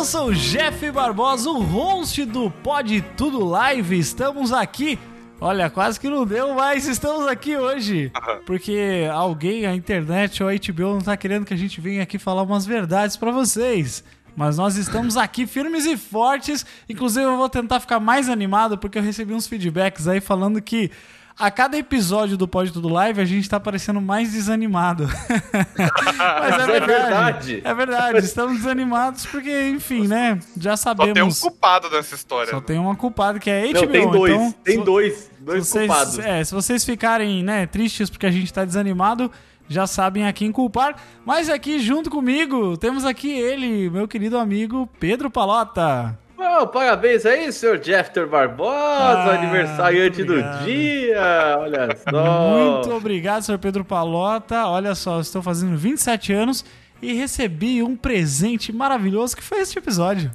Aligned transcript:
Eu 0.00 0.04
sou 0.06 0.28
o 0.28 0.34
Jeff 0.34 0.90
Barbosa, 0.90 1.50
o 1.50 1.60
host 1.60 2.24
do 2.24 2.50
Pode 2.50 3.02
Tudo 3.18 3.44
Live. 3.44 3.98
Estamos 3.98 4.50
aqui. 4.50 4.98
Olha, 5.38 5.68
quase 5.68 6.00
que 6.00 6.08
não 6.08 6.24
deu, 6.24 6.54
mas 6.54 6.86
estamos 6.86 7.26
aqui 7.26 7.54
hoje. 7.54 8.10
Porque 8.46 9.06
alguém, 9.12 9.66
a 9.66 9.74
internet 9.74 10.42
ou 10.42 10.48
a 10.48 10.52
HBO 10.54 10.94
não 10.94 11.02
tá 11.02 11.18
querendo 11.18 11.44
que 11.44 11.52
a 11.52 11.56
gente 11.56 11.82
venha 11.82 12.02
aqui 12.02 12.18
falar 12.18 12.44
umas 12.44 12.64
verdades 12.64 13.18
pra 13.18 13.30
vocês. 13.30 14.02
Mas 14.34 14.56
nós 14.56 14.76
estamos 14.76 15.18
aqui 15.18 15.46
firmes 15.46 15.84
e 15.84 15.98
fortes. 15.98 16.64
Inclusive, 16.88 17.26
eu 17.26 17.36
vou 17.36 17.50
tentar 17.50 17.78
ficar 17.78 18.00
mais 18.00 18.30
animado 18.30 18.78
porque 18.78 18.96
eu 18.96 19.02
recebi 19.02 19.34
uns 19.34 19.46
feedbacks 19.46 20.08
aí 20.08 20.18
falando 20.18 20.62
que 20.62 20.90
a 21.38 21.50
cada 21.50 21.76
episódio 21.78 22.36
do 22.36 22.46
Pode 22.46 22.72
Tudo 22.72 22.88
Live 22.88 23.20
a 23.20 23.24
gente 23.24 23.48
tá 23.48 23.58
parecendo 23.58 24.00
mais 24.00 24.32
desanimado. 24.32 25.08
Mas 26.18 26.58
é 26.58 26.62
É 26.62 26.66
verdade. 26.66 26.86
verdade. 26.86 27.62
É 27.64 27.74
verdade. 27.74 28.18
Estamos 28.18 28.58
desanimados 28.58 29.26
porque, 29.26 29.68
enfim, 29.70 30.06
né? 30.06 30.38
Já 30.56 30.76
Só 30.76 30.94
tem 30.94 31.04
um 31.04 31.08
sabemos. 31.08 31.40
culpado 31.40 31.90
nessa 31.90 32.14
história. 32.14 32.50
Só 32.50 32.60
tem 32.60 32.78
uma 32.78 32.94
culpada 32.96 33.38
que 33.38 33.50
é 33.50 33.62
a 33.64 33.72
HBO. 33.72 33.80
Não, 33.80 33.88
tem 33.90 34.10
dois. 34.10 34.32
Então, 34.34 34.54
tem 34.64 34.78
se- 34.78 34.84
dois. 34.84 35.30
Dois 35.40 35.66
vocês, 35.66 35.86
culpados. 35.86 36.18
é, 36.18 36.44
se 36.44 36.54
vocês 36.54 36.84
ficarem 36.84 37.42
né, 37.42 37.66
tristes 37.66 38.10
porque 38.10 38.26
a 38.26 38.30
gente 38.30 38.52
tá 38.52 38.62
desanimado, 38.62 39.30
já 39.68 39.86
sabem 39.86 40.26
a 40.26 40.32
quem 40.34 40.52
culpar. 40.52 40.96
Mas 41.24 41.48
aqui 41.48 41.78
junto 41.78 42.10
comigo 42.10 42.76
temos 42.76 43.06
aqui 43.06 43.30
ele, 43.30 43.88
meu 43.88 44.06
querido 44.06 44.36
amigo 44.36 44.86
Pedro 45.00 45.30
Palota. 45.30 46.18
Oh, 46.42 46.66
parabéns 46.68 47.26
aí, 47.26 47.52
senhor 47.52 47.78
Jeffter 47.82 48.26
Barbosa, 48.26 48.72
Ah, 48.74 49.34
aniversariante 49.38 50.24
do 50.24 50.36
dia. 50.64 51.56
Olha 51.58 51.88
só. 52.08 52.48
Muito 52.80 52.90
obrigado, 52.96 53.42
senhor 53.42 53.58
Pedro 53.58 53.84
Palota. 53.84 54.66
Olha 54.66 54.94
só, 54.94 55.20
estou 55.20 55.42
fazendo 55.42 55.76
27 55.76 56.32
anos 56.32 56.64
e 57.02 57.12
recebi 57.12 57.82
um 57.82 57.94
presente 57.94 58.72
maravilhoso 58.72 59.36
que 59.36 59.42
foi 59.42 59.58
este 59.60 59.78
episódio. 59.78 60.30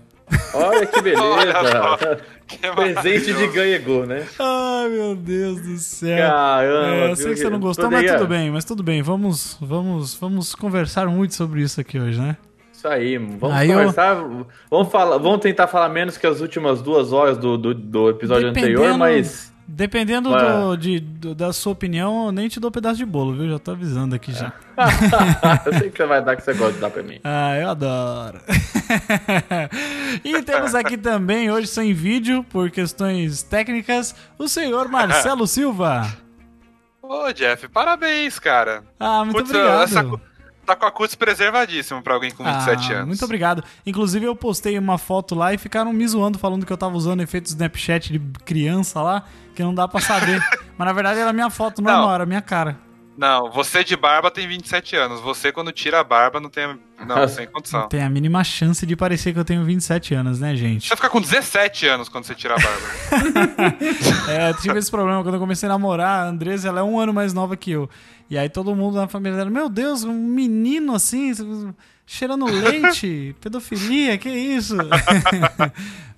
Olha 0.53 0.85
que 0.85 0.99
Olha 1.17 1.53
beleza. 1.63 2.21
Que 2.47 2.57
Presente 2.71 3.33
de 3.33 3.47
ganhegou, 3.47 4.05
né? 4.05 4.25
Ai, 4.39 4.89
meu 4.89 5.15
Deus 5.15 5.59
do 5.61 5.77
céu. 5.77 6.17
Caramba. 6.27 6.87
É, 6.95 7.11
eu 7.11 7.15
sei 7.15 7.33
que 7.33 7.39
você 7.39 7.49
não 7.49 7.59
gostou, 7.59 7.85
Poderia- 7.85 8.11
mas 8.11 8.21
tudo 8.21 8.29
bem, 8.29 8.51
mas 8.51 8.65
tudo 8.65 8.83
bem. 8.83 9.01
Vamos, 9.01 9.57
vamos, 9.59 10.13
vamos 10.15 10.53
conversar 10.53 11.07
muito 11.07 11.33
sobre 11.33 11.61
isso 11.61 11.81
aqui 11.81 11.99
hoje, 11.99 12.19
né? 12.19 12.37
Isso 12.85 12.93
aí, 12.93 13.17
vamos 13.17 13.55
Aí 13.55 13.69
eu- 13.71 13.77
conversar. 13.79 14.15
Vamos, 14.69 14.91
falar, 14.91 15.17
vamos 15.17 15.39
tentar 15.39 15.65
falar 15.67 15.89
menos 15.89 16.17
que 16.17 16.27
as 16.27 16.39
últimas 16.39 16.81
duas 16.83 17.11
horas 17.11 17.35
do, 17.37 17.57
do, 17.57 17.73
do 17.73 18.09
episódio 18.09 18.49
anterior, 18.49 18.95
mas. 18.97 19.53
Dependendo 19.67 20.29
Ué. 20.29 20.37
do, 20.39 20.75
de- 20.77 20.99
do- 20.99 21.33
da 21.33 21.51
sua 21.51 21.71
opinião, 21.73 22.27
eu 22.27 22.31
nem 22.31 22.47
te 22.47 22.59
dou 22.59 22.69
pedaço 22.69 22.97
de 22.97 23.05
bolo, 23.05 23.33
viu? 23.33 23.49
Já 23.49 23.57
tô 23.57 23.71
avisando 23.71 24.13
aqui 24.13 24.31
já. 24.31 24.53
eu 25.65 25.73
sei 25.73 25.89
que 25.89 25.97
você 25.97 26.05
vai 26.05 26.23
dar 26.23 26.35
que 26.35 26.43
você 26.43 26.53
gosta 26.53 26.73
de 26.73 26.79
dar 26.79 26.91
pra 26.91 27.01
mim. 27.01 27.19
Ah, 27.25 27.57
eu 27.57 27.69
adoro. 27.71 28.39
e 30.23 30.41
temos 30.43 30.75
aqui 30.75 30.95
também, 30.97 31.49
hoje 31.49 31.65
sem 31.65 31.91
vídeo, 31.93 32.43
por 32.43 32.69
questões 32.69 33.41
técnicas, 33.41 34.15
o 34.37 34.47
senhor 34.47 34.87
Marcelo 34.87 35.47
Silva. 35.47 36.13
Ô, 37.01 37.31
Jeff, 37.33 37.67
parabéns, 37.67 38.37
cara. 38.37 38.83
Ah, 38.99 39.23
muito 39.25 39.37
Putz, 39.37 39.49
obrigado. 39.49 39.83
essa 39.83 40.03
tá 40.65 40.75
com 40.75 40.85
a 40.85 40.91
cutis 40.91 41.15
preservadíssimo 41.15 42.01
pra 42.01 42.13
alguém 42.15 42.31
com 42.31 42.43
27 42.43 42.91
Ah, 42.91 42.95
anos. 42.97 43.07
Muito 43.07 43.25
obrigado. 43.25 43.63
Inclusive, 43.85 44.25
eu 44.25 44.35
postei 44.35 44.77
uma 44.77 44.97
foto 44.97 45.35
lá 45.35 45.53
e 45.53 45.57
ficaram 45.57 45.93
me 45.93 46.07
zoando 46.07 46.37
falando 46.37 46.65
que 46.65 46.73
eu 46.73 46.77
tava 46.77 46.95
usando 46.97 47.21
efeito 47.21 47.47
Snapchat 47.47 48.11
de 48.11 48.19
criança 48.43 49.01
lá, 49.01 49.23
que 49.55 49.63
não 49.63 49.73
dá 49.73 49.87
pra 49.87 50.01
saber. 50.01 50.41
Mas 50.77 50.85
na 50.87 50.93
verdade 50.93 51.19
era 51.19 51.31
minha 51.31 51.49
foto 51.49 51.81
normal, 51.81 52.07
Não. 52.07 52.13
era 52.13 52.25
minha 52.25 52.41
cara. 52.41 52.77
Não, 53.17 53.49
você 53.49 53.83
de 53.83 53.95
barba 53.95 54.29
tem 54.29 54.47
27 54.47 54.95
anos. 54.95 55.21
Você, 55.21 55.51
quando 55.51 55.71
tira 55.71 55.99
a 55.99 56.03
barba, 56.03 56.39
não 56.39 56.49
tem. 56.49 56.77
Não, 57.05 57.27
sem 57.27 57.47
condição. 57.51 57.87
Tem 57.87 58.03
a 58.03 58.09
mínima 58.09 58.43
chance 58.43 58.85
de 58.85 58.95
parecer 58.95 59.33
que 59.33 59.39
eu 59.39 59.45
tenho 59.45 59.63
27 59.63 60.13
anos, 60.13 60.39
né, 60.39 60.55
gente? 60.55 60.87
Você 60.87 60.95
fica 60.95 61.09
com 61.09 61.21
17 61.21 61.87
anos 61.87 62.09
quando 62.09 62.25
você 62.25 62.35
tira 62.35 62.55
a 62.55 62.57
barba. 62.57 63.75
É, 64.29 64.49
eu 64.49 64.53
tive 64.55 64.77
esse 64.79 64.89
problema 64.91 65.23
quando 65.23 65.35
eu 65.35 65.39
comecei 65.39 65.67
a 65.67 65.71
namorar. 65.71 66.25
A 66.25 66.29
Andresa, 66.29 66.67
ela 66.67 66.81
é 66.81 66.83
um 66.83 66.99
ano 66.99 67.13
mais 67.13 67.33
nova 67.33 67.55
que 67.55 67.71
eu. 67.71 67.89
E 68.29 68.37
aí 68.37 68.49
todo 68.49 68.75
mundo 68.75 68.95
na 68.95 69.07
família 69.07 69.37
dela, 69.37 69.49
meu 69.49 69.69
Deus, 69.69 70.03
um 70.03 70.13
menino 70.13 70.95
assim, 70.95 71.31
cheirando 72.05 72.45
leite, 72.45 73.35
pedofilia, 73.41 74.17
que 74.17 74.29
isso? 74.29 74.75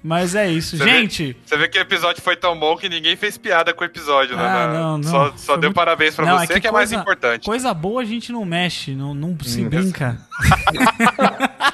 Mas 0.04 0.36
é 0.36 0.50
isso, 0.50 0.78
Você 0.78 0.84
vê- 0.86 0.92
gente. 0.92 1.36
Você 1.46 1.58
vê 1.58 1.68
que 1.68 1.78
o 1.78 1.82
episódio 1.82 2.22
foi 2.22 2.36
tão 2.36 2.58
bom 2.58 2.78
que 2.78 2.88
ninguém 2.88 3.16
fez 3.16 3.38
piada 3.38 3.74
com 3.74 3.82
o 3.82 3.86
episódio, 3.86 4.38
né? 4.38 4.44
Ah, 4.44 4.68
não, 4.74 4.98
não. 5.00 5.04
Só, 5.10 5.34
só 5.36 5.58
deu 5.58 5.70
muito- 5.70 5.76
parabéns 5.76 6.16
pra 6.16 6.26
Não, 6.26 6.38
você, 6.40 6.60
que, 6.60 6.68
é 6.68 6.72
mais 6.72 6.92
importante. 6.92 7.46
Coisa 7.46 7.74
boa 7.74 8.02
a 8.02 8.06
gente 8.06 8.32
não 8.32 8.46
mexe, 8.46 8.92
não, 8.96 9.14
não 9.14 9.36
se 9.44 9.64
Hum, 9.66 9.70
brinca. 9.70 10.18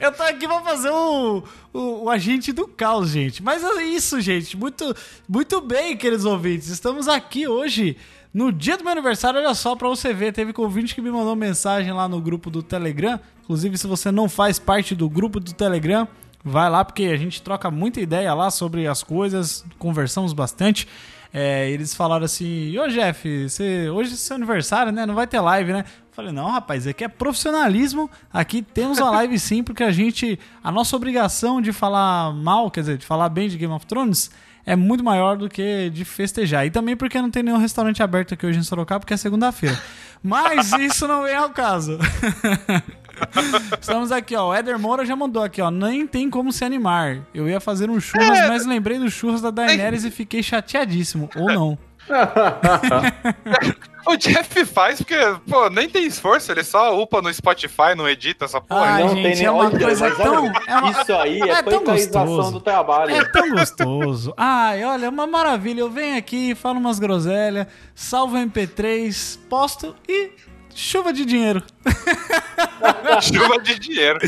Eu 0.00 0.12
tô 0.12 0.22
aqui 0.22 0.46
pra 0.46 0.60
fazer 0.60 0.90
o, 0.90 1.42
o, 1.72 2.04
o 2.04 2.10
agente 2.10 2.52
do 2.52 2.66
caos, 2.66 3.10
gente. 3.10 3.42
Mas 3.42 3.62
é 3.64 3.82
isso, 3.84 4.20
gente. 4.20 4.56
Muito, 4.56 4.94
muito 5.28 5.60
bem, 5.60 5.96
queridos 5.96 6.24
ouvintes. 6.24 6.68
Estamos 6.68 7.08
aqui 7.08 7.48
hoje, 7.48 7.96
no 8.34 8.52
dia 8.52 8.76
do 8.76 8.84
meu 8.84 8.92
aniversário. 8.92 9.40
Olha 9.40 9.54
só, 9.54 9.74
pra 9.74 9.88
você 9.88 10.12
ver, 10.12 10.32
teve 10.32 10.52
ouvinte 10.56 10.94
que 10.94 11.00
me 11.00 11.10
mandou 11.10 11.34
mensagem 11.34 11.92
lá 11.92 12.08
no 12.08 12.20
grupo 12.20 12.50
do 12.50 12.62
Telegram. 12.62 13.18
Inclusive, 13.44 13.78
se 13.78 13.86
você 13.86 14.10
não 14.10 14.28
faz 14.28 14.58
parte 14.58 14.94
do 14.94 15.08
grupo 15.08 15.40
do 15.40 15.52
Telegram, 15.54 16.06
vai 16.46 16.70
lá, 16.70 16.84
porque 16.84 17.04
a 17.06 17.16
gente 17.16 17.42
troca 17.42 17.70
muita 17.72 18.00
ideia 18.00 18.32
lá 18.32 18.50
sobre 18.52 18.86
as 18.86 19.02
coisas, 19.02 19.64
conversamos 19.78 20.32
bastante. 20.32 20.86
É, 21.34 21.68
eles 21.68 21.92
falaram 21.92 22.24
assim: 22.24 22.78
Ô 22.78 22.86
Jeff, 22.86 23.48
você, 23.48 23.90
hoje 23.90 24.12
é 24.12 24.16
seu 24.16 24.36
aniversário, 24.36 24.92
né? 24.92 25.04
Não 25.04 25.14
vai 25.14 25.26
ter 25.26 25.40
live, 25.40 25.72
né? 25.72 25.84
Falei, 26.12 26.32
não, 26.32 26.50
rapaz, 26.50 26.86
aqui 26.86 27.04
é 27.04 27.08
profissionalismo. 27.08 28.08
Aqui 28.32 28.62
temos 28.62 28.98
uma 28.98 29.10
live 29.10 29.38
sim, 29.38 29.62
porque 29.62 29.82
a 29.82 29.90
gente. 29.90 30.38
A 30.62 30.70
nossa 30.70 30.94
obrigação 30.96 31.60
de 31.60 31.72
falar 31.72 32.32
mal, 32.32 32.70
quer 32.70 32.80
dizer, 32.80 32.96
de 32.96 33.04
falar 33.04 33.28
bem 33.28 33.48
de 33.48 33.58
Game 33.58 33.74
of 33.74 33.84
Thrones, 33.84 34.30
é 34.64 34.74
muito 34.74 35.04
maior 35.04 35.36
do 35.36 35.48
que 35.48 35.90
de 35.90 36.04
festejar. 36.04 36.64
E 36.64 36.70
também 36.70 36.96
porque 36.96 37.20
não 37.20 37.30
tem 37.30 37.42
nenhum 37.42 37.58
restaurante 37.58 38.02
aberto 38.02 38.32
aqui 38.32 38.46
hoje 38.46 38.58
em 38.58 38.62
Sorocaba, 38.62 39.00
porque 39.00 39.14
é 39.14 39.16
segunda-feira. 39.16 39.78
Mas 40.22 40.72
isso 40.72 41.06
não 41.06 41.24
vem 41.24 41.34
ao 41.34 41.50
caso. 41.50 41.98
Estamos 43.80 44.12
aqui, 44.12 44.34
ó. 44.36 44.48
O 44.50 44.54
Éder 44.54 44.78
Moura 44.78 45.04
já 45.04 45.16
mandou 45.16 45.42
aqui, 45.42 45.60
ó. 45.62 45.70
Nem 45.70 46.06
tem 46.06 46.28
como 46.30 46.52
se 46.52 46.64
animar. 46.64 47.18
Eu 47.34 47.48
ia 47.48 47.60
fazer 47.60 47.88
um 47.90 47.98
churras, 48.00 48.48
mas 48.48 48.66
lembrei 48.66 48.98
dos 48.98 49.12
churras 49.12 49.40
da 49.40 49.50
Daenerys 49.50 50.04
e 50.04 50.10
fiquei 50.10 50.42
chateadíssimo. 50.42 51.28
Ou 51.36 51.46
não. 51.46 51.78
O 54.08 54.16
Jeff 54.16 54.64
faz 54.66 54.98
porque, 54.98 55.16
pô, 55.50 55.68
nem 55.68 55.88
tem 55.88 56.06
esforço, 56.06 56.52
ele 56.52 56.62
só 56.62 56.96
upa 56.96 57.20
no 57.20 57.32
Spotify, 57.34 57.96
não 57.96 58.08
edita 58.08 58.44
essa 58.44 58.60
porra. 58.60 58.82
Ai, 58.82 59.02
não 59.02 59.08
gente, 59.16 59.36
tem 59.38 59.46
é 59.46 59.50
uma 59.50 59.68
coisa 59.68 60.10
tão- 60.12 60.46
é 60.46 60.76
uma- 60.78 60.90
Isso 60.92 61.12
aí 61.12 61.40
é, 61.40 61.48
é 61.50 61.62
tão 61.64 61.82
gostoso. 61.82 62.52
do 62.52 62.60
trabalho. 62.60 63.10
É 63.10 63.24
tão 63.24 63.50
gostoso. 63.50 64.32
Ai, 64.36 64.84
olha, 64.84 65.06
é 65.06 65.08
uma 65.08 65.26
maravilha. 65.26 65.80
Eu 65.80 65.90
venho 65.90 66.16
aqui, 66.16 66.54
falo 66.54 66.78
umas 66.78 67.00
groselhas, 67.00 67.66
salvo 67.96 68.36
MP3, 68.36 69.40
posto 69.50 69.96
e 70.08 70.30
chuva 70.76 71.12
de 71.12 71.24
dinheiro. 71.24 71.62
Chuva 73.22 73.58
de 73.58 73.78
dinheiro. 73.78 74.18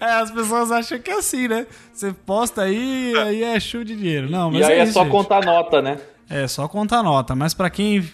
É, 0.00 0.12
as 0.12 0.30
pessoas 0.30 0.70
acham 0.70 0.98
que 0.98 1.10
é 1.10 1.18
assim, 1.18 1.48
né? 1.48 1.66
Você 1.92 2.12
posta 2.12 2.62
aí, 2.62 3.12
aí 3.18 3.42
é 3.42 3.58
chuva 3.58 3.84
de 3.84 3.96
dinheiro. 3.96 4.30
Não, 4.30 4.50
mas 4.50 4.60
E 4.60 4.64
aí 4.64 4.78
é, 4.78 4.80
é 4.80 4.84
isso, 4.84 4.92
só 4.92 5.02
gente. 5.02 5.10
contar 5.10 5.44
nota, 5.44 5.82
né? 5.82 5.98
É, 6.30 6.46
só 6.46 6.68
contar 6.68 7.02
nota. 7.02 7.34
Mas 7.34 7.52
pra 7.52 7.68
quem. 7.68 8.08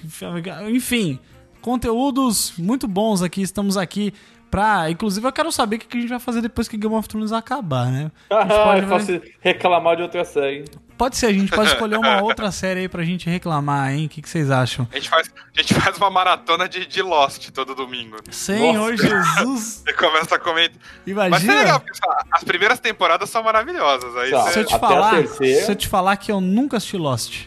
Enfim, 0.71 1.19
conteúdos 1.61 2.55
muito 2.57 2.89
bons 2.89 3.23
aqui. 3.23 3.43
Estamos 3.43 3.77
aqui 3.77 4.15
pra. 4.55 4.91
Inclusive, 4.91 5.27
eu 5.27 5.33
quero 5.33 5.51
saber 5.51 5.77
o 5.77 5.79
que 5.81 5.97
a 5.97 6.01
gente 6.01 6.11
vai 6.11 6.21
fazer 6.21 6.41
depois 6.41 6.69
que 6.69 6.77
Game 6.77 6.95
of 6.95 7.09
Thrones 7.09 7.33
acabar, 7.33 7.87
né? 7.91 8.11
A 8.31 8.43
gente 8.43 8.53
Ah, 8.53 8.87
pode, 8.89 9.33
reclamar 9.41 9.97
de 9.97 10.03
outra 10.03 10.25
série. 10.25 10.65
pode 10.97 11.17
ser, 11.17 11.27
a 11.27 11.33
gente 11.33 11.51
pode 11.51 11.71
escolher 11.75 11.97
uma 11.99 12.23
outra 12.23 12.53
série 12.53 12.81
aí 12.81 12.89
pra 12.89 13.03
gente 13.03 13.29
reclamar, 13.29 13.93
hein? 13.93 14.07
O 14.07 14.09
que, 14.09 14.23
que 14.23 14.29
vocês 14.29 14.51
acham? 14.51 14.87
A 14.93 14.95
gente 14.95 15.09
faz, 15.11 15.29
a 15.57 15.61
gente 15.61 15.75
faz 15.75 15.97
uma 15.99 16.09
maratona 16.11 16.69
de, 16.69 16.87
de 16.87 17.03
Lost 17.03 17.51
todo 17.51 17.75
domingo. 17.75 18.17
Senhor 18.31 18.93
Nossa. 18.93 18.97
Jesus! 18.97 19.83
E 19.89 19.93
começa 19.93 20.37
a 20.37 20.39
comentar. 20.39 20.79
Mas 21.05 21.17
é 21.17 21.27
Imagina! 21.27 21.55
legal, 21.55 21.85
as 22.33 22.45
primeiras 22.45 22.79
temporadas 22.81 23.29
são 23.31 23.43
maravilhosas. 23.43 24.17
Aí 24.17 24.31
Tá. 24.31 24.43
você- 24.43 24.53
se 24.53 24.59
eu 24.61 24.65
te 24.67 24.79
falar, 24.79 25.11
terceira. 25.17 25.65
se 25.67 25.73
eu 25.73 25.77
te 25.77 25.89
falar 25.89 26.17
que 26.17 26.31
eu 26.31 26.41
nunca 26.41 26.77
assisti 26.77 26.97
Lost. 26.97 27.47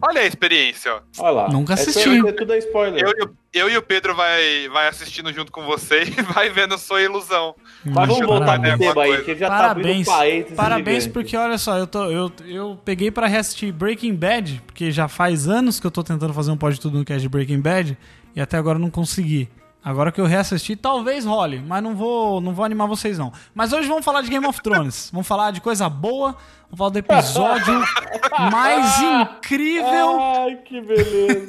Olha 0.00 0.20
a 0.20 0.24
experiência, 0.26 0.94
ó. 0.94 1.00
Olha 1.18 1.30
lá. 1.30 1.48
Nunca 1.48 1.74
assisti. 1.74 2.22
ter 2.22 2.32
tudo 2.34 2.52
é 2.52 2.58
spoiler. 2.58 3.02
Eu, 3.02 3.12
e 3.18 3.24
o- 3.24 3.36
eu 3.52 3.70
e 3.70 3.76
o 3.76 3.82
Pedro 3.82 4.14
vai, 4.14 4.68
vai 4.68 4.88
assistindo 4.88 5.32
junto 5.32 5.50
com 5.50 5.64
você 5.64 6.02
e 6.16 6.22
vai 6.22 6.48
vendo 6.50 6.78
sua 6.78 7.02
ilusão. 7.02 7.54
Mas 7.84 8.08
vamos 8.08 8.26
voltar 8.26 8.60
pro 8.60 8.70
é 8.70 8.76
tema 8.78 9.02
aí, 9.02 9.22
que 9.24 9.34
já 9.34 9.48
Parabéns. 9.48 9.56
tá 9.56 9.70
abrindo 9.70 10.04
parênteses 10.06 10.56
Parabéns, 10.56 11.06
porque 11.06 11.36
olha 11.36 11.58
só, 11.58 11.76
eu, 11.76 11.86
tô, 11.86 12.04
eu, 12.10 12.30
eu 12.46 12.78
peguei 12.84 13.10
pra 13.10 13.26
reassistir 13.26 13.72
Breaking 13.72 14.14
Bad, 14.14 14.62
porque 14.66 14.90
já 14.92 15.08
faz 15.08 15.48
anos 15.48 15.80
que 15.80 15.86
eu 15.86 15.90
tô 15.90 16.02
tentando 16.04 16.32
fazer 16.32 16.50
um 16.50 16.56
pod 16.56 16.78
tudo 16.80 16.98
no 16.98 17.04
cast 17.04 17.20
de 17.22 17.28
Breaking 17.28 17.60
Bad, 17.60 17.96
e 18.36 18.40
até 18.40 18.56
agora 18.56 18.76
eu 18.76 18.82
não 18.82 18.90
consegui. 18.90 19.48
Agora 19.88 20.12
que 20.12 20.20
eu 20.20 20.26
reassisti, 20.26 20.76
talvez 20.76 21.24
role, 21.24 21.60
mas 21.66 21.82
não 21.82 21.94
vou, 21.96 22.40
não 22.42 22.52
vou 22.52 22.62
animar 22.64 22.86
vocês 22.86 23.16
não. 23.16 23.32
Mas 23.54 23.72
hoje 23.72 23.88
vamos 23.88 24.04
falar 24.04 24.20
de 24.20 24.28
Game 24.28 24.46
of 24.46 24.60
Thrones. 24.60 25.08
vamos 25.10 25.26
falar 25.26 25.50
de 25.50 25.62
coisa 25.62 25.88
boa, 25.88 26.32
vamos 26.70 26.76
falar 26.76 26.90
do 26.90 26.98
episódio 26.98 27.80
mais 28.52 29.00
incrível 29.00 30.20
Ai, 30.20 30.56
que 30.56 30.80
beleza. 30.82 31.46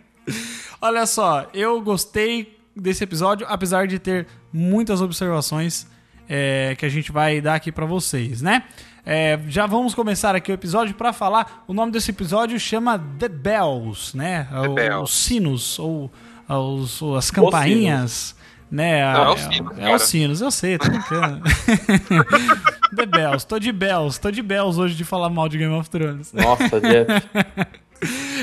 Olha 0.80 1.04
só, 1.06 1.46
eu 1.52 1.80
gostei 1.82 2.58
desse 2.74 3.04
episódio, 3.04 3.46
apesar 3.48 3.86
de 3.86 3.98
ter 3.98 4.26
muitas 4.52 5.00
observações. 5.02 5.86
é, 6.28 6.74
que 6.78 6.84
a 6.86 6.88
gente 6.88 7.12
vai 7.12 7.40
dar 7.40 7.54
aqui 7.56 7.70
pra 7.70 7.84
vocês, 7.86 8.40
né? 8.42 8.64
É, 9.04 9.38
já 9.48 9.66
vamos 9.66 9.94
começar 9.94 10.34
aqui 10.34 10.50
o 10.50 10.54
episódio 10.54 10.94
pra 10.94 11.12
falar. 11.12 11.62
O 11.68 11.72
nome 11.74 11.92
desse 11.92 12.10
episódio 12.10 12.58
chama 12.58 12.98
The 13.18 13.28
Bells, 13.28 14.16
né? 14.16 14.48
The 14.50 14.68
O- 14.68 14.74
Bells. 14.74 15.02
Os 15.04 15.14
sinos, 15.14 15.78
ou 15.78 16.10
os- 16.48 17.02
as 17.16 17.30
campainhas. 17.30 18.34
Né? 18.70 19.00
Não, 19.12 19.20
é 19.22 19.24
A- 19.26 19.32
os 19.32 19.40
sinos, 19.40 19.72
é 19.78 19.80
cara. 19.80 19.94
os 19.94 20.02
sinos, 20.02 20.40
eu 20.40 20.50
sei, 20.50 20.76
tô 20.78 20.88
brincando. 20.88 21.40
The 22.96 23.06
Bells, 23.06 23.46
tô 23.46 23.58
de 23.58 23.70
Bells, 23.72 24.20
tô 24.20 24.30
de 24.30 24.42
Bells 24.42 24.80
hoje 24.80 24.94
de 24.94 25.04
falar 25.04 25.28
mal 25.30 25.48
de 25.48 25.56
Game 25.58 25.72
of 25.74 25.88
Thrones. 25.88 26.32
Nossa, 26.32 26.80
Jeff. 26.80 27.06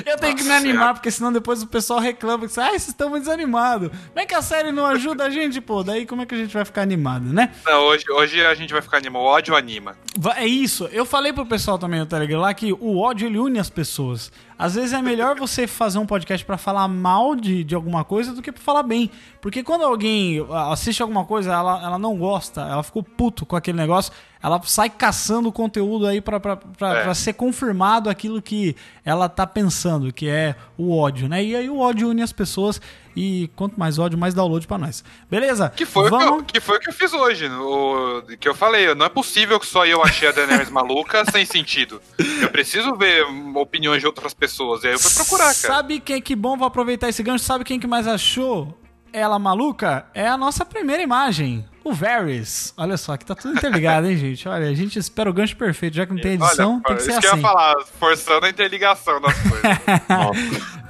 Eu 0.06 0.18
tenho 0.18 0.36
que 0.36 0.42
me 0.42 0.50
Nossa 0.50 0.62
animar, 0.62 0.94
porque 0.96 1.12
senão 1.12 1.32
depois 1.32 1.62
o 1.62 1.68
pessoal 1.68 2.00
reclama 2.00 2.48
que, 2.48 2.60
ah, 2.60 2.70
vocês 2.70 2.88
estão 2.88 3.10
muito 3.12 3.24
desanimados. 3.26 3.90
Como 3.90 4.20
é 4.20 4.26
que 4.26 4.34
a 4.34 4.42
série 4.42 4.72
não 4.72 4.84
ajuda 4.84 5.26
a 5.26 5.30
gente, 5.30 5.62
pô? 5.62 5.84
Daí 5.84 6.08
como 6.08 6.24
é 6.24 6.26
que 6.26 6.34
a 6.34 6.38
gente 6.40 6.52
vai 6.54 6.66
ficar 6.66 6.82
animado, 6.82 7.26
né? 7.32 7.52
Não, 7.64 7.84
hoje, 7.86 8.04
hoje 8.10 8.44
a 8.44 8.56
gente 8.56 8.74
vai 8.74 8.82
ficar 8.82 8.98
animado. 8.98 9.22
O 9.22 9.26
ódio 9.26 9.56
anima. 9.56 9.96
É 10.36 10.48
isso. 10.48 10.90
Eu 10.92 11.06
falei 11.06 11.32
pro 11.32 11.46
pessoal 11.46 11.78
também 11.78 12.00
no 12.00 12.06
Telegram 12.08 12.40
lá 12.42 12.52
que 12.54 12.74
o 12.74 12.98
ódio 13.00 13.28
ele 13.28 13.38
une 13.38 13.60
as 13.60 13.70
pessoas. 13.70 14.32
Às 14.58 14.76
vezes 14.76 14.94
é 14.94 15.02
melhor 15.02 15.38
você 15.38 15.66
fazer 15.68 16.00
um 16.00 16.06
podcast 16.06 16.46
pra 16.46 16.58
falar 16.58 16.88
mal 16.88 17.36
de, 17.36 17.64
de 17.64 17.74
alguma 17.76 18.04
coisa 18.04 18.34
do 18.34 18.42
que 18.42 18.52
pra 18.52 18.62
falar 18.62 18.84
bem. 18.84 19.10
Porque 19.42 19.64
quando 19.64 19.84
alguém 19.84 20.46
ah, 20.52 20.72
assiste 20.72 21.02
alguma 21.02 21.26
coisa, 21.26 21.52
ela, 21.52 21.84
ela 21.84 22.00
não 22.00 22.16
gosta, 22.18 22.62
ela 22.62 22.84
ficou 22.84 23.04
puto 23.04 23.46
com 23.46 23.56
aquele 23.56 23.78
negócio, 23.78 24.12
ela 24.42 24.62
sai 24.64 24.90
caçando 24.90 25.52
conteúdo 25.52 26.06
aí 26.06 26.22
pra, 26.22 26.38
É. 26.38 27.04
pra 27.04 27.14
ser 27.14 27.34
confirmado 27.34 28.10
aquilo 28.10 28.42
que 28.42 28.76
ela 29.04 29.28
tá 29.30 29.46
pensando, 29.48 30.12
que 30.14 30.28
é 30.28 30.56
o 30.78 30.96
ódio, 30.96 31.28
né? 31.28 31.44
E 31.44 31.56
aí 31.56 31.70
o 31.70 31.80
ódio 31.80 32.10
une 32.10 32.22
as 32.22 32.32
pessoas 32.32 32.80
e 33.16 33.50
quanto 33.56 33.80
mais 33.80 34.00
ódio, 34.00 34.18
mais 34.18 34.34
download 34.34 34.66
pra 34.68 34.78
nós. 34.78 35.04
Beleza? 35.30 35.70
Que 35.70 35.86
foi, 35.86 36.04
o 36.04 36.06
que, 36.06 36.12
Vamos... 36.12 36.40
eu, 36.40 36.44
que 36.44 36.60
foi 36.60 36.78
o 36.78 36.80
que 36.80 36.90
eu 36.90 36.94
fiz 36.94 37.14
hoje. 37.14 37.48
O, 37.48 38.24
que 38.40 38.48
eu 38.48 38.56
falei. 38.56 38.94
Não 38.96 39.06
é 39.06 39.10
possível 39.10 39.60
que 39.60 39.68
só 39.68 39.86
eu 39.86 40.02
achei 40.04 40.28
a 40.28 40.32
Daenerys 40.32 40.70
maluca 40.72 41.24
sem 41.32 41.46
sentido. 41.46 42.02
Eu 42.42 42.50
preciso 42.50 42.96
ver 42.96 43.26
opiniões 43.56 44.02
de 44.02 44.08
outras 44.08 44.34
pessoas. 44.34 44.84
E 44.84 44.88
aí 44.88 44.94
eu 44.94 45.00
fui 45.00 45.14
procurar, 45.14 45.46
cara. 45.46 45.76
Sabe 45.76 46.00
quem 46.00 46.22
que 46.22 46.36
bom, 46.36 46.58
vou 46.58 46.68
aproveitar 46.68 47.10
esse 47.10 47.22
gancho, 47.24 47.44
sabe 47.44 47.64
quem 47.64 47.80
que 47.80 47.88
mais 47.88 48.08
achou 48.08 48.78
ela 49.14 49.38
maluca? 49.38 50.06
É 50.14 50.28
a 50.28 50.36
nossa 50.36 50.66
primeira 50.66 51.02
imagem, 51.04 51.64
o 51.84 51.94
Varys. 51.94 52.74
Olha 52.76 52.98
só, 52.98 53.14
aqui 53.14 53.24
tá 53.26 53.36
tudo 53.36 53.56
interligado, 53.56 54.08
hein, 54.08 54.18
gente? 54.18 54.50
Olha, 54.50 54.68
a 54.68 54.74
gente 54.74 54.98
espera 54.98 55.30
o 55.30 55.34
gancho 55.34 55.56
perfeito, 55.56 55.96
já 55.96 56.06
que 56.06 56.14
não 56.14 56.20
tem 56.22 56.34
edição, 56.34 56.74
Olha, 56.74 56.84
tem 56.84 56.96
que 56.98 57.04
ser 57.04 57.12
isso 57.12 57.20
que 57.22 57.28
eu 57.28 57.32
assim. 57.34 57.42
ia 57.42 57.48
falar, 57.48 57.76
forçando 58.00 58.46
a 58.46 58.50
interligação 58.50 59.22
das 59.22 59.34
coisas. 59.40 59.64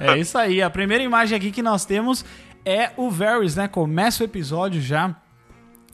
É 0.00 0.18
isso 0.18 0.36
aí, 0.36 0.60
a 0.60 0.68
primeira 0.68 1.04
imagem 1.04 1.36
aqui 1.38 1.52
que 1.52 1.62
nós 1.62 1.84
temos 1.84 2.24
é 2.64 2.90
o 2.96 3.10
Varys, 3.10 3.54
né? 3.54 3.68
Começa 3.68 4.22
o 4.22 4.26
episódio 4.26 4.80
já, 4.80 5.14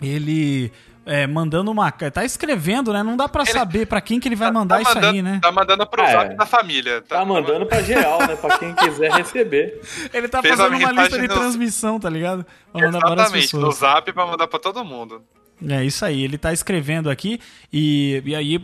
ele... 0.00 0.72
é, 1.12 1.26
mandando 1.26 1.70
uma. 1.70 1.90
Tá 1.90 2.24
escrevendo, 2.24 2.92
né? 2.92 3.02
Não 3.02 3.16
dá 3.16 3.28
pra 3.28 3.44
saber 3.44 3.86
pra 3.86 4.00
quem 4.00 4.20
que 4.20 4.28
ele 4.28 4.36
vai 4.36 4.50
mandar 4.50 4.80
isso 4.80 4.94
mandando, 4.94 5.14
aí, 5.16 5.22
né? 5.22 5.40
Tá 5.42 5.50
mandando 5.52 5.86
pro 5.86 6.02
É. 6.02 6.12
zap 6.12 6.34
da 6.36 6.46
família. 6.46 7.02
Tá 7.02 7.24
mandando 7.24 7.66
pra 7.66 7.82
geral, 7.82 8.18
né? 8.20 8.36
Pra 8.36 8.58
quem 8.58 8.74
quiser 8.74 9.10
receber. 9.12 9.80
Ele 10.14 10.28
tá 10.28 10.40
Fez 10.40 10.56
fazendo 10.56 10.76
uma 10.78 10.92
lista 10.92 11.18
de 11.18 11.26
no- 11.28 11.34
transmissão, 11.34 11.98
tá 11.98 12.08
ligado? 12.08 12.46
Pra 12.72 12.82
mandar 12.86 13.00
para 13.00 13.10
as 13.14 13.20
Exatamente, 13.32 13.54
no 13.56 13.60
pessoas. 13.68 13.76
zap 13.78 14.12
pra 14.12 14.26
mandar 14.26 14.46
pra 14.46 14.58
todo 14.58 14.84
mundo. 14.84 15.22
É 15.68 15.84
isso 15.84 16.04
aí, 16.06 16.22
ele 16.24 16.38
tá 16.38 16.54
escrevendo 16.54 17.10
aqui 17.10 17.38
e, 17.70 18.22
e 18.24 18.34
aí 18.34 18.58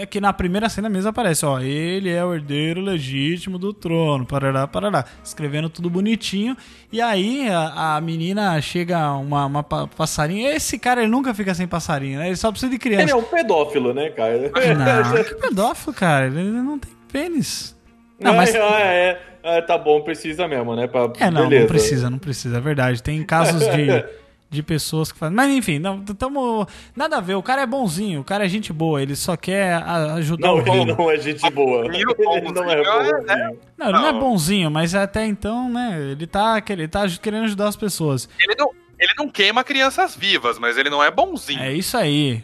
é 0.00 0.04
que 0.04 0.20
na 0.20 0.32
primeira 0.32 0.68
cena 0.68 0.88
mesmo 0.88 1.08
aparece, 1.10 1.46
ó, 1.46 1.60
ele 1.60 2.08
é 2.10 2.24
o 2.24 2.34
herdeiro 2.34 2.80
legítimo 2.80 3.56
do 3.56 3.72
trono, 3.72 4.26
parará, 4.26 4.66
parará, 4.66 5.04
escrevendo 5.22 5.68
tudo 5.70 5.88
bonitinho. 5.88 6.56
E 6.92 7.00
aí 7.00 7.48
a, 7.48 7.96
a 7.96 8.00
menina 8.00 8.60
chega 8.60 9.12
uma, 9.12 9.46
uma 9.46 9.62
pa- 9.62 9.86
passarinho, 9.86 10.48
esse 10.48 10.76
cara 10.76 11.02
ele 11.02 11.10
nunca 11.10 11.32
fica 11.32 11.54
sem 11.54 11.68
passarinho, 11.68 12.18
né? 12.18 12.26
Ele 12.26 12.36
só 12.36 12.50
precisa 12.50 12.68
de 12.68 12.74
Ele 12.74 12.82
criança. 12.96 13.12
é 13.12 13.16
um 13.16 13.22
pedófilo, 13.22 13.94
né, 13.94 14.10
cara? 14.10 14.50
Não, 15.14 15.24
que 15.24 15.34
pedófilo, 15.36 15.94
cara, 15.94 16.26
ele 16.26 16.42
não 16.50 16.78
tem 16.80 16.90
pênis. 17.12 17.76
Não, 18.18 18.34
mas 18.34 18.52
Ah, 18.54 18.80
é, 18.82 19.20
é, 19.42 19.62
tá 19.62 19.78
bom, 19.78 20.00
precisa 20.02 20.46
mesmo, 20.48 20.74
né? 20.74 20.86
Pra, 20.88 21.12
É, 21.18 21.30
não, 21.30 21.42
beleza. 21.48 21.60
não 21.60 21.66
precisa, 21.68 22.10
não 22.10 22.18
precisa, 22.18 22.56
é 22.58 22.60
verdade. 22.60 23.02
Tem 23.02 23.22
casos 23.22 23.60
de, 23.60 24.04
de 24.50 24.62
pessoas 24.64 25.12
que 25.12 25.18
fazem. 25.18 25.36
Mas 25.36 25.48
enfim, 25.52 25.78
não, 25.78 26.02
tamo, 26.04 26.66
nada 26.96 27.18
a 27.18 27.20
ver. 27.20 27.34
O 27.36 27.42
cara 27.42 27.62
é 27.62 27.66
bonzinho, 27.66 28.20
o 28.20 28.24
cara 28.24 28.44
é 28.44 28.48
gente 28.48 28.72
boa, 28.72 29.00
ele 29.00 29.14
só 29.14 29.36
quer 29.36 29.74
a- 29.74 30.14
ajudar 30.14 30.48
Não, 30.48 30.56
o 30.56 30.58
ele 30.60 30.70
reino. 30.70 30.96
não 30.96 31.10
é 31.10 31.16
gente 31.18 31.48
boa. 31.50 31.84
E 31.96 32.04
o 32.04 32.14
Ele 32.34 32.52
não 32.52 32.68
é 32.68 32.82
bonzinho, 32.82 33.22
né? 33.22 33.52
Não, 33.78 33.88
ele 33.88 33.98
não 33.98 34.06
é 34.08 34.12
bonzinho, 34.12 34.70
mas 34.70 34.94
até 34.94 35.24
então, 35.24 35.70
né, 35.70 35.98
ele 36.10 36.26
tá, 36.26 36.60
ele 36.68 36.88
tá 36.88 37.06
querendo 37.22 37.44
ajudar 37.44 37.68
as 37.68 37.76
pessoas. 37.76 38.28
Ele 38.42 38.56
não, 38.58 38.70
ele 38.98 39.12
não 39.16 39.28
queima 39.28 39.62
crianças 39.62 40.16
vivas, 40.16 40.58
mas 40.58 40.76
ele 40.76 40.90
não 40.90 41.02
é 41.02 41.10
bonzinho. 41.10 41.60
É 41.62 41.72
isso 41.72 41.96
aí. 41.96 42.42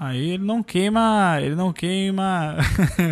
Aí 0.00 0.30
ele 0.34 0.44
não 0.44 0.62
queima, 0.62 1.38
ele 1.42 1.56
não 1.56 1.72
queima. 1.72 2.54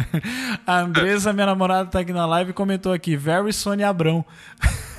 a 0.64 0.78
Andressa, 0.82 1.32
minha 1.32 1.46
namorada, 1.46 1.90
tá 1.90 1.98
aqui 1.98 2.12
na 2.12 2.26
live 2.26 2.50
e 2.52 2.54
comentou 2.54 2.92
aqui, 2.92 3.16
very 3.16 3.52
Sônia 3.52 3.88
Abrão. 3.88 4.24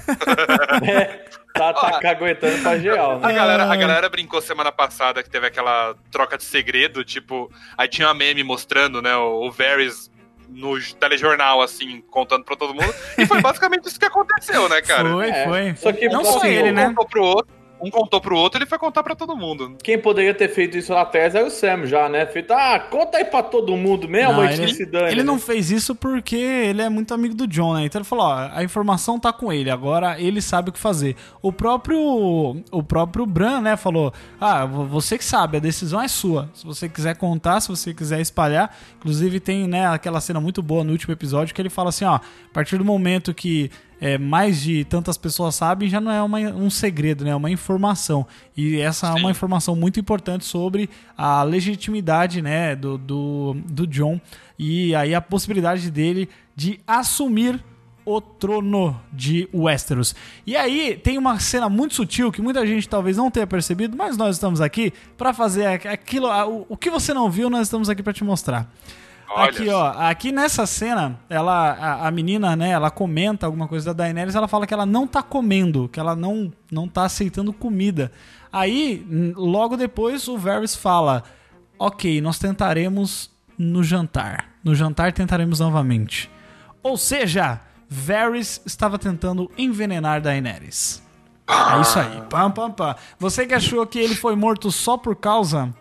Tá, 1.58 1.74
tá 1.74 2.00
caguetando 2.00 2.62
pra 2.62 2.78
geral, 2.78 3.14
A 3.24 3.28
né? 3.28 3.34
galera, 3.34 3.64
a 3.64 3.76
galera 3.76 4.10
brincou 4.10 4.42
semana 4.42 4.72
passada 4.72 5.22
que 5.24 5.30
teve 5.30 5.48
aquela 5.48 5.96
troca 6.12 6.38
de 6.38 6.44
segredo, 6.44 7.04
tipo, 7.04 7.52
aí 7.78 7.88
tinha 7.88 8.08
uma 8.08 8.14
meme 8.14 8.44
mostrando, 8.44 9.02
né, 9.02 9.16
o, 9.16 9.48
o 9.48 9.52
Varys 9.52 10.12
no 10.50 10.80
telejornal, 10.96 11.62
assim, 11.62 12.02
contando 12.10 12.46
pra 12.46 12.56
todo 12.56 12.74
mundo. 12.74 12.94
E 13.18 13.26
foi 13.26 13.42
basicamente 13.42 13.86
isso 13.88 14.00
que 14.00 14.06
aconteceu, 14.06 14.70
né, 14.70 14.82
cara? 14.82 15.10
Foi, 15.12 15.30
É, 15.30 15.44
foi. 15.46 15.76
só 15.76 15.92
que, 15.92 16.08
não 16.08 16.22
assim, 16.22 16.40
só 16.40 16.46
ele, 16.46 16.72
um 16.72 16.74
né? 16.74 16.86
contou 16.88 17.06
pro 17.06 17.24
outro, 17.24 17.54
um 17.82 17.90
contou 17.92 18.20
pro 18.20 18.36
outro, 18.38 18.58
ele 18.60 18.66
foi 18.66 18.78
contar 18.78 19.04
pra 19.04 19.16
todo 19.16 19.36
mundo. 19.36 19.76
Quem 19.84 20.00
poderia 20.00 20.34
ter 20.34 20.50
feito 20.50 20.78
isso 20.78 20.94
lá 20.94 21.02
atrás 21.02 21.36
era 21.36 21.46
o 21.46 21.50
Sam 21.52 21.86
já, 21.86 22.10
né? 22.10 22.26
Feito, 22.26 22.52
ah, 22.52 22.80
conta 22.80 23.18
aí 23.18 23.26
pra 23.26 23.44
todo 23.44 23.76
mundo 23.78 24.08
mesmo, 24.10 24.34
Não, 24.34 24.46
ele, 24.46 24.74
se 24.74 24.86
dane. 24.86 25.12
ele 25.12 25.24
não 25.24 25.36
né? 25.36 25.40
fez 25.40 25.70
isso 25.72 25.94
porque 25.96 26.36
ele 26.36 26.82
é 26.82 26.90
muito 26.90 27.14
amigo 27.14 27.36
do 27.36 27.46
John, 27.48 27.76
né? 27.76 27.86
Então 27.86 28.00
ele 28.00 28.08
falou, 28.08 28.26
ó, 28.26 28.50
a 28.54 28.64
informação 28.64 29.20
tá 29.20 29.32
com 29.32 29.52
ele, 29.54 29.70
agora 29.70 30.20
ele 30.20 30.42
sabe 30.42 30.70
o 30.70 30.74
que 30.74 30.80
fazer. 30.80 31.16
O 31.42 31.52
próprio 31.52 31.98
o 32.72 32.84
próprio 32.84 33.26
Bran, 33.26 33.62
né, 33.62 33.78
falou: 33.78 34.14
"Ah, 34.40 34.66
vo- 34.66 34.86
você 34.86 35.18
que 35.18 35.26
sabe, 35.26 35.58
a 35.58 35.60
decisão 35.60 36.02
é 36.02 36.08
sua. 36.08 36.50
Se 36.54 36.66
você 36.66 36.90
quiser 36.90 37.16
contar, 37.16 37.60
se 37.62 37.70
você 37.70 37.94
quiser 37.94 38.20
espalhar, 38.20 38.76
inclusive 38.98 39.40
tem, 39.40 39.68
né, 39.68 39.88
aquela 39.88 40.20
cena 40.20 40.40
muito 40.42 40.62
boa 40.62 40.84
no 40.84 40.92
último 40.92 41.14
episódio 41.14 41.54
que 41.54 41.62
ele 41.62 41.70
fala 41.70 41.90
assim, 41.90 42.06
ó, 42.06 42.16
a 42.16 42.22
partir 42.54 42.78
do 42.78 42.86
momento 42.86 43.34
que 43.34 43.70
é, 44.00 44.18
mais 44.18 44.62
de 44.62 44.84
tantas 44.86 45.18
pessoas 45.18 45.56
sabem, 45.56 45.90
já 45.90 46.00
não 46.00 46.12
é 46.12 46.22
uma- 46.22 46.40
um 46.40 46.70
segredo, 46.70 47.24
né? 47.26 47.32
É 47.32 47.36
uma 47.36 47.50
informação. 47.50 48.26
E 48.56 48.78
essa 48.80 49.08
é 49.08 49.10
uma 49.20 49.32
informação 49.32 49.76
muito 49.76 50.00
importante 50.00 50.46
sobre 50.46 50.90
a 51.18 51.44
legitimidade, 51.44 52.42
né, 52.42 52.76
do, 52.76 52.98
do, 52.98 53.58
do 53.70 53.88
John 53.88 54.20
e 54.58 54.94
aí 54.96 55.14
a 55.16 55.22
possibilidade 55.22 55.90
dele 55.92 56.30
de 56.56 56.80
assumir 56.88 57.64
o 58.06 58.22
trono 58.22 58.98
de 59.12 59.50
Westeros. 59.54 60.16
E 60.46 60.56
aí 60.56 60.96
tem 60.96 61.18
uma 61.18 61.40
cena 61.40 61.68
muito 61.68 61.94
sutil 61.94 62.32
que 62.32 62.42
muita 62.42 62.66
gente 62.66 62.88
talvez 62.88 63.18
não 63.18 63.30
tenha 63.30 63.46
percebido, 63.46 63.98
mas 63.98 64.16
nós 64.16 64.38
estamos 64.38 64.62
aqui 64.62 64.94
pra 65.18 65.34
fazer 65.34 65.66
aqu- 65.66 65.88
aquilo, 65.90 66.28
o, 66.70 66.78
que 66.78 66.90
você 66.90 67.14
não 67.14 67.30
viu, 67.30 67.50
nós 67.50 67.68
estamos 67.68 67.90
aqui 67.90 68.02
pra 68.02 68.14
te 68.14 68.24
mostrar. 68.24 68.72
Olha 69.30 69.50
Aqui, 69.50 69.70
ó, 69.70 69.88
aqui 70.10 70.32
nessa 70.32 70.66
cena, 70.66 71.20
ela, 71.30 71.72
a, 71.72 72.08
a 72.08 72.12
menina, 72.12 72.56
né, 72.56 72.70
ela 72.70 72.90
comenta 72.90 73.46
alguma 73.46 73.68
coisa 73.68 73.94
da 73.94 74.04
Daenerys, 74.04 74.36
ela 74.36 74.48
fala 74.48 74.66
que 74.66 74.74
ela 74.74 74.86
não 74.86 75.06
tá 75.06 75.22
comendo, 75.22 75.90
que 75.90 76.00
ela 76.00 76.16
não, 76.16 76.52
não 76.72 76.88
tá 76.88 77.04
aceitando 77.04 77.52
comida. 77.52 78.12
Aí, 78.52 79.06
logo 79.36 79.76
depois, 79.76 80.28
o 80.28 80.38
Varys 80.38 80.76
fala, 80.76 81.24
ok, 81.78 82.22
nós 82.22 82.40
tentaremos 82.40 83.30
no 83.58 83.84
jantar. 83.84 84.52
No 84.64 84.74
jantar 84.74 85.12
tentaremos 85.12 85.60
novamente. 85.60 86.32
Ou 86.82 86.96
seja, 86.96 87.60
Varys 87.90 88.62
estava 88.66 88.98
tentando 88.98 89.52
envenenar 89.58 90.22
Daenerys. 90.22 91.04
É 91.48 91.82
isso 91.82 92.00
aí. 92.00 92.22
Pam, 92.30 92.52
pam, 92.52 92.72
pam. 92.72 92.96
Você 93.20 93.46
que 93.46 93.54
achou 93.54 93.86
que 93.88 94.00
ele 94.00 94.16
foi 94.16 94.36
morto 94.36 94.72
só 94.72 94.98
por 94.98 95.16
causa 95.16 95.74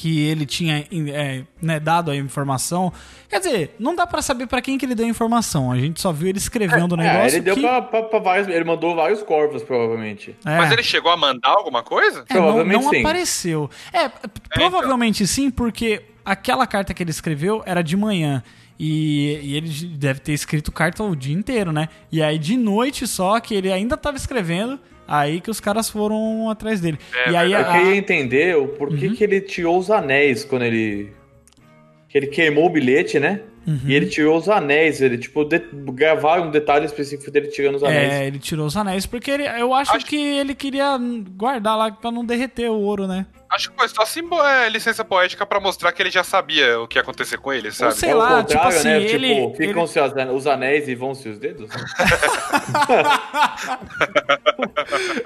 que 0.00 0.20
ele 0.28 0.46
tinha 0.46 0.86
é, 1.12 1.42
né, 1.60 1.80
dado 1.80 2.12
a 2.12 2.16
informação. 2.16 2.92
Quer 3.28 3.40
dizer, 3.40 3.74
não 3.80 3.96
dá 3.96 4.06
pra 4.06 4.22
saber 4.22 4.46
pra 4.46 4.62
quem 4.62 4.78
que 4.78 4.86
ele 4.86 4.94
deu 4.94 5.04
a 5.06 5.08
informação. 5.08 5.72
A 5.72 5.76
gente 5.78 6.00
só 6.00 6.12
viu 6.12 6.28
ele 6.28 6.38
escrevendo 6.38 6.92
o 6.94 7.00
É, 7.00 7.04
negócio. 7.12 7.36
ele 7.36 7.40
deu 7.40 7.54
que, 7.56 7.60
pra, 7.60 7.82
pra- 7.82 8.02
pra 8.04 8.18
vários. 8.20 8.46
Ele 8.46 8.62
mandou 8.64 8.94
vários 8.94 9.22
corvos, 9.24 9.64
provavelmente. 9.64 10.36
é, 10.46 10.56
Mas 10.56 10.70
ele 10.70 10.84
chegou 10.84 11.10
a 11.10 11.16
mandar 11.16 11.48
alguma 11.50 11.82
coisa? 11.82 12.24
é, 12.28 12.34
não, 12.34 12.42
provavelmente 12.42 12.82
não 12.84 12.90
sim. 12.90 13.00
apareceu. 13.00 13.70
É, 13.92 14.08
p- 14.08 14.28
provavelmente 14.54 15.26
sim, 15.26 15.50
porque 15.50 16.00
aquela 16.24 16.64
carta 16.66 16.94
que 16.94 17.02
ele 17.02 17.10
escreveu 17.10 17.60
era 17.66 17.82
de 17.82 17.96
manhã. 17.96 18.40
E, 18.78 19.40
e 19.42 19.56
ele 19.56 19.68
deve 19.96 20.20
ter 20.20 20.32
escrito 20.32 20.70
carta 20.70 21.02
o 21.02 21.16
dia 21.16 21.34
inteiro, 21.34 21.72
né? 21.72 21.88
E 22.12 22.22
aí 22.22 22.38
de 22.38 22.56
noite 22.56 23.04
só, 23.08 23.40
que 23.40 23.52
ele 23.52 23.72
ainda 23.72 23.96
tava 23.96 24.16
escrevendo, 24.16 24.78
aí 25.08 25.40
que 25.40 25.50
os 25.50 25.58
caras 25.58 25.88
foram 25.88 26.48
atrás 26.50 26.80
dele. 26.80 26.98
É 27.26 27.30
e 27.32 27.36
aí 27.36 27.52
Eu 27.52 27.58
a, 27.60 27.64
queria 27.72 27.96
entender 27.96 28.56
o 28.56 28.68
porquê 28.68 29.06
Uhum. 29.08 29.14
que 29.14 29.24
ele 29.24 29.40
tirou 29.40 29.78
os 29.78 29.90
anéis 29.90 30.44
quando 30.44 30.62
ele. 30.66 31.10
Que 32.08 32.18
ele 32.18 32.26
queimou 32.28 32.66
o 32.66 32.70
bilhete, 32.70 33.18
né? 33.18 33.40
Uhum. 33.66 33.80
E 33.86 33.94
ele 33.94 34.06
tirou 34.06 34.36
os 34.38 34.48
anéis. 34.48 35.00
Ele, 35.02 35.18
tipo, 35.18 35.44
de... 35.44 35.60
gravaram 35.92 36.48
um 36.48 36.50
detalhe 36.50 36.86
específico 36.86 37.30
dele 37.30 37.48
tirando 37.48 37.74
os 37.76 37.82
anéis. 37.84 38.12
É, 38.14 38.26
ele 38.26 38.38
tirou 38.38 38.66
os 38.66 38.76
anéis 38.76 39.04
porque 39.04 39.30
ele, 39.30 39.42
eu 39.46 39.74
acho, 39.74 39.94
Acho- 39.96 40.06
que 40.06 40.16
ele 40.16 40.54
queria 40.54 40.96
guardar 41.36 41.76
lá 41.76 41.90
pra 41.90 42.10
não 42.10 42.24
derreter 42.24 42.70
o 42.70 42.80
ouro, 42.80 43.06
né? 43.06 43.26
Acho 43.50 43.70
que 43.70 43.76
foi 43.78 43.88
só 43.88 44.04
simbo, 44.04 44.40
é, 44.44 44.68
licença 44.68 45.02
poética 45.04 45.46
pra 45.46 45.58
mostrar 45.58 45.90
que 45.92 46.02
ele 46.02 46.10
já 46.10 46.22
sabia 46.22 46.78
o 46.80 46.86
que 46.86 46.98
ia 46.98 47.02
acontecer 47.02 47.38
com 47.38 47.50
ele, 47.52 47.72
sabe? 47.72 47.92
Ou 47.92 47.98
sei 47.98 48.10
É 48.10 48.14
o 48.14 48.18
lá, 48.18 48.44
tipo 48.44 48.60
contrário, 48.60 48.68
assim, 48.78 48.88
né? 48.88 49.00
ele. 49.02 49.34
tipo, 49.34 49.54
ficam 49.56 49.82
ele- 49.84 49.90
se 49.90 49.98
os 50.34 50.46
anéis 50.46 50.86
e 50.88 50.94
vão-se 50.94 51.28
os 51.30 51.38
dedos? 51.38 51.70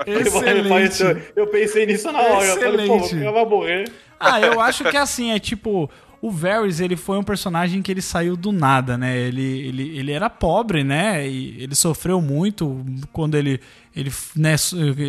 Excelente. 0.06 1.02
Eu, 1.02 1.20
eu 1.36 1.46
pensei 1.48 1.86
nisso 1.86 2.10
na 2.12 2.20
hora. 2.20 2.44
Eu 2.46 2.60
falei, 2.60 2.86
pô, 2.86 2.94
o 2.94 2.96
Excelente. 2.98 3.24
cara 3.24 3.32
vai 3.32 3.44
morrer. 3.46 3.92
Ah, 4.18 4.40
eu 4.40 4.60
acho 4.60 4.84
que 4.84 4.96
assim, 4.96 5.32
é 5.32 5.38
tipo. 5.38 5.90
O 6.22 6.30
Varys, 6.30 6.78
ele 6.78 6.94
foi 6.96 7.18
um 7.18 7.22
personagem 7.24 7.82
que 7.82 7.90
ele 7.90 8.00
saiu 8.00 8.36
do 8.36 8.52
nada, 8.52 8.96
né? 8.96 9.18
Ele, 9.18 9.42
ele, 9.42 9.98
ele 9.98 10.12
era 10.12 10.30
pobre, 10.30 10.84
né? 10.84 11.28
E 11.28 11.60
ele 11.60 11.74
sofreu 11.74 12.20
muito 12.22 12.82
quando 13.12 13.34
ele, 13.34 13.60
ele 13.94 14.10
né, 14.36 14.54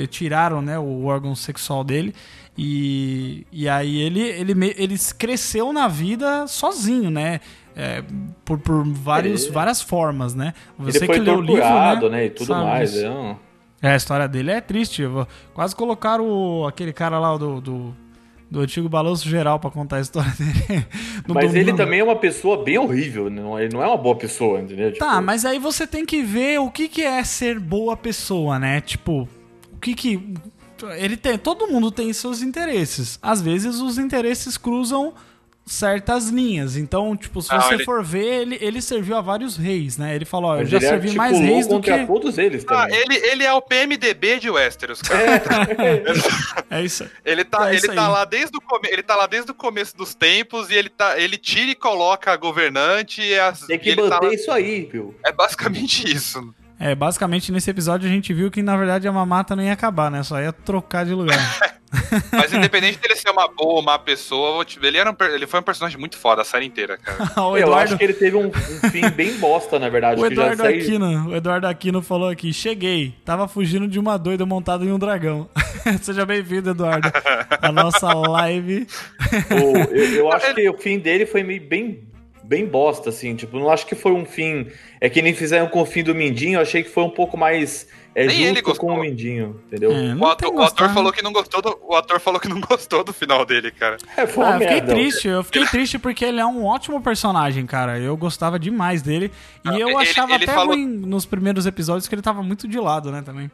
tiraram 0.09 0.59
né, 0.59 0.79
o 0.79 1.05
órgão 1.05 1.35
sexual 1.35 1.83
dele. 1.83 2.15
E, 2.57 3.45
e 3.51 3.69
aí 3.69 3.97
ele, 4.01 4.21
ele, 4.21 4.73
ele 4.75 4.95
cresceu 5.17 5.71
na 5.71 5.87
vida 5.87 6.47
sozinho, 6.47 7.11
né? 7.11 7.39
É, 7.75 8.03
por 8.43 8.57
por 8.59 8.83
vários, 8.87 9.45
É. 9.47 9.51
várias 9.51 9.81
formas, 9.81 10.33
né? 10.33 10.53
Ele 10.79 10.91
foi 11.05 11.23
torturado, 11.23 12.09
né? 12.09 12.25
E 12.25 12.29
tudo 12.31 12.47
sabe 12.47 12.65
mais. 12.65 13.03
Não. 13.03 13.39
É, 13.81 13.91
a 13.91 13.95
história 13.95 14.27
dele 14.27 14.49
é 14.51 14.61
triste. 14.61 15.01
Eu- 15.03 15.27
Quase 15.53 15.75
colocaram 15.75 16.25
o- 16.27 16.65
aquele 16.67 16.93
cara 16.93 17.19
lá 17.19 17.35
do, 17.37 17.59
do, 17.61 17.95
do 18.53 18.59
antigo 18.61 18.87
balanço 18.87 19.27
geral 19.27 19.59
pra 19.59 19.71
contar 19.71 19.97
a 19.97 20.01
história 20.01 20.31
dele. 20.37 20.85
Mas 21.27 21.55
ele 21.55 21.73
também 21.73 22.01
é 22.01 22.03
uma 22.03 22.15
pessoa 22.15 22.63
bem 22.63 22.77
horrível. 22.77 23.27
Não, 23.27 23.59
ele 23.59 23.73
não 23.73 23.83
é 23.83 23.87
uma 23.87 23.97
boa 23.97 24.15
pessoa, 24.15 24.61
entendeu? 24.61 24.95
Tá, 24.95 25.09
Tipo, 25.09 25.21
mas 25.23 25.43
aí 25.43 25.57
você 25.57 25.87
tem 25.87 26.05
que 26.05 26.21
ver 26.21 26.59
o 26.59 26.69
que, 26.69 26.87
que 26.87 27.01
é 27.01 27.23
ser 27.23 27.59
boa 27.59 27.97
pessoa, 27.97 28.59
né? 28.59 28.79
Tipo, 28.79 29.27
o 29.73 29.77
que 29.81 29.95
que. 29.95 30.35
Ele 30.97 31.17
tem. 31.17 31.35
Todo 31.35 31.67
mundo 31.67 31.89
tem 31.89 32.13
seus 32.13 32.43
interesses. 32.43 33.17
Às 33.23 33.41
vezes 33.41 33.79
os 33.81 33.97
interesses 33.97 34.55
cruzam 34.55 35.15
certas 35.65 36.27
linhas. 36.29 36.75
Então, 36.75 37.15
tipo, 37.15 37.41
se 37.41 37.51
Não, 37.53 37.61
você 37.61 37.75
ele- 37.75 37.85
for 37.85 38.03
ver, 38.03 38.41
ele, 38.41 38.57
ele 38.59 38.81
serviu 38.81 39.15
a 39.15 39.21
vários 39.21 39.55
reis, 39.55 39.97
né? 39.97 40.13
Ele 40.15 40.25
falou, 40.25 40.51
ó, 40.51 40.57
eu 40.59 40.65
já 40.65 40.77
ele 40.77 40.85
servi 40.87 41.15
mais 41.15 41.31
articulou 41.33 41.55
reis 41.55 41.67
do 41.67 41.79
que. 41.81 42.05
todos 42.05 42.37
eles 42.37 42.65
Ah, 42.67 42.83
também. 42.87 42.99
ele, 42.99 43.15
ele 43.27 43.43
é 43.43 43.53
o 43.53 43.61
PMDB 43.61 44.39
de 44.39 44.49
Westeros, 44.49 45.01
cara. 45.01 45.41
É 46.69 46.81
isso. 46.81 47.09
Ele 47.25 47.43
tá, 47.45 47.65
É 47.67 47.69
ele 47.69 47.77
isso 47.77 47.87
tá 47.87 48.05
aí. 48.05 48.11
lá 48.11 48.25
desde 48.25 48.57
o 48.57 48.61
come... 48.61 48.87
ele 48.91 49.03
tá 49.03 49.15
lá 49.15 49.27
desde 49.27 49.51
o 49.51 49.53
começo 49.53 49.95
dos 49.95 50.13
tempos 50.13 50.69
e 50.69 50.73
ele 50.75 50.89
tá, 50.89 51.17
ele 51.19 51.37
tira 51.37 51.71
e 51.71 51.75
coloca 51.75 52.31
a 52.31 52.37
governante 52.37 53.21
e 53.21 53.37
as 53.39 53.61
Tem 53.61 53.79
que 53.79 53.95
tá 53.95 54.01
manter 54.01 54.27
lá- 54.27 54.33
isso 54.33 54.51
aí, 54.51 54.89
viu? 54.91 55.15
É 55.25 55.31
basicamente 55.31 56.07
isso. 56.13 56.53
É, 56.79 56.93
basicamente 56.95 57.51
nesse 57.51 57.69
episódio 57.69 58.09
a 58.09 58.11
gente 58.11 58.33
viu 58.33 58.51
que 58.51 58.61
na 58.61 58.75
verdade 58.75 59.07
a 59.07 59.11
mamata 59.11 59.55
não 59.55 59.63
ia 59.63 59.71
acabar, 59.73 60.11
né? 60.11 60.21
Só 60.23 60.41
ia 60.41 60.51
trocar 60.51 61.05
de 61.05 61.13
lugar. 61.13 61.37
Mas 62.31 62.51
independente 62.51 62.97
dele 62.97 63.15
ser 63.15 63.29
uma 63.29 63.47
boa 63.47 63.75
ou 63.75 63.81
má 63.81 63.99
pessoa, 63.99 64.65
ele, 64.81 64.97
era 64.97 65.11
um 65.11 65.15
ele 65.33 65.45
foi 65.45 65.59
um 65.59 65.63
personagem 65.63 65.99
muito 65.99 66.17
foda 66.17 66.41
a 66.41 66.45
série 66.45 66.65
inteira, 66.65 66.97
cara. 66.97 67.29
o 67.47 67.57
Eu 67.57 67.63
Eduardo, 67.63 67.83
acho 67.83 67.97
que 67.97 68.03
ele 68.03 68.13
teve 68.13 68.35
um, 68.35 68.47
um 68.47 68.89
fim 68.89 69.09
bem 69.09 69.33
bosta, 69.37 69.77
na 69.77 69.89
verdade. 69.89 70.19
o 70.19 70.25
Eduardo 70.25 70.63
Aquino, 70.63 71.29
o 71.29 71.35
Eduardo 71.35 71.67
Aquino 71.67 72.01
falou 72.01 72.29
aqui: 72.29 72.51
cheguei, 72.51 73.13
tava 73.23 73.47
fugindo 73.47 73.87
de 73.87 73.99
uma 73.99 74.17
doida 74.17 74.45
montada 74.45 74.83
em 74.83 74.91
um 74.91 74.99
dragão. 74.99 75.47
Seja 76.01 76.25
bem-vindo, 76.25 76.71
Eduardo. 76.71 77.11
A 77.61 77.71
nossa 77.71 78.11
live. 78.13 78.87
Eu, 79.49 79.97
eu 80.15 80.31
acho 80.33 80.53
que 80.53 80.69
o 80.69 80.77
fim 80.77 80.97
dele 80.97 81.25
foi 81.25 81.43
meio 81.43 81.61
bem, 81.61 82.07
bem 82.43 82.65
bosta, 82.65 83.09
assim. 83.09 83.35
Tipo, 83.35 83.59
não 83.59 83.69
acho 83.69 83.85
que 83.85 83.95
foi 83.95 84.13
um 84.13 84.25
fim. 84.25 84.67
É 84.99 85.09
que 85.09 85.21
nem 85.21 85.33
fizeram 85.33 85.67
com 85.67 85.81
o 85.81 85.85
fim 85.85 86.03
do 86.03 86.15
Mindinho, 86.15 86.55
eu 86.55 86.61
achei 86.61 86.83
que 86.83 86.89
foi 86.89 87.03
um 87.03 87.09
pouco 87.09 87.37
mais 87.37 87.87
é, 88.15 88.25
Nem 88.27 88.43
ele 88.43 88.61
gostou. 88.61 88.87
com 88.89 88.95
o 88.95 89.01
Mindinho, 89.01 89.59
entendeu? 89.67 89.91
É, 89.91 90.07
É, 90.11 90.15
O 90.15 90.25
ator, 90.25 90.53
o 90.53 90.61
ator 90.61 90.89
falou 90.89 91.11
que 91.11 91.21
não 91.23 91.31
gostou 91.33 91.61
do, 91.61 91.79
o 91.81 91.95
ator 91.95 92.19
falou 92.19 92.39
que 92.39 92.47
não 92.47 92.59
gostou 92.61 93.03
do 93.03 93.11
final 93.13 93.45
dele, 93.45 93.71
cara. 93.71 93.97
foi 94.27 94.43
Ah, 94.45 94.47
uma 94.49 94.55
eu 94.55 94.59
fiquei 94.61 94.75
merda. 94.75 94.93
triste, 94.93 95.27
eu 95.27 95.43
fiquei 95.43 95.65
triste 95.65 95.97
porque 95.99 96.23
ele 96.25 96.39
é 96.39 96.45
um 96.45 96.65
ótimo 96.65 97.01
personagem, 97.01 97.65
cara. 97.65 97.97
Eu 97.99 98.15
gostava 98.15 98.59
demais 98.59 99.01
dele. 99.01 99.31
E 99.65 99.69
Ah, 99.69 99.79
eu 99.79 99.87
ele- 99.89 99.97
achava 99.97 100.33
ele 100.33 100.43
até 100.43 100.53
falou- 100.53 100.75
ruim 100.75 100.85
nos 100.85 101.25
primeiros 101.25 101.65
episódios 101.65 102.07
que 102.07 102.15
ele 102.15 102.21
tava 102.21 102.43
muito 102.43 102.67
de 102.67 102.79
lado, 102.79 103.11
né, 103.11 103.21
também. 103.21 103.49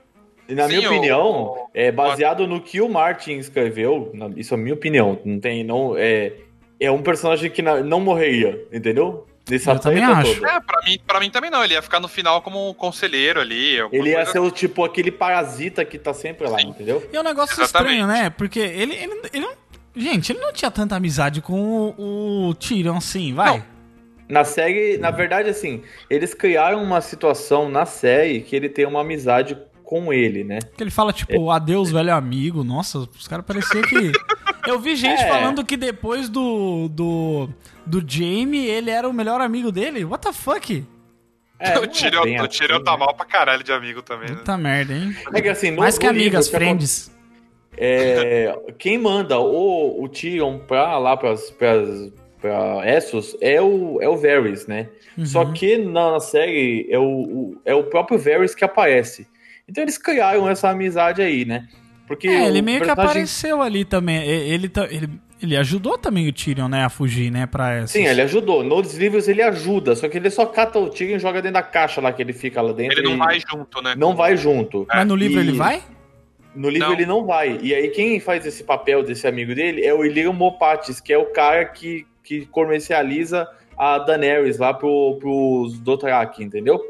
E 0.48 0.56
na 0.56 0.68
Sim, 0.68 0.78
minha 0.78 0.89
o- 0.89 0.94
opinião, 0.96 1.56
é 1.74 1.92
baseado 1.92 2.48
no 2.48 2.60
que 2.60 2.82
o 2.82 2.89
Martin 2.89 3.34
escreveu, 3.38 4.10
na- 4.16 4.32
isso 4.36 4.54
é 4.54 4.58
a 4.58 4.60
minha 4.60 4.74
opinião, 4.74 5.20
não 5.24 5.39
tem, 5.39 5.63
não, 5.63 5.96
é, 5.96 6.34
é 6.80 6.89
um 6.89 7.04
personagem 7.04 7.51
que 7.51 7.62
não 7.62 8.00
morreria, 8.00 8.60
entendeu? 8.74 9.28
Nessa 9.50 9.72
Eu 9.72 9.79
também 9.79 10.03
acho. 10.03 10.36
toda. 10.36 10.48
É, 10.51 10.60
pra 10.60 10.82
mim, 10.84 11.00
pra 11.06 11.20
mim 11.20 11.29
também 11.29 11.50
não. 11.50 11.63
Ele 11.63 11.74
ia 11.74 11.82
ficar 11.82 12.00
no 12.00 12.08
final 12.08 12.41
como 12.41 12.70
um 12.70 12.74
conselheiro 12.74 13.39
ali. 13.41 13.77
Ele 13.91 14.12
ia 14.12 14.25
ser 14.25 14.39
o 14.39 14.51
tipo 14.51 14.84
aquele 14.84 15.12
parasita 15.12 15.84
que 15.84 15.98
tá 15.98 16.13
sempre 16.13 16.48
lá, 16.48 16.62
entendeu? 16.62 17.08
E 17.12 17.15
é 17.15 17.20
um 17.20 17.24
negócio 17.24 17.53
Exatamente. 17.62 17.94
estranho, 17.94 18.08
né? 18.08 18.29
Porque 18.29 18.60
ele, 18.60 18.96
ele, 18.96 19.22
ele 19.34 19.46
não. 19.46 19.53
Gente, 19.96 20.32
ele 20.32 20.39
não 20.39 20.53
tinha 20.53 20.70
tanta 20.70 20.96
amizade 20.96 21.41
com 21.41 21.94
o, 21.98 22.50
o 22.50 22.53
Tyrion 22.56 22.98
assim, 22.98 23.34
vai. 23.34 23.58
Não. 23.58 23.79
Na 24.29 24.44
série, 24.44 24.98
na 25.00 25.10
verdade, 25.10 25.50
assim, 25.50 25.82
eles 26.08 26.36
criaram 26.36 26.84
uma 26.84 27.01
situação 27.01 27.68
na 27.68 27.86
série 27.88 28.41
que 28.41 28.56
ele 28.56 28.70
tem 28.70 28.86
uma 28.86 29.01
amizade 29.01 29.58
com 29.89 30.13
ele, 30.13 30.43
né? 30.43 30.60
Que 30.77 30.84
ele 30.84 30.91
fala, 30.91 31.12
tipo, 31.12 31.50
adeus, 31.50 31.89
velho 31.91 32.13
amigo. 32.13 32.63
Nossa, 32.63 33.00
os 33.00 33.27
caras 33.27 33.43
pareciam 33.43 33.81
que. 33.81 34.12
Eu 34.69 34.79
vi 34.79 34.96
gente 34.96 35.19
É. 35.19 35.27
falando 35.27 35.65
que 35.65 35.75
depois 35.75 36.29
do, 36.29 36.88
do. 36.89 37.50
do 37.88 38.03
Jamie, 38.08 38.67
ele 38.67 38.91
era 38.91 39.10
o 39.10 39.13
melhor 39.13 39.41
amigo 39.41 39.72
dele. 39.72 40.05
What 40.05 40.24
the 40.27 40.31
fuck? 40.31 40.86
É, 41.60 41.74
o 41.79 41.86
é 41.86 41.88
Tyrion, 41.88 42.22
bem 42.22 42.39
o 42.39 42.46
assim, 42.46 42.60
Tyrion 42.60 42.84
tá 42.84 42.91
né? 42.91 42.98
mal 43.00 43.15
pra 43.15 43.25
caralho 43.25 43.63
de 43.63 43.72
amigo 43.72 44.03
também, 44.03 44.29
né? 44.29 44.36
Puta 44.36 44.55
merda, 44.60 44.93
hein? 44.93 45.15
É 45.34 45.41
que 45.41 45.50
assim, 45.50 45.72
no, 45.72 45.77
Mais 45.77 45.98
que 45.98 46.05
livro, 46.05 46.19
amigas, 46.22 46.48
o 46.48 46.50
que 46.51 46.55
acon- 46.58 46.65
friends. 46.65 47.12
É, 47.75 48.55
quem 48.77 49.00
manda 49.00 49.39
o, 49.39 50.03
o 50.03 50.08
Tyrion 50.08 50.60
pra 50.60 51.00
lá, 51.00 51.17
pras, 51.17 51.50
pras, 51.50 52.12
pra 52.39 52.84
Essos, 52.86 53.36
é 53.41 53.60
o, 53.60 54.00
é 54.01 54.08
o 54.08 54.15
Varys, 54.17 54.67
né? 54.67 54.88
Uhum. 55.17 55.25
Só 55.25 55.46
que 55.46 55.77
na, 55.79 56.12
na 56.12 56.19
série 56.19 56.88
é 56.91 57.00
o, 57.00 57.03
o- 57.03 57.62
é 57.65 57.74
o 57.74 57.86
próprio 57.86 58.19
Varys 58.19 58.53
que 58.53 58.63
aparece. 58.63 59.27
Então 59.70 59.84
eles 59.84 59.98
criaram 59.98 60.50
essa 60.50 60.70
amizade 60.70 61.22
aí, 61.22 61.46
né? 61.46 61.68
Porque 62.08 62.28
É, 62.28 62.48
ele 62.48 62.62
meio 62.62 62.80
que 62.80 62.88
personagem- 62.88 63.12
apareceu 63.12 63.62
ali 63.62 63.86
também. 63.86 64.18
Ele, 64.28 64.72
ele, 64.90 65.10
ele 65.42 65.56
ajudou 65.58 65.96
também 65.98 66.28
o 66.28 66.34
Tyrion, 66.34 66.68
né, 66.68 66.84
a 66.84 66.90
fugir, 66.90 67.32
né, 67.32 67.46
pra 67.46 67.74
essa. 67.76 67.94
Sim, 67.94 68.08
ele 68.08 68.22
ajudou. 68.22 68.64
Nos 68.64 68.96
livros 68.98 69.28
ele 69.28 69.44
ajuda, 69.44 69.96
só 69.96 70.10
que 70.10 70.18
ele 70.18 70.30
só 70.32 70.46
cata 70.48 70.80
o 70.80 70.90
Tyrion 70.90 71.18
e 71.18 71.20
joga 71.20 71.40
dentro 71.42 71.54
da 71.54 71.62
caixa 71.62 72.02
lá 72.02 72.12
que 72.12 72.22
ele 72.22 72.34
fica 72.34 72.62
lá 72.64 72.74
dentro. 72.74 73.00
Ele 73.00 73.10
não 73.10 73.18
vai 73.18 73.40
junto, 73.40 73.82
né? 73.84 73.94
não 73.96 74.16
vai 74.16 74.36
junto. 74.36 74.88
Mas 74.90 75.08
no 75.08 75.16
livro 75.16 75.40
E- 75.40 75.44
ele 75.48 75.52
vai? 75.58 75.84
No 76.56 76.68
livro 76.68 76.88
Não. 76.88 76.96
ele 76.96 77.06
não 77.06 77.26
vai. 77.28 77.60
E 77.62 77.76
aí 77.76 77.90
quem 77.90 78.20
faz 78.20 78.44
esse 78.44 78.64
papel 78.64 79.04
desse 79.04 79.28
amigo 79.28 79.54
dele 79.54 79.86
é 79.86 79.94
o 79.94 80.04
Illyrio 80.04 80.34
Mopatis, 80.34 81.00
que 81.00 81.14
é 81.14 81.18
o 81.18 81.28
cara 81.28 81.64
que, 81.66 82.08
que 82.24 82.48
comercializa 82.48 83.48
a 83.78 84.00
Daenerys 84.00 84.58
lá 84.58 84.74
pro, 84.74 85.16
pros 85.20 85.80
Dothraki, 85.80 86.44
entendeu? 86.44 86.82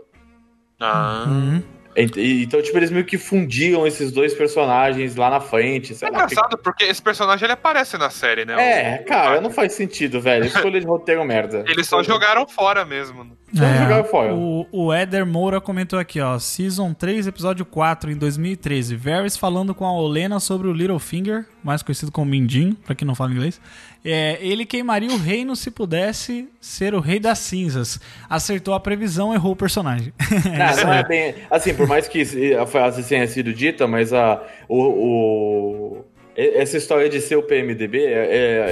Ah. 0.80 1.26
Uhum. 1.28 1.62
E- 1.96 2.44
Então, 2.44 2.62
tipo, 2.62 2.78
eles 2.78 2.92
meio 2.92 3.04
que 3.06 3.18
fundiam 3.18 3.86
esses 3.86 4.12
dois 4.12 4.34
personagens 4.34 5.16
lá 5.16 5.30
na 5.30 5.40
frente, 5.40 5.94
É 6.02 6.06
lá. 6.06 6.10
engraçado, 6.10 6.58
porque 6.58 6.86
esse 6.86 7.02
personagem 7.02 7.46
ele 7.46 7.54
aparece 7.54 7.98
na 7.98 8.10
série, 8.10 8.46
né? 8.46 8.54
É, 8.54 9.02
O- 9.02 9.06
cara, 9.06 9.42
não 9.42 9.50
faz 9.50 9.74
sentido, 9.74 10.22
velho. 10.22 10.46
Escolha 10.46 10.80
de 10.80 10.86
roteiro 10.86 11.24
merda. 11.26 11.64
Eles 11.68 11.88
só 11.88 12.02
jogaram 12.04 12.48
fora 12.48 12.86
mesmo. 12.86 13.38
Só 13.54 13.64
jogaram 13.66 14.04
fora. 14.04 14.30
É, 14.30 14.34
O, 14.34 14.66
o 14.72 14.94
Éder 14.94 15.26
Moura 15.26 15.60
comentou 15.60 15.98
aqui, 15.98 16.22
ó. 16.22 16.38
Season 16.38 16.94
3, 16.94 17.26
episódio 17.28 17.66
4, 17.66 18.12
em 18.12 18.16
2013. 18.16 18.96
Varys 18.96 19.36
falando 19.36 19.74
com 19.74 19.86
a 19.86 19.92
Olena 19.92 20.40
sobre 20.40 20.68
o 20.68 20.74
Littlefinger, 20.74 21.46
mais 21.64 21.82
conhecido 21.82 22.12
como 22.12 22.30
Mindinho, 22.30 22.76
pra 22.86 22.94
quem 22.94 23.08
não 23.08 23.16
fala 23.16 23.32
inglês. 23.32 23.60
É, 24.04 24.38
ele 24.42 24.66
queimaria 24.66 25.12
o 25.12 25.18
reino 25.18 25.56
se 25.56 25.70
pudesse 25.70 26.48
ser 26.62 26.94
o 26.94 27.00
rei 27.00 27.20
das 27.20 27.40
cinzas. 27.40 28.00
Acertou 28.30 28.74
a 28.74 28.80
previsão, 28.80 29.34
errou 29.34 29.52
o 29.52 29.56
personagem. 29.56 30.14
Não, 30.46 30.84
não 30.86 30.94
é 30.94 31.04
bem. 31.04 31.36
Assim, 31.52 31.74
por 31.74 31.86
mais 31.88 32.08
que 32.08 32.56
a 32.56 32.66
frase 32.66 33.04
tenha 33.04 33.28
sido 33.28 33.54
dita, 33.54 33.88
mas 33.88 34.14
a, 34.14 34.42
o, 34.70 34.78
o- 34.82 36.06
essa 36.40 36.78
história 36.78 37.10
de 37.10 37.20
ser 37.20 37.36
o 37.36 37.44
PMDB 37.44 38.06
é, 38.06 38.12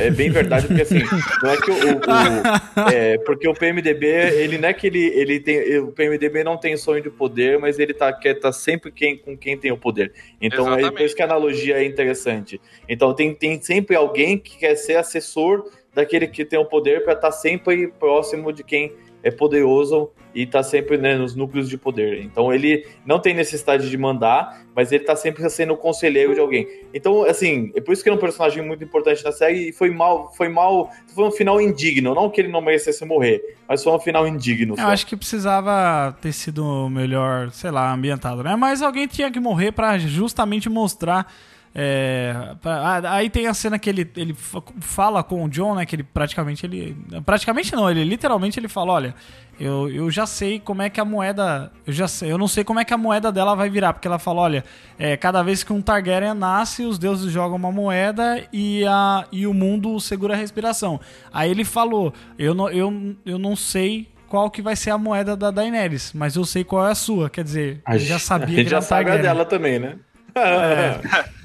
é- 0.04 0.08
é 0.08 0.10
bem 0.12 0.30
verdade, 0.30 0.68
porque 0.68 0.82
assim, 0.82 1.00
não 1.44 1.52
é 1.52 1.58
que 1.58 1.72
o. 1.72 1.76
o- 1.76 2.90
é, 2.92 3.18
porque 3.20 3.48
o 3.48 3.54
PMDB, 3.54 4.06
ele 4.08 4.58
não 4.58 4.70
é 4.70 4.74
que 4.74 4.88
ele, 4.88 5.06
ele 5.08 5.40
tem. 5.40 5.78
O 5.80 5.92
PMDB 5.92 6.44
não 6.44 6.58
tem 6.58 6.78
sonho 6.78 7.02
de 7.02 7.10
poder, 7.10 7.60
mas 7.60 7.78
ele 7.80 7.94
tá, 7.94 8.14
quer 8.14 8.36
tá 8.36 8.52
sempre 8.52 8.92
quem, 8.92 9.18
com 9.18 9.36
quem 9.38 9.58
tem 9.58 9.72
o 9.72 9.78
poder. 9.78 10.14
Então 10.42 10.66
é 10.74 10.92
por 10.92 11.02
isso 11.02 11.16
que 11.16 11.22
a 11.22 11.26
analogia 11.26 11.78
é 11.78 11.84
interessante. 11.86 12.62
Então 12.88 13.14
tem, 13.14 13.34
tem 13.34 13.62
sempre 13.62 13.96
alguém 13.96 14.38
que 14.38 14.58
quer 14.58 14.76
ser 14.76 14.96
assessor 14.96 15.66
daquele 15.94 16.28
que 16.28 16.46
tem 16.46 16.60
o 16.60 16.66
poder 16.66 17.04
para 17.04 17.14
estar 17.14 17.32
sempre 17.32 17.88
próximo 18.00 18.54
de 18.54 18.64
quem 18.64 18.94
é 19.24 19.32
poderoso 19.32 20.12
e 20.38 20.46
tá 20.46 20.62
sempre 20.62 21.00
né, 21.00 21.18
nos 21.18 21.36
núcleos 21.36 21.68
de 21.68 21.80
poder. 21.80 22.22
Então 22.22 22.54
ele 22.54 22.86
não 23.04 23.18
tem 23.18 23.34
necessidade 23.34 23.90
de 23.90 23.98
mandar, 23.98 24.62
mas 24.76 24.92
ele 24.92 25.04
tá 25.04 25.16
sempre 25.16 25.50
sendo 25.50 25.74
o 25.74 25.78
conselheiro 25.78 26.36
de 26.36 26.40
alguém. 26.40 26.68
Então, 26.94 27.24
assim, 27.24 27.72
é 27.76 27.82
por 27.82 27.92
isso 27.92 28.04
que 28.04 28.10
ele 28.10 28.18
é 28.18 28.18
um 28.20 28.22
personagem 28.22 28.64
muito 28.64 28.84
importante 28.84 29.26
na 29.26 29.32
série 29.32 29.70
e 29.70 29.74
foi 29.74 29.90
mal, 29.90 30.32
foi 30.38 30.48
mal, 30.48 30.92
foi 31.16 31.24
um 31.24 31.32
final 31.32 31.60
indigno, 31.60 32.14
não 32.14 32.30
que 32.30 32.40
ele 32.40 32.50
não 32.50 32.62
merecesse 32.62 33.04
morrer, 33.04 33.42
mas 33.68 33.84
foi 33.84 33.92
um 33.92 34.00
final 34.00 34.28
indigno. 34.28 34.76
Eu 34.76 34.84
só. 34.84 34.90
acho 34.90 35.08
que 35.08 35.18
precisava 35.18 36.16
ter 36.22 36.32
sido 36.32 36.88
melhor, 36.88 37.50
sei 37.50 37.72
lá, 37.72 37.92
ambientado, 37.92 38.44
né? 38.44 38.56
Mas 38.56 38.84
alguém 38.84 39.08
tinha 39.08 39.32
que 39.32 39.40
morrer 39.40 39.72
pra 39.72 39.98
justamente 39.98 40.70
mostrar 40.70 41.34
É, 41.80 42.56
pra- 42.60 43.00
aí 43.12 43.30
tem 43.30 43.46
a 43.46 43.54
cena 43.54 43.78
que 43.78 43.88
ele, 43.88 44.10
ele 44.18 44.34
fa- 44.34 44.64
fala 44.80 45.22
com 45.22 45.44
o 45.44 45.48
John, 45.48 45.76
né? 45.76 45.86
Que 45.86 45.96
ele 45.96 46.02
praticamente 46.04 46.66
ele. 46.66 46.98
Praticamente 47.24 47.76
não, 47.76 47.88
ele 47.88 48.04
literalmente 48.04 48.60
ele 48.60 48.68
fala: 48.68 48.94
olha, 48.94 49.14
eu, 49.60 49.88
eu 49.88 50.10
já 50.10 50.26
sei 50.26 50.60
como 50.60 50.82
é 50.82 50.90
que 50.90 51.00
a 51.00 51.06
moeda. 51.06 51.72
Eu 51.86 51.94
já 51.94 52.08
sei, 52.08 52.32
eu 52.32 52.38
não 52.40 52.48
sei 52.48 52.64
como 52.64 52.80
é 52.80 52.84
que 52.86 52.96
a 52.96 52.98
moeda 52.98 53.32
dela 53.32 53.54
vai 53.54 53.70
virar, 53.70 53.94
porque 53.94 54.08
ela 54.08 54.18
fala: 54.18 54.42
olha, 54.42 54.66
é, 54.98 55.16
cada 55.16 55.44
vez 55.44 55.64
que 55.64 55.72
um 55.72 55.80
Targaryen 55.80 56.34
nasce, 56.34 56.84
os 56.84 56.98
deuses 56.98 57.32
jogam 57.32 57.58
uma 57.58 57.72
moeda 57.72 58.44
e, 58.52 58.84
a, 58.88 59.26
e 59.32 59.46
o 59.46 59.54
mundo 59.54 60.00
segura 60.00 60.34
a 60.34 60.38
respiração. 60.38 61.00
Aí 61.32 61.52
ele 61.52 61.64
falou: 61.64 62.12
eu 62.40 62.56
não, 62.56 62.70
eu, 62.72 63.16
eu 63.24 63.38
não 63.38 63.56
sei. 63.56 64.10
Qual 64.28 64.52
que 64.52 64.62
vai 64.62 64.76
ser 64.76 64.90
a 64.90 64.98
moeda 64.98 65.38
da 65.38 65.52
Daenerys, 65.52 66.12
mas 66.14 66.36
eu 66.36 66.44
sei 66.44 66.62
qual 66.66 66.86
é 66.86 66.92
a 66.92 66.96
sua. 66.96 67.30
Quer 67.30 67.46
dizer, 67.46 67.82
A 67.86 67.96
ele 67.96 68.04
já 68.04 68.20
sabia 68.20 68.46
a 68.46 68.50
que 68.50 68.56
gente 68.58 68.68
era 68.74 68.82
já 68.82 68.82
sabe 68.82 69.10
a 69.10 69.16
dela 69.16 69.46
também, 69.46 69.80
né? 69.80 69.96
É, 70.36 71.00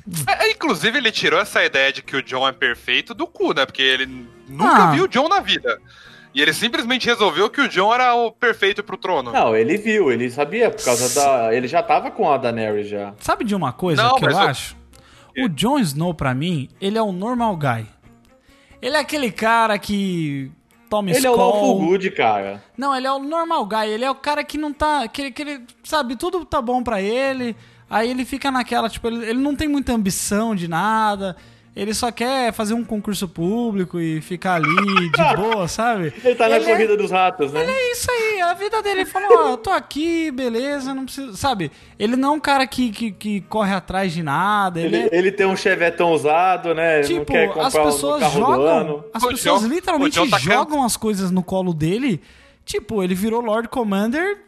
inclusive, 0.50 0.98
ele 0.98 1.10
tirou 1.12 1.40
essa 1.40 1.64
ideia 1.64 1.92
de 1.92 2.02
que 2.02 2.16
o 2.16 2.22
John 2.22 2.46
é 2.46 2.52
perfeito 2.52 3.14
do 3.14 3.26
cu, 3.26 3.52
né? 3.54 3.64
Porque 3.66 3.82
ele 3.82 4.06
nunca 4.48 4.88
Ah. 4.88 4.90
viu 4.92 5.04
o 5.04 5.08
John 5.08 5.28
na 5.28 5.40
vida. 5.40 5.80
E 6.34 6.40
ele 6.40 6.52
simplesmente 6.54 7.06
resolveu 7.06 7.50
que 7.50 7.60
o 7.60 7.68
John 7.68 7.92
era 7.92 8.14
o 8.14 8.32
perfeito 8.32 8.82
pro 8.82 8.96
trono. 8.96 9.32
Não, 9.32 9.54
ele 9.54 9.76
viu, 9.76 10.10
ele 10.10 10.30
sabia, 10.30 10.70
por 10.70 10.82
causa 10.82 11.14
da. 11.14 11.54
Ele 11.54 11.68
já 11.68 11.82
tava 11.82 12.10
com 12.10 12.30
a 12.30 12.38
Daenerys 12.38 12.88
já. 12.88 13.12
Sabe 13.20 13.44
de 13.44 13.54
uma 13.54 13.70
coisa 13.72 14.02
Não, 14.02 14.14
que 14.16 14.24
eu 14.24 14.30
eu- 14.30 14.38
acho? 14.38 14.74
O 15.38 15.48
Jon 15.48 15.78
Snow, 15.78 16.14
pra 16.14 16.34
mim, 16.34 16.68
ele 16.80 16.96
é 16.98 17.02
o 17.02 17.12
normal 17.12 17.56
guy. 17.56 17.86
Ele 18.80 18.96
é 18.96 19.00
aquele 19.00 19.30
cara 19.30 19.78
que 19.78 20.50
toma 20.90 21.10
Ele 21.10 21.26
é 21.26 21.30
o. 21.30 21.36
Lawful 21.36 21.78
Good, 21.80 22.10
cara. 22.12 22.62
Não, 22.76 22.94
ele 22.96 23.06
é 23.06 23.12
o 23.12 23.18
normal 23.18 23.64
guy. 23.66 23.88
Ele 23.88 24.04
é 24.04 24.10
o 24.10 24.14
cara 24.14 24.42
que 24.42 24.58
não 24.58 24.72
tá... 24.72 25.06
Que, 25.08 25.30
que 25.30 25.42
ele, 25.42 25.64
sabe, 25.84 26.16
tudo 26.16 26.44
tá 26.44 26.60
bom 26.60 26.82
pra 26.82 27.00
ele. 27.00 27.54
Aí 27.92 28.10
ele 28.10 28.24
fica 28.24 28.50
naquela, 28.50 28.88
tipo, 28.88 29.06
ele, 29.06 29.24
ele 29.26 29.38
não 29.38 29.54
tem 29.54 29.68
muita 29.68 29.92
ambição 29.92 30.54
de 30.54 30.66
nada. 30.66 31.36
Ele 31.74 31.94
só 31.94 32.10
quer 32.12 32.52
fazer 32.52 32.74
um 32.74 32.84
concurso 32.84 33.26
público 33.26 33.98
e 33.98 34.20
ficar 34.20 34.56
ali 34.56 35.10
de 35.10 35.24
boa, 35.36 35.66
sabe? 35.66 36.12
Ele 36.22 36.34
tá 36.34 36.46
na 36.46 36.56
Ele 36.56 36.66
é- 36.66 36.70
corrida 36.70 36.96
dos 36.98 37.10
ratos, 37.10 37.50
né? 37.50 37.64
é 37.66 37.92
isso 37.92 38.10
aí, 38.10 38.40
a 38.42 38.52
vida 38.52 38.82
dele. 38.82 39.00
Ele 39.00 39.10
falou, 39.10 39.52
ó, 39.52 39.56
tô 39.56 39.70
aqui, 39.70 40.30
beleza, 40.30 40.92
não 40.92 41.06
preciso. 41.06 41.34
Sabe? 41.34 41.70
Ele 41.98 42.14
não 42.14 42.28
é 42.28 42.32
um 42.32 42.40
cara 42.40 42.66
que, 42.66 42.90
que, 42.90 43.10
que 43.12 43.40
corre 43.42 43.72
atrás 43.74 44.12
de 44.12 44.22
nada. 44.22 44.78
Ele, 44.82 44.96
Ele, 44.96 45.08
é. 45.14 45.18
ele 45.18 45.32
tem 45.32 45.46
um 45.46 45.56
chevetão 45.56 46.12
usado, 46.12 46.74
né? 46.74 46.98
Ele 47.00 47.08
não 47.14 47.20
Tipo, 47.20 47.32
quer 47.32 47.48
comprar 47.48 47.66
as 47.68 47.74
um 47.74 47.84
pessoas 47.84 48.22
do 48.22 48.30
jogam. 48.38 48.62
ano. 48.66 49.04
As 49.14 49.24
pessoas 49.24 49.62
literalmente 49.62 50.28
tá 50.30 50.38
jogam 50.38 50.84
as 50.84 50.96
coisas 50.98 51.30
no 51.30 51.42
colo 51.42 51.72
dele. 51.72 52.20
Tipo, 52.66 53.02
ele 53.02 53.14
virou 53.14 53.40
Lord 53.40 53.68
Commander. 53.68 54.38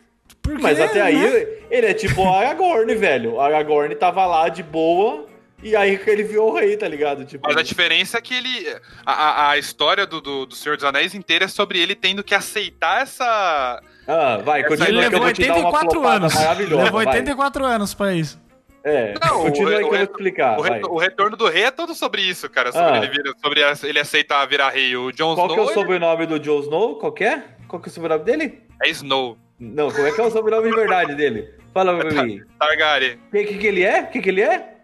Porque, 0.44 0.62
Mas 0.62 0.78
até 0.78 1.00
aí, 1.00 1.16
né? 1.16 1.46
ele 1.70 1.86
é 1.86 1.94
tipo 1.94 2.22
a 2.28 2.38
Aragorn, 2.40 2.94
velho. 2.94 3.40
A 3.40 3.46
Aragorn 3.46 3.94
tava 3.96 4.24
lá 4.26 4.48
de 4.50 4.62
boa, 4.62 5.26
e 5.62 5.74
aí 5.74 5.96
que 5.96 6.08
ele 6.10 6.22
viu 6.22 6.44
o 6.44 6.52
rei, 6.54 6.76
tá 6.76 6.86
ligado? 6.86 7.24
Tipo, 7.24 7.48
Mas 7.48 7.56
a 7.56 7.62
diferença 7.62 8.18
é 8.18 8.20
que 8.20 8.34
ele. 8.34 8.76
A, 9.06 9.48
a- 9.50 9.58
história 9.58 10.06
do, 10.06 10.20
do, 10.20 10.44
do 10.44 10.54
Senhor 10.54 10.76
dos 10.76 10.84
Anéis 10.84 11.14
inteira 11.14 11.46
é 11.46 11.48
sobre 11.48 11.78
ele 11.80 11.94
tendo 11.94 12.22
que 12.22 12.34
aceitar 12.34 13.00
essa. 13.02 13.80
Ah, 14.06 14.36
vai, 14.44 14.60
Ele 14.60 14.68
continua 14.68 14.88
Ele 14.90 14.98
que 14.98 15.04
eu 15.06 15.10
levou 15.10 15.20
vou 15.22 15.32
te 15.32 15.46
dar 15.46 15.54
uma 15.56 15.66
84 15.70 15.90
flopada 15.90 16.26
anos. 16.26 16.58
Levou 16.70 16.90
vai. 16.92 17.06
84 17.06 17.64
anos 17.64 17.94
pra 17.94 18.12
isso. 18.12 18.44
É, 18.86 19.14
Não, 19.18 19.44
continua 19.44 19.70
o- 19.70 19.76
aí 19.76 19.78
que 19.78 19.84
o 19.84 19.86
eu 19.86 19.90
vou 19.92 20.02
explicar. 20.02 20.58
o, 20.58 20.62
vai. 20.62 20.78
re- 20.78 20.84
o 20.84 20.98
retorno 20.98 21.38
do 21.38 21.48
rei 21.48 21.62
é 21.64 21.70
todo 21.70 21.94
sobre 21.94 22.20
isso, 22.20 22.50
cara. 22.50 22.70
Sobre, 22.70 22.86
Ah. 22.92 22.96
ele, 22.98 23.08
vira, 23.08 23.32
sobre 23.42 23.60
ele 23.88 23.98
aceitar 23.98 24.44
virar 24.46 24.68
rei. 24.68 24.94
O 24.94 25.10
Jon 25.10 25.34
Qual 25.34 25.46
que 25.48 25.54
é 25.54 25.56
Snow 25.56 25.64
o 25.64 25.70
ele- 25.70 25.74
sobrenome 25.80 26.26
do 26.26 26.38
Jon 26.38 26.60
Snow? 26.60 26.96
Qual 26.96 27.10
que 27.12 27.24
é? 27.24 27.42
Qual 27.66 27.80
que 27.80 27.88
é 27.88 27.90
o 27.90 27.94
sobrenome 27.94 28.24
dele? 28.24 28.62
é 28.82 28.90
Snow. 28.90 29.38
Não, 29.58 29.90
como 29.90 30.06
é 30.06 30.10
que 30.12 30.20
é 30.20 30.24
o 30.24 30.30
sobrenome 30.30 30.70
de 30.70 30.76
verdade 30.76 31.14
dele? 31.14 31.48
Fala 31.72 31.96
pra 31.96 32.22
mim. 32.24 32.40
Targaryen. 32.58 33.14
O 33.28 33.30
que, 33.30 33.44
que, 33.44 33.58
que 33.58 33.66
ele 33.66 33.82
é? 33.82 34.02
O 34.02 34.06
que, 34.08 34.20
que 34.20 34.28
ele 34.28 34.42
é? 34.42 34.74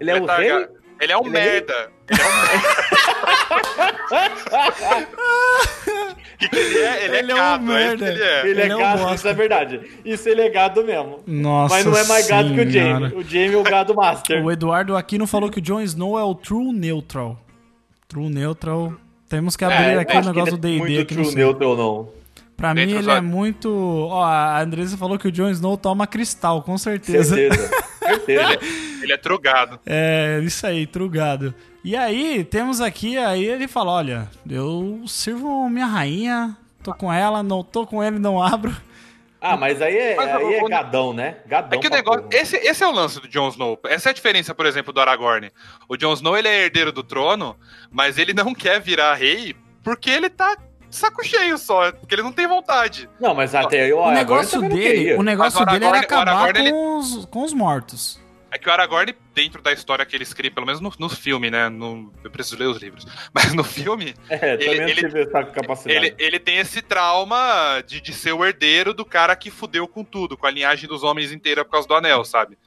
Ele 0.00 0.10
é 0.10 0.20
o 0.20 0.26
Targa- 0.26 0.42
rei? 0.58 0.66
Ele 1.00 1.12
é 1.12 1.16
um 1.18 1.26
Ele 1.26 1.36
é 1.38 1.40
rei? 1.40 1.50
merda. 1.52 1.90
Ele 2.10 2.20
é 2.20 2.24
um 2.24 2.30
O 5.10 6.36
que, 6.38 6.48
que 6.48 6.56
ele 6.56 6.78
é? 6.78 7.04
Ele, 7.04 7.16
Ele 7.18 7.32
é 7.32 7.34
é 7.34 7.34
um 7.34 7.38
gado, 7.38 7.72
é 7.72 7.96
que 7.96 8.02
merda. 8.02 8.08
ele 8.12 8.22
é. 8.22 8.40
Ele, 8.40 8.50
Ele 8.50 8.60
é 8.62 8.68
é 8.68 8.76
um 8.76 8.78
gado, 8.80 9.14
isso 9.14 9.28
é 9.28 9.34
verdade. 9.34 9.80
Isso 10.04 10.28
ele 10.28 10.40
é 10.42 10.48
gado 10.48 10.84
mesmo. 10.84 11.20
Nossa 11.26 11.74
Mas 11.76 11.84
não 11.86 11.96
é 11.96 12.04
mais 12.04 12.26
gado 12.26 12.54
que 12.54 12.60
o 12.60 12.70
Senhora. 12.70 13.08
Jamie. 13.08 13.14
O 13.16 13.22
Jamie 13.22 13.54
é 13.54 13.56
o 13.56 13.62
gado 13.62 13.94
master. 13.94 14.44
O 14.44 14.50
Eduardo 14.50 14.96
Aquino 14.96 15.26
falou 15.26 15.50
que 15.50 15.58
o 15.58 15.62
Jon 15.62 15.80
Snow 15.82 16.18
é 16.18 16.22
o 16.22 16.34
True 16.34 16.72
Neutral. 16.72 17.38
True 18.08 18.28
Neutral. 18.28 18.92
Temos 19.28 19.56
que 19.56 19.64
abrir 19.64 19.76
É, 19.94 19.98
aqui 19.98 20.16
o 20.16 20.24
negócio 20.24 20.56
do 20.56 20.66
ele 20.66 20.76
é 20.76 20.78
D&D 20.78 20.88
muito 20.90 21.00
aqui 21.02 21.14
no 21.14 21.22
true 21.22 21.34
neutral, 21.36 21.76
não. 21.76 22.08
Pra 22.60 22.74
mim 22.74 22.82
Dentro 22.82 22.96
ele 22.98 23.04
só- 23.04 23.16
é 23.16 23.20
muito... 23.22 23.70
Ó, 24.10 24.22
a 24.22 24.60
Andressa 24.60 24.96
falou 24.98 25.18
que 25.18 25.26
o 25.28 25.32
Jon 25.32 25.48
Snow 25.48 25.78
toma 25.78 26.06
cristal, 26.06 26.62
com 26.62 26.76
certeza. 26.76 27.34
Certeza. 27.34 27.70
Certeza. 28.10 28.58
Ele 29.02 29.12
é 29.12 29.16
trugado. 29.16 29.80
É, 29.86 30.40
isso 30.42 30.66
aí, 30.66 30.86
trugado. 30.86 31.54
E 31.82 31.96
aí, 31.96 32.44
temos 32.44 32.80
aqui, 32.80 33.16
aí 33.16 33.44
ele 33.44 33.66
fala, 33.68 33.92
olha, 33.92 34.28
eu 34.48 35.02
sirvo 35.06 35.68
minha 35.70 35.86
rainha, 35.86 36.54
tô 36.82 36.92
com 36.92 37.10
ela, 37.10 37.42
não 37.42 37.62
tô 37.64 37.86
com 37.86 38.02
ele, 38.04 38.18
não 38.18 38.42
abro. 38.42 38.76
Ah, 39.40 39.56
mas 39.56 39.80
aí 39.80 39.96
é, 39.96 40.16
Mas 40.16 40.28
aí 40.28 40.54
é 40.56 40.62
o- 40.62 40.68
gadão, 40.68 41.14
né? 41.14 41.36
Gadão. 41.46 41.78
É 41.78 41.80
que 41.80 41.86
o 41.86 41.90
negócio. 41.90 42.22
porra. 42.24 42.36
Esse, 42.42 42.56
esse 42.58 42.84
é 42.84 42.86
o 42.86 42.92
lance 42.92 43.18
do 43.20 43.26
Jon 43.28 43.48
Snow. 43.48 43.78
Essa 43.86 44.08
é 44.08 44.10
a 44.10 44.14
diferença, 44.14 44.54
por 44.54 44.66
exemplo, 44.66 44.92
do 44.92 45.00
Aragorn. 45.00 45.50
O 45.88 45.96
Jon 45.96 46.12
Snow 46.12 46.36
ele 46.36 46.48
é 46.48 46.64
herdeiro 46.64 46.92
do 46.92 47.02
trono, 47.02 47.56
mas 47.90 48.18
ele 48.18 48.34
não 48.34 48.52
quer 48.52 48.80
virar 48.82 49.14
rei 49.14 49.56
porque 49.82 50.10
ele 50.10 50.28
tá 50.28 50.58
saco 50.90 51.24
cheio 51.24 51.56
só. 51.58 51.92
Porque 51.92 52.14
ele 52.14 52.22
não 52.22 52.32
tem 52.32 52.46
vontade. 52.46 53.08
Não, 53.20 53.34
mas 53.34 53.54
até 53.54 53.82
aí 53.82 53.92
o 53.92 54.10
negócio 54.10 54.60
não 54.60 54.68
dele, 54.68 55.14
o 55.14 55.22
negócio 55.22 55.64
dele 55.66 55.84
era 55.84 56.00
acabar 56.00 56.52
com, 56.54 56.98
os, 56.98 57.24
com 57.26 57.42
os 57.44 57.52
mortos. 57.52 58.20
É 58.52 58.58
que 58.58 58.68
o 58.68 58.72
Aragorn, 58.72 59.14
dentro 59.32 59.62
da 59.62 59.72
história 59.72 60.04
que 60.04 60.16
ele 60.16 60.24
escreve, 60.24 60.52
pelo 60.52 60.66
menos 60.66 60.80
no, 60.80 60.92
no 60.98 61.08
filme, 61.08 61.52
né? 61.52 61.68
No, 61.68 62.12
eu 62.24 62.30
preciso 62.32 62.58
ler 62.58 62.66
os 62.66 62.78
livros. 62.82 63.06
Mas 63.32 63.52
no 63.54 63.62
filme, 63.62 64.12
É, 64.28 64.56
também 64.56 64.90
ele- 64.90 64.90
ele- 65.06 65.20
essa 65.22 65.44
capacidade. 65.44 65.96
ele, 66.06 66.14
ele 66.18 66.38
tem 66.40 66.58
esse 66.58 66.82
trauma 66.82 67.80
de, 67.86 68.00
de 68.00 68.12
ser 68.12 68.32
o 68.32 68.44
herdeiro 68.44 68.92
do 68.92 69.04
cara 69.04 69.36
que 69.36 69.50
fudeu 69.52 69.86
com 69.86 70.02
tudo, 70.02 70.36
com 70.36 70.46
a 70.46 70.50
linhagem 70.50 70.88
dos 70.88 71.04
homens 71.04 71.30
inteira 71.30 71.64
por 71.64 71.70
causa 71.70 71.86
do 71.86 71.94
anel, 71.94 72.24
sabe? 72.24 72.58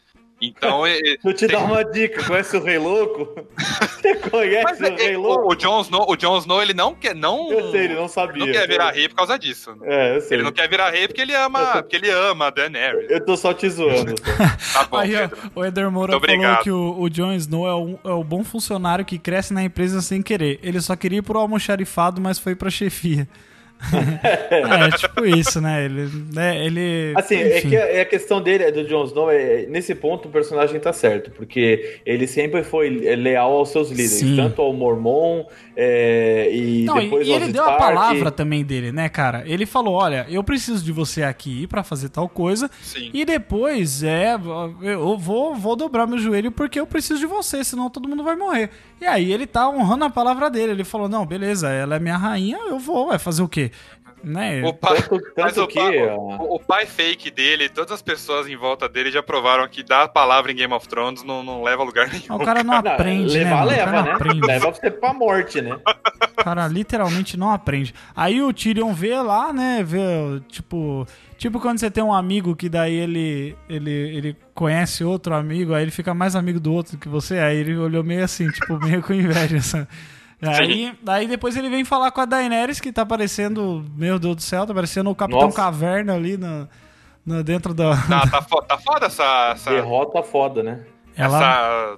Então, 0.47 0.85
ele, 0.87 1.17
Vou 1.23 1.33
te 1.33 1.47
tem- 1.47 1.57
dar 1.57 1.63
uma 1.65 1.83
dica. 1.83 2.23
Conhece 2.23 2.57
o 2.57 2.63
Rei 2.63 2.77
Louco? 2.77 3.27
Você 4.03 4.13
Mas 4.15 4.29
conhece 4.29 4.85
é- 4.85 4.89
o 4.91 4.95
Rei 4.95 5.13
é- 5.13 5.17
Louco? 5.17 5.47
o, 5.47 5.51
o 5.51 5.55
Jon 5.55 5.81
Snow, 5.81 6.05
o 6.09 6.15
Jon 6.15 6.37
Snow, 6.39 6.61
ele 6.61 6.73
não 6.73 6.93
quer, 6.93 7.15
não, 7.15 7.51
Eu 7.51 7.71
sei, 7.71 7.85
ele 7.85 7.93
não 7.95 8.07
sabia. 8.07 8.45
não 8.45 8.51
quer 8.51 8.67
virar 8.67 8.91
rei 8.91 9.07
por 9.07 9.15
causa 9.15 9.37
disso. 9.39 9.75
É, 9.83 10.15
eu 10.17 10.21
sei. 10.21 10.37
Ele 10.37 10.43
não 10.43 10.51
quer 10.51 10.67
virar 10.69 10.89
rei 10.91 11.07
porque 11.07 11.21
ele 11.21 11.33
ama, 11.35 11.81
porque 11.81 11.95
ele 11.95 12.09
ama 12.09 12.47
a 12.47 12.49
Daenerys. 12.49 13.09
Eu 13.09 13.23
tô 13.25 13.37
só 13.37 13.53
te 13.53 13.69
zoando. 13.69 14.13
Tá 14.73 14.83
bom, 14.89 14.97
Aí, 14.97 15.11
Pedro. 15.15 15.37
o 15.55 15.63
Eder 15.65 15.91
Moura 15.91 16.13
Muito 16.13 16.25
falou 16.25 16.35
obrigado. 16.35 16.63
que 16.63 16.71
o, 16.71 16.99
o 16.99 17.09
Jon 17.09 17.33
Snow 17.33 17.67
é, 17.67 17.75
um- 17.75 17.97
é 18.03 18.11
o 18.13 18.23
bom 18.23 18.43
funcionário 18.43 19.05
que 19.05 19.17
cresce 19.19 19.53
na 19.53 19.63
empresa 19.63 20.01
sem 20.01 20.21
querer. 20.21 20.59
Ele 20.63 20.81
só 20.81 20.95
queria 20.95 21.19
ir 21.19 21.21
pro 21.21 21.37
almoxarifado, 21.39 22.19
mas 22.19 22.39
foi 22.39 22.55
pra 22.55 22.69
chefia. 22.69 23.27
É, 24.51 24.97
tipo 24.97 25.25
isso, 25.25 25.59
né? 25.61 25.85
Ele. 25.85 26.09
Né, 26.33 26.65
ele 26.65 27.13
Assim, 27.15 27.35
é 27.35 27.57
enfim. 27.57 27.69
que 27.69 27.77
a, 27.77 27.85
é 27.85 28.01
a 28.01 28.05
questão 28.05 28.41
dele, 28.41 28.71
do 28.71 28.85
Jon 28.87 29.03
Snow, 29.05 29.29
é, 29.29 29.65
nesse 29.67 29.93
ponto 29.93 30.27
o 30.27 30.31
personagem 30.31 30.79
tá 30.79 30.93
certo, 30.93 31.31
porque 31.31 31.99
ele 32.05 32.27
sempre 32.27 32.63
foi 32.63 32.89
leal 32.89 33.51
aos 33.53 33.69
seus 33.69 33.89
líderes, 33.89 34.11
Sim. 34.11 34.35
tanto 34.35 34.61
ao 34.61 34.73
Mormon 34.73 35.45
é, 35.75 36.49
e 36.53 36.85
Não, 36.85 36.95
depois 36.99 37.27
e 37.27 37.31
ele 37.31 37.51
deu 37.51 37.63
a 37.63 37.71
Stark. 37.73 37.83
palavra 37.83 38.31
também 38.31 38.63
dele, 38.63 38.91
né, 38.91 39.09
cara? 39.09 39.43
Ele 39.45 39.65
falou: 39.65 39.95
olha, 39.95 40.25
eu 40.29 40.43
preciso 40.43 40.83
de 40.83 40.91
você 40.91 41.23
aqui 41.23 41.65
pra 41.67 41.83
fazer 41.83 42.09
tal 42.09 42.29
coisa. 42.29 42.69
Sim. 42.81 43.09
E 43.13 43.25
depois, 43.25 44.03
é, 44.03 44.35
eu 44.81 45.17
vou, 45.17 45.55
vou 45.55 45.75
dobrar 45.75 46.05
meu 46.05 46.19
joelho 46.19 46.51
porque 46.51 46.79
eu 46.79 46.85
preciso 46.85 47.19
de 47.19 47.25
você, 47.25 47.63
senão 47.63 47.89
todo 47.89 48.07
mundo 48.07 48.23
vai 48.23 48.35
morrer. 48.35 48.69
E 49.01 49.05
aí 49.05 49.31
ele 49.31 49.47
tá 49.47 49.67
honrando 49.67 50.05
a 50.05 50.09
palavra 50.09 50.49
dele. 50.49 50.73
Ele 50.73 50.83
falou: 50.83 51.09
não, 51.09 51.25
beleza, 51.25 51.69
ela 51.69 51.95
é 51.95 51.99
minha 51.99 52.17
rainha, 52.17 52.57
eu 52.67 52.77
vou, 52.79 53.07
vai 53.07 53.17
fazer 53.19 53.41
o 53.41 53.47
quê? 53.47 53.71
Né? 54.23 54.63
O 54.63 54.73
pai, 54.73 55.01
Tanto, 55.01 55.21
mas 55.35 55.53
tanto 55.53 55.63
o, 55.63 55.67
que... 55.67 55.79
pai, 55.79 55.99
o, 56.09 56.55
o 56.55 56.59
pai 56.59 56.85
fake 56.85 57.29
dele, 57.29 57.67
todas 57.67 57.91
as 57.91 58.01
pessoas 58.01 58.47
em 58.47 58.55
volta 58.55 58.87
dele 58.87 59.11
já 59.11 59.21
provaram 59.21 59.67
que 59.67 59.83
dar 59.83 60.03
a 60.03 60.07
palavra 60.07 60.51
em 60.51 60.55
Game 60.55 60.73
of 60.73 60.87
Thrones 60.87 61.23
não, 61.23 61.43
não 61.43 61.61
leva 61.61 61.83
a 61.83 61.85
lugar 61.85 62.07
nenhum. 62.07 62.35
O 62.35 62.45
cara 62.45 62.63
não 62.63 62.81
não, 62.81 62.91
aprende, 62.91 63.37
né? 63.37 63.43
levar, 63.43 63.55
cara 63.57 63.65
leva, 63.65 63.91
não 63.91 64.03
né? 64.03 64.11
aprende. 64.13 64.47
Leva 64.47 64.71
você 64.71 64.89
pra 64.89 65.13
morte, 65.13 65.61
né? 65.61 65.77
O 66.37 66.43
cara 66.43 66.67
literalmente 66.67 67.37
não 67.37 67.51
aprende. 67.51 67.93
Aí 68.15 68.41
o 68.41 68.53
Tyrion 68.53 68.93
vê 68.93 69.15
lá, 69.21 69.51
né? 69.51 69.83
Vê, 69.83 69.99
tipo. 70.47 71.05
Tipo 71.37 71.59
quando 71.59 71.77
você 71.77 71.91
tem 71.91 72.03
um 72.03 72.13
amigo 72.13 72.55
que 72.55 72.69
daí 72.69 72.93
ele, 72.93 73.53
ele, 73.67 73.91
ele 73.91 74.37
conhece 74.53 75.03
outro 75.03 75.35
amigo, 75.35 75.73
aí 75.73 75.83
ele 75.83 75.91
fica 75.91 76.13
mais 76.13 76.37
amigo 76.37 76.57
do 76.57 76.71
outro 76.71 76.97
que 76.97 77.09
você, 77.09 77.37
aí 77.37 77.57
ele 77.57 77.75
olhou 77.75 78.01
meio 78.01 78.23
assim, 78.23 78.47
tipo, 78.47 78.79
meio 78.79 79.03
com 79.03 79.13
inveja. 79.13 79.59
sabe? 79.59 79.87
Aí, 80.49 80.93
aí 81.07 81.27
depois 81.27 81.55
ele 81.55 81.69
vem 81.69 81.85
falar 81.85 82.11
com 82.11 82.21
a 82.21 82.25
Daenerys, 82.25 82.79
que 82.79 82.91
tá 82.91 83.05
parecendo, 83.05 83.85
meu 83.95 84.19
Deus 84.19 84.35
do 84.35 84.41
céu, 84.41 84.65
tá 84.65 84.73
parecendo 84.73 85.09
o 85.09 85.15
Capitão 85.15 85.43
Nossa. 85.43 85.55
Caverna 85.55 86.13
ali 86.15 86.37
no, 86.37 86.67
no- 87.25 87.43
dentro 87.43 87.73
da. 87.73 87.95
Tá, 88.07 88.27
tá, 88.29 88.41
fo- 88.41 88.61
tá 88.61 88.77
foda 88.77 89.05
essa, 89.07 89.51
essa, 89.55 89.69
Derrota 89.71 90.21
foda, 90.23 90.61
né? 90.63 90.83
Ela 91.15 91.37
essa, 91.37 91.97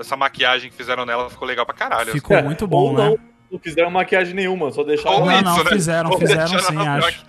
essa 0.00 0.16
maquiagem 0.16 0.70
que 0.70 0.76
fizeram 0.76 1.04
nela, 1.06 1.28
ficou 1.30 1.46
legal 1.46 1.64
pra 1.66 1.74
caralho. 1.74 2.12
ficou 2.12 2.42
muito 2.42 2.66
bom, 2.66 2.88
Ou 2.88 2.92
não, 2.92 3.10
né? 3.12 3.16
não 3.52 3.58
fizeram 3.58 3.90
maquiagem 3.90 4.34
nenhuma, 4.34 4.72
só 4.72 4.82
deixaram... 4.82 5.18
Ou 5.20 5.26
Não, 5.26 5.32
isso, 5.34 5.44
não, 5.44 5.64
né? 5.64 5.70
fizeram, 5.70 6.10
Ou 6.10 6.18
fizeram 6.18 6.48
sim, 6.48 6.54
acho. 6.56 6.72
maquiagem. 6.74 7.20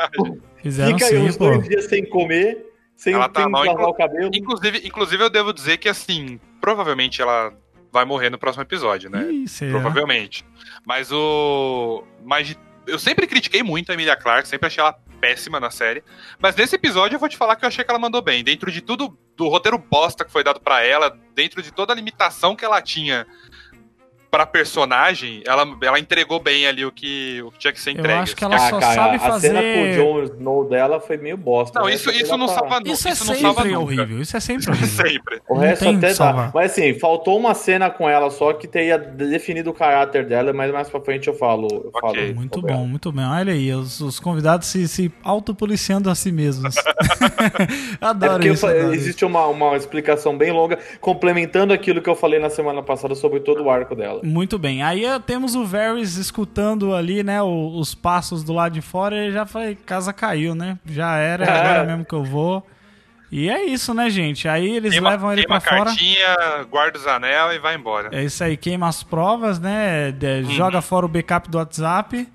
Fizeram 0.63 0.97
Fica 0.97 1.05
aí 1.11 1.17
sim, 1.17 1.27
uns 1.27 1.37
pô. 1.37 1.45
dois 1.49 1.67
dias 1.67 1.85
sem 1.85 2.05
comer, 2.09 2.65
sem, 2.95 3.13
Ela 3.13 3.29
tá 3.29 3.41
sem 3.43 3.51
mal, 3.51 3.61
lavar 3.65 3.81
inclu- 3.81 3.89
o 3.89 3.93
cabelo. 3.93 4.31
Inclusive, 4.33 4.81
inclusive, 4.87 5.23
eu 5.23 5.29
devo 5.29 5.53
dizer 5.53 5.77
que, 5.77 5.87
assim, 5.89 6.39
provavelmente 6.59 7.21
ela 7.21 7.53
vai 7.91 8.03
morrer 8.05 8.29
no 8.29 8.37
próximo 8.39 8.63
episódio, 8.63 9.09
né? 9.09 9.25
Ih? 9.31 9.45
Provavelmente. 9.69 10.43
Mas 10.85 11.11
o. 11.11 12.03
Mas 12.23 12.55
eu 12.87 12.99
sempre 12.99 13.27
critiquei 13.27 13.63
muito 13.63 13.91
a 13.91 13.93
Emilia 13.93 14.15
Clarke, 14.15 14.47
sempre 14.47 14.67
achei 14.67 14.81
ela 14.81 14.93
péssima 15.19 15.59
na 15.59 15.71
série. 15.71 16.03
Mas 16.39 16.55
nesse 16.55 16.75
episódio 16.75 17.15
eu 17.15 17.19
vou 17.19 17.29
te 17.29 17.37
falar 17.37 17.55
que 17.55 17.65
eu 17.65 17.67
achei 17.67 17.83
que 17.83 17.89
ela 17.89 17.99
mandou 17.99 18.21
bem. 18.21 18.43
Dentro 18.43 18.71
de 18.71 18.81
tudo, 18.81 19.17
do 19.35 19.47
roteiro 19.47 19.77
bosta 19.77 20.23
que 20.23 20.31
foi 20.31 20.43
dado 20.43 20.59
pra 20.59 20.83
ela, 20.83 21.17
dentro 21.33 21.61
de 21.61 21.71
toda 21.71 21.93
a 21.93 21.95
limitação 21.95 22.55
que 22.55 22.63
ela 22.63 22.81
tinha 22.81 23.25
pra 24.35 24.45
personagem, 24.45 25.41
ela, 25.47 25.65
ela 25.81 25.97
entregou 25.97 26.41
bem 26.41 26.67
ali 26.67 26.85
o 26.85 26.91
que, 26.91 27.41
o 27.41 27.51
que 27.51 27.57
tinha 27.59 27.71
que 27.71 27.79
ser 27.79 27.91
entregue. 27.91 28.19
acho 28.19 28.35
que 28.35 28.43
ela 28.43 28.55
Ah, 28.55 28.69
só 28.69 28.79
cara, 28.79 28.93
sabe 28.95 29.15
a 29.15 29.19
fazer- 29.19 29.47
cena 29.47 29.61
com 29.61 29.81
o 29.83 29.93
Jon 29.93 30.23
Snow 30.23 30.67
dela 30.67 30.99
foi 30.99 31.15
meio 31.15 31.37
bosta. 31.37 31.79
Não, 31.79 31.87
né? 31.87 31.93
isso, 31.95 32.09
Sei 32.11 32.21
isso 32.21 32.35
não 32.37 32.47
salva 32.49 32.81
nu- 32.81 32.91
Isso 32.91 33.07
é 33.07 33.11
isso 33.11 33.25
não 33.25 33.33
salva 33.35 33.61
sempre 33.61 33.77
nunca. 33.77 33.85
horrível. 34.01 34.21
Isso 34.21 34.35
é 34.35 34.39
sempre 34.41 34.69
horrível. 34.71 34.87
Sempre. 35.07 35.41
O 35.47 35.57
resto 35.57 35.87
até 35.87 36.13
dá. 36.13 36.51
Mas 36.53 36.71
assim, 36.73 36.99
faltou 36.99 37.37
uma 37.39 37.53
cena 37.53 37.89
com 37.89 38.09
ela 38.09 38.29
só 38.29 38.51
que 38.51 38.67
teria 38.67 38.97
definido 38.97 39.69
o 39.69 39.73
caráter 39.73 40.25
dela, 40.25 40.51
mas 40.51 40.69
mais 40.73 40.89
pra 40.89 40.99
frente 40.99 41.27
eu 41.29 41.33
falo. 41.33 41.67
Eu 41.71 41.91
Ok. 41.93 42.01
falo 42.01 42.35
Muito 42.35 42.61
bom, 42.61 42.67
ela. 42.69 42.77
muito 42.79 43.11
bem. 43.13 43.25
Olha 43.25 43.53
aí, 43.53 43.73
os, 43.73 44.01
os 44.01 44.19
convidados 44.19 44.67
se, 44.67 44.85
se 44.89 45.09
autopoliciando 45.23 46.09
a 46.09 46.15
si 46.15 46.31
mesmos. 46.31 46.75
É 48.01 48.05
adoro 48.05 48.33
porque 48.33 48.49
isso. 48.49 48.65
eu 48.65 48.69
adoro 48.69 48.93
isso. 48.93 49.03
existe 49.03 49.25
uma, 49.25 49.45
uma 49.47 49.75
explicação 49.75 50.37
bem 50.37 50.51
longa, 50.51 50.77
complementando 50.99 51.73
aquilo 51.73 52.01
que 52.01 52.09
eu 52.09 52.15
falei 52.15 52.39
na 52.39 52.49
semana 52.49 52.81
passada 52.81 53.15
sobre 53.15 53.39
todo 53.39 53.63
o 53.63 53.69
arco 53.69 53.95
dela. 53.95 54.21
Muito 54.25 54.57
bem. 54.57 54.81
Aí 54.83 55.05
eh, 55.05 55.19
temos 55.19 55.55
o 55.55 55.65
Varys 55.65 56.15
escutando 56.17 56.93
ali, 56.95 57.23
né, 57.23 57.41
os 57.41 57.93
passos 57.95 58.43
do 58.43 58.53
lado 58.53 58.73
de 58.73 58.81
fora 58.81 59.15
e 59.27 59.31
já 59.31 59.45
falei, 59.45 59.75
casa 59.75 60.11
caiu, 60.11 60.53
né? 60.55 60.77
Já 60.85 61.15
era, 61.17 61.45
é 61.45 61.49
agora 61.49 61.83
mesmo 61.85 62.05
que 62.05 62.13
eu 62.13 62.23
vou. 62.23 62.65
E 63.31 63.49
é 63.49 63.65
isso, 63.65 63.93
né, 63.93 64.09
gente? 64.09 64.47
Aí 64.47 64.75
eles 64.75 64.91
Queima, 64.93 65.09
levam 65.09 65.31
ele 65.33 65.41
queima 65.43 65.59
pra 65.59 65.67
a 65.73 65.77
fora. 65.77 65.89
cartinha, 65.89 66.63
guarda 66.69 66.97
os 66.97 67.07
anel 67.07 67.51
e 67.53 67.59
vai 67.59 67.75
embora. 67.75 68.09
É 68.11 68.23
isso 68.23 68.43
aí, 68.43 68.55
queima 68.55 68.87
as 68.87 69.03
provas, 69.03 69.59
né? 69.59 70.11
de- 70.11 70.43
Uhum. 70.43 70.51
Joga 70.51 70.81
fora 70.81 71.05
o 71.05 71.09
backup 71.09 71.49
do 71.49 71.57
WhatsApp 71.57 72.27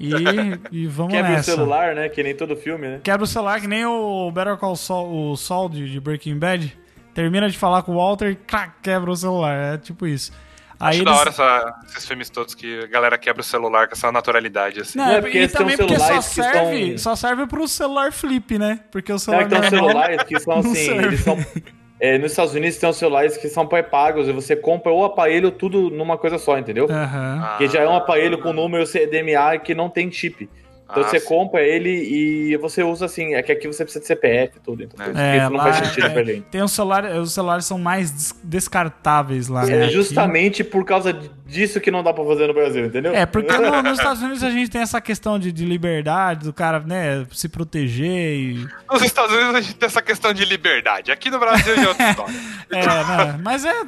e, 0.00 0.10
e 0.72 0.86
vamos 0.86 1.12
Quebra 1.12 1.30
nessa. 1.30 1.52
o 1.52 1.54
celular, 1.54 1.94
né? 1.94 2.08
Que 2.08 2.22
nem 2.22 2.34
todo 2.34 2.56
filme, 2.56 2.88
né? 2.88 3.00
Quebra 3.04 3.24
o 3.24 3.26
celular, 3.26 3.60
que 3.60 3.68
nem 3.68 3.84
o 3.84 4.30
Better 4.32 4.56
Call 4.56 4.74
Saul, 4.74 5.32
o 5.32 5.36
Saul 5.36 5.68
de, 5.68 5.90
de 5.92 6.00
Breaking 6.00 6.38
Bad. 6.38 6.76
Termina 7.14 7.48
de 7.48 7.58
falar 7.58 7.82
com 7.82 7.92
o 7.92 7.96
Walter 7.96 8.30
e 8.32 8.38
quebra 8.82 9.10
o 9.10 9.16
celular. 9.16 9.74
É 9.74 9.76
tipo 9.78 10.06
isso. 10.06 10.32
Aí 10.80 10.96
Acho 10.96 11.04
da 11.04 11.10
eles- 11.10 11.20
hora 11.20 11.28
essa- 11.30 11.74
esses 11.88 12.06
filmes 12.06 12.30
todos 12.30 12.54
que 12.54 12.80
a 12.84 12.86
galera 12.86 13.18
quebra 13.18 13.40
o 13.40 13.44
celular 13.44 13.88
com 13.88 13.94
essa 13.94 14.12
naturalidade, 14.12 14.80
assim. 14.80 14.96
Não, 14.98 15.08
é 15.10 15.16
é 15.16 15.20
porque 15.20 15.36
e 15.36 15.40
eles 15.40 15.52
têm 15.52 15.58
também 15.60 15.76
porque 15.76 15.98
só 15.98 16.20
serve, 16.20 16.98
são- 16.98 16.98
só 16.98 17.16
serve 17.16 17.46
pro 17.46 17.66
celular 17.66 18.12
flip, 18.12 18.56
né? 18.58 18.80
Porque 18.92 19.10
o 19.10 19.14
Não, 19.14 19.18
celular 19.18 19.48
que 19.48 19.60
tem 19.60 19.70
celulares 19.70 20.22
que 20.22 20.38
são 20.40 20.58
assim, 20.58 20.74
serve. 20.74 21.06
eles 21.06 21.20
são. 21.20 21.36
é, 22.00 22.16
nos 22.18 22.30
Estados 22.30 22.54
Unidos 22.54 22.78
tem 22.78 22.88
uns 22.88 22.96
celulares 22.96 23.36
que 23.36 23.48
são 23.48 23.66
pré-pagos 23.66 24.28
e 24.28 24.32
você 24.32 24.54
compra 24.54 24.92
o 24.92 25.04
aparelho 25.04 25.50
tudo 25.50 25.90
numa 25.90 26.16
coisa 26.16 26.38
só, 26.38 26.56
entendeu? 26.56 26.86
Ah, 26.90 27.56
Que 27.58 27.66
já 27.66 27.80
é 27.80 27.88
um 27.88 27.96
aparelho 27.96 28.38
com 28.38 28.52
número 28.52 28.86
CDMA 28.86 29.58
que 29.58 29.74
não 29.74 29.88
tem 29.90 30.10
chip. 30.12 30.48
Então 30.90 31.02
ah, 31.02 31.06
você 31.08 31.20
sim. 31.20 31.26
compra 31.26 31.60
ele 31.62 31.90
e 31.90 32.56
você 32.56 32.82
usa 32.82 33.04
assim. 33.04 33.34
É 33.34 33.42
que 33.42 33.52
aqui 33.52 33.66
você 33.66 33.84
precisa 33.84 34.00
de 34.00 34.06
CPF 34.06 34.56
e 34.56 34.60
tudo. 34.60 34.82
Então, 34.84 35.04
É. 35.04 35.36
É, 35.36 35.42
isso 35.42 35.50
não 35.50 35.58
faz 35.60 35.76
sentido 35.76 36.06
é- 36.06 36.10
pra 36.10 36.24
gente. 36.24 36.40
Tem 36.50 36.62
os 36.62 36.72
celulares, 36.72 37.16
os 37.16 37.32
celulares 37.34 37.64
são 37.66 37.78
mais 37.78 38.10
des- 38.10 38.34
descartáveis 38.42 39.48
lá, 39.48 39.66
né? 39.66 39.72
É 39.80 39.84
Aqui- 39.84 39.92
justamente 39.94 40.64
por 40.64 40.84
causa 40.84 41.12
disso 41.46 41.80
que 41.80 41.90
não 41.90 42.02
dá 42.02 42.12
pra 42.12 42.24
fazer 42.24 42.46
no 42.46 42.54
Brasil, 42.54 42.86
entendeu? 42.86 43.14
É, 43.14 43.26
porque 43.26 43.52
no- 43.56 43.82
nos 43.82 43.98
Estados 43.98 44.22
Unidos 44.22 44.42
a 44.42 44.50
gente 44.50 44.70
tem 44.70 44.80
essa 44.80 45.00
questão 45.00 45.38
de, 45.38 45.52
de 45.52 45.64
liberdade, 45.64 46.44
do 46.44 46.52
cara, 46.52 46.80
né, 46.80 47.26
se 47.32 47.48
proteger 47.48 48.06
e... 48.38 48.66
Nos 48.90 49.02
Estados 49.02 49.34
Unidos 49.34 49.54
a 49.56 49.60
gente 49.60 49.74
tem 49.76 49.86
essa 49.86 50.00
questão 50.02 50.32
de 50.32 50.44
liberdade. 50.44 51.10
Aqui 51.12 51.30
no 51.30 51.38
Brasil 51.38 51.74
já 51.76 51.82
é 51.82 51.88
outra 51.88 52.08
história. 52.10 52.34
É, 52.70 52.86
né, 52.86 53.40
mas 53.42 53.64
é, 53.64 53.70
é, 53.70 53.84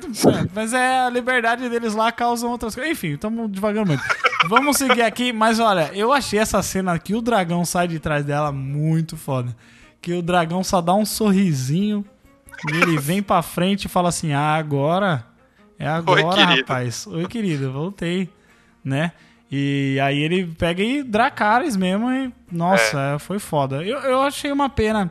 mas 0.54 0.72
é 0.74 0.98
a 1.06 1.10
liberdade 1.10 1.68
deles 1.68 1.94
lá 1.94 2.10
causam 2.12 2.50
outras 2.50 2.74
coisas. 2.74 2.92
Enfim, 2.92 3.14
estamos 3.14 3.50
devagando 3.50 3.86
muito. 3.88 4.02
Vamos 4.48 4.76
seguir 4.76 5.02
aqui, 5.02 5.32
mas 5.32 5.58
olha, 5.60 5.90
eu 5.94 6.12
achei 6.12 6.38
essa 6.38 6.62
cena 6.62 6.92
aqui, 6.92 7.14
o 7.14 7.20
dragão 7.20 7.64
sai 7.64 7.86
de 7.88 7.98
trás 7.98 8.24
dela 8.24 8.50
muito 8.50 9.16
foda. 9.16 9.54
Que 10.00 10.14
o 10.14 10.22
dragão 10.22 10.64
só 10.64 10.80
dá 10.80 10.94
um 10.94 11.04
sorrisinho 11.04 12.04
e 12.72 12.76
ele 12.76 12.98
vem 12.98 13.22
pra 13.22 13.42
frente 13.42 13.84
e 13.84 13.88
fala 13.88 14.08
assim: 14.08 14.32
Ah, 14.32 14.54
agora. 14.54 15.26
É 15.78 15.86
agora, 15.86 16.46
querido." 16.46 16.60
rapaz. 16.60 17.06
Oi, 17.06 17.26
querido, 17.26 17.70
voltei. 17.72 18.28
Né? 18.82 19.12
E 19.50 19.98
aí 20.02 20.18
ele 20.18 20.46
pega 20.46 20.82
e 20.82 21.02
Dracarys 21.02 21.76
mesmo 21.76 22.10
e. 22.10 22.32
Nossa, 22.50 23.18
foi 23.18 23.38
foda. 23.38 23.84
Eu, 23.84 23.98
eu 23.98 24.22
achei 24.22 24.50
uma 24.50 24.70
pena 24.70 25.10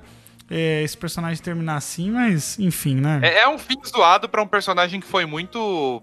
é, 0.50 0.82
esse 0.82 0.98
personagem 0.98 1.44
terminar 1.44 1.76
assim, 1.76 2.10
mas 2.12 2.58
enfim, 2.58 2.96
né? 2.96 3.20
É, 3.22 3.40
é 3.40 3.48
um 3.48 3.60
fim 3.60 3.78
zoado 3.86 4.28
pra 4.28 4.42
um 4.42 4.48
personagem 4.48 5.00
que 5.00 5.08
foi 5.08 5.26
muito. 5.26 6.02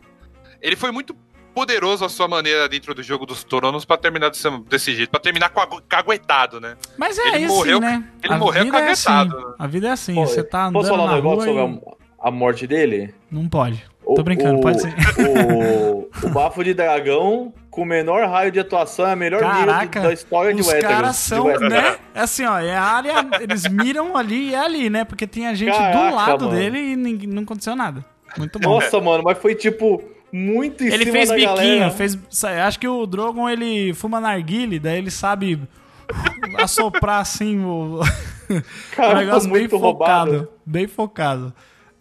Ele 0.60 0.76
foi 0.76 0.92
muito 0.92 1.14
poderoso 1.56 2.04
à 2.04 2.08
sua 2.10 2.28
maneira 2.28 2.68
dentro 2.68 2.94
do 2.94 3.02
jogo 3.02 3.24
dos 3.24 3.42
Toronos 3.42 3.86
pra 3.86 3.96
terminar 3.96 4.28
desse, 4.28 4.46
desse 4.68 4.94
jeito, 4.94 5.08
pra 5.08 5.18
terminar 5.18 5.48
cagu- 5.48 5.80
caguetado, 5.88 6.60
né? 6.60 6.76
Mas 6.98 7.18
é 7.18 7.28
Ele 7.28 7.46
isso, 7.46 7.54
morreu- 7.54 7.80
né? 7.80 8.04
ele 8.22 8.34
A 8.34 8.36
morreu 8.36 8.64
vida 8.64 8.78
é 8.78 8.90
assim. 8.90 9.04
caguetado. 9.06 9.54
A 9.58 9.66
vida 9.66 9.88
é 9.88 9.90
assim. 9.90 10.14
Pô, 10.16 10.26
Você 10.26 10.42
tá 10.44 10.64
andando 10.66 10.74
Posso 10.74 10.90
falar 10.90 11.04
um 11.10 11.14
negócio 11.14 11.50
rua 11.50 11.66
sobre 11.66 11.96
a, 12.20 12.28
a 12.28 12.30
morte 12.30 12.66
dele? 12.66 13.14
Não 13.30 13.48
pode. 13.48 13.82
O- 14.04 14.14
Tô 14.14 14.22
brincando, 14.22 14.58
o- 14.58 14.60
pode 14.60 14.82
ser. 14.82 14.94
O, 15.18 16.26
o 16.26 16.28
bafo 16.28 16.62
de 16.62 16.74
dragão 16.74 17.54
com 17.70 17.82
o 17.82 17.86
menor 17.86 18.28
raio 18.28 18.52
de 18.52 18.60
atuação 18.60 19.06
é 19.06 19.12
a 19.12 19.16
melhor 19.16 19.40
mira 19.40 19.72
Caraca, 19.72 20.00
de- 20.00 20.06
da 20.08 20.12
história 20.12 20.52
de 20.54 20.60
os 20.60 20.66
Westeros. 20.68 20.94
caras 20.94 21.10
de 21.16 21.22
são, 21.22 21.46
né? 21.58 21.96
É 22.14 22.20
assim, 22.20 22.44
ó, 22.44 22.58
é 22.58 22.76
a 22.76 22.82
área, 22.82 23.12
eles 23.40 23.66
miram 23.66 24.14
ali 24.14 24.50
e 24.50 24.54
é 24.54 24.58
ali, 24.58 24.90
né? 24.90 25.04
Porque 25.06 25.26
tem 25.26 25.46
a 25.46 25.54
gente 25.54 25.72
do 25.72 25.78
Caraca, 25.78 26.14
lado 26.14 26.44
mano. 26.44 26.56
dele 26.58 26.78
e 26.92 26.96
ninguém- 26.96 27.28
não 27.30 27.42
aconteceu 27.44 27.74
nada. 27.74 28.04
Muito 28.36 28.58
bom. 28.58 28.68
Nossa, 28.74 29.00
mano, 29.00 29.22
mas 29.24 29.38
foi 29.38 29.54
tipo 29.54 30.02
muito 30.36 30.84
em 30.84 30.88
ele 30.88 31.04
cima 31.04 31.12
fez 31.12 31.28
da 31.28 31.34
biquinho, 31.34 31.54
galera. 31.56 31.90
fez. 31.90 32.18
Acho 32.44 32.78
que 32.78 32.88
o 32.88 33.06
Drogon 33.06 33.48
ele 33.48 33.94
fuma 33.94 34.20
narguile, 34.20 34.78
daí 34.78 34.98
ele 34.98 35.10
sabe 35.10 35.60
assoprar 36.58 37.20
assim 37.20 37.60
o, 37.64 38.00
o 38.50 38.94
Cara, 38.94 39.18
negócio 39.20 39.42
ficou 39.42 39.52
bem 39.54 39.60
muito 39.62 39.78
focado. 39.78 40.30
roubado. 40.30 40.48
Bem 40.64 40.86
focado. 40.86 41.54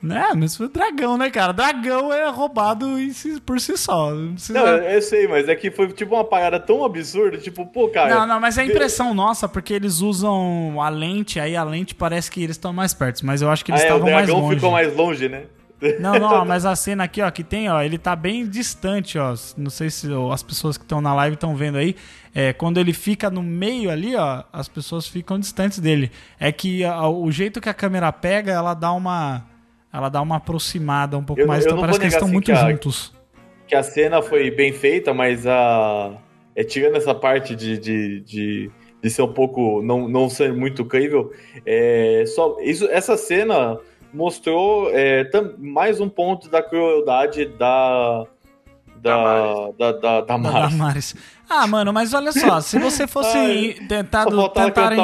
Né? 0.03 0.23
Mas 0.37 0.55
foi 0.55 0.67
dragão, 0.67 1.17
né, 1.17 1.31
cara? 1.31 1.51
Dragão 1.51 2.13
é 2.13 2.29
roubado 2.29 2.85
por 3.43 3.59
si 3.59 3.75
só. 3.75 4.11
Não 4.13 4.33
precisa... 4.33 4.53
Não, 4.53 4.67
eu 4.83 5.01
sei, 5.01 5.27
mas 5.27 5.49
é 5.49 5.55
que 5.55 5.71
foi 5.71 5.87
tipo 5.93 6.13
uma 6.13 6.23
parada 6.23 6.59
tão 6.59 6.85
absurda, 6.85 7.39
tipo, 7.39 7.65
pô, 7.65 7.87
cara. 7.87 8.13
Não, 8.13 8.27
não, 8.27 8.39
mas 8.39 8.55
é 8.59 8.65
impressão 8.65 9.15
nossa, 9.15 9.47
porque 9.49 9.73
eles 9.73 10.01
usam 10.01 10.79
a 10.79 10.89
lente, 10.89 11.39
aí 11.39 11.55
a 11.55 11.63
lente 11.63 11.95
parece 11.95 12.29
que 12.29 12.43
eles 12.43 12.55
estão 12.55 12.71
mais 12.71 12.93
perto, 12.93 13.25
mas 13.25 13.41
eu 13.41 13.49
acho 13.49 13.65
que 13.65 13.71
eles 13.71 13.81
Ah, 13.81 13.85
é, 13.85 13.93
o 13.93 13.95
estavam 13.95 14.13
mais 14.13 14.27
dragão 14.27 14.43
longe. 14.43 14.55
ficou 14.55 14.71
mais 14.71 14.95
longe, 14.95 15.27
né? 15.29 15.43
Não, 15.99 16.17
não, 16.17 16.45
mas 16.45 16.65
a 16.65 16.75
cena 16.75 17.03
aqui, 17.03 17.21
ó, 17.21 17.29
que 17.29 17.43
tem, 17.43 17.69
ó, 17.69 17.81
ele 17.81 17.97
tá 17.97 18.15
bem 18.15 18.47
distante, 18.47 19.17
ó. 19.19 19.33
Não 19.57 19.69
sei 19.69 19.89
se 19.89 20.11
ó, 20.11 20.31
as 20.31 20.41
pessoas 20.41 20.77
que 20.77 20.83
estão 20.83 21.01
na 21.01 21.13
live 21.13 21.35
estão 21.35 21.55
vendo 21.55 21.77
aí. 21.77 21.95
É, 22.33 22.53
quando 22.53 22.79
ele 22.79 22.93
fica 22.93 23.29
no 23.29 23.43
meio 23.43 23.89
ali, 23.91 24.15
ó, 24.15 24.43
as 24.51 24.67
pessoas 24.67 25.07
ficam 25.07 25.37
distantes 25.37 25.79
dele. 25.79 26.11
É 26.39 26.51
que 26.51 26.83
ó, 26.85 27.09
o 27.11 27.29
jeito 27.31 27.59
que 27.61 27.69
a 27.69 27.73
câmera 27.73 28.11
pega, 28.11 28.51
ela 28.51 28.73
dá 28.73 28.91
uma. 28.91 29.45
Ela 29.91 30.09
dá 30.09 30.21
uma 30.21 30.37
aproximada 30.37 31.17
um 31.17 31.23
pouco 31.23 31.41
Eu- 31.41 31.47
mais, 31.47 31.65
eu 31.65 31.69
então 31.71 31.79
parece 31.81 31.99
que 31.99 32.05
eles 32.05 32.13
estão 32.13 32.25
assim, 32.27 32.33
muito 32.33 32.45
que 32.45 32.51
a- 32.51 32.69
juntos. 32.69 33.13
que 33.67 33.75
a 33.75 33.83
cena 33.83 34.21
foi 34.21 34.51
bem 34.51 34.71
feita, 34.73 35.13
mas 35.13 35.45
a. 35.45 36.13
É, 36.55 36.63
tirando 36.63 36.95
essa 36.95 37.13
parte 37.13 37.53
de, 37.55 37.77
de, 37.77 38.21
de, 38.21 38.71
de 39.03 39.09
ser 39.09 39.21
um 39.21 39.31
pouco. 39.33 39.81
não, 39.81 40.07
não 40.07 40.29
ser 40.29 40.53
muito 40.53 40.83
crível, 40.85 41.31
é, 41.65 42.23
só, 42.27 42.57
isso, 42.61 42.87
essa 42.89 43.15
cena 43.17 43.77
mostrou 44.15 44.89
é, 44.91 45.29
mais 45.57 45.99
um 45.99 46.09
ponto 46.09 46.49
da 46.49 46.63
crueldade 46.63 47.45
da. 47.45 48.25
Da, 48.97 49.69
da, 49.77 49.91
da, 49.91 49.91
da 49.91 50.21
Da 50.21 50.37
Mari. 50.37 50.71
Damares. 50.71 51.15
Ah, 51.47 51.67
mano, 51.67 51.93
mas 51.93 52.11
olha 52.15 52.31
só, 52.31 52.59
se 52.59 52.79
você 52.79 53.05
fosse 53.07 53.37
Ai, 53.37 53.75
tentado, 53.87 54.49
tentarem, 54.49 54.99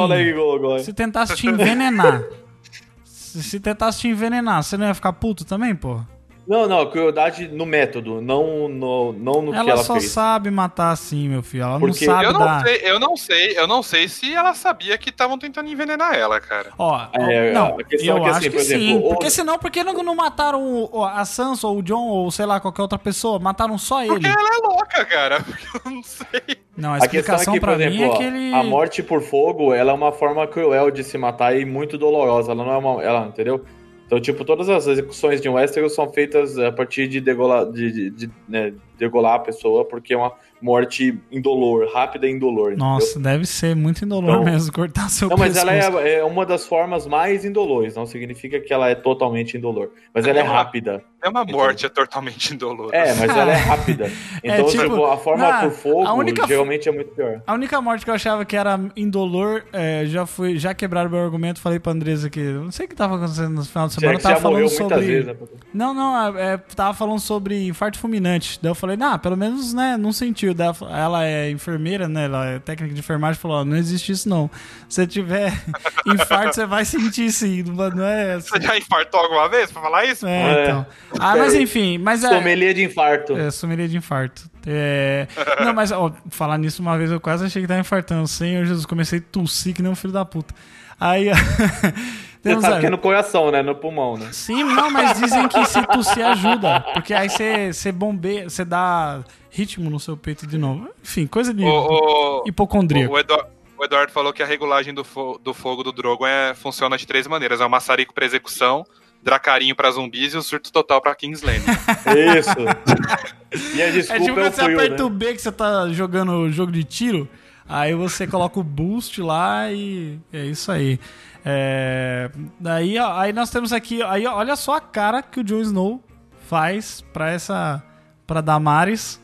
se 0.80 0.91
tentasse 0.91 1.36
te 1.36 1.45
envenenar, 1.45 2.24
se, 3.06 3.43
se 3.43 3.60
tentasse 3.60 4.00
te 4.00 4.08
envenenar, 4.08 4.63
você 4.63 4.76
não 4.76 4.88
ia 4.88 4.95
ficar 4.95 5.13
puto 5.13 5.45
também, 5.45 5.76
pô? 5.76 6.00
Não, 6.47 6.67
não, 6.67 6.89
crueldade 6.89 7.47
no 7.47 7.65
método, 7.67 8.19
não 8.19 8.67
no, 8.67 9.13
não 9.13 9.41
no 9.43 9.51
que 9.51 9.58
Ela 9.60 9.71
ela 9.71 9.84
só 9.84 9.93
fez. 9.93 10.12
sabe 10.12 10.49
matar 10.49 10.89
assim, 10.91 11.30
meu 11.30 11.43
filho. 11.43 11.63
Ela 11.63 11.80
Porque 11.80 12.06
não 12.06 12.13
sabe 12.13 12.25
Eu 12.25 12.34
não 12.34 12.39
dar. 12.39 12.63
sei, 12.65 12.82
eu 12.84 12.99
não 12.99 13.15
sei, 13.17 13.60
eu 13.60 13.67
não 13.67 13.84
sei 13.84 14.08
se 14.10 14.34
ela 14.34 14.54
sabia 14.56 14.97
que 14.97 15.12
estavam 15.12 15.38
tentando 15.38 15.69
envenenar 15.69 16.15
ela, 16.15 16.41
cara. 16.41 16.71
Ó, 16.80 16.99
É, 17.13 17.51
não, 17.54 17.80
a 17.80 17.84
questão 17.84 18.17
eu 18.17 18.17
é 18.17 18.21
que, 18.23 18.30
acho 18.30 18.38
assim, 18.39 18.49
que 18.49 18.56
por 18.58 18.63
sim. 18.65 18.73
exemplo, 18.89 19.10
Porque 19.10 19.27
o- 19.27 19.32
senão, 19.32 19.60
por 19.60 19.69
que 19.69 19.84
não, 19.84 19.93
não 20.04 20.15
mataram 20.15 20.89
o- 20.91 21.06
a 21.06 21.23
Sansa 21.25 21.67
ou 21.67 21.77
o 21.77 21.84
John 21.84 22.08
ou 22.08 22.32
sei 22.32 22.45
lá, 22.47 22.60
qualquer 22.60 22.82
outra 22.82 22.97
pessoa? 22.99 23.38
Mataram 23.39 23.77
só 23.77 24.04
Porque 24.04 24.25
ele. 24.25 24.36
ela 24.36 24.49
é 24.49 24.67
louca, 24.67 25.06
cara. 25.06 25.45
Eu 25.86 25.91
não 25.91 26.04
sei. 26.04 26.58
Não, 26.75 26.93
a 26.93 26.97
A 26.97 27.08
questão 27.08 27.36
é 27.36 27.38
explicação 27.38 27.54
que, 27.54 27.60
por 27.60 27.65
pra 27.69 27.77
mim 27.77 27.84
exemplo, 27.97 28.13
é 28.15 28.17
que 28.17 28.23
ele. 28.23 28.54
a 28.56 28.63
morte 28.63 29.04
por 29.04 29.21
fogo, 29.21 29.73
ela 29.73 29.91
é 29.91 29.93
uma 29.95 30.12
forma 30.12 30.47
cruel 30.47 30.89
de 30.89 31.04
se 31.04 31.17
matar 31.19 31.56
e 31.56 31.65
muito 31.65 31.97
dolorosa. 31.99 32.51
Ela 32.51 32.65
não 32.65 32.73
é 32.73 32.77
uma. 32.77 33.04
Ela, 33.04 33.27
entendeu? 33.27 33.63
Então, 34.12 34.19
tipo, 34.19 34.43
todas 34.43 34.67
as 34.67 34.88
execuções 34.88 35.39
de 35.39 35.47
Westeros 35.47 35.95
são 35.95 36.12
feitas 36.12 36.58
a 36.60 36.69
partir 36.69 37.08
de 37.08 37.21
degolar, 37.21 37.71
de, 37.71 37.89
de- 37.93 38.10
de, 38.10 38.32
né, 38.45 38.74
degolar 38.97 39.36
a 39.36 39.39
pessoa, 39.39 39.86
porque 39.86 40.13
é 40.13 40.17
uma 40.17 40.34
morte 40.62 41.17
indolor, 41.32 41.89
rápida 41.93 42.28
e 42.28 42.32
indolor. 42.32 42.76
Nossa, 42.78 43.12
entendeu? 43.12 43.32
deve 43.32 43.45
ser 43.45 43.76
muito 43.76 44.04
indolor 44.06 44.38
Não. 44.38 44.43
mesmo 44.43 44.71
cortar 44.71 45.10
seu 45.10 45.30
Não, 45.30 45.38
mas 45.38 45.56
ela 45.58 45.71
pescoço. 45.71 46.00
é, 46.00 46.13
é 46.15 46.24
uma 46.24 46.45
das 46.45 46.65
formas 46.65 47.08
mais 47.08 47.43
indolores, 47.45 47.95
não 47.95 48.06
significa 48.06 48.60
que 48.60 48.71
ela 48.74 48.89
é 48.89 48.95
totalmente 48.95 49.58
indolor. 49.58 49.89
Mas 50.13 50.26
ela 50.28 50.39
é 50.39 50.43
Não. 50.43 50.52
rápida. 50.52 51.04
É 51.24 51.30
uma 51.30 51.45
morte, 51.45 51.86
é 51.86 51.89
totalmente 51.89 52.52
indolor. 52.54 52.89
É, 52.93 53.13
mas 53.13 53.30
ela 53.30 53.52
é 53.52 53.56
rápida. 53.56 54.12
Então, 54.43 54.65
tipo, 54.65 54.84
tipo, 54.84 55.06
a 55.06 55.17
forma 55.17 55.47
na- 55.47 55.60
por 55.62 55.71
fogo 55.71 56.06
a 56.08 56.13
única- 56.13 56.47
geralmente 56.47 56.89
é 56.89 56.91
muito 56.91 57.12
pior. 57.12 57.41
A 57.45 57.54
única 57.54 57.80
morte 57.82 58.04
que 58.04 58.10
eu 58.10 58.15
achava 58.15 58.43
que 58.43 58.56
era 58.56 58.80
indolor, 58.95 59.63
é, 59.71 60.04
já 60.06 60.26
fui, 60.26 60.58
já 60.58 60.74
quebraram 60.74 61.10
meu 61.10 61.19
argumento, 61.19 61.60
falei 61.62 61.80
pra 61.80 61.91
Andresa 61.91 62.30
que 62.30 62.39
não 62.39 62.71
sei 62.71 62.86
o 62.86 62.89
que 62.89 62.95
tava 62.95 63.15
acontecendo 63.17 63.50
no 63.52 63.63
final 63.65 63.88
de 63.88 63.93
semana, 63.93 64.19
tava 64.19 64.39
falando 64.39 64.60
muitas 64.62 64.78
sobre 64.78 65.00
vezes. 65.00 65.28
Né? 65.28 65.36
Não, 65.74 65.93
não, 65.93 66.38
é, 66.38 66.54
é, 66.54 66.58
tava 66.58 66.93
falando 66.95 67.19
sobre 67.19 67.67
infarto 67.67 68.00
fulminante. 68.00 68.60
Daí 68.62 68.71
eu 68.71 68.76
falei, 68.76 68.97
nah, 68.97 69.17
pelo 69.19 69.38
menos, 69.38 69.74
né, 69.74 69.97
não 69.97 70.12
sentiu. 70.12 70.50
Daí 70.53 70.67
ela- 70.67 70.97
ela 70.99 71.25
é 71.25 71.49
enfermeira, 71.49 72.07
né, 72.07 72.25
ela 72.25 72.45
é 72.45 72.59
técnica 72.59 72.93
de 72.93 72.99
enfermagem, 72.99 73.39
falou, 73.39 73.57
ó, 73.61 73.65
não 73.65 73.75
existe 73.77 74.11
isso 74.11 74.27
não. 74.29 74.49
Se 74.89 74.95
você 74.95 75.07
tiver 75.07 75.51
infarto, 76.05 76.55
você 76.55 76.65
vai 76.65 76.85
sentir 76.85 77.31
sim, 77.31 77.63
não 77.63 77.89
não 77.89 78.03
é 78.05 78.33
assim. 78.33 78.49
Você 78.49 78.61
já 78.61 78.77
infartou 78.77 79.19
alguma 79.19 79.47
vez 79.49 79.71
pra 79.71 79.81
falar 79.81 80.05
isso? 80.05 80.25
É, 80.27 80.41
É. 80.59 80.63
então. 80.63 80.85
Ah, 81.19 81.35
mas 81.35 81.53
enfim, 81.53 81.97
mas 81.97 82.23
é... 82.23 82.29
Sommelier 82.29 82.73
de 82.73 82.83
infarto. 82.83 83.37
É, 83.37 83.49
sumiria 83.51 83.87
de 83.87 83.97
infarto. 83.97 84.49
É... 84.65 85.27
Não, 85.63 85.73
mas 85.73 85.91
ó, 85.91 86.11
falar 86.29 86.57
nisso 86.57 86.81
uma 86.81 86.97
vez 86.97 87.09
eu 87.11 87.19
quase 87.19 87.45
achei 87.45 87.61
que 87.61 87.67
tava 87.67 87.79
infartando. 87.79 88.27
Senhor 88.27 88.65
Jesus, 88.65 88.85
comecei 88.85 89.19
a 89.19 89.21
tossir 89.31 89.73
que 89.73 89.81
nem 89.81 89.91
um 89.91 89.95
filho 89.95 90.13
da 90.13 90.23
puta. 90.25 90.53
Aí. 90.99 91.27
Você 92.43 92.60
sabe 92.62 92.80
que 92.80 92.86
é 92.88 92.89
no 92.89 92.97
coração, 92.97 93.51
né? 93.51 93.62
No 93.62 93.75
pulmão, 93.75 94.17
né? 94.17 94.30
Sim, 94.32 94.63
não, 94.63 94.89
mas 94.89 95.19
dizem 95.19 95.47
que 95.47 95.63
se 95.65 95.82
tossir 95.88 96.25
ajuda. 96.25 96.80
Porque 96.93 97.13
aí 97.13 97.30
você, 97.30 97.71
você 97.71 97.91
bombeia, 97.91 98.49
você 98.49 98.65
dá 98.65 99.21
ritmo 99.49 99.89
no 99.89 99.99
seu 99.99 100.17
peito 100.17 100.47
de 100.47 100.58
novo. 100.58 100.89
Enfim, 101.04 101.27
coisa 101.27 101.54
de 101.54 101.63
O, 101.63 101.67
o, 101.67 102.43
hipocondríaco. 102.47 103.13
o, 103.13 103.19
Eduardo, 103.19 103.47
o 103.77 103.84
Eduardo 103.86 104.12
falou 104.12 104.34
que 104.34 104.41
a 104.41 104.45
regulagem 104.47 104.93
do, 104.93 105.04
fo- 105.04 105.39
do 105.43 105.54
fogo 105.54 105.84
do 105.84 105.91
Drogon 105.91 106.25
é, 106.25 106.54
funciona 106.56 106.97
de 106.97 107.06
três 107.06 107.27
maneiras: 107.27 107.62
é 107.62 107.65
o 107.65 107.69
maçarico 107.69 108.12
pra 108.13 108.25
execução, 108.25 108.84
dracarinho 109.21 109.75
pra 109.75 109.91
zumbis 109.91 110.34
e 110.34 110.38
o 110.38 110.41
surto 110.41 110.71
total 110.71 110.99
pra 110.99 111.13
Kingsland. 111.13 111.62
Isso. 112.39 113.75
E 113.75 113.82
a 113.82 113.88
É 113.88 113.91
desculpa 113.91 114.23
tipo 114.23 114.39
é, 114.39 114.43
quando 114.43 114.51
o 114.51 114.56
você 114.56 114.63
frio, 114.63 114.77
aperta 114.77 114.97
né? 114.97 115.04
o 115.04 115.10
B 115.10 115.34
que 115.34 115.41
você 115.41 115.51
tá 115.51 115.89
jogando 115.89 116.49
jogo 116.51 116.71
de 116.71 116.84
tiro, 116.84 117.27
aí 117.67 117.93
você 117.93 118.25
coloca 118.25 118.60
o 118.60 118.63
boost 118.63 119.21
lá 119.21 119.71
e 119.71 120.17
é 120.34 120.45
isso 120.45 120.71
aí. 120.71 120.99
É, 121.43 122.30
daí, 122.60 122.97
ó, 122.99 123.19
aí 123.19 123.34
nós 123.34 123.49
temos 123.49 123.73
aqui, 123.73 124.01
aí 124.04 124.25
ó, 124.27 124.36
olha 124.36 124.56
só 124.56 124.75
a 124.75 124.82
cara 124.82 125.23
que 125.23 125.39
o 125.39 125.43
Jon 125.43 125.62
Snow 125.62 126.04
faz 126.47 127.01
pra 127.13 127.32
essa 127.32 127.84
pra 128.27 128.41
Damares. 128.41 129.19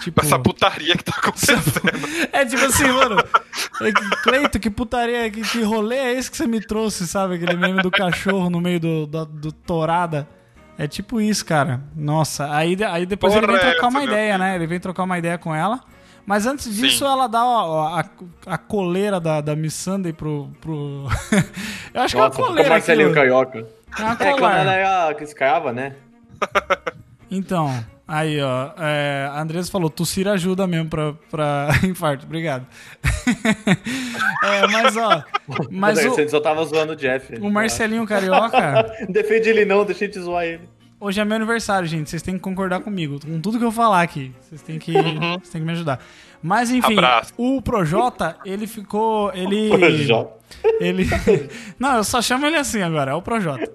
Tipo, 0.00 0.22
Essa 0.22 0.38
putaria 0.38 0.96
que 0.96 1.04
tá 1.04 1.12
acontecendo. 1.16 1.62
é 2.32 2.44
tipo 2.44 2.64
assim, 2.64 2.88
mano. 2.88 3.16
É 3.80 3.92
que, 3.92 4.22
Cleito, 4.22 4.58
que 4.58 4.68
putaria, 4.68 5.30
que, 5.30 5.40
que 5.42 5.62
rolê 5.62 5.96
é 5.96 6.12
esse 6.14 6.30
que 6.30 6.36
você 6.36 6.46
me 6.46 6.60
trouxe, 6.60 7.06
sabe? 7.06 7.36
Aquele 7.36 7.56
meme 7.56 7.80
do 7.80 7.90
cachorro 7.90 8.50
no 8.50 8.60
meio 8.60 8.80
do, 8.80 9.06
do, 9.06 9.24
do 9.24 9.52
torada. 9.52 10.28
É 10.76 10.88
tipo 10.88 11.20
isso, 11.20 11.44
cara. 11.44 11.80
Nossa, 11.94 12.52
aí, 12.52 12.76
aí 12.84 13.06
depois 13.06 13.34
ele 13.34 13.46
vem 13.46 13.56
Porra, 13.56 13.70
trocar 13.70 13.88
uma 13.88 14.00
essa, 14.00 14.08
meu 14.08 14.14
ideia, 14.14 14.38
né? 14.38 14.54
Ele 14.56 14.66
vem 14.66 14.80
trocar 14.80 15.04
uma 15.04 15.18
ideia 15.18 15.38
com 15.38 15.54
ela. 15.54 15.80
Mas 16.26 16.46
antes 16.46 16.74
disso, 16.74 16.98
Sim. 16.98 17.04
ela 17.04 17.26
dá 17.26 17.44
ó, 17.44 17.98
a, 17.98 18.04
a 18.46 18.58
coleira 18.58 19.20
da, 19.20 19.40
da 19.40 19.54
Miss 19.54 19.74
Sunday 19.74 20.12
pro. 20.12 20.48
pro... 20.60 21.06
Eu 21.92 22.00
acho 22.00 22.14
que 22.14 22.20
é 22.20 22.24
Nossa, 22.24 22.40
uma 22.40 22.48
coleira. 22.48 22.70
Marcelinho 22.70 23.10
aquilo. 23.10 23.22
Carioca. 23.22 23.66
É 23.98 24.02
uma 24.02 24.12
É, 24.12 24.16
quando 24.16 24.56
ela 24.56 24.72
era 24.72 25.22
escrava, 25.22 25.72
né? 25.72 25.94
Então, 27.30 27.84
aí, 28.06 28.40
ó. 28.40 28.70
É, 28.78 29.28
a 29.32 29.40
Andresa 29.40 29.70
falou: 29.70 29.90
tossir 29.90 30.28
ajuda 30.28 30.66
mesmo 30.66 30.88
pra, 30.88 31.14
pra 31.30 31.68
infarto. 31.82 32.26
Obrigado. 32.26 32.64
é, 34.44 34.66
mas, 34.68 34.96
ó. 34.96 35.24
Mas 35.70 35.98
Mas 35.98 36.06
o, 36.06 36.10
Você 36.10 36.28
só 36.28 36.38
tava 36.38 36.64
zoando 36.64 36.92
o 36.92 36.96
Jeff. 36.96 37.34
o 37.40 37.50
Marcelinho 37.50 38.06
Carioca. 38.06 38.94
Defende 39.08 39.48
ele 39.48 39.64
não, 39.64 39.84
deixa 39.84 40.06
de 40.06 40.20
zoar 40.20 40.44
ele. 40.44 40.68
Hoje 41.04 41.20
é 41.20 41.24
meu 41.24 41.36
aniversário, 41.36 41.86
gente. 41.86 42.08
Vocês 42.08 42.22
têm 42.22 42.32
que 42.32 42.40
concordar 42.40 42.80
comigo. 42.80 43.20
Com 43.20 43.38
tudo 43.38 43.58
que 43.58 43.64
eu 43.64 43.70
falar 43.70 44.00
aqui. 44.00 44.32
Vocês 44.40 44.62
têm 44.62 44.78
que, 44.78 44.90
vocês 44.90 45.50
têm 45.50 45.60
que 45.60 45.66
me 45.66 45.72
ajudar. 45.72 46.02
Mas, 46.42 46.70
enfim, 46.70 46.94
Abraço. 46.94 47.34
o 47.36 47.60
Projota, 47.60 48.38
ele 48.42 48.66
ficou. 48.66 49.30
Ele. 49.34 49.68
Projota. 49.68 50.32
Ele. 50.80 51.06
Não, 51.78 51.96
eu 51.96 52.04
só 52.04 52.22
chamo 52.22 52.46
ele 52.46 52.56
assim 52.56 52.80
agora, 52.80 53.10
é 53.10 53.14
o 53.14 53.20
Projota. 53.20 53.70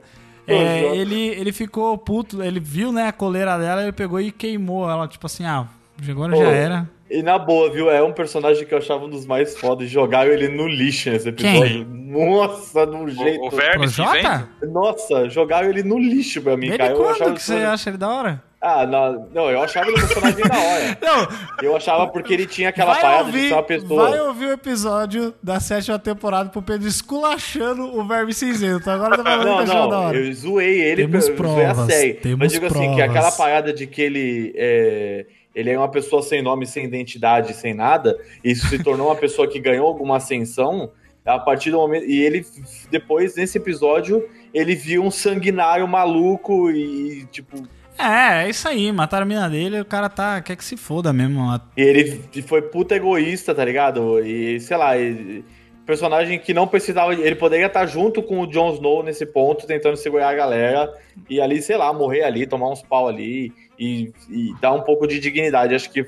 É, 0.47 0.95
ele, 0.95 1.27
ele 1.27 1.51
ficou 1.51 1.95
puto, 1.99 2.41
ele 2.41 2.59
viu, 2.59 2.91
né, 2.91 3.09
a 3.09 3.11
coleira 3.11 3.59
dela, 3.59 3.83
ele 3.83 3.91
pegou 3.91 4.19
e 4.19 4.31
queimou 4.31 4.89
ela, 4.89 5.07
tipo 5.07 5.27
assim, 5.27 5.45
ah, 5.45 5.67
agora 6.09 6.35
já 6.35 6.43
Ô, 6.43 6.49
era. 6.49 6.89
E 7.09 7.23
na 7.23 7.39
boa, 7.39 7.71
viu? 7.71 7.89
É 7.89 8.03
um 8.03 8.13
personagem 8.13 8.65
que 8.65 8.73
eu 8.73 8.77
achava 8.77 9.05
um 9.05 9.09
dos 9.09 9.25
mais 9.25 9.57
fodas. 9.57 9.89
Jogaram 9.89 10.31
ele 10.31 10.47
no 10.47 10.67
lixo 10.67 11.09
nesse 11.09 11.29
episódio. 11.29 11.85
Nossa, 11.89 12.85
de 12.85 12.95
um 12.95 13.07
jeito. 13.09 13.41
O, 13.41 13.47
o 13.47 13.49
verme 13.49 13.87
Projota? 13.87 14.13
cinzento? 14.19 14.47
Nossa, 14.73 15.29
jogaram 15.29 15.69
ele 15.69 15.83
no 15.83 15.97
lixo 15.97 16.41
pra 16.41 16.55
mim, 16.55 16.69
cara. 16.77 16.91
Eu 16.91 16.97
quando 16.97 17.09
achava 17.11 17.33
que 17.33 17.41
você 17.41 17.53
acha 17.55 17.89
ele 17.89 17.97
da 17.97 18.09
hora? 18.09 18.43
Ah, 18.61 18.85
não, 18.85 19.29
não, 19.33 19.49
eu 19.49 19.61
achava 19.61 19.87
ele 19.87 19.95
um 19.97 20.01
personagem 20.05 20.43
da 20.45 20.57
hora. 20.59 20.97
Não, 21.01 21.27
Eu 21.63 21.77
achava 21.77 22.07
porque 22.07 22.33
ele 22.33 22.45
tinha 22.45 22.67
aquela 22.67 22.91
vai 22.91 23.01
parada 23.01 23.23
de 23.23 23.29
ouvir, 23.37 23.47
ser 23.47 23.53
uma 23.53 23.63
pessoa. 23.63 24.09
vai 24.09 24.19
ouvir 24.19 24.45
o 24.47 24.51
episódio 24.51 25.33
da 25.41 25.61
sétima 25.61 25.97
temporada 25.97 26.49
pro 26.49 26.61
Pedro 26.61 26.85
esculachando 26.85 27.83
o 27.97 28.05
verme 28.05 28.33
cinzento. 28.33 28.89
Agora 28.89 29.15
tá 29.15 29.23
falando 29.23 29.41
que 29.43 29.45
Não, 29.47 29.59
achou 29.59 29.89
da 29.89 29.95
não, 29.97 30.03
hora. 30.07 30.17
eu 30.17 30.33
zoei 30.33 30.81
ele, 30.81 31.07
Temos 31.07 31.29
eu 31.29 31.37
zoei 31.37 31.65
a 31.65 31.73
provas, 31.73 31.85
série. 31.93 32.13
temos 32.15 32.39
Mas 32.39 32.51
digo 32.51 32.65
assim, 32.65 32.79
que 32.79 32.85
provas. 32.87 33.09
aquela 33.09 33.31
parada 33.31 33.71
de 33.71 33.87
que 33.87 34.01
ele 34.01 34.53
é, 34.57 35.25
ele 35.59 35.71
é 35.71 35.77
uma 35.77 35.89
pessoa 35.89 36.21
sem 36.21 36.41
nome, 36.41 36.65
sem 36.65 36.85
identidade, 36.85 37.53
sem 37.53 37.73
nada, 37.73 38.17
e 38.43 38.51
isso 38.51 38.67
se 38.67 38.81
tornou 38.83 39.07
uma 39.07 39.15
pessoa 39.15 39.47
que 39.47 39.59
ganhou 39.59 39.87
alguma 39.87 40.17
ascensão, 40.17 40.91
a 41.25 41.37
partir 41.37 41.69
do 41.69 41.77
momento... 41.77 42.05
E 42.05 42.19
ele, 42.21 42.45
depois, 42.89 43.35
nesse 43.35 43.57
episódio, 43.57 44.27
ele 44.53 44.73
viu 44.73 45.03
um 45.03 45.11
sanguinário 45.11 45.87
maluco 45.87 46.71
e, 46.71 47.25
tipo... 47.31 47.67
É, 47.97 48.45
é 48.45 48.49
isso 48.49 48.67
aí, 48.67 48.91
mataram 48.91 49.23
a 49.23 49.27
mina 49.27 49.49
dele, 49.49 49.81
o 49.81 49.85
cara 49.85 50.07
tá, 50.09 50.41
quer 50.41 50.55
que 50.55 50.63
se 50.63 50.77
foda 50.77 51.11
mesmo. 51.11 51.41
E 51.75 51.81
ele 51.81 52.23
foi 52.47 52.61
puta 52.61 52.95
egoísta, 52.95 53.53
tá 53.53 53.63
ligado? 53.65 54.23
E, 54.25 54.59
sei 54.61 54.77
lá, 54.77 54.97
e- 54.97 55.43
personagem 55.89 56.37
que 56.37 56.53
não 56.53 56.67
precisava. 56.67 57.15
Ele 57.15 57.33
poderia 57.33 57.65
estar 57.65 57.87
junto 57.87 58.21
com 58.21 58.41
o 58.41 58.45
Jon 58.47 58.75
Snow 58.75 59.01
nesse 59.01 59.25
ponto, 59.25 59.65
tentando 59.65 59.97
segurar 59.97 60.29
a 60.29 60.35
galera. 60.35 60.93
E 61.27 61.41
ali, 61.41 61.59
sei 61.63 61.77
lá, 61.77 61.91
morrer 61.91 62.21
ali, 62.23 62.45
tomar 62.45 62.69
uns 62.69 62.83
pau 62.83 63.07
ali. 63.07 63.51
E, 63.79 64.11
e 64.29 64.53
dar 64.61 64.71
um 64.73 64.81
pouco 64.81 65.07
de 65.07 65.19
dignidade. 65.19 65.73
Acho 65.73 65.89
que. 65.91 66.05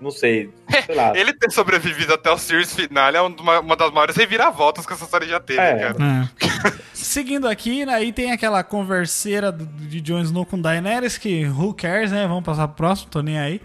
Não 0.00 0.12
sei. 0.12 0.50
Sei 0.86 0.94
lá. 0.94 1.12
Ele 1.18 1.32
ter 1.32 1.50
sobrevivido 1.50 2.14
até 2.14 2.30
o 2.30 2.38
Series 2.38 2.74
final 2.76 3.12
é 3.12 3.20
uma, 3.20 3.58
uma 3.60 3.76
das 3.76 3.90
maiores 3.90 4.14
reviravoltas 4.14 4.86
que 4.86 4.92
essa 4.92 5.06
série 5.06 5.26
já 5.26 5.40
teve, 5.40 5.58
É. 5.60 5.78
cara. 5.78 5.96
É. 5.98 6.84
Seguindo 6.94 7.48
aqui, 7.48 7.84
né, 7.84 7.94
aí 7.94 8.12
tem 8.12 8.30
aquela 8.32 8.62
converseira 8.62 9.50
de 9.52 10.00
Jon 10.00 10.20
Snow 10.20 10.46
com 10.46 10.60
Daenerys, 10.60 11.18
que 11.18 11.46
who 11.46 11.74
cares, 11.74 12.12
né? 12.12 12.26
Vamos 12.26 12.44
passar 12.44 12.68
pro 12.68 12.76
próximo, 12.76 13.10
tô 13.10 13.20
nem 13.20 13.38
aí. 13.38 13.60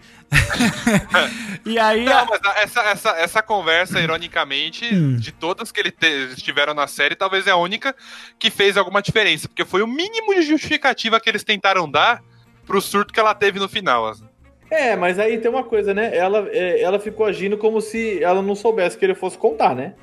E 1.65 1.77
aí. 1.79 2.05
Não, 2.05 2.25
mas 2.25 2.39
essa, 2.57 2.81
essa, 2.81 3.09
essa 3.11 3.41
conversa, 3.43 3.99
ironicamente, 3.99 4.93
Hum. 4.93 5.15
de 5.17 5.31
todas 5.31 5.71
que 5.71 5.79
ele 5.79 5.91
te- 5.91 6.35
tiveram 6.37 6.73
na 6.73 6.87
série, 6.87 7.15
talvez 7.15 7.47
é 7.47 7.51
a 7.51 7.55
única 7.55 7.95
que 8.37 8.49
fez 8.49 8.77
alguma 8.77 9.01
diferença. 9.01 9.47
Porque 9.47 9.65
foi 9.65 9.81
o 9.81 9.87
mínimo 9.87 10.33
de 10.35 10.41
justificativa 10.43 11.19
que 11.19 11.29
eles 11.29 11.43
tentaram 11.43 11.89
dar 11.89 12.21
pro 12.65 12.81
surto 12.81 13.13
que 13.13 13.19
ela 13.19 13.33
teve 13.33 13.59
no 13.59 13.67
final. 13.69 14.07
assim. 14.07 14.27
É, 14.71 14.95
mas 14.95 15.17
aí 15.17 15.39
tem 15.39 15.49
uma 15.49 15.63
coisa, 15.63 15.93
né? 15.93 16.15
Ela, 16.15 16.47
é, 16.51 16.81
ela 16.81 16.99
ficou 16.99 17.25
agindo 17.25 17.57
como 17.57 17.81
se 17.81 18.23
ela 18.23 18.41
não 18.41 18.55
soubesse 18.55 18.97
que 18.97 19.03
ele 19.05 19.15
fosse 19.15 19.37
contar, 19.37 19.73
né? 19.75 19.95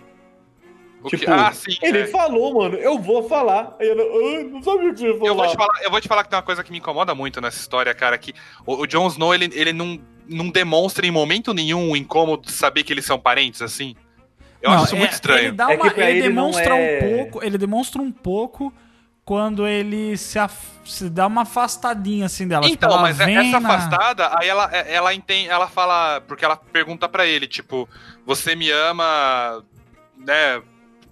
Tipo, 1.08 1.24
que, 1.24 1.30
ah, 1.30 1.52
sim. 1.52 1.76
Ele 1.82 1.98
é. 2.00 2.06
falou, 2.08 2.52
mano, 2.54 2.76
eu 2.76 2.98
vou 2.98 3.28
falar. 3.28 3.76
Aí 3.78 3.88
ela, 3.88 4.02
ah, 4.02 4.44
não 4.50 4.60
sabia 4.60 4.90
o 4.90 4.92
que 4.94 4.98
você 5.00 5.06
ia 5.06 5.18
falar. 5.18 5.28
Eu 5.28 5.36
vou, 5.36 5.46
te 5.46 5.56
falar, 5.56 5.82
eu 5.84 5.90
vou 5.90 6.00
te 6.00 6.08
falar 6.08 6.24
que 6.24 6.30
tem 6.30 6.36
uma 6.36 6.42
coisa 6.42 6.64
que 6.64 6.72
me 6.72 6.78
incomoda 6.78 7.14
muito 7.14 7.40
nessa 7.40 7.60
história, 7.60 7.94
cara, 7.94 8.18
que 8.18 8.34
o, 8.66 8.82
o 8.82 8.86
Jon 8.88 9.06
Snow, 9.06 9.32
ele, 9.32 9.48
ele 9.54 9.72
não, 9.72 10.00
não 10.28 10.50
demonstra 10.50 11.06
em 11.06 11.10
momento 11.10 11.52
nenhum 11.54 11.90
o 11.90 11.96
incômodo 11.96 12.46
de 12.46 12.52
saber 12.52 12.82
que 12.82 12.92
eles 12.92 13.04
são 13.04 13.18
parentes, 13.18 13.62
assim. 13.62 13.94
Eu 14.62 14.70
Não, 14.70 14.76
acho 14.78 14.86
isso 14.86 14.96
é- 14.96 14.98
muito 14.98 15.12
estranho. 15.12 15.38
Ele, 15.48 15.52
dá 15.52 15.72
É 15.72 15.76
uma, 15.76 15.90
pra 15.90 16.10
ele 16.10 16.18
ele 16.18 16.28
demonstra 16.28 16.76
é- 16.76 16.98
um 16.98 17.16
pouco. 17.16 17.44
Ele 17.44 17.58
demonstra 17.58 18.02
um 18.02 18.10
pouco 18.10 18.72
quando 19.24 19.66
ele 19.66 20.16
se, 20.16 20.38
af- 20.38 20.80
se 20.84 21.10
dá 21.10 21.26
uma 21.26 21.42
afastadinha 21.42 22.26
assim 22.26 22.46
dela. 22.48 22.62
Tipo, 22.62 22.74
Então, 22.74 22.90
ela 22.90 23.02
mas 23.02 23.16
vem 23.18 23.36
essa 23.36 23.60
na- 23.60 23.68
afastada, 23.74 24.30
aí 24.38 24.48
ela, 24.48 24.64
ela 24.74 25.12
entende, 25.14 25.48
ela 25.48 25.66
fala, 25.68 26.20
porque 26.22 26.44
ela 26.44 26.56
pergunta 26.56 27.08
pra 27.08 27.26
ele, 27.26 27.46
tipo, 27.46 27.88
você 28.24 28.54
me 28.54 28.70
ama, 28.70 29.64
né, 30.16 30.62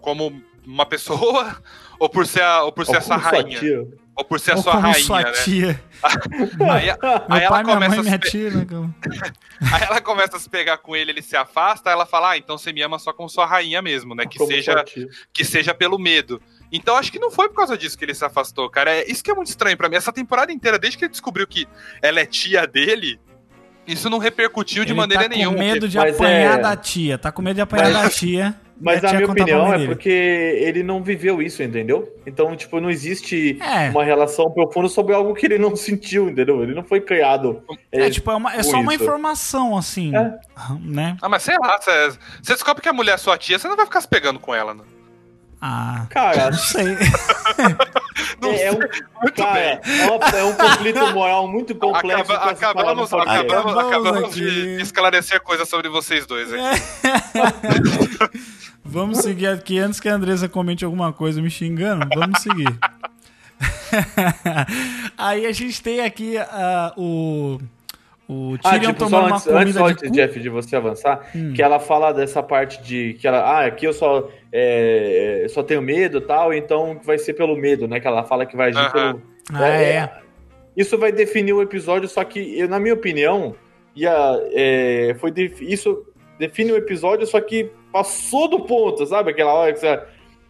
como 0.00 0.40
uma 0.66 0.86
pessoa, 0.86 1.56
ou 1.98 2.08
por 2.08 2.26
ser 2.26 2.42
a, 2.42 2.62
ou 2.64 2.72
por 2.72 2.86
ser 2.86 2.96
Ó, 2.96 2.98
a 2.98 3.00
sua 3.00 3.16
como 3.18 3.28
sua 3.28 3.40
rainha, 3.42 3.58
tia. 3.60 3.86
Ou 4.16 4.24
por 4.24 4.38
ser 4.38 4.52
a 4.52 4.56
Ou 4.56 4.62
sua 4.62 4.72
como 4.72 4.82
rainha, 4.84 5.04
sua 5.04 5.22
né? 5.22 5.32
tia. 5.32 5.82
Aí, 6.04 6.58
Meu 6.58 6.68
aí 6.68 6.88
ela 7.42 7.48
pai, 7.48 7.64
começa 7.64 8.02
mãe, 8.02 8.12
a 8.14 8.18
pe- 8.18 8.30
tia, 8.30 8.50
né? 8.50 8.66
Aí 9.72 9.82
ela 9.82 10.00
começa 10.00 10.36
a 10.36 10.40
se 10.40 10.48
pegar 10.48 10.78
com 10.78 10.94
ele, 10.94 11.10
ele 11.12 11.22
se 11.22 11.36
afasta, 11.36 11.88
aí 11.88 11.94
ela 11.94 12.04
fala, 12.06 12.30
ah, 12.32 12.36
então 12.38 12.58
você 12.58 12.72
me 12.72 12.82
ama 12.82 12.98
só 12.98 13.12
como 13.12 13.28
sua 13.28 13.46
rainha 13.46 13.80
mesmo, 13.80 14.14
né? 14.14 14.26
Que 14.26 14.38
Como 14.38 14.50
seja, 14.50 14.72
sua 14.86 15.06
que 15.32 15.44
seja 15.44 15.72
pelo 15.74 15.98
medo. 15.98 16.40
Então 16.70 16.96
acho 16.96 17.10
que 17.10 17.18
não 17.18 17.30
foi 17.30 17.48
por 17.48 17.56
causa 17.56 17.76
disso 17.78 17.96
que 17.96 18.04
ele 18.04 18.14
se 18.14 18.24
afastou, 18.24 18.68
cara. 18.68 18.90
É 18.90 19.10
isso 19.10 19.22
que 19.24 19.30
é 19.30 19.34
muito 19.34 19.48
estranho 19.48 19.76
pra 19.76 19.88
mim. 19.88 19.96
Essa 19.96 20.12
temporada 20.12 20.52
inteira, 20.52 20.78
desde 20.78 20.98
que 20.98 21.04
ele 21.04 21.10
descobriu 21.12 21.46
que 21.46 21.66
ela 22.02 22.20
é 22.20 22.26
tia 22.26 22.66
dele, 22.66 23.18
Isso 23.86 24.08
não 24.10 24.18
repercutiu 24.18 24.84
de 24.84 24.92
ele 24.92 24.98
maneira 24.98 25.24
tá 25.24 25.28
com 25.30 25.34
nenhuma. 25.36 25.58
medo 25.58 25.72
porque- 25.80 25.88
de 25.88 25.98
Mas 25.98 26.14
apanhar 26.14 26.58
é- 26.58 26.62
da 26.62 26.76
tia. 26.76 27.18
Tá 27.18 27.30
com 27.32 27.42
medo 27.42 27.54
de 27.56 27.60
apanhar 27.62 27.92
da 27.92 28.08
tia. 28.10 28.54
Mas 28.80 29.02
a 29.04 29.06
a 29.06 29.10
tia 29.10 29.18
minha 29.20 29.30
opinião 29.30 29.72
é 29.72 29.86
porque 29.86 30.08
ele 30.10 30.82
não 30.82 31.02
viveu 31.02 31.40
isso, 31.40 31.62
entendeu? 31.62 32.12
Então, 32.26 32.54
tipo, 32.56 32.80
não 32.80 32.90
existe 32.90 33.58
É. 33.62 33.90
uma 33.90 34.02
relação 34.04 34.50
profunda 34.50 34.88
sobre 34.88 35.14
algo 35.14 35.32
que 35.34 35.46
ele 35.46 35.58
não 35.58 35.74
sentiu, 35.76 36.28
entendeu? 36.28 36.62
Ele 36.62 36.74
não 36.74 36.82
foi 36.82 37.00
criado. 37.00 37.62
É, 37.92 38.10
tipo, 38.10 38.30
é, 38.30 38.34
uma- 38.34 38.54
é 38.54 38.62
só 38.62 38.80
uma 38.80 38.92
isso. 38.94 39.04
informação, 39.04 39.76
assim. 39.76 40.14
É. 40.16 40.34
Né? 40.80 41.16
Ah, 41.22 41.28
mas 41.28 41.42
sei 41.44 41.56
lá, 41.60 41.78
você 41.80 42.08
você 42.42 42.52
descobre 42.52 42.82
que 42.82 42.88
a 42.88 42.92
mulher 42.92 43.14
é 43.14 43.18
sua 43.18 43.38
tia, 43.38 43.58
você 43.58 43.68
não 43.68 43.76
vai 43.76 43.86
ficar 43.86 44.00
se 44.00 44.08
pegando 44.08 44.38
com 44.40 44.54
ela, 44.54 44.74
né? 44.74 44.82
Ah, 45.66 46.04
Cara, 46.10 46.50
não 46.50 46.58
sei. 46.58 46.84
Não 48.38 48.50
é, 48.50 48.64
é 48.64 48.72
um, 48.72 48.76
Muito 48.76 49.32
cara, 49.34 49.54
bem. 49.54 49.80
é, 49.82 50.38
é 50.38 50.44
um 50.44 50.52
conflito 50.54 51.06
moral 51.14 51.48
muito 51.48 51.74
complexo. 51.74 52.30
Acaba- 52.32 52.50
acabamos 52.50 53.10
acabamos, 53.12 53.76
Acabamos 53.76 54.34
de 54.34 54.82
esclarecer 54.82 55.40
coisas 55.40 55.66
sobre 55.66 55.88
vocês 55.88 56.26
dois 56.26 56.52
É. 56.52 56.70
aqui. 56.70 56.82
Vamos 58.84 59.18
seguir 59.18 59.46
aqui 59.46 59.78
antes 59.78 60.00
que 60.00 60.08
a 60.08 60.14
Andressa 60.14 60.48
comente 60.50 60.84
alguma 60.84 61.12
coisa 61.14 61.40
me 61.40 61.48
xingando. 61.50 62.06
Vamos 62.14 62.42
seguir. 62.42 62.68
Aí 65.16 65.46
a 65.46 65.52
gente 65.52 65.80
tem 65.82 66.00
aqui 66.00 66.36
ah, 66.36 66.92
o. 66.96 67.58
O 68.34 68.58
Ah, 68.64 68.70
Tyrion 68.72 68.92
tipo, 68.92 69.04
só 69.04 69.10
tomando 69.10 69.26
uma 69.28 69.36
antes, 69.36 69.46
antes, 69.48 69.74
de 69.74 69.82
antes, 69.82 70.02
cu. 70.02 70.08
Hum. 70.08 70.12
Jeff, 70.12 70.40
de 70.40 70.48
você 70.48 70.76
avançar, 70.76 71.30
que 71.54 71.62
ela 71.62 71.78
fala 71.78 72.12
dessa 72.12 72.42
parte 72.42 72.82
de 72.82 73.14
que 73.14 73.26
ela, 73.28 73.38
ah, 73.40 73.66
aqui 73.66 73.86
eu 73.86 73.92
só, 73.92 74.28
é, 74.52 75.46
só 75.48 75.62
tenho 75.62 75.80
medo 75.82 76.18
e 76.18 76.20
tal, 76.22 76.52
então 76.52 76.98
vai 77.04 77.18
ser 77.18 77.34
pelo 77.34 77.56
medo, 77.56 77.86
né? 77.88 78.00
Que 78.00 78.06
ela 78.06 78.24
fala 78.24 78.44
que 78.46 78.56
vai 78.56 78.68
agir 78.70 78.78
Aham. 78.78 78.90
pelo. 78.92 79.22
Ah, 79.52 79.68
é. 79.68 80.10
Isso 80.76 80.98
vai 80.98 81.12
definir 81.12 81.52
o 81.52 81.62
episódio, 81.62 82.08
só 82.08 82.24
que, 82.24 82.58
eu, 82.58 82.68
na 82.68 82.80
minha 82.80 82.94
opinião, 82.94 83.54
ia, 83.94 84.12
é, 84.52 85.14
foi 85.20 85.30
def- 85.30 85.62
isso 85.62 86.04
define 86.38 86.72
o 86.72 86.76
episódio, 86.76 87.26
só 87.26 87.40
que 87.40 87.70
passou 87.92 88.48
do 88.48 88.60
ponto, 88.60 89.06
sabe? 89.06 89.30
Aquela 89.30 89.52
hora 89.54 89.72
que 89.72 89.78
você, 89.78 90.00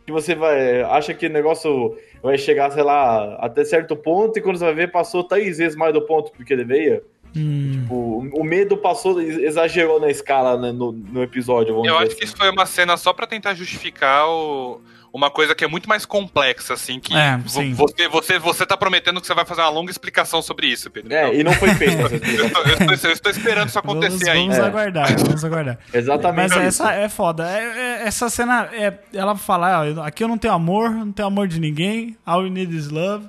que 0.07 0.12
você 0.12 0.35
vai, 0.35 0.81
acha 0.83 1.12
que 1.12 1.27
o 1.27 1.31
negócio 1.31 1.94
vai 2.23 2.38
chegar, 2.38 2.70
sei 2.70 2.83
lá, 2.83 3.35
até 3.38 3.62
certo 3.64 3.94
ponto, 3.94 4.38
e 4.38 4.42
quando 4.42 4.57
você 4.57 4.64
vai 4.64 4.75
ver, 4.75 4.90
passou 4.90 5.23
três 5.25 5.59
vezes 5.59 5.77
mais 5.77 5.92
do 5.92 6.01
ponto 6.07 6.33
do 6.38 6.42
que 6.44 6.57
deveria. 6.57 7.03
Hum. 7.37 7.87
O, 7.90 8.40
o 8.40 8.44
medo 8.44 8.77
passou, 8.77 9.20
exagerou 9.20 10.01
na 10.01 10.11
escala 10.11 10.61
né, 10.61 10.73
no, 10.73 10.92
no 10.92 11.23
episódio, 11.23 11.75
vamos 11.75 11.88
Eu 11.88 11.94
dizer 11.94 12.07
acho 12.07 12.16
que 12.16 12.25
assim. 12.25 12.33
isso 12.33 12.37
foi 12.37 12.51
uma 12.51 12.66
cena 12.66 12.97
só 12.97 13.12
pra 13.12 13.27
tentar 13.27 13.55
justificar 13.55 14.29
o- 14.29 14.81
uma 15.12 15.31
coisa 15.31 15.55
que 15.55 15.64
é 15.64 15.68
muito 15.68 15.88
mais 15.88 16.05
complexa, 16.05 16.75
assim, 16.75 16.99
que 16.99 17.14
É, 17.16 17.37
você, 17.38 18.09
você, 18.09 18.37
você 18.38 18.66
tá 18.66 18.77
prometendo 18.77 19.20
que 19.20 19.27
você 19.29 19.35
vai 19.35 19.44
fazer 19.44 19.61
uma 19.61 19.68
longa 19.70 19.88
explicação 19.90 20.42
sobre 20.42 20.66
isso, 20.66 20.90
Pedro. 20.90 21.12
Então, 21.12 21.29
É, 21.29 21.35
e 21.37 21.44
não 21.44 21.53
foi 21.53 21.68
feito 21.75 21.92
eu, 22.03 22.47
estou, 22.47 22.62
eu 22.64 22.73
estou- 22.94 23.11
eu 23.11 23.12
estou 23.14 23.31
esperando 23.31 23.68
isso 23.68 23.81
Vamos, 23.85 24.05
acontecer 24.05 24.25
vamos 24.33 24.40
ainda. 24.40 24.57
É. 24.57 24.66
aguardar, 24.68 25.16
vamos 25.20 25.44
aguardar. 25.44 25.79
Exatamente 25.94 26.37
Mas 26.57 26.75
isso. 26.75 26.83
essa 26.83 26.92
é 26.94 27.09
foda. 27.09 27.49
É- 27.49 27.62
é- 28.03 28.09
essa 28.09 28.29
cena, 28.29 28.68
é, 28.73 28.92
ela 29.12 29.37
fala, 29.37 29.87
eu- 29.87 30.03
aqui 30.03 30.25
eu 30.25 30.29
não 30.29 30.37
tenho 30.37 30.53
amor, 30.53 30.90
não 30.90 31.12
tenho 31.12 31.29
amor 31.29 31.47
de 31.47 31.61
ninguém, 31.61 32.16
all 32.27 32.42
you 32.42 32.51
need 32.51 32.75
is 32.77 32.90
love. 32.90 33.29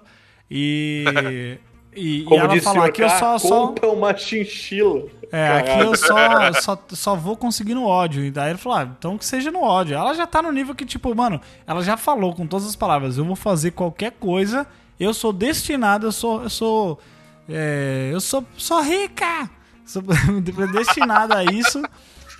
E, 0.49 1.03
e, 1.95 2.19
e 2.19 2.23
Como 2.23 2.41
ela 2.41 2.53
disse 2.53 2.67
o 2.67 2.73
fala, 2.73 2.85
aqui 2.87 3.01
eu 3.01 3.09
só, 3.09 3.37
só, 3.37 3.67
compra 3.67 3.89
uma 3.89 4.15
chinchila. 4.15 5.03
é, 5.31 5.59
aqui 5.59 5.79
eu 5.79 5.95
só, 5.95 6.53
só, 6.53 6.83
só 6.89 7.15
vou 7.15 7.37
conseguir 7.37 7.73
no 7.73 7.85
ódio. 7.85 8.23
E 8.23 8.29
daí 8.29 8.51
ele 8.51 8.57
falou, 8.57 8.77
ah, 8.79 8.89
então 8.97 9.17
que 9.17 9.25
seja 9.25 9.49
no 9.49 9.61
ódio. 9.61 9.95
Ela 9.95 10.13
já 10.13 10.27
tá 10.27 10.41
no 10.41 10.51
nível 10.51 10.75
que, 10.75 10.85
tipo, 10.85 11.13
mano, 11.15 11.39
ela 11.65 11.81
já 11.81 11.95
falou 11.95 12.33
com 12.35 12.45
todas 12.45 12.67
as 12.67 12.75
palavras, 12.75 13.17
eu 13.17 13.25
vou 13.25 13.35
fazer 13.35 13.71
qualquer 13.71 14.11
coisa, 14.11 14.67
eu 14.99 15.13
sou 15.13 15.31
destinado, 15.31 16.07
eu 16.07 16.11
sou, 16.11 16.43
eu 16.43 16.49
sou, 16.49 16.99
é, 17.47 18.09
eu 18.11 18.19
sou, 18.19 18.43
sou 18.57 18.81
rica, 18.81 19.49
sou 19.85 20.03
destinada 20.73 21.37
a 21.37 21.43
isso. 21.45 21.81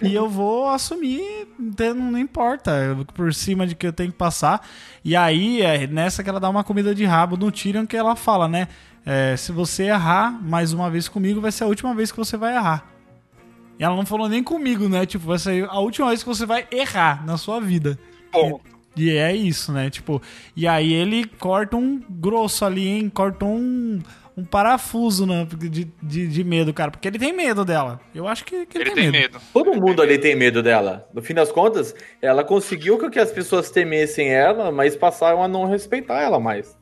E 0.02 0.14
eu 0.14 0.28
vou 0.28 0.68
assumir, 0.68 1.48
então 1.58 1.94
não 1.94 2.20
importa, 2.20 2.98
por 3.14 3.34
cima 3.34 3.66
de 3.66 3.76
que 3.76 3.88
eu 3.88 3.94
tenho 3.94 4.12
que 4.12 4.18
passar. 4.18 4.68
E 5.06 5.16
aí, 5.16 5.62
é 5.62 5.88
nessa 5.88 6.22
que 6.22 6.30
ela 6.30 6.40
dá 6.40 6.50
uma 6.50 6.66
comida 6.66 6.94
de 6.94 7.06
rabo 7.06 7.38
no 7.38 7.50
Tyrion, 7.50 7.86
que 7.86 7.96
ela 7.96 8.14
fala, 8.14 8.48
né? 8.48 8.68
É, 9.06 9.38
se 9.38 9.52
você 9.52 9.84
errar 9.84 10.32
mais 10.42 10.74
uma 10.74 10.90
vez 10.90 11.08
comigo, 11.08 11.40
vai 11.40 11.52
ser 11.52 11.64
a 11.64 11.68
última 11.68 11.94
vez 11.94 12.12
que 12.12 12.18
você 12.18 12.36
vai 12.36 12.56
errar. 12.56 12.92
E 13.78 13.84
ela 13.84 13.96
não 13.96 14.06
falou 14.06 14.28
nem 14.28 14.44
comigo, 14.44 14.90
né? 14.90 15.06
Tipo, 15.06 15.28
vai 15.28 15.38
ser 15.38 15.66
a 15.70 15.80
última 15.80 16.08
vez 16.08 16.24
que 16.24 16.30
você 16.30 16.46
vai 16.46 16.66
errar 16.72 17.26
na 17.26 17.38
sua 17.38 17.60
vida. 17.60 18.00
Bom, 18.32 18.60
E 18.96 19.12
é 19.12 19.36
isso, 19.36 19.72
né? 19.72 19.90
Tipo, 19.90 20.22
e 20.56 20.68
aí 20.68 20.94
ele 20.94 21.26
corta 21.26 21.76
um 21.76 22.02
grosso 22.10 22.64
ali, 22.66 22.88
hein? 22.88 23.10
Corta 23.10 23.46
um, 23.46 24.02
um 24.38 24.44
parafuso 24.46 25.28
né? 25.28 25.46
de, 25.70 25.86
de, 26.02 26.28
de 26.28 26.44
medo, 26.44 26.74
cara. 26.74 26.90
Porque 26.90 27.08
ele 27.08 27.20
tem 27.20 27.34
medo 27.34 27.66
dela. 27.66 28.00
Eu 28.14 28.28
acho 28.28 28.46
que, 28.46 28.66
que 28.66 28.78
ele, 28.78 28.90
ele 28.90 29.02
tem 29.02 29.12
medo. 29.12 29.40
Todo 29.54 29.74
mundo 29.74 30.02
ali 30.02 30.18
tem 30.18 30.36
medo 30.36 30.64
dela. 30.64 31.08
No 31.14 31.22
fim 31.22 31.34
das 31.34 31.52
contas, 31.52 31.94
ela 32.22 32.44
conseguiu 32.44 32.98
que 33.10 33.20
as 33.20 33.32
pessoas 33.32 33.70
temessem 33.70 34.30
ela, 34.30 34.72
mas 34.72 34.96
passaram 34.96 35.44
a 35.44 35.48
não 35.48 35.66
respeitar 35.66 36.22
ela 36.22 36.40
mais. 36.40 36.78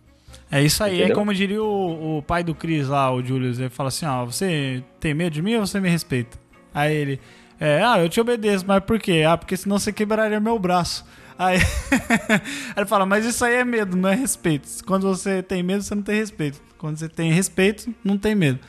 É 0.56 0.62
isso 0.64 0.84
aí, 0.84 0.94
é 0.94 0.98
Entendeu? 1.00 1.16
como 1.16 1.34
diria 1.34 1.64
o, 1.64 2.18
o 2.18 2.22
pai 2.22 2.44
do 2.44 2.54
Chris 2.54 2.88
lá, 2.88 3.12
o 3.12 3.24
Julius, 3.24 3.60
ele 3.60 3.70
fala 3.70 3.90
assim, 3.90 4.06
ó, 4.06 4.24
você 4.26 4.84
tem 5.00 5.14
medo 5.14 5.34
de 5.34 5.42
mim 5.42 5.56
ou 5.56 5.66
você 5.66 5.80
me 5.80 5.90
respeita? 5.90 6.38
Aí 6.74 6.94
ele, 6.96 7.20
é, 7.60 7.82
ah, 7.84 8.00
eu 8.00 8.08
te 8.08 8.22
obedeço, 8.22 8.64
mas 8.68 8.84
por 8.84 9.00
quê? 9.00 9.24
Ah, 9.28 9.36
porque 9.36 9.58
senão 9.58 9.80
você 9.80 9.92
quebraria 9.92 10.40
meu 10.40 10.60
braço. 10.60 11.06
Aí 11.40 11.58
Aí 12.30 12.42
ele 12.78 12.86
fala, 12.86 13.06
mas 13.06 13.26
isso 13.26 13.44
aí 13.44 13.56
é 13.56 13.64
medo, 13.66 13.98
não 13.98 14.10
é 14.10 14.16
respeito. 14.16 14.68
Quando 14.86 15.08
você 15.08 15.42
tem 15.42 15.64
medo, 15.64 15.82
você 15.82 15.96
não 15.96 16.04
tem 16.04 16.16
respeito. 16.18 16.62
Quando 16.78 16.98
você 16.98 17.10
tem 17.10 17.32
respeito, 17.32 17.92
não 18.04 18.18
tem 18.18 18.36
medo. 18.36 18.60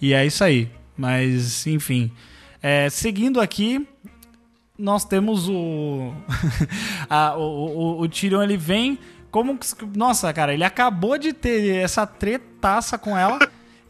E 0.00 0.14
é 0.14 0.24
isso 0.24 0.44
aí. 0.44 0.70
Mas, 0.96 1.66
enfim. 1.66 2.12
É, 2.62 2.88
seguindo 2.88 3.40
aqui, 3.40 3.84
nós 4.78 5.04
temos 5.04 5.48
o. 5.48 6.12
a- 7.10 7.34
o, 7.36 7.40
o, 7.40 8.00
o 8.02 8.08
Tyrion 8.08 8.42
ele 8.42 8.56
vem. 8.56 8.98
Como. 9.32 9.58
que- 9.58 9.66
Nossa, 9.96 10.32
cara, 10.32 10.54
ele 10.54 10.62
acabou 10.62 11.18
de 11.18 11.32
ter 11.32 11.74
essa 11.82 12.06
tretaça 12.06 12.96
com 12.96 13.18
ela. 13.18 13.40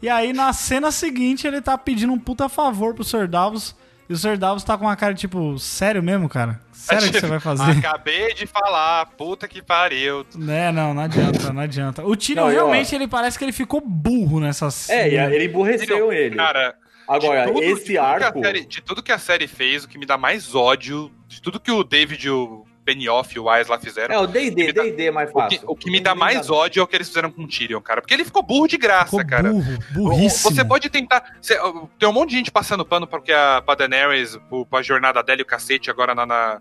e 0.01 0.09
aí 0.09 0.33
na 0.33 0.51
cena 0.53 0.91
seguinte 0.91 1.45
ele 1.45 1.61
tá 1.61 1.77
pedindo 1.77 2.11
um 2.11 2.17
puta 2.19 2.49
favor 2.49 2.95
pro 2.95 3.03
Sr. 3.03 3.27
Davos. 3.27 3.75
E 4.09 4.13
o 4.13 4.17
Sr. 4.17 4.37
Davos 4.37 4.63
tá 4.65 4.77
com 4.77 4.83
uma 4.85 4.95
cara 4.97 5.13
tipo, 5.13 5.57
sério 5.59 6.03
mesmo, 6.03 6.27
cara? 6.27 6.59
Sério 6.73 7.09
que 7.11 7.19
você 7.21 7.25
vai 7.27 7.39
fazer? 7.39 7.71
Acabei 7.79 8.33
de 8.33 8.45
falar, 8.45 9.05
puta 9.17 9.47
que 9.47 9.61
pariu. 9.61 10.25
É, 10.49 10.71
não, 10.73 10.93
não 10.93 11.03
adianta, 11.03 11.53
não 11.53 11.61
adianta. 11.61 12.05
O 12.05 12.15
Tyrion 12.15 12.41
Não, 12.43 12.51
e, 12.51 12.53
ó, 12.55 12.57
realmente 12.57 12.93
ele 12.93 13.07
parece 13.07 13.37
que 13.37 13.45
ele 13.45 13.53
ficou 13.53 13.79
burro 13.79 14.41
nessa 14.41 14.67
É, 14.89 15.09
e 15.09 15.15
ele 15.35 15.45
emburreceu 15.45 16.11
ele. 16.11 16.35
Cara, 16.35 16.75
Agora, 17.07 17.45
de 17.45 17.53
tudo- 17.53 17.59
de 17.61 17.65
esse 17.71 17.97
a 17.97 18.03
arco. 18.03 18.41
série- 18.41 18.65
de 18.65 18.81
tudo 18.81 19.01
que 19.01 19.11
a 19.13 19.17
série 19.17 19.47
fez, 19.47 19.85
o 19.85 19.87
que 19.87 19.97
me 19.97 20.05
dá 20.05 20.17
mais 20.17 20.53
ódio, 20.53 21.09
de 21.27 21.41
tudo 21.41 21.59
que 21.59 21.71
o 21.71 21.81
David, 21.83 22.29
o 22.29 22.65
Benioff 22.83 23.35
e 23.35 23.39
o 23.39 23.49
Wise 23.49 23.69
lá 23.69 23.79
fizeram, 23.79 24.13
É, 24.13 24.19
o 24.19 24.27
D&D, 24.27 24.73
D&D 24.73 25.05
é 25.05 25.11
mais 25.11 25.29
o 25.29 25.33
que, 25.33 25.39
fácil. 25.39 25.61
o 25.67 25.75
que 25.75 25.89
me 25.89 25.99
dá 26.01 26.13
mais 26.13 26.49
ódio 26.49 26.81
é 26.81 26.83
o 26.83 26.87
que 26.87 26.95
eles 26.95 27.07
fizeram 27.07 27.31
com 27.31 27.43
o 27.43 27.47
Tyrion, 27.47 27.79
cara. 27.81 28.01
Porque 28.01 28.13
ele 28.13 28.25
ficou 28.25 28.43
burro 28.43 28.67
de 28.67 28.77
graça, 28.77 29.05
Ficou 29.17 29.25
cara. 29.25 29.51
burro, 29.51 29.77
burríssimo. 29.93 30.51
Você 30.55 30.65
pode 30.65 30.89
tentar. 30.89 31.35
cê- 31.41 31.57
tem 31.97 32.09
um 32.09 32.13
monte 32.13 32.31
de 32.31 32.35
gente 32.37 32.51
passando 32.51 32.85
pano 32.85 33.07
porque 33.07 33.31
a, 33.31 33.61
pra 33.65 33.75
Daenerys, 33.75 34.37
pra 34.69 34.81
jornada 34.81 35.23
dela 35.23 35.39
e 35.39 35.43
o 35.43 35.45
cacete 35.45 35.89
agora 35.89 36.13
na. 36.13 36.25
na- 36.25 36.59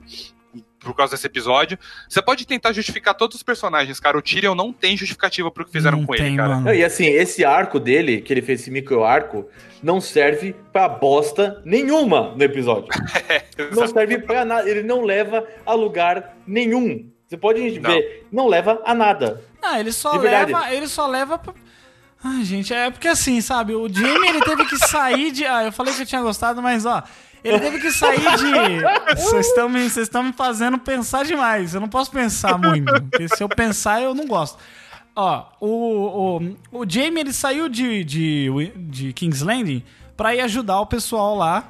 por 0.80 0.94
causa 0.94 1.14
desse 1.14 1.26
episódio. 1.26 1.78
Você 2.08 2.20
pode 2.20 2.46
tentar 2.46 2.72
justificar 2.72 3.14
todos 3.14 3.36
os 3.36 3.42
personagens, 3.42 4.00
cara. 4.00 4.18
O 4.18 4.22
Tyrion 4.22 4.54
não 4.54 4.72
tem 4.72 4.96
justificativa 4.96 5.50
pro 5.50 5.64
que 5.64 5.72
fizeram 5.72 5.98
Não 5.98 6.06
com 6.06 6.14
tem, 6.14 6.26
ele, 6.26 6.36
cara. 6.36 6.60
Não, 6.60 6.74
e 6.74 6.84
assim, 6.84 7.06
esse 7.06 7.44
arco 7.44 7.78
dele, 7.78 8.20
que 8.20 8.32
ele 8.32 8.42
fez 8.42 8.60
esse 8.60 8.70
micro 8.70 9.04
arco, 9.04 9.48
não 9.82 10.00
serve 10.00 10.54
pra 10.72 10.88
bosta 10.88 11.62
nenhuma 11.64 12.34
no 12.34 12.42
episódio. 12.42 12.88
não 13.74 13.86
serve 13.86 14.18
pra 14.18 14.44
nada. 14.44 14.68
Ele 14.68 14.82
não 14.82 15.02
leva 15.02 15.46
a 15.64 15.72
lugar 15.74 16.36
nenhum. 16.46 17.10
Você 17.26 17.36
pode 17.36 17.80
Não. 17.80 17.90
ver, 17.90 18.26
não 18.30 18.46
leva 18.46 18.82
a 18.84 18.94
nada. 18.94 19.42
Ah, 19.62 19.80
ele 19.80 19.90
só 19.90 20.16
leva. 20.16 20.74
Ele 20.74 20.86
só 20.86 21.06
leva. 21.06 21.38
Pra... 21.38 21.54
Ai, 22.22 22.44
gente, 22.44 22.74
é 22.74 22.90
porque 22.90 23.08
assim, 23.08 23.40
sabe? 23.40 23.74
O 23.74 23.88
Jamie 23.88 24.28
ele 24.28 24.40
teve 24.42 24.66
que 24.66 24.76
sair 24.76 25.32
de. 25.32 25.46
Ah, 25.46 25.64
eu 25.64 25.72
falei 25.72 25.94
que 25.94 26.02
eu 26.02 26.06
tinha 26.06 26.20
gostado, 26.20 26.60
mas 26.60 26.84
ó. 26.84 27.02
Ele 27.44 27.58
teve 27.58 27.80
que 27.80 27.90
sair 27.90 28.20
de. 28.36 29.14
Vocês 29.16 29.46
estão 29.48 29.68
me, 29.68 29.88
vocês 29.88 30.08
me 30.08 30.32
fazendo 30.32 30.78
pensar 30.78 31.24
demais. 31.24 31.74
Eu 31.74 31.80
não 31.80 31.88
posso 31.88 32.10
pensar 32.10 32.56
muito. 32.58 32.92
Porque 33.02 33.28
se 33.28 33.42
eu 33.42 33.48
pensar, 33.48 34.00
eu 34.02 34.14
não 34.14 34.26
gosto. 34.26 34.58
Ó, 35.14 35.44
o, 35.60 36.38
o, 36.72 36.80
o 36.80 36.88
Jamie 36.88 37.20
ele 37.20 37.32
saiu 37.32 37.68
de, 37.68 38.02
de, 38.04 38.48
de 38.76 39.12
King's 39.12 39.42
Landing 39.42 39.82
pra 40.16 40.34
ir 40.34 40.40
ajudar 40.40 40.80
o 40.80 40.86
pessoal 40.86 41.36
lá. 41.36 41.64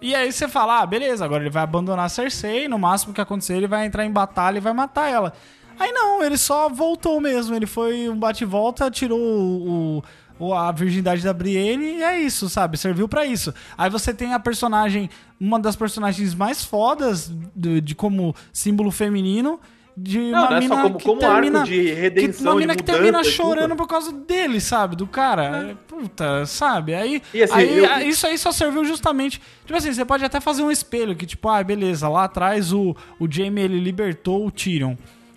E 0.00 0.14
aí 0.14 0.32
você 0.32 0.48
fala, 0.48 0.80
ah, 0.80 0.86
beleza, 0.86 1.24
agora 1.24 1.44
ele 1.44 1.50
vai 1.50 1.62
abandonar 1.62 2.10
Cersei, 2.10 2.66
no 2.66 2.76
máximo 2.78 3.14
que 3.14 3.20
acontecer 3.20 3.54
ele 3.56 3.68
vai 3.68 3.86
entrar 3.86 4.04
em 4.04 4.10
batalha 4.10 4.58
e 4.58 4.60
vai 4.60 4.72
matar 4.72 5.08
ela. 5.08 5.32
Aí 5.78 5.92
não, 5.92 6.22
ele 6.22 6.36
só 6.36 6.68
voltou 6.68 7.20
mesmo, 7.20 7.54
ele 7.54 7.66
foi 7.66 8.08
um 8.08 8.16
bate 8.16 8.42
e 8.42 8.46
volta, 8.46 8.90
tirou 8.90 9.18
o- 9.18 10.04
a 10.52 10.72
virgindade 10.72 11.22
da 11.22 11.32
Brienne 11.34 11.98
e 11.98 12.02
é 12.02 12.18
isso, 12.20 12.48
sabe? 12.48 12.78
Serviu 12.78 13.06
pra 13.06 13.26
isso. 13.26 13.52
Aí 13.76 13.90
você 13.90 14.14
tem 14.14 14.32
a 14.32 14.40
personagem, 14.40 15.10
uma 15.38 15.60
das 15.60 15.76
personagens 15.76 16.34
mais 16.34 16.64
fodas 16.64 17.30
de, 17.54 17.80
de 17.82 17.94
como 17.94 18.34
símbolo 18.52 18.90
feminino, 18.90 19.60
de 19.94 20.18
Não, 20.30 20.38
uma 20.40 20.48
não 20.50 20.56
é 20.56 20.60
mina 20.60 20.82
como, 20.82 20.96
que 20.96 21.04
como 21.04 21.20
termina, 21.20 21.58
arco 21.60 21.70
de 21.70 21.82
que, 21.82 21.92
redenção, 21.92 22.46
uma 22.52 22.58
mina 22.58 22.74
que 22.74 22.82
termina 22.82 23.22
chorando 23.22 23.76
por 23.76 23.86
causa 23.86 24.10
dele, 24.10 24.58
sabe? 24.58 24.96
Do 24.96 25.06
cara. 25.06 25.68
É, 25.70 25.74
Puta, 25.86 26.46
sabe? 26.46 26.94
Aí, 26.94 27.22
assim, 27.34 27.52
aí 27.52 27.78
eu- 27.78 28.08
isso 28.08 28.26
aí 28.26 28.38
só 28.38 28.50
serviu 28.50 28.86
justamente. 28.86 29.38
Tipo 29.66 29.76
assim, 29.76 29.92
você 29.92 30.02
pode 30.04 30.24
até 30.24 30.40
fazer 30.40 30.62
um 30.62 30.70
espelho 30.70 31.14
que, 31.14 31.26
tipo, 31.26 31.46
ah, 31.46 31.62
beleza, 31.62 32.08
lá 32.08 32.24
atrás 32.24 32.72
o, 32.72 32.96
o 33.20 33.30
Jamie 33.30 33.64
ele 33.64 33.78
libertou 33.78 34.46
o 34.46 34.50
Tyrion. 34.50 34.94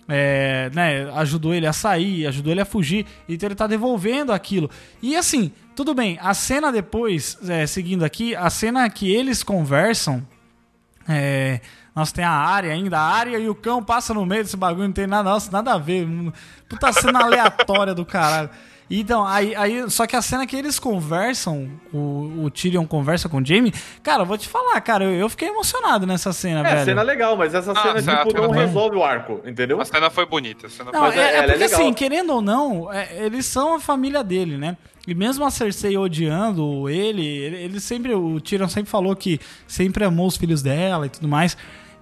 É, 0.08 0.70
né, 0.72 1.10
ajudou 1.16 1.52
ele 1.52 1.66
a 1.66 1.72
sair, 1.72 2.28
ajudou 2.28 2.52
ele 2.52 2.60
a 2.60 2.64
fugir, 2.64 3.04
então 3.28 3.48
ele 3.48 3.56
tá 3.56 3.66
devolvendo 3.66 4.32
aquilo. 4.32 4.70
E 5.02 5.16
assim, 5.16 5.50
tudo 5.74 5.94
bem, 5.94 6.16
a 6.22 6.32
cena 6.32 6.70
depois, 6.70 7.36
é, 7.48 7.66
seguindo 7.66 8.04
aqui, 8.04 8.34
a 8.36 8.48
cena 8.48 8.88
que 8.88 9.12
eles 9.12 9.42
conversam, 9.42 10.24
é, 11.08 11.60
nós 11.94 12.12
tem 12.12 12.24
a 12.24 12.30
área 12.30 12.72
ainda, 12.72 12.98
a 12.98 13.02
área 13.02 13.38
e 13.38 13.48
o 13.48 13.54
cão 13.54 13.82
passa 13.82 14.12
no 14.12 14.26
meio 14.26 14.44
desse 14.44 14.56
bagulho, 14.56 14.86
não 14.86 14.92
tem 14.92 15.06
nada, 15.06 15.30
nossa, 15.30 15.50
nada 15.50 15.72
a 15.72 15.78
ver. 15.78 16.06
Puta 16.68 16.92
cena 16.92 17.22
aleatória 17.22 17.94
do 17.94 18.04
caralho. 18.04 18.50
Então, 18.88 19.26
aí, 19.26 19.52
aí, 19.56 19.90
só 19.90 20.06
que 20.06 20.14
a 20.14 20.22
cena 20.22 20.46
que 20.46 20.54
eles 20.54 20.78
conversam, 20.78 21.68
o, 21.92 22.44
o 22.44 22.50
Tyrion 22.50 22.86
conversa 22.86 23.28
com 23.28 23.38
o 23.38 23.44
Jamie, 23.44 23.72
cara, 24.00 24.22
eu 24.22 24.26
vou 24.26 24.38
te 24.38 24.46
falar, 24.48 24.80
cara, 24.80 25.02
eu, 25.04 25.10
eu 25.12 25.28
fiquei 25.28 25.48
emocionado 25.48 26.06
nessa 26.06 26.32
cena, 26.32 26.60
É, 26.60 26.72
velho. 26.74 26.84
cena 26.84 27.02
legal, 27.02 27.36
mas 27.36 27.52
essa 27.52 27.72
Ah, 27.72 28.00
cena, 28.00 28.24
tipo, 28.24 28.40
não 28.40 28.48
foi- 28.48 28.58
resolve 28.58 28.96
o 28.96 29.02
arco, 29.02 29.40
entendeu? 29.44 29.80
A 29.80 29.84
cena 29.84 30.08
foi 30.08 30.24
bonita. 30.24 30.68
A 30.68 30.70
cena 30.70 30.92
Não, 30.92 31.00
Mas 31.00 31.16
é, 31.16 31.18
é- 31.18 31.22
é 31.22 31.26
é 31.38 31.42
porque 31.42 31.58
legal. 31.58 31.80
assim, 31.80 31.92
querendo 31.94 32.32
ou 32.32 32.40
não, 32.40 32.92
é, 32.92 33.24
eles 33.26 33.44
são 33.46 33.74
a 33.74 33.80
família 33.80 34.22
dele, 34.22 34.56
né? 34.56 34.76
E 35.04 35.14
mesmo 35.16 35.44
a 35.44 35.50
Cersei 35.50 35.96
odiando 35.98 36.88
ele, 36.88 37.26
ele, 37.26 37.56
ele 37.56 37.80
sempre, 37.80 38.14
o 38.14 38.40
Tyrion 38.40 38.68
sempre 38.68 38.90
falou 38.90 39.16
que 39.16 39.40
sempre 39.66 40.04
amou 40.04 40.28
os 40.28 40.36
filhos 40.36 40.62
dela 40.62 41.06
e 41.06 41.08
tudo 41.08 41.26
mais. 41.26 41.56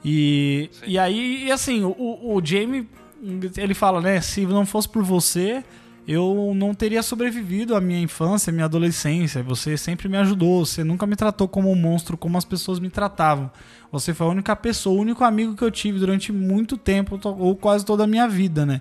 E, 0.05 0.69
e 0.87 0.99
aí, 0.99 1.47
e 1.47 1.51
assim, 1.53 1.83
o, 1.83 1.95
o 1.99 2.41
Jaime, 2.45 2.87
ele 3.57 3.73
fala, 3.73 4.03
né? 4.03 4.21
Se 4.21 4.45
não 4.45 4.67
fosse 4.67 4.87
por 4.89 5.03
você, 5.03 5.65
eu 6.07 6.53
não 6.55 6.75
teria 6.75 7.03
sobrevivido 7.03 7.75
à 7.75 7.81
minha 7.81 8.01
infância, 8.01 8.51
à 8.51 8.53
minha 8.53 8.67
adolescência. 8.67 9.43
Você 9.43 9.77
sempre 9.77 10.09
me 10.09 10.17
ajudou, 10.19 10.65
você 10.65 10.85
nunca 10.85 11.07
me 11.07 11.17
tratou 11.17 11.49
como 11.49 11.71
um 11.71 11.75
monstro 11.75 12.17
como 12.17 12.37
as 12.37 12.45
pessoas 12.45 12.79
me 12.79 12.91
tratavam. 12.91 13.51
Você 13.91 14.13
foi 14.13 14.27
a 14.27 14.31
única 14.31 14.55
pessoa, 14.55 14.97
o 14.97 15.01
único 15.01 15.25
amigo 15.25 15.55
que 15.55 15.63
eu 15.63 15.71
tive 15.71 15.99
durante 15.99 16.33
muito 16.33 16.77
tempo, 16.77 17.19
ou 17.25 17.57
quase 17.57 17.85
toda 17.85 18.05
a 18.05 18.07
minha 18.07 18.29
vida, 18.29 18.67
né? 18.67 18.81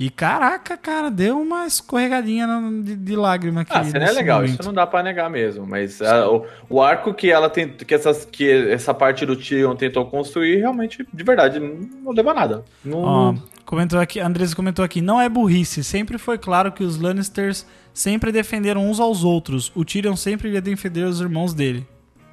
E 0.00 0.08
caraca, 0.08 0.78
cara, 0.78 1.10
deu 1.10 1.38
uma 1.38 1.66
escorregadinha 1.66 2.48
de, 2.82 2.96
de 2.96 3.14
lágrima 3.14 3.60
aqui. 3.60 3.72
Ah, 3.74 3.80
a 3.80 3.84
cena 3.84 4.06
é 4.06 4.12
legal, 4.12 4.40
momento. 4.40 4.54
isso 4.54 4.62
não 4.62 4.72
dá 4.72 4.86
pra 4.86 5.02
negar 5.02 5.28
mesmo. 5.28 5.66
Mas 5.66 6.00
ah, 6.00 6.26
o, 6.26 6.46
o 6.70 6.80
arco 6.80 7.12
que 7.12 7.30
ela 7.30 7.50
tem, 7.50 7.68
que, 7.68 7.94
essas, 7.94 8.24
que 8.24 8.50
essa 8.50 8.94
parte 8.94 9.26
do 9.26 9.36
Tyrion 9.36 9.76
tentou 9.76 10.06
construir, 10.06 10.56
realmente, 10.56 11.06
de 11.12 11.22
verdade, 11.22 11.60
não, 11.60 11.86
não 12.02 12.12
leva 12.12 12.30
a 12.30 12.34
nada. 12.34 12.64
Não, 12.82 12.98
Ó, 12.98 13.34
comentou 13.70 14.00
aqui, 14.00 14.18
Andres 14.18 14.52
comentou 14.52 14.84
aqui, 14.84 15.00
não 15.00 15.20
é 15.20 15.28
burrice, 15.28 15.84
sempre 15.84 16.18
foi 16.18 16.36
claro 16.36 16.72
que 16.72 16.82
os 16.82 16.98
Lannisters 16.98 17.64
sempre 17.94 18.32
defenderam 18.32 18.90
uns 18.90 18.98
aos 18.98 19.22
outros. 19.22 19.70
O 19.76 19.84
Tyrion 19.84 20.16
sempre 20.16 20.50
ia 20.50 20.60
defender 20.60 21.04
os 21.04 21.20
irmãos 21.20 21.54
dele. 21.54 21.86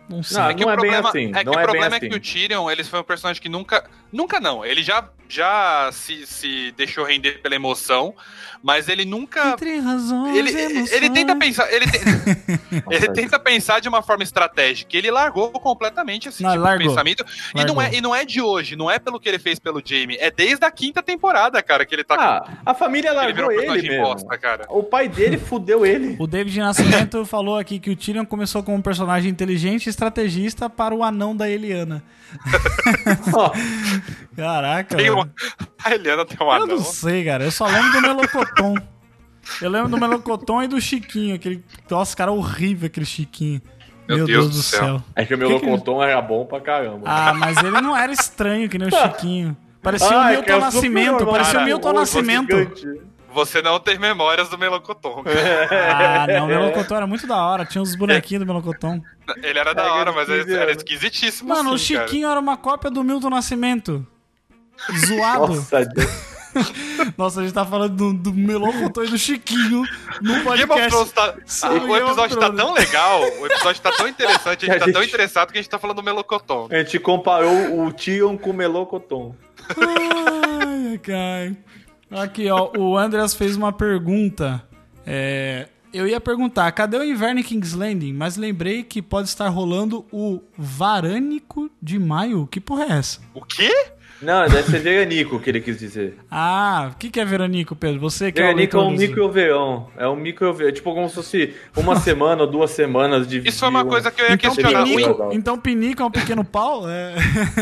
Não 0.09 0.23
sei. 0.23 0.37
Não, 0.37 0.49
É 0.49 0.53
que 0.53 0.61
não 0.61 0.67
o 0.67 0.71
é 0.71 0.75
bem 0.75 0.81
problema, 0.81 1.09
assim, 1.09 1.31
É 1.33 1.39
que 1.39 1.43
não 1.45 1.51
o 1.51 1.55
é 1.55 1.57
bem 1.57 1.63
problema 1.65 1.95
é 1.95 1.97
assim. 1.97 2.09
que 2.09 2.15
o 2.15 2.19
Tyrion, 2.19 2.69
ele 2.71 2.83
foi 2.83 2.99
um 2.99 3.03
personagem 3.03 3.41
que 3.41 3.49
nunca. 3.49 3.83
Nunca 4.11 4.39
não. 4.39 4.63
Ele 4.65 4.81
já, 4.81 5.03
já 5.27 5.89
se, 5.91 6.25
se 6.25 6.73
deixou 6.77 7.03
render 7.05 7.41
pela 7.41 7.55
emoção, 7.55 8.15
mas 8.63 8.87
ele 8.87 9.03
nunca. 9.03 9.49
Entre 9.49 9.79
razões 9.79 10.33
Ele, 10.37 10.49
e 10.49 10.55
emoções. 10.61 10.91
ele 10.93 11.09
tenta 11.09 11.35
pensar. 11.35 11.71
Ele, 11.73 11.85
te- 11.87 11.99
ele 12.89 13.09
tenta 13.11 13.37
pensar 13.37 13.81
de 13.81 13.89
uma 13.89 14.01
forma 14.01 14.23
estratégica. 14.23 14.95
Ele 14.97 15.11
largou 15.11 15.51
completamente 15.51 16.29
esse 16.29 16.41
Não, 16.41 16.51
tipo 16.51 16.63
largou. 16.63 16.83
de 16.83 16.89
pensamento. 16.89 17.25
E 17.53 17.65
não, 17.65 17.81
é, 17.81 17.93
e 17.95 17.99
não 18.01 18.15
é 18.15 18.23
de 18.23 18.41
hoje, 18.41 18.77
não 18.77 18.89
é 18.89 18.97
pelo 18.97 19.19
que 19.19 19.27
ele 19.27 19.39
fez 19.39 19.59
pelo 19.59 19.81
Jamie. 19.83 20.17
É 20.21 20.31
desde 20.31 20.63
a 20.65 20.71
quinta 20.71 21.03
temporada, 21.03 21.61
cara, 21.61 21.85
que 21.85 21.93
ele 21.93 22.05
tá 22.05 22.15
Ah, 22.17 22.57
a 22.65 22.73
família 22.73 23.09
ele 23.09 23.33
virou 23.33 23.47
largou 23.47 23.47
um 23.47 23.51
ele 23.51 23.59
personagem 23.61 23.89
mesmo. 23.89 24.05
bosta, 24.05 24.37
cara. 24.37 24.65
O 24.69 24.83
pai 24.83 25.09
dele 25.09 25.37
fudeu 25.37 25.85
ele. 25.85 26.15
O 26.17 26.25
David 26.25 26.59
Nascimento 26.59 27.25
falou 27.27 27.57
aqui 27.57 27.77
que 27.77 27.89
o 27.89 27.95
Tyrion 27.95 28.25
começou 28.25 28.63
como 28.63 28.77
um 28.77 28.81
personagem 28.81 29.29
inteligente 29.29 29.89
estrategista 29.97 30.69
para 30.69 30.93
o 30.93 31.03
anão 31.03 31.35
da 31.35 31.49
Eliana. 31.49 32.03
Caraca, 34.35 34.95
Tem 34.95 35.09
uma... 35.09 35.29
A 35.83 35.95
Eliana 35.95 36.25
tem 36.25 36.37
um 36.39 36.43
Eu 36.43 36.51
anão. 36.51 36.67
não 36.67 36.79
sei, 36.83 37.25
cara. 37.25 37.43
Eu 37.43 37.51
só 37.51 37.65
lembro 37.65 37.91
do 37.93 38.01
Melocoton. 38.01 38.75
Eu 39.61 39.69
lembro 39.71 39.89
do 39.89 39.97
Melocoton 39.97 40.63
e 40.63 40.67
do 40.67 40.79
Chiquinho. 40.79 41.35
Aquele... 41.35 41.63
Nossa, 41.89 42.15
cara, 42.15 42.31
horrível 42.31 42.85
aquele 42.87 43.05
Chiquinho. 43.05 43.61
Meu 44.07 44.25
Deus 44.25 44.51
do 44.55 44.61
céu. 44.61 45.01
é 45.15 45.25
que 45.25 45.33
o 45.33 45.37
meu 45.37 45.59
Que 45.59 45.65
que- 45.65 45.91
era 46.03 46.21
bom 46.21 46.45
pra 46.45 46.61
caramba. 46.61 47.01
Ah, 47.05 47.33
mas 47.33 47.57
ele 47.57 47.81
não 47.81 47.97
era 47.97 48.11
estranho 48.11 48.69
que 48.69 48.77
nem 48.77 48.87
o 48.87 48.91
Chiquinho. 48.95 49.57
Parecia 49.81 50.15
o 50.15 50.19
Ah, 50.19 50.31
é 50.31 50.35
Milton 50.35 50.51
é 50.53 50.59
Nascimento. 50.59 51.25
Parecia 51.25 51.59
o. 51.59 51.63
Milton 51.65 51.93
Nascimento. 51.93 52.55
gigante. 52.57 53.01
Você 53.33 53.61
não 53.61 53.79
tem 53.79 53.99
memórias 53.99 54.49
do 54.49 54.57
Melocoton. 54.57 55.23
cara. 55.23 55.67
Ah, 56.23 56.27
não. 56.27 56.45
O 56.45 56.47
Melocoton 56.47 56.95
era 56.95 57.07
muito 57.07 57.27
da 57.27 57.37
hora. 57.37 57.65
Tinha 57.65 57.81
uns 57.81 57.95
bonequinhos 57.95 58.43
do 58.43 58.47
Melocoton. 58.47 59.01
Ele 59.43 59.59
era 59.59 59.73
da 59.75 59.83
Pega 59.83 59.95
hora, 59.95 60.11
mas 60.11 60.27
15 60.27 60.39
ele 60.41 60.53
era 60.53 60.63
anos. 60.71 60.77
esquisitíssimo 60.77 61.49
Mano, 61.49 61.71
o 61.71 61.75
assim, 61.75 61.93
cara. 61.95 62.07
Chiquinho 62.07 62.29
era 62.29 62.39
uma 62.39 62.57
cópia 62.57 62.89
do 62.89 63.03
Milton 63.03 63.29
Nascimento. 63.29 64.05
Zoado. 65.05 65.47
Nossa, 65.55 65.85
Deus. 65.85 66.37
Nossa, 67.17 67.41
a 67.41 67.43
gente 67.43 67.53
tá 67.53 67.63
falando 67.65 67.95
do, 67.95 68.13
do 68.13 68.33
Melocoton 68.33 69.03
e 69.03 69.09
do 69.09 69.17
Chiquinho 69.17 69.83
no 70.21 70.43
podcast. 70.43 71.13
Tá... 71.13 71.35
O 71.87 71.95
episódio 71.95 72.37
tá 72.37 72.51
tão 72.51 72.73
legal, 72.73 73.21
o 73.21 73.45
episódio 73.45 73.81
tá 73.81 73.91
tão 73.91 74.07
interessante, 74.07 74.65
a 74.65 74.73
gente 74.73 74.77
a 74.83 74.85
tá 74.87 74.91
tão 74.91 75.01
gente- 75.03 75.09
interessado 75.09 75.51
que 75.51 75.59
a 75.59 75.61
gente 75.61 75.69
tá 75.69 75.77
falando 75.77 75.97
do 75.97 76.03
Melocoton. 76.03 76.67
A 76.71 76.77
gente 76.77 76.97
comparou 76.99 77.85
o 77.85 77.91
Tyrion 77.93 78.37
com 78.37 78.49
o 78.49 78.53
Melocoton. 78.53 79.35
Ai, 79.77 80.99
ai. 81.13 81.57
Aqui, 82.11 82.49
ó, 82.49 82.71
o 82.77 82.97
Andreas 82.97 83.33
fez 83.33 83.55
uma 83.55 83.71
pergunta. 83.73 84.63
É, 85.05 85.67
eu 85.93 86.07
ia 86.07 86.19
perguntar, 86.21 86.71
cadê 86.71 86.97
o 86.97 87.03
inverno 87.03 87.39
em 87.39 87.43
King's 87.43 87.73
Landing? 87.73 88.13
Mas 88.13 88.37
lembrei 88.37 88.83
que 88.83 89.01
pode 89.01 89.27
estar 89.27 89.47
rolando 89.49 90.05
o 90.11 90.41
Varânico 90.57 91.69
de 91.81 91.99
Maio. 91.99 92.47
Que 92.47 92.59
porra 92.61 92.85
é 92.85 92.91
essa? 92.93 93.19
O 93.33 93.43
quê? 93.43 93.71
Não, 94.19 94.47
deve 94.47 94.63
ser 94.71 94.79
veranico 94.79 95.39
que 95.39 95.47
ele 95.47 95.61
quis 95.61 95.77
dizer. 95.77 96.17
Ah, 96.31 96.89
o 96.91 96.97
que, 96.97 97.11
que 97.11 97.19
é 97.19 97.25
Veranico, 97.25 97.75
Pedro? 97.75 97.99
Você 97.99 98.31
que 98.31 98.39
é 98.41 98.45
o 98.45 98.47
Veranico 98.47 98.75
é 98.77 98.79
leitor 98.79 98.91
um 98.91 98.95
dos- 98.95 99.07
micro-verão. 99.07 99.87
É 99.95 100.07
um 100.07 100.15
micro-verão. 100.15 100.71
Tipo 100.73 100.93
como 100.95 101.07
se 101.07 101.13
fosse 101.15 101.53
uma 101.75 101.95
semana 102.01 102.41
ou 102.41 102.49
duas 102.49 102.71
semanas 102.71 103.27
de 103.27 103.47
Isso 103.47 103.59
foi 103.59 103.69
uma 103.69 103.83
um- 103.83 103.87
coisa 103.87 104.09
que 104.09 104.19
eu 104.19 104.25
ia 104.25 104.33
Então 104.33 104.55
questionar. 104.55 104.83
pinico, 104.85 105.23
O- 105.23 105.33
então 105.33 105.59
pinico 105.59 106.01
é 106.01 106.05
um 106.05 106.09
pequeno 106.09 106.43
pau? 106.43 106.89
É... 106.89 107.13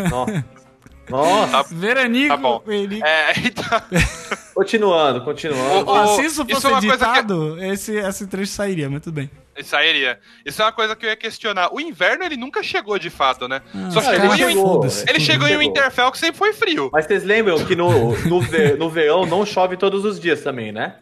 Nossa. 0.09 0.45
Nossa. 1.09 1.63
Veranico. 1.75 2.29
Tá 2.29 2.37
bom. 2.37 2.63
É, 3.03 3.33
então, 3.39 3.63
Continuando, 4.55 5.21
continuando. 5.21 5.89
Ó, 5.89 6.03
o- 6.03 6.15
se 6.15 6.21
isso 6.25 6.45
isso 6.47 6.61
fosse 6.61 6.67
é 6.67 6.69
uma 6.69 6.79
coisa 6.81 6.97
que- 6.97 7.11
editado, 7.11 7.63
esse, 7.63 7.93
esse 7.97 8.27
trecho 8.27 8.51
sairia, 8.51 8.89
mas 8.89 9.01
tudo 9.01 9.15
bem. 9.15 9.29
sairia. 9.63 10.17
Isso 10.45 10.61
é 10.61 10.65
uma 10.65 10.71
coisa 10.71 10.95
que 10.95 11.05
eu 11.05 11.09
ia 11.09 11.15
questionar. 11.15 11.73
O 11.73 11.79
inverno, 11.79 12.23
ele 12.23 12.37
nunca 12.37 12.63
chegou 12.63 12.97
de 12.97 13.09
fato, 13.09 13.47
né? 13.47 13.61
Ah, 13.75 13.91
Só 13.91 14.01
chegou 14.01 14.25
em 14.27 14.29
um... 14.31 14.37
chegou. 14.37 14.67
foda-se. 14.75 15.05
Ele 15.09 15.19
chegou 15.19 15.47
em 15.47 15.51
um 15.57 15.59
Chegou. 15.59 15.71
Interfell 15.71 16.11
que 16.11 16.17
sempre 16.17 16.37
foi 16.37 16.53
frio. 16.53 16.89
Mas 16.91 17.05
vocês 17.05 17.23
lembram 17.23 17.63
que 17.65 17.75
no, 17.75 18.17
no, 18.27 18.39
ve- 18.41 18.75
no 18.75 18.89
verão 18.89 19.25
não 19.25 19.45
chove 19.45 19.75
todos 19.77 20.05
os 20.05 20.19
dias 20.19 20.41
também, 20.41 20.71
né? 20.71 20.95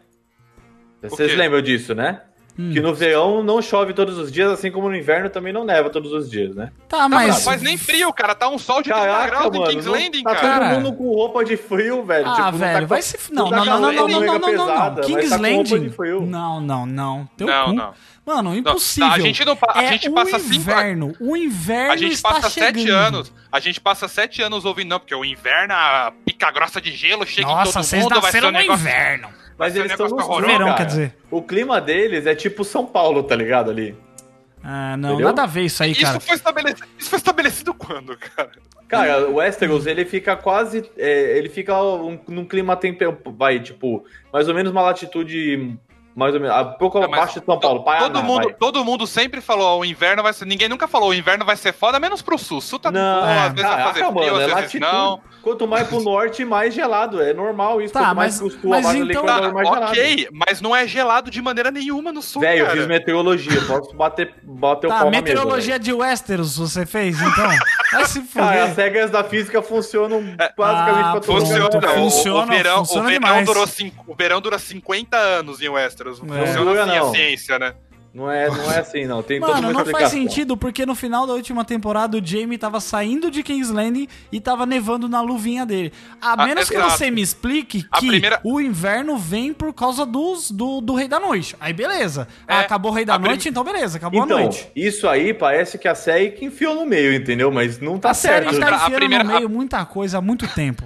Vocês 1.02 1.36
lembram 1.36 1.60
disso, 1.62 1.94
né? 1.94 2.22
Hum. 2.56 2.70
Que 2.72 2.80
no 2.80 2.94
verão 2.94 3.42
não 3.42 3.60
chove 3.60 3.92
todos 3.92 4.16
os 4.16 4.30
dias, 4.30 4.48
assim 4.52 4.70
como 4.70 4.88
no 4.88 4.96
inverno 4.96 5.28
também 5.28 5.52
não 5.52 5.64
neva 5.64 5.90
todos 5.90 6.12
os 6.12 6.30
dias, 6.30 6.54
né? 6.54 6.70
Tá, 6.88 6.98
Tá, 6.98 7.08
mas. 7.08 7.28
mas... 7.34 7.44
faz 7.44 7.62
nem 7.62 7.76
frio, 7.76 8.12
cara. 8.12 8.32
Tá 8.34 8.48
um 8.48 8.58
sol 8.58 8.76
de 8.80 8.90
30 8.90 9.00
Caraca, 9.00 9.26
graus 9.30 9.54
em 9.54 9.58
mano. 9.58 9.70
King's 9.72 9.86
não- 9.86 9.92
Landing, 9.92 10.22
tá 10.22 10.34
cara. 10.36 10.68
Todo 10.70 10.82
mundo 10.84 10.96
com 10.96 11.04
roupa 11.14 11.44
de 11.44 11.56
frio, 11.56 12.04
velho. 12.04 12.26
Ah, 12.28 12.34
Tipo, 12.34 12.50
não 12.52 12.58
velho, 12.58 12.80
tá 12.82 12.86
vai 12.86 13.00
com- 13.00 13.06
se. 13.06 13.18
Não, 13.34 13.50
tá 13.50 13.56
não, 13.56 13.64
não, 13.64 13.80
não, 13.80 13.92
não, 13.92 14.08
não, 14.08 14.20
não, 14.20 14.38
não, 14.38 14.66
não, 14.66 14.94
mas 14.94 15.06
King's 15.06 15.30
tá 15.30 15.36
Landing. 15.36 15.92
Não, 16.26 16.60
não, 16.60 16.86
não. 16.86 17.28
Teu 17.36 17.46
Não, 17.48 17.64
cu. 17.66 17.72
não. 17.72 17.94
Mano, 18.26 18.56
impossível. 18.56 19.12
a 19.12 19.18
gente 19.18 19.44
não 19.44 19.54
pa- 19.54 19.72
a 19.74 19.84
é 19.84 19.88
gente 19.92 20.08
o 20.08 20.12
passa 20.14 20.38
cinco- 20.38 20.54
inverno. 20.54 21.14
O 21.20 21.36
inverno 21.36 21.92
A 21.92 21.96
gente 21.96 22.14
está 22.14 22.28
passa 22.30 22.48
chegando. 22.50 22.78
sete 22.78 22.90
anos. 22.90 23.32
A 23.52 23.60
gente 23.60 23.80
passa 23.80 24.08
sete 24.08 24.40
anos 24.42 24.64
ouvindo, 24.64 24.88
não, 24.88 24.98
porque 24.98 25.14
o 25.14 25.24
inverno, 25.24 25.74
a 25.74 26.12
pica 26.24 26.50
grossa 26.50 26.80
de 26.80 26.90
gelo 26.92 27.26
chega 27.26 27.42
em 27.48 27.54
Nossa, 27.54 27.72
todo 27.74 27.82
vocês 27.84 28.02
mundo, 28.02 28.20
vai 28.20 28.32
ser 28.32 28.42
um 28.42 28.46
no 28.46 28.52
negócio. 28.52 28.80
inverno. 28.80 29.28
Mas 29.58 29.72
ser 29.72 29.78
um 29.78 29.82
eles 29.82 29.92
estão 29.92 30.08
no 30.08 30.40
Verão, 30.46 30.74
quer 30.74 30.86
dizer. 30.86 31.16
O 31.30 31.42
clima 31.42 31.80
deles 31.80 32.26
é 32.26 32.34
tipo 32.34 32.64
São 32.64 32.86
Paulo, 32.86 33.22
tá 33.22 33.36
ligado 33.36 33.70
ali? 33.70 33.94
Ah, 34.62 34.96
não, 34.96 35.10
Entendeu? 35.10 35.26
nada 35.26 35.42
a 35.42 35.46
ver 35.46 35.64
isso 35.64 35.82
aí, 35.82 35.94
cara. 35.94 36.16
Isso 36.16 36.26
foi, 36.26 36.36
estabelecido, 36.36 36.88
isso 36.98 37.10
foi 37.10 37.18
estabelecido 37.18 37.74
quando, 37.74 38.16
cara? 38.16 38.50
Cara, 38.88 39.28
o 39.28 39.34
Westeros, 39.34 39.86
ele 39.86 40.04
fica 40.06 40.34
quase. 40.36 40.90
é, 40.96 41.36
ele 41.36 41.50
fica 41.50 41.74
um- 41.82 42.18
num 42.26 42.44
clima 42.46 42.74
temper... 42.74 43.14
vai, 43.26 43.60
tipo, 43.60 44.04
mais 44.32 44.48
ou 44.48 44.54
menos 44.54 44.72
uma 44.72 44.80
latitude. 44.80 45.76
Mais 46.16 46.32
ou 46.34 46.40
menos. 46.40 46.56
Um 46.56 46.72
pouco 46.78 47.00
Não, 47.00 47.08
mas 47.08 47.18
abaixo 47.18 47.40
de 47.40 47.46
São 47.46 47.58
Paulo. 47.58 47.82
todo, 47.84 48.22
mundo, 48.22 48.44
vai. 48.44 48.54
todo 48.54 48.84
mundo 48.84 49.04
sempre 49.06 49.40
falou, 49.40 49.80
o 49.80 49.84
inverno 49.84 50.22
vai 50.22 50.32
ser. 50.32 50.44
Ninguém 50.44 50.68
nunca 50.68 50.86
falou, 50.86 51.08
o 51.10 51.14
inverno 51.14 51.44
vai 51.44 51.56
ser 51.56 51.72
foda, 51.72 51.98
menos 51.98 52.22
pro 52.22 52.38
sul. 52.38 52.60
Sul 52.60 52.78
tá 52.78 52.90
Não, 52.92 53.00
boa, 53.20 53.46
às 53.46 53.52
vezes 53.52 53.54
vai 53.54 53.64
caraca, 53.64 53.88
fazer 53.88 54.00
frio, 54.00 54.12
mano, 54.14 54.26
é 54.26 54.30
às 54.30 54.36
vezes 54.38 54.52
latitude. 54.54 54.80
não. 54.80 55.20
Quanto 55.42 55.66
mais 55.68 55.88
pro 55.88 56.00
norte, 56.00 56.44
mais 56.44 56.72
gelado. 56.72 57.20
É 57.20 57.34
normal 57.34 57.82
isso. 57.82 57.92
Tá, 57.92 58.00
Quanto 58.00 58.16
mais 58.16 58.40
mas- 58.40 58.52
pro 58.52 58.60
sul, 58.60 58.70
mas 58.70 58.94
então- 58.94 59.26
Tá, 59.26 59.52
mais 59.52 59.68
gelado. 59.68 59.86
ok, 59.92 60.28
mas 60.32 60.60
não 60.60 60.74
é 60.74 60.86
gelado 60.86 61.30
de 61.30 61.42
maneira 61.42 61.70
nenhuma 61.70 62.12
no 62.12 62.22
sul, 62.22 62.40
Velho, 62.40 62.64
eu 62.64 62.70
fiz 62.70 62.86
meteorologia. 62.86 63.60
Posso 63.66 63.94
bater, 63.94 64.34
bater 64.42 64.86
o 64.86 64.90
Tá, 64.90 64.96
pau 65.00 65.04
na 65.06 65.10
meteorologia 65.10 65.74
mesa. 65.74 65.78
de 65.84 65.92
Westeros 65.92 66.56
você 66.56 66.86
fez, 66.86 67.20
então? 67.20 67.48
Vai 67.92 68.04
se 68.06 68.20
Cara, 68.22 68.62
as 68.64 68.68
fuder. 68.70 68.84
regras 68.84 69.10
da 69.10 69.22
física 69.24 69.60
funcionam 69.62 70.20
basicamente 70.56 71.04
ah, 71.04 71.10
pra 71.12 71.20
todo 71.20 71.40
Funciona, 71.40 71.64
mundo. 71.64 71.76
o- 71.76 71.88
Funciona, 71.94 72.42
o, 72.44 72.46
verão, 72.56 72.76
funciona 72.78 73.06
o, 73.08 73.10
verão 73.10 73.44
durou 73.44 73.66
cinco, 73.66 74.04
o 74.12 74.14
verão 74.16 74.40
dura 74.40 74.58
50 74.58 75.16
anos 75.16 75.60
em 75.60 75.68
Westeros. 75.68 76.03
É. 76.10 76.46
Funciona 76.46 76.70
Dura, 76.70 76.84
assim 76.84 76.98
não. 76.98 77.08
a 77.10 77.14
ciência, 77.14 77.58
né? 77.58 77.74
Não 78.12 78.30
é, 78.30 78.48
não 78.48 78.70
é 78.70 78.78
assim, 78.78 79.06
não. 79.06 79.24
Tem 79.24 79.40
Mano, 79.40 79.72
não 79.72 79.84
faz 79.86 80.10
sentido, 80.10 80.56
porque 80.56 80.86
no 80.86 80.94
final 80.94 81.26
da 81.26 81.32
última 81.32 81.64
temporada 81.64 82.16
o 82.16 82.24
Jamie 82.24 82.56
tava 82.56 82.78
saindo 82.78 83.28
de 83.28 83.42
King's 83.42 83.70
Landing 83.70 84.06
e 84.30 84.38
tava 84.40 84.64
nevando 84.64 85.08
na 85.08 85.20
luvinha 85.20 85.66
dele. 85.66 85.92
A 86.22 86.34
Ah, 86.40 86.46
menos 86.46 86.70
que 86.70 86.78
você 86.78 87.10
me 87.10 87.20
explique 87.20 87.84
A 87.90 87.98
que 87.98 88.06
primeira- 88.06 88.40
o 88.44 88.60
inverno 88.60 89.18
vem 89.18 89.52
por 89.52 89.72
causa 89.72 90.06
dos, 90.06 90.48
do, 90.48 90.80
do 90.80 90.94
Rei 90.94 91.08
da 91.08 91.18
Noite. 91.18 91.56
Aí 91.58 91.72
beleza. 91.72 92.28
É, 92.46 92.54
Ah, 92.54 92.60
acabou 92.60 92.92
o 92.92 92.94
Rei 92.94 93.04
da 93.04 93.16
a 93.16 93.18
prim- 93.18 93.30
Noite, 93.30 93.48
então 93.48 93.64
beleza, 93.64 93.96
acabou 93.98 94.24
Então, 94.24 94.36
a 94.38 94.40
noite. 94.42 94.70
isso 94.76 95.08
aí 95.08 95.34
parece 95.34 95.76
que 95.76 95.88
a 95.88 95.94
série 95.96 96.30
que 96.30 96.44
enfiou 96.44 96.76
no 96.76 96.86
meio, 96.86 97.12
entendeu? 97.12 97.50
Mas 97.50 97.80
não 97.80 97.98
tá 97.98 98.10
A 98.10 98.14
série 98.14 98.44
certo. 98.48 98.60
tá 98.60 98.66
A 98.68 98.76
enfiando 98.76 98.94
primeira- 98.94 99.24
no 99.24 99.32
meio 99.34 99.50
muita 99.50 99.84
coisa 99.84 100.18
há 100.18 100.20
muito 100.20 100.46
tempo. 100.54 100.84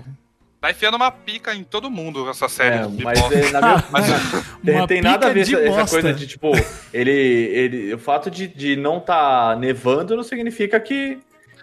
Tá 0.60 0.72
enfiando 0.72 0.96
uma 0.96 1.10
pica 1.12 1.54
em 1.54 1.62
todo 1.62 1.88
mundo 1.88 2.28
essa 2.28 2.48
série. 2.48 2.76
É, 2.78 2.88
mas 3.04 3.18
é, 3.30 3.50
na 3.52 3.60
minha, 3.60 3.82
tem, 4.64 4.74
Uma 4.74 4.86
tem 4.88 5.00
nada 5.02 5.28
a 5.28 5.32
ver 5.32 5.40
essa, 5.42 5.56
essa 5.60 5.86
coisa 5.90 6.12
de, 6.12 6.26
tipo, 6.26 6.50
ele, 6.92 7.10
ele. 7.12 7.94
O 7.94 7.98
fato 7.98 8.28
de, 8.28 8.48
de 8.48 8.74
não 8.74 8.98
tá 8.98 9.54
nevando 9.56 10.16
não 10.16 10.24
significa 10.24 10.80
que, 10.80 11.18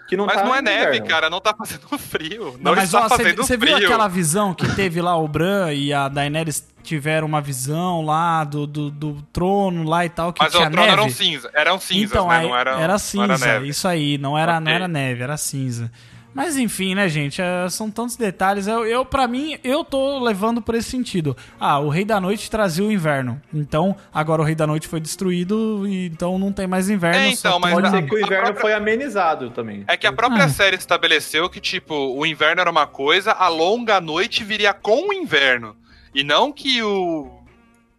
que 0.08 0.16
não 0.16 0.24
Mas 0.24 0.36
tá. 0.36 0.44
não 0.44 0.54
é 0.54 0.62
neve, 0.62 0.86
inverno. 0.96 1.06
cara. 1.08 1.28
Não 1.28 1.42
tá 1.42 1.54
fazendo 1.54 1.86
frio. 1.98 2.52
Não, 2.58 2.70
Não, 2.70 2.74
mas 2.74 2.84
está 2.84 3.04
ó, 3.04 3.08
você 3.10 3.16
fazendo 3.22 3.36
você 3.44 3.58
frio. 3.58 3.76
viu 3.76 3.86
aquela 3.86 4.08
visão 4.08 4.54
que 4.54 4.66
teve 4.74 5.02
lá 5.02 5.14
o 5.14 5.28
Bran 5.28 5.74
e 5.74 5.92
a 5.92 6.08
Daenerys 6.08 6.66
tiveram 6.82 7.26
uma 7.26 7.42
visão 7.42 8.00
lá 8.02 8.44
do, 8.44 8.66
do, 8.66 8.90
do 8.90 9.20
trono 9.30 9.82
lá 9.86 10.06
e 10.06 10.08
tal, 10.08 10.32
que 10.32 10.40
Mas 10.42 10.52
tinha 10.52 10.68
o 10.68 10.70
trono 10.70 10.86
neve? 10.86 11.00
eram 11.02 11.10
cinza. 11.10 11.50
Eram 11.52 11.78
cinzas, 11.80 12.10
então, 12.12 12.28
né? 12.28 12.36
aí, 12.38 12.46
Não 12.48 12.56
era, 12.56 12.70
era 12.80 12.92
não 12.92 12.98
cinza, 12.98 13.24
era 13.24 13.38
neve. 13.38 13.68
isso 13.68 13.86
aí, 13.86 14.16
não 14.16 14.38
era, 14.38 14.54
não 14.58 14.62
Ok. 14.68 14.74
era 14.74 14.88
neve, 14.88 15.22
era 15.22 15.36
cinza. 15.36 15.90
Mas 16.36 16.56
enfim, 16.58 16.94
né, 16.94 17.08
gente, 17.08 17.40
é, 17.40 17.66
são 17.70 17.90
tantos 17.90 18.14
detalhes. 18.14 18.66
Eu, 18.66 18.84
eu 18.86 19.04
para 19.04 19.26
mim, 19.26 19.58
eu 19.64 19.82
tô 19.82 20.18
levando 20.22 20.60
por 20.60 20.74
esse 20.74 20.90
sentido. 20.90 21.34
Ah, 21.58 21.78
o 21.78 21.88
Rei 21.88 22.04
da 22.04 22.20
Noite 22.20 22.50
trazia 22.50 22.84
o 22.84 22.92
inverno. 22.92 23.40
Então, 23.54 23.96
agora 24.12 24.42
o 24.42 24.44
Rei 24.44 24.54
da 24.54 24.66
Noite 24.66 24.86
foi 24.86 25.00
destruído 25.00 25.88
e 25.88 26.06
então 26.06 26.38
não 26.38 26.52
tem 26.52 26.66
mais 26.66 26.90
inverno. 26.90 27.20
É, 27.20 27.28
então, 27.30 27.58
mas 27.58 27.72
Pode 27.72 27.86
a- 27.88 28.02
que 28.02 28.14
o 28.14 28.18
inverno 28.18 28.44
própria- 28.44 28.60
foi 28.60 28.74
amenizado 28.74 29.48
também. 29.50 29.82
É 29.88 29.96
que 29.96 30.06
a 30.06 30.12
própria 30.12 30.44
Ah. 30.44 30.48
série 30.50 30.76
estabeleceu 30.76 31.48
que, 31.48 31.58
tipo, 31.60 31.94
o 31.94 32.26
inverno 32.26 32.60
era 32.60 32.70
uma 32.70 32.86
coisa, 32.86 33.32
a 33.32 33.48
longa 33.48 33.98
noite 34.00 34.44
viria 34.44 34.74
com 34.74 35.08
o 35.08 35.12
inverno. 35.14 35.74
E 36.14 36.22
não 36.22 36.52
que 36.52 36.82
o. 36.82 37.35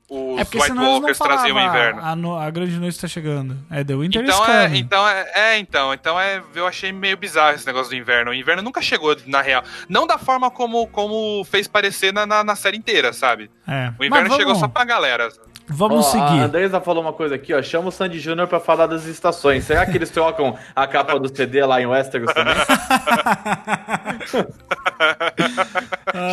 Os 0.10 0.40
É 0.40 0.42
White 0.44 0.72
Walkers 0.72 1.18
traziam 1.18 1.58
o 1.58 1.60
falavam 1.60 1.68
inverno. 1.76 2.02
a, 2.02 2.16
no- 2.16 2.38
a 2.38 2.50
grande 2.50 2.80
noite 2.80 2.98
tá 3.00 3.08
chegando. 3.10 3.58
É 3.70 3.84
The 3.84 3.94
Winter 3.96 4.24
is 4.24 4.30
Então 4.30 4.46
é, 4.46 4.64
coming. 4.68 4.80
então 4.80 5.08
é, 5.10 5.32
é, 5.36 5.58
então, 5.58 5.94
então 5.94 6.20
é, 6.20 6.42
eu 6.56 6.66
achei 6.66 6.94
meio 6.94 7.18
bizarro 7.18 7.56
esse 7.56 7.68
negócio 7.68 7.90
do 7.90 7.96
inverno. 7.96 8.32
O 8.32 8.34
inverno 8.34 8.62
nunca 8.62 8.82
chegou 8.82 9.18
na 9.26 9.42
real. 9.42 9.64
Não 9.90 10.08
da 10.08 10.18
forma 10.18 10.50
como, 10.50 10.88
como 10.88 11.44
fez 11.44 11.68
parecer 11.68 12.14
na, 12.14 12.26
na, 12.26 12.42
na 12.44 12.56
série 12.56 12.78
inteira, 12.78 13.12
sabe? 13.12 13.52
É. 13.68 13.92
O 14.00 14.06
inverno 14.06 14.30
Mas 14.30 14.38
chegou 14.38 14.54
vamos, 14.54 14.60
só 14.60 14.68
pra 14.70 14.86
galera. 14.86 15.30
Vamos 15.70 16.08
A 16.08 16.12
seguir. 16.12 16.40
Andresa 16.42 16.80
falou 16.80 17.04
uma 17.04 17.12
coisa 17.14 17.36
aqui, 17.36 17.54
ó. 17.54 17.62
Chama 17.62 17.90
o 17.90 17.92
Sandy 17.92 18.20
Júnior 18.20 18.48
pra 18.48 18.60
falar 18.60 18.88
das 18.88 19.06
estações. 19.06 19.66
Será 19.66 19.86
que 19.86 19.98
eles 19.98 20.10
trocam 20.10 20.58
a 20.76 20.88
capa 20.88 21.20
do 21.20 21.34
CD 21.36 21.64
lá 21.66 21.82
em 21.82 21.86
Westeros 21.86 22.34
também? 22.34 22.56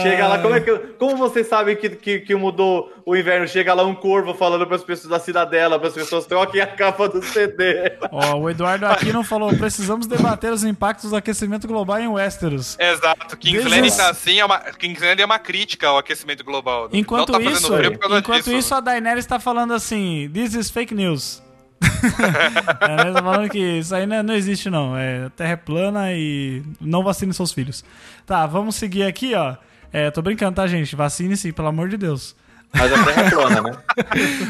Chega 0.03 0.27
lá, 0.29 0.39
como 0.39 0.55
é 0.55 0.61
que. 0.61 0.73
Como 0.99 1.17
vocês 1.17 1.47
sabem 1.47 1.77
que, 1.77 1.91
que, 1.91 2.21
que 2.21 2.35
mudou 2.35 2.93
o 3.05 3.17
inverno? 3.17 3.47
Chega 3.47 3.75
lá 3.75 3.85
um 3.85 3.95
corvo 3.95 4.35
falando 4.35 4.67
pras 4.67 4.83
pessoas 4.85 5.11
da 5.11 5.19
cidadela, 5.19 5.79
para 5.79 5.89
as 5.89 5.95
pessoas 5.95 6.27
troquem 6.27 6.61
a 6.61 6.67
capa 6.67 7.09
do 7.09 7.23
CD. 7.23 7.93
Ó, 8.11 8.37
o 8.39 8.51
Eduardo 8.51 8.87
Aquino 8.87 9.23
falou: 9.23 9.55
precisamos 9.57 10.07
debater 10.07 10.53
os 10.53 10.65
impactos 10.65 11.11
do 11.11 11.17
aquecimento 11.17 11.67
global 11.67 11.99
em 11.99 12.09
Westeros. 12.09 12.77
Exato. 12.79 13.37
King's 13.37 13.63
This 13.65 13.73
Landing 13.73 13.87
is- 13.89 13.97
tá 13.97 14.11
assim, 14.11 14.39
é 14.39 14.45
uma, 14.45 14.59
King's 14.59 15.03
Landing 15.03 15.23
é 15.23 15.27
uma 15.27 15.39
crítica 15.39 15.89
ao 15.89 15.99
aquecimento 15.99 16.45
global. 16.45 16.89
Enquanto 16.93 17.33
não 17.33 17.43
tá 17.43 17.51
isso, 17.51 17.73
enquanto 18.17 18.45
disso. 18.45 18.53
isso 18.55 18.75
a 18.75 18.81
Daenerys 18.81 19.24
tá 19.27 19.39
falando 19.39 19.75
assim: 19.75 20.31
This 20.33 20.55
is 20.55 20.71
fake 20.71 20.95
news. 20.95 21.43
Daenerys 22.81 23.15
tá 23.15 23.23
falando 23.23 23.49
que 23.51 23.59
isso 23.59 23.95
aí 23.95 24.07
não, 24.07 24.23
não 24.23 24.35
existe, 24.35 24.71
não. 24.71 24.97
É, 24.97 25.27
a 25.27 25.31
Terra 25.31 25.53
é 25.53 25.57
plana 25.57 26.13
e 26.13 26.63
não 26.81 27.03
vacine 27.03 27.33
seus 27.35 27.53
filhos. 27.53 27.85
Tá, 28.27 28.47
vamos 28.47 28.77
seguir 28.77 29.05
aqui, 29.05 29.35
ó. 29.35 29.57
É, 29.93 30.11
tô 30.11 30.23
brincando, 30.23 30.57
tá, 30.57 30.67
gente? 30.67 30.97
Vacine 30.97 31.37
sim, 31.37 31.53
pelo 31.53 31.69
amor 31.69 31.89
de 31.89 31.97
Deus. 31.97 32.35
Mas 32.75 32.93
a 32.93 33.05
terra 33.05 33.23
é 33.23 33.31
plana, 33.31 33.63
né? 33.63 33.73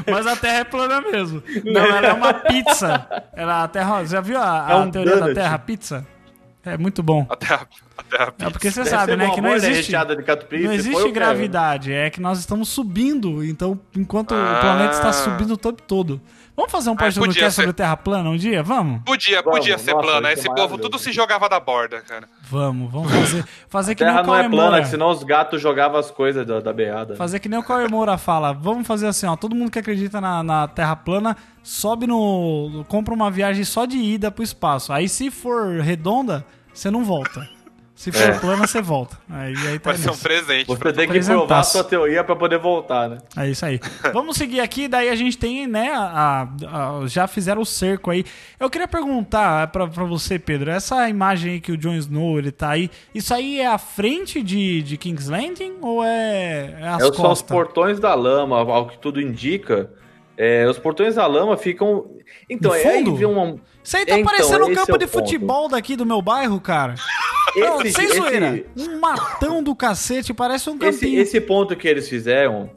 Mas 0.11 0.27
a 0.27 0.37
Terra 0.37 0.59
é 0.61 0.65
plana 0.65 1.01
mesmo. 1.03 1.43
Não, 1.63 1.83
ela 1.83 2.07
é 2.07 2.13
uma 2.15 2.33
pizza. 2.33 3.07
Ela, 3.35 3.65
a 3.65 3.69
terra, 3.69 4.05
já 4.05 4.23
viu 4.23 4.39
a, 4.39 4.67
a 4.67 4.73
É 4.73 4.75
um 4.77 4.91
teoria 4.91 5.13
da 5.13 5.21
donut. 5.21 5.35
Terra 5.35 5.59
pizza? 5.59 6.07
É 6.65 6.79
muito 6.79 7.03
bom. 7.03 7.27
Até 7.29 7.55
a, 7.55 7.67
até 7.99 8.23
a 8.23 8.47
É 8.47 8.51
porque 8.51 8.71
você 8.71 8.81
Deve 8.85 8.91
sabe, 8.91 9.17
né? 9.17 9.31
Que 9.31 9.41
não 9.41 9.55
existe. 9.55 9.93
de 9.93 10.23
catupiry, 10.23 10.65
Não 10.65 10.73
existe 10.73 11.11
gravidade, 11.13 11.93
é 11.93 12.09
que 12.11 12.21
nós 12.21 12.39
estamos 12.39 12.69
subindo, 12.69 13.45
então 13.45 13.79
enquanto 13.97 14.33
o 14.33 14.35
Ah. 14.35 14.59
planeta 14.61 14.95
está 14.95 15.13
subindo 15.13 15.53
o 15.53 15.57
tempo 15.57 15.83
todo. 15.83 16.21
Vamos 16.57 16.71
fazer 16.71 16.91
um 16.91 16.95
podcast 16.97 17.19
podia 17.21 17.51
sobre 17.51 17.71
ser. 17.71 17.73
Terra 17.75 17.97
plana 17.97 18.31
um 18.31 18.37
dia? 18.37 18.63
Vamos? 18.63 19.03
Podia, 19.05 19.43
Vamos, 19.43 19.59
podia 19.59 19.77
ser 19.77 19.93
nossa, 19.93 20.07
plana. 20.07 20.29
é 20.29 20.35
Esse 20.35 20.49
povo 20.55 20.79
tudo 20.79 20.99
se 21.01 21.11
jogava 21.11 21.49
da 21.49 21.59
borda, 21.59 22.01
cara. 22.01 22.29
Vamos, 22.43 22.93
vamos 22.93 23.11
fazer. 23.13 23.45
Fazer 23.69 23.93
A 23.93 23.95
que 23.97 24.05
nem 24.05 24.13
terra 24.13 24.23
o 24.23 24.27
não 24.27 24.37
é 24.37 24.49
plana, 24.49 24.71
Moura. 24.71 24.85
senão 24.85 25.11
os 25.11 25.25
gatos 25.25 25.61
jogavam 25.61 25.99
as 25.99 26.13
coisas 26.13 26.47
da, 26.47 26.61
da 26.61 26.73
beada. 26.73 27.17
Fazer 27.17 27.41
que 27.41 27.49
nem 27.49 27.59
o 27.59 27.63
Cauê 27.65 27.89
Moura 27.89 28.17
fala. 28.17 28.53
Vamos 28.53 28.87
fazer 28.87 29.09
assim, 29.09 29.27
ó. 29.27 29.35
Todo 29.35 29.55
mundo 29.57 29.71
que 29.71 29.81
acredita 29.81 30.21
na, 30.21 30.45
na 30.45 30.69
Terra 30.69 30.95
plana, 30.95 31.37
sobe 31.61 32.07
no. 32.07 32.85
compra 32.89 33.13
uma 33.13 33.33
viagem 33.33 33.65
só 33.65 33.85
de 33.85 33.97
ida 33.99 34.31
pro 34.31 34.45
espaço. 34.45 34.93
Aí 34.93 35.09
se 35.09 35.33
for 35.33 35.81
redonda, 35.81 36.47
você 36.73 36.89
não 36.89 37.05
volta. 37.05 37.49
Se 37.95 38.11
for 38.11 38.23
É. 38.23 38.39
plana, 38.39 38.67
você 38.67 38.83
volta. 38.83 39.17
Aí, 39.31 39.55
aí 39.69 39.79
tá 39.79 39.91
Vai 39.93 39.99
ser 39.99 40.11
um 40.11 40.17
presente. 40.17 40.67
Você 40.67 40.93
tem 40.93 41.09
que 41.09 41.21
provar 41.21 41.61
a 41.61 41.63
sua 41.63 41.85
teoria 41.85 42.25
pra 42.25 42.35
poder 42.35 42.59
voltar, 42.59 43.09
né? 43.09 43.19
É 43.37 43.49
isso 43.49 43.65
aí. 43.65 43.79
Vamos 44.13 44.37
seguir 44.37 44.59
aqui, 44.61 44.89
daí 44.89 45.09
a 45.09 45.15
gente 45.15 45.39
tem, 45.39 45.67
né, 45.69 45.93
a- 45.95 46.49
a- 46.67 47.07
já 47.07 47.29
fizeram 47.29 47.63
o 47.63 47.65
cerco 47.67 48.11
aí. 48.11 48.25
Eu 48.59 48.69
queria 48.69 48.89
perguntar 48.89 49.69
pra, 49.69 49.87
pra 49.87 50.05
você, 50.05 50.41
Pedro, 50.41 50.73
essa 50.73 51.09
imagem 51.09 51.53
aí 51.53 51.61
que 51.61 51.71
o 51.71 51.77
Jon 51.77 51.95
Snow, 51.95 52.37
ele 52.37 52.51
tá 52.51 52.71
aí, 52.71 52.91
isso 53.15 53.33
aí 53.33 53.61
é 53.61 53.67
a 53.69 53.79
frente 53.79 54.43
de, 54.43 54.83
de 54.83 54.97
King's 54.97 55.29
Landing 55.29 55.75
ou 55.81 56.03
é, 56.05 56.77
é 56.81 56.89
as 56.89 57.01
É, 57.03 57.13
são 57.13 57.31
os 57.31 57.43
portões 57.43 58.01
da 58.01 58.13
lama, 58.15 58.59
ao 58.59 58.89
que 58.89 58.99
tudo 58.99 59.21
indica. 59.21 59.89
É, 60.37 60.67
os 60.69 60.81
portões 60.81 61.15
da 61.15 61.27
lama 61.29 61.57
ficam. 61.57 62.07
Então, 62.51 62.73
No 62.73 62.77
é 62.77 62.87
aí 62.89 63.05
vê 63.05 63.25
uma. 63.25 63.57
Isso 63.85 63.97
aí 63.99 64.07
tá 64.07 64.19
Então, 64.19 64.25
parecendo 64.33 64.65
um 64.65 64.71
esse 64.71 64.81
campo 64.81 64.95
é 64.95 64.99
de 64.99 65.07
ponto. 65.07 65.25
futebol 65.25 65.69
daqui 65.69 65.95
do 65.95 66.07
meu 66.07 66.23
bairro, 66.23 66.59
cara. 66.61 66.95
Não, 67.57 67.83
Esse, 67.83 67.93
sem 67.93 68.07
esse- 68.07 68.17
zoeira. 68.17 68.65
Um 68.77 68.99
matão 68.99 69.63
do 69.63 69.77
cacete, 69.77 70.33
parece 70.35 70.69
um 70.71 70.77
esse, 70.83 71.01
campinho. 71.01 71.21
esse 71.21 71.41
ponto 71.41 71.77
que 71.77 71.87
eles 71.87 72.09
fizeram 72.09 72.71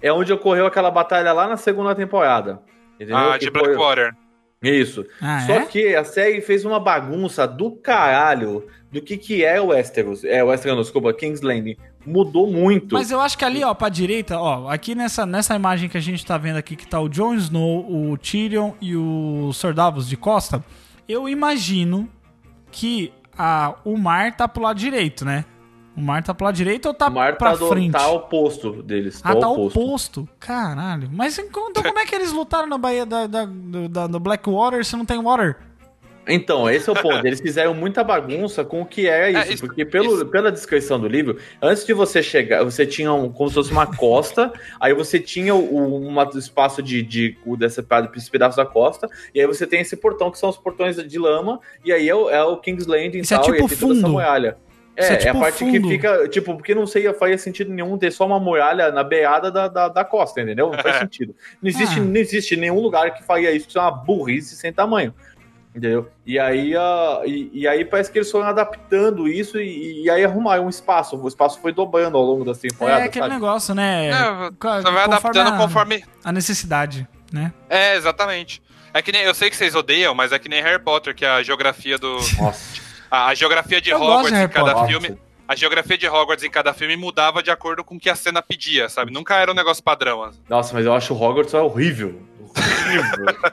é 0.00 0.12
onde 0.12 0.32
ocorreu 0.32 0.66
aquela 0.66 0.90
batalha 0.90 1.32
lá 1.32 1.48
na 1.48 1.56
segunda 1.56 1.94
temporada. 1.94 2.60
Entendeu? 2.96 3.16
Ah, 3.16 3.32
Que 3.38 3.46
de 3.46 3.50
foi- 3.50 3.62
Blackwater. 3.62 4.14
Isso. 4.62 5.04
Ah, 5.20 5.40
Só 5.44 5.52
é? 5.54 5.66
que 5.66 5.96
a 5.96 6.04
série 6.04 6.40
fez 6.40 6.64
uma 6.64 6.78
bagunça 6.78 7.48
do 7.48 7.72
caralho 7.72 8.64
do 8.92 9.02
que, 9.02 9.16
que 9.16 9.44
é 9.44 9.60
o 9.60 9.68
Westeros. 9.68 10.22
É, 10.22 10.44
o 10.44 10.48
Westeros, 10.48 10.76
não, 10.76 10.82
desculpa, 10.84 11.12
King's 11.12 11.40
Landing. 11.40 11.76
Mudou 12.04 12.50
muito. 12.50 12.94
Mas 12.94 13.10
eu 13.10 13.20
acho 13.20 13.38
que 13.38 13.44
ali, 13.44 13.62
ó, 13.62 13.72
pra 13.74 13.88
direita, 13.88 14.38
ó, 14.38 14.68
aqui 14.68 14.94
nessa, 14.94 15.24
nessa 15.24 15.54
imagem 15.54 15.88
que 15.88 15.96
a 15.96 16.00
gente 16.00 16.24
tá 16.24 16.36
vendo 16.36 16.56
aqui, 16.56 16.74
que 16.74 16.86
tá 16.86 17.00
o 17.00 17.08
Jon 17.08 17.34
Snow, 17.34 18.10
o 18.10 18.18
Tyrion 18.18 18.72
e 18.80 18.96
o 18.96 19.52
Sir 19.52 19.72
Davos 19.72 20.08
de 20.08 20.16
Costa, 20.16 20.64
eu 21.08 21.28
imagino 21.28 22.08
que 22.70 23.12
a, 23.36 23.74
o 23.84 23.96
mar 23.96 24.36
tá 24.36 24.48
pro 24.48 24.62
lado 24.62 24.78
direito, 24.78 25.24
né? 25.24 25.44
O 25.96 26.00
mar 26.00 26.22
tá 26.22 26.32
pro 26.32 26.46
lado 26.46 26.54
direito 26.54 26.86
ou 26.86 26.94
tá 26.94 27.08
o 27.08 27.12
mar 27.12 27.36
pra 27.36 27.50
tá, 27.52 27.56
do, 27.56 27.68
frente? 27.68 27.92
tá 27.92 28.08
oposto 28.08 28.82
deles. 28.82 29.20
ah, 29.22 29.36
tá 29.36 29.48
oposto. 29.48 29.80
oposto. 29.80 30.28
Caralho. 30.40 31.10
Mas 31.12 31.38
então 31.38 31.70
como 31.72 31.98
é 31.98 32.06
que 32.06 32.14
eles 32.14 32.32
lutaram 32.32 32.66
na 32.66 32.78
Baía 32.78 33.04
da, 33.04 33.26
da, 33.26 33.46
da, 33.90 34.06
da 34.06 34.18
Blackwater 34.18 34.84
se 34.84 34.96
não 34.96 35.04
tem 35.04 35.18
water? 35.18 35.58
Então, 36.26 36.70
esse 36.70 36.88
é 36.88 36.92
o 36.92 36.94
ponto. 36.94 37.26
Eles 37.26 37.40
fizeram 37.40 37.74
muita 37.74 38.04
bagunça 38.04 38.64
com 38.64 38.80
o 38.82 38.86
que 38.86 39.08
era 39.08 39.30
isso. 39.30 39.50
É, 39.50 39.54
isso- 39.54 39.66
porque 39.66 39.84
pelo, 39.84 40.14
isso. 40.14 40.26
pela 40.26 40.52
descrição 40.52 41.00
do 41.00 41.08
livro, 41.08 41.36
antes 41.60 41.84
de 41.84 41.92
você 41.92 42.22
chegar, 42.22 42.62
você 42.62 42.86
tinha 42.86 43.12
um, 43.12 43.28
como 43.30 43.48
se 43.48 43.54
fosse 43.56 43.72
uma 43.72 43.86
costa, 43.86 44.52
aí 44.80 44.94
você 44.94 45.18
tinha 45.18 45.54
o, 45.54 46.08
um 46.08 46.22
espaço 46.38 46.80
de, 46.82 47.02
de, 47.02 47.36
o 47.44 47.56
desse, 47.56 47.82
pedaço 48.30 48.56
da 48.56 48.64
costa, 48.64 49.08
e 49.34 49.40
aí 49.40 49.46
você 49.46 49.66
tem 49.66 49.80
esse 49.80 49.96
portão, 49.96 50.30
que 50.30 50.38
são 50.38 50.48
os 50.48 50.56
portões 50.56 50.96
de 50.96 51.18
lama, 51.18 51.58
e 51.84 51.92
aí 51.92 52.08
é 52.08 52.14
o, 52.14 52.30
é 52.30 52.42
o 52.44 52.56
King's 52.58 52.86
Landing 52.86 53.18
Isso 53.18 53.34
é 53.34 53.36
e 53.36 53.40
tal, 53.40 53.52
tipo 53.52 53.56
e 53.56 53.60
toda 53.76 53.92
essa 53.92 54.02
fundo. 54.02 54.08
muralha. 54.08 54.56
É, 54.94 55.04
Isso 55.04 55.12
é 55.12 55.14
é, 55.14 55.18
tipo 55.18 55.36
a 55.38 55.40
parte 55.40 55.58
fundo. 55.60 55.72
que 55.72 55.88
fica, 55.88 56.28
tipo, 56.28 56.54
porque 56.54 56.74
não 56.74 56.86
sei, 56.86 57.10
faria 57.14 57.38
sentido 57.38 57.72
nenhum 57.72 57.96
ter 57.96 58.12
só 58.12 58.26
uma 58.26 58.38
muralha 58.38 58.92
na 58.92 59.02
beada 59.02 59.50
da, 59.50 59.66
da, 59.66 59.88
da 59.88 60.04
costa, 60.04 60.42
entendeu? 60.42 60.70
Não 60.70 60.78
faz 60.78 60.96
sentido. 61.00 61.34
Não 61.62 61.68
existe, 61.70 61.98
Ah. 61.98 62.02
não 62.04 62.16
existe 62.16 62.56
nenhum 62.56 62.78
lugar 62.78 63.14
que 63.14 63.24
faria 63.24 63.50
isso, 63.52 63.66
que 63.66 63.78
é 63.78 63.80
uma 63.80 63.90
burrice 63.90 64.54
sem 64.54 64.70
tamanho. 64.70 65.14
Entendeu? 65.74 66.10
E 66.26 66.38
aí, 66.38 66.76
ah, 66.76 67.22
e, 67.24 67.50
e 67.54 67.66
aí 67.66 67.82
parece 67.84 68.12
que 68.12 68.18
eles 68.18 68.30
foram 68.30 68.46
adaptando 68.46 69.26
isso 69.26 69.58
e, 69.58 70.04
e 70.04 70.10
aí 70.10 70.22
arrumaram 70.22 70.66
um 70.66 70.68
espaço. 70.68 71.16
O 71.16 71.26
espaço 71.26 71.58
foi 71.60 71.72
dobrando 71.72 72.18
ao 72.18 72.22
longo 72.22 72.44
das 72.44 72.58
temporadas. 72.58 73.02
É 73.04 73.06
aquele 73.06 73.24
sabe? 73.24 73.34
negócio, 73.34 73.74
né? 73.74 74.08
É, 74.08 74.50
Você 74.50 74.90
vai 74.90 75.04
adaptando 75.04 75.48
a- 75.48 75.56
conforme. 75.56 76.04
a 76.22 76.30
necessidade, 76.30 77.08
né? 77.32 77.52
É, 77.70 77.96
exatamente. 77.96 78.62
É 78.92 79.00
que 79.00 79.10
nem. 79.10 79.22
Eu 79.22 79.32
sei 79.34 79.48
que 79.48 79.56
vocês 79.56 79.74
odeiam, 79.74 80.14
mas 80.14 80.30
é 80.32 80.38
que 80.38 80.48
nem 80.48 80.62
Harry 80.62 80.78
Potter, 80.82 81.14
que 81.14 81.24
a 81.24 81.42
geografia 81.42 81.96
do. 81.96 82.16
Nossa. 82.38 82.80
A, 83.10 83.28
a 83.28 83.34
geografia 83.34 83.80
de 83.80 83.88
Eu 83.90 83.96
Hogwarts 83.98 84.30
de 84.32 84.38
em 84.44 84.48
cada 84.48 84.74
Potter. 84.74 84.88
filme. 85.00 85.18
A 85.48 85.54
geografia 85.56 85.98
de 85.98 86.06
Hogwarts 86.08 86.44
em 86.44 86.50
cada 86.50 86.72
filme 86.72 86.96
mudava 86.96 87.42
de 87.42 87.50
acordo 87.50 87.82
com 87.82 87.96
o 87.96 88.00
que 88.00 88.08
a 88.08 88.14
cena 88.14 88.40
pedia, 88.40 88.88
sabe? 88.88 89.12
Nunca 89.12 89.36
era 89.36 89.50
um 89.50 89.54
negócio 89.54 89.82
padrão. 89.82 90.22
assim. 90.22 90.38
Nossa, 90.48 90.72
mas 90.74 90.84
eu 90.86 90.94
acho 90.94 91.12
o 91.14 91.22
Hogwarts 91.22 91.52
horrível. 91.54 92.20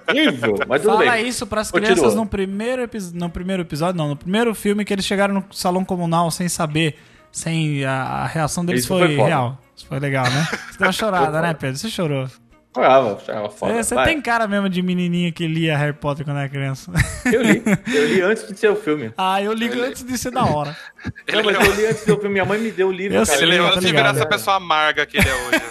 Horrível. 0.10 0.56
Mas 0.68 0.82
tudo 0.82 0.98
Fala 0.98 1.12
bem. 1.12 1.28
isso 1.28 1.46
pras 1.48 1.72
Continua. 1.72 1.94
crianças 1.96 2.16
no 2.16 2.26
primeiro, 2.26 2.90
no 3.14 3.30
primeiro 3.30 3.62
episódio, 3.64 3.98
não, 3.98 4.10
no 4.10 4.16
primeiro 4.16 4.54
filme 4.56 4.84
que 4.86 4.94
eles 4.94 5.06
chegaram 5.06 5.34
no 5.36 5.46
salão 5.52 5.84
comunal 5.86 6.30
sem 6.32 6.50
saber, 6.50 6.98
sem 7.32 7.86
a, 7.86 7.92
a 8.02 8.26
reação 8.28 8.66
deles 8.66 8.82
Isso 8.82 8.88
foi, 8.90 9.16
foi 9.16 9.26
real. 9.26 9.58
Isso 9.76 9.86
foi 9.88 10.00
legal, 10.00 10.26
né? 10.30 10.48
Você 10.52 10.78
deu 10.78 10.88
uma 10.88 10.92
chorada, 10.92 11.42
né, 11.42 11.54
Pedro? 11.54 11.78
Você 11.78 11.90
chorou. 11.90 12.28
Chorava, 12.76 13.20
chorava 13.26 13.50
foda. 13.50 13.74
Você, 13.74 13.84
você 13.84 13.96
Vai. 13.96 14.06
tem 14.06 14.22
cara 14.22 14.48
mesmo 14.48 14.70
de 14.70 14.82
menininha 14.84 15.32
que 15.32 15.48
lia 15.48 15.76
Harry 15.76 15.94
Potter 15.94 16.24
quando 16.24 16.38
era 16.38 16.48
criança. 16.48 16.92
Eu 17.26 17.42
li. 17.42 17.64
Eu 17.92 18.08
li 18.08 18.22
antes 18.22 18.48
de 18.48 18.56
ser 18.60 18.70
o 18.70 18.76
filme. 18.76 19.12
ah, 19.18 19.42
eu 19.42 19.54
ligo 19.54 19.74
Ele- 19.74 19.88
antes 19.88 20.04
de 20.04 20.18
ser 20.18 20.30
da 20.32 20.44
hora. 20.46 20.78
Ele, 21.28 21.38
Não, 21.38 21.52
mas 21.52 21.68
eu 21.68 21.76
li 21.76 21.86
antes 21.88 22.00
de 22.00 22.06
ser 22.06 22.12
o 22.12 22.16
filme. 22.18 22.34
Minha 22.34 22.46
mãe 22.46 22.60
me 22.60 22.70
deu 22.72 22.90
o 22.90 22.92
livro, 22.92 23.18
Eu 23.18 23.26
cara. 23.26 23.38
sei, 23.40 23.48
ele 23.48 23.56
eu 23.58 23.64
levou 23.64 23.76
tô 23.76 23.82
se 23.82 23.88
ligado. 23.88 24.04
virar 24.06 24.16
essa 24.18 24.26
pessoa 24.30 24.58
amarga 24.58 25.06
que 25.08 25.18
ele 25.18 25.28
é 25.30 25.34
hoje. 25.34 25.62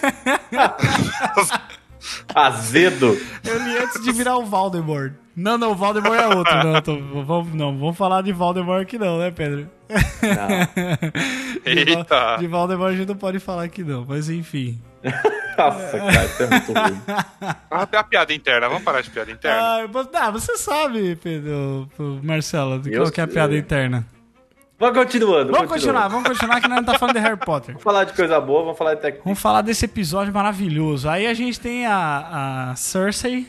Azedo. 2.34 3.18
Eu 3.44 3.58
li 3.62 3.78
antes 3.78 4.02
de 4.02 4.12
virar 4.12 4.36
o 4.36 4.44
Voldemort. 4.44 5.12
Não, 5.36 5.56
não, 5.56 5.70
o 5.72 5.74
Voldemort 5.74 6.18
é 6.18 6.26
outro. 6.26 6.54
Não, 6.64 6.80
tô- 6.82 6.98
vamos, 7.24 7.54
não, 7.54 7.78
vamos 7.78 7.96
falar 7.96 8.22
de 8.22 8.32
Voldemort 8.32 8.82
aqui 8.82 8.98
não, 8.98 9.18
né, 9.18 9.30
Pedro? 9.30 9.68
Não. 9.88 11.08
De, 11.64 11.90
Eita. 11.90 12.36
de 12.38 12.46
Voldemort 12.46 12.92
a 12.92 12.96
gente 12.96 13.08
não 13.08 13.16
pode 13.16 13.38
falar 13.38 13.64
aqui 13.64 13.82
não, 13.84 14.04
mas 14.08 14.28
enfim. 14.30 14.80
Nossa, 15.56 15.98
cara, 15.98 16.24
isso 16.24 16.42
é 16.42 16.46
muito 16.46 16.72
ruim. 16.72 17.00
Ah, 17.70 17.82
a 17.92 18.04
piada 18.04 18.32
interna, 18.32 18.68
vamos 18.68 18.84
parar 18.84 19.00
de 19.02 19.10
piada 19.10 19.30
interna. 19.30 19.60
Ah, 19.60 19.88
mas- 19.92 20.08
ah, 20.14 20.30
você 20.30 20.56
sabe, 20.56 21.16
Pedro, 21.16 21.88
Marcelo, 22.22 22.78
de 22.80 22.92
Eu 22.92 23.02
qual 23.02 23.12
que 23.12 23.20
é 23.20 23.24
a 23.24 23.28
piada 23.28 23.56
interna. 23.56 24.06
Vamos 24.78 24.96
continuando. 24.96 25.52
Vamos 25.52 25.68
continuando. 25.68 25.68
continuar, 25.68 26.08
vamos 26.08 26.28
continuar 26.28 26.60
que 26.60 26.68
nós 26.68 26.76
não 26.76 26.84
tá 26.84 26.98
falando 26.98 27.16
de 27.16 27.20
Harry 27.20 27.36
Potter. 27.36 27.74
Vamos 27.74 27.82
falar 27.82 28.04
de 28.04 28.12
coisa 28.12 28.40
boa, 28.40 28.62
vamos 28.62 28.78
falar 28.78 28.94
de 28.94 29.00
tec... 29.00 29.20
Vamos 29.24 29.40
falar 29.40 29.62
desse 29.62 29.84
episódio 29.84 30.32
maravilhoso. 30.32 31.08
Aí 31.08 31.26
a 31.26 31.34
gente 31.34 31.58
tem 31.58 31.84
a, 31.84 32.70
a 32.70 32.76
Cersei, 32.76 33.48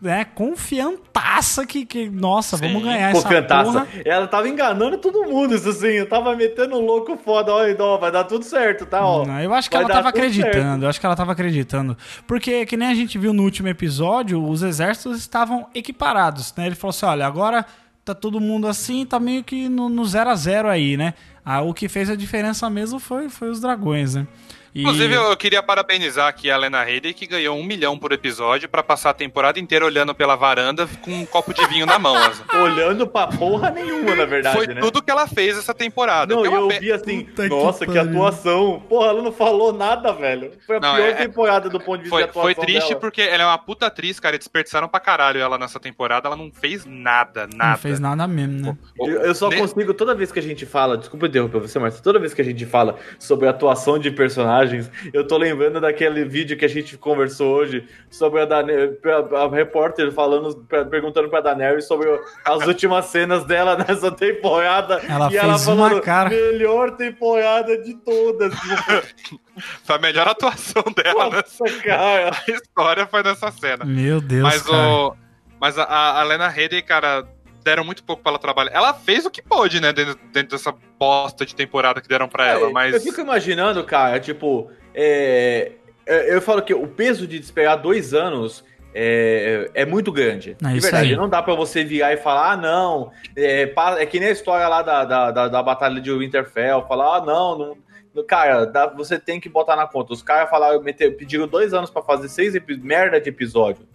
né, 0.00 0.24
confiantaça 0.24 1.66
que, 1.66 1.84
que 1.84 2.08
nossa, 2.08 2.56
Sim. 2.56 2.68
vamos 2.68 2.84
ganhar 2.84 3.10
essa 3.10 3.28
porra. 3.28 3.88
Ela 4.04 4.28
tava 4.28 4.48
enganando 4.48 4.98
todo 4.98 5.24
mundo, 5.24 5.56
isso 5.56 5.68
assim. 5.68 5.88
Eu 5.88 6.08
tava 6.08 6.36
metendo 6.36 6.76
um 6.76 6.86
louco 6.86 7.16
foda. 7.16 7.52
Ó, 7.52 7.64
ó, 7.80 7.98
vai 7.98 8.12
dar 8.12 8.22
tudo 8.22 8.44
certo, 8.44 8.86
tá? 8.86 9.04
Ó. 9.04 9.26
Não, 9.26 9.40
eu 9.40 9.52
acho 9.52 9.68
que 9.68 9.76
Vai 9.76 9.84
ela 9.84 9.92
tava 9.92 10.10
acreditando, 10.10 10.84
eu 10.84 10.88
acho 10.88 11.00
que 11.00 11.06
ela 11.06 11.16
tava 11.16 11.32
acreditando. 11.32 11.98
Porque, 12.24 12.64
que 12.64 12.76
nem 12.76 12.86
a 12.86 12.94
gente 12.94 13.18
viu 13.18 13.32
no 13.32 13.42
último 13.42 13.66
episódio, 13.66 14.40
os 14.40 14.62
exércitos 14.62 15.18
estavam 15.18 15.66
equiparados, 15.74 16.54
né? 16.56 16.66
Ele 16.66 16.76
falou 16.76 16.90
assim, 16.90 17.06
olha, 17.06 17.26
agora 17.26 17.66
tá 18.08 18.14
todo 18.14 18.40
mundo 18.40 18.66
assim, 18.66 19.04
tá 19.04 19.20
meio 19.20 19.44
que 19.44 19.68
no, 19.68 19.88
no 19.88 20.04
zero 20.06 20.30
a 20.30 20.34
zero 20.34 20.68
aí, 20.68 20.96
né? 20.96 21.14
Ah, 21.44 21.60
o 21.60 21.74
que 21.74 21.88
fez 21.88 22.08
a 22.08 22.16
diferença 22.16 22.68
mesmo 22.70 22.98
foi, 22.98 23.28
foi 23.28 23.50
os 23.50 23.60
dragões, 23.60 24.14
né? 24.14 24.26
E- 24.74 24.80
Inclusive, 24.82 25.14
eu 25.14 25.36
queria 25.36 25.62
parabenizar 25.62 26.28
aqui 26.28 26.50
a 26.50 26.56
Lena 26.56 26.82
Headey, 26.84 27.14
que 27.14 27.26
ganhou 27.26 27.56
um 27.56 27.64
milhão 27.64 27.98
por 27.98 28.12
episódio 28.12 28.68
pra 28.68 28.82
passar 28.82 29.10
a 29.10 29.14
temporada 29.14 29.58
inteira 29.58 29.84
olhando 29.84 30.14
pela 30.14 30.36
varanda 30.36 30.86
com 31.02 31.10
um 31.10 31.24
copo 31.26 31.52
de 31.54 31.66
vinho 31.66 31.86
na 31.86 31.98
mão. 31.98 32.14
assim. 32.18 32.42
Olhando 32.56 33.06
pra 33.06 33.26
porra 33.26 33.70
nenhuma, 33.70 34.14
na 34.14 34.24
verdade, 34.26 34.56
Foi 34.56 34.66
né? 34.66 34.80
tudo 34.80 35.02
que 35.02 35.10
ela 35.10 35.26
fez 35.26 35.56
essa 35.58 35.72
temporada. 35.74 36.34
Não, 36.34 36.42
que 36.42 36.48
é 36.48 36.52
eu 36.56 36.68
pe- 36.68 36.78
vi 36.80 36.92
assim, 36.92 37.24
Puta 37.24 37.42
que 37.44 37.48
nossa, 37.48 37.86
que, 37.86 37.92
pariu. 37.94 38.10
atuação. 38.10 38.82
Porra, 38.88 39.08
ela 39.08 39.22
não 39.22 39.32
falou 39.32 39.72
nada, 39.72 40.12
velho. 40.12 40.52
Foi 40.66 40.76
a 40.76 40.80
Não, 40.80 40.94
pior 40.96 41.08
é- 41.08 41.12
temporada 41.14 41.68
do 41.68 41.80
ponto 41.80 41.98
de 41.98 42.02
vista 42.04 42.14
Foi, 42.16 42.22
de 42.24 42.28
atuação 42.30 42.42
foi 42.54 42.54
triste 42.66 42.88
dela. 42.88 43.00
porque 43.00 43.22
ela 43.22 43.42
é 43.42 43.46
uma 43.46 43.58
puta 43.58 43.86
atriz, 43.86 44.20
cara, 44.20 44.36
e 44.36 44.38
desperdiçaram 44.38 44.88
pra 44.88 45.00
caralho 45.00 45.40
ela 45.40 45.58
nessa 45.58 45.80
temporada. 45.80 46.28
Ela 46.28 46.36
não 46.36 46.50
fez 46.52 46.84
nada, 46.84 47.48
nada. 47.54 47.70
Não 47.72 47.78
fez 47.78 47.98
nada 48.00 48.26
mesmo, 48.28 48.60
né? 48.66 48.76
Eu, 48.98 49.22
eu 49.22 49.34
só 49.34 49.48
Ne- 49.48 49.56
consigo, 49.56 49.94
toda 49.94 50.14
vez 50.14 50.30
que 50.30 50.38
a 50.38 50.42
gente 50.42 50.66
fala, 50.66 50.96
desculpa 50.98 51.26
interromper 51.26 51.58
você, 51.60 51.78
mas 51.78 52.00
toda 52.00 52.18
vez 52.18 52.34
que 52.34 52.42
a 52.42 52.44
gente 52.44 52.64
fala 52.66 52.96
sobre 53.18 53.46
a 53.46 53.50
atuação 53.50 53.98
de 53.98 54.10
personagens, 54.58 54.90
eu 55.12 55.26
tô 55.26 55.36
lembrando 55.36 55.80
daquele 55.80 56.24
vídeo 56.24 56.56
que 56.56 56.64
a 56.64 56.68
gente 56.68 56.96
conversou 56.98 57.54
hoje 57.56 57.86
sobre 58.10 58.40
a, 58.40 58.44
Dane 58.44 58.72
a, 58.72 59.44
a 59.44 59.48
repórter 59.50 60.10
falando, 60.12 60.56
pra- 60.64 60.84
perguntando 60.84 61.28
pra 61.28 61.40
Daenerys 61.40 61.86
sobre 61.86 62.08
as 62.44 62.66
últimas 62.66 63.06
cenas 63.06 63.44
dela 63.44 63.76
nessa 63.86 64.10
temporada. 64.10 65.00
Ela 65.08 65.30
e 65.32 65.36
ela 65.36 65.54
fez 65.54 65.66
uma 65.68 65.76
falando, 65.88 66.02
cara. 66.02 66.30
melhor 66.30 66.96
temporada 66.96 67.76
de 67.82 67.94
todas. 67.94 68.52
Foi 69.82 69.96
a 69.96 69.98
melhor 69.98 70.28
atuação 70.28 70.84
dela 70.94 71.30
nessa 71.30 71.64
Nossa, 71.64 71.78
cara. 71.82 72.30
história, 72.48 73.06
foi 73.08 73.22
nessa 73.24 73.50
cena. 73.50 73.84
Meu 73.84 74.20
Deus, 74.20 74.42
mas 74.42 74.62
cara. 74.62 74.88
o. 74.88 75.16
Mas 75.60 75.76
a, 75.76 75.84
a 76.20 76.22
Lena 76.22 76.46
Headey, 76.48 76.80
cara, 76.82 77.26
deram 77.68 77.84
muito 77.84 78.02
pouco 78.02 78.22
pra 78.22 78.30
ela 78.32 78.38
trabalhar. 78.38 78.70
Ela 78.72 78.94
fez 78.94 79.26
o 79.26 79.30
que 79.30 79.42
pôde, 79.42 79.80
né, 79.80 79.92
dentro, 79.92 80.18
dentro 80.32 80.56
dessa 80.56 80.74
bosta 80.98 81.44
de 81.44 81.54
temporada 81.54 82.00
que 82.00 82.08
deram 82.08 82.26
pra 82.28 82.46
ela, 82.46 82.68
É, 82.68 82.72
mas. 82.72 82.94
Eu 82.94 83.00
fico 83.00 83.20
imaginando, 83.20 83.84
cara, 83.84 84.18
tipo, 84.18 84.70
é, 84.94 85.72
é, 86.06 86.34
eu 86.34 86.40
falo 86.40 86.62
que 86.62 86.72
o 86.72 86.86
peso 86.88 87.26
de 87.26 87.36
esperar 87.38 87.76
dois 87.76 88.14
anos 88.14 88.64
é, 88.94 89.70
é 89.74 89.84
muito 89.84 90.10
grande. 90.10 90.56
É 90.64 90.72
de 90.72 90.80
verdade, 90.80 91.10
aí. 91.10 91.16
não 91.16 91.28
dá 91.28 91.42
pra 91.42 91.54
você 91.54 91.84
virar 91.84 92.12
e 92.12 92.16
falar, 92.16 92.52
ah, 92.52 92.56
não, 92.56 93.12
é, 93.36 93.70
é 93.98 94.06
que 94.06 94.18
nem 94.18 94.30
a 94.30 94.32
história 94.32 94.66
lá 94.66 94.80
da, 94.80 95.04
da, 95.04 95.30
da, 95.30 95.48
da 95.48 95.62
Batalha 95.62 96.00
de 96.00 96.10
Winterfell, 96.10 96.86
falar, 96.88 97.16
ah, 97.18 97.20
não, 97.24 97.58
não. 97.58 97.88
Cara, 98.26 98.64
dá- 98.64 98.86
você 98.88 99.16
tem 99.18 99.38
que 99.38 99.48
botar 99.48 99.76
na 99.76 99.86
conta. 99.86 100.12
Os 100.12 100.22
caras 100.22 100.50
falaram, 100.50 100.82
meter, 100.82 101.16
pediram 101.16 101.46
dois 101.46 101.72
anos 101.72 101.88
pra 101.90 102.02
fazer 102.02 102.28
seis 102.28 102.54
merda 102.82 103.20
de 103.20 103.28
episódio. 103.28 103.86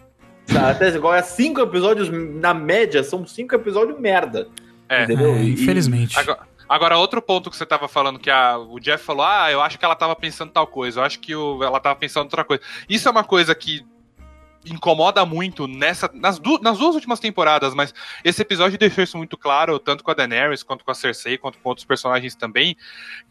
Até 0.69 0.87
agora, 0.89 1.23
cinco 1.23 1.61
episódios, 1.61 2.09
na 2.09 2.53
média, 2.53 3.03
são 3.03 3.25
cinco 3.25 3.55
episódios 3.55 3.99
merda. 3.99 4.47
É. 4.89 5.03
Entendeu? 5.03 5.33
É, 5.35 5.41
E- 5.43 5.53
infelizmente. 5.53 6.17
Agora, 6.19 6.39
agora, 6.67 6.97
outro 6.97 7.21
ponto 7.21 7.49
que 7.49 7.55
você 7.57 7.65
tava 7.65 7.87
falando, 7.87 8.19
que 8.19 8.29
a- 8.29 8.57
o 8.57 8.79
Jeff 8.79 9.03
falou, 9.03 9.25
ah, 9.25 9.51
eu 9.51 9.61
acho 9.61 9.79
que 9.79 9.85
ela 9.85 9.95
tava 9.95 10.15
pensando 10.15 10.51
tal 10.51 10.67
coisa, 10.67 10.99
eu 10.99 11.03
acho 11.03 11.19
que 11.19 11.35
o- 11.35 11.63
ela 11.63 11.79
tava 11.79 11.95
pensando 11.95 12.25
outra 12.25 12.43
coisa. 12.43 12.61
Isso 12.89 13.07
é 13.07 13.11
uma 13.11 13.23
coisa 13.23 13.55
que 13.55 13.85
incomoda 14.65 15.25
muito 15.25 15.67
nessa, 15.67 16.09
nas, 16.13 16.39
du- 16.39 16.59
nas 16.61 16.77
duas 16.77 16.95
últimas 16.95 17.19
temporadas, 17.19 17.73
mas 17.73 17.93
esse 18.23 18.41
episódio 18.41 18.77
deixou 18.77 19.03
isso 19.03 19.17
muito 19.17 19.37
claro, 19.37 19.77
tanto 19.77 20.03
com 20.03 20.11
a 20.11 20.13
Daenerys, 20.13 20.63
quanto 20.63 20.85
com 20.85 20.91
a 20.91 20.95
Cersei, 20.95 21.37
quanto 21.37 21.57
com 21.59 21.67
outros 21.69 21.85
personagens 21.85 22.33
também, 22.35 22.77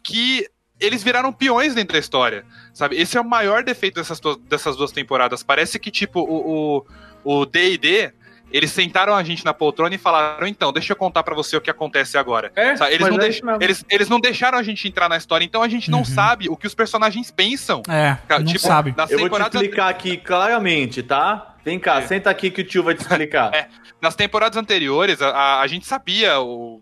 que 0.03 0.47
eles 0.83 1.03
viraram 1.03 1.31
peões 1.33 1.73
dentro 1.75 1.93
da 1.93 1.99
história, 1.99 2.45
sabe? 2.73 2.95
Esse 2.99 3.17
é 3.17 3.21
o 3.21 3.25
maior 3.25 3.63
defeito 3.63 3.95
dessas, 3.95 4.19
duas- 4.19 4.37
dessas 4.37 4.75
duas 4.75 4.91
temporadas. 4.91 5.41
Parece 5.43 5.79
que, 5.79 5.89
tipo, 5.91 6.19
o 6.19 6.83
o- 7.23 7.41
o 7.41 7.45
D&D, 7.45 8.11
eles 8.51 8.71
sentaram 8.71 9.15
a 9.15 9.23
gente 9.23 9.43
na 9.45 9.53
poltrona 9.53 9.95
e 9.95 9.97
falaram, 9.97 10.45
então, 10.45 10.71
deixa 10.71 10.91
eu 10.93 10.97
contar 10.97 11.23
pra 11.23 11.33
você 11.33 11.55
o 11.57 11.61
que 11.61 11.71
acontece 11.71 12.17
agora. 12.17 12.51
É, 12.55 12.75
Sabe, 12.75 12.93
Eles, 12.93 13.07
não 13.07 13.15
é 13.15 13.19
deix- 13.19 13.41
eles, 13.61 13.85
eles 13.89 14.09
não 14.09 14.19
deixaram 14.19 14.57
a 14.57 14.63
gente 14.63 14.87
entrar 14.87 15.09
na 15.09 15.17
história, 15.17 15.43
então 15.43 15.63
a 15.63 15.67
gente 15.67 15.89
não 15.89 15.99
Uhum. 15.99 16.05
sabe 16.05 16.49
o 16.49 16.55
que 16.57 16.67
os 16.67 16.75
personagens 16.75 17.31
pensam. 17.31 17.81
É, 17.89 18.17
não 18.29 18.43
tipo, 18.45 18.59
sabe. 18.59 18.93
Nas 18.95 19.09
Eu 19.09 19.17
vou 19.17 19.27
te 19.27 19.31
temporadas, 19.31 19.55
explicar 19.61 19.87
aqui 19.89 20.17
claramente, 20.17 21.01
tá? 21.01 21.55
Vem 21.65 21.79
cá, 21.79 21.99
É. 21.99 22.01
senta 22.07 22.29
aqui 22.29 22.51
que 22.51 22.61
o 22.61 22.63
tio 22.63 22.83
vai 22.83 22.93
te 22.93 23.01
explicar. 23.01 23.51
É. 23.55 23.67
nas 24.01 24.15
temporadas 24.15 24.57
anteriores, 24.57 25.21
a, 25.21 25.29
a, 25.29 25.61
a 25.61 25.67
gente 25.67 25.85
sabia 25.87 26.39
o. 26.41 26.81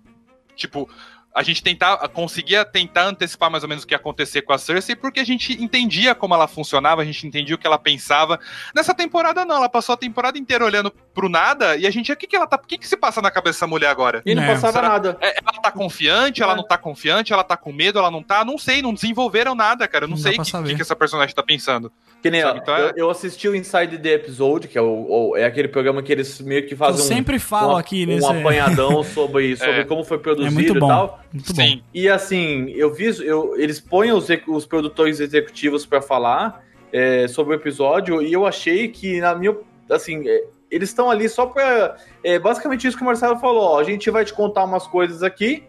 Tipo. 0.55 0.89
A 1.33 1.43
gente 1.43 1.63
tentava, 1.63 2.07
conseguia 2.09 2.65
tentar 2.65 3.05
antecipar 3.05 3.49
mais 3.49 3.63
ou 3.63 3.69
menos 3.69 3.83
o 3.83 3.87
que 3.87 3.93
ia 3.93 3.97
acontecer 3.97 4.41
com 4.41 4.53
a 4.53 4.57
Cersei, 4.57 4.95
porque 4.95 5.19
a 5.19 5.23
gente 5.23 5.61
entendia 5.61 6.13
como 6.13 6.33
ela 6.33 6.47
funcionava, 6.47 7.01
a 7.01 7.05
gente 7.05 7.25
entendia 7.25 7.55
o 7.55 7.57
que 7.57 7.65
ela 7.65 7.79
pensava. 7.79 8.39
Nessa 8.75 8.93
temporada, 8.93 9.45
não, 9.45 9.55
ela 9.55 9.69
passou 9.69 9.93
a 9.93 9.97
temporada 9.97 10.37
inteira 10.37 10.65
olhando 10.65 10.91
pro 11.13 11.27
nada, 11.29 11.75
e 11.75 11.85
a 11.85 11.91
gente, 11.91 12.11
o 12.11 12.15
que 12.15 12.25
que 12.27 12.35
ela 12.35 12.47
tá. 12.47 12.55
O 12.55 12.65
que 12.67 12.77
que 12.77 12.87
se 12.87 12.95
passa 12.97 13.21
na 13.21 13.29
cabeça 13.29 13.57
dessa 13.57 13.67
mulher 13.67 13.87
agora? 13.89 14.21
E 14.25 14.33
não 14.33 14.43
É, 14.43 14.47
passava 14.53 14.73
será- 14.73 14.89
nada. 14.89 15.17
É, 15.21 15.35
Ela 15.41 15.61
tá 15.61 15.71
confiante, 15.71 16.41
ela 16.41 16.55
não 16.55 16.63
tá 16.65 16.77
confiante, 16.77 17.33
ela 17.33 17.43
tá 17.43 17.57
com 17.57 17.71
medo, 17.73 17.99
ela 17.99 18.09
não 18.09 18.23
tá. 18.23 18.43
Não 18.45 18.57
sei, 18.57 18.81
não 18.81 18.93
desenvolveram 18.93 19.53
nada, 19.53 19.87
cara. 19.87 20.05
Eu 20.05 20.09
não, 20.09 20.15
Não 20.15 20.21
sei 20.21 20.37
o 20.37 20.41
que, 20.43 20.51
que, 20.69 20.75
que 20.75 20.81
essa 20.81 20.95
personagem 20.95 21.35
tá 21.35 21.43
pensando. 21.43 21.91
Que 22.21 22.29
nem, 22.29 22.41
Sabe, 22.41 22.59
então 22.59 22.75
é- 22.75 22.81
eu, 22.81 22.93
eu 22.95 23.09
assisti 23.09 23.47
o 23.49 23.55
Inside 23.55 23.97
the 23.97 24.09
Episode, 24.13 24.67
que 24.67 24.77
é, 24.77 24.81
o, 24.81 25.31
o- 25.31 25.35
é 25.37 25.43
aquele 25.45 25.67
programa 25.67 26.01
que 26.03 26.11
eles 26.11 26.39
meio 26.41 26.65
que 26.67 26.73
Eu 26.73 26.77
fazem 26.77 27.03
um, 27.03 27.07
sempre 27.07 27.39
falo 27.39 27.73
um, 27.73 27.77
aqui 27.77 28.03
um 28.03 28.07
nesse... 28.07 28.25
apanhadão 28.27 29.01
sobre, 29.03 29.55
sobre 29.57 29.81
É. 29.81 29.83
como 29.83 30.03
foi 30.03 30.17
É 30.17 30.19
produzido 30.19 30.53
muito 30.53 30.75
e 30.75 30.79
bom. 30.79 30.87
tal. 30.87 31.19
Muito 31.33 31.53
bom. 31.53 31.61
Sim. 31.61 31.81
E 31.93 32.07
assim, 32.07 32.69
eu 32.71 32.93
vi, 32.93 33.05
eu, 33.25 33.55
eles 33.57 33.79
põem 33.79 34.11
os, 34.11 34.27
os 34.47 34.65
produtores 34.65 35.19
executivos 35.19 35.85
pra 35.85 36.01
falar 36.01 36.63
é, 36.93 37.27
sobre 37.27 37.55
o 37.55 37.57
episódio 37.57 38.21
e 38.21 38.31
eu 38.31 38.45
achei 38.45 38.87
que, 38.87 39.19
na 39.19 39.33
minha. 39.35 39.55
Assim, 39.89 40.23
é, 40.27 40.43
eles 40.71 40.89
estão 40.89 41.11
ali 41.11 41.27
só 41.29 41.45
pra. 41.45 41.97
É, 42.23 42.39
basicamente 42.39 42.87
isso 42.87 42.95
que 42.97 43.03
o 43.03 43.05
Marcelo 43.05 43.37
falou: 43.37 43.61
ó, 43.63 43.79
a 43.79 43.83
gente 43.83 44.09
vai 44.09 44.23
te 44.25 44.33
contar 44.33 44.63
umas 44.63 44.87
coisas 44.87 45.21
aqui, 45.21 45.63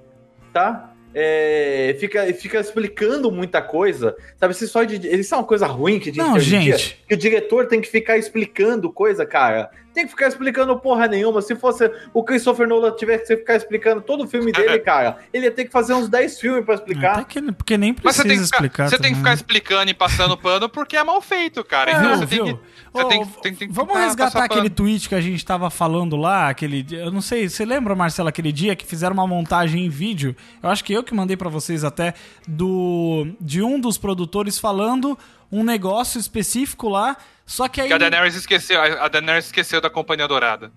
tá? 0.52 0.88
É, 1.14 1.94
fica, 2.00 2.24
fica 2.32 2.58
explicando 2.58 3.30
muita 3.30 3.60
coisa. 3.60 4.16
Sabe, 4.38 4.54
isso, 4.54 4.86
de, 4.86 5.08
isso 5.20 5.34
é 5.34 5.38
uma 5.38 5.44
coisa 5.44 5.66
ruim 5.66 5.98
que 5.98 6.06
gente 6.06 6.16
Não, 6.16 6.36
em 6.36 6.40
dia, 6.40 6.60
gente. 6.60 7.04
que 7.06 7.14
o 7.14 7.18
diretor 7.18 7.66
tem 7.66 7.82
que 7.82 7.88
ficar 7.88 8.16
explicando 8.16 8.90
coisa, 8.90 9.26
cara. 9.26 9.70
tem 9.92 10.04
que 10.04 10.10
ficar 10.10 10.28
explicando 10.28 10.78
porra 10.78 11.06
nenhuma. 11.06 11.42
Se 11.42 11.54
fosse 11.54 11.90
o 12.14 12.24
Christopher 12.24 12.66
Nolan 12.66 12.92
tivesse 12.92 13.26
que 13.26 13.36
ficar 13.36 13.56
explicando 13.56 14.00
todo 14.00 14.24
o 14.24 14.26
filme 14.26 14.52
dele, 14.52 14.78
cara, 14.78 15.18
ele 15.34 15.44
ia 15.44 15.50
ter 15.50 15.66
que 15.66 15.70
fazer 15.70 15.92
uns 15.92 16.08
10 16.08 16.40
filmes 16.40 16.64
pra 16.64 16.76
explicar. 16.76 17.24
Que, 17.26 17.42
porque 17.52 17.76
nem 17.76 17.92
Mas 18.02 18.16
precisa 18.16 18.22
você 18.22 18.28
tem 18.28 18.38
que 18.38 18.44
ficar, 18.46 18.56
explicar. 18.56 18.88
você 18.88 18.98
tem 18.98 19.10
que 19.12 19.18
ficar 19.18 19.28
né? 19.30 19.34
explicando 19.34 19.90
e 19.90 19.94
passando 19.94 20.34
pano 20.38 20.66
porque 20.70 20.96
é 20.96 21.04
mal 21.04 21.20
feito, 21.20 21.62
cara. 21.62 21.90
É, 21.90 21.94
Então 21.94 22.08
não, 22.08 22.18
você 22.20 22.26
tem 22.26 22.42
viu? 22.42 22.56
que. 22.56 22.62
Você 22.92 23.04
tem, 23.08 23.54
tem, 23.54 23.68
Vamos 23.70 23.96
resgatar 23.96 24.44
aquele 24.44 24.68
tweet 24.68 25.08
que 25.08 25.14
a 25.14 25.20
gente 25.20 25.44
tava 25.44 25.70
falando 25.70 26.14
lá, 26.14 26.50
aquele. 26.50 26.84
Eu 26.90 27.10
não 27.10 27.22
sei, 27.22 27.48
você 27.48 27.64
lembra, 27.64 27.94
Marcelo, 27.94 28.28
aquele 28.28 28.52
dia 28.52 28.76
que 28.76 28.84
fizeram 28.84 29.14
uma 29.14 29.26
montagem 29.26 29.86
em 29.86 29.88
vídeo? 29.88 30.36
Eu 30.62 30.68
acho 30.68 30.84
que 30.84 30.92
eu 30.92 31.02
que 31.02 31.14
mandei 31.14 31.36
pra 31.36 31.48
vocês 31.48 31.84
até 31.84 32.12
do 32.46 33.26
de 33.40 33.62
um 33.62 33.80
dos 33.80 33.96
produtores 33.96 34.58
falando 34.58 35.18
um 35.50 35.64
negócio 35.64 36.20
específico 36.20 36.88
lá, 36.88 37.16
só 37.46 37.66
que 37.66 37.80
aí 37.80 37.88
Que 37.88 37.94
a 37.94 37.98
Daenerys 37.98 38.34
esqueceu, 38.34 38.80
a 38.80 39.08
Daenerys 39.08 39.46
esqueceu 39.46 39.80
da 39.80 39.88
Companhia 39.88 40.28
Dourada. 40.28 40.70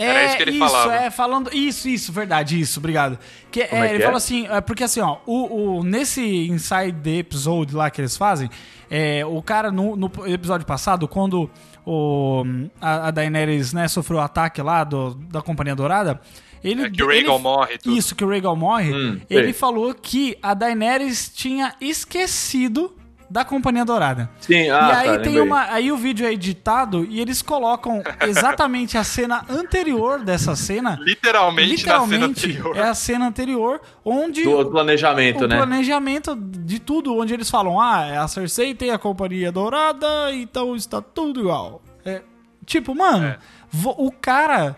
É, 0.00 0.06
Era 0.06 0.24
isso 0.26 0.36
que 0.36 0.42
ele 0.42 0.50
isso, 0.52 0.58
falava. 0.60 0.94
é, 0.94 1.10
falando. 1.10 1.50
Isso, 1.52 1.88
isso, 1.88 2.12
verdade, 2.12 2.58
isso, 2.60 2.78
obrigado. 2.78 3.18
Que, 3.50 3.62
é, 3.62 3.68
é 3.72 3.88
ele 3.94 3.98
é? 4.02 4.04
falou 4.04 4.16
assim, 4.16 4.46
é, 4.48 4.60
porque 4.60 4.84
assim, 4.84 5.00
ó, 5.00 5.18
o, 5.26 5.78
o- 5.78 5.84
nesse 5.84 6.22
Inside 6.48 6.92
the 7.02 7.16
Episode 7.18 7.74
lá 7.74 7.90
que 7.90 8.00
eles 8.00 8.16
fazem, 8.16 8.48
é, 8.90 9.24
o 9.26 9.42
cara 9.42 9.70
no, 9.70 9.96
no 9.96 10.10
episódio 10.26 10.66
passado, 10.66 11.06
quando 11.06 11.50
o, 11.84 12.42
a, 12.80 13.08
a 13.08 13.10
Daenerys 13.10 13.72
né, 13.72 13.88
sofreu 13.88 14.18
o 14.18 14.22
ataque 14.22 14.60
lá 14.62 14.84
do, 14.84 15.14
da 15.14 15.42
Companhia 15.42 15.74
Dourada, 15.76 16.20
ele. 16.62 16.82
É 16.84 16.90
que 16.90 17.02
o 17.02 17.06
Rhaegal 17.06 17.34
ele- 17.36 17.42
morre 17.42 17.78
tudo. 17.78 17.96
Isso, 17.96 18.14
que 18.14 18.24
o 18.24 18.28
Rhaegal 18.28 18.56
morre. 18.56 18.92
Hum, 18.92 19.20
ele 19.30 19.44
sei. 19.44 19.52
falou 19.52 19.94
que 19.94 20.36
a 20.42 20.54
Daenerys 20.54 21.30
tinha 21.34 21.74
esquecido 21.80 22.94
da 23.30 23.44
Companhia 23.44 23.84
Dourada. 23.84 24.28
Sim, 24.40 24.68
ah, 24.70 24.88
e 24.88 24.92
aí 24.92 25.06
tá, 25.06 25.18
tem 25.18 25.32
lembrei. 25.34 25.40
uma. 25.42 25.62
Aí 25.72 25.92
o 25.92 25.96
vídeo 25.96 26.26
é 26.26 26.32
editado 26.32 27.04
e 27.08 27.20
eles 27.20 27.40
colocam 27.40 28.02
exatamente 28.26 28.98
a 28.98 29.04
cena 29.04 29.44
anterior 29.48 30.18
dessa 30.24 30.56
cena. 30.56 30.98
Literalmente, 31.00 31.70
na 31.86 32.00
cena 32.00 32.06
Literalmente 32.06 32.46
anterior. 32.46 32.76
é 32.76 32.88
a 32.88 32.94
cena 32.94 33.26
anterior 33.28 33.80
onde 34.04 34.42
Do 34.42 34.66
planejamento, 34.70 35.44
o 35.44 35.48
né? 35.48 35.56
planejamento 35.56 36.34
de 36.36 36.80
tudo, 36.80 37.16
onde 37.16 37.32
eles 37.32 37.48
falam, 37.48 37.80
ah, 37.80 38.22
a 38.22 38.26
Cersei 38.28 38.74
tem 38.74 38.90
a 38.90 38.98
companhia 38.98 39.52
dourada, 39.52 40.32
então 40.32 40.74
está 40.74 41.00
tudo 41.00 41.40
igual. 41.40 41.80
É, 42.04 42.22
tipo, 42.66 42.94
mano, 42.96 43.26
É. 43.26 43.38
o 43.96 44.10
cara 44.10 44.76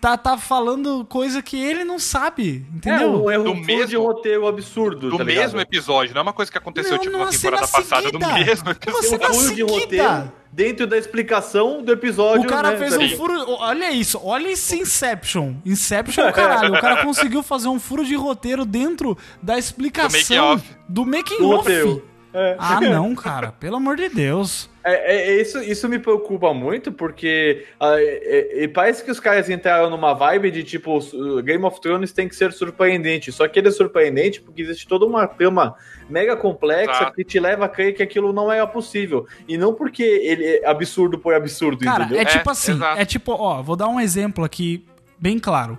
tá, 0.00 0.16
tá 0.16 0.36
falando 0.38 1.04
coisa 1.06 1.42
que 1.42 1.60
ele 1.62 1.84
não 1.84 1.98
sabe, 1.98 2.66
entendeu? 2.74 3.12
É 3.12 3.16
um 3.16 3.30
erro 3.30 3.44
Do 3.44 3.54
mesmo- 3.54 3.86
de 3.86 3.96
roteiro 3.96 4.46
absurdo, 4.46 5.10
Do 5.10 5.18
tá 5.18 5.24
mesmo 5.24 5.60
episódio, 5.60 6.14
não 6.14 6.20
é 6.20 6.22
uma 6.22 6.32
coisa 6.32 6.50
que 6.50 6.58
aconteceu 6.58 6.92
Não, 6.92 6.98
tipo 6.98 7.16
na 7.18 7.26
temporada 7.26 7.66
cena 7.66 7.82
passada, 7.82 8.02
no 8.12 8.18
seguida. 8.20 8.34
mesmo 8.34 8.64
Numa 8.64 8.72
episódio. 8.72 9.08
cena 9.08 9.18
Tem 9.18 9.30
um 9.30 9.34
furo 9.42 9.54
de 9.54 9.62
roteiro 9.62 10.32
dentro 10.52 10.86
da 10.86 10.98
explicação 10.98 11.82
do 11.82 11.92
episódio, 11.92 12.44
O 12.44 12.48
cara 12.48 12.70
né, 12.72 12.76
fez 12.78 12.96
um 12.96 13.16
furo. 13.16 13.34
Olha 13.60 13.92
isso, 13.92 14.20
olha 14.22 14.48
esse 14.48 14.78
Inception. 14.78 15.54
Inception, 15.66 16.24
é 16.26 16.32
caralho. 16.32 16.74
O 16.74 16.80
cara 16.80 17.02
conseguiu 17.04 17.42
fazer 17.42 17.68
um 17.68 17.78
furo 17.78 18.04
de 18.04 18.14
roteiro 18.14 18.64
dentro 18.64 19.16
da 19.42 19.58
explicação 19.58 20.18
making-off. 20.56 20.76
do 20.88 21.04
making 21.06 21.38
Do 21.38 21.50
off. 21.50 22.02
É. 22.32 22.56
Ah, 22.60 22.80
não, 22.80 23.12
cara. 23.14 23.50
Pelo 23.50 23.76
amor 23.76 23.96
de 23.96 24.08
Deus. 24.08 24.69
É, 24.82 25.14
é- 25.14 25.30
é 25.36 25.40
isso, 25.42 25.58
isso 25.62 25.88
me 25.88 25.98
preocupa 25.98 26.54
muito, 26.54 26.90
porque 26.90 27.66
ah, 27.78 27.96
é- 28.00 28.64
é- 28.64 28.68
parece 28.68 29.04
que 29.04 29.10
os 29.10 29.20
caras 29.20 29.50
entraram 29.50 29.90
numa 29.90 30.14
vibe 30.14 30.50
de 30.50 30.64
tipo, 30.64 30.98
o 30.98 31.42
Game 31.42 31.62
of 31.64 31.80
Thrones 31.80 32.12
tem 32.12 32.26
que 32.28 32.34
ser 32.34 32.52
surpreendente. 32.52 33.30
Só 33.30 33.46
que 33.46 33.58
ele 33.58 33.68
é 33.68 33.70
surpreendente 33.70 34.40
porque 34.40 34.62
existe 34.62 34.88
toda 34.88 35.04
uma 35.04 35.26
trama 35.26 35.74
mega 36.08 36.34
complexa 36.36 36.92
Exato. 36.92 37.14
que 37.14 37.24
te 37.24 37.38
leva 37.38 37.66
a 37.66 37.68
crer 37.68 37.94
que 37.94 38.02
aquilo 38.02 38.32
não 38.32 38.50
era 38.50 38.66
possível. 38.66 39.26
E 39.46 39.58
não 39.58 39.74
porque 39.74 40.02
ele 40.02 40.44
é 40.46 40.66
absurdo 40.66 41.18
por 41.18 41.34
absurdo, 41.34 41.84
Cara, 41.84 42.04
entendeu? 42.04 42.22
é 42.22 42.24
tipo 42.24 42.48
É, 42.48 42.52
assim. 42.52 42.72
exato. 42.72 43.00
É 43.00 43.04
tipo, 43.04 43.32
ó, 43.32 43.62
vou 43.62 43.76
dar 43.76 43.88
um 43.88 44.00
exemplo 44.00 44.44
aqui 44.44 44.86
bem 45.18 45.38
claro. 45.38 45.78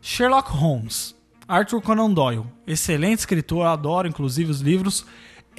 Sherlock 0.00 0.48
Holmes, 0.52 1.14
Arthur 1.48 1.82
Conan 1.82 2.10
Doyle, 2.10 2.44
excelente 2.66 3.18
escritor, 3.18 3.66
adoro 3.66 4.06
inclusive 4.06 4.50
os 4.50 4.60
livros. 4.60 5.04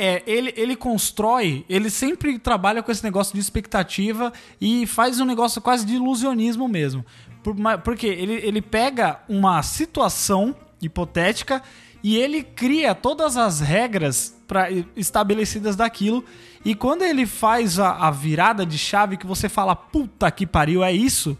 É, 0.01 0.23
ele, 0.25 0.53
ele 0.55 0.77
constrói, 0.77 1.65
ele 1.67 1.89
sempre 1.89 2.39
trabalha 2.39 2.81
com 2.81 2.89
esse 2.89 3.03
negócio 3.03 3.33
de 3.33 3.39
expectativa 3.41 4.31
e 4.61 4.87
faz 4.87 5.19
um 5.19 5.25
negócio 5.25 5.61
quase 5.61 5.85
de 5.85 5.95
ilusionismo 5.95 6.69
mesmo. 6.69 7.05
Por, 7.43 7.53
porque 7.83 8.07
ele, 8.07 8.35
ele 8.35 8.61
pega 8.61 9.19
uma 9.27 9.61
situação 9.61 10.55
hipotética 10.81 11.61
e 12.01 12.15
ele 12.15 12.43
cria 12.43 12.95
todas 12.95 13.35
as 13.35 13.59
regras 13.59 14.41
pra, 14.47 14.69
estabelecidas 14.95 15.75
daquilo. 15.75 16.23
E 16.63 16.73
quando 16.73 17.01
ele 17.01 17.25
faz 17.25 17.77
a, 17.77 18.07
a 18.07 18.09
virada 18.09 18.65
de 18.65 18.77
chave 18.77 19.17
que 19.17 19.27
você 19.27 19.49
fala, 19.49 19.75
puta 19.75 20.31
que 20.31 20.47
pariu, 20.47 20.81
é 20.81 20.93
isso, 20.93 21.37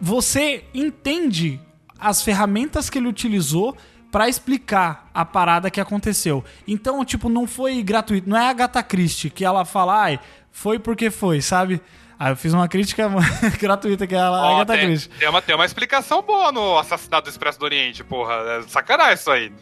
você 0.00 0.64
entende 0.72 1.60
as 1.98 2.22
ferramentas 2.22 2.88
que 2.88 2.96
ele 2.96 3.08
utilizou 3.08 3.76
pra 4.10 4.28
explicar 4.28 5.08
a 5.14 5.24
parada 5.24 5.70
que 5.70 5.80
aconteceu. 5.80 6.44
Então, 6.66 7.04
tipo, 7.04 7.28
não 7.28 7.46
foi 7.46 7.82
gratuito. 7.82 8.28
Não 8.28 8.36
é 8.36 8.46
a 8.46 8.50
Agatha 8.50 8.82
Christie 8.82 9.30
que 9.30 9.44
ela 9.44 9.64
fala, 9.64 10.02
ai, 10.02 10.20
foi 10.50 10.78
porque 10.78 11.10
foi, 11.10 11.40
sabe? 11.40 11.80
Aí 12.18 12.32
eu 12.32 12.36
fiz 12.36 12.52
uma 12.52 12.68
crítica 12.68 13.08
gratuita 13.58 14.06
que 14.06 14.14
é 14.14 14.20
a 14.20 14.30
Ó, 14.30 14.56
Agatha 14.56 14.74
tem, 14.78 14.86
Christie. 14.86 15.10
tem 15.18 15.28
uma, 15.28 15.40
tem 15.40 15.54
uma 15.54 15.64
explicação 15.64 16.20
boa 16.22 16.52
no 16.52 16.78
assassinato 16.78 17.24
do 17.24 17.30
Expresso 17.30 17.58
do 17.58 17.64
Oriente, 17.64 18.04
porra. 18.04 18.34
É 18.34 18.62
sacanagem 18.68 19.14
isso 19.14 19.30
aí. 19.30 19.52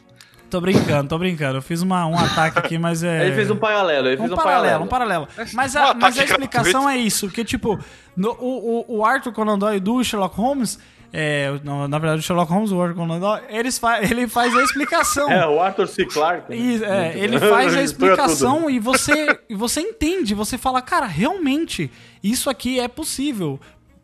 Tô 0.50 0.62
brincando, 0.62 1.08
tô 1.10 1.18
brincando. 1.18 1.58
Eu 1.58 1.62
fiz 1.62 1.82
uma, 1.82 2.06
um 2.06 2.18
ataque 2.18 2.58
aqui, 2.58 2.78
mas 2.78 3.02
é. 3.02 3.20
Ele 3.28 3.34
fez 3.34 3.50
um 3.50 3.56
paralelo, 3.56 4.08
ele 4.08 4.16
fez 4.16 4.30
um 4.30 4.32
um, 4.32 4.36
paralelo, 4.36 4.84
um 4.84 4.88
paralelo. 4.88 5.28
Mas 5.52 5.74
Um 5.74 5.78
a, 5.78 5.82
ataque 5.90 6.00
mas 6.00 6.18
a 6.18 6.24
explicação 6.24 6.82
gratuito. 6.84 6.88
é 6.88 6.96
isso, 6.96 7.26
porque, 7.26 7.44
tipo, 7.44 7.78
no- 8.16 8.32
o, 8.40 8.84
o, 8.88 8.96
o 8.98 9.04
Arthur 9.04 9.30
Conan 9.32 9.58
Doyle 9.58 9.78
do 9.78 10.02
Sherlock 10.02 10.34
Holmes, 10.34 10.78
é, 11.12 11.58
não, 11.64 11.88
na 11.88 11.98
verdade, 11.98 12.20
o 12.20 12.22
Sherlock 12.22 12.52
Holmes, 12.52 12.70
o 12.70 12.80
Arthur 12.80 12.96
Conan 12.96 13.18
Doyle, 13.18 13.44
eles 13.48 13.78
fa 13.78 14.02
ele 14.02 14.28
faz 14.28 14.54
a 14.54 14.62
explicação. 14.62 15.28
É, 15.38 15.46
o 15.46 15.60
Arthur 15.60 15.86
C. 15.88 16.04
Clarke. 16.04 16.50
né? 16.50 17.14
É, 17.14 17.18
ele 17.18 17.38
faz 17.40 17.74
a 17.76 17.82
explicação 17.82 18.68
e 18.68 18.78
você, 18.78 19.38
e 19.48 19.54
você 19.54 19.80
entende, 19.80 20.34
você 20.34 20.58
fala, 20.58 20.82
cara, 20.82 21.06
realmente, 21.06 21.90
isso 22.22 22.50
aqui 22.50 22.80
é 22.80 22.88
possível. 22.88 23.60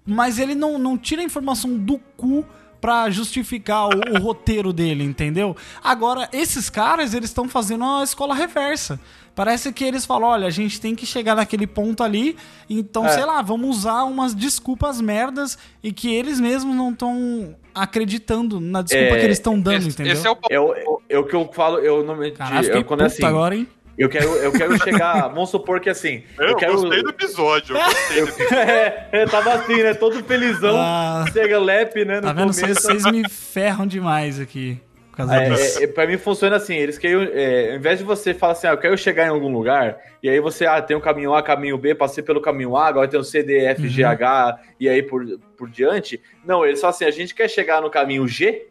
Mas 0.07 0.39
ele 0.39 0.55
não, 0.55 0.79
não 0.79 0.99
tira 0.99 1.23
a 1.23 1.25
informação 1.25 1.77
do 1.77 1.99
cu 2.17 2.45
pra 2.81 3.09
justificar 3.09 3.89
o, 3.89 4.15
o 4.15 4.21
roteiro 4.21 4.71
dele, 4.71 5.03
entendeu? 5.05 5.57
Agora, 5.83 6.29
esses 6.33 6.69
caras, 6.69 7.15
eles 7.15 7.31
estão 7.31 7.49
fazendo 7.49 7.83
uma 7.83 8.05
escola 8.05 8.35
reversa. 8.35 9.01
Parece 9.35 9.73
que 9.73 9.83
eles 9.85 10.07
falam, 10.07 10.29
olha, 10.29 10.47
a 10.47 10.51
gente 10.51 10.81
tem 10.81 10.95
que 10.95 11.05
chegar 11.05 11.35
naquele 11.35 11.67
ponto 11.67 12.03
ali, 12.05 12.37
então, 12.71 13.05
É. 13.07 13.09
sei 13.09 13.25
lá, 13.25 13.43
vamos 13.43 13.79
usar 13.79 14.05
umas 14.05 14.33
desculpas 14.35 15.01
merdas 15.01 15.59
e 15.83 15.93
que 15.93 16.15
eles 16.15 16.39
mesmos 16.39 16.75
não 16.77 16.91
estão 16.93 17.57
acreditando 17.75 18.61
na 18.61 18.83
desculpa 18.83 19.15
É, 19.15 19.19
que 19.19 19.25
eles 19.25 19.39
estão 19.39 19.59
dando, 19.59 19.79
Esse, 19.79 19.89
entendeu? 19.89 20.13
esse 20.13 20.27
é 20.27 20.31
o 20.31 20.37
ponto. 20.37 20.53
É 20.53 20.61
o, 20.61 21.01
é 21.09 21.19
o 21.19 21.25
que 21.25 21.35
eu 21.35 21.51
falo, 21.53 21.79
eu 21.79 22.05
não 22.05 22.17
me. 22.17 22.31
Fiquei 22.31 22.77
eu, 22.81 22.85
quando 22.85 23.03
é 23.03 23.07
assim, 23.07 23.25
agora, 23.25 23.57
hein? 23.57 23.67
eu 23.99 24.09
quero, 24.09 24.29
eu 24.37 24.53
quero 24.53 24.77
chegar. 24.83 25.27
vamos 25.35 25.51
supor 25.51 25.81
que 25.81 25.91
assim. 25.91 26.23
Eu, 26.39 26.51
Eu, 26.51 26.57
quero. 26.57 26.73
gostei 26.81 27.03
do 27.03 27.11
episódio. 27.11 27.77
Eu 27.77 27.85
gostei 27.85 28.23
do 28.23 28.29
episódio. 28.31 28.55
é, 28.59 29.09
é, 29.13 29.27
tava 29.27 29.55
assim, 29.55 29.83
né? 29.83 29.95
Todo 29.95 30.23
felizão, 30.25 30.77
Ah. 30.79 31.25
serelepe, 31.33 32.05
né? 32.05 32.17
No 32.17 32.23
Tá 32.23 32.33
vendo? 32.33 32.55
começo. 32.55 32.81
Vocês 32.83 33.05
me 33.11 33.29
ferram 33.29 33.87
demais 33.87 34.39
aqui. 34.41 34.81
Por 35.15 35.19
causa 35.19 35.37
É, 35.37 35.49
disso. 35.49 35.85
é, 35.85 35.87
pra 35.87 36.09
mim 36.09 36.19
funciona 36.19 36.57
assim, 36.57 36.75
eles 36.75 36.99
querem, 36.99 37.29
é, 37.33 37.71
ao 37.71 37.77
invés 37.77 37.99
de 38.01 38.05
você 38.05 38.35
falar 38.35 38.55
assim, 38.55 38.67
ah, 38.67 38.73
eu 38.73 38.79
quero 38.79 38.99
chegar 38.99 39.27
em 39.27 39.29
algum 39.29 39.53
lugar, 39.53 39.97
e 40.21 40.29
aí 40.29 40.41
você, 40.41 40.67
ah, 40.67 40.83
tem 40.83 40.97
o 40.97 41.01
caminho 41.01 41.33
A, 41.33 41.41
caminho 41.41 41.79
B, 41.79 41.95
passei 41.95 42.23
pelo 42.25 42.41
caminho 42.41 42.77
A, 42.77 42.89
agora 42.89 43.07
tem 43.07 43.21
o 43.21 43.23
C, 43.23 43.41
D, 43.41 43.61
F, 43.67 43.87
G, 43.89 44.03
Uhum. 44.03 44.11
H, 44.11 44.59
e 44.81 44.89
aí 44.89 45.05
por, 45.05 45.25
por 45.57 45.71
diante. 45.71 46.21
Não, 46.45 46.67
eles 46.67 46.81
falam 46.81 46.91
assim, 46.97 47.05
a 47.05 47.13
gente 47.13 47.33
quer 47.33 47.49
chegar 47.49 47.81
no 47.81 47.89
caminho 47.91 48.27
G, 48.27 48.67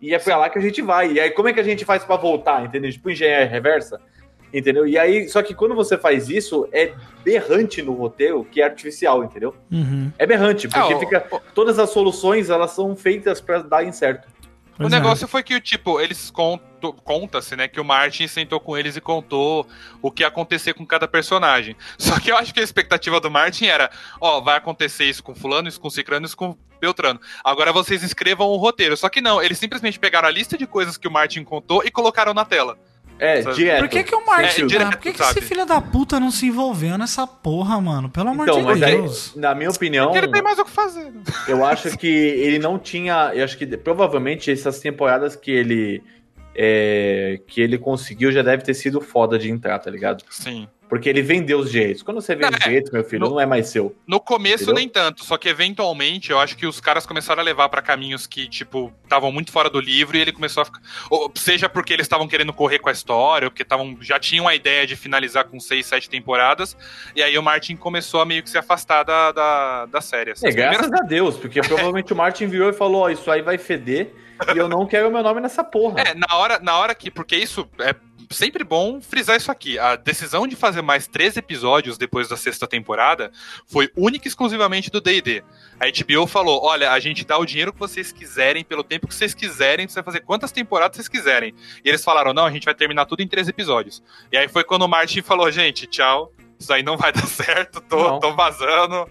e 0.00 0.14
é 0.14 0.18
pra 0.20 0.36
lá 0.36 0.48
que 0.48 0.58
a 0.58 0.62
gente 0.62 0.80
vai. 0.80 1.10
E 1.12 1.18
aí 1.20 1.30
como 1.32 1.48
é 1.48 1.52
que 1.52 1.58
a 1.60 1.64
gente 1.64 1.84
faz 1.84 2.04
pra 2.04 2.14
voltar, 2.16 2.64
entendeu? 2.64 2.90
Tipo 2.92 3.10
engenharia 3.10 3.46
reversa, 3.48 4.00
entendeu? 4.54 4.86
E 4.86 4.96
aí, 4.96 5.28
só 5.28 5.42
que 5.42 5.54
quando 5.54 5.74
você 5.74 5.98
faz 5.98 6.28
isso, 6.30 6.68
é 6.72 6.92
berrante 7.24 7.82
no 7.82 7.92
roteiro, 7.94 8.44
que 8.44 8.62
é 8.62 8.64
artificial, 8.64 9.24
entendeu? 9.24 9.54
Uhum. 9.72 10.12
É 10.16 10.24
berrante, 10.24 10.68
porque 10.68 10.92
É, 10.92 10.96
o- 10.96 11.00
fica... 11.00 11.20
Todas 11.52 11.78
as 11.80 11.90
soluções, 11.90 12.48
elas 12.48 12.70
são 12.70 12.94
feitas 12.94 13.40
pra 13.40 13.58
darem 13.58 13.90
certo. 13.92 14.28
O 14.80 14.84
Pois 14.84 14.94
é. 14.94 14.96
negócio 14.96 15.28
foi 15.28 15.42
que, 15.42 15.60
tipo, 15.60 16.00
eles 16.00 16.30
conto, 16.30 16.94
conta-se, 17.04 17.54
né, 17.54 17.68
que 17.68 17.78
o 17.78 17.84
Martin 17.84 18.26
sentou 18.26 18.58
com 18.58 18.78
eles 18.78 18.96
e 18.96 19.00
contou 19.00 19.68
o 20.00 20.10
que 20.10 20.22
ia 20.22 20.28
acontecer 20.28 20.72
com 20.72 20.86
cada 20.86 21.06
personagem. 21.06 21.76
Só 21.98 22.18
que 22.18 22.32
eu 22.32 22.36
acho 22.38 22.54
que 22.54 22.60
a 22.60 22.62
expectativa 22.62 23.20
do 23.20 23.30
Martin 23.30 23.66
era, 23.66 23.90
ó, 24.18 24.40
vai 24.40 24.56
acontecer 24.56 25.04
isso 25.04 25.22
com 25.22 25.34
fulano, 25.34 25.68
isso 25.68 25.78
com 25.78 25.90
ciclano, 25.90 26.24
isso 26.24 26.34
com 26.34 26.56
Beltrano. 26.80 27.20
Agora 27.44 27.74
vocês 27.74 28.02
escrevam 28.02 28.46
o 28.48 28.56
roteiro. 28.56 28.96
Só 28.96 29.10
que 29.10 29.20
não, 29.20 29.42
eles 29.42 29.58
simplesmente 29.58 29.98
pegaram 29.98 30.26
a 30.26 30.32
lista 30.32 30.56
de 30.56 30.66
coisas 30.66 30.96
que 30.96 31.06
o 31.06 31.10
Martin 31.10 31.44
contou 31.44 31.84
e 31.84 31.90
colocaram 31.90 32.32
na 32.32 32.46
tela. 32.46 32.78
É, 33.20 33.42
Sabe? 33.42 33.56
direto. 33.56 33.80
Por 33.80 33.88
que, 33.90 34.02
que 34.04 34.14
o 34.14 34.26
Martin. 34.26 34.62
É, 34.62 34.66
direto, 34.66 34.78
cara, 34.78 34.96
por 34.96 35.02
que, 35.02 35.12
que 35.12 35.22
esse 35.22 35.40
filho 35.42 35.66
da 35.66 35.80
puta 35.80 36.18
não 36.18 36.30
se 36.30 36.46
envolveu 36.46 36.96
nessa 36.96 37.26
porra, 37.26 37.78
mano? 37.80 38.08
Pelo 38.08 38.30
amor 38.30 38.48
Então, 38.48 38.60
de 38.60 38.66
mas 38.66 38.82
aí, 38.82 38.96
Deus. 38.96 39.36
na 39.36 39.54
minha 39.54 39.68
opinião, 39.70 40.06
Porque 40.06 40.18
ele 40.24 40.32
tem 40.32 40.42
mais 40.42 40.58
o 40.58 40.64
que 40.64 40.70
fazer. 40.70 41.04
né? 41.04 41.22
eu 41.46 41.64
acho 41.64 41.96
que 41.98 42.06
ele 42.08 42.58
não 42.58 42.78
tinha. 42.78 43.30
Eu 43.34 43.44
acho 43.44 43.58
que 43.58 43.66
provavelmente 43.76 44.50
essas 44.50 44.78
temporadas 44.80 45.36
que 45.36 45.50
ele. 45.50 46.02
é, 46.54 47.40
que 47.46 47.60
ele 47.60 47.76
conseguiu 47.78 48.32
já 48.32 48.42
deve 48.42 48.62
ter 48.62 48.74
sido 48.74 49.00
foda 49.00 49.38
de 49.38 49.50
entrar, 49.50 49.78
tá 49.78 49.90
ligado? 49.90 50.24
Sim. 50.30 50.66
Porque 50.90 51.08
ele 51.08 51.22
vendeu 51.22 51.60
os 51.60 51.70
direitos. 51.70 52.02
Quando 52.02 52.20
você 52.20 52.34
vende 52.34 52.50
Não, 52.50 52.58
os 52.58 52.64
é. 52.64 52.68
direitos, 52.68 52.90
meu 52.90 53.04
filho, 53.04 53.20
No- 53.20 53.30
não 53.30 53.40
é 53.40 53.46
mais 53.46 53.68
seu. 53.68 53.96
No 54.06 54.18
começo 54.20 54.64
Entendeu? 54.64 54.74
nem 54.74 54.88
tanto, 54.88 55.24
só 55.24 55.38
que 55.38 55.48
eventualmente 55.48 56.30
eu 56.32 56.38
acho 56.40 56.56
que 56.56 56.66
os 56.66 56.80
caras 56.80 57.06
começaram 57.06 57.40
a 57.40 57.44
levar 57.44 57.68
pra 57.68 57.80
caminhos 57.80 58.26
que, 58.26 58.48
tipo, 58.48 58.92
estavam 59.04 59.30
muito 59.30 59.52
fora 59.52 59.70
do 59.70 59.80
livro 59.80 60.16
e 60.16 60.20
ele 60.20 60.32
começou 60.32 60.62
a 60.62 60.64
ficar. 60.66 60.80
Ou 61.08 61.30
seja 61.36 61.68
porque 61.68 61.92
eles 61.92 62.04
estavam 62.06 62.26
querendo 62.26 62.52
correr 62.52 62.80
com 62.80 62.88
a 62.88 62.92
história, 62.92 63.46
ou 63.46 63.50
porque 63.52 63.64
tavam, 63.64 63.96
já 64.00 64.18
tinham 64.18 64.48
a 64.48 64.54
ideia 64.54 64.84
de 64.86 64.96
finalizar 64.96 65.44
com 65.44 65.60
seis, 65.60 65.86
sete 65.86 66.10
temporadas, 66.10 66.76
e 67.14 67.22
aí 67.22 67.38
o 67.38 67.42
Martin 67.42 67.76
começou 67.76 68.20
a 68.20 68.24
meio 68.26 68.42
que 68.42 68.50
se 68.50 68.58
afastar 68.58 69.04
da, 69.04 69.30
da, 69.30 69.86
da 69.86 70.00
série. 70.00 70.32
assim. 70.32 70.46
É, 70.46 70.48
As 70.48 70.54
primeiras- 70.56 70.88
graças 70.88 71.00
a 71.00 71.04
Deus, 71.08 71.36
porque 71.36 71.60
provavelmente 71.60 72.12
o 72.12 72.16
Martin 72.16 72.46
virou 72.48 72.68
e 72.68 72.72
falou: 72.72 73.02
Ó, 73.02 73.08
isso 73.10 73.30
aí 73.30 73.42
vai 73.42 73.58
feder 73.58 74.10
e 74.54 74.58
eu 74.58 74.68
não 74.68 74.86
quero 74.86 75.10
meu 75.10 75.22
nome 75.22 75.40
nessa 75.40 75.62
porra. 75.62 76.00
É, 76.00 76.14
na 76.14 76.34
hora, 76.36 76.58
na 76.58 76.76
hora 76.78 76.94
que. 76.94 77.10
Porque 77.10 77.36
isso 77.36 77.68
é 77.78 77.94
sempre 78.30 78.62
bom 78.62 79.00
frisar 79.00 79.36
isso 79.36 79.50
aqui. 79.50 79.78
A 79.78 79.96
decisão 79.96 80.46
de 80.46 80.54
fazer 80.54 80.82
mais 80.82 81.06
três 81.06 81.36
episódios 81.36 81.98
depois 81.98 82.28
da 82.28 82.36
sexta 82.36 82.66
temporada 82.66 83.32
foi 83.66 83.90
única 83.96 84.26
e 84.26 84.28
exclusivamente 84.28 84.90
do 84.90 85.00
DD. 85.00 85.42
A 85.78 85.86
HBO 85.86 86.26
falou: 86.26 86.64
olha, 86.64 86.92
a 86.92 87.00
gente 87.00 87.24
dá 87.24 87.36
o 87.38 87.44
dinheiro 87.44 87.72
que 87.72 87.78
vocês 87.78 88.12
quiserem, 88.12 88.64
pelo 88.64 88.84
tempo 88.84 89.08
que 89.08 89.14
vocês 89.14 89.34
quiserem, 89.34 89.88
você 89.88 89.96
vai 89.96 90.04
fazer 90.04 90.20
quantas 90.20 90.52
temporadas 90.52 90.96
vocês 90.96 91.08
quiserem. 91.08 91.54
E 91.84 91.88
eles 91.88 92.04
falaram: 92.04 92.32
não, 92.32 92.46
a 92.46 92.50
gente 92.50 92.64
vai 92.64 92.74
terminar 92.74 93.06
tudo 93.06 93.22
em 93.22 93.28
três 93.28 93.48
episódios. 93.48 94.02
E 94.30 94.36
aí 94.36 94.48
foi 94.48 94.64
quando 94.64 94.82
o 94.82 94.88
Martin 94.88 95.22
falou: 95.22 95.50
gente, 95.50 95.86
tchau, 95.86 96.32
isso 96.58 96.72
aí 96.72 96.82
não 96.82 96.96
vai 96.96 97.10
dar 97.12 97.26
certo, 97.26 97.80
tô, 97.80 98.20
tô 98.20 98.32
vazando. 98.34 99.08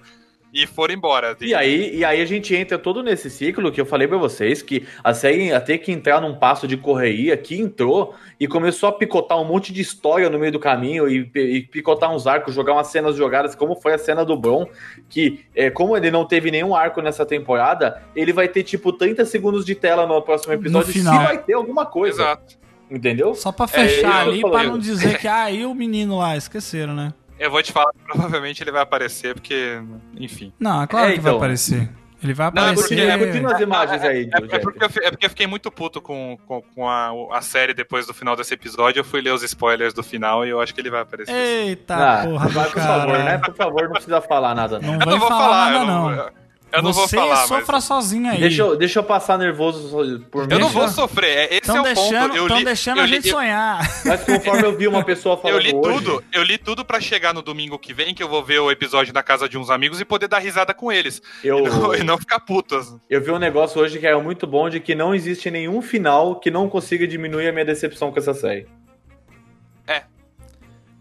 E 0.53 0.65
foram 0.65 0.93
embora. 0.93 1.37
E 1.39 1.53
aí, 1.53 1.95
e 1.97 2.03
aí 2.03 2.21
a 2.21 2.25
gente 2.25 2.55
entra 2.55 2.77
todo 2.77 3.03
nesse 3.03 3.29
ciclo 3.29 3.71
que 3.71 3.79
eu 3.79 3.85
falei 3.85 4.07
pra 4.07 4.17
vocês, 4.17 4.61
que 4.61 4.87
a 5.03 5.13
série 5.13 5.47
ia 5.47 5.61
ter 5.61 5.77
que 5.77 5.91
entrar 5.91 6.19
num 6.19 6.35
passo 6.35 6.67
de 6.67 6.75
correria, 6.75 7.37
que 7.37 7.59
entrou 7.59 8.15
e 8.39 8.47
começou 8.47 8.89
a 8.89 8.91
picotar 8.91 9.39
um 9.39 9.45
monte 9.45 9.71
de 9.71 9.81
história 9.81 10.29
no 10.29 10.39
meio 10.39 10.51
do 10.51 10.59
caminho 10.59 11.07
e, 11.07 11.29
e 11.35 11.61
picotar 11.61 12.11
uns 12.13 12.25
arcos, 12.25 12.55
jogar 12.55 12.73
umas 12.73 12.87
cenas 12.87 13.15
jogadas, 13.15 13.53
como 13.53 13.75
foi 13.75 13.93
a 13.93 13.97
cena 13.97 14.25
do 14.25 14.35
Bron, 14.35 14.65
que 15.07 15.45
é, 15.55 15.69
como 15.69 15.95
ele 15.95 16.09
não 16.09 16.25
teve 16.25 16.49
nenhum 16.49 16.75
arco 16.75 17.01
nessa 17.01 17.25
temporada, 17.25 18.01
ele 18.15 18.33
vai 18.33 18.47
ter 18.47 18.63
tipo 18.63 18.91
30 18.91 19.25
segundos 19.25 19.63
de 19.65 19.75
tela 19.75 20.07
no 20.07 20.21
próximo 20.21 20.53
episódio, 20.53 20.87
se 20.91 20.99
final. 20.99 21.23
vai 21.25 21.37
ter 21.37 21.53
alguma 21.53 21.85
coisa, 21.85 22.21
Exato. 22.23 22.57
entendeu? 22.89 23.35
Só 23.35 23.51
pra 23.51 23.65
É, 23.65 23.67
fechar 23.67 24.25
eu 24.25 24.31
ali, 24.31 24.41
pra 24.41 24.63
não 24.63 24.79
dizer 24.79 25.19
que, 25.19 25.27
ah, 25.27 25.51
e 25.51 25.65
o 25.65 25.75
menino 25.75 26.17
lá, 26.17 26.35
esqueceram, 26.35 26.95
né? 26.95 27.13
Eu 27.39 27.49
vou 27.49 27.63
te 27.63 27.71
falar 27.71 27.91
que 27.93 27.99
provavelmente 28.05 28.61
ele 28.61 28.71
vai 28.71 28.81
aparecer, 28.81 29.33
porque, 29.33 29.81
enfim. 30.15 30.51
Não, 30.59 30.83
é 30.83 30.87
claro 30.87 31.07
É, 31.09 31.13
que 31.13 31.19
vai 31.19 31.31
então. 31.31 31.37
aparecer. 31.37 31.89
Ele 32.21 32.33
vai 32.33 32.51
Não, 32.53 32.63
é 32.63 32.71
aparecer. 32.71 32.81
porque- 32.97 33.01
é 33.01 33.17
porque- 33.39 33.53
as 33.55 33.61
imagens 33.61 34.03
aí, 34.03 34.29
É, 34.33 34.37
é 34.55 34.59
porque 34.59 34.83
eu, 34.83 34.87
é 35.05 35.09
porque 35.11 35.25
eu 35.25 35.29
fiquei 35.29 35.47
muito 35.47 35.71
puto 35.71 36.01
com, 36.01 36.37
com, 36.45 36.61
com 36.61 36.89
a, 36.89 37.11
a 37.31 37.41
série 37.41 37.73
depois 37.73 38.05
do 38.05 38.13
final 38.13 38.35
desse 38.35 38.53
episódio. 38.53 38.99
Eu 38.99 39.05
fui 39.05 39.21
ler 39.21 39.33
os 39.33 39.41
spoilers 39.41 39.93
do 39.93 40.03
final 40.03 40.45
e 40.45 40.49
eu 40.49 40.59
acho 40.59 40.75
que 40.75 40.81
ele 40.81 40.89
vai 40.89 40.99
aparecer. 41.01 41.31
Eita, 41.33 41.95
Ah, 41.95 42.25
porra, 42.25 42.47
vai, 42.49 42.65
por 42.69 42.81
favor, 42.81 43.17
né? 43.19 43.37
Por 43.37 43.55
favor, 43.55 43.83
não 43.83 43.91
precisa 43.93 44.19
falar 44.19 44.53
nada. 44.53 44.79
Não. 44.79 44.97
Não 44.97 45.05
não 45.05 45.17
vou 45.19 45.27
falar, 45.29 45.39
falar, 45.43 45.71
nada, 45.71 45.75
eu 45.77 45.85
não, 45.87 46.09
não. 46.09 46.11
eu, 46.11 46.29
eu 46.71 46.81
não 46.81 46.91
vou 46.93 47.07
Você 47.07 47.15
falar. 47.15 47.47
sofra 47.47 47.75
Mas 47.75 47.83
sozinho 47.83 48.29
aí. 48.31 48.39
Deixa, 48.39 48.61
eu, 48.61 48.75
deixa 48.75 48.99
eu 48.99 49.03
passar 49.03 49.37
nervoso 49.37 50.25
por 50.31 50.47
mim. 50.47 50.53
eu 50.53 50.59
não 50.59 50.69
vou 50.69 50.87
sofrer. 50.87 51.29
é- 51.29 51.45
Esse 51.45 51.55
Estão 51.61 51.77
é 51.77 51.81
o 51.81 51.83
deixando, 51.83 52.21
ponto. 52.29 52.35
Eu 52.37 52.47
tão 52.47 52.57
li, 52.59 52.65
deixando 52.65 52.97
eu 52.97 53.03
a 53.03 53.07
gente 53.07 53.27
eu- 53.27 53.35
sonhar. 53.35 53.79
Mas 54.05 54.23
conforme 54.23 54.63
eu 54.65 54.77
vi 54.77 54.87
uma 54.87 55.03
pessoa 55.03 55.33
Eu 55.35 55.37
falando 55.41 55.59
li 55.61 55.73
hoje, 55.75 55.81
tudo, 55.97 56.23
eu 56.33 56.43
li 56.43 56.57
tudo 56.57 56.85
pra 56.85 56.99
chegar 56.99 57.33
no 57.33 57.41
domingo 57.41 57.77
que 57.79 57.93
vem, 57.93 58.13
que 58.13 58.21
eu 58.23 58.27
vou 58.29 58.43
ver 58.43 58.59
o 58.59 58.69
episódio 58.71 59.13
na 59.13 59.23
casa 59.23 59.47
de 59.49 59.57
uns 59.57 59.69
amigos 59.69 59.99
e 59.99 60.05
poder 60.05 60.27
dar 60.27 60.39
risada 60.39 60.73
com 60.73 60.91
eles. 60.91 61.21
eu, 61.43 61.59
E, 61.59 61.69
não, 61.69 61.95
e 61.95 62.03
não 62.03 62.17
ficar 62.17 62.39
puto. 62.39 62.75
assim. 62.75 62.99
eu 63.09 63.21
vi 63.21 63.31
um 63.31 63.39
negócio 63.39 63.81
hoje 63.81 63.99
que 63.99 64.05
era 64.07 64.19
muito 64.19 64.45
bom 64.47 64.69
de 64.69 64.79
que 64.79 64.93
não 64.95 65.13
existe 65.15 65.49
nenhum 65.51 65.81
final 65.81 66.35
que 66.39 66.51
não 66.51 66.69
consiga 66.69 67.07
diminuir 67.07 67.47
a 67.47 67.51
minha 67.51 67.65
decepção 67.65 68.11
com 68.11 68.19
essa 68.19 68.33
série. 68.33 68.67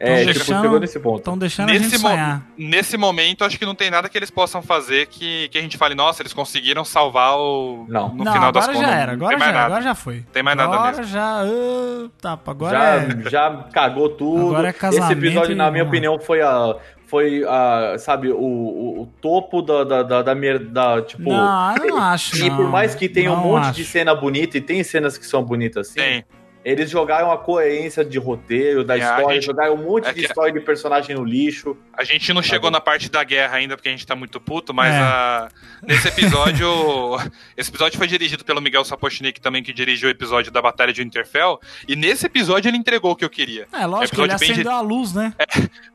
É. 0.00 0.18
Tipo, 0.20 0.32
deixando- 0.34 0.62
chegou 0.62 0.80
nesse 0.80 0.98
ponto. 1.00 1.18
Estão 1.18 1.36
deixando 1.38 1.70
a 1.70 1.72
Nesse, 1.72 1.90
gente 1.90 2.02
mo- 2.02 2.08
sonhar. 2.08 2.42
nesse 2.56 2.96
momento, 2.96 3.44
acho 3.44 3.58
que 3.58 3.66
não 3.66 3.74
tem 3.74 3.90
nada 3.90 4.08
que 4.08 4.16
eles 4.16 4.30
possam 4.30 4.62
fazer 4.62 5.06
que, 5.06 5.48
que 5.48 5.58
a 5.58 5.60
gente 5.60 5.76
fale, 5.76 5.94
nossa, 5.94 6.22
eles 6.22 6.32
conseguiram 6.32 6.84
salvar 6.84 7.36
o. 7.36 7.84
Não. 7.88 8.08
No 8.10 8.24
não, 8.24 8.32
final 8.32 8.48
agora 8.48 8.66
das 8.66 8.76
já 8.76 8.82
contas. 8.84 9.00
era, 9.00 9.16
não 9.16 9.26
agora 9.26 9.38
já, 9.38 9.46
nada. 9.52 9.64
agora 9.66 9.82
já 9.82 9.94
foi. 9.94 10.24
Tem 10.32 10.42
mais 10.42 10.56
nada 10.56 10.74
agora 10.74 10.96
mesmo. 10.98 11.04
já. 11.12 11.40
ah, 11.42 12.08
tapa, 12.20 12.50
agora 12.52 12.78
já, 12.78 12.94
é. 12.94 13.30
já 13.30 13.64
cagou 13.72 14.08
tudo. 14.10 14.48
Agora 14.50 14.68
é 14.68 14.72
casamento 14.72 15.04
Esse 15.12 15.12
episódio, 15.26 15.52
e 15.52 15.54
na 15.56 15.70
minha 15.70 15.84
opinião, 15.84 16.18
foi 16.18 16.40
a. 16.42 16.76
Foi 17.08 17.42
a, 17.42 17.96
sabe, 17.98 18.30
o, 18.30 18.36
o, 18.38 19.00
o 19.02 19.06
topo 19.18 19.62
da, 19.62 19.82
da, 19.82 20.02
da, 20.02 20.22
da, 20.22 20.34
minha- 20.34 20.58
da, 20.58 21.00
tipo. 21.00 21.22
Não, 21.22 21.74
eu 21.78 21.86
não 21.86 22.02
acho. 22.02 22.36
E 22.36 22.50
por 22.50 22.64
não. 22.64 22.70
mais 22.70 22.94
que 22.94 23.08
tenha 23.08 23.32
um 23.32 23.36
Não 23.36 23.42
monte 23.44 23.64
acho. 23.64 23.72
de 23.72 23.84
cena 23.86 24.14
bonita, 24.14 24.58
e 24.58 24.60
tem 24.60 24.84
cenas 24.84 25.16
que 25.16 25.24
são 25.26 25.42
bonitas 25.42 25.88
assim, 25.88 25.98
Tem. 26.00 26.24
Eles 26.70 26.90
jogaram 26.90 27.30
a 27.32 27.38
coerência 27.38 28.04
de 28.04 28.18
roteiro, 28.18 28.84
da 28.84 28.94
É, 28.96 28.98
história, 28.98 29.34
gente- 29.34 29.46
jogaram 29.46 29.74
um 29.74 29.84
monte 29.84 30.06
é 30.08 30.12
de 30.12 30.24
história 30.24 30.52
de 30.52 30.60
personagem 30.60 31.16
no 31.16 31.24
lixo. 31.24 31.76
A 31.92 32.04
gente 32.04 32.32
não 32.32 32.42
chegou 32.42 32.70
na 32.70 32.80
parte 32.80 33.10
da 33.10 33.24
guerra 33.24 33.56
ainda, 33.56 33.76
porque 33.76 33.88
a 33.88 33.92
gente 33.92 34.06
tá 34.06 34.14
muito 34.14 34.40
puto, 34.40 34.72
mas 34.74 34.92
É. 34.94 34.98
a- 34.98 35.48
nesse 35.82 36.08
episódio. 36.08 36.68
esse 37.56 37.70
episódio 37.70 37.96
foi 37.98 38.06
dirigido 38.06 38.44
pelo 38.44 38.60
Miguel 38.60 38.84
Sapochnik 38.84 39.40
também, 39.40 39.62
que 39.62 39.72
dirigiu 39.72 40.08
o 40.08 40.10
episódio 40.10 40.50
da 40.52 40.60
Batalha 40.62 40.92
de 40.92 41.02
Winterfell. 41.02 41.60
E 41.86 41.96
nesse 41.96 42.26
episódio 42.26 42.68
ele 42.68 42.76
entregou 42.76 43.12
o 43.12 43.16
que 43.16 43.24
eu 43.24 43.30
queria. 43.30 43.66
É, 43.72 43.86
lógico, 43.86 44.20
ele 44.20 44.32
episódio 44.32 44.38
bem 44.38 44.50
acendeu 44.52 44.72
a 44.72 44.80
luz, 44.80 45.12
né? 45.14 45.32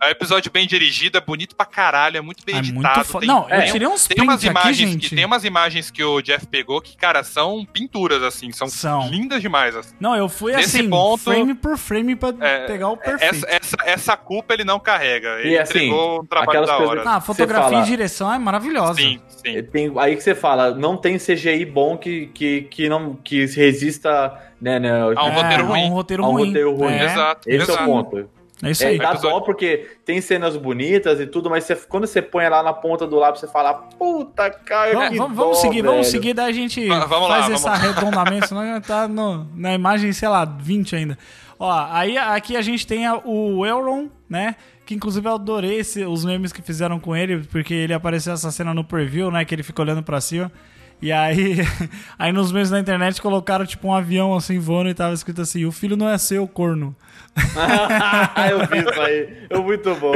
É 0.02 0.08
um 0.08 0.10
episódio 0.10 0.52
bem 0.52 0.68
dirigido, 0.68 1.18
é 1.18 1.22
bonito 1.22 1.56
pra 1.56 1.66
caralho, 1.66 2.18
é 2.18 2.22
muito 2.22 2.44
bem 2.46 2.56
É 2.56 2.60
editado. 2.60 2.82
muito 2.96 3.06
foda. 3.06 3.26
tem- 3.26 3.28
Não, 3.36 3.50
eu 3.50 3.60
tem- 3.62 3.72
tirei 3.72 3.88
uns 3.88 4.08
tem 4.08 4.22
umas 4.24 4.38
aqui, 4.40 4.48
imagens 4.48 4.90
gente. 4.92 5.10
que 5.10 5.16
tem 5.16 5.26
umas 5.26 5.44
imagens 5.44 5.90
que 5.92 6.04
o 6.04 6.22
Jeff 6.22 6.46
pegou 6.48 6.82
que, 6.82 6.96
cara, 6.98 7.24
são 7.24 7.66
pinturas, 7.66 8.22
assim, 8.24 8.52
são, 8.52 8.68
São. 8.68 9.10
lindas 9.10 9.42
demais. 9.42 9.76
assim. 9.76 9.94
Não, 10.00 10.16
eu 10.16 10.28
fui 10.28 10.54
Nesse 10.64 10.80
assim, 10.80 10.89
ponto- 10.89 11.24
frame 11.24 11.53
por 11.53 11.78
frame 11.78 12.16
pra 12.16 12.34
É, 12.39 12.66
pegar 12.66 12.89
o 12.89 12.97
perfeito. 12.97 13.45
Essa, 13.45 13.47
essa, 13.49 13.76
essa 13.86 14.18
culpa 14.18 14.53
ele 14.53 14.64
não 14.64 14.80
carrega. 14.80 15.39
Ele 15.39 15.49
E, 15.51 15.57
assim, 15.59 15.74
entregou 15.78 16.22
um 16.22 16.26
trabalho 16.26 16.49
aquelas 16.64 16.70
da 16.70 16.78
hora. 16.88 17.03
Ah, 17.05 17.16
a 17.18 17.22
fotografia 17.22 17.70
fala- 17.70 17.84
e 17.84 17.86
direção 17.86 18.34
é 18.34 18.38
maravilhosa. 18.39 18.95
Sim, 18.95 19.20
sim. 19.28 19.64
Tem, 19.64 19.91
aí 19.97 20.16
que 20.16 20.24
você 20.24 20.34
fala, 20.36 20.72
não 20.74 20.97
tem 20.97 21.18
CGI 21.18 21.66
bom 21.66 21.97
que, 21.97 22.28
que, 22.28 22.61
que, 22.64 22.89
não, 22.89 23.16
que 23.16 23.45
resista 23.45 24.34
né, 24.61 24.80
né, 24.80 24.91
A 25.01 25.26
um 25.26 25.30
É, 25.30 25.36
roteiro 25.41 25.66
ruim. 25.66 25.82
Um 25.84 25.89
roteiro 25.93 26.24
A 26.24 26.28
um 26.28 26.32
ruim. 26.32 26.45
roteiro 26.47 26.76
ruim. 26.76 26.93
É, 26.93 27.03
Exato. 27.05 27.49
Esse 27.49 27.59
é 27.70 27.74
exato. 27.74 27.84
o 27.84 27.86
ponto. 27.86 28.30
É 28.64 28.72
isso 28.72 28.84
É, 28.84 28.88
aí. 28.88 28.97
dá 28.97 29.11
Episódio- 29.11 29.39
dó 29.39 29.41
porque 29.45 29.97
tem 30.05 30.22
cenas 30.22 30.55
bonitas 30.55 31.20
e 31.20 31.28
tudo, 31.28 31.49
mas 31.49 31.64
você- 31.66 31.76
quando 31.76 32.07
você 32.07 32.22
põe 32.22 32.47
lá 32.47 32.64
na 32.64 32.72
ponta 32.74 33.05
do 33.05 33.18
lápis, 33.18 33.41
você 33.41 33.47
fala, 33.47 33.74
puta, 33.74 34.49
cara, 34.49 34.93
Vamos, 34.93 35.18
vamos- 35.18 35.36
dó, 35.38 35.43
vamos 35.43 35.57
seguir, 35.59 35.82
vamos 35.82 36.01
velho." 36.07 36.11
seguir, 36.11 36.34
daí 36.34 36.49
a 36.49 36.53
gente 36.53 36.88
Va- 36.88 37.05
vamos 37.05 37.30
lá, 37.30 37.36
faz 37.36 37.45
vamos 37.45 37.59
esse 37.61 37.70
lá. 37.70 37.74
arredondamento, 37.76 38.47
senão 38.47 38.66
já 38.66 38.82
tá 38.82 39.07
no- 39.07 39.47
na 39.55 39.74
imagem, 39.74 40.14
sei 40.14 40.30
lá, 40.30 40.45
20 40.45 40.95
ainda. 40.95 41.18
Ó, 41.59 41.72
aí 41.91 42.18
aqui 42.18 42.57
a 42.57 42.61
gente 42.61 42.86
tem 42.88 43.05
a- 43.05 43.18
o 43.24 43.66
Elron, 43.66 44.07
né? 44.30 44.55
Que 44.86 44.95
inclusive 44.95 45.26
eu 45.28 45.34
adorei 45.36 45.80
esse- 45.80 46.03
os 46.05 46.26
memes 46.26 46.51
que 46.51 46.61
fizeram 46.61 46.99
com 46.99 47.16
ele, 47.16 47.39
porque 47.49 47.74
ele 47.74 47.93
apareceu 47.93 48.34
essa 48.34 48.51
cena 48.51 48.74
no 48.74 48.84
preview, 48.84 49.32
né? 49.32 49.45
Que 49.45 49.55
ele 49.55 49.64
fica 49.64 49.82
olhando 49.82 50.03
pra 50.03 50.20
cima. 50.20 50.51
E 51.04 51.12
aí, 51.12 51.58
aí 52.18 52.32
nos 52.32 52.49
memes 52.49 52.70
da 52.70 52.80
internet 52.80 53.22
colocaram 53.22 53.66
tipo 53.66 53.89
um 53.89 53.93
avião 53.93 54.34
assim 54.34 54.58
voando 54.58 54.89
e 54.89 54.93
tava 54.93 55.14
escrito 55.14 55.41
assim: 55.41 55.66
o 55.66 55.72
filho 55.72 55.97
não 55.97 56.08
é 56.08 56.18
seu, 56.18 56.47
corno. 56.47 56.95
eu 58.49 58.66
vi 58.68 58.89
isso 58.89 59.01
aí. 59.01 59.47
É 59.49 59.58
muito 59.58 59.93
bom. 59.95 60.14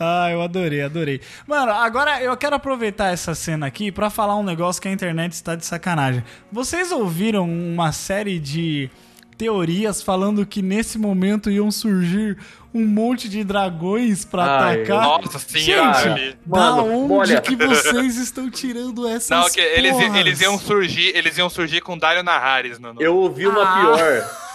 Ah, 0.00 0.28
eu 0.28 0.42
adorei, 0.42 0.82
adorei. 0.82 1.20
Mano, 1.46 1.70
agora 1.70 2.20
eu 2.20 2.36
quero 2.36 2.56
aproveitar 2.56 3.12
essa 3.12 3.32
cena 3.32 3.68
aqui 3.68 3.92
pra 3.92 4.10
falar 4.10 4.34
um 4.34 4.42
negócio 4.42 4.82
que 4.82 4.88
a 4.88 4.92
internet 4.92 5.34
está 5.34 5.54
de 5.54 5.64
sacanagem. 5.64 6.24
Vocês 6.50 6.90
ouviram 6.90 7.48
uma 7.48 7.92
série 7.92 8.40
de 8.40 8.90
teorias 9.38 10.02
falando 10.02 10.44
que 10.44 10.60
nesse 10.60 10.98
momento 10.98 11.48
iam 11.50 11.70
surgir 11.70 12.36
um 12.74 12.84
monte 12.84 13.28
de 13.28 13.42
dragões 13.44 14.24
pra 14.24 14.44
Ai, 14.66 14.82
atacar? 14.82 15.02
Nossa, 15.02 15.38
sim, 15.38 15.60
Gente, 15.60 16.08
vi. 16.14 16.36
da 16.44 16.58
Mano, 16.58 17.04
onde 17.04 17.12
olha- 17.32 17.40
que 17.40 17.56
vocês 17.56 18.16
estão 18.16 18.50
tirando 18.50 19.06
essas 19.08 19.30
Não, 19.30 19.48
que 19.48 19.60
eles, 19.60 19.96
eles 20.16 20.40
iam 20.40 20.58
surgir, 20.58 21.16
eles 21.16 21.38
iam 21.38 21.48
surgir 21.48 21.80
com 21.80 21.96
Dario 21.96 22.22
Naharis 22.22 22.78
no, 22.78 22.92
no- 22.92 23.00
Eu 23.00 23.16
ouvi 23.16 23.46
uma 23.46 23.62
Ah. 23.62 23.80
pior. 23.80 24.47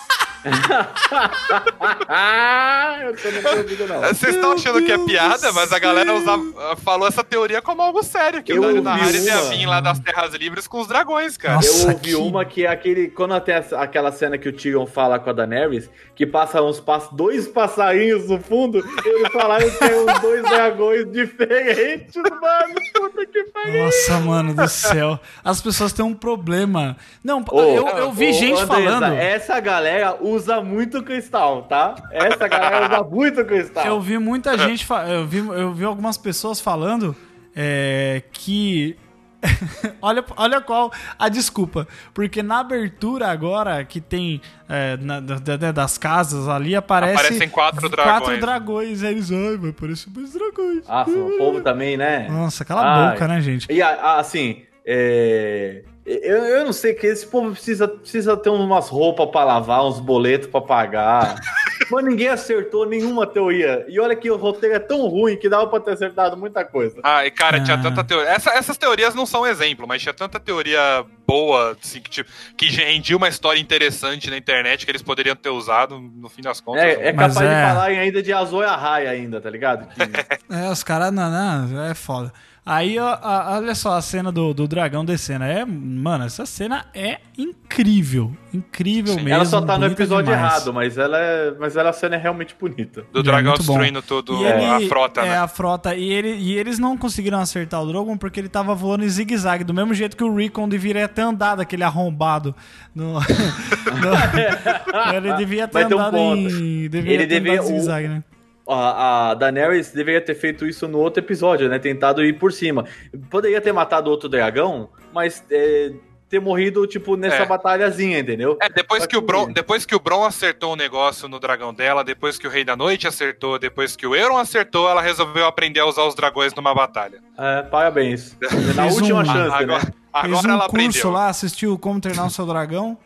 Vocês 4.14 4.36
estão 4.36 4.54
achando 4.54 4.82
que 4.84 4.92
é 4.92 4.98
Deus 4.98 5.08
piada, 5.10 5.52
mas 5.52 5.72
a 5.72 5.80
galera 5.80 6.14
usava- 6.14 6.76
falou 6.78 7.08
essa 7.08 7.24
teoria 7.24 7.62
como 7.62 7.82
algo 7.82 8.04
sério, 8.04 8.44
que 8.44 8.52
Eu 8.52 8.58
o 8.58 8.62
Dario 8.62 8.78
ouvi 8.78 8.88
Naharis 8.90 9.26
ia 9.26 9.42
uma. 9.42 9.50
vir 9.50 9.66
lá 9.66 9.80
das 9.80 10.00
Terras 10.00 10.34
Livres 10.34 10.68
com 10.68 10.82
os 10.82 10.88
dragões, 10.88 11.38
cara. 11.38 11.56
Nossa. 11.56 11.84
Eu 11.84 11.88
ouvi 11.90 11.96
que- 12.02 12.16
uma 12.16 12.46
que 12.46 12.66
é 12.66 12.70
aquele. 12.70 13.08
Quando 13.10 13.40
tem 13.42 13.56
essa- 13.56 13.80
aquela 13.80 14.12
cena 14.12 14.38
que 14.38 14.48
o 14.50 14.54
Tyrion 14.54 14.86
fala 14.86 15.20
com 15.20 15.30
a 15.30 15.34
Daenerys, 15.34 15.90
que 16.16 16.26
passa 16.26 16.62
uns 16.62 16.80
pass, 16.80 17.10
dois 17.12 17.48
passarinhos 17.48 18.30
no 18.30 18.40
fundo, 18.40 18.78
eles 19.06 19.32
falaram 19.32 19.70
que 19.70 19.78
tem 19.78 19.94
uns 20.00 20.20
dois 20.20 20.44
dragões 20.44 21.12
diferentes, 21.12 22.16
mano. 22.16 22.74
Puta 22.94 23.26
que 23.26 23.44
pariu. 23.46 23.86
Nossa, 23.86 24.20
mano 24.20 24.54
do 24.54 24.68
céu. 24.68 25.20
As 25.44 25.62
pessoas 25.62 25.94
têm 25.94 26.06
um 26.06 26.14
problema. 26.14 26.96
Não, 27.24 27.44
Ô, 27.52 27.62
eu, 27.62 27.88
eu 27.90 28.12
vi 28.12 28.30
ô, 28.30 28.34
gente 28.34 28.54
Andressa, 28.62 28.68
falando. 28.68 29.04
Essa 29.14 29.60
galera 29.60 30.18
usa 30.34 30.62
muito 30.62 31.02
cristal, 31.04 31.64
tá? 31.64 31.96
Essa 32.12 32.48
galera 32.48 32.88
usa 32.88 33.04
muito 33.04 33.46
cristal. 33.46 33.86
Eu 33.86 34.02
vi 34.02 34.18
muita 34.18 34.58
gente, 34.58 34.86
fa- 34.86 35.08
eu 35.08 35.26
vi, 35.26 35.38
eu 35.40 35.74
vi 35.74 35.86
algumas 35.86 36.18
pessoas 36.18 36.60
falando 36.60 37.16
é, 37.56 38.22
que 38.32 38.96
olha, 40.02 40.24
olha 40.38 40.62
qual 40.62 40.92
a 41.20 41.28
desculpa. 41.28 41.86
Porque 42.14 42.42
na 42.42 42.60
abertura 42.60 43.28
agora, 43.28 43.84
que 43.84 44.00
tem 44.00 44.40
é, 44.70 44.96
na- 44.98 45.20
da- 45.20 45.58
da- 45.58 45.72
das 45.72 45.98
casas 45.98 46.48
ali, 46.48 46.76
aparece 46.76 47.14
Aparecem 47.26 47.50
quatro 47.50 47.82
Quatro 47.90 47.90
dragões. 48.38 48.40
dragões. 48.40 49.04
Aí 49.04 49.12
eles, 49.12 49.32
ai, 49.32 49.58
vai 49.58 49.70
aparecer 49.72 50.10
mais 50.16 50.32
dragões. 50.34 50.84
Ah, 50.88 51.04
o 51.08 51.38
povo 51.38 51.62
também, 51.62 51.98
né? 51.98 52.28
Nossa, 52.30 52.64
cala 52.64 52.82
a 52.82 53.12
boca, 53.12 53.28
né, 53.28 53.42
gente? 53.42 53.68
E 53.70 53.82
assim, 53.82 54.64
é, 54.86 55.84
eu, 56.06 56.38
eu 56.46 56.66
não 56.66 56.74
sei 56.74 56.94
que 56.94 57.08
esse 57.08 57.26
povo 57.26 57.52
precisa, 57.52 57.88
precisa 57.88 58.36
ter 58.36 58.50
umas 58.50 58.90
roupas 58.90 59.30
pra 59.30 59.44
lavar, 59.44 59.86
uns 59.86 60.00
boletos 60.00 60.48
pra 60.50 60.60
pagar. 60.62 61.36
Mas 61.92 62.06
ninguém 62.06 62.30
acertou 62.30 62.86
nenhuma 62.86 63.28
teoria. 63.28 63.86
E 63.90 64.00
olha 64.00 64.16
que 64.16 64.30
o 64.32 64.38
roteiro 64.38 64.76
é 64.76 64.80
tão 64.80 65.08
ruim 65.08 65.36
que 65.38 65.50
dava 65.50 65.68
pra 65.68 65.80
ter 65.80 65.92
acertado 65.92 66.36
muita 66.38 66.64
coisa. 66.64 67.00
Ah, 67.04 67.26
e 67.26 67.32
cara, 67.32 67.62
tinha 67.62 67.78
Ah. 67.78 67.82
tanta 67.82 68.04
teoria. 68.04 68.30
Essa- 68.30 68.52
essas 68.54 68.78
teorias 68.78 69.14
não 69.14 69.26
são 69.26 69.46
exemplo, 69.46 69.86
mas 69.88 70.02
tinha 70.02 70.14
tanta 70.14 70.40
teoria 70.40 71.06
boa, 71.28 71.76
assim, 71.82 72.00
que, 72.02 72.10
tipo, 72.10 72.30
que 72.58 72.68
rendia 72.68 73.16
uma 73.18 73.28
história 73.28 73.60
interessante 73.60 74.30
na 74.30 74.38
internet 74.38 74.86
que 74.86 74.92
eles 74.92 75.02
poderiam 75.02 75.36
ter 75.36 75.50
usado, 75.50 76.00
no 76.00 76.30
fim 76.30 76.42
das 76.42 76.60
contas. 76.62 76.84
É, 76.84 77.10
é 77.10 77.14
capaz 77.14 77.38
é. 77.38 77.40
de 77.42 77.68
falar 77.74 77.86
ainda 77.86 78.24
de 78.24 78.32
Azor 78.34 78.64
e 78.64 78.68
Arraia 78.68 79.10
ainda, 79.10 79.40
tá 79.42 79.50
ligado? 79.50 79.88
Que- 79.94 80.54
É, 80.56 80.70
os 80.70 80.84
caras, 80.84 81.12
não, 81.12 81.30
não, 81.30 81.84
é 81.86 81.94
foda. 81.94 82.32
Aí, 82.66 82.98
ó, 82.98 83.18
a- 83.22 83.58
olha 83.58 83.76
só 83.76 83.98
a 83.98 84.02
cena 84.02 84.32
do, 84.32 84.54
do 84.54 84.66
dragão 84.70 85.04
descendo. 85.04 85.44
É, 85.44 85.66
mano, 85.66 86.24
essa 86.24 86.46
cena 86.46 86.86
é 86.94 87.20
incrível. 87.38 88.32
Incrível 88.54 89.16
mesmo. 89.16 89.28
ela 89.30 89.44
só 89.44 89.60
tá 89.62 89.78
no 89.78 89.86
episódio 89.88 90.32
demais. 90.32 90.54
errado, 90.54 90.74
mas 90.74 90.98
ela, 90.98 91.18
é, 91.20 91.52
mas 91.60 91.76
ela 91.76 91.90
a 91.90 91.94
cena 91.94 92.16
é 92.16 92.18
realmente 92.18 92.56
bonita. 92.58 93.04
Do 93.12 93.20
É, 93.20 93.24
dragão 93.24 93.52
bom. 93.54 93.58
destruindo 93.58 94.02
tudo 94.02 94.38
E 94.42 94.46
ele- 94.46 94.64
a 94.66 94.80
frota, 94.88 95.22
é, 95.22 95.30
né? 95.30 95.38
a 95.40 95.48
frota. 95.48 95.94
E, 95.94 96.10
ele, 96.10 96.36
e 96.36 96.58
eles 96.58 96.80
não 96.80 96.96
conseguiram 96.98 97.40
acertar 97.40 97.82
o 97.84 97.86
Drogon 97.86 98.16
porque 98.16 98.40
ele 98.40 98.48
tava 98.48 98.74
voando 98.74 99.04
em 99.04 99.10
zigue-zague, 99.10 99.66
do 99.66 99.74
mesmo 99.74 99.94
jeito 99.94 100.16
que 100.16 100.24
o 100.24 100.34
Recon 100.34 100.70
deveria 100.70 101.08
ter 101.10 101.24
andado, 101.24 101.60
aquele 101.62 101.84
arrombado. 101.84 102.56
No, 102.96 103.16
no- 103.20 103.20
ele 105.18 105.34
devia 105.34 105.68
ter 105.68 105.84
um 105.84 106.00
andado 106.00 106.12
ponto. 106.16 106.40
em. 106.40 106.88
Deveria 106.88 107.14
Ele 107.16 107.28
ter 107.28 107.40
devia- 107.42 107.54
andado 107.54 107.64
em 107.66 107.68
zigue-zague, 107.74 108.08
né? 108.08 108.24
A, 108.68 109.32
a 109.32 109.34
Daenerys 109.34 109.92
deveria 109.92 110.22
ter 110.22 110.36
feito 110.36 110.66
isso 110.66 110.88
no 110.88 111.00
outro 111.00 111.22
episódio, 111.22 111.68
né? 111.68 111.80
Tentado 111.80 112.24
ir 112.24 112.34
por 112.40 112.54
cima. 112.54 112.86
Poderia 113.30 113.60
ter 113.60 113.74
matado 113.74 114.10
outro 114.10 114.30
dragão, 114.30 114.90
mas 115.14 115.44
é, 115.52 115.92
ter 116.30 116.40
morrido, 116.40 116.88
tipo, 116.88 117.18
nessa 117.18 117.44
É. 117.44 117.46
batalhazinha, 117.46 118.20
entendeu? 118.20 118.58
É, 118.62 118.70
depois 118.70 119.06
que, 119.06 119.18
o 119.18 119.22
Bron, 119.22 119.52
depois 119.52 119.86
que 119.86 119.94
o 119.94 120.00
Bron 120.00 120.24
acertou 120.24 120.74
o 120.74 120.76
negócio 120.78 121.28
no 121.28 121.40
dragão 121.40 121.74
dela, 121.74 122.04
depois 122.06 122.38
que 122.38 122.48
o 122.48 122.50
Rei 122.50 122.64
da 122.64 122.76
Noite 122.76 123.06
acertou, 123.08 123.60
depois 123.60 123.96
que 123.98 124.08
o 124.08 124.16
Euron 124.16 124.38
acertou, 124.38 124.90
ela 124.90 125.02
resolveu 125.02 125.46
aprender 125.46 125.82
a 125.82 125.86
usar 125.86 126.04
os 126.06 126.16
dragões 126.16 126.54
numa 126.56 126.74
batalha. 126.74 127.20
É, 127.38 127.64
parabéns. 127.64 128.38
Na 128.76 128.84
Fez 128.84 128.96
última 128.96 129.22
um- 129.22 129.26
chance, 129.26 129.56
Agora, 129.64 129.66
né? 129.66 129.80
Fez 129.82 129.94
agora 130.14 130.48
um 130.48 130.52
ela 130.52 130.70
curso 130.70 130.88
aprendeu. 131.00 131.12
lá, 131.12 131.28
assistiu 131.28 131.78
Como 131.78 132.00
Treinar 132.00 132.28
o 132.28 132.30
Seu 132.30 132.46
Dragão. 132.46 132.98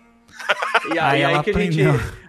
E 0.94 1.00
Aí 1.00 1.24
aí, 1.24 1.36
aí 1.36 1.44
que 1.44 1.50
a 1.50 1.54
gente, 1.54 1.82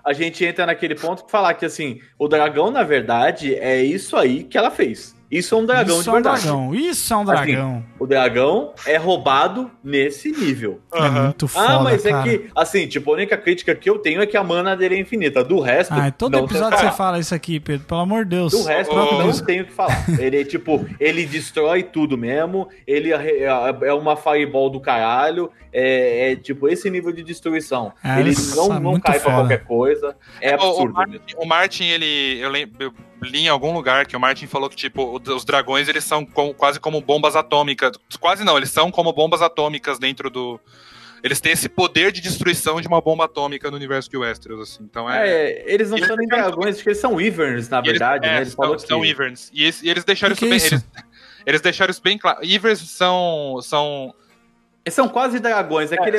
a 0.04 0.12
gente 0.12 0.44
entra 0.44 0.66
naquele 0.66 0.94
ponto 0.94 1.24
que 1.24 1.30
falar 1.30 1.54
que, 1.54 1.64
assim, 1.64 2.00
o 2.18 2.26
dragão, 2.26 2.70
na 2.70 2.82
verdade, 2.82 3.54
é 3.54 3.82
isso 3.82 4.16
aí 4.16 4.44
que 4.44 4.58
ela 4.58 4.70
fez. 4.70 5.17
Isso 5.30 5.54
é 5.54 5.58
um 5.58 5.66
dragão 5.66 5.94
Isso 5.96 6.02
de 6.04 6.08
é 6.08 6.10
um 6.10 6.14
verdade. 6.14 6.42
dragão. 6.42 6.74
Isso 6.74 7.12
é 7.12 7.16
um 7.18 7.24
dragão. 7.24 7.84
O 7.98 8.06
dragão 8.06 8.72
é 8.86 8.96
roubado 8.96 9.70
nesse 9.84 10.30
nível. 10.32 10.80
É 10.92 11.08
muito 11.10 11.46
foda, 11.46 11.68
ah, 11.68 11.82
mas 11.82 12.02
cara. 12.02 12.18
é 12.18 12.38
que, 12.38 12.50
assim, 12.54 12.86
tipo, 12.86 13.10
a 13.10 13.14
única 13.14 13.36
crítica 13.36 13.74
que 13.74 13.90
eu 13.90 13.98
tenho 13.98 14.22
é 14.22 14.26
que 14.26 14.36
a 14.36 14.42
mana 14.42 14.74
dele 14.74 14.94
é 14.96 15.00
infinita. 15.00 15.44
Do 15.44 15.60
resto. 15.60 15.92
Ah, 15.92 16.10
todo 16.10 16.32
não 16.32 16.44
episódio 16.44 16.78
você 16.78 16.90
fala 16.92 17.18
isso 17.18 17.34
aqui, 17.34 17.60
Pedro. 17.60 17.86
Pelo 17.86 18.00
amor 18.00 18.24
de 18.24 18.30
Deus. 18.36 18.52
Do 18.52 18.62
resto, 18.64 18.94
eu 18.94 18.98
ô, 19.02 19.22
não 19.24 19.32
tenho 19.44 19.64
o 19.64 19.66
que 19.66 19.72
falar. 19.72 20.04
Ele, 20.18 20.44
tipo, 20.44 20.86
ele 20.98 21.26
destrói 21.26 21.82
tudo 21.82 22.16
mesmo. 22.16 22.68
Ele 22.86 23.12
é, 23.12 23.42
é 23.44 23.92
uma 23.92 24.16
fireball 24.16 24.70
do 24.70 24.80
caralho. 24.80 25.50
É, 25.70 26.32
é, 26.32 26.36
tipo, 26.36 26.66
esse 26.68 26.88
nível 26.88 27.12
de 27.12 27.22
destruição. 27.22 27.92
É, 28.02 28.18
ele 28.20 28.30
isso 28.30 28.56
não, 28.56 28.74
é 28.76 28.80
não 28.80 28.98
cai 28.98 29.20
pra 29.20 29.30
foda. 29.30 29.34
qualquer 29.36 29.64
coisa. 29.64 30.16
É 30.40 30.56
O- 30.56 30.60
o, 30.60 30.62
absurdo 30.70 30.94
Martin, 30.94 31.12
mesmo. 31.26 31.42
o 31.42 31.46
Martin, 31.46 31.84
ele. 31.84 32.38
Eu, 32.40 32.48
lem- 32.50 32.72
eu 32.80 32.92
li 33.22 33.40
em 33.40 33.48
algum 33.48 33.72
lugar 33.72 34.06
que 34.06 34.16
o 34.16 34.20
Martin 34.20 34.46
falou 34.46 34.68
que, 34.70 34.76
tipo, 34.76 35.20
os 35.26 35.44
dragões 35.44 35.88
eles 35.88 36.04
são 36.04 36.24
quase 36.24 36.78
como 36.80 37.00
bombas 37.00 37.34
atômicas. 37.36 37.92
Quase 38.20 38.44
não, 38.44 38.56
eles 38.56 38.70
são 38.70 38.90
como 38.90 39.12
bombas 39.12 39.42
atômicas 39.42 39.98
dentro 39.98 40.30
do. 40.30 40.60
Eles 41.22 41.40
têm 41.40 41.50
esse 41.52 41.68
poder 41.68 42.12
de 42.12 42.20
destruição 42.20 42.80
de 42.80 42.86
uma 42.86 43.00
bomba 43.00 43.24
atômica 43.24 43.68
no 43.70 43.76
universo 43.76 44.08
de 44.08 44.16
Westeros, 44.16 44.60
assim. 44.60 44.84
Então 44.84 45.10
é. 45.10 45.28
É, 45.28 45.64
eles 45.74 45.90
não 45.90 45.96
Eles 45.96 46.06
são 46.06 46.16
nem 46.16 46.28
dragões, 46.28 46.74
acho 46.76 46.82
que 46.84 46.88
eles 46.90 47.00
são 47.00 47.14
wyverns, 47.14 47.68
na 47.68 47.78
eles- 47.78 47.90
verdade, 47.90 48.24
é, 48.26 48.30
né? 48.30 48.36
Eles 48.42 48.52
são, 48.52 48.78
são 48.78 49.00
que... 49.00 49.06
Wyverns. 49.08 49.50
E, 49.52 49.64
esse- 49.64 49.84
e 49.84 49.90
eles 49.90 50.04
deixaram 50.04 50.36
Que 50.36 50.44
isso 50.46 50.54
é 50.54 50.58
bem. 50.70 50.78
isso? 50.78 50.86
Eles, 50.94 51.04
eles 51.46 51.60
deixaram 51.60 51.90
isso 51.90 52.02
bem 52.02 52.16
claro. 52.16 52.38
Wyverns 52.40 52.78
são. 52.88 53.58
são 53.62 54.14
Eles 54.84 54.94
são 54.94 55.08
quase 55.08 55.40
dragões. 55.40 55.90
É, 55.90 55.96
que 55.96 56.08
ele... 56.08 56.18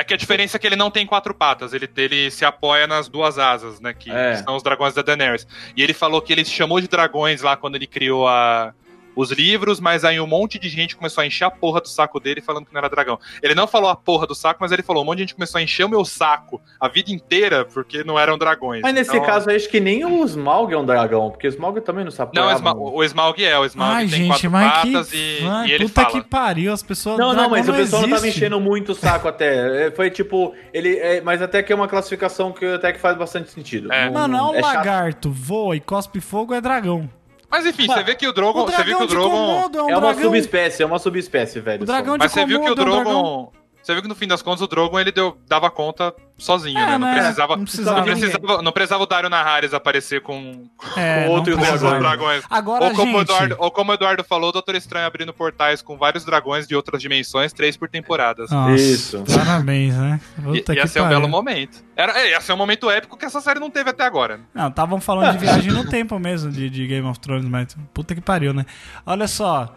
É 0.00 0.04
que 0.04 0.14
a 0.14 0.16
diferença 0.16 0.56
é 0.56 0.58
que 0.58 0.66
ele 0.66 0.76
não 0.76 0.90
tem 0.90 1.06
quatro 1.06 1.34
patas, 1.34 1.74
ele, 1.74 1.86
ele 1.96 2.30
se 2.30 2.42
apoia 2.42 2.86
nas 2.86 3.06
duas 3.06 3.38
asas, 3.38 3.80
né? 3.80 3.92
Que 3.92 4.10
É. 4.10 4.36
são 4.36 4.56
os 4.56 4.62
dragões 4.62 4.94
da 4.94 5.02
Daenerys. 5.02 5.46
E 5.76 5.82
ele 5.82 5.92
falou 5.92 6.22
que 6.22 6.32
ele 6.32 6.42
chamou 6.44 6.80
de 6.80 6.88
dragões 6.88 7.42
lá 7.42 7.54
quando 7.54 7.74
ele 7.74 7.86
criou 7.86 8.26
a, 8.26 8.72
os 9.16 9.30
livros, 9.30 9.80
mas 9.80 10.04
aí 10.04 10.20
um 10.20 10.26
monte 10.26 10.58
de 10.58 10.68
gente 10.68 10.96
começou 10.96 11.22
a 11.22 11.26
encher 11.26 11.44
a 11.44 11.50
porra 11.50 11.80
do 11.80 11.88
saco 11.88 12.20
dele 12.20 12.40
falando 12.40 12.66
que 12.66 12.72
não 12.72 12.78
era 12.78 12.88
dragão. 12.88 13.18
Ele 13.42 13.54
não 13.54 13.66
falou 13.66 13.90
a 13.90 13.96
porra 13.96 14.26
do 14.26 14.34
saco, 14.34 14.58
mas 14.60 14.72
ele 14.72 14.82
falou: 14.82 15.02
um 15.02 15.06
monte 15.06 15.18
de 15.18 15.22
gente 15.24 15.34
começou 15.34 15.58
a 15.58 15.62
encher 15.62 15.84
o 15.84 15.88
meu 15.88 16.04
saco 16.04 16.60
a 16.80 16.88
vida 16.88 17.10
inteira 17.12 17.64
porque 17.64 18.04
não 18.04 18.18
eram 18.18 18.38
dragões. 18.38 18.82
Mas 18.82 18.94
nesse 18.94 19.10
Então- 19.10 19.24
caso, 19.26 19.50
aí, 19.50 19.56
acho 19.56 19.68
que 19.68 19.80
nem 19.80 20.04
o 20.04 20.24
Smaug 20.24 20.72
é 20.72 20.76
um 20.78 20.84
dragão, 20.84 21.30
porque 21.30 21.46
o 21.46 21.50
Smaug 21.50 21.80
também 21.80 22.04
não 22.04 22.10
se 22.10 22.18
Não, 22.34 22.46
o 22.48 22.52
Sma- 22.52 22.74
o 22.74 23.02
Smaug 23.04 23.44
é, 23.44 23.58
o 23.58 23.64
Smaug 23.64 23.92
Ai, 23.94 24.06
tem 24.06 24.18
gente, 24.18 24.28
quatro 24.28 24.50
mas 24.50 24.72
patas 24.72 25.10
que. 25.10 25.16
e, 25.16 25.46
Ai, 25.46 25.66
e 25.68 25.72
ele 25.72 25.84
puta 25.84 26.02
fala. 26.02 26.12
que 26.22 26.28
pariu, 26.28 26.72
as 26.72 26.82
pessoas. 26.82 27.18
Não, 27.18 27.32
não, 27.32 27.48
mas 27.50 27.68
o 27.68 27.72
pessoal 27.72 28.02
não 28.02 28.08
tava 28.10 28.22
existe. 28.22 28.38
enchendo 28.38 28.60
muito 28.60 28.92
o 28.92 28.94
saco 28.94 29.26
até. 29.28 29.86
É, 29.86 29.90
Foi 29.90 30.10
tipo, 30.10 30.54
ele. 30.72 30.96
é, 30.98 31.20
mas 31.20 31.42
até 31.42 31.62
que 31.62 31.72
é 31.72 31.76
uma 31.76 31.88
classificação 31.88 32.52
que 32.52 32.64
até 32.64 32.92
que 32.92 33.00
faz 33.00 33.16
bastante 33.16 33.50
sentido. 33.50 33.92
É. 33.92 34.08
Mano, 34.10 34.36
é 34.36 34.42
um 34.42 34.54
chato. 34.54 34.62
lagarto, 34.62 35.30
voa 35.32 35.74
e 35.76 35.80
cospe 35.80 36.20
fogo, 36.20 36.54
é 36.54 36.60
dragão. 36.60 37.08
Mas 37.50 37.66
enfim, 37.66 37.86
você 37.86 38.02
vê 38.04 38.14
que 38.14 38.26
o 38.28 38.32
Drogon. 38.32 38.62
O 38.62 38.66
Você 38.66 38.84
viu 38.84 38.98
que 38.98 39.04
o 39.04 39.06
Drogon. 39.06 39.36
É 39.74 39.82
um 39.82 39.90
É 39.90 39.96
uma 39.96 40.00
dragão. 40.12 40.22
subespécie, 40.22 40.82
é 40.82 40.86
uma 40.86 40.98
subespécie, 40.98 41.60
velho. 41.60 41.82
O 41.82 41.86
dragão 41.86 42.12
só. 42.14 42.18
de 42.18 42.22
Mas 42.24 42.32
você 42.32 42.46
viu 42.46 42.60
que 42.60 42.70
o 42.70 42.76
Komodo 42.76 42.90
é 42.90 42.94
um. 43.00 43.02
Drogon. 43.02 43.52
Você 43.82 43.92
viu 43.94 44.02
que 44.02 44.08
no 44.08 44.14
fim 44.14 44.26
das 44.28 44.42
contas 44.42 44.60
o 44.60 44.66
Drogon 44.66 45.00
ele 45.00 45.10
deu, 45.10 45.38
dava 45.48 45.70
conta 45.70 46.14
sozinho, 46.36 46.78
É, 46.78 46.86
né? 46.86 46.98
Não 46.98 47.06
né? 47.08 47.14
precisava. 47.18 47.56
Não 47.56 47.64
precisava 47.64 47.96
não, 47.98 48.04
precisava 48.04 48.62
não 48.62 48.72
precisava 48.72 49.02
o 49.02 49.06
Dario 49.06 49.30
Naharis 49.30 49.72
aparecer 49.74 50.20
com, 50.22 50.68
É, 50.96 51.24
com 51.24 51.30
outro 51.32 51.56
com 51.56 51.62
os 51.62 51.80
dragões. 51.80 52.44
Agora, 52.50 52.84
Ou 52.84 52.90
como, 52.92 53.16
o 53.16 53.20
gente, 53.20 53.30
Eduardo, 53.30 53.56
ou 53.58 53.70
como 53.70 53.90
o 53.90 53.94
Eduardo 53.94 54.22
falou, 54.24 54.50
o 54.50 54.52
Doutor 54.52 54.74
Estranho 54.74 55.06
abrindo 55.06 55.32
portais 55.32 55.80
com 55.82 55.96
vários 55.96 56.24
dragões 56.24 56.66
de 56.66 56.74
outras 56.76 57.00
dimensões, 57.00 57.52
três 57.52 57.76
por 57.76 57.88
temporada. 57.88 58.44
Nossa, 58.50 58.74
Isso. 58.74 59.24
Parabéns, 59.34 59.94
né? 59.96 60.20
I- 60.38 60.42
Puta 60.42 60.74
ia 60.74 60.82
que 60.82 60.88
ser 60.88 61.00
um 61.02 61.08
belo 61.08 61.28
momento. 61.28 61.82
Era, 61.96 62.18
é, 62.20 62.30
ia 62.30 62.40
ser 62.40 62.52
um 62.52 62.56
momento 62.56 62.90
épico 62.90 63.16
que 63.16 63.24
essa 63.24 63.40
série 63.40 63.60
não 63.60 63.70
teve 63.70 63.90
até 63.90 64.04
agora. 64.04 64.40
Não, 64.54 64.68
estavam 64.68 65.00
falando 65.00 65.32
de 65.32 65.38
viagem 65.38 65.72
no 65.72 65.88
tempo 65.88 66.18
mesmo, 66.18 66.50
de, 66.50 66.68
de 66.70 66.86
Game 66.86 67.06
of 67.06 67.18
Thrones, 67.18 67.46
mas 67.46 67.76
puta 67.92 68.14
que 68.14 68.20
pariu, 68.20 68.52
né? 68.52 68.64
Olha 69.06 69.26
só. 69.28 69.74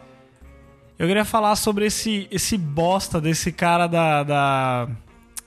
Eu 0.97 1.07
queria 1.07 1.25
falar 1.25 1.55
sobre 1.55 1.85
esse, 1.85 2.27
esse 2.31 2.57
bosta 2.57 3.19
desse 3.19 3.51
cara 3.51 3.87
da. 3.87 4.23
da, 4.23 4.87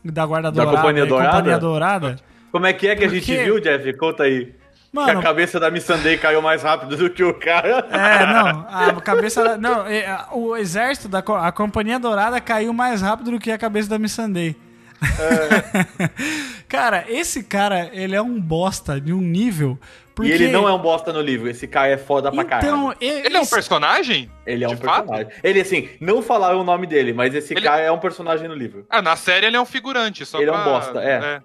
da 0.05 0.27
Guarda 0.27 0.51
Da 0.51 0.63
Dourada. 0.65 0.77
Companhia 0.83 1.05
e 1.05 1.09
Dourada? 1.09 1.37
Companhia 1.37 1.59
Dourada. 1.59 2.17
Como 2.53 2.67
é 2.67 2.73
que 2.73 2.89
é 2.89 2.97
que 2.97 3.05
a 3.05 3.09
Por 3.09 3.15
gente 3.15 3.37
viu, 3.37 3.61
Jeff? 3.61 3.93
Conta 3.95 4.25
aí. 4.25 4.47
que 4.47 4.55
Mano, 4.93 5.19
a 5.21 5.23
cabeça 5.23 5.61
da 5.61 5.71
Missandei 5.71 6.17
caiu 6.17 6.41
mais 6.41 6.63
rápido 6.63 6.97
do 6.97 7.11
que 7.11 7.23
o 7.23 7.35
cara. 7.35 7.87
É, 7.91 8.27
não, 8.27 8.67
a 8.69 9.01
cabeça. 9.03 9.45
da- 9.45 9.57
Não, 9.59 9.87
é, 9.87 10.07
a- 10.07 10.29
o 10.33 10.57
exército 10.57 11.09
da 11.09 11.19
a 11.19 11.53
Companhia 11.53 11.99
Dourada 11.99 12.41
caiu 12.41 12.73
mais 12.73 13.03
rápido 13.03 13.31
do 13.33 13.39
que 13.39 13.51
a 13.51 13.59
cabeça 13.59 13.89
da 13.91 13.99
Missandei. 13.99 14.57
cara, 16.69 17.05
esse 17.09 17.43
cara, 17.43 17.91
ele 17.93 18.15
é 18.15 18.23
um 18.23 18.41
bosta 18.41 19.01
de 19.01 19.13
um 19.13 19.21
nível. 19.21 19.79
Porque... 20.15 20.31
E 20.31 20.35
ele 20.35 20.49
não 20.49 20.67
é 20.67 20.73
um 20.73 20.79
bosta 20.79 21.13
no 21.13 21.21
livro. 21.21 21.49
Esse 21.49 21.67
cara 21.67 21.89
é 21.89 21.99
foda 21.99 22.33
pra 22.33 22.43
caralho. 22.43 22.67
Então, 22.69 22.95
Ele 23.01 23.37
é 23.37 23.41
um 23.41 23.47
personagem? 23.47 24.31
Ele 24.47 24.65
é 24.65 24.69
um 24.69 24.75
fato? 24.77 25.07
personagem. 25.09 25.29
Ele, 25.45 25.61
assim, 25.61 25.91
não 26.01 26.23
falaram 26.23 26.61
o 26.63 26.65
nome 26.65 26.87
dele, 26.87 27.13
mas 27.13 27.35
esse 27.35 27.53
Ele- 27.53 27.61
cara 27.61 27.83
é 27.83 27.93
um 27.93 27.99
personagem 27.99 28.49
no 28.49 28.55
livro. 28.55 28.87
Ah, 28.89 29.03
na 29.03 29.15
série 29.15 29.45
ele 29.47 29.57
é 29.57 29.61
um 29.61 29.67
figurante. 29.67 30.25
Só 30.25 30.41
Ele 30.41 30.49
é 30.49 30.53
um 30.53 30.57
pra- 30.57 30.65
bosta, 30.65 31.01
é. 31.03 31.41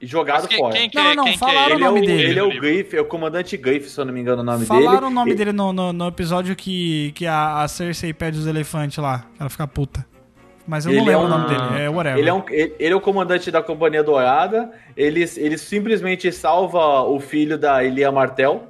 E 0.00 0.06
jogado 0.06 0.48
quem, 0.48 0.58
fora. 0.58 0.74
quem 0.74 0.88
que 0.90 0.96
Não, 0.96 1.06
é, 1.10 1.14
não, 1.14 1.24
quem 1.24 1.32
que 1.34 1.38
falaram 1.38 1.60
é 1.60 1.74
o 1.74 1.76
ele, 1.76 1.84
é 1.84 1.88
o, 1.88 1.92
nome 1.94 2.06
dele 2.06 2.22
ele 2.30 2.38
é 2.38 2.42
o? 2.42 2.48
Griff, 2.60 2.96
é 2.96 3.00
o 3.00 3.04
comandante 3.04 3.56
Griff, 3.58 3.88
se 3.90 4.00
eu 4.00 4.04
não 4.06 4.12
me 4.12 4.20
engano 4.20 4.40
o 4.40 4.44
nome 4.44 4.64
Falaram 4.66 4.90
dele. 4.94 5.04
o 5.06 5.10
nome 5.10 5.32
E- 5.32 5.34
dele 5.34 5.52
no, 5.52 5.72
no, 5.72 5.92
no 5.92 6.08
episódio 6.08 6.56
que, 6.56 7.12
que 7.14 7.26
a, 7.26 7.60
a 7.62 7.68
Cersei 7.68 8.12
pede 8.14 8.38
os 8.38 8.46
elefantes 8.46 8.96
lá. 8.98 9.26
Que 9.34 9.40
ela 9.42 9.50
fica 9.50 9.66
puta. 9.68 10.04
Mas 10.66 10.86
eu 10.86 10.92
não 10.92 11.02
Ele 11.02 11.10
é 11.10 11.16
lembro 11.16 11.22
o 11.22 11.26
um- 11.26 11.38
nome 11.38 11.48
dele. 11.48 11.82
É 11.82 11.88
whatever. 11.90 12.18
Ele 12.18 12.28
é, 12.28 12.32
um, 12.34 12.42
ele, 12.48 12.74
ele 12.78 12.92
é 12.94 12.96
o 12.96 13.00
comandante 13.00 13.50
da 13.50 13.62
Companhia 13.62 14.02
Dourada. 14.02 14.70
Ele, 14.96 15.24
ele 15.36 15.58
simplesmente 15.58 16.32
salva 16.32 17.02
o 17.02 17.20
filho 17.20 17.58
da 17.58 17.84
Elia 17.84 18.10
Martel, 18.10 18.64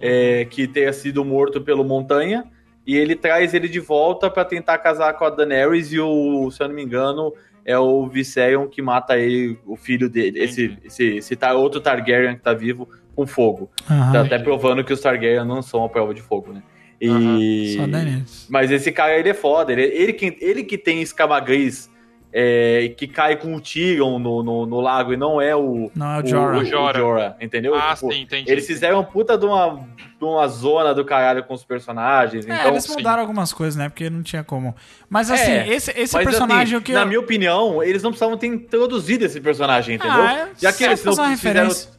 é, 0.00 0.46
que 0.46 0.66
tenha 0.66 0.92
sido 0.92 1.24
morto 1.24 1.60
pelo 1.60 1.84
Montanha. 1.84 2.44
E 2.86 2.96
ele 2.96 3.14
traz 3.16 3.52
ele 3.52 3.68
de 3.68 3.80
volta 3.80 4.30
pra 4.30 4.44
tentar 4.44 4.78
casar 4.78 5.12
com 5.14 5.24
a 5.24 5.30
Daenerys. 5.30 5.92
E 5.92 6.00
o, 6.00 6.50
se 6.50 6.62
eu 6.62 6.68
não 6.68 6.74
me 6.74 6.82
engano, 6.84 7.32
é 7.64 7.76
o 7.78 8.06
Viserion 8.06 8.66
que 8.68 8.80
mata 8.80 9.18
ele, 9.18 9.58
o 9.66 9.76
filho 9.76 10.08
dele. 10.08 10.38
Esse, 10.42 10.78
esse, 10.84 11.16
esse 11.16 11.36
tar- 11.36 11.54
outro 11.56 11.80
Targaryen 11.80 12.36
que 12.36 12.42
tá 12.42 12.54
vivo 12.54 12.88
com 13.14 13.26
fogo. 13.26 13.68
Aham. 13.90 14.12
Tá 14.12 14.20
até 14.22 14.38
provando 14.38 14.84
que 14.84 14.92
os 14.92 15.00
Targaryen 15.00 15.44
não 15.44 15.60
são 15.62 15.84
a 15.84 15.88
prova 15.88 16.14
de 16.14 16.22
fogo, 16.22 16.52
né? 16.52 16.62
E... 17.00 17.74
Só 17.76 17.86
Daenerys. 17.86 18.46
Mas 18.48 18.70
esse 18.70 18.90
cara, 18.92 19.18
ele 19.18 19.28
é 19.28 19.34
foda. 19.34 19.72
Ele, 19.72 19.82
ele, 19.82 20.12
que, 20.12 20.36
ele 20.40 20.64
que 20.64 20.78
tem 20.78 21.02
escamagris 21.02 21.90
é, 22.32 22.92
que 22.96 23.06
cai 23.06 23.36
com 23.36 23.54
o 23.54 23.60
Tyrion 23.60 24.18
no, 24.18 24.42
no, 24.42 24.66
no 24.66 24.80
lago 24.80 25.12
e 25.12 25.16
não 25.16 25.40
é 25.40 25.56
o... 25.56 25.90
Não 25.94 26.12
é 26.12 26.22
o 26.22 26.26
Jorah. 26.26 26.58
O, 26.58 26.64
Jorah. 26.64 27.36
entendeu? 27.40 27.74
Ah, 27.74 27.94
Tipo, 27.94 28.12
sim, 28.12 28.22
entendi. 28.22 28.50
Eles 28.50 28.66
fizeram 28.66 28.98
uma 28.98 29.04
puta 29.04 29.38
de 29.38 29.46
uma, 29.46 29.86
de 29.96 30.24
uma 30.24 30.46
zona 30.48 30.94
do 30.94 31.02
caralho 31.04 31.44
com 31.44 31.54
os 31.54 31.64
personagens. 31.64 32.46
É, 32.46 32.54
então, 32.54 32.68
eles 32.72 32.86
mudaram 32.88 33.20
algumas 33.22 33.52
coisas, 33.54 33.76
né? 33.76 33.88
Porque 33.88 34.10
não 34.10 34.22
tinha 34.22 34.44
como. 34.44 34.76
Mas 35.08 35.30
assim, 35.30 35.50
É, 35.50 35.68
esse, 35.68 35.90
esse 35.98 36.14
Mas, 36.14 36.24
personagem 36.24 36.76
assim, 36.76 36.84
que 36.84 36.92
na 36.92 37.02
eu... 37.02 37.06
minha 37.06 37.20
opinião, 37.20 37.82
eles 37.82 38.02
não 38.02 38.10
precisavam 38.10 38.36
ter 38.36 38.48
introduzido 38.48 39.24
esse 39.24 39.40
personagem, 39.40 39.94
entendeu? 39.96 40.22
Ah, 40.22 40.32
é, 40.34 40.48
Já 40.58 40.72
que 40.72 40.84
eles 40.84 41.02
não 41.04 41.12
fizeram... 41.12 41.30
referência. 41.30 41.90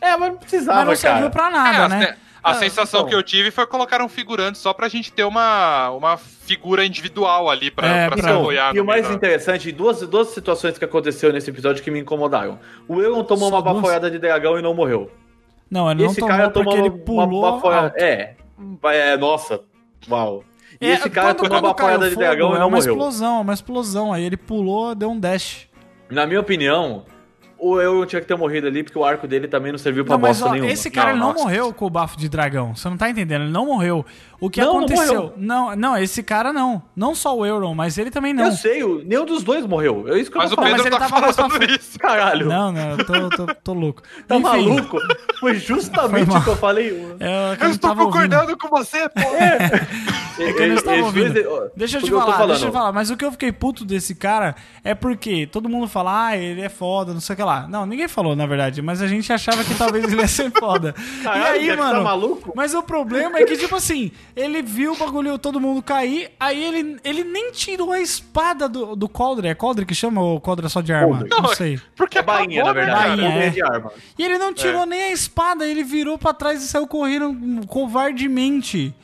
É, 0.00 0.16
mas 0.16 0.30
não 0.30 0.36
precisava, 0.38 0.78
Mas 0.78 0.86
não 0.88 0.96
serviu 0.96 1.30
cara. 1.30 1.30
pra 1.30 1.48
É, 1.48 1.50
nada, 1.50 1.84
a, 1.84 1.88
né? 1.88 2.16
A 2.46 2.50
Ah, 2.52 2.54
sensação 2.54 3.00
então. 3.00 3.10
que 3.10 3.14
eu 3.16 3.22
tive 3.22 3.50
foi 3.50 3.66
colocar 3.66 4.00
um 4.00 4.08
figurante 4.08 4.56
só 4.58 4.72
pra 4.72 4.88
gente 4.88 5.12
ter 5.12 5.24
uma, 5.24 5.90
uma 5.90 6.16
figura 6.16 6.84
individual 6.84 7.50
ali 7.50 7.70
pra, 7.70 7.88
É, 7.88 8.06
pra 8.08 8.16
se 8.16 8.22
pra- 8.22 8.36
apoiar. 8.36 8.74
E 8.76 8.80
o 8.80 8.84
mais 8.84 9.10
interessante, 9.10 9.70
duas, 9.72 10.00
duas 10.02 10.28
situações 10.28 10.78
que 10.78 10.84
aconteceu 10.84 11.32
nesse 11.32 11.50
episódio 11.50 11.82
que 11.82 11.90
me 11.90 11.98
incomodaram. 11.98 12.58
O 12.86 13.00
Euron 13.00 13.24
tomou 13.24 13.48
Só 13.50 13.56
uma 13.56 13.62
duas? 13.62 13.74
bafoiada 13.76 14.10
de 14.10 14.18
dragão 14.18 14.58
e 14.58 14.62
não 14.62 14.72
morreu. 14.74 15.10
Não, 15.70 15.90
ele 15.90 16.04
não 16.04 16.10
esse 16.10 16.20
tomou 16.20 16.36
cara 16.36 16.50
porque 16.50 16.70
tomou 16.70 16.86
ele 16.86 16.90
pulou 16.98 17.26
uma 17.42 17.52
bafoiada... 17.52 17.94
É, 17.96 18.34
é, 18.84 19.16
nossa, 19.16 19.60
uau. 20.08 20.44
E 20.80 20.86
É, 20.86 20.90
esse 20.94 21.10
cara 21.10 21.34
quando- 21.34 21.48
tomou 21.48 21.58
uma 21.64 21.72
bafoada 21.74 22.08
de 22.08 22.14
dragão 22.16 22.52
e 22.52 22.56
é 22.56 22.58
não 22.60 22.68
uma 22.68 22.76
morreu. 22.76 22.92
explosão, 22.92 23.38
é 23.38 23.40
uma 23.40 23.54
explosão. 23.54 24.12
Aí 24.12 24.22
ele 24.24 24.36
pulou, 24.36 24.94
deu 24.94 25.10
um 25.10 25.18
dash. 25.18 25.66
Na 26.10 26.26
minha 26.26 26.38
opinião, 26.40 27.04
o 27.58 27.80
Euron 27.80 28.04
tinha 28.06 28.20
que 28.20 28.26
ter 28.28 28.36
morrido 28.36 28.66
ali 28.66 28.82
porque 28.82 28.98
o 28.98 29.04
arco 29.04 29.26
dele 29.26 29.48
também 29.48 29.72
não 29.72 29.78
serviu 29.78 30.04
pra 30.04 30.14
Não, 30.14 30.20
mas 30.20 30.38
bosta 30.38 30.50
ó, 30.50 30.52
nenhuma. 30.52 30.70
esse 30.70 30.90
cara 30.90 31.08
Não, 31.08 31.12
ele 31.14 31.20
não 31.20 31.32
nossa. 31.32 31.42
morreu 31.44 31.72
com 31.72 31.86
o 31.86 31.90
bafo 31.90 32.16
de 32.18 32.28
dragão. 32.28 32.74
Você 32.76 32.88
não 32.88 32.96
tá 32.96 33.08
entendendo, 33.08 33.42
ele 33.42 33.50
não 33.52 33.66
morreu. 33.66 34.04
O 34.38 34.50
que 34.50 34.60
Não, 34.60 34.66
não 34.74 34.78
aconteceu? 34.80 35.14
morreu. 35.14 35.32
Não, 35.36 35.74
não, 35.76 35.96
esse 35.96 36.22
cara 36.22 36.52
não. 36.52 36.82
Não 36.94 37.14
só 37.14 37.34
o 37.36 37.46
Euron, 37.46 37.74
mas 37.74 37.96
ele 37.96 38.10
também 38.10 38.34
não. 38.34 38.44
Eu 38.46 38.52
sei, 38.52 38.82
o- 38.84 39.02
nenhum 39.04 39.24
dos 39.24 39.42
dois 39.42 39.64
morreu. 39.66 40.04
É 40.14 40.18
isso 40.20 40.30
que 40.30 40.36
Mas 40.36 40.50
eu 40.50 40.52
o 40.52 40.56
tô 40.56 40.62
falando. 40.62 40.72
mas 40.72 40.82
Pedro 40.82 40.96
ele 40.98 41.02
tá 41.02 41.08
tava 41.08 41.20
mais 41.26 41.36
pra 41.36 41.48
falando 41.48 41.70
isso. 41.80 41.98
Caralho, 41.98 42.46
Não, 42.46 42.70
não, 42.72 42.90
eu 42.90 43.04
tô, 43.04 43.28
tô, 43.30 43.54
tô 43.54 43.72
louco. 43.72 44.02
tá 44.28 44.34
Enfim, 44.36 44.42
maluco? 44.44 44.98
Foi 45.40 45.54
justamente 45.54 46.30
o 46.36 46.42
que 46.44 46.48
eu 46.50 46.56
falei. 46.56 46.88
É, 47.18 47.56
que 47.56 47.62
Eu 47.62 47.68
não 47.68 47.74
estou 47.74 47.90
tava 47.90 48.02
ouvindo. 48.04 48.22
concordando 48.30 48.58
com 48.58 48.68
você, 48.68 49.08
pô. 49.08 49.20
É 50.38 50.52
que 50.52 50.62
eu 50.62 50.68
não 50.68 50.74
estava 50.74 50.98
ouvindo. 50.98 51.32
Deixa 51.74 51.96
eu 51.96 52.02
te 52.02 52.10
falar, 52.10 52.24
falando. 52.34 52.48
deixa 52.50 52.64
eu 52.66 52.70
te 52.70 52.72
falar. 52.74 52.92
Mas 52.92 53.08
o 53.10 53.16
que 53.16 53.24
eu 53.24 53.32
fiquei 53.32 53.50
puto 53.50 53.86
desse 53.86 54.14
cara 54.14 54.54
é 54.84 54.94
porque 54.94 55.46
todo 55.46 55.66
mundo 55.66 55.88
fala, 55.88 56.26
ah, 56.26 56.36
ele 56.36 56.60
é 56.60 56.68
foda, 56.68 57.14
não 57.14 57.20
sei 57.22 57.32
o 57.32 57.36
que 57.38 57.42
lá. 57.42 57.66
Não, 57.66 57.86
ninguém 57.86 58.06
falou, 58.06 58.36
na 58.36 58.44
verdade, 58.44 58.82
mas 58.82 59.00
a 59.00 59.06
gente 59.06 59.32
achava 59.32 59.64
que 59.64 59.74
talvez 59.74 60.04
ele 60.04 60.20
ia 60.20 60.28
ser 60.28 60.50
foda. 60.50 60.94
Caralho, 61.22 61.42
e 61.42 61.46
aí, 61.60 61.64
Jeff, 61.68 61.78
mano. 61.78 61.94
tá 61.94 62.04
maluco? 62.04 62.52
Mas 62.54 62.74
o 62.74 62.82
problema 62.82 63.38
é 63.38 63.44
que, 63.44 63.56
tipo 63.56 63.76
assim, 63.76 64.12
ele 64.36 64.60
viu 64.60 64.92
o 64.92 64.96
bagulho, 64.96 65.38
todo 65.38 65.58
mundo 65.58 65.82
cair, 65.82 66.30
aí 66.38 66.62
ele, 66.62 67.00
ele 67.02 67.24
nem 67.24 67.50
tirou 67.52 67.90
a 67.90 68.00
espada 68.00 68.68
do, 68.68 68.94
do 68.94 69.08
Coldre. 69.08 69.48
É 69.48 69.54
Coldre 69.54 69.86
que 69.86 69.94
chama 69.94 70.20
ou 70.20 70.38
Coldre 70.40 70.66
é 70.66 70.68
só 70.68 70.82
de 70.82 70.92
arma? 70.92 71.24
Não, 71.28 71.40
Não, 71.40 71.48
sei. 71.54 71.80
Porque 71.96 72.18
É 72.18 72.22
bainha, 72.22 72.62
na 72.62 72.74
né, 72.74 72.80
verdade. 72.84 73.02
cara? 73.02 73.16
Bainha, 73.16 73.44
é. 73.44 73.50
de 73.50 73.62
arma. 73.62 73.92
E 74.18 74.22
ele 74.22 74.36
não 74.38 74.52
tirou 74.52 74.84
nem 74.84 75.04
a 75.04 75.12
espada, 75.12 75.66
ele 75.66 75.82
virou 75.82 76.18
pra 76.18 76.34
trás 76.34 76.62
e 76.62 76.68
saiu 76.68 76.86
correndo 76.86 77.66
covardemente. 77.66 78.94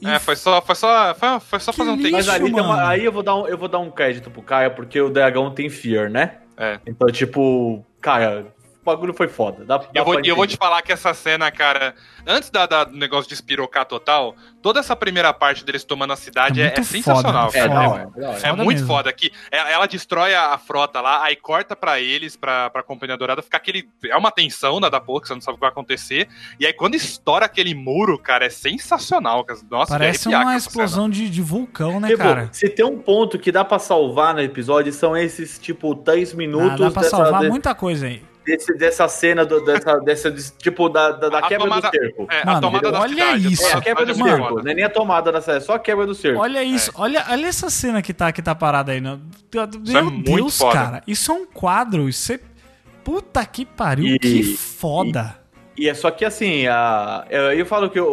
E 0.00 0.06
É, 0.08 0.18
foi 0.18 0.34
só, 0.34 0.62
foi 0.62 0.74
só, 0.74 1.14
foi, 1.14 1.40
foi 1.40 1.60
só 1.60 1.72
fazer 1.74 1.90
um 1.90 1.96
take. 1.98 2.10
Mas 2.12 2.28
ali 2.28 2.50
tem 2.50 2.62
uma- 2.62 2.88
aí 2.88 3.04
eu 3.04 3.12
vou, 3.12 3.22
dar 3.22 3.36
um, 3.36 3.46
eu 3.46 3.58
vou 3.58 3.68
dar 3.68 3.78
um 3.80 3.90
crédito 3.90 4.30
pro 4.30 4.40
Caio, 4.40 4.70
porque 4.70 4.98
o 5.00 5.10
dragão 5.10 5.50
tem 5.50 5.68
fear, 5.68 6.10
né? 6.10 6.36
É. 6.56 6.80
Então, 6.86 7.06
tipo, 7.12 7.84
cara, 8.00 8.46
o 8.58 8.59
bagulho 8.90 9.14
foi 9.14 9.28
foda. 9.28 9.64
Dá, 9.64 9.78
dá 9.78 9.88
Eu 9.94 10.04
vou, 10.04 10.20
eu 10.24 10.36
vou 10.36 10.46
te 10.46 10.56
falar 10.56 10.82
que 10.82 10.92
essa 10.92 11.12
cena, 11.14 11.50
cara, 11.50 11.94
antes 12.26 12.50
da, 12.50 12.66
da- 12.66 12.84
do 12.84 12.96
negócio 12.96 13.28
de 13.28 13.34
espirocar 13.34 13.84
total, 13.86 14.34
toda 14.62 14.80
essa 14.80 14.94
primeira 14.94 15.32
parte 15.32 15.64
deles 15.64 15.82
tomando 15.84 16.12
a 16.12 16.16
cidade 16.16 16.60
É 16.60 16.66
é, 16.66 16.74
é 16.76 16.82
sensacional, 16.82 17.50
foda, 17.50 17.58
É, 17.58 17.62
foda. 17.62 17.74
cara. 17.74 17.88
hora, 17.90 18.10
da 18.16 18.28
hora. 18.28 18.38
É 18.38 18.40
Foda 18.50 18.64
muito 18.64 18.78
mesmo. 18.78 18.86
foda 18.86 19.10
aqui. 19.10 19.30
Ela, 19.50 19.86
destrói 19.86 20.34
a, 20.34 20.54
a 20.54 20.58
frota 20.58 21.00
lá, 21.00 21.22
aí 21.24 21.36
corta 21.36 21.74
pra 21.74 22.00
eles, 22.00 22.36
pra, 22.36 22.70
pra 22.70 22.82
Companhia 22.82 23.16
Dourada, 23.16 23.42
fica 23.42 23.56
aquele. 23.56 23.88
É 24.04 24.16
uma 24.16 24.30
tensão 24.30 24.80
da 24.80 24.88
da 24.88 25.00
pouco, 25.00 25.26
você 25.26 25.34
não 25.34 25.40
sabe 25.40 25.54
o 25.54 25.56
que 25.56 25.60
vai 25.60 25.70
acontecer. 25.70 26.28
E 26.58 26.66
aí 26.66 26.72
quando 26.72 26.94
estoura 26.94 27.46
aquele 27.46 27.74
muro, 27.74 28.18
cara, 28.18 28.44
é 28.46 28.50
sensacional. 28.50 29.44
cara. 29.44 29.58
Nossa, 29.70 29.92
Parece 29.92 30.28
arrepiar 30.28 30.42
uma 30.46 30.56
explosão 30.56 31.08
de, 31.08 31.28
de 31.30 31.42
vulcão, 31.42 32.00
né, 32.00 32.08
Tipo, 32.08 32.22
cara? 32.22 32.48
se 32.52 32.68
tem 32.68 32.84
um 32.84 32.98
ponto 32.98 33.38
que 33.38 33.50
dá 33.52 33.64
pra 33.64 33.78
salvar 33.78 34.34
no 34.34 34.40
episódio, 34.40 34.92
são 34.92 35.16
esses, 35.16 35.58
tipo, 35.58 35.94
3 35.94 36.32
Ah, 36.32 36.36
minutos 36.36 36.78
dá 36.80 36.90
pra 36.90 37.02
dessa, 37.02 37.16
salvar 37.16 37.40
de- 37.42 37.48
muita 37.48 37.74
coisa 37.74 38.06
aí. 38.06 38.22
Desse- 38.56 38.74
dessa 38.74 39.08
cena, 39.08 39.44
do- 39.44 39.64
dessa, 39.64 39.98
dessa, 40.00 40.30
tipo, 40.58 40.88
da, 40.88 41.12
da, 41.12 41.28
da 41.28 41.38
A 41.38 41.42
quebra 41.48 41.66
tomada- 41.68 41.88
do 41.90 41.96
cerco. 41.96 42.26
É, 42.30 42.44
Mano, 42.44 42.58
a 42.58 42.60
tomada 42.60 42.92
da 42.92 43.00
olha 43.00 43.10
cidade. 43.12 43.52
isso. 43.52 43.66
É, 43.66 43.72
a 43.74 43.80
quebra 43.80 44.04
do 44.06 44.10
é 44.12 44.14
cerco. 44.14 44.62
Não 44.62 44.70
é 44.70 44.74
nem 44.74 44.84
a 44.84 44.90
tomada 44.90 45.32
da 45.32 45.40
cidade, 45.40 45.58
é 45.58 45.66
só 45.66 45.74
a 45.74 45.78
quebra 45.78 46.06
do 46.06 46.14
cerco. 46.14 46.40
Olha 46.40 46.62
isso, 46.62 46.90
olha, 46.94 47.24
olha 47.30 47.46
essa 47.46 47.70
cena 47.70 48.02
que 48.02 48.12
tá, 48.12 48.32
que 48.32 48.42
tá 48.42 48.54
parada 48.54 48.92
aí. 48.92 49.00
Não. 49.00 49.20
Meu 49.54 49.98
é 49.98 50.02
muito 50.02 50.24
Deus, 50.36 50.58
foda. 50.58 50.72
cara. 50.74 51.02
Isso 51.06 51.30
é 51.30 51.34
um 51.34 51.46
quadro. 51.46 52.08
Isso 52.08 52.32
é. 52.32 52.40
Puta 53.04 53.44
que 53.46 53.64
pariu, 53.64 54.14
E- 54.16 54.18
que 54.18 54.42
foda. 54.56 55.38
E 55.78 55.88
é 55.88 55.94
só 55.94 56.10
que 56.10 56.26
assim, 56.26 56.66
a, 56.66 57.24
eu, 57.30 57.52
eu 57.54 57.64
falo 57.64 57.88
que 57.88 57.98
o, 57.98 58.04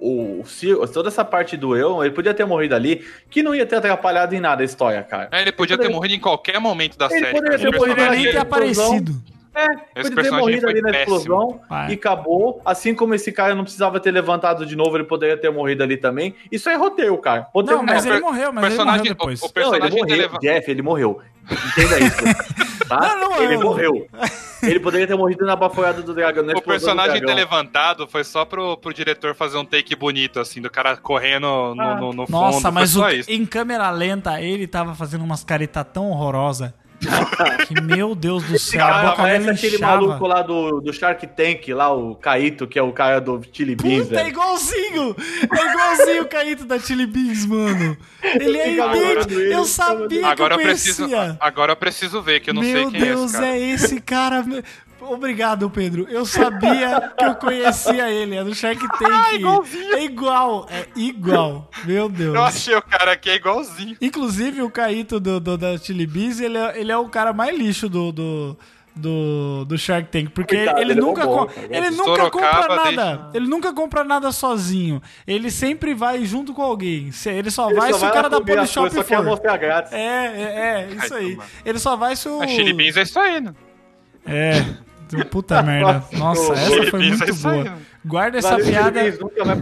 o, 0.00 0.40
o, 0.40 0.88
toda 0.88 1.08
essa 1.10 1.22
parte 1.22 1.58
do 1.58 1.76
Euron, 1.76 2.02
ele 2.02 2.14
podia 2.14 2.32
ter 2.32 2.46
morrido 2.46 2.74
ali, 2.74 3.04
que 3.28 3.42
não 3.42 3.54
ia 3.54 3.66
ter 3.66 3.76
atrapalhado 3.76 4.34
em 4.34 4.40
nada 4.40 4.62
a 4.62 4.64
história, 4.64 5.02
cara. 5.02 5.28
É, 5.30 5.42
ele 5.42 5.52
podia 5.52 5.76
ter 5.76 5.90
morrido 5.90 6.14
em 6.14 6.18
qualquer 6.18 6.58
momento 6.58 6.96
da 6.96 7.06
Ele 7.10 7.20
série. 7.20 7.32
poderia 7.32 7.58
cara. 7.58 7.70
ter 7.70 7.78
morrido 7.78 8.00
nem 8.00 8.10
ter 8.10 8.28
explosão. 8.38 8.40
aparecido. 8.40 9.22
É, 9.54 9.64
Esse 9.64 9.74
podia 9.74 10.02
ter 10.10 10.14
personagem 10.14 10.40
morrido 10.40 10.68
ali 10.68 10.80
na 10.80 10.90
péssimo. 10.90 11.16
explosão 11.16 11.60
Vai. 11.68 11.90
e 11.90 11.94
acabou. 11.94 12.60
Assim 12.64 12.94
como 12.94 13.14
esse 13.14 13.30
cara 13.32 13.54
não 13.54 13.64
precisava 13.64 14.00
ter 14.00 14.10
levantado 14.10 14.64
de 14.64 14.74
novo, 14.74 14.96
ele 14.96 15.04
poderia 15.04 15.36
ter 15.36 15.50
morrido 15.50 15.82
ali 15.82 15.96
também. 15.96 16.34
Isso 16.50 16.68
é 16.70 16.74
roteiro, 16.74 17.16
cara. 17.18 17.48
Roteiro 17.54 17.78
Não, 17.78 17.84
mas 17.86 18.06
ele 18.06 18.20
morreu, 18.20 18.52
mas 18.52 18.64
ele 18.64 18.70
personagem- 18.70 18.98
morreu 19.00 19.14
depois. 19.14 19.42
o- 19.42 19.44
o 19.46 19.48
Não, 19.54 19.74
ele 19.74 19.80
personagem 19.80 19.98
morreu. 20.28 20.38
Jeff, 20.40 20.70
ele 20.70 20.82
morreu. 20.82 21.20
Entenda 21.50 21.98
isso. 22.00 22.16
Tá? 22.88 23.16
Não, 23.16 23.30
não, 23.30 23.42
ele 23.42 23.54
eu- 23.54 23.60
morreu. 23.60 24.06
Ele 24.62 24.78
poderia 24.78 25.06
ter 25.06 25.16
morrido 25.16 25.44
na 25.46 25.56
bafoiada 25.56 26.02
do 26.02 26.12
dragão. 26.14 26.44
na 26.44 26.52
O 26.52 26.60
personagem 26.62 27.14
ter 27.14 27.20
dragão. 27.20 27.34
levantado 27.36 28.06
foi 28.06 28.22
só 28.22 28.44
pro, 28.44 28.76
pro 28.76 28.92
diretor 28.92 29.34
fazer 29.34 29.56
um 29.56 29.64
take 29.64 29.96
bonito, 29.96 30.38
assim, 30.38 30.60
do 30.60 30.68
cara 30.70 30.96
correndo 30.96 31.74
no, 31.74 31.80
Ah. 31.82 31.94
no, 31.96 32.12
no 32.12 32.26
fundo. 32.26 32.30
Nossa, 32.38 32.70
mas 32.70 32.92
foi 32.94 33.20
o- 33.20 33.24
em 33.28 33.46
câmera 33.46 33.90
lenta 33.90 34.40
ele 34.42 34.66
tava 34.68 34.94
fazendo 34.94 35.24
umas 35.24 35.42
caretas 35.42 35.84
tão 35.92 36.10
horrorosas. 36.10 36.72
que, 37.66 37.80
meu 37.80 38.14
Deus 38.14 38.44
do 38.44 38.58
céu, 38.58 38.84
a 38.84 38.88
cara 38.90 39.02
boca 39.10 39.16
parece 39.22 39.38
dele 39.46 39.50
aquele 39.58 39.76
inchava. 39.76 39.92
maluco 40.00 40.26
lá 40.26 40.42
do, 40.42 40.80
do 40.80 40.92
Shark 40.92 41.26
Tank, 41.28 41.68
lá, 41.72 41.92
o 41.92 42.14
Kaito, 42.14 42.66
que 42.66 42.78
é 42.78 42.82
o 42.82 42.92
cara 42.92 43.20
do 43.20 43.40
Chili 43.52 43.74
Beans, 43.76 44.08
Puta, 44.08 44.20
é 44.20 44.28
igualzinho! 44.28 45.16
É 45.42 45.70
igualzinho 45.70 46.22
o 46.22 46.28
Caíto 46.28 46.64
da 46.64 46.78
Chili 46.78 47.06
Beans, 47.06 47.44
mano. 47.46 47.96
Ele 48.22 48.58
é 48.58 48.70
Fica 48.70 48.86
idêntico. 48.96 49.32
Eu 49.32 49.64
fica 49.64 49.64
sabia 49.64 50.26
Agora 50.28 50.54
eu, 50.54 50.58
que 50.58 50.64
eu 50.64 50.68
preciso, 50.68 51.08
conhecia. 51.08 51.36
agora 51.40 51.72
eu 51.72 51.76
preciso 51.76 52.22
ver, 52.22 52.40
que 52.40 52.50
eu 52.50 52.54
não 52.54 52.62
Meu 52.62 52.72
sei 52.90 52.90
quem 52.90 53.00
Deus, 53.00 53.34
é 53.34 53.34
esse 53.34 53.40
cara. 53.40 53.46
é 53.46 53.60
esse 53.60 54.00
cara. 54.00 54.44
Obrigado, 55.10 55.68
Pedro. 55.70 56.06
Eu 56.08 56.24
sabia 56.24 57.12
que 57.16 57.24
eu 57.24 57.34
conhecia 57.34 58.10
ele. 58.10 58.36
É 58.36 58.44
do 58.44 58.54
Shark 58.54 58.80
Tank. 58.98 59.34
igualzinho. 59.34 59.94
É 59.94 60.04
igual. 60.04 60.66
É 60.70 60.86
igual. 60.96 61.70
Meu 61.84 62.08
Deus. 62.08 62.34
Eu 62.34 62.42
achei 62.42 62.74
o 62.74 62.82
cara 62.82 63.12
aqui 63.12 63.30
é 63.30 63.36
igualzinho. 63.36 63.96
Inclusive, 64.00 64.62
o 64.62 64.70
Caíto 64.70 65.18
do, 65.20 65.38
do- 65.40 65.58
da 65.58 65.76
Chili 65.78 66.06
Beans, 66.06 66.40
ele 66.40 66.56
é, 66.58 66.80
ele 66.80 66.92
é 66.92 66.96
o 66.96 67.08
cara 67.08 67.32
mais 67.32 67.56
lixo 67.58 67.88
do, 67.88 68.12
do, 68.12 68.56
do, 68.94 69.64
do 69.64 69.78
Shark 69.78 70.08
Tank. 70.10 70.30
Porque 70.30 70.56
Coitado, 70.56 70.80
ele, 70.80 70.92
ele 70.92 71.00
é 71.00 71.02
nunca, 71.02 71.26
co- 71.26 71.46
cara. 71.46 71.66
ele 71.70 71.90
nunca 71.90 72.30
compra 72.30 72.68
deixa- 72.68 72.92
nada. 72.92 73.30
Ele 73.34 73.46
nunca 73.48 73.72
compra 73.72 74.04
nada 74.04 74.32
sozinho. 74.32 75.02
Ele 75.26 75.50
sempre 75.50 75.94
vai 75.94 76.24
junto 76.24 76.52
com 76.54 76.62
alguém. 76.62 77.10
Se- 77.12 77.30
Ele 77.30 77.50
só 77.50 77.68
Ele 77.70 77.80
vai 77.80 77.92
só 77.92 77.98
se 77.98 78.04
o 78.04 78.06
vai 78.06 78.14
cara 78.14 78.28
lá 78.28 78.38
da 78.38 78.40
Polishop 78.44 78.88
coisas, 78.90 79.06
só 79.06 79.16
for. 79.16 79.24
mostrar 79.24 79.56
grátis. 79.56 79.92
É, 79.92 79.96
é, 79.98 80.88
é, 80.90 80.94
isso 80.94 81.14
Ai, 81.14 81.20
aí. 81.20 81.30
toma. 81.36 81.44
Ele 81.64 81.78
só 81.78 81.96
vai 81.96 82.16
se 82.16 82.28
o. 82.28 82.40
A 82.42 82.46
Chili 82.46 82.72
Beans 82.72 82.96
é 82.96 83.02
isso 83.02 83.18
aí, 83.18 83.40
né? 83.40 83.54
É. 84.24 84.52
Puta 85.30 85.62
merda. 85.62 86.04
Nossa, 86.12 86.52
essa 86.54 86.90
foi 86.90 87.08
muito 87.08 87.34
boa. 87.36 87.74
Guarda 88.04 88.38
essa 88.38 88.50
Valeu, 88.50 88.66
piada. 88.66 89.00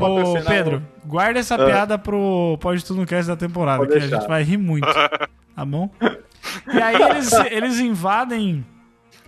Ô, 0.00 0.34
Pedro, 0.46 0.82
guarda 1.04 1.38
essa 1.40 1.54
Ah. 1.56 1.64
piada 1.66 1.98
pro 1.98 2.56
Pode 2.60 2.84
Tudo 2.84 3.00
no 3.00 3.06
Cast 3.06 3.28
da 3.28 3.36
temporada, 3.36 3.78
Pode 3.78 3.92
que 3.92 3.98
a 3.98 4.00
gente 4.00 4.26
vai 4.28 4.42
rir 4.42 4.56
muito. 4.56 4.86
Tá 5.54 5.64
bom? 5.66 5.90
E 6.72 6.80
aí 6.80 6.96
eles, 7.02 7.32
eles 7.50 7.78
invadem. 7.80 8.64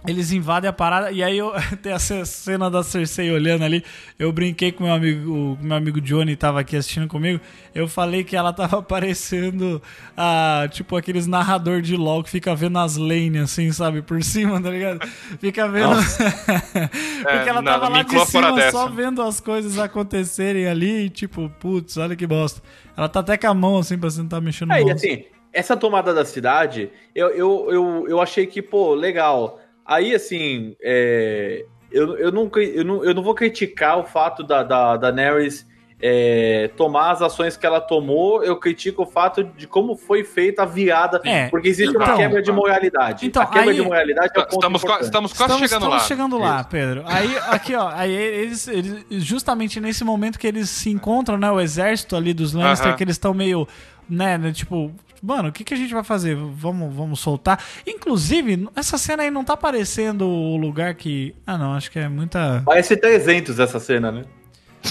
Eles 0.07 0.33
invadem 0.33 0.69
a 0.69 0.73
parada. 0.73 1.13
E 1.13 1.23
aí 1.23 1.39
eu, 1.39 1.53
tem 1.81 1.93
essa 1.93 2.25
cena 2.25 2.71
da 2.71 2.83
Cersei 2.83 3.31
olhando 3.31 3.65
ali. 3.65 3.85
Eu 4.19 4.33
brinquei 4.33 4.73
com 4.73 4.85
meu 4.85 4.93
amigo. 4.93 5.33
O 5.33 5.59
meu 5.61 5.77
amigo 5.77 6.01
Johnny 6.01 6.35
tava 6.35 6.61
aqui 6.61 6.77
assistindo 6.77 7.07
comigo. 7.07 7.41
Eu 7.75 7.87
falei 7.87 8.25
que 8.25 8.37
ela 8.37 8.53
tava 8.53 8.83
parecendo 8.83 9.81
a, 10.17 10.67
tipo 10.71 10.97
aqueles 10.97 11.27
narrador 11.27 11.81
de 11.81 11.97
LOL 11.97 12.23
que 12.25 12.31
fica 12.31 12.55
vendo 12.55 12.79
as 12.79 12.97
lanes, 12.97 13.43
assim, 13.43 13.71
sabe, 13.73 14.03
por 14.03 14.23
cima, 14.25 14.61
tá 14.61 14.71
ligado? 14.71 15.07
Fica 15.39 15.69
vendo. 15.69 15.95
Porque 15.95 17.49
ela 17.49 17.63
não, 17.63 17.73
tava 17.73 17.91
me 17.91 17.97
lá 17.99 18.03
de 18.03 18.27
cima 18.27 18.49
só 18.49 18.57
dessa. 18.57 18.89
vendo 18.89 19.23
as 19.23 19.41
coisas 19.41 19.79
acontecerem 19.79 20.67
ali, 20.67 21.07
e 21.07 21.11
tipo, 21.11 21.49
putz, 21.61 21.97
olha 21.97 22.17
que 22.17 22.27
bosta. 22.27 22.61
Ela 22.97 23.09
tá 23.09 23.21
até 23.21 23.37
com 23.37 23.47
a 23.47 23.55
mão 23.55 23.79
assim 23.79 23.97
pra 23.97 24.11
você 24.11 24.21
não 24.21 24.29
tá 24.29 24.41
mexendo 24.41 24.69
no 24.69 24.75
É, 24.75 24.83
e 24.83 24.91
assim, 24.91 25.25
essa 25.53 25.77
tomada 25.77 26.15
da 26.15 26.25
cidade, 26.25 26.91
eu, 27.15 27.29
eu, 27.29 27.67
eu, 27.71 28.07
eu 28.09 28.21
achei 28.21 28.47
que, 28.47 28.63
pô, 28.63 28.95
legal. 28.95 29.61
Aí, 29.85 30.15
assim, 30.15 30.77
é, 30.83 31.65
eu, 31.91 32.17
eu, 32.17 32.33
não, 32.33 32.51
eu, 32.57 32.85
não, 32.85 33.05
eu 33.05 33.15
não 33.15 33.23
vou 33.23 33.35
criticar 33.35 33.99
o 33.99 34.05
fato 34.05 34.43
da, 34.43 34.63
da, 34.63 34.97
da 34.97 35.11
Daenerys 35.11 35.67
é, 36.05 36.69
tomar 36.77 37.13
as 37.13 37.23
ações 37.23 37.57
que 37.57 37.65
ela 37.65 37.81
tomou, 37.81 38.43
eu 38.43 38.57
critico 38.57 39.03
o 39.05 39.07
fato 39.07 39.45
de 39.45 39.69
como 39.69 39.95
foi 39.97 40.25
feita 40.25 40.63
a 40.63 40.67
virada, 40.67 41.21
É, 41.25 41.49
porque 41.49 41.69
existe 41.69 41.97
uma 41.97 42.05
então- 42.05 42.17
quebra 42.17 42.43
de 42.43 42.51
moralidade. 42.51 43.25
Então, 43.27 43.41
a 43.41 43.47
quebra 43.47 43.71
aí- 43.71 43.77
de 43.77 43.83
moralidade 43.83 44.31
é 44.35 44.41
o 44.41 44.43
ponto 44.43 44.55
Estamos, 44.55 44.83
importante. 44.83 45.05
estamos 45.05 45.33
quase 45.33 45.53
Estamos, 45.53 45.71
chegando 45.71 45.83
estamos 45.85 46.03
lá. 46.03 46.09
chegando 46.09 46.39
lá, 46.39 46.65
Pedro. 46.65 47.05
Aí, 47.07 47.37
aqui, 47.49 47.75
ó, 47.77 47.89
aí 47.89 48.13
eles, 48.13 48.67
eles- 48.67 49.05
justamente 49.11 49.81
nesse 49.81 50.03
momento 50.03 50.41
que 50.41 50.47
eles 50.49 50.71
se 50.71 50.91
encontram, 50.91 51.39
né, 51.39 51.49
o 51.53 51.61
exército 51.61 52.17
ali 52.17 52.35
dos 52.35 52.53
Lannister, 52.53 52.89
Aham. 52.89 52.97
que 52.97 53.05
eles 53.05 53.15
estão 53.15 53.33
meio, 53.33 53.69
né, 54.11 54.37
né, 54.37 54.51
tipo, 54.53 54.91
mano, 55.23 55.49
o 55.49 55.53
que, 55.53 55.65
que 55.65 55.73
a 55.75 55.77
gente 55.77 55.95
vai 55.95 56.03
fazer? 56.05 56.35
Vamos, 56.37 56.95
vamos 56.95 57.21
soltar. 57.21 57.63
Inclusive, 57.87 58.69
essa 58.75 58.99
cena 58.99 59.23
aí 59.23 59.31
não 59.31 59.45
tá 59.45 59.57
parecendo 59.57 60.27
o 60.29 60.57
lugar 60.57 60.95
que, 60.95 61.35
ah, 61.47 61.57
não, 61.57 61.75
acho 61.75 61.91
que 61.91 61.99
é 61.99 62.09
muita, 62.09 62.63
Parece 62.67 62.97
300 62.97 63.59
essa 63.59 63.79
cena, 63.79 64.11
né? 64.11 64.25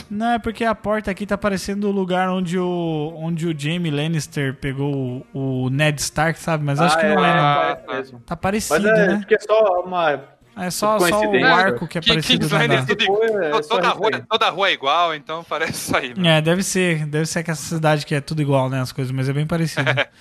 não 0.09 0.31
é 0.31 0.39
porque 0.39 0.63
a 0.63 0.73
porta 0.73 1.11
aqui 1.11 1.25
tá 1.25 1.37
parecendo 1.37 1.89
o 1.89 1.91
lugar 1.91 2.29
onde 2.29 2.57
o, 2.57 3.13
onde 3.17 3.45
o 3.45 3.53
Jaime 3.59 3.91
Lannister 3.91 4.55
pegou 4.55 5.25
o, 5.33 5.65
o 5.65 5.69
Ned 5.69 5.99
Stark, 5.99 6.39
sabe? 6.39 6.63
Mas 6.63 6.79
acho 6.79 6.95
Ah, 6.97 7.01
que 7.01 7.07
não 7.13 7.25
é? 7.25 7.29
Ah, 7.29 7.77
parece 7.85 7.97
mesmo. 8.13 8.19
Tá 8.25 8.35
Mas 8.35 8.39
parecido, 8.39 8.87
é, 8.87 9.07
né? 9.07 9.17
porque 9.17 9.35
é 9.35 9.39
só 9.39 9.81
uma. 9.85 10.23
É 10.61 10.69
só, 10.71 10.99
só 10.99 11.21
o 11.21 11.45
arco 11.45 11.87
que 11.87 11.97
é 11.97 12.01
Que- 12.01 12.07
parecido. 12.09 12.47
King's 12.47 12.51
né, 12.51 12.57
Landing 12.59 12.95
da- 12.95 13.03
é 13.45 13.57
é 13.57 13.61
toda, 13.61 13.89
rua, 13.89 14.11
toda 14.29 14.49
rua 14.49 14.69
é 14.69 14.73
igual, 14.73 15.15
então 15.15 15.43
parece 15.47 15.73
isso 15.73 15.95
aí. 15.97 16.09
mano. 16.15 16.27
É, 16.27 16.41
deve 16.41 16.61
ser. 16.63 17.05
Deve 17.07 17.25
ser 17.25 17.43
que 17.43 17.51
essa 17.51 17.63
cidade 17.75 18.05
que 18.05 18.13
é 18.15 18.21
tudo 18.21 18.41
igual, 18.41 18.69
né? 18.69 18.79
As 18.81 18.91
coisas, 18.91 19.11
mas 19.11 19.27
é 19.27 19.33
bem 19.33 19.45
parecido. 19.47 19.85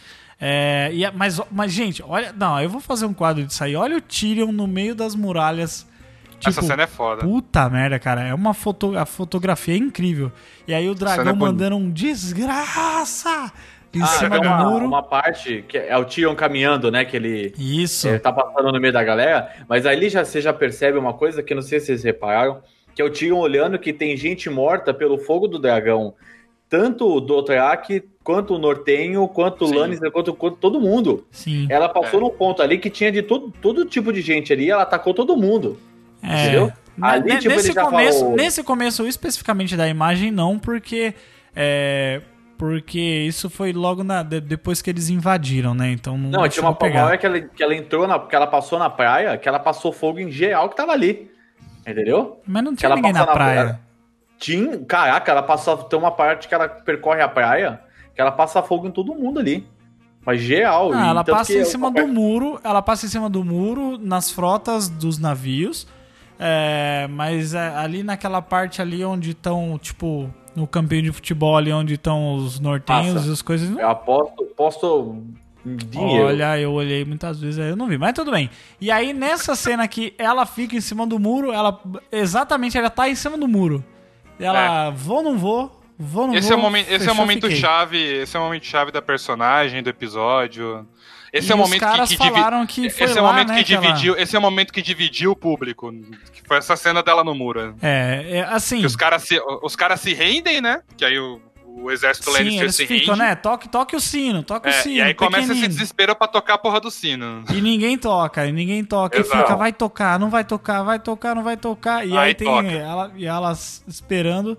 É, 0.43 0.89
e 0.95 1.05
a- 1.05 1.13
mas, 1.13 1.39
mas, 1.51 1.71
gente, 1.71 2.03
olha. 2.03 2.33
Não, 2.33 2.59
eu 2.59 2.71
vou 2.71 2.81
fazer 2.81 3.05
um 3.05 3.13
quadro 3.13 3.45
disso 3.45 3.63
aí. 3.63 3.77
Olha 3.77 3.99
o 3.99 4.01
Tyrion 4.01 4.51
no 4.51 4.67
meio 4.67 4.95
das 4.95 5.15
muralhas. 5.15 5.87
Tipo, 6.39 6.49
Essa 6.49 6.63
cena 6.63 6.85
é 6.85 6.87
foda. 6.87 7.21
Puta 7.21 7.69
merda, 7.69 7.99
cara. 7.99 8.23
É 8.23 8.33
uma 8.33 8.55
foto, 8.55 8.97
a 8.97 9.05
fotografia 9.05 9.75
é 9.75 9.77
incrível. 9.77 10.33
E 10.67 10.73
aí 10.73 10.89
o 10.89 10.95
dragão 10.95 11.29
é 11.35 11.37
mandando 11.37 11.77
um 11.77 11.91
desgraça 11.91 13.53
em 13.95 14.03
Ah, 14.03 14.07
cima 14.07 14.39
do 14.39 14.47
uma, 14.47 14.65
muro. 14.71 14.85
uma 14.87 15.03
parte 15.03 15.65
que 15.67 15.77
é 15.77 15.97
o 15.97 16.05
Tyrion 16.05 16.35
caminhando, 16.35 16.91
né? 16.91 17.05
Que 17.05 17.17
ele 17.17 17.53
Isso. 17.59 18.09
é, 18.09 18.19
tá 18.19 18.33
passando 18.33 18.71
no 18.73 18.81
meio 18.81 18.93
da 18.93 19.03
galera. 19.03 19.51
Mas 19.69 19.85
ali 19.87 20.09
já, 20.09 20.25
você 20.25 20.41
já 20.41 20.53
percebe 20.53 20.97
uma 20.99 21.13
coisa 21.15 21.43
que 21.43 21.53
eu 21.53 21.57
não 21.57 21.63
sei 21.63 21.81
se 21.81 21.87
vocês 21.87 22.05
repararam: 22.05 22.61
que 22.95 23.03
é 23.03 23.05
o 23.05 23.11
Tyrion 23.11 23.39
olhando 23.39 23.79
que 23.79 23.93
tem 23.93 24.17
gente 24.17 24.49
morta 24.49 24.95
pelo 24.95 25.19
fogo 25.19 25.49
do 25.49 25.59
dragão. 25.59 26.15
Tanto 26.69 27.05
o 27.17 27.21
Dothraki, 27.21 28.05
quanto 28.23 28.55
o 28.55 28.59
Nortenho, 28.59 29.27
quanto 29.27 29.65
o 29.65 29.69
Sim. 29.69 29.75
Lannister, 29.75 30.09
quanto, 30.13 30.33
quanto 30.33 30.57
todo 30.57 30.81
mundo. 30.81 31.27
Sim. 31.33 31.67
Ela 31.69 31.89
passou 31.89 32.21
É. 32.21 32.23
num 32.23 32.31
ponto 32.31 32.63
ali 32.63 32.79
que 32.79 32.89
tinha 32.89 33.11
de 33.11 33.23
todo, 33.23 33.53
todo 33.61 33.85
tipo 33.85 34.13
de 34.13 34.21
gente 34.21 34.53
ali, 34.53 34.71
ela 34.71 34.83
atacou 34.85 35.13
todo 35.13 35.37
mundo. 35.37 35.81
É. 36.23 36.43
Entendeu? 36.45 36.73
Ali, 37.03 37.39
tipo, 37.39 37.55
nesse, 37.57 37.75
começo, 37.75 38.19
falou- 38.21 38.37
nesse 38.37 38.63
começo 38.63 39.05
especificamente 39.09 39.77
da 39.77 39.89
imagem, 39.89 40.31
não, 40.31 40.61
porque. 40.61 41.13
É, 41.57 42.21
porque 42.61 43.01
isso 43.27 43.49
foi 43.49 43.73
logo 43.73 44.05
na, 44.05 44.23
de- 44.23 44.39
depois 44.39 44.83
que 44.83 44.91
eles 44.91 45.09
invadiram, 45.09 45.73
né? 45.75 45.91
Então 45.93 46.19
não, 46.19 46.29
Não, 46.43 46.47
tinha 46.49 46.63
uma, 46.63 46.75
pegar. 46.75 47.01
uma 47.01 47.07
hora 47.07 47.17
que 47.17 47.25
ela, 47.25 47.41
que 47.41 47.63
ela 47.63 47.75
entrou, 47.75 48.07
na, 48.07 48.19
que 48.19 48.37
ela 48.37 48.47
passou 48.47 48.79
na 48.79 48.91
praia, 48.91 49.39
que 49.39 49.49
ela 49.49 49.59
passou 49.59 49.91
fogo 49.95 50.19
em 50.19 50.31
geral 50.31 50.69
que 50.69 50.77
tava 50.77 50.93
ali. 50.93 51.31
Entendeu? 51.87 52.39
Mas 52.47 52.63
não 52.63 52.75
tinha 52.75 52.95
ninguém 52.95 53.15
passa 53.15 53.25
na 53.25 53.33
praia. 53.33 53.81
Tinha, 54.39 54.79
caraca, 54.85 55.33
ela 55.33 55.43
passa, 55.43 55.75
tem 55.79 55.99
uma 55.99 56.11
parte 56.11 56.49
que 56.49 56.55
ela 56.55 56.69
percorre 56.69 57.23
a 57.23 57.29
praia, 57.29 57.81
que 58.15 58.21
ela 58.21 58.31
passa 58.31 58.63
fogo 58.63 58.87
em 58.87 58.91
todo 58.91 59.15
mundo 59.15 59.41
ali. 59.41 59.67
Mas 60.27 60.43
geral. 60.43 60.93
Ah, 60.93 61.09
ela 61.09 61.25
passa 61.25 61.55
em 61.55 61.65
cima 61.65 61.91
do 61.91 62.07
muro, 62.07 62.61
ela 62.63 62.83
passa 62.83 63.07
em 63.07 63.09
cima 63.09 63.31
do 63.31 63.43
muro 63.43 63.97
nas 63.97 64.31
frotas 64.31 64.87
dos 64.87 65.19
navios. 65.19 65.87
é, 66.39 67.07
mas 67.11 67.55
é, 67.55 67.69
ali 67.75 68.03
naquela 68.03 68.43
parte 68.43 68.83
ali 68.83 69.03
onde 69.03 69.31
estão, 69.31 69.79
tipo, 69.79 70.29
no 70.55 70.67
campinho 70.67 71.03
de 71.03 71.13
futebol 71.13 71.57
ali 71.57 71.73
onde 71.73 71.95
estão 71.95 72.35
os 72.35 72.59
nortenhos 72.61 73.15
Passa. 73.15 73.29
e 73.29 73.33
as 73.33 73.43
coisas. 73.43 73.71
Eu 73.79 73.89
aposto, 73.89 74.45
posto 74.57 75.23
dinheiro. 75.65 76.27
Olha, 76.27 76.59
eu 76.59 76.73
olhei 76.73 77.05
muitas 77.05 77.41
vezes 77.41 77.59
aí 77.61 77.69
eu 77.71 77.77
não 77.77 77.87
vi, 77.87 77.99
mas 77.99 78.13
tudo 78.15 78.31
bem. 78.31 78.49
E 78.81 78.91
aí 78.91 79.13
nessa 79.13 79.55
cena 79.55 79.87
que 79.87 80.15
ela 80.19 80.47
fica 80.47 80.75
em 80.77 80.81
cima 80.81 81.07
do 81.07 81.19
muro, 81.19 81.53
ela 81.53 81.79
exatamente 82.11 82.77
ela 82.79 82.91
tá 82.91 83.09
em 83.09 83.15
cima 83.15 83.37
do 83.39 83.47
muro. 83.47 83.85
Ela 84.39 84.91
vou 84.91 85.19
ou 85.19 85.23
não 85.23 85.39
vou, 85.39 85.81
vou 85.99 86.23
ou 86.23 86.29
não 86.29 86.35
Esse 86.35 86.49
vou. 86.49 86.57
é 86.57 86.61
o 86.61 86.63
momento, 86.63 86.87
esse 86.87 86.93
é 86.95 86.97
o 86.97 87.01
fechou, 87.01 87.15
momento 87.15 87.43
fiquei. 87.43 87.57
chave, 87.61 87.99
esse 87.99 88.37
é 88.37 88.41
o 88.41 88.43
momento 88.43 88.65
chave 88.65 88.91
da 88.91 89.03
personagem, 89.03 89.83
do 89.83 89.91
episódio. 89.91 90.87
Esse 91.33 91.51
E 91.51 91.53
é 91.53 91.55
o 91.55 91.59
momento 91.59 91.81
que, 91.87 92.01
que 92.17 92.17
divi- 92.17 92.31
falaram 92.35 92.67
que 92.67 92.91
foi 92.91 93.07
esse 93.07 93.17
é 93.19 93.21
o 93.21 93.25
lá, 93.25 93.33
momento 93.33 93.49
né, 93.51 93.63
que 93.63 93.73
ela- 93.75 93.87
dividiu, 93.87 94.17
esse 94.17 94.35
é 94.35 94.39
o 94.39 94.43
momento 94.43 94.73
que 94.73 94.83
dividiu 94.83 95.31
o 95.31 95.37
público, 95.37 95.93
foi 96.51 96.57
essa 96.59 96.75
cena 96.75 97.01
dela 97.01 97.23
no 97.23 97.33
muro. 97.33 97.77
É, 97.81 98.39
é 98.39 98.41
assim. 98.43 98.81
Que 98.81 98.87
os 98.87 98.97
caras 98.97 99.23
se, 99.23 99.41
os 99.63 99.77
caras 99.77 100.01
se 100.01 100.13
rendem, 100.13 100.61
né? 100.61 100.83
Que 100.97 101.05
aí 101.05 101.17
o, 101.17 101.41
o 101.65 101.93
exército 101.93 102.29
Sim, 102.33 102.59
eles 102.59 102.75
se 102.75 102.89
ficam, 102.89 103.15
rende. 103.15 103.25
né? 103.25 103.37
Toque, 103.37 103.69
toque 103.69 103.95
o 103.95 104.01
sino, 104.01 104.43
toque 104.43 104.67
o 104.67 104.69
É, 104.69 104.73
sino. 104.73 104.97
e 104.97 105.01
aí 105.01 105.15
começa 105.15 105.53
esse 105.53 105.69
desespero 105.69 106.17
pra 106.17 106.27
tocar 106.27 106.55
a 106.55 106.59
porra 106.59 106.81
do 106.81 106.91
sino. 106.91 107.45
E 107.53 107.61
ninguém 107.61 107.97
toca, 107.97 108.45
e 108.47 108.51
ninguém 108.53 108.83
toca, 108.85 109.17
e 109.17 109.21
Exato. 109.21 109.43
fica, 109.43 109.55
vai 109.55 109.73
tocar, 109.73 110.19
não 110.19 110.29
vai 110.29 110.43
tocar, 110.43 110.83
vai 110.83 110.99
tocar, 110.99 111.37
não 111.37 111.45
vai 111.45 111.57
tocar. 111.57 112.05
E 112.05 112.11
aí, 112.11 112.19
Aí 112.19 112.35
tem 112.35 112.49
toca. 112.49 112.69
ela, 112.69 113.13
e 113.15 113.25
elas 113.27 113.85
esperando, 113.87 114.59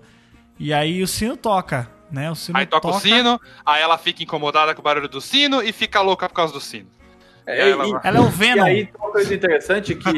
e 0.58 0.72
aí 0.72 1.02
o 1.02 1.06
sino 1.06 1.36
toca, 1.36 1.90
né? 2.10 2.30
O 2.30 2.34
sino 2.34 2.56
Aí 2.58 2.64
toca, 2.64 2.88
o 2.88 2.98
sino, 2.98 3.38
aí 3.66 3.82
ela 3.82 3.98
fica 3.98 4.22
incomodada 4.22 4.74
com 4.74 4.80
o 4.80 4.82
barulho 4.82 5.10
do 5.10 5.20
sino 5.20 5.62
e 5.62 5.72
fica 5.72 6.00
louca 6.00 6.26
por 6.26 6.34
causa 6.36 6.54
do 6.54 6.60
sino. 6.60 6.88
É, 7.46 7.68
E 7.68 7.70
ela 7.72 7.86
e- 7.86 8.00
Ela 8.04 8.18
é 8.18 8.20
o 8.20 8.26
E 8.26 8.30
Venom. 8.30 8.62
aí, 8.64 8.86
tem 8.86 8.94
uma 9.00 9.10
coisa 9.10 9.34
interessante 9.34 9.94
que 9.94 10.08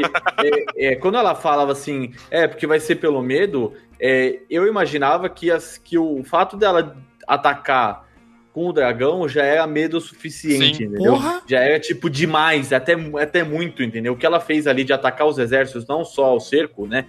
é, 0.76 0.92
é, 0.92 0.96
quando 0.96 1.16
ela 1.16 1.34
falava 1.34 1.72
assim, 1.72 2.12
é, 2.30 2.46
porque 2.46 2.66
vai 2.66 2.78
ser 2.80 2.96
pelo 2.96 3.22
medo, 3.22 3.72
é, 3.98 4.40
eu 4.50 4.66
imaginava 4.66 5.28
que, 5.28 5.50
as, 5.50 5.78
que 5.78 5.96
o 5.98 6.22
fato 6.24 6.56
dela 6.56 6.96
atacar 7.26 8.04
com 8.52 8.68
o 8.68 8.72
dragão 8.72 9.28
já 9.28 9.42
era 9.44 9.66
medo 9.66 10.00
suficiente, 10.00 10.76
Sim. 10.76 10.84
entendeu? 10.84 11.12
Porra! 11.14 11.42
Já 11.46 11.58
era, 11.60 11.80
tipo, 11.80 12.08
demais, 12.08 12.72
até, 12.72 12.94
até 13.20 13.42
muito, 13.42 13.82
entendeu? 13.82 14.12
O 14.12 14.16
que 14.16 14.24
ela 14.26 14.38
fez 14.38 14.66
ali 14.66 14.84
de 14.84 14.92
atacar 14.92 15.26
os 15.26 15.38
exércitos, 15.38 15.86
não 15.88 16.04
só 16.04 16.36
o 16.36 16.40
cerco, 16.40 16.86
né? 16.86 17.06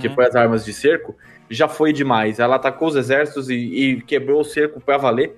Que 0.00 0.08
Uhum. 0.08 0.14
foi 0.14 0.26
as 0.26 0.34
armas 0.34 0.64
de 0.64 0.72
cerco, 0.72 1.14
já 1.50 1.68
foi 1.68 1.92
demais. 1.92 2.38
Ela 2.40 2.56
atacou 2.56 2.88
os 2.88 2.96
exércitos 2.96 3.48
e, 3.50 3.54
e 3.54 4.00
quebrou 4.00 4.40
o 4.40 4.44
cerco 4.44 4.80
pra 4.80 4.96
valer. 4.96 5.36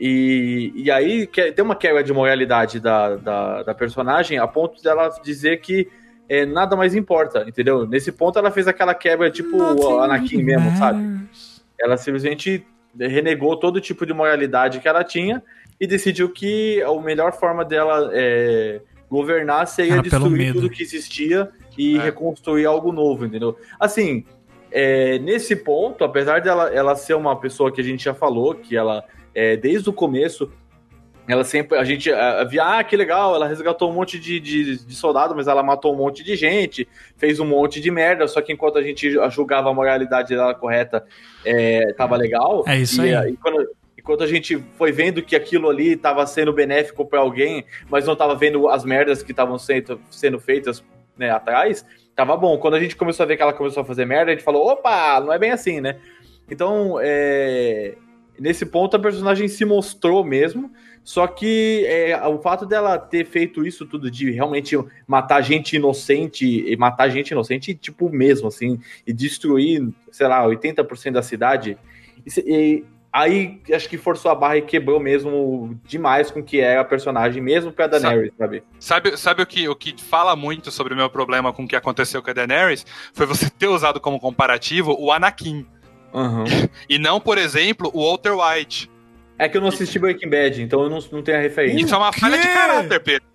E, 0.00 0.72
e 0.76 0.90
aí 0.90 1.26
que- 1.26 1.50
tem 1.52 1.64
uma 1.64 1.74
quebra 1.74 2.04
de 2.04 2.12
moralidade 2.12 2.78
da, 2.78 3.16
da, 3.16 3.62
da 3.64 3.74
personagem 3.74 4.38
a 4.38 4.46
ponto 4.46 4.82
dela 4.82 5.08
dizer 5.24 5.60
que 5.60 5.88
é, 6.28 6.44
nada 6.46 6.76
mais 6.76 6.94
importa, 6.94 7.44
entendeu? 7.48 7.86
Nesse 7.86 8.12
ponto 8.12 8.38
ela 8.38 8.50
fez 8.50 8.68
aquela 8.68 8.94
quebra 8.94 9.30
tipo 9.30 9.56
o 9.56 9.98
Anakin 10.00 10.42
mesmo, 10.42 10.70
sabe? 10.76 11.02
Ela 11.80 11.96
simplesmente 11.96 12.64
renegou 12.98 13.56
todo 13.56 13.80
tipo 13.80 14.04
de 14.06 14.12
moralidade 14.12 14.78
que 14.80 14.86
ela 14.88 15.02
tinha 15.02 15.42
e 15.80 15.86
decidiu 15.86 16.28
que 16.28 16.82
a 16.82 16.92
melhor 17.00 17.32
forma 17.32 17.64
dela 17.64 18.10
é, 18.12 18.80
governar 19.10 19.66
seria 19.66 19.94
Era 19.94 20.02
destruir 20.02 20.52
tudo 20.52 20.68
que 20.70 20.82
existia 20.82 21.48
e 21.76 21.96
É. 21.96 22.00
reconstruir 22.02 22.66
algo 22.66 22.92
novo, 22.92 23.24
entendeu? 23.24 23.56
Assim, 23.80 24.24
é, 24.70 25.18
nesse 25.20 25.56
ponto, 25.56 26.04
apesar 26.04 26.40
dela 26.40 26.68
ela 26.74 26.94
ser 26.94 27.14
uma 27.14 27.34
pessoa 27.40 27.72
que 27.72 27.80
a 27.80 27.84
gente 27.84 28.04
já 28.04 28.12
falou, 28.12 28.54
que 28.54 28.76
ela, 28.76 29.02
é, 29.34 29.56
desde 29.56 29.88
o 29.88 29.92
começo, 29.92 30.50
ela 31.28 31.44
sempre, 31.44 31.76
a 31.76 31.84
gente 31.84 32.10
ah, 32.10 32.42
via, 32.44 32.78
ah, 32.78 32.82
que 32.82 32.96
legal, 32.96 33.34
ela 33.34 33.46
resgatou 33.46 33.90
um 33.90 33.94
monte 33.94 34.18
de, 34.18 34.40
de, 34.40 34.84
de 34.84 34.94
soldado, 34.94 35.36
mas 35.36 35.46
ela 35.46 35.62
matou 35.62 35.92
um 35.92 35.96
monte 35.96 36.24
de 36.24 36.34
gente, 36.34 36.88
fez 37.18 37.38
um 37.38 37.44
monte 37.44 37.80
de 37.80 37.90
merda, 37.90 38.26
só 38.26 38.40
que 38.40 38.50
enquanto 38.50 38.78
a 38.78 38.82
gente 38.82 39.14
julgava 39.30 39.68
a 39.68 39.74
moralidade 39.74 40.34
dela 40.34 40.54
correta, 40.54 41.04
é, 41.44 41.92
tava 41.92 42.16
legal. 42.16 42.64
É 42.66 42.78
isso 42.78 43.04
e, 43.04 43.14
aí. 43.14 43.32
e 43.32 43.36
quando, 43.36 43.68
enquanto 43.96 44.24
a 44.24 44.26
gente 44.26 44.56
foi 44.78 44.90
vendo 44.90 45.22
que 45.22 45.36
aquilo 45.36 45.68
ali 45.68 45.92
estava 45.92 46.26
sendo 46.26 46.50
benéfico 46.50 47.04
para 47.04 47.20
alguém, 47.20 47.66
mas 47.90 48.06
não 48.06 48.16
tava 48.16 48.34
vendo 48.34 48.66
as 48.66 48.82
merdas 48.82 49.22
que 49.22 49.32
estavam 49.32 49.58
sendo, 49.58 50.00
sendo 50.10 50.40
feitas 50.40 50.82
né, 51.14 51.30
atrás, 51.30 51.84
tava 52.16 52.34
bom. 52.38 52.56
Quando 52.56 52.74
a 52.74 52.80
gente 52.80 52.96
começou 52.96 53.24
a 53.24 53.26
ver 53.26 53.36
que 53.36 53.42
ela 53.42 53.52
começou 53.52 53.82
a 53.82 53.86
fazer 53.86 54.06
merda, 54.06 54.30
a 54.30 54.34
gente 54.34 54.44
falou, 54.44 54.66
opa, 54.66 55.20
não 55.20 55.30
é 55.30 55.38
bem 55.38 55.50
assim, 55.50 55.78
né? 55.78 55.98
Então, 56.50 56.98
é, 57.02 57.96
nesse 58.38 58.66
ponto 58.66 58.96
a 58.96 59.00
personagem 59.00 59.48
se 59.48 59.64
mostrou 59.64 60.24
mesmo, 60.24 60.70
só 61.02 61.26
que 61.26 61.84
é, 61.86 62.20
o 62.26 62.38
fato 62.38 62.66
dela 62.66 62.98
ter 62.98 63.24
feito 63.24 63.66
isso 63.66 63.86
tudo 63.86 64.10
de 64.10 64.30
realmente 64.30 64.76
matar 65.06 65.40
gente 65.42 65.76
inocente, 65.76 66.44
e 66.44 66.76
matar 66.76 67.08
gente 67.08 67.30
inocente, 67.30 67.74
tipo, 67.74 68.10
mesmo, 68.10 68.48
assim, 68.48 68.78
e 69.06 69.12
destruir, 69.12 69.88
sei 70.10 70.26
lá, 70.26 70.44
80% 70.44 71.12
da 71.12 71.22
cidade, 71.22 71.78
e 72.26 72.30
e 72.46 72.84
aí 73.12 73.60
acho 73.74 73.88
que 73.88 73.96
forçou 73.96 74.30
a 74.30 74.34
barra 74.34 74.58
e 74.58 74.62
quebrou 74.62 75.00
mesmo 75.00 75.78
demais 75.84 76.30
com 76.30 76.40
o 76.40 76.42
que 76.42 76.60
é 76.60 76.78
a 76.78 76.84
personagem, 76.84 77.42
mesmo 77.42 77.72
pra 77.72 77.86
Daenerys, 77.86 78.32
sabe? 78.38 78.62
Sabe, 78.78 79.16
sabe 79.16 79.42
o, 79.42 79.46
que, 79.46 79.68
o 79.68 79.74
que 79.74 80.00
fala 80.02 80.36
muito 80.36 80.70
sobre 80.70 80.94
o 80.94 80.96
meu 80.96 81.08
problema 81.08 81.52
com 81.52 81.64
o 81.64 81.68
que 81.68 81.76
aconteceu 81.76 82.22
com 82.22 82.30
a 82.30 82.32
Daenerys? 82.32 82.84
Foi 83.12 83.26
você 83.26 83.48
ter 83.50 83.66
usado 83.66 84.00
como 84.00 84.20
comparativo 84.20 84.94
o 84.98 85.10
Anakin. 85.10 85.66
Uhum. 86.12 86.44
E 86.88 86.98
não, 86.98 87.20
por 87.20 87.38
exemplo, 87.38 87.90
o 87.94 88.04
Walter 88.08 88.32
White. 88.34 88.90
É 89.38 89.48
que 89.48 89.56
eu 89.56 89.60
não 89.60 89.68
assisti 89.68 89.98
Breaking 89.98 90.28
Bad, 90.30 90.62
então 90.62 90.82
eu 90.82 90.90
não, 90.90 90.98
não 91.12 91.22
tenho 91.22 91.38
a 91.38 91.40
referência. 91.40 91.84
Isso 91.84 91.94
é 91.94 91.98
uma 91.98 92.12
falha 92.12 92.38
de 92.38 92.48
caráter, 92.48 93.00
Pedro. 93.00 93.28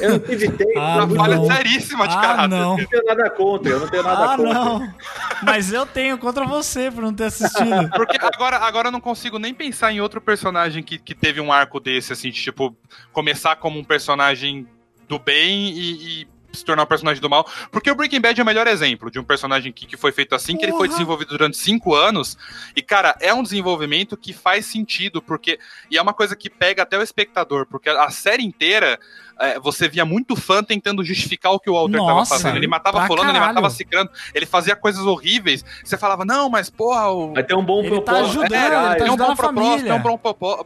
Eu 0.00 0.10
não 0.12 0.18
tive 0.18 0.48
tempo, 0.56 0.78
Ah, 0.78 1.04
uma 1.04 1.12
eu 1.12 1.16
falha 1.16 1.36
não. 1.36 1.46
seríssima 1.46 2.08
de 2.08 2.14
Ah, 2.16 2.20
caráter. 2.20 2.48
não. 2.48 2.76
não 2.76 2.84
tenho 2.86 3.04
nada 3.04 3.30
contra, 3.30 3.70
eu 3.72 3.80
não 3.80 3.88
tenho 3.88 4.02
nada 4.02 4.24
Ah, 4.24 4.36
contra. 4.36 4.54
não. 4.54 4.94
Mas 5.42 5.72
eu 5.72 5.86
tenho 5.86 6.18
contra 6.18 6.44
você 6.46 6.90
por 6.90 7.02
não 7.02 7.12
ter 7.14 7.24
assistido. 7.24 7.88
Porque 7.96 8.18
agora, 8.20 8.56
agora 8.58 8.88
eu 8.88 8.92
não 8.92 9.00
consigo 9.00 9.38
nem 9.38 9.52
pensar 9.54 9.92
em 9.92 10.00
outro 10.00 10.20
personagem 10.20 10.82
que, 10.82 10.98
que 10.98 11.14
teve 11.14 11.40
um 11.40 11.52
arco 11.52 11.78
desse, 11.80 12.12
assim, 12.12 12.30
de, 12.30 12.42
tipo, 12.42 12.74
começar 13.12 13.56
como 13.56 13.78
um 13.78 13.84
personagem 13.84 14.66
do 15.08 15.18
bem 15.18 15.70
e, 15.70 16.20
e 16.22 16.28
se 16.52 16.64
tornar 16.64 16.82
um 16.82 16.86
personagem 16.86 17.20
do 17.20 17.28
mal. 17.30 17.46
Porque 17.70 17.90
o 17.90 17.94
Breaking 17.94 18.20
Bad 18.20 18.40
é 18.40 18.42
o 18.42 18.46
melhor 18.46 18.66
exemplo 18.66 19.10
de 19.10 19.18
um 19.18 19.24
personagem 19.24 19.72
que, 19.72 19.86
que 19.86 19.96
foi 19.96 20.12
feito 20.12 20.34
assim, 20.34 20.56
que 20.56 20.64
ele 20.64 20.72
foi 20.72 20.88
desenvolvido 20.88 21.28
durante 21.30 21.56
cinco 21.56 21.94
anos. 21.94 22.36
E, 22.74 22.82
cara, 22.82 23.16
é 23.20 23.32
um 23.32 23.42
desenvolvimento 23.42 24.16
que 24.16 24.32
faz 24.32 24.66
sentido, 24.66 25.20
porque. 25.22 25.58
E 25.90 25.96
é 25.98 26.02
uma 26.02 26.12
coisa 26.14 26.34
que 26.36 26.50
pega 26.50 26.82
até 26.82 26.98
o 26.98 27.02
espectador, 27.02 27.66
porque 27.66 27.88
a 27.88 28.10
série 28.10 28.44
inteira. 28.44 28.98
é, 29.40 29.58
você 29.58 29.88
via 29.88 30.04
muito 30.04 30.36
fã 30.36 30.62
tentando 30.62 31.02
justificar 31.02 31.52
o 31.52 31.58
que 31.58 31.70
o 31.70 31.72
Walter 31.72 31.98
estava 31.98 32.26
fazendo. 32.26 32.56
Ele 32.56 32.66
matava 32.66 33.06
fulano, 33.06 33.30
ele 33.30 33.40
matava 33.40 33.70
cicrano, 33.70 34.10
ele 34.34 34.44
fazia 34.44 34.76
coisas 34.76 35.02
horríveis. 35.06 35.64
Você 35.82 35.96
falava, 35.96 36.26
não, 36.26 36.50
mas 36.50 36.68
porra, 36.68 37.08
o, 37.10 37.32
Vai 37.32 37.42
ter 37.42 37.54
um 37.54 37.64
bom 37.64 37.80
Ele 37.80 37.88
tá 38.02 38.12
propósito. 38.12 38.40
ajudando, 38.42 38.52
É, 38.54 38.66
ele 38.66 38.96
tá 38.98 39.04
tem 39.04 39.10
um 39.10 39.16
bom 39.16 39.34
propósito, 39.34 39.84
tem 39.84 39.92
um 39.92 40.02
bom 40.02 40.18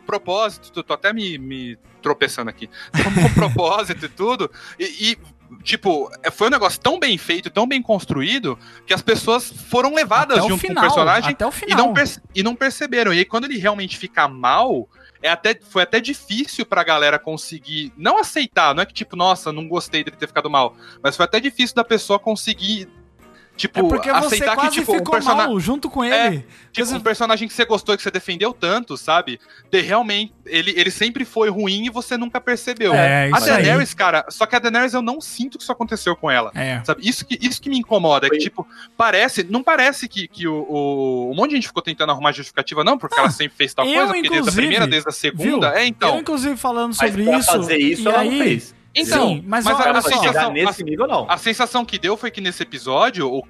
propósito, 0.04 0.72
tô, 0.72 0.82
tô 0.82 0.92
até 0.92 1.12
me, 1.12 1.38
me 1.38 1.78
tropeçando 2.02 2.50
aqui. 2.50 2.68
Tem 2.92 3.06
um 3.06 3.10
bom 3.14 3.28
propósito 3.32 4.06
e 4.06 4.08
tudo. 4.08 4.50
E, 4.78 5.12
e, 5.12 5.18
tipo, 5.62 6.10
foi 6.32 6.48
um 6.48 6.50
negócio 6.50 6.80
tão 6.80 6.98
bem 6.98 7.16
feito, 7.18 7.50
tão 7.50 7.66
bem 7.66 7.82
construído, 7.82 8.58
que 8.86 8.94
as 8.94 9.02
pessoas 9.02 9.50
foram 9.50 9.94
levadas 9.94 10.38
Até 10.38 10.48
junto 10.48 10.60
final, 10.60 10.74
com 10.74 10.80
o 10.80 10.94
personagem 10.94 11.32
o 11.32 11.52
e 11.66 11.74
não, 11.74 11.94
e 12.34 12.42
não 12.42 12.54
perceberam. 12.54 13.12
E 13.12 13.18
aí, 13.18 13.24
quando 13.24 13.44
ele 13.44 13.58
realmente 13.58 13.98
fica 13.98 14.28
mal. 14.28 14.88
É 15.22 15.30
até, 15.30 15.58
foi 15.70 15.82
até 15.82 16.00
difícil 16.00 16.66
pra 16.66 16.84
galera 16.84 17.18
conseguir 17.18 17.90
não 17.96 18.18
aceitar, 18.18 18.74
não 18.74 18.82
é 18.82 18.86
que 18.86 18.92
tipo, 18.92 19.16
nossa, 19.16 19.50
não 19.50 19.66
gostei 19.66 20.04
dele 20.04 20.18
ter 20.18 20.26
ficado 20.26 20.50
mal, 20.50 20.76
mas 21.02 21.16
foi 21.16 21.24
até 21.24 21.40
difícil 21.40 21.74
da 21.74 21.82
pessoa 21.82 22.18
conseguir 22.18 22.86
tipo 23.56 23.78
É 23.78 23.82
porque 23.82 24.12
você 24.12 24.26
aceitar 24.26 24.54
quase 24.54 24.70
que 24.70 24.80
tipo 24.80 24.92
um 24.92 25.04
personagem 25.04 25.48
mal 25.48 25.60
junto 25.60 25.90
com 25.90 26.02
É, 26.02 26.26
ele. 26.26 26.38
Tipo, 26.38 26.86
Porque 26.86 26.94
um 26.94 27.00
personagem 27.00 27.46
que 27.46 27.54
você 27.54 27.64
gostou, 27.64 27.96
que 27.96 28.02
você 28.02 28.10
defendeu 28.10 28.52
tanto, 28.52 28.96
sabe? 28.96 29.38
De 29.70 29.80
realmente, 29.80 30.34
ele, 30.44 30.72
ele 30.76 30.90
sempre 30.90 31.24
foi 31.24 31.48
ruim 31.48 31.86
e 31.86 31.90
você 31.90 32.16
nunca 32.16 32.40
percebeu. 32.40 32.92
É, 32.92 33.30
a 33.32 33.38
isso 33.38 33.50
aí. 33.50 33.62
Daenerys, 33.62 33.94
cara, 33.94 34.24
só 34.28 34.44
que 34.44 34.56
a 34.56 34.58
Daenerys 34.58 34.92
eu 34.92 35.02
não 35.02 35.20
sinto 35.20 35.56
que 35.56 35.62
isso 35.62 35.72
aconteceu 35.72 36.16
com 36.16 36.30
ela. 36.30 36.50
É. 36.54 36.82
Sabe? 36.84 37.08
Isso 37.08 37.24
que, 37.24 37.38
isso 37.40 37.62
que 37.62 37.70
me 37.70 37.78
incomoda, 37.78 38.26
é 38.26 38.30
que, 38.30 38.38
tipo, 38.38 38.66
parece, 38.96 39.44
não 39.44 39.62
parece 39.62 40.08
que, 40.08 40.26
que 40.26 40.48
o, 40.48 40.66
o. 40.68 41.30
Um 41.32 41.34
monte 41.36 41.50
de 41.50 41.56
gente 41.56 41.68
ficou 41.68 41.82
tentando 41.82 42.10
arrumar 42.10 42.32
justificativa, 42.32 42.82
não, 42.82 42.98
porque 42.98 43.18
ela 43.18 43.30
sempre 43.30 43.56
fez 43.56 43.72
tal 43.72 43.86
eu, 43.86 43.94
coisa, 43.94 44.12
porque 44.14 44.28
desde 44.28 44.48
a 44.48 44.52
primeira, 44.52 44.86
desde 44.86 45.08
a 45.08 45.12
segunda. 45.12 45.70
viu? 45.70 45.78
É, 45.78 45.86
então. 45.86 46.14
Eu, 46.14 46.20
inclusive, 46.20 46.56
falando 46.56 46.94
Mas 46.98 47.10
sobre 47.10 47.24
pra 47.24 47.38
isso. 47.38 47.52
fazer 47.52 47.78
isso, 47.78 48.02
e 48.02 48.06
ela 48.08 48.20
aí, 48.20 48.30
não 48.30 48.44
fez. 48.44 48.74
Então, 48.96 49.28
Sim, 49.28 49.44
mas, 49.46 49.64
mas 49.64 49.74
olha 49.80 49.90
a- 49.92 49.98
a 49.98 50.02
sensação- 50.02 50.52
nesse 50.52 50.84
nível, 50.84 51.08
não. 51.08 51.26
A 51.28 51.36
sensação 51.36 51.84
que 51.84 51.98
deu 51.98 52.16
foi 52.16 52.30
que 52.30 52.40
nesse 52.40 52.62
episódio, 52.62 53.28
o, 53.28 53.42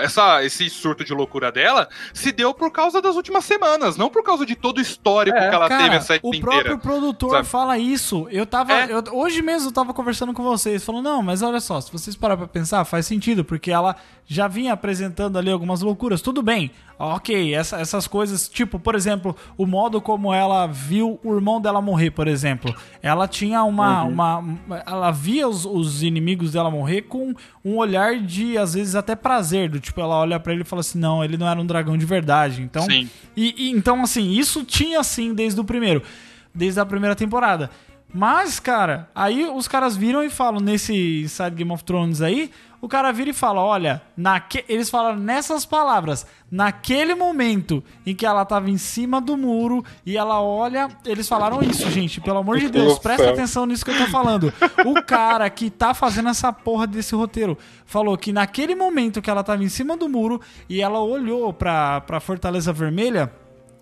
essa, 0.00 0.44
esse 0.44 0.68
surto 0.68 1.04
de 1.04 1.14
loucura 1.14 1.52
dela 1.52 1.88
se 2.12 2.32
deu 2.32 2.52
por 2.52 2.70
causa 2.72 3.00
das 3.00 3.14
últimas 3.14 3.44
semanas, 3.44 3.96
não 3.96 4.10
por 4.10 4.24
causa 4.24 4.44
de 4.44 4.56
todo 4.56 4.78
o 4.78 4.80
histórico 4.80 5.36
É, 5.38 5.48
que 5.48 5.54
ela 5.54 5.68
Cara, 5.68 5.84
teve 5.84 5.96
a 5.96 6.00
série 6.00 6.20
o 6.24 6.28
inteira. 6.34 6.46
próprio 6.50 6.78
produtor 6.78 7.30
sabe? 7.30 7.46
fala 7.46 7.78
isso. 7.78 8.26
Eu 8.30 8.44
tava. 8.44 8.72
É. 8.72 8.92
eu- 8.92 9.04
hoje 9.12 9.40
mesmo 9.40 9.68
eu 9.68 9.72
tava 9.72 9.94
conversando 9.94 10.32
com 10.32 10.42
vocês. 10.42 10.84
Falou, 10.84 11.00
não, 11.00 11.22
mas 11.22 11.42
olha 11.42 11.60
só, 11.60 11.80
se 11.80 11.92
vocês 11.92 12.16
pararem 12.16 12.38
pra 12.44 12.48
pensar, 12.52 12.84
faz 12.84 13.06
sentido, 13.06 13.44
porque 13.44 13.70
ela 13.70 13.94
já 14.26 14.48
vinha 14.48 14.72
apresentando 14.72 15.38
ali 15.38 15.50
algumas 15.50 15.80
loucuras. 15.80 16.20
Tudo 16.20 16.42
bem, 16.42 16.70
ok, 16.98 17.54
essa- 17.54 17.78
essas 17.80 18.06
coisas, 18.06 18.48
tipo, 18.48 18.78
por 18.78 18.94
exemplo, 18.94 19.36
o 19.56 19.66
modo 19.66 20.00
como 20.00 20.32
ela 20.34 20.66
viu 20.66 21.20
o 21.22 21.34
irmão 21.34 21.60
dela 21.60 21.80
morrer, 21.80 22.10
por 22.10 22.26
exemplo. 22.26 22.74
Ela 23.02 23.28
tinha 23.28 23.62
uma. 23.62 24.02
Uhum. 24.04 24.12
uma 24.12 24.82
ela 24.86 25.10
via 25.10 25.46
os, 25.48 25.64
os 25.64 26.02
inimigos 26.02 26.52
dela 26.52 26.70
morrer 26.70 27.02
com 27.02 27.32
um 27.64 27.76
olhar 27.76 28.18
de, 28.18 28.58
às 28.58 28.74
vezes, 28.74 28.94
até 28.94 29.14
prazer. 29.14 29.68
Do 29.70 29.78
tipo, 29.80 30.00
ela 30.00 30.16
olha 30.16 30.40
pra 30.40 30.52
ele 30.52 30.62
e 30.62 30.64
fala 30.64 30.80
assim: 30.80 30.98
não, 30.98 31.22
ele 31.24 31.36
não 31.36 31.48
era 31.48 31.60
um 31.60 31.66
dragão 31.66 31.96
de 31.96 32.04
verdade. 32.04 32.62
Então. 32.62 32.82
Sim. 32.82 33.08
E, 33.36 33.54
e, 33.56 33.70
então, 33.70 34.02
assim, 34.02 34.30
isso 34.32 34.64
tinha 34.64 35.02
sim 35.04 35.32
desde 35.34 35.60
o 35.60 35.64
primeiro, 35.64 36.02
desde 36.54 36.80
a 36.80 36.86
primeira 36.86 37.14
temporada. 37.14 37.70
Mas, 38.12 38.58
cara, 38.58 39.10
aí 39.14 39.44
os 39.44 39.68
caras 39.68 39.94
viram 39.94 40.24
e 40.24 40.30
falam 40.30 40.60
nesse 40.60 41.20
Inside 41.24 41.50
Game 41.54 41.70
of 41.70 41.84
Thrones 41.84 42.22
aí, 42.22 42.50
o 42.80 42.88
cara 42.88 43.12
vira 43.12 43.30
e 43.30 43.34
fala: 43.34 43.60
olha, 43.60 44.02
naque... 44.16 44.64
eles 44.68 44.88
falaram 44.90 45.18
nessas 45.18 45.66
palavras, 45.66 46.26
naquele 46.50 47.14
momento 47.14 47.82
em 48.06 48.14
que 48.14 48.24
ela 48.24 48.44
tava 48.44 48.70
em 48.70 48.78
cima 48.78 49.20
do 49.20 49.36
muro 49.36 49.84
e 50.04 50.16
ela 50.16 50.40
olha, 50.40 50.88
eles 51.04 51.28
falaram 51.28 51.62
isso, 51.62 51.90
gente, 51.90 52.20
pelo 52.20 52.38
amor 52.38 52.58
de 52.58 52.68
Deus, 52.68 52.98
presta 52.98 53.30
atenção 53.30 53.66
nisso 53.66 53.84
que 53.84 53.90
eu 53.90 53.98
tô 53.98 54.06
falando. 54.06 54.52
O 54.86 55.02
cara 55.02 55.48
que 55.50 55.70
tá 55.70 55.92
fazendo 55.94 56.28
essa 56.28 56.52
porra 56.52 56.86
desse 56.86 57.14
roteiro 57.14 57.58
falou 57.84 58.16
que 58.16 58.32
naquele 58.32 58.74
momento 58.74 59.20
que 59.20 59.30
ela 59.30 59.42
tava 59.42 59.62
em 59.64 59.68
cima 59.68 59.96
do 59.96 60.08
muro 60.08 60.40
e 60.68 60.80
ela 60.80 61.00
olhou 61.00 61.52
pra, 61.52 62.00
pra 62.02 62.20
Fortaleza 62.20 62.72
Vermelha 62.72 63.32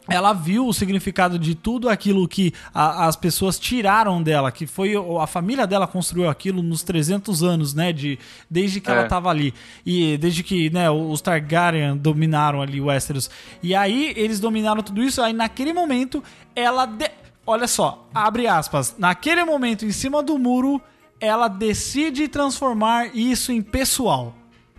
ela 0.08 0.32
viu 0.32 0.66
o 0.66 0.72
significado 0.72 1.38
de 1.38 1.54
tudo 1.54 1.88
aquilo 1.88 2.26
que 2.28 2.52
a- 2.74 3.06
as 3.06 3.16
pessoas 3.16 3.58
tiraram 3.58 4.22
dela, 4.22 4.52
que 4.52 4.66
foi 4.66 4.92
a 5.20 5.26
família 5.26 5.66
dela 5.66 5.86
construiu 5.86 6.28
aquilo 6.28 6.62
nos 6.62 6.82
300 6.82 7.42
anos, 7.42 7.74
né, 7.74 7.92
de 7.92 8.18
desde 8.50 8.80
que 8.80 8.88
É. 8.90 8.92
ela 8.92 9.02
estava 9.04 9.28
ali 9.30 9.52
e 9.84 10.16
desde 10.18 10.42
que, 10.42 10.70
né, 10.70 10.90
os 10.90 11.20
Targaryen 11.20 11.96
dominaram 11.96 12.62
ali 12.62 12.80
Westeros. 12.80 13.30
E 13.62 13.74
aí 13.74 14.12
eles 14.16 14.38
dominaram 14.40 14.82
tudo 14.82 15.02
isso, 15.02 15.20
aí 15.20 15.32
naquele 15.32 15.72
momento 15.72 16.22
ela 16.54 16.86
de- 16.86 17.10
olha 17.46 17.66
só, 17.66 18.08
abre 18.14 18.46
aspas, 18.46 18.94
naquele 18.98 19.44
momento 19.44 19.84
em 19.84 19.92
cima 19.92 20.22
do 20.22 20.38
muro 20.38 20.80
ela 21.20 21.48
decide 21.48 22.28
transformar 22.28 23.16
isso 23.16 23.50
em 23.50 23.62
pessoal. 23.62 24.34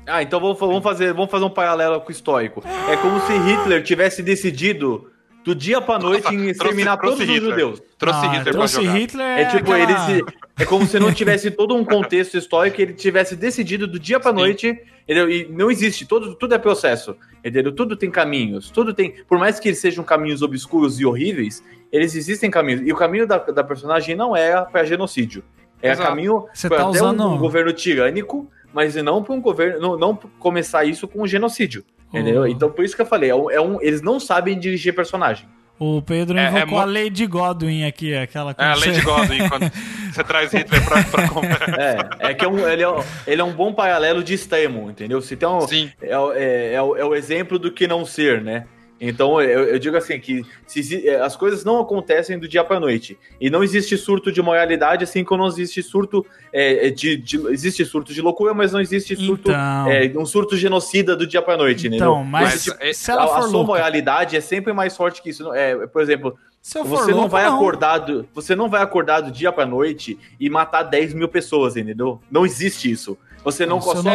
Ah, 0.05 0.23
então 0.23 0.39
vamos, 0.39 0.57
vamos 0.59 0.83
fazer, 0.83 1.13
vamos 1.13 1.29
fazer 1.29 1.43
um 1.43 1.49
paralelo 1.49 1.99
com 1.99 2.07
o 2.09 2.11
histórico. 2.11 2.63
É 2.89 2.95
como 2.95 3.19
se 3.27 3.33
Hitler 3.37 3.83
tivesse 3.83 4.23
decidido 4.23 5.09
do 5.48 5.56
dia 5.56 5.80
pra 5.80 5.98
noite 5.98 6.24
Nossa, 6.26 6.36
em 6.36 6.38
trouxe- 6.40 6.52
exterminar 6.52 6.98
trouxe 6.98 7.18
todos 7.19 7.30
os 7.30 7.36
Hitler. 7.36 7.52
judeus. 7.52 7.82
Trouxe 7.98 8.19
Ah, 8.19 8.28
Hitler 8.28 8.44
pra 8.44 8.52
trouxe 8.53 8.76
jogar. 8.76 8.94
Hitler 8.98 9.26
É 9.40 9.45
tipo, 9.45 9.72
aquela- 9.72 9.80
ele 9.80 9.98
se- 10.26 10.26
é 10.60 10.65
como 10.65 10.86
se 10.86 10.99
não 10.99 11.14
tivesse 11.14 11.49
todo 11.52 11.74
um 11.74 11.86
contexto 11.86 12.38
histórico, 12.38 12.82
ele 12.82 12.91
tivesse 12.94 13.34
decidido 13.36 13.88
do 13.88 13.98
dia 13.98 14.19
pra 14.19 14.32
Sim. 14.32 14.38
noite, 14.38 14.80
entendeu? 15.03 15.30
e 15.30 15.48
não 15.49 15.72
existe, 15.72 16.06
tudo, 16.06 16.36
tudo 16.36 16.53
é 16.53 16.57
processo, 16.57 17.15
entendeu? 17.45 17.72
Tudo 17.72 17.95
tem 17.95 18.11
caminhos, 18.11 18.69
tudo 18.69 18.94
tem, 18.94 19.14
por 19.26 19.40
mais 19.40 19.57
que 19.57 19.69
eles 19.69 19.80
sejam 19.80 20.03
caminhos 20.03 20.41
obscuros 20.41 20.99
e 20.99 21.06
horríveis, 21.06 21.64
eles 21.94 22.14
existem 22.14 22.52
caminhos, 22.52 22.82
e 22.86 22.91
o 22.91 22.95
caminho 22.98 23.26
da, 23.26 23.38
da 23.38 23.64
personagem 23.64 24.18
não 24.18 24.36
é 24.36 24.61
para 24.65 24.84
genocídio, 24.84 25.45
é 25.82 25.91
Exato. 25.91 26.10
caminho 26.10 26.45
Você 26.53 26.68
pra 26.68 26.80
tá 26.80 26.90
até 26.90 26.98
usando- 26.99 27.24
um, 27.24 27.34
um 27.36 27.38
governo 27.38 27.72
tirânico, 27.72 28.49
mas 28.74 28.95
não 28.95 29.24
para 29.24 29.34
um 29.34 29.40
governo, 29.40 29.80
não, 29.80 29.98
não 29.98 30.15
começar 30.40 30.84
isso 30.84 31.07
com 31.07 31.22
um 31.22 31.28
genocídio, 31.28 31.86
entendeu? 32.13 32.41
Oh. 32.41 32.47
Então 32.47 32.69
por 32.71 32.84
isso 32.85 32.95
que 32.95 33.01
eu 33.01 33.05
falei, 33.05 33.29
é 33.29 33.35
um, 33.35 33.49
é 33.51 33.59
um- 33.61 33.81
eles 33.81 34.01
não 34.01 34.19
sabem 34.19 34.57
dirigir 34.59 34.93
personagem. 34.95 35.45
O 35.79 36.01
Pedro 36.01 36.35
É- 36.39 36.45
é 36.45 36.47
invocou 36.49 36.67
mo- 36.69 36.79
a 36.79 36.85
Lady 36.85 37.27
Godwin 37.27 37.84
aqui, 37.85 38.15
aquela 38.15 38.55
É 38.57 38.63
a 38.65 38.73
você- 38.75 38.88
Lady 38.89 39.01
Godwin, 39.01 39.47
quando 39.47 39.71
você 40.11 40.23
traz 40.23 40.51
Hitler 40.51 40.84
pra, 40.84 41.03
pra 41.03 41.27
conversa. 41.29 41.75
É, 42.19 42.29
é 42.31 42.34
que 42.34 42.43
é 42.43 42.47
um, 42.47 42.67
ele, 42.67 42.81
é, 42.81 42.89
um- 42.89 43.03
ele 43.27 43.41
é 43.41 43.43
um 43.43 43.53
bom 43.53 43.71
paralelo 43.71 44.23
de 44.23 44.34
extremo, 44.34 44.89
entendeu? 44.89 45.21
Se 45.21 45.35
tem 45.35 45.47
um, 45.47 45.61
Sim. 45.61 45.91
é, 46.01 46.09
é, 46.35 46.73
é, 46.73 46.81
o, 46.81 46.95
é 46.95 47.05
o 47.05 47.13
exemplo 47.13 47.59
do 47.59 47.71
que 47.71 47.85
não 47.88 48.03
ser, 48.05 48.41
né? 48.41 48.65
Então 48.99 49.40
eu, 49.41 49.65
eu 49.65 49.80
digo 49.80 49.95
assim 49.95 50.19
que 50.19 50.44
se 50.65 51.07
é, 51.07 51.19
as 51.22 51.36
coisas 51.36 51.64
não 51.64 51.80
acontecem 51.80 52.40
do 52.40 52.48
dia 52.48 52.64
para 52.64 52.80
noite 52.80 53.18
e 53.40 53.49
não 53.49 53.64
existe 53.64 53.95
surto 53.98 54.32
de 54.32 54.41
moralidade 54.41 55.03
assim 55.03 55.24
como 55.24 55.44
não 55.44 55.49
existe 55.49 55.84
surto 55.84 56.26
é, 56.52 56.90
de, 56.90 57.15
de- 57.18 57.48
existe 57.49 57.86
surto 57.86 58.11
de 58.14 58.22
loucura, 58.22 58.53
mas 58.53 58.72
não 58.72 58.82
existe 58.82 59.15
surto 59.15 59.52
Então. 59.52 59.88
é, 59.88 60.11
um 60.18 60.26
surto 60.26 60.57
genocida 60.57 61.15
do 61.15 61.28
dia 61.28 61.41
para 61.41 61.57
noite, 61.57 61.88
Então, 61.88 61.98
entendeu? 61.98 62.24
mas, 62.24 62.68
Mas, 62.68 62.78
é, 62.82 62.94
se 62.94 63.11
ela 63.11 63.22
a, 63.22 63.26
a 63.26 63.28
for 63.28 63.41
sua 63.44 63.52
louca, 63.52 63.68
moralidade 63.74 64.36
é 64.36 64.41
sempre 64.41 64.74
mais 64.74 64.98
forte 64.98 65.22
que 65.22 65.30
isso. 65.30 65.53
É, 65.53 65.86
por 65.88 66.02
exemplo, 66.02 66.36
se 66.61 66.80
eu 66.80 66.86
for 66.86 66.98
você 66.98 67.11
não 67.11 67.30
vai 67.30 67.45
acordar 67.45 67.99
do, 67.99 68.28
você 68.34 68.56
não 68.56 68.68
vai 68.68 68.82
acordar 68.82 69.22
do 69.22 69.32
dia 69.32 69.52
pra 69.52 69.65
noite 69.65 70.18
e 70.40 70.49
matar 70.49 70.84
10 70.84 71.14
mil 71.14 71.28
pessoas, 71.28 71.78
entendeu? 71.78 72.19
Não 72.32 72.45
existe 72.45 72.90
isso. 72.90 73.18
Você 73.48 73.65
não, 73.65 73.78
Não, 73.78 73.82
com 73.82 73.91
a 73.91 73.94
sua 73.95 74.03
não 74.03 74.11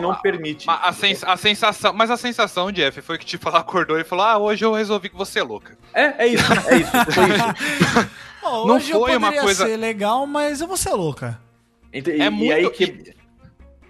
não 0.00 0.14
permite. 0.14 0.70
A, 0.70 0.88
a 0.88 0.92
sens- 0.92 1.24
a 1.24 1.36
sensação, 1.36 1.92
mas 1.92 2.12
a 2.12 2.16
sensação, 2.16 2.70
Jeff, 2.70 3.02
foi 3.02 3.18
que 3.18 3.24
tipo, 3.26 3.48
ela 3.48 3.58
acordou 3.58 3.98
e 3.98 4.04
falou: 4.04 4.24
Ah, 4.24 4.38
hoje 4.38 4.64
eu 4.64 4.72
resolvi 4.72 5.08
que 5.08 5.16
você 5.16 5.40
é 5.40 5.42
louca. 5.42 5.76
É, 5.92 6.24
é 6.24 6.26
isso, 6.28 6.44
é 6.68 6.76
isso. 6.76 6.90
Foi 7.12 7.24
isso. 7.24 8.10
Ó, 8.44 8.64
não 8.68 8.76
hoje 8.76 8.92
eu 8.92 9.00
foi 9.00 9.16
uma 9.16 9.32
coisa- 9.32 9.66
ser 9.66 9.76
legal, 9.76 10.28
mas 10.28 10.60
eu 10.60 10.68
vou 10.68 10.76
ser 10.76 10.92
louca. 10.92 11.40
Ent- 11.92 12.06
É 12.06 12.26
e, 12.26 12.30
muito- 12.30 12.44
e 12.44 12.52
aí 12.52 12.70
que. 12.70 13.14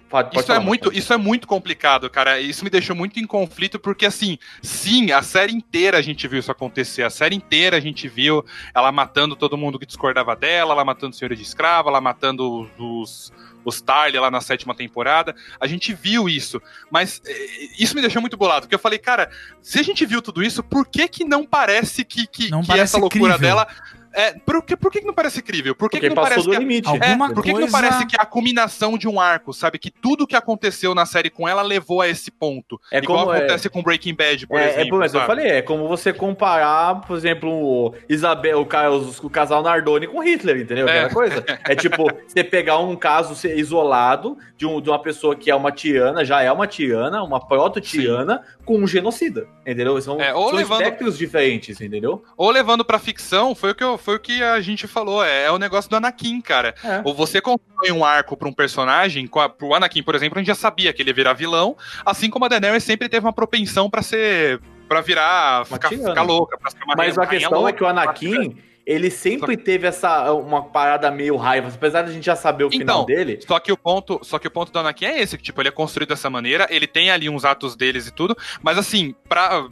Pode, 0.09 0.29
pode 0.29 0.39
Isso 0.43 0.51
é, 0.51 0.55
falar, 0.55 0.65
muito, 0.65 0.83
pode. 0.85 0.97
isso 0.99 1.13
é 1.13 1.17
muito 1.17 1.47
complicado, 1.47 2.09
cara. 2.09 2.39
Isso 2.39 2.63
me 2.63 2.69
deixou 2.71 2.95
muito 2.95 3.19
em 3.19 3.25
conflito, 3.27 3.79
porque 3.79 4.07
assim, 4.07 4.37
sim, 4.61 5.11
a 5.11 5.21
série 5.21 5.53
inteira 5.53 5.97
a 5.99 6.01
gente 6.01 6.27
viu 6.27 6.39
isso 6.39 6.51
acontecer. 6.51 7.03
A 7.03 7.09
série 7.11 7.35
inteira 7.35 7.77
a 7.77 7.79
gente 7.79 8.07
viu 8.07 8.43
ela 8.75 8.91
matando 8.91 9.35
todo 9.35 9.55
mundo 9.57 9.77
que 9.79 9.85
discordava 9.85 10.35
dela, 10.35 10.73
ela 10.73 10.85
matando 10.85 11.15
senhora 11.15 11.35
de 11.35 11.41
escrava, 11.43 11.89
ela 11.89 12.01
matando 12.01 12.67
os, 12.77 13.31
os 13.63 13.81
Tarly 13.81 14.19
lá 14.19 14.29
na 14.29 14.41
sétima 14.41 14.75
temporada. 14.75 15.35
A 15.59 15.67
gente 15.67 15.93
viu 15.93 16.27
isso. 16.27 16.61
Mas 16.91 17.21
eh, 17.25 17.69
isso 17.77 17.95
me 17.95 18.01
deixou 18.01 18.21
muito 18.21 18.37
bolado, 18.37 18.61
porque 18.61 18.75
eu 18.75 18.79
falei, 18.79 18.99
cara, 18.99 19.29
se 19.61 19.79
a 19.79 19.83
gente 19.83 20.05
viu 20.05 20.21
tudo 20.21 20.43
isso, 20.43 20.63
por 20.63 20.87
que 20.87 21.07
que 21.07 21.23
não 21.23 21.45
parece 21.45 22.03
que, 22.03 22.27
que, 22.27 22.49
Não 22.49 22.61
que 22.61 22.67
parece 22.67 22.95
essa 22.95 22.97
loucura 22.99 23.37
dela 23.37 23.67
É, 24.13 24.33
por 24.33 24.63
que, 24.63 24.75
por 24.77 24.91
que 24.91 25.01
não 25.01 25.13
parece 25.13 25.41
crível? 25.41 25.73
Por 25.75 25.89
que, 25.89 25.97
Porque 25.97 26.09
que 26.09 26.09
não 26.09 26.15
passou 26.15 26.29
parece 26.29 26.45
do 26.47 26.51
que 26.51 26.55
a- 26.57 26.59
limite. 26.59 26.89
É, 26.89 27.17
por 27.33 27.43
que, 27.43 27.49
que 27.49 27.53
não 27.53 27.67
coisa- 27.67 27.71
parece 27.71 28.05
que 28.05 28.15
é 28.15 28.21
a 28.21 28.25
culminação 28.25 28.97
de 28.97 29.07
um 29.07 29.19
arco, 29.19 29.53
sabe? 29.53 29.79
Que 29.79 29.89
tudo 29.91 30.27
que 30.27 30.35
aconteceu 30.35 30.93
na 30.93 31.05
série 31.05 31.29
com 31.29 31.47
ela 31.47 31.61
levou 31.61 32.01
a 32.01 32.07
esse 32.07 32.29
ponto. 32.31 32.79
É 32.91 32.99
Igual 32.99 33.21
como 33.25 33.33
é- 33.33 33.37
acontece 33.39 33.69
com 33.69 33.81
Breaking 33.81 34.13
Bad, 34.15 34.47
por 34.47 34.59
é, 34.59 34.69
exemplo. 34.69 34.97
é, 34.97 34.99
mas 34.99 35.13
eu 35.13 35.19
sabe? 35.19 35.27
falei, 35.27 35.47
é 35.51 35.61
como 35.61 35.87
você 35.87 36.13
comparar, 36.13 37.01
por 37.01 37.17
exemplo, 37.17 37.49
o 37.51 37.93
Isabel, 38.07 38.59
o, 38.61 38.95
os- 38.97 39.19
o 39.19 39.29
casal 39.29 39.63
Nardoni 39.63 40.07
com 40.07 40.21
Hitler, 40.23 40.57
entendeu? 40.61 40.87
É. 40.87 40.99
Aquela 41.05 41.13
coisa. 41.13 41.45
É 41.67 41.75
tipo, 41.75 42.03
você 42.27 42.43
pegar 42.43 42.77
um 42.79 42.95
caso 42.95 43.35
isolado 43.47 44.37
de, 44.57 44.65
um- 44.65 44.79
de 44.79 44.89
uma 44.89 44.99
pessoa 44.99 45.35
que 45.35 45.49
é 45.49 45.55
uma 45.55 45.71
tirana, 45.71 46.23
já 46.23 46.41
é 46.41 46.51
uma 46.51 46.67
tirana, 46.67 47.23
uma 47.23 47.39
proto-tirana, 47.45 48.41
com 48.65 48.77
um 48.77 48.87
genocida, 48.87 49.47
entendeu? 49.65 49.99
São, 50.01 50.21
É, 50.21 50.33
ou 50.33 50.49
são 50.49 50.57
levando- 50.57 50.81
espectros 50.83 51.17
diferentes, 51.17 51.81
entendeu? 51.81 52.23
Ou 52.37 52.49
levando 52.49 52.85
pra 52.85 52.97
ficção, 52.99 53.53
foi 53.55 53.71
o 53.71 53.75
que, 53.75 53.83
eu- 53.83 53.97
foi 54.03 54.15
o 54.15 54.19
que 54.19 54.43
a 54.43 54.59
gente 54.61 54.87
falou. 54.87 55.23
É, 55.23 55.45
é 55.45 55.51
o 55.51 55.57
negócio 55.57 55.89
do 55.89 55.95
Anakin, 55.95 56.41
cara. 56.41 56.75
É. 56.83 57.01
Ou 57.03 57.13
você 57.13 57.41
constrói 57.41 57.91
um 57.91 58.03
arco 58.03 58.35
pra 58.37 58.47
um 58.47 58.53
personagem, 58.53 59.25
com 59.27 59.39
a, 59.39 59.49
pro 59.49 59.73
Anakin, 59.73 60.03
por 60.03 60.15
exemplo, 60.15 60.37
a 60.37 60.41
gente 60.41 60.47
já 60.47 60.55
sabia 60.55 60.91
que 60.93 61.01
ele 61.01 61.09
ia 61.09 61.15
virar 61.15 61.33
vilão, 61.33 61.75
assim 62.05 62.29
como 62.29 62.45
a 62.45 62.47
Daenerys 62.47 62.83
sempre 62.83 63.09
teve 63.09 63.25
uma 63.25 63.33
propensão 63.33 63.89
pra 63.89 64.01
ser. 64.01 64.59
pra 64.87 65.01
virar. 65.01 65.65
Ficar, 65.65 65.89
ficar 65.89 66.21
louca, 66.21 66.57
pra 66.57 66.69
ser 66.69 66.83
uma 66.83 66.95
Mas 66.95 67.17
a 67.17 67.25
questão 67.25 67.59
louca, 67.59 67.69
é 67.69 67.73
que 67.73 67.83
o 67.83 67.87
Anakin, 67.87 68.57
ele 68.85 69.09
sempre 69.09 69.55
teve 69.55 69.87
essa 69.87 70.31
uma 70.33 70.63
parada 70.63 71.09
meio 71.09 71.37
raiva, 71.37 71.69
apesar 71.73 72.01
de 72.01 72.09
a 72.09 72.13
gente 72.13 72.25
já 72.25 72.35
saber 72.35 72.65
o 72.65 72.69
final 72.69 73.03
Então, 73.03 73.05
dele. 73.05 73.39
Só 73.47 73.59
que 73.59 73.71
o 73.71 73.77
ponto, 73.77 74.19
só 74.23 74.37
que 74.37 74.47
o 74.47 74.51
ponto 74.51 74.71
do 74.71 74.79
Anakin 74.79 75.05
é 75.05 75.21
esse, 75.21 75.37
que 75.37 75.43
tipo, 75.43 75.61
ele 75.61 75.69
é 75.69 75.71
construído 75.71 76.09
dessa 76.09 76.29
maneira, 76.29 76.67
ele 76.69 76.85
tem 76.85 77.09
ali 77.09 77.29
uns 77.29 77.45
atos 77.45 77.75
deles 77.75 78.07
e 78.07 78.11
tudo, 78.11 78.35
mas 78.61 78.77
assim, 78.77 79.15
pra 79.27 79.67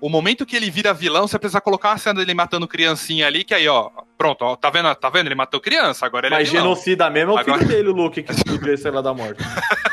o 0.00 0.08
momento 0.08 0.44
que 0.46 0.54
ele 0.56 0.70
vira 0.70 0.92
vilão, 0.94 1.26
você 1.26 1.38
precisa 1.38 1.60
colocar 1.60 1.90
uma 1.90 1.98
cena 1.98 2.20
dele 2.20 2.34
matando 2.34 2.66
criancinha 2.68 3.26
ali, 3.26 3.44
que 3.44 3.54
aí, 3.54 3.66
ó, 3.68 3.90
pronto, 4.18 4.42
ó, 4.42 4.56
tá 4.56 4.70
vendo? 4.70 4.94
Tá 4.94 5.08
vendo? 5.10 5.26
Ele 5.26 5.34
matou 5.34 5.60
criança, 5.60 6.04
agora 6.06 6.26
ele 6.26 6.34
Mas 6.34 6.48
é 6.48 6.50
vilão. 6.50 6.64
genocida 6.74 7.08
mesmo 7.10 7.32
é 7.32 7.34
o 7.34 7.38
Agora- 7.38 7.58
filho 7.58 7.70
dele, 7.70 7.88
o 7.88 7.92
Luke, 7.92 8.22
que 8.22 8.32
explodiu 8.32 8.70
a 8.70 8.74
Estrela 8.74 9.02
da 9.02 9.12
Morte. 9.14 9.42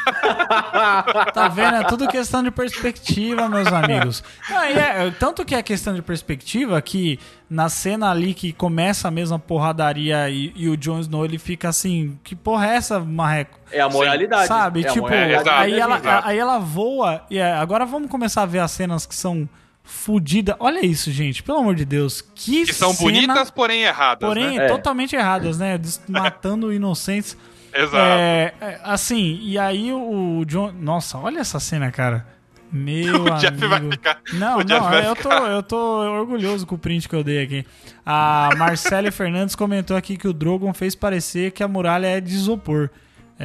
Tá 1.33 1.47
vendo? 1.47 1.75
É 1.77 1.83
tudo 1.83 2.07
questão 2.07 2.43
de 2.43 2.51
perspectiva, 2.51 3.47
meus 3.49 3.67
amigos. 3.67 4.23
Não, 4.49 4.61
é- 4.61 5.11
tanto 5.11 5.43
que 5.45 5.55
é 5.55 5.61
questão 5.63 5.93
de 5.93 6.01
perspectiva 6.01 6.81
que 6.81 7.19
na 7.49 7.69
cena 7.69 8.09
ali 8.11 8.33
que 8.33 8.51
começa 8.53 9.07
a 9.07 9.11
mesma 9.11 9.37
porradaria 9.39 10.29
e, 10.29 10.51
e 10.55 10.69
o 10.69 10.77
Jon 10.77 10.99
Snow 10.99 11.25
ele 11.25 11.37
fica 11.37 11.69
assim: 11.69 12.17
que 12.23 12.35
porra 12.35 12.67
é 12.67 12.75
essa, 12.75 12.99
Marreco? 12.99 13.59
É 13.71 13.79
a 13.81 13.89
moralidade. 13.89 14.47
Sabe? 14.47 14.83
é 14.83 14.89
a 14.89 14.93
tipo, 14.93 15.07
moralidade 15.07 15.49
aí, 15.49 15.79
ela, 15.79 16.01
aí 16.25 16.37
ela 16.37 16.59
voa. 16.59 17.23
E 17.29 17.37
é, 17.37 17.53
agora 17.53 17.85
vamos 17.85 18.09
começar 18.09 18.43
a 18.43 18.45
ver 18.47 18.59
as 18.59 18.71
cenas 18.71 19.05
que 19.05 19.15
são 19.15 19.47
fodidas. 19.83 20.55
Olha 20.59 20.85
isso, 20.85 21.11
gente, 21.11 21.43
pelo 21.43 21.59
amor 21.59 21.75
de 21.75 21.85
Deus. 21.85 22.21
Que, 22.33 22.65
Que 22.65 22.73
são 22.73 22.93
cena, 22.93 23.11
bonitas, 23.11 23.51
porém 23.51 23.81
erradas, 23.83 24.27
porém 24.27 24.57
né? 24.57 24.65
É. 24.65 24.67
totalmente 24.69 25.15
erradas, 25.15 25.57
né? 25.59 25.79
Matando 26.07 26.71
inocentes. 26.73 27.37
Exato. 27.73 27.95
É, 27.97 28.53
é, 28.61 28.79
assim, 28.83 29.39
e 29.41 29.57
aí 29.57 29.91
o 29.91 30.43
John. 30.45 30.71
Nossa, 30.71 31.17
olha 31.17 31.39
essa 31.39 31.59
cena, 31.59 31.91
cara. 31.91 32.25
Meu 32.71 33.23
o 33.25 33.29
Jeff 33.37 33.57
vai 33.67 33.77
amigo. 33.79 33.91
ficar... 33.93 34.19
Não, 34.33 34.57
o 34.59 34.63
Jeff 34.63 34.81
não, 34.81 34.89
vai 34.89 35.07
eu 35.07 35.15
tô, 35.15 35.29
ficar- 35.29 35.49
eu 35.51 35.63
tô 35.63 35.77
orgulhoso 36.19 36.65
com 36.65 36.75
o 36.75 36.77
print 36.77 37.07
que 37.09 37.15
eu 37.15 37.23
dei 37.23 37.43
aqui. 37.43 37.65
A 38.05 38.49
Marcele 38.57 39.09
Fernandes 39.11 39.55
comentou 39.55 39.95
aqui 39.97 40.17
que 40.17 40.27
o 40.27 40.33
Drogon 40.33 40.73
fez 40.73 40.95
parecer 40.95 41.51
que 41.51 41.61
a 41.63 41.67
muralha 41.67 42.07
é 42.07 42.19
de 42.21 42.33
isopor. 42.33 42.89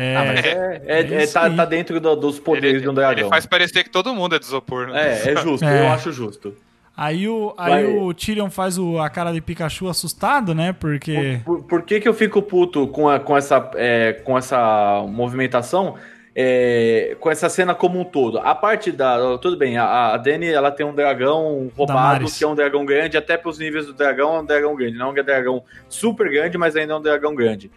É, 0.00 0.16
Ah, 0.16 0.24
mas 0.24 0.44
é, 0.44 0.82
é, 0.86 1.00
É 1.00 1.22
é- 1.22 1.26
tá, 1.26 1.50
tá 1.50 1.64
dentro 1.64 1.98
do- 2.00 2.14
dos 2.16 2.38
poderes 2.38 2.74
Ele, 2.74 2.80
de 2.82 2.88
um 2.88 2.94
dragão. 2.94 3.18
ele 3.20 3.28
faz 3.28 3.46
parecer 3.46 3.82
que 3.84 3.90
todo 3.90 4.14
mundo 4.14 4.34
é 4.36 4.38
de 4.38 4.44
isopor, 4.44 4.86
né? 4.88 5.18
É, 5.24 5.30
é 5.32 5.36
justo, 5.36 5.64
É. 5.66 5.82
eu 5.86 5.88
acho 5.88 6.12
justo. 6.12 6.54
Aí, 6.96 7.28
o, 7.28 7.54
aí 7.56 7.84
Vai. 7.84 7.96
o 7.96 8.12
Tyrion 8.12 8.50
faz 8.50 8.76
o, 8.76 8.98
a 8.98 9.08
cara 9.08 9.32
de 9.32 9.40
Pikachu 9.40 9.88
assustado, 9.88 10.52
né? 10.54 10.72
Porque. 10.72 11.40
Por, 11.44 11.62
por 11.62 11.82
que, 11.82 12.00
que 12.00 12.08
eu 12.08 12.14
fico 12.14 12.42
puto 12.42 12.88
com, 12.88 13.08
a- 13.08 13.20
com, 13.20 13.36
essa, 13.36 13.70
é, 13.74 14.12
com 14.24 14.36
essa 14.38 15.04
movimentação? 15.08 15.94
é, 16.40 17.16
com 17.18 17.28
essa 17.28 17.48
cena 17.48 17.74
como 17.74 17.98
um 18.00 18.04
todo. 18.04 18.38
A 18.38 18.54
parte 18.54 18.92
da. 18.92 19.38
Tudo 19.38 19.56
bem, 19.56 19.76
a, 19.76 20.12
a 20.14 20.16
Dany 20.16 20.46
ela 20.46 20.70
tem 20.70 20.86
um 20.86 20.94
dragão 20.94 21.68
roubado, 21.76 22.26
que 22.30 22.44
é 22.44 22.46
um 22.46 22.54
dragão 22.54 22.84
grande, 22.86 23.16
até 23.16 23.36
pros 23.36 23.58
níveis 23.58 23.86
do 23.86 23.92
dragão 23.92 24.36
é 24.36 24.40
um 24.40 24.44
dragão 24.44 24.76
grande. 24.76 24.96
Não 24.96 25.08
é 25.08 25.10
um 25.20 25.24
dragão 25.24 25.64
super 25.88 26.30
grande, 26.30 26.56
mas 26.56 26.76
ainda 26.76 26.92
é 26.92 26.96
um 26.96 27.02
dragão 27.02 27.34
grande. 27.34 27.72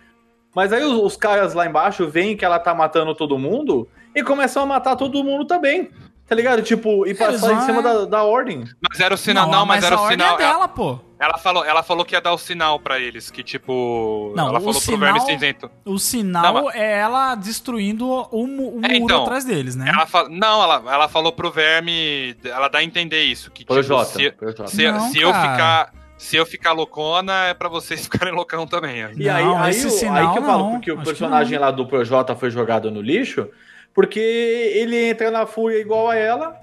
Mas 0.55 0.73
aí 0.73 0.83
os, 0.83 0.93
os 0.99 1.15
caras 1.17 1.53
lá 1.53 1.65
embaixo 1.65 2.07
veem 2.09 2.35
que 2.35 2.43
ela 2.45 2.59
tá 2.59 2.73
matando 2.73 3.15
todo 3.15 3.37
mundo 3.39 3.87
e 4.15 4.21
começam 4.23 4.63
a 4.63 4.65
matar 4.65 4.95
todo 4.95 5.23
mundo 5.23 5.45
também. 5.45 5.89
Tá 6.27 6.35
ligado? 6.35 6.61
Tipo, 6.61 7.05
e 7.05 7.13
passar 7.13 7.49
vão- 7.49 7.57
em 7.57 7.61
cima 7.65 7.81
da, 7.81 8.05
da 8.05 8.23
ordem. 8.23 8.63
Mas 8.89 9.01
era 9.01 9.13
o 9.13 9.17
sinal, 9.17 9.49
não, 9.49 9.65
mas, 9.65 9.83
era 9.83 9.97
a 9.97 9.99
o 9.99 10.03
ordem 10.03 10.17
sinal. 10.17 10.35
é 10.35 10.37
dela, 10.37 10.65
pô. 10.67 10.97
Ela 11.19 11.37
falou, 11.37 11.65
ela 11.65 11.83
falou 11.83 12.05
que 12.05 12.15
ia 12.15 12.21
dar 12.21 12.31
o 12.31 12.37
sinal 12.37 12.79
pra 12.79 12.97
eles, 12.99 13.29
que 13.29 13.43
tipo. 13.43 14.31
Não, 14.35 14.47
ela 14.47 14.59
o 14.59 14.61
falou 14.61 14.73
sinal- 14.79 14.97
pro 14.97 15.05
Verme 15.07 15.19
Cinzento. 15.21 15.69
O 15.85 15.99
sinal 15.99 16.53
Não, 16.53 16.71
é 16.71 16.99
ela 16.99 17.35
destruindo 17.35 18.07
o, 18.09 18.47
mu- 18.47 18.69
o 18.69 18.75
muro 18.81 18.85
É, 18.91 18.95
então, 18.95 19.23
atrás 19.23 19.43
deles, 19.43 19.75
né? 19.75 19.89
Ela 19.93 20.05
fa... 20.07 20.27
Não, 20.29 20.63
ela, 20.63 20.75
ela 20.93 21.09
falou 21.09 21.33
pro 21.33 21.51
Verme. 21.51 22.33
Ela 22.45 22.69
dá 22.69 22.79
a 22.79 22.83
entender 22.83 23.23
isso. 23.23 23.51
Que, 23.51 23.63
tipo, 23.63 23.73
Projota. 23.73 24.05
se, 24.05 24.31
Projota. 24.31 24.67
se, 24.67 24.89
Não, 24.89 24.99
se 25.11 25.19
eu 25.19 25.27
ficar. 25.33 25.91
Se 26.21 26.35
eu 26.35 26.45
ficar 26.45 26.71
loucona, 26.71 27.45
é 27.45 27.53
pra 27.55 27.67
vocês 27.67 28.01
ficarem 28.05 28.31
loucão 28.31 28.67
também. 28.67 28.99
E 29.17 29.27
aí, 29.27 29.43
Não, 29.43 29.57
aí, 29.57 29.73
sinal 29.73 30.15
aí 30.27 30.31
que 30.33 30.37
eu 30.37 30.43
falo 30.43 30.63
não, 30.65 30.71
porque 30.73 30.91
o 30.91 31.01
personagem 31.01 31.57
lá 31.57 31.71
do 31.71 31.83
Projota 31.87 32.35
foi 32.35 32.51
jogado 32.51 32.91
no 32.91 33.01
lixo, 33.01 33.49
porque 33.91 34.19
ele 34.19 35.09
entra 35.09 35.31
na 35.31 35.47
fúria 35.47 35.79
igual 35.81 36.11
a 36.11 36.15
ela. 36.15 36.55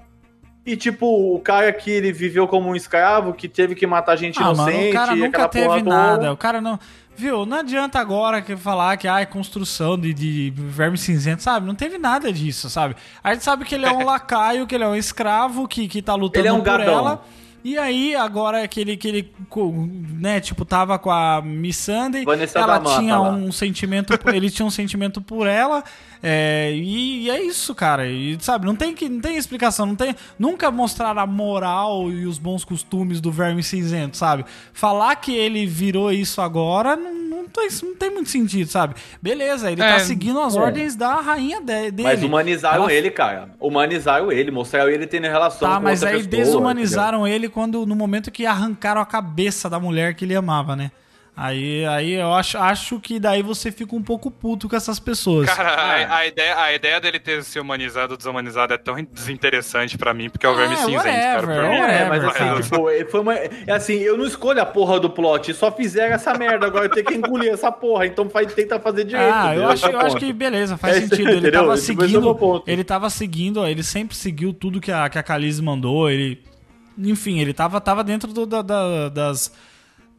E, 0.65 0.77
tipo, 0.77 1.35
o 1.35 1.39
cara 1.41 1.73
que 1.73 1.91
ele 1.91 2.13
viveu 2.13 2.47
como 2.47 2.69
um 2.69 2.75
escravo, 2.75 3.33
que 3.33 3.49
teve 3.49 3.75
que 3.75 3.85
matar 3.85 4.15
gente 4.15 4.39
Ah, 4.39 4.53
mano, 4.53 4.71
inocente, 4.71 4.89
o 4.89 4.93
cara 4.93 5.13
e 5.13 5.19
nunca 5.19 5.49
teve 5.49 5.65
porra 5.65 5.83
nada. 5.83 6.15
toda. 6.15 6.33
O 6.33 6.37
cara 6.37 6.61
não. 6.61 6.79
Viu? 7.17 7.45
Não 7.45 7.57
adianta 7.57 7.99
agora 7.99 8.41
que 8.41 8.55
falar 8.55 8.95
que 8.95 9.09
ah, 9.09 9.19
é 9.19 9.25
construção 9.25 9.97
de, 9.97 10.13
de 10.13 10.53
verme 10.55 10.97
cinzento, 10.97 11.43
sabe? 11.43 11.67
Não 11.67 11.75
teve 11.75 11.97
nada 11.97 12.31
disso, 12.31 12.69
sabe? 12.69 12.95
A 13.21 13.33
gente 13.33 13.43
sabe 13.43 13.65
que 13.65 13.75
ele 13.75 13.85
é 13.85 13.91
um 13.91 14.05
lacaio, 14.07 14.65
que 14.65 14.73
ele 14.73 14.85
é 14.85 14.87
um 14.87 14.95
escravo, 14.95 15.67
que, 15.67 15.85
que 15.89 16.01
tá 16.01 16.15
lutando 16.15 16.39
Ele 16.39 16.47
é 16.47 16.53
um 16.53 16.59
por 16.59 16.63
gadão. 16.63 16.97
ela. 16.97 17.25
E 17.63 17.77
aí, 17.77 18.15
agora 18.15 18.67
que 18.67 18.79
ele, 18.79 18.95
que 18.95 19.07
ele, 19.07 19.33
né, 20.13 20.39
tipo, 20.39 20.63
tava 20.63 20.97
com 20.97 21.11
a 21.11 21.41
Miss 21.41 21.77
Sunday, 21.77 22.23
Vanessa 22.23 22.59
ela 22.59 22.79
da 22.79 22.79
Mata 22.79 22.99
tinha 22.99 23.17
lá. 23.17 23.29
um 23.29 23.51
sentimento, 23.51 24.13
ele 24.33 24.49
tinha 24.49 24.65
um 24.65 24.71
sentimento 24.71 25.21
por 25.21 25.47
ela, 25.47 25.83
é, 26.21 26.71
e, 26.73 27.23
e 27.25 27.29
é 27.29 27.41
isso, 27.41 27.73
cara. 27.73 28.07
E, 28.07 28.37
sabe, 28.41 28.65
não 28.65 28.75
tem, 28.75 28.93
que, 28.93 29.07
não 29.07 29.21
tem 29.21 29.37
explicação, 29.37 29.85
não 29.85 29.95
tem, 29.95 30.15
nunca 30.37 30.69
mostrar 30.69 31.17
a 31.17 31.25
moral 31.25 32.11
e 32.11 32.25
os 32.25 32.37
bons 32.37 32.63
costumes 32.65 33.21
do 33.21 33.31
verme 33.31 33.63
cinzento, 33.63 34.17
sabe? 34.17 34.45
Falar 34.73 35.15
que 35.15 35.33
ele 35.35 35.65
virou 35.65 36.11
isso 36.11 36.41
agora 36.41 36.95
não, 36.95 37.13
não, 37.13 37.47
tem, 37.47 37.67
não 37.83 37.95
tem 37.95 38.09
muito 38.11 38.29
sentido, 38.29 38.67
sabe? 38.69 38.95
Beleza, 39.21 39.71
ele 39.71 39.81
É, 39.81 39.93
tá 39.93 39.99
seguindo 39.99 40.39
as 40.41 40.55
é. 40.55 40.59
ordens 40.59 40.95
da 40.95 41.15
rainha 41.15 41.59
de- 41.61 41.91
dele. 41.91 42.03
Mas 42.03 42.21
humanizaram 42.23 42.83
Ela- 42.83 42.93
ele, 42.93 43.09
cara. 43.11 43.49
Humanizaram 43.59 44.31
ele, 44.31 44.51
mostraram 44.51 44.89
ele 44.89 45.07
tendo 45.07 45.23
relação 45.23 45.67
Tá, 45.69 45.77
com 45.77 45.83
mas 45.83 46.01
outra 46.03 46.17
aí 46.17 46.23
pessoa, 46.23 46.45
desumanizaram 46.45 47.27
ele 47.27 47.47
quando 47.49 47.85
no 47.85 47.95
momento 47.95 48.29
que 48.29 48.45
arrancaram 48.45 49.01
a 49.01 49.05
cabeça 49.05 49.69
da 49.69 49.79
mulher 49.79 50.13
que 50.15 50.25
ele 50.25 50.35
amava, 50.35 50.75
né? 50.75 50.91
Aí, 51.41 51.85
aí 51.85 52.13
eu 52.15 52.33
acho, 52.33 52.57
acho 52.57 52.99
que 52.99 53.17
daí 53.17 53.41
você 53.41 53.71
fica 53.71 53.95
um 53.95 54.03
pouco 54.03 54.29
puto 54.29 54.67
com 54.67 54.75
essas 54.75 54.99
pessoas. 54.99 55.49
Cara, 55.49 55.69
Ah. 55.69 55.93
a, 55.93 56.17
a 56.17 56.27
ideia, 56.27 56.57
a 56.61 56.73
ideia 56.73 56.99
dele 56.99 57.17
ter 57.17 57.41
se 57.45 57.57
humanizado 57.57 58.11
ou 58.11 58.17
desumanizado 58.17 58.73
é 58.73 58.77
tão 58.77 59.01
desinteressante 59.01 59.97
pra 59.97 60.13
mim, 60.13 60.29
porque 60.29 60.45
é 60.45 60.49
o 60.49 60.55
Verme 60.55 60.73
É, 60.73 60.77
Cinzento, 60.77 61.01
cara. 61.03 61.47
mim, 61.47 61.79
whatever. 61.79 61.89
É, 62.01 62.09
mas 62.09 62.23
assim, 62.25 62.37
cara. 62.39 62.61
tipo, 62.61 63.09
foi 63.09 63.19
uma. 63.21 63.35
É 63.35 63.71
assim, 63.71 63.93
eu 63.99 64.17
não 64.17 64.25
escolho 64.25 64.61
a 64.61 64.65
porra 64.65 64.99
do 64.99 65.09
plot, 65.09 65.53
só 65.53 65.71
fizeram 65.71 66.13
essa 66.13 66.33
merda. 66.33 66.65
Agora 66.67 66.85
eu 66.87 66.89
tenho 66.89 67.05
que 67.05 67.15
engolir 67.15 67.53
essa 67.53 67.71
porra, 67.71 68.05
então 68.05 68.29
faz, 68.29 68.53
tenta 68.53 68.77
fazer 68.77 69.05
direito. 69.05 69.33
Ah, 69.33 69.55
eu 69.55 69.69
acho, 69.69 69.85
é 69.87 69.93
eu 69.93 69.99
acho 70.01 70.17
que 70.17 70.33
beleza, 70.33 70.75
faz 70.75 70.97
É 70.97 71.01
sentido. 71.01 71.21
Ele 71.29 71.31
entendeu? 71.37 71.51
tava 71.53 71.65
é 71.65 71.67
meu 71.67 71.77
seguindo. 71.77 72.63
Ele 72.67 72.83
tava 72.83 73.09
seguindo, 73.09 73.65
ele 73.65 73.81
sempre 73.83 74.13
seguiu 74.17 74.51
tudo 74.51 74.81
que 74.81 74.91
a, 74.91 75.07
que 75.07 75.17
a 75.17 75.23
Khaleesi 75.23 75.61
mandou. 75.61 76.09
Ele. 76.11 76.43
Enfim, 76.97 77.39
ele 77.39 77.53
tava, 77.53 77.79
tava 77.79 78.03
dentro 78.03 78.33
do, 78.33 78.45
da- 78.45 78.61
da- 78.61 79.07
das, 79.07 79.53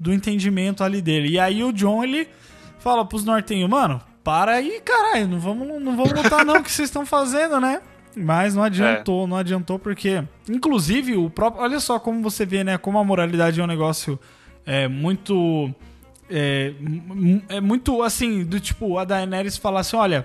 do 0.01 0.13
entendimento 0.13 0.83
ali 0.83 1.03
dele. 1.03 1.29
E 1.29 1.39
aí 1.39 1.63
o 1.63 1.73
John, 1.73 2.03
ele 2.03 2.27
fala 2.79 3.05
pros 3.05 3.23
nortenhos, 3.23 3.69
mano, 3.69 4.01
para 4.25 4.53
aí, 4.53 4.81
caralho, 4.81 5.29
não 5.29 5.39
vamos, 5.39 5.69
não 5.83 5.95
vamos 5.95 6.13
lutar 6.13 6.45
não, 6.45 6.57
o 6.57 6.63
que 6.63 6.73
vocês 6.73 6.89
estão 6.89 7.05
fazendo, 7.05 7.61
né? 7.61 7.83
Mas 8.17 8.55
não 8.55 8.63
adiantou, 8.63 9.27
não 9.27 9.37
adiantou 9.37 9.79
porque, 9.79 10.25
inclusive, 10.49 11.15
o 11.15 11.29
próprio, 11.29 11.63
olha 11.63 11.79
só 11.79 12.01
como 12.01 12.23
você 12.23 12.45
vê, 12.47 12.65
né, 12.65 12.79
como 12.79 12.99
a 12.99 13.05
moralidade 13.05 13.61
é 13.61 13.63
um 13.63 13.69
negócio 13.69 14.19
é, 14.67 14.89
muito 14.89 15.73
é, 16.29 16.73
é 17.49 17.61
muito 17.61 18.03
assim, 18.03 18.45
do 18.45 18.59
tipo, 18.59 18.99
a 18.99 19.05
Daenerys 19.05 19.57
fala 19.57 19.81
assim, 19.81 19.97
olha, 19.97 20.25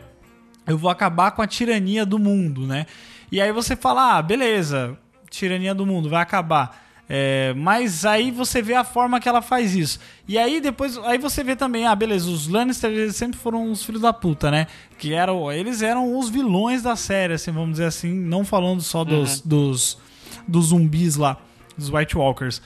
eu 0.65 0.77
vou 0.77 0.89
acabar 0.89 1.31
com 1.31 1.41
a 1.41 1.47
tirania 1.47 2.05
do 2.05 2.17
mundo, 2.17 2.65
né? 2.65 2.85
E 3.31 3.41
aí 3.41 3.51
você 3.51 3.75
fala, 3.75 4.17
ah, 4.17 4.21
beleza, 4.21 4.97
tirania 5.29 5.75
do 5.75 5.85
mundo, 5.85 6.09
vai 6.09 6.21
acabar. 6.21 6.84
É, 7.07 7.53
mas 7.55 8.03
aí 8.03 8.31
você 8.31 8.61
vê 8.63 8.73
a 8.73 8.83
forma 8.83 9.19
que 9.19 9.29
ela 9.29 9.41
faz 9.41 9.75
isso. 9.75 9.99
E 10.27 10.37
aí 10.39 10.59
depois, 10.59 10.97
aí 10.99 11.19
você 11.19 11.43
vê 11.43 11.55
também, 11.55 11.85
ah, 11.85 11.93
beleza, 11.95 12.27
os 12.29 12.47
Lannister 12.47 13.11
sempre 13.13 13.37
foram 13.39 13.71
os 13.71 13.83
filhos 13.85 14.01
da 14.01 14.11
puta, 14.11 14.49
né? 14.49 14.65
Que 14.97 15.13
eram, 15.13 15.51
eles 15.51 15.83
eram 15.83 16.17
os 16.17 16.29
vilões 16.29 16.81
da 16.81 16.95
série, 16.95 17.33
assim, 17.33 17.51
vamos 17.51 17.71
dizer 17.73 17.85
assim, 17.85 18.11
não 18.11 18.43
falando 18.43 18.81
só 18.81 19.03
dos, 19.03 19.39
dos, 19.41 19.97
dos 20.47 20.67
zumbis 20.67 21.15
lá, 21.15 21.37
dos 21.77 21.91
White 21.91 22.17
Walkers. 22.17 22.59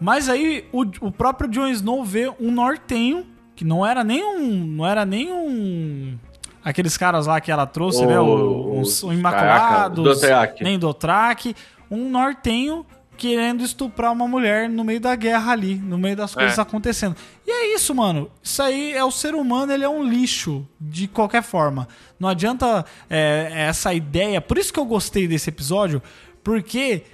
Mas 0.00 0.28
aí 0.28 0.64
o, 0.72 0.82
o 1.02 1.12
próprio 1.12 1.48
Jon 1.50 1.68
Snow 1.68 2.02
vê 2.02 2.32
um 2.40 2.50
nortenho, 2.50 3.26
que 3.54 3.64
não 3.64 3.84
era 3.86 4.02
nem 4.02 4.24
um. 4.24 4.64
Não 4.66 4.86
era 4.86 5.04
nem 5.04 5.30
um. 5.30 6.18
Aqueles 6.64 6.96
caras 6.96 7.26
lá 7.26 7.40
que 7.40 7.52
ela 7.52 7.66
trouxe, 7.66 8.06
né? 8.06 8.18
O, 8.18 8.80
os, 8.80 8.88
os- 8.88 9.02
o 9.02 9.12
Imaculado, 9.12 9.48
caraca, 9.58 9.88
Dothraki. 9.90 10.64
nem 10.64 10.78
Dothraki. 10.78 11.54
Um 11.90 12.08
nortenho 12.08 12.86
querendo 13.22 13.62
estuprar 13.62 14.10
uma 14.12 14.26
mulher 14.26 14.68
no 14.68 14.82
meio 14.82 14.98
da 15.00 15.14
guerra 15.14 15.52
ali, 15.52 15.76
no 15.76 15.96
meio 15.96 16.16
das 16.16 16.34
coisas 16.34 16.58
É. 16.58 16.60
acontecendo. 16.60 17.14
E 17.46 17.50
é 17.52 17.72
isso, 17.72 17.94
mano. 17.94 18.28
Isso 18.42 18.60
aí 18.60 18.92
é 18.92 19.04
o 19.04 19.12
ser 19.12 19.36
humano, 19.36 19.72
ele 19.72 19.84
é 19.84 19.88
um 19.88 20.02
lixo 20.02 20.66
de 20.80 21.06
qualquer 21.06 21.40
forma. 21.44 21.86
Não 22.18 22.28
adianta 22.28 22.84
é, 23.08 23.48
essa 23.68 23.94
ideia. 23.94 24.40
Por 24.40 24.58
isso 24.58 24.72
que 24.72 24.80
eu 24.80 24.84
gostei 24.84 25.28
desse 25.28 25.48
episódio, 25.50 26.02
porque 26.42 27.04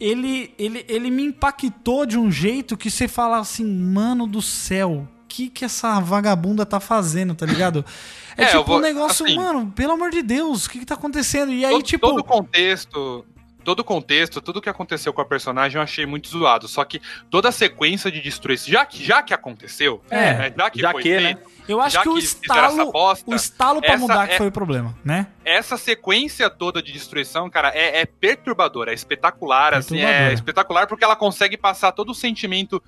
ele, 0.00 0.54
ele, 0.58 0.86
ele 0.88 1.10
me 1.10 1.24
impactou 1.24 2.06
de 2.06 2.18
um 2.18 2.30
jeito 2.30 2.74
que 2.74 2.90
você 2.90 3.06
fala 3.06 3.38
assim, 3.38 3.64
mano 3.66 4.26
do 4.26 4.40
céu. 4.40 5.06
O 5.24 5.28
que, 5.28 5.50
que 5.50 5.66
essa 5.66 6.00
vagabunda 6.00 6.64
tá 6.64 6.80
fazendo, 6.80 7.34
tá 7.34 7.44
ligado? 7.44 7.84
É, 8.40 8.44
É, 8.44 8.46
tipo 8.52 8.62
vou- 8.62 8.76
um 8.78 8.80
negócio, 8.80 9.26
assim- 9.26 9.34
mano, 9.34 9.72
pelo 9.74 9.94
amor 9.94 10.12
de 10.12 10.22
Deus, 10.22 10.64
o 10.66 10.70
que, 10.70 10.78
que 10.78 10.86
tá 10.86 10.94
acontecendo? 10.94 11.52
E 11.52 11.64
aí, 11.64 11.72
todo, 11.72 11.82
tipo. 11.82 12.06
todo 12.08 12.20
o 12.20 12.24
contexto, 12.24 13.24
todo 13.68 13.80
o 13.80 13.84
contexto, 13.84 14.40
tudo 14.40 14.62
que 14.62 14.68
aconteceu 14.70 15.12
com 15.12 15.20
a 15.20 15.26
personagem 15.26 15.76
eu 15.76 15.82
achei 15.82 16.06
muito 16.06 16.26
zoado. 16.30 16.66
Só 16.66 16.82
que 16.86 17.02
toda 17.28 17.50
a 17.50 17.52
sequência 17.52 18.10
de 18.10 18.18
destruição, 18.18 18.72
já 18.72 18.86
que, 18.86 19.04
já 19.04 19.22
que 19.22 19.34
aconteceu, 19.34 20.02
É, 20.08 20.32
né, 20.32 20.54
já 20.56 20.70
que 20.70 20.80
já 20.80 20.92
foi 20.92 21.02
que, 21.02 21.14
né? 21.20 21.34
feito, 21.34 21.50
Eu 21.68 21.78
acho 21.78 22.00
que 22.00 22.08
o 22.08 22.14
que 22.14 22.20
estalo, 22.20 22.90
bosta, 22.90 23.30
o 23.30 23.34
estalo 23.34 23.82
pra 23.82 23.98
mudar 23.98 24.26
que 24.26 24.32
é- 24.32 24.38
foi 24.38 24.46
o 24.46 24.52
problema, 24.52 24.96
né? 25.04 25.26
essa 25.44 25.76
sequência 25.76 26.48
toda 26.48 26.80
de 26.82 26.92
destruição, 26.92 27.50
cara, 27.50 27.68
é, 27.74 28.00
é 28.00 28.06
perturbadora, 28.06 28.90
é 28.90 28.94
espetacular, 28.94 29.74
assim, 29.74 29.96
Perturbadora. 29.96 30.30
é 30.30 30.32
espetacular 30.34 30.86
porque 30.86 31.04
ela 31.04 31.16
consegue 31.16 31.58
passar 31.58 31.92
todo 31.92 32.08
o 32.10 32.14
sentimento 32.14 32.82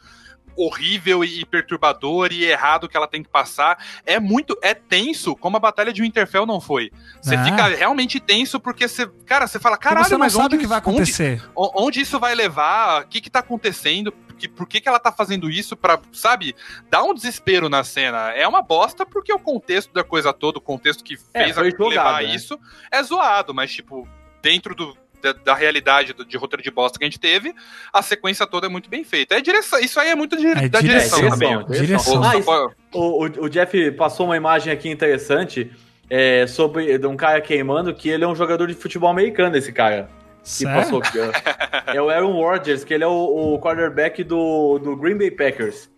horrível 0.56 1.24
e 1.24 1.44
perturbador 1.44 2.32
e 2.32 2.44
errado 2.44 2.89
que 2.89 2.97
ela 2.97 3.06
tem 3.09 3.22
que 3.22 3.28
passar. 3.28 3.82
É 4.05 4.18
muito, 4.20 4.56
é 4.62 4.74
tenso, 4.74 5.35
como 5.36 5.56
a 5.56 5.60
batalha 5.60 5.93
de 5.93 6.02
Winterfell 6.02 6.47
não 6.47 6.60
foi. 6.60 6.90
Você 7.22 7.35
Ah. 7.35 7.44
fica 7.44 7.66
realmente 7.68 8.18
tenso 8.20 8.59
porque 8.60 8.86
você, 8.89 9.06
cara, 9.27 9.47
você 9.47 9.59
fala, 9.59 9.77
caralho, 9.77 10.05
você 10.06 10.12
não 10.12 10.18
mas 10.20 10.32
sabe 10.32 10.44
onde, 10.47 10.56
o 10.56 10.59
que 10.60 10.66
vai 10.66 10.78
onde- 10.78 10.89
acontecer. 10.90 11.43
o- 11.55 11.85
onde 11.86 12.01
isso 12.01 12.18
vai 12.18 12.35
levar? 12.35 13.02
O 13.02 13.06
que 13.09 13.20
que 13.20 13.31
tá 13.31 13.39
acontecendo? 13.40 14.12
Que, 14.39 14.48
por 14.48 14.66
que, 14.66 14.81
que 14.81 14.89
ela 14.89 14.98
tá 14.98 15.12
fazendo 15.12 15.51
isso 15.51 15.77
pra, 15.77 16.01
sabe, 16.12 16.56
dar 16.89 17.02
um 17.02 17.12
desespero 17.12 17.68
na 17.68 17.85
cena? 17.85 18.31
É 18.31 18.48
uma 18.48 18.62
bosta 18.62 19.05
porque 19.05 19.31
o 19.32 19.39
contexto 19.39 19.93
da 19.93 20.02
coisa 20.02 20.32
toda, 20.32 20.56
o 20.59 20.62
contexto 20.62 21.05
que 21.05 21.14
É, 21.35 21.44
fez 21.44 21.55
foi 21.55 21.68
a 21.68 21.70
jogado, 21.70 21.89
levar 21.90 22.22
né? 22.22 22.35
isso 22.35 22.59
é 22.90 23.02
zoado, 23.02 23.52
mas, 23.52 23.70
tipo, 23.70 24.09
dentro 24.40 24.74
do, 24.74 24.97
da, 25.22 25.32
da 25.32 25.55
realidade 25.55 26.12
do- 26.12 26.24
de 26.24 26.36
roteiro 26.36 26.62
de 26.62 26.70
bosta 26.70 26.98
que 26.98 27.05
a 27.05 27.09
gente 27.09 27.18
teve, 27.20 27.55
a 27.92 28.02
sequência 28.02 28.47
toda 28.47 28.66
é 28.66 28.70
muito 28.70 28.88
bem 28.90 29.05
feita. 29.05 29.34
É 29.36 29.40
direção, 29.40 29.78
isso 29.80 29.98
aí 30.01 30.09
é 30.10 30.14
muito 30.14 30.36
de, 30.36 30.47
É 30.47 30.68
da 30.68 30.80
direção, 30.80 31.18
direção. 31.20 31.38
direção, 31.38 31.64
também. 31.64 31.82
direção. 31.82 32.20
Ô, 32.20 32.24
Ah, 32.24 32.36
isso- 32.36 32.74
O, 32.92 33.24
o, 33.26 33.44
o 33.44 33.48
Jeff 33.48 33.90
passou 33.92 34.26
uma 34.26 34.36
imagem 34.36 34.72
aqui 34.72 34.88
interessante 34.88 35.70
é, 36.09 36.47
sobre 36.47 36.98
de 36.98 37.06
um 37.06 37.16
cara 37.16 37.40
queimando 37.40 37.94
que 37.94 38.09
ele 38.09 38.24
é 38.24 38.26
um 38.28 38.34
jogador 38.34 38.66
de 38.66 38.74
futebol 38.74 39.09
americano, 39.10 39.56
esse 39.56 39.72
cara. 39.72 40.09
Que 40.42 40.48
Sério? 40.51 40.74
passou 40.74 40.98
aqui. 40.98 41.18
É 41.94 42.01
o 42.01 42.09
Aaron 42.09 42.32
Rodgers, 42.32 42.84
que 42.84 42.94
ele 42.94 43.02
é 43.05 43.06
o, 43.06 43.55
o 43.55 43.59
quarterback 43.60 44.22
do, 44.24 44.78
do 44.78 44.97
Green 44.97 45.16
Bay 45.18 45.30
Packers. 45.30 45.90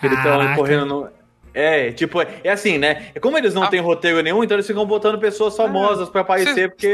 Que 0.00 0.06
ele 0.06 0.16
tá 0.16 0.54
correndo 0.56 0.86
no. 0.86 1.08
É, 1.52 1.90
tipo, 1.92 2.20
é, 2.22 2.28
é 2.44 2.50
assim, 2.52 2.78
né? 2.78 3.08
Como 3.20 3.36
eles 3.36 3.52
não 3.54 3.64
Ah. 3.64 3.68
têm 3.68 3.80
roteiro 3.80 4.22
nenhum, 4.22 4.42
então 4.44 4.56
eles 4.56 4.66
ficam 4.66 4.86
botando 4.86 5.18
pessoas 5.18 5.56
famosas 5.56 6.08
pra 6.08 6.20
aparecer, 6.20 6.54
Cê- 6.54 6.68
porque. 6.68 6.92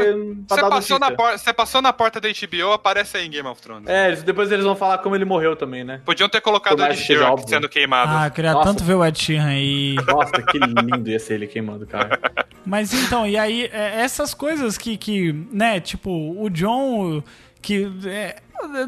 Você 0.48 0.60
dar 0.60 0.68
passou, 0.70 0.98
na 0.98 1.10
por- 1.10 1.54
passou 1.54 1.82
na 1.82 1.92
porta 1.92 2.20
da 2.20 2.28
HBO, 2.28 2.72
aparece 2.72 3.16
aí 3.18 3.26
em 3.26 3.30
Game 3.30 3.48
of 3.48 3.60
Thrones. 3.60 3.86
É, 3.88 4.12
depois 4.16 4.50
eles 4.50 4.64
vão 4.64 4.74
falar 4.76 4.98
como 4.98 5.14
ele 5.14 5.24
morreu 5.24 5.56
também, 5.56 5.84
né? 5.84 6.00
Podiam 6.04 6.28
ter 6.28 6.40
colocado 6.40 6.78
o 6.78 6.82
mais 6.82 6.94
Ed 6.98 7.06
Sheeran 7.06 7.36
sendo 7.46 7.68
queimado. 7.68 8.12
Ah, 8.14 8.26
eu 8.26 8.30
queria 8.30 8.52
Nossa. 8.52 8.64
tanto 8.70 8.84
ver 8.84 8.94
o 8.94 9.04
Ed 9.04 9.18
Sheeran 9.22 9.46
aí. 9.46 9.94
Nossa, 10.06 10.42
que 10.42 10.58
lindo 10.58 11.10
ia 11.10 11.18
ser 11.18 11.34
ele 11.34 11.46
queimando, 11.46 11.86
cara. 11.86 12.18
Mas 12.64 12.92
então, 12.92 13.26
e 13.26 13.36
aí, 13.38 13.70
é, 13.72 14.00
essas 14.00 14.34
coisas 14.34 14.76
que, 14.78 14.96
que, 14.96 15.32
né, 15.52 15.78
tipo, 15.80 16.10
o 16.10 16.48
John, 16.50 17.22
que 17.62 17.90
é, 18.06 18.36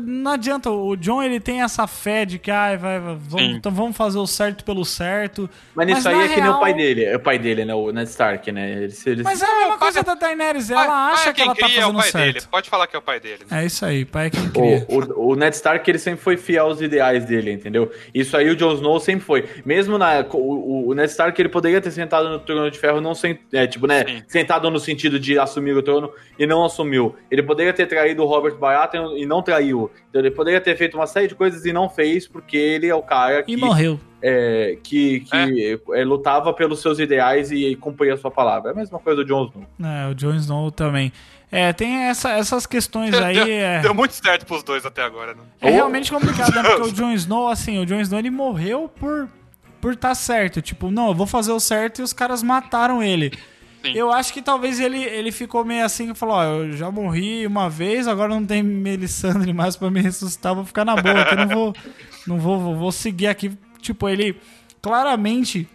não 0.00 0.32
adianta, 0.32 0.70
o 0.70 0.96
John 0.96 1.22
ele 1.22 1.40
tem 1.40 1.62
essa 1.62 1.86
fé 1.86 2.24
de 2.24 2.38
que, 2.38 2.50
ai, 2.50 2.76
vai, 2.76 2.98
vai, 3.00 3.16
vamos, 3.18 3.56
então 3.56 3.72
vamos 3.72 3.96
fazer 3.96 4.18
o 4.18 4.26
certo 4.26 4.64
pelo 4.64 4.84
certo. 4.84 5.48
Mas 5.74 5.86
Mas 5.88 5.96
nisso 5.96 6.08
aí 6.08 6.14
é 6.24 6.28
que 6.28 6.40
nem 6.40 6.44
o 6.48 6.52
real- 6.52 6.60
pai 6.60 6.74
dele. 6.74 7.04
É 7.04 7.16
o 7.16 7.20
pai 7.20 7.38
dele, 7.38 7.64
né? 7.64 7.74
O 7.74 7.90
Ned 7.92 8.08
Stark, 8.08 8.50
né? 8.52 8.70
Eles, 8.82 9.06
eles... 9.06 9.22
Mas 9.24 9.42
é 9.42 9.46
a 9.46 9.58
mesma 9.58 9.78
coisa 9.78 10.02
da 10.02 10.14
Daenerys, 10.14 10.70
ela 10.70 10.80
Pai- 10.86 10.88
pai 10.88 11.12
acha 11.14 11.30
é 11.30 11.32
que 11.32 11.36
quem 11.36 11.44
ela 11.46 11.54
tá 11.54 11.66
cria, 11.66 11.76
é 11.76 11.78
o 11.78 11.82
fazendo 11.82 12.00
pai 12.00 12.10
certo. 12.10 12.34
dele. 12.34 12.46
Pode 12.50 12.70
falar 12.70 12.86
que 12.86 12.96
é 12.96 12.98
o 12.98 13.02
pai 13.02 13.20
dele. 13.20 13.44
né? 13.50 13.62
É 13.62 13.66
isso 13.66 13.84
aí, 13.84 14.04
pai 14.04 14.26
é 14.26 14.30
quem 14.30 14.48
cria. 14.50 14.86
O, 14.88 14.98
o, 14.98 15.32
o 15.32 15.36
Ned 15.36 15.54
Stark, 15.54 15.90
ele 15.90 15.98
sempre 15.98 16.20
foi 16.22 16.36
fiel 16.36 16.66
aos 16.66 16.80
ideais 16.80 17.24
dele, 17.24 17.52
entendeu? 17.52 17.90
Isso 18.14 18.36
aí 18.36 18.48
o 18.48 18.56
Jon 18.56 18.74
Snow 18.74 18.98
sempre 19.00 19.24
foi. 19.24 19.48
Mesmo 19.64 19.98
na. 19.98 20.24
O, 20.32 20.88
o 20.88 20.94
Ned 20.94 21.10
Stark, 21.10 21.40
ele 21.40 21.48
poderia 21.48 21.80
ter 21.80 21.90
sentado 21.90 22.28
no 22.28 22.38
trono 22.38 22.70
de 22.70 22.78
ferro, 22.78 23.00
não 23.00 23.14
sem, 23.14 23.38
é, 23.52 23.66
tipo, 23.66 23.86
né? 23.86 24.04
Sim. 24.06 24.22
Sentado 24.26 24.70
no 24.70 24.78
sentido 24.78 25.18
de 25.20 25.38
assumir 25.38 25.76
o 25.76 25.82
trono 25.82 26.10
e 26.38 26.46
não 26.46 26.64
assumiu. 26.64 27.14
Ele 27.30 27.42
poderia 27.42 27.72
ter 27.72 27.86
traído 27.86 28.22
o 28.22 28.26
Robert 28.26 28.54
Baratheon 28.56 29.16
e 29.16 29.26
não 29.26 29.42
traiu. 29.42 29.57
Então 29.62 30.20
ele 30.20 30.30
poderia 30.30 30.60
ter 30.60 30.76
feito 30.76 30.96
uma 30.96 31.06
série 31.06 31.28
de 31.28 31.34
coisas 31.34 31.64
e 31.64 31.72
não 31.72 31.88
fez, 31.88 32.26
porque 32.26 32.56
ele 32.56 32.86
é 32.86 32.94
o 32.94 33.02
cara 33.02 33.42
que, 33.42 33.52
E 33.52 33.56
morreu. 33.56 33.98
é, 34.22 34.78
que, 34.82 35.20
que 35.20 35.80
é, 35.94 36.04
lutava 36.04 36.52
pelos 36.52 36.80
seus 36.80 36.98
ideais 36.98 37.50
e, 37.50 37.76
cumpria 37.76 38.14
a 38.14 38.16
sua 38.16 38.30
palavra. 38.30 38.70
É 38.70 38.72
a 38.72 38.76
mesma 38.76 38.98
coisa 38.98 39.22
do 39.22 39.28
Jon 39.28 39.46
Snow. 39.46 39.66
É, 39.90 40.10
o 40.10 40.14
Jon 40.14 40.34
Snow 40.34 40.70
também. 40.70 41.12
É, 41.50 41.72
tem 41.72 42.04
essa- 42.04 42.32
essas 42.32 42.66
questões 42.66 43.14
aí. 43.14 43.34
deu, 43.34 43.46
é... 43.48 43.80
deu 43.80 43.94
muito 43.94 44.12
certo 44.12 44.44
pros 44.44 44.62
dois 44.62 44.84
até 44.84 45.02
agora, 45.02 45.34
né? 45.34 45.40
É 45.60 45.70
realmente 45.70 46.12
complicado, 46.12 46.54
né? 46.54 46.62
Porque 46.62 46.88
o 46.88 46.92
Jon 46.92 47.12
Snow, 47.12 47.48
assim, 47.48 47.78
o 47.78 47.86
Jon 47.86 48.00
Snow 48.00 48.18
ele 48.18 48.30
morreu 48.30 48.88
por 48.98 49.28
por 49.80 49.94
tá 49.94 50.12
certo. 50.14 50.60
Tipo, 50.60 50.90
não, 50.90 51.08
eu 51.08 51.14
vou 51.14 51.26
fazer 51.26 51.52
o 51.52 51.60
certo 51.60 52.00
e 52.00 52.02
os 52.02 52.12
caras 52.12 52.42
mataram 52.42 53.00
ele. 53.02 53.32
Sim. 53.82 53.92
Eu 53.94 54.12
acho 54.12 54.32
que 54.32 54.42
talvez 54.42 54.80
ele, 54.80 55.02
ele 55.02 55.30
ficou 55.30 55.64
meio 55.64 55.84
assim 55.84 56.10
e 56.10 56.14
falou: 56.14 56.36
Ó, 56.36 56.44
eu 56.44 56.72
já 56.72 56.90
morri 56.90 57.46
uma 57.46 57.70
vez, 57.70 58.08
agora 58.08 58.34
não 58.34 58.44
tem 58.44 58.62
Melisandre 58.62 59.52
mais 59.52 59.76
pra 59.76 59.90
me 59.90 60.00
ressuscitar, 60.00 60.54
vou 60.54 60.64
ficar 60.64 60.84
na 60.84 60.96
boa, 60.96 61.24
que 61.24 61.34
eu 61.34 61.38
não 61.38 61.48
vou, 61.48 61.74
não 62.26 62.38
vou, 62.38 62.58
vou, 62.58 62.76
vou 62.76 62.92
seguir 62.92 63.28
aqui. 63.28 63.52
Tipo, 63.80 64.08
ele 64.08 64.36
claramente. 64.82 65.68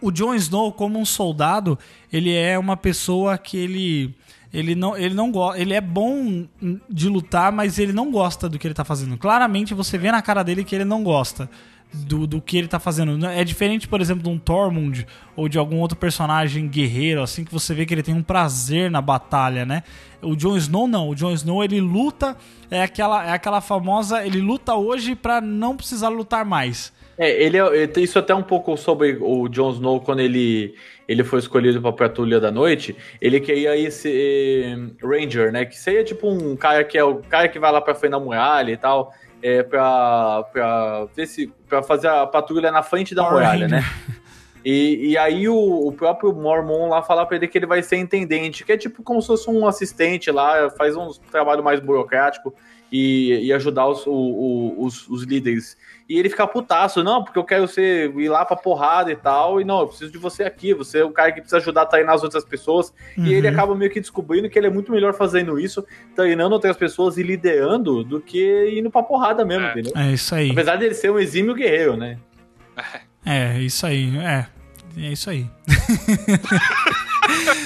O 0.00 0.10
Jon 0.10 0.34
Snow, 0.34 0.72
como 0.72 0.98
um 0.98 1.04
soldado, 1.04 1.78
ele 2.12 2.34
é 2.34 2.58
uma 2.58 2.76
pessoa 2.76 3.38
que 3.38 3.56
ele. 3.56 4.14
Ele 4.52 4.74
não, 4.74 4.96
ele 4.96 5.14
não 5.14 5.30
gosta. 5.30 5.60
Ele 5.60 5.74
é 5.74 5.80
bom 5.80 6.44
de 6.88 7.08
lutar, 7.08 7.52
mas 7.52 7.78
ele 7.78 7.92
não 7.92 8.10
gosta 8.10 8.48
do 8.48 8.58
que 8.58 8.66
ele 8.66 8.74
tá 8.74 8.84
fazendo. 8.84 9.16
Claramente 9.16 9.74
você 9.74 9.96
vê 9.96 10.10
na 10.10 10.22
cara 10.22 10.42
dele 10.42 10.64
que 10.64 10.74
ele 10.74 10.84
não 10.84 11.04
gosta 11.04 11.48
do, 12.04 12.26
do 12.26 12.40
que 12.40 12.56
ele 12.58 12.68
tá 12.68 12.78
fazendo. 12.78 13.24
É 13.26 13.42
diferente, 13.44 13.88
por 13.88 14.00
exemplo, 14.00 14.22
de 14.22 14.28
um 14.28 14.38
Tormund 14.38 15.06
ou 15.34 15.48
de 15.48 15.58
algum 15.58 15.78
outro 15.80 15.96
personagem 15.96 16.68
guerreiro, 16.68 17.22
assim, 17.22 17.44
que 17.44 17.52
você 17.52 17.74
vê 17.74 17.86
que 17.86 17.94
ele 17.94 18.02
tem 18.02 18.14
um 18.14 18.22
prazer 18.22 18.90
na 18.90 19.00
batalha, 19.00 19.64
né? 19.64 19.82
O 20.22 20.34
Jon 20.34 20.56
Snow 20.56 20.86
não. 20.86 21.08
O 21.08 21.14
Jon 21.14 21.32
Snow 21.32 21.62
ele 21.62 21.80
luta, 21.80 22.36
é 22.70 22.82
aquela, 22.82 23.26
é 23.26 23.32
aquela 23.32 23.60
famosa. 23.60 24.24
Ele 24.26 24.40
luta 24.40 24.74
hoje 24.74 25.14
pra 25.14 25.40
não 25.40 25.76
precisar 25.76 26.08
lutar 26.08 26.44
mais. 26.44 26.92
É, 27.18 27.42
ele, 27.42 27.56
é- 27.56 27.76
ele 27.76 27.88
tem 27.88 28.04
isso 28.04 28.18
até 28.18 28.34
um 28.34 28.42
pouco 28.42 28.76
sobre 28.76 29.16
o 29.20 29.48
Jon 29.48 29.70
Snow 29.72 30.00
quando 30.00 30.20
ele, 30.20 30.74
ele 31.08 31.24
foi 31.24 31.38
escolhido 31.38 31.80
para 31.80 31.92
Patrulha 31.92 32.38
da 32.38 32.50
Noite. 32.50 32.94
Ele 33.20 33.40
queria 33.40 33.74
ir 33.76 33.90
ser 33.90 34.94
Ranger, 35.02 35.50
né? 35.52 35.64
Que 35.64 35.78
seria 35.78 36.04
tipo 36.04 36.28
um 36.30 36.54
cara 36.56 36.84
que 36.84 36.98
é 36.98 37.04
o 37.04 37.16
cara 37.16 37.48
que 37.48 37.58
vai 37.58 37.72
lá 37.72 37.80
pra 37.80 37.94
frente 37.94 38.16
muralha 38.18 38.70
e 38.72 38.76
tal, 38.76 39.12
é, 39.42 39.62
pra, 39.62 40.44
pra, 40.52 41.06
ver 41.14 41.26
se, 41.26 41.46
pra 41.68 41.82
fazer 41.82 42.08
a 42.08 42.26
patrulha 42.26 42.70
na 42.70 42.82
frente 42.82 43.14
da 43.14 43.22
muralha, 43.30 43.68
né? 43.68 43.84
E, 44.64 45.10
e 45.12 45.18
aí 45.18 45.48
o, 45.48 45.86
o 45.86 45.92
próprio 45.92 46.32
Mormon 46.34 46.88
lá 46.88 47.00
fala 47.00 47.24
pra 47.24 47.36
ele 47.36 47.46
que 47.46 47.56
ele 47.56 47.66
vai 47.66 47.82
ser 47.84 47.96
intendente, 47.98 48.64
que 48.64 48.72
é 48.72 48.76
tipo 48.76 49.00
como 49.02 49.20
se 49.20 49.28
fosse 49.28 49.48
um 49.48 49.64
assistente 49.66 50.28
lá, 50.30 50.68
faz 50.70 50.96
um 50.96 51.08
trabalho 51.30 51.62
mais 51.62 51.78
burocrático 51.78 52.52
e, 52.90 53.46
e 53.46 53.52
ajudar 53.52 53.86
os, 53.86 54.04
o- 54.06 54.10
o- 54.12 54.84
os, 54.84 55.06
os 55.08 55.22
líderes. 55.22 55.76
E 56.08 56.18
ele 56.18 56.28
fica 56.30 56.46
putaço, 56.46 57.02
não, 57.02 57.24
porque 57.24 57.36
eu 57.38 57.42
quero 57.42 57.66
ser, 57.66 58.14
ir 58.16 58.28
lá 58.28 58.44
pra 58.44 58.54
porrada 58.56 59.10
e 59.10 59.16
tal, 59.16 59.60
e 59.60 59.64
não, 59.64 59.80
eu 59.80 59.88
preciso 59.88 60.12
de 60.12 60.18
você 60.18 60.44
aqui, 60.44 60.72
você 60.72 60.98
é 61.00 61.04
o 61.04 61.10
cara 61.10 61.32
que 61.32 61.40
precisa 61.40 61.56
ajudar 61.56 61.82
a 61.82 61.86
treinar 61.86 62.14
as 62.14 62.22
outras 62.22 62.44
pessoas. 62.44 62.92
E 63.18 63.34
ele 63.34 63.48
Uhum. 63.48 63.52
acaba 63.52 63.74
meio 63.74 63.90
que 63.90 63.98
descobrindo 64.00 64.48
que 64.48 64.56
ele 64.56 64.68
é 64.68 64.70
muito 64.70 64.92
melhor 64.92 65.14
fazendo 65.14 65.58
isso, 65.58 65.84
treinando 66.14 66.54
outras 66.54 66.76
pessoas 66.76 67.18
e 67.18 67.24
liderando, 67.24 68.04
do 68.04 68.20
que 68.20 68.70
indo 68.78 68.88
pra 68.88 69.02
porrada 69.02 69.44
mesmo, 69.44 69.66
É. 69.66 69.70
entendeu? 69.72 69.92
É 69.96 70.12
isso 70.12 70.32
aí. 70.34 70.50
Apesar 70.52 70.76
dele 70.76 70.94
ser 70.94 71.10
um 71.10 71.18
exímio 71.18 71.54
guerreiro, 71.54 71.96
né? 71.96 72.18
É, 73.24 73.58
isso 73.58 73.84
aí. 73.84 74.16
É. 74.18 74.46
É 74.98 75.12
isso 75.12 75.28
aí. 75.28 75.44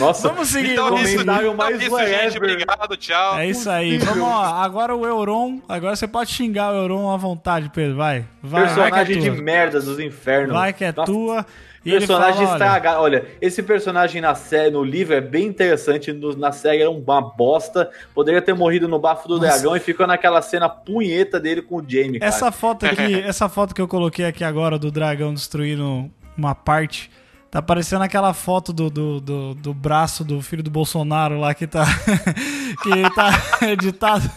Nossa, 0.01 0.29
Vamos 0.29 0.49
seguir. 0.49 0.73
Então, 0.73 0.89
vamos 0.91 1.03
isso, 1.09 1.23
então, 1.23 1.55
mais 1.55 1.81
isso, 1.81 1.99
gente. 1.99 2.37
Obrigado, 2.39 2.97
tchau. 2.97 3.39
É 3.39 3.47
isso 3.49 3.69
aí. 3.71 3.99
Vamos, 3.99 4.23
ó. 4.25 4.43
Agora 4.45 4.95
o 4.97 5.07
Euron. 5.07 5.61
Agora 5.69 5.95
você 5.95 6.09
pode 6.09 6.31
xingar 6.31 6.73
o 6.73 6.77
Euron 6.77 7.11
à 7.13 7.17
vontade, 7.17 7.71
Pedro. 7.73 7.97
Vai. 7.97 8.25
Vai, 8.43 8.63
personagem 8.65 8.91
vai 8.93 9.05
que 9.07 9.13
é 9.13 9.17
de 9.17 9.31
tua. 9.31 9.43
merda 9.43 9.81
dos 9.81 10.01
infernos. 10.01 10.53
Vai 10.55 10.73
que 10.73 10.85
é 10.85 10.93
Nossa, 10.93 11.13
tua. 11.13 11.47
E 11.83 11.93
personagem 11.93 12.35
fala, 12.35 12.49
olha, 12.49 12.53
estragado. 12.53 13.01
Olha, 13.03 13.25
esse 13.41 13.63
personagem 13.63 14.21
na 14.21 14.35
série, 14.35 14.71
no 14.71 14.85
livro 14.85 15.15
é 15.15 15.21
bem 15.21 15.47
interessante. 15.47 16.13
no- 16.13 16.37
na 16.37 16.53
série 16.53 16.83
era 16.83 16.91
uma 16.91 17.23
bosta. 17.23 17.89
Poderia 18.15 18.43
ter 18.43 18.53
morrido 18.55 18.87
no 18.87 18.99
bafo 18.99 19.27
do 19.27 19.39
Nossa. 19.39 19.49
dragão 19.49 19.75
e 19.77 19.81
ficou 19.81 20.07
naquela 20.07 20.43
cena 20.43 20.69
punheta 20.69 21.41
dele 21.41 21.63
com 21.63 21.77
o 21.77 21.85
Jamie. 21.87 22.19
cara. 22.21 22.29
Essa 22.29 22.53
foto 22.53 22.85
aqui, 22.85 23.15
essa 23.27 23.49
foto 23.49 23.75
que 23.75 23.81
eu 23.81 23.89
coloquei 23.89 24.27
aqui 24.27 24.45
agora 24.45 24.79
do 24.79 24.91
dragão 24.91 25.33
destruindo 25.33 26.11
uma 26.37 26.55
parte, 26.55 27.11
tá 27.51 27.61
parecendo 27.61 28.03
aquela 28.05 28.33
foto 28.33 28.73
do, 28.73 28.89
do, 28.89 29.21
do, 29.21 29.55
do 29.55 29.75
braço 29.75 30.23
do 30.25 30.41
filho 30.41 30.63
do 30.63 30.71
Bolsonaro 30.71 31.39
lá 31.41 31.53
que 31.55 31.67
tá 31.67 31.85
que 32.83 33.11
tá 33.15 33.31
editado. 33.69 34.31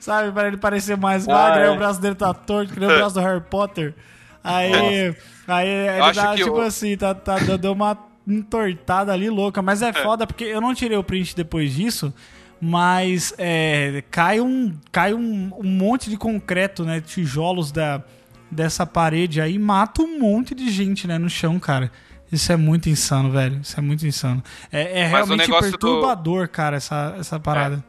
Sabe, 0.00 0.30
para 0.32 0.48
ele 0.48 0.56
parecer 0.56 0.96
mais 0.96 1.28
Ah, 1.28 1.32
magro, 1.32 1.60
aí 1.62 1.68
é. 1.68 1.70
o 1.70 1.76
braço 1.76 2.00
dele 2.00 2.14
tá 2.14 2.32
torto, 2.32 2.72
que 2.72 2.80
nem 2.80 2.88
o 2.88 2.94
braço 2.96 3.14
do 3.14 3.20
Harry 3.20 3.40
Potter. 3.42 3.94
Aí, 4.42 5.14
aí 5.48 5.68
ele 5.68 6.12
dá, 6.12 6.34
tipo 6.36 6.52
o- 6.52 6.60
assim, 6.60 6.96
tá, 6.96 7.14
tá, 7.14 7.38
deu 7.56 7.72
uma 7.72 7.96
entortada 8.26 9.12
ali 9.12 9.28
louca. 9.28 9.60
Mas 9.62 9.82
é 9.82 9.92
foda, 9.92 10.26
porque 10.26 10.44
eu 10.44 10.60
não 10.60 10.74
tirei 10.74 10.96
o 10.96 11.02
print 11.04 11.34
depois 11.34 11.74
disso, 11.74 12.12
mas 12.60 13.34
é, 13.38 14.02
cai, 14.10 14.40
um, 14.40 14.72
cai 14.92 15.12
um, 15.14 15.50
um 15.58 15.64
monte 15.68 16.08
de 16.10 16.16
concreto, 16.16 16.84
né? 16.84 17.00
Tijolos 17.00 17.72
da, 17.72 18.02
dessa 18.50 18.86
parede 18.86 19.40
aí, 19.40 19.58
mata 19.58 20.00
um 20.02 20.20
monte 20.20 20.54
de 20.54 20.70
gente, 20.70 21.06
né? 21.08 21.18
No 21.18 21.28
chão, 21.28 21.58
cara. 21.58 21.90
Isso 22.34 22.52
é 22.52 22.56
muito 22.56 22.88
insano, 22.88 23.30
velho. 23.30 23.60
Isso 23.62 23.78
é 23.78 23.82
muito 23.82 24.06
insano. 24.06 24.42
É, 24.72 25.02
é 25.02 25.06
o 25.06 25.08
realmente 25.08 25.38
negócio 25.48 25.70
do- 25.72 25.78
perturbador, 25.78 26.48
cara, 26.48 26.76
essa, 26.76 27.14
essa 27.18 27.38
parada. 27.40 27.82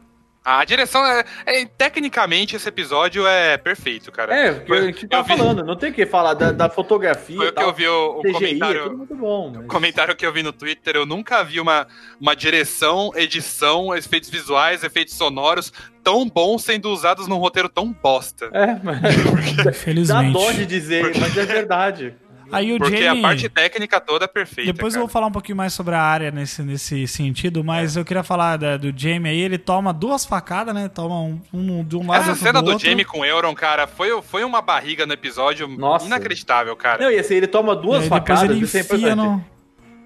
A 0.48 0.64
direção 0.64 1.04
é, 1.04 1.24
é- 1.44 1.64
Tecnicamente, 1.66 2.54
esse 2.54 2.68
episódio 2.68 3.26
é 3.26 3.56
perfeito, 3.58 4.12
cara. 4.12 4.32
É, 4.32 4.52
porque 4.52 4.72
a 4.74 4.82
gente 4.86 5.08
tá 5.08 5.16
eu 5.18 5.24
vi- 5.24 5.36
falando, 5.36 5.64
não 5.64 5.74
tem 5.74 5.90
o 5.90 5.92
que 5.92 6.06
falar 6.06 6.34
da, 6.34 6.52
da 6.52 6.70
fotografia. 6.70 7.36
Foi 7.36 7.46
o 7.46 7.48
que 7.48 7.54
tal. 7.56 7.64
eu 7.64 7.74
vi 7.74 7.88
o, 7.88 8.18
o 8.18 8.22
CGI 8.22 8.28
é 8.28 8.32
comentário. 8.32 8.82
tudo 8.84 8.96
muito 8.98 9.16
bom. 9.16 9.52
mas- 9.56 9.66
comentário 9.66 10.14
que 10.14 10.24
eu 10.24 10.32
vi 10.32 10.44
no 10.44 10.52
Twitter, 10.52 10.94
eu 10.94 11.04
nunca 11.04 11.42
vi 11.42 11.58
uma, 11.58 11.88
uma 12.20 12.36
direção, 12.36 13.10
edição, 13.16 13.92
efeitos 13.96 14.30
visuais, 14.30 14.84
efeitos 14.84 15.14
sonoros 15.14 15.72
tão 16.04 16.28
bons 16.28 16.62
sendo 16.62 16.90
usados 16.92 17.26
num 17.26 17.38
roteiro 17.38 17.68
tão 17.68 17.92
bosta. 17.92 18.48
É, 18.52 18.78
mas 18.84 19.00
dá 19.64 19.70
Infelizmente. 19.72 20.32
dó 20.32 20.52
de 20.52 20.64
dizer, 20.64 21.12
mas 21.18 21.36
é 21.36 21.44
verdade. 21.44 22.14
Aí 22.52 22.72
o 22.72 22.78
Porque 22.78 22.96
Jamie... 22.96 23.18
a 23.20 23.28
parte 23.28 23.48
técnica 23.48 24.00
toda 24.00 24.24
é 24.24 24.28
perfeita. 24.28 24.72
Depois 24.72 24.94
eu 24.94 24.98
cara. 24.98 25.06
vou 25.06 25.12
falar 25.12 25.26
um 25.26 25.32
pouquinho 25.32 25.56
mais 25.56 25.72
sobre 25.72 25.94
a 25.94 26.00
área 26.00 26.30
nesse, 26.30 26.62
nesse 26.62 27.06
sentido, 27.06 27.64
mas 27.64 27.96
eu 27.96 28.04
queria 28.04 28.22
falar 28.22 28.56
da- 28.56 28.76
do 28.76 28.92
Jamie 28.96 29.30
aí, 29.30 29.40
ele 29.40 29.58
toma 29.58 29.92
duas 29.92 30.24
facadas, 30.24 30.74
né? 30.74 30.88
Toma 30.88 31.20
um, 31.20 31.40
um 31.52 31.84
de 31.84 31.96
um 31.96 32.06
lado 32.06 32.22
Essa 32.22 32.34
cena 32.34 32.62
do, 32.62 32.70
outro. 32.72 32.86
Jamie 32.86 33.04
com 33.04 33.20
o 33.20 33.24
Euron, 33.24 33.54
cara, 33.54 33.86
foi, 33.86 34.20
foi 34.22 34.44
uma 34.44 34.62
barriga 34.62 35.06
no 35.06 35.12
episódio 35.12 35.66
Nossa. 35.68 36.06
inacreditável, 36.06 36.74
cara. 36.76 37.04
Não, 37.04 37.10
e 37.10 37.18
assim, 37.18 37.34
ele 37.34 37.46
toma 37.46 37.74
duas 37.74 38.02
aí 38.02 38.04
depois 38.04 38.20
facadas, 38.20 38.42
ele 38.44 38.60
é 38.60 38.80
enfia 38.80 39.16
no... 39.16 39.44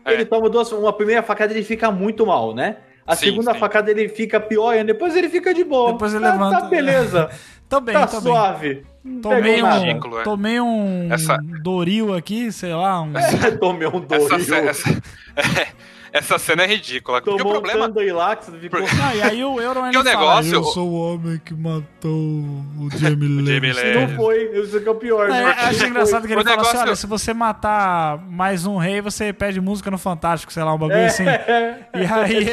É. 0.04 0.14
Ele 0.14 0.24
toma 0.24 0.48
duas, 0.48 0.72
uma 0.72 0.92
primeira 0.92 1.22
facada 1.22 1.52
ele 1.52 1.62
fica 1.62 1.90
muito 1.90 2.26
mal, 2.26 2.54
né? 2.54 2.76
A 3.06 3.14
Sim, 3.16 3.26
segunda 3.26 3.52
sim. 3.52 3.58
facada 3.58 3.90
ele 3.90 4.08
fica 4.08 4.40
pior, 4.40 4.74
e 4.74 4.84
depois 4.84 5.14
ele 5.16 5.28
fica 5.28 5.52
de 5.52 5.64
boa. 5.64 5.92
Depois 5.92 6.14
ele 6.14 6.24
tá, 6.24 6.32
levanta. 6.32 6.60
Tá 6.60 6.68
beleza, 6.68 7.30
Tô 7.68 7.80
bem, 7.80 7.94
tá 7.94 8.06
tô 8.06 8.20
bem. 8.20 8.82
Não 9.02 9.20
Tomei 9.22 9.62
um, 9.62 9.66
é. 9.66 10.22
tomei 10.24 10.60
um 10.60 11.08
Essa- 11.12 11.38
Doril 11.62 12.14
aqui, 12.14 12.52
sei 12.52 12.74
lá, 12.74 13.00
um... 13.00 13.12
Tomei 13.58 13.88
um 13.88 14.04
Essa, 14.10 14.28
Doril. 14.28 14.44
ce- 14.44 14.54
essa, 14.54 15.02
essa 16.12 16.38
cena 16.38 16.64
é 16.64 16.66
ridícula. 16.66 17.22
Porque 17.22 17.30
o 17.34 17.38
Tomou 17.38 17.52
problema. 17.54 17.84
um 17.84 17.88
Tandorilax, 17.88 18.50
ficou... 18.60 18.80
Ah, 19.02 19.14
e 19.16 19.22
aí 19.22 19.42
o 19.44 19.58
Euron 19.58 19.86
ele 19.88 19.96
o 19.96 20.02
fala, 20.04 20.10
negócio- 20.18 20.52
eu 20.54 20.64
sou 20.64 20.88
o 20.90 21.14
homem 21.14 21.40
que 21.42 21.54
matou 21.54 22.12
o 22.12 22.88
Jamie 22.98 23.26
Lannister. 23.26 23.62
Lannister. 23.62 24.08
Não 24.10 24.16
foi, 24.16 24.50
isso 24.60 24.78
que 24.80 24.86
é 24.88 24.90
o 24.90 24.94
pior. 24.96 25.30
É, 25.30 25.32
né? 25.32 25.44
acho 25.44 25.86
engraçado 25.86 26.26
que 26.26 26.32
ele 26.34 26.40
O 26.42 26.44
fala 26.44 26.60
assim, 26.60 26.76
olha, 26.78 26.96
se 26.96 27.06
você 27.06 27.32
matar 27.32 28.18
mais 28.28 28.66
um 28.66 28.76
rei, 28.76 29.00
você 29.00 29.32
pede 29.32 29.60
música 29.62 29.90
no 29.90 29.96
Fantástico, 29.96 30.52
sei 30.52 30.62
lá, 30.62 30.74
um 30.74 30.78
bagulho 30.78 30.98
É. 30.98 31.06
assim. 31.06 31.24
E 31.24 32.04
aí 32.04 32.36
ele, 32.36 32.50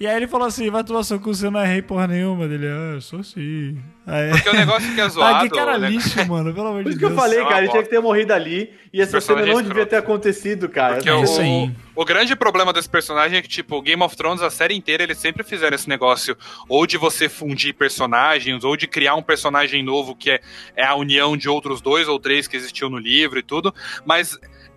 e 0.00 0.06
aí 0.08 0.16
ele 0.16 0.26
falou 0.26 0.48
assim, 0.48 0.68
vai 0.68 0.82
tomar 0.82 1.04
seu 1.04 1.20
cu, 1.20 1.32
você 1.32 1.48
não 1.48 1.60
é 1.60 1.66
rei 1.66 1.80
porra 1.82 2.08
nenhuma. 2.08 2.48
Dele, 2.48 2.66
ah, 2.66 2.94
eu 2.94 3.00
sou 3.00 3.22
sim. 3.22 3.78
Aí, 4.12 4.30
Porque 4.32 4.48
o 4.48 4.52
negócio 4.54 4.94
que 4.94 5.00
é 5.00 5.08
zoado. 5.08 5.36
ah, 5.46 5.48
que 5.48 5.54
cara 5.56 5.78
né? 5.78 5.88
lixo, 5.88 6.26
mano, 6.26 6.52
pelo 6.52 6.66
amor 6.66 6.82
Por 6.82 6.84
de 6.84 6.90
isso 6.90 6.98
que 6.98 7.04
eu 7.04 7.10
Deus. 7.10 7.20
falei, 7.20 7.38
É 7.40 7.44
cara, 7.44 7.58
ele 7.60 7.68
tinha 7.70 7.82
que 7.82 7.88
ter 7.90 8.00
morrido 8.00 8.32
ali. 8.32 8.72
E 8.92 9.00
essa 9.00 9.20
cena 9.20 9.38
personagem 9.38 9.52
não 9.54 9.60
é 9.60 9.62
devia 9.62 9.86
ter 9.86 9.96
acontecido, 9.96 10.68
cara. 10.68 10.94
Porque 10.96 11.08
É 11.08 11.14
o, 11.14 11.40
aí. 11.40 11.70
o 11.94 12.04
grande 12.04 12.34
problema 12.34 12.72
desse 12.72 12.88
personagem 12.88 13.38
é 13.38 13.42
que, 13.42 13.48
tipo, 13.48 13.80
Game 13.80 14.02
of 14.02 14.16
Thrones, 14.16 14.42
a 14.42 14.50
série 14.50 14.74
inteira, 14.74 15.04
eles 15.04 15.18
sempre 15.18 15.44
fizeram 15.44 15.74
esse 15.76 15.88
negócio 15.88 16.36
ou 16.68 16.84
de 16.86 16.96
você 16.98 17.28
fundir 17.28 17.72
personagens, 17.74 18.64
ou 18.64 18.76
de 18.76 18.88
criar 18.88 19.14
um 19.14 19.22
personagem 19.22 19.82
novo 19.84 20.16
que 20.16 20.30
é, 20.32 20.40
é 20.74 20.84
a 20.84 20.94
união 20.96 21.36
de 21.36 21.48
outros 21.48 21.80
dois 21.80 22.08
ou 22.08 22.18
três 22.18 22.48
que 22.48 22.56
existiam 22.56 22.90
no 22.90 22.98
livro 22.98 23.38
e 23.38 23.42
tudo, 23.42 23.72
mas 24.04 24.36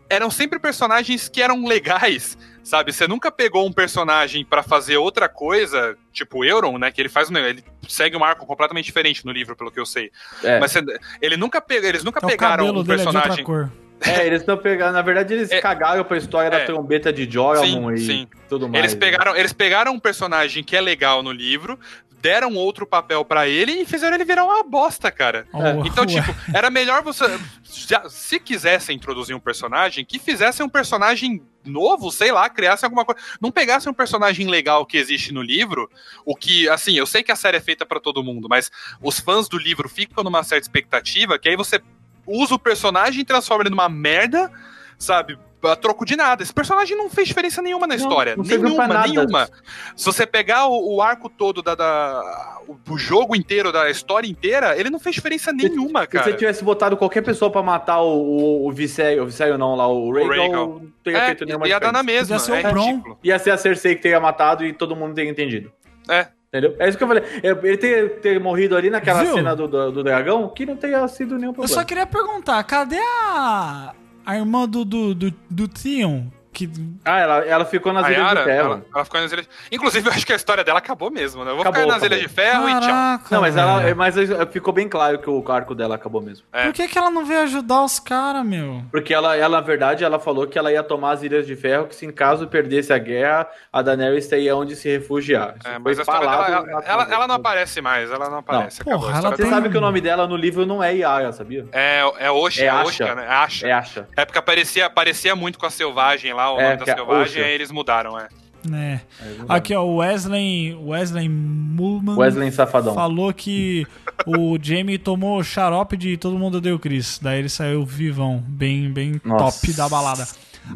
eram 0.09 0.29
sempre 0.29 0.59
personagens 0.59 1.27
que 1.27 1.41
eram 1.41 1.65
legais, 1.65 2.37
sabe? 2.63 2.91
Você 2.93 3.07
nunca 3.07 3.31
pegou 3.31 3.67
um 3.67 3.71
personagem 3.73 4.43
pra 4.45 4.63
fazer 4.63 4.97
outra 4.97 5.27
coisa, 5.29 5.95
tipo 6.11 6.39
o 6.39 6.45
Euron, 6.45 6.77
né? 6.77 6.91
Que 6.91 7.01
ele 7.01 7.09
faz 7.09 7.29
um, 7.29 7.37
ele 7.37 7.63
segue 7.87 8.15
um 8.17 8.23
arco 8.23 8.45
completamente 8.45 8.85
diferente 8.85 9.25
no 9.25 9.31
livro, 9.31 9.55
pelo 9.55 9.69
que 9.71 9.79
eu 9.79 9.85
sei. 9.85 10.11
É. 10.43 10.59
Mas 10.59 10.71
você- 10.71 10.83
ele 11.21 11.35
nunca 11.37 11.59
pega, 11.61 11.87
eles 11.87 12.03
nunca 12.03 12.19
É 12.23 12.25
o 12.25 12.29
pegaram 12.29 12.65
um 12.65 12.67
dele 12.67 12.79
é 12.79 12.83
de 12.83 13.07
outra 13.07 13.21
personagem. 13.21 13.43
cor. 13.45 13.71
É, 14.05 14.25
eles 14.27 14.41
estão 14.41 14.57
pegando. 14.57 14.93
Na 14.93 15.01
verdade, 15.01 15.33
eles 15.33 15.49
É. 15.51 15.61
cagaram 15.61 16.03
pra 16.03 16.17
história 16.17 16.49
da 16.51 16.57
É. 16.59 16.65
trombeta 16.65 17.11
de 17.13 17.25
Sim, 17.65 17.93
e 17.93 17.97
sim. 17.99 18.27
tudo 18.49 18.67
mais. 18.67 18.83
Eles 18.83 18.95
pegaram, 18.95 19.35
eles 19.35 19.53
pegaram 19.53 19.93
um 19.93 19.99
personagem 19.99 20.61
que 20.63 20.75
é 20.75 20.81
legal 20.81 21.23
no 21.23 21.31
livro, 21.31 21.79
deram 22.19 22.53
outro 22.55 22.85
papel 22.85 23.23
pra 23.23 23.47
ele 23.47 23.71
e 23.81 23.85
fizeram 23.85 24.15
ele 24.15 24.25
virar 24.25 24.43
uma 24.43 24.61
bosta, 24.63 25.09
cara. 25.11 25.45
Oh, 25.53 25.85
Então, 25.85 26.03
ué. 26.07 26.21
tipo, 26.21 26.35
era 26.53 26.69
melhor 26.69 27.01
você. 27.01 27.25
já- 27.63 28.07
se 28.09 28.39
quisessem 28.39 28.95
introduzir 28.95 29.35
um 29.35 29.39
personagem, 29.39 30.03
que 30.05 30.19
fizessem 30.19 30.65
um 30.65 30.69
personagem 30.69 31.41
novo, 31.65 32.11
sei 32.11 32.31
lá, 32.31 32.49
criassem 32.49 32.87
alguma 32.87 33.05
coisa. 33.05 33.21
Não 33.39 33.51
pegassem 33.51 33.91
um 33.91 33.95
personagem 33.95 34.47
legal 34.47 34.85
que 34.85 34.97
existe 34.97 35.33
no 35.33 35.41
livro, 35.41 35.89
o 36.25 36.35
que, 36.35 36.67
assim, 36.69 36.97
eu 36.97 37.05
sei 37.05 37.23
que 37.23 37.31
a 37.31 37.35
série 37.35 37.57
é 37.57 37.61
feita 37.61 37.85
pra 37.85 37.99
todo 37.99 38.23
mundo, 38.23 38.47
mas 38.49 38.71
os 39.01 39.19
fãs 39.19 39.47
do 39.47 39.57
livro 39.57 39.87
ficam 39.87 40.23
numa 40.23 40.43
certa 40.43 40.65
expectativa, 40.65 41.39
que 41.39 41.49
aí 41.49 41.55
você 41.55 41.81
usa 42.25 42.55
o 42.55 42.59
personagem 42.59 43.21
e 43.21 43.25
transforma 43.25 43.63
ele 43.63 43.69
numa 43.69 43.89
merda, 43.89 44.51
sabe? 44.97 45.37
A 45.63 45.75
troco 45.75 46.05
de 46.05 46.15
nada. 46.15 46.43
Esse 46.43 46.53
personagem 46.53 46.97
não 46.97 47.09
fez 47.09 47.27
diferença 47.27 47.61
nenhuma 47.61 47.87
na 47.87 47.95
Não, 47.95 48.01
história. 48.03 48.35
não 48.35 48.43
nenhuma, 48.43 48.87
nenhuma. 49.07 49.49
Se 49.95 50.05
você 50.05 50.25
pegar 50.25 50.67
o, 50.67 50.95
o 50.95 51.01
arco 51.01 51.29
todo 51.29 51.61
da, 51.61 51.73
da- 51.75 52.59
o, 52.67 52.77
o 52.93 52.97
jogo 52.97 53.35
inteiro, 53.35 53.71
da 53.71 53.89
história 53.89 54.27
inteira, 54.27 54.77
ele 54.77 54.89
não 54.89 54.99
fez 54.99 55.15
diferença 55.15 55.51
nenhuma, 55.53 56.01
Se 56.01 56.07
cara. 56.07 56.25
você 56.25 56.33
tivesse 56.33 56.63
botado 56.63 56.97
qualquer 56.97 57.21
pessoa 57.21 57.49
pra 57.51 57.61
matar 57.63 58.01
o, 58.01 58.21
o, 58.21 58.67
o 58.67 58.71
Viséio, 58.71 59.23
o 59.25 59.57
não, 59.57 59.75
lá, 59.75 59.87
o 59.87 60.11
Rhaegal, 60.11 60.49
não 60.79 60.91
teria 61.03 61.19
É, 61.19 61.25
feito 61.27 61.45
nenhuma 61.45 61.67
ia 61.67 61.79
dar 61.79 61.91
na 61.91 62.01
diferença. 62.01 62.33
mesma. 62.33 62.39
Podia 62.39 62.61
ser 62.61 62.67
é 62.67 62.71
ridículo. 62.91 63.19
Ia 63.23 63.39
ser 63.39 63.51
a 63.51 63.57
Cersei 63.57 63.95
que 63.95 64.01
teria 64.01 64.19
matado 64.19 64.65
e 64.65 64.73
todo 64.73 64.95
mundo 64.95 65.13
teria 65.13 65.29
entendido. 65.31 65.71
É. 66.09 66.27
Entendeu? 66.49 66.75
É 66.77 66.87
isso 66.87 66.97
que 66.97 67.03
eu 67.03 67.07
falei. 67.07 67.23
É, 67.41 67.49
Ele 67.49 67.77
ter, 67.77 68.19
ter 68.19 68.39
morrido 68.39 68.77
ali 68.77 68.89
naquela 68.91 69.23
Viu? 69.23 69.33
cena 69.33 69.55
do, 69.55 69.67
do, 69.67 69.91
do 69.91 70.03
dragão, 70.03 70.47
que 70.49 70.65
não 70.67 70.75
teria 70.75 71.07
sido 71.07 71.35
nenhum 71.35 71.49
Eu 71.49 71.53
problema. 71.55 71.73
só 71.81 71.83
queria 71.83 72.05
perguntar, 72.05 72.63
cadê 72.63 72.99
a, 72.99 73.91
a 74.25 74.37
irmã 74.37 74.67
do, 74.67 74.85
do, 74.85 75.13
do, 75.13 75.33
do 75.49 75.67
Theon? 75.67 76.31
Que, 76.53 76.69
Ah, 77.03 77.19
ela, 77.19 77.37
ela 77.45 77.65
ficou 77.65 77.91
nas 77.91 78.07
Ilhas 78.07 78.29
de 78.29 78.43
Ferro. 78.43 78.47
ela, 78.73 78.85
ela 78.93 79.03
ficou 79.05 79.19
nas 79.21 79.31
ilhas. 79.31 79.49
Inclusive, 79.71 80.07
eu 80.07 80.13
acho 80.13 80.25
que 80.25 80.33
a 80.33 80.35
história 80.35 80.63
dela 80.63 80.79
acabou 80.79 81.09
mesmo, 81.09 81.43
né? 81.43 81.51
Eu 81.51 81.55
vou 81.55 81.61
Acabou, 81.63 81.81
ficar 81.81 81.93
nas 81.93 82.03
acabou. 82.03 82.17
ilhas 82.17 82.29
de 82.29 82.33
ferro 82.35 82.69
e 82.69 82.71
tchau. 82.73 82.81
Caraca, 82.81 83.25
Não, 83.35 83.41
mas, 83.41 83.57
ela, 83.57 83.95
mas 83.95 84.15
ficou 84.51 84.71
bem 84.73 84.87
claro 84.87 85.17
que 85.19 85.29
o 85.29 85.43
arco 85.51 85.73
dela 85.75 85.95
acabou 85.95 86.21
mesmo. 86.21 86.45
É. 86.53 86.65
Por 86.65 86.73
que, 86.73 86.87
que 86.87 86.97
ela 86.97 87.09
não 87.09 87.25
veio 87.25 87.41
ajudar 87.41 87.83
os 87.83 87.99
caras, 87.99 88.45
meu? 88.45 88.83
Porque 88.91 89.13
ela, 89.13 89.35
ela, 89.35 89.57
na 89.57 89.65
verdade, 89.65 90.03
ela 90.03 90.19
falou 90.19 90.45
que 90.47 90.57
ela 90.59 90.71
ia 90.71 90.83
tomar 90.83 91.11
as 91.13 91.23
Ilhas 91.23 91.45
de 91.47 91.55
Ferro, 91.55 91.87
que 91.87 91.95
se 91.95 92.05
em 92.05 92.11
caso 92.11 92.47
perdesse 92.47 92.93
a 92.93 92.97
guerra, 92.97 93.47
a 93.71 93.81
Daenerys 93.81 94.27
teria 94.27 94.55
onde 94.55 94.75
se 94.75 94.87
refugiar. 94.89 95.55
Isso 95.57 95.67
É, 95.67 95.71
foi 95.71 95.79
mas 95.79 95.97
a 95.99 96.01
história 96.03 96.29
dela, 96.29 96.45
ela, 96.47 96.83
ela, 96.85 97.07
ela 97.15 97.27
não 97.27 97.35
aparece 97.35 97.81
mais, 97.81 98.11
ela 98.11 98.29
não 98.29 98.37
aparece. 98.37 98.81
Não. 98.85 98.99
Porra, 98.99 99.17
ela 99.17 99.29
Você 99.31 99.35
tem- 99.37 99.45
dela- 99.45 99.57
sabe 99.57 99.69
que 99.69 99.77
o 99.77 99.81
nome 99.81 100.01
dela 100.01 100.27
no 100.27 100.35
livro 100.35 100.65
não 100.65 100.83
é 100.83 100.93
Yara, 100.93 101.31
sabia? 101.31 101.65
É, 101.71 102.01
é 102.19 102.31
Osha, 102.31 102.61
É 102.61 102.65
é, 102.65 102.69
Asha. 102.69 102.83
Osha, 103.05 103.15
né? 103.15 103.25
Asha. 103.27 103.67
É 103.67 103.71
Asha. 103.71 104.07
É 104.15 104.25
porque 104.25 104.37
aparecia, 104.39 104.85
aparecia 104.85 105.35
muito 105.35 105.57
com 105.57 105.65
a 105.65 105.69
selvagem 105.69 106.33
lá, 106.33 106.42
o 106.51 106.59
É, 106.59 106.63
nome 106.75 106.85
da 106.85 106.91
é 106.91 106.95
selvagem, 106.95 107.43
aí 107.43 107.51
eles 107.53 107.71
mudaram, 107.71 108.19
é. 108.19 108.27
É. 108.71 108.77
É, 108.77 109.01
Aqui, 109.49 109.75
ó, 109.75 109.83
o 109.83 109.97
Wesley, 109.97 110.73
Wesley 110.73 111.27
Mullman 111.27 112.15
Wesley 112.15 112.49
Safadão. 112.51 112.93
falou 112.93 113.33
que 113.33 113.85
o 114.25 114.57
Jamie 114.61 114.97
tomou 114.97 115.43
xarope 115.43 115.97
de 115.97 116.15
Todo 116.15 116.37
Mundo 116.39 116.61
Deu 116.61 116.79
Chris. 116.79 117.19
Daí 117.21 117.39
ele 117.39 117.49
saiu 117.49 117.85
vivão, 117.85 118.41
bem, 118.47 118.89
bem 118.89 119.19
Nossa. 119.25 119.59
top 119.59 119.73
da 119.73 119.89
balada. 119.89 120.25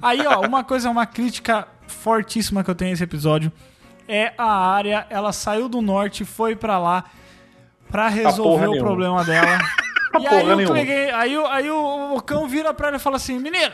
Aí, 0.02 0.20
ó, 0.28 0.42
uma 0.46 0.66
coisa, 0.66 0.90
uma 0.90 1.06
crítica 1.06 1.66
fortíssima 1.88 2.62
que 2.62 2.70
eu 2.70 2.76
tenho 2.76 2.92
nesse 2.92 3.04
episódio 3.06 3.50
é 4.06 4.34
a 4.38 4.52
área, 4.70 5.08
ela 5.10 5.32
saiu 5.32 5.70
do 5.70 5.82
norte, 5.82 6.26
foi 6.26 6.58
pra 6.58 6.78
lá 6.78 7.06
pra 7.90 8.10
resolver 8.10 8.44
porra 8.44 8.68
o 8.68 8.72
nenhuma. 8.72 8.86
problema 8.86 9.24
dela. 9.24 9.60
e 10.08 10.12
Porra 10.12 10.38
aí 10.38 10.50
eu 10.64 10.74
peguei, 10.74 11.10
aí, 11.12 11.38
o- 11.38 11.48
aí 11.48 11.70
o, 11.70 12.16
o 12.16 12.22
cão 12.22 12.48
vira 12.48 12.74
pra 12.74 12.88
ela 12.88 12.98
e 12.98 13.00
fala 13.00 13.18
assim, 13.18 13.38
menina, 13.40 13.74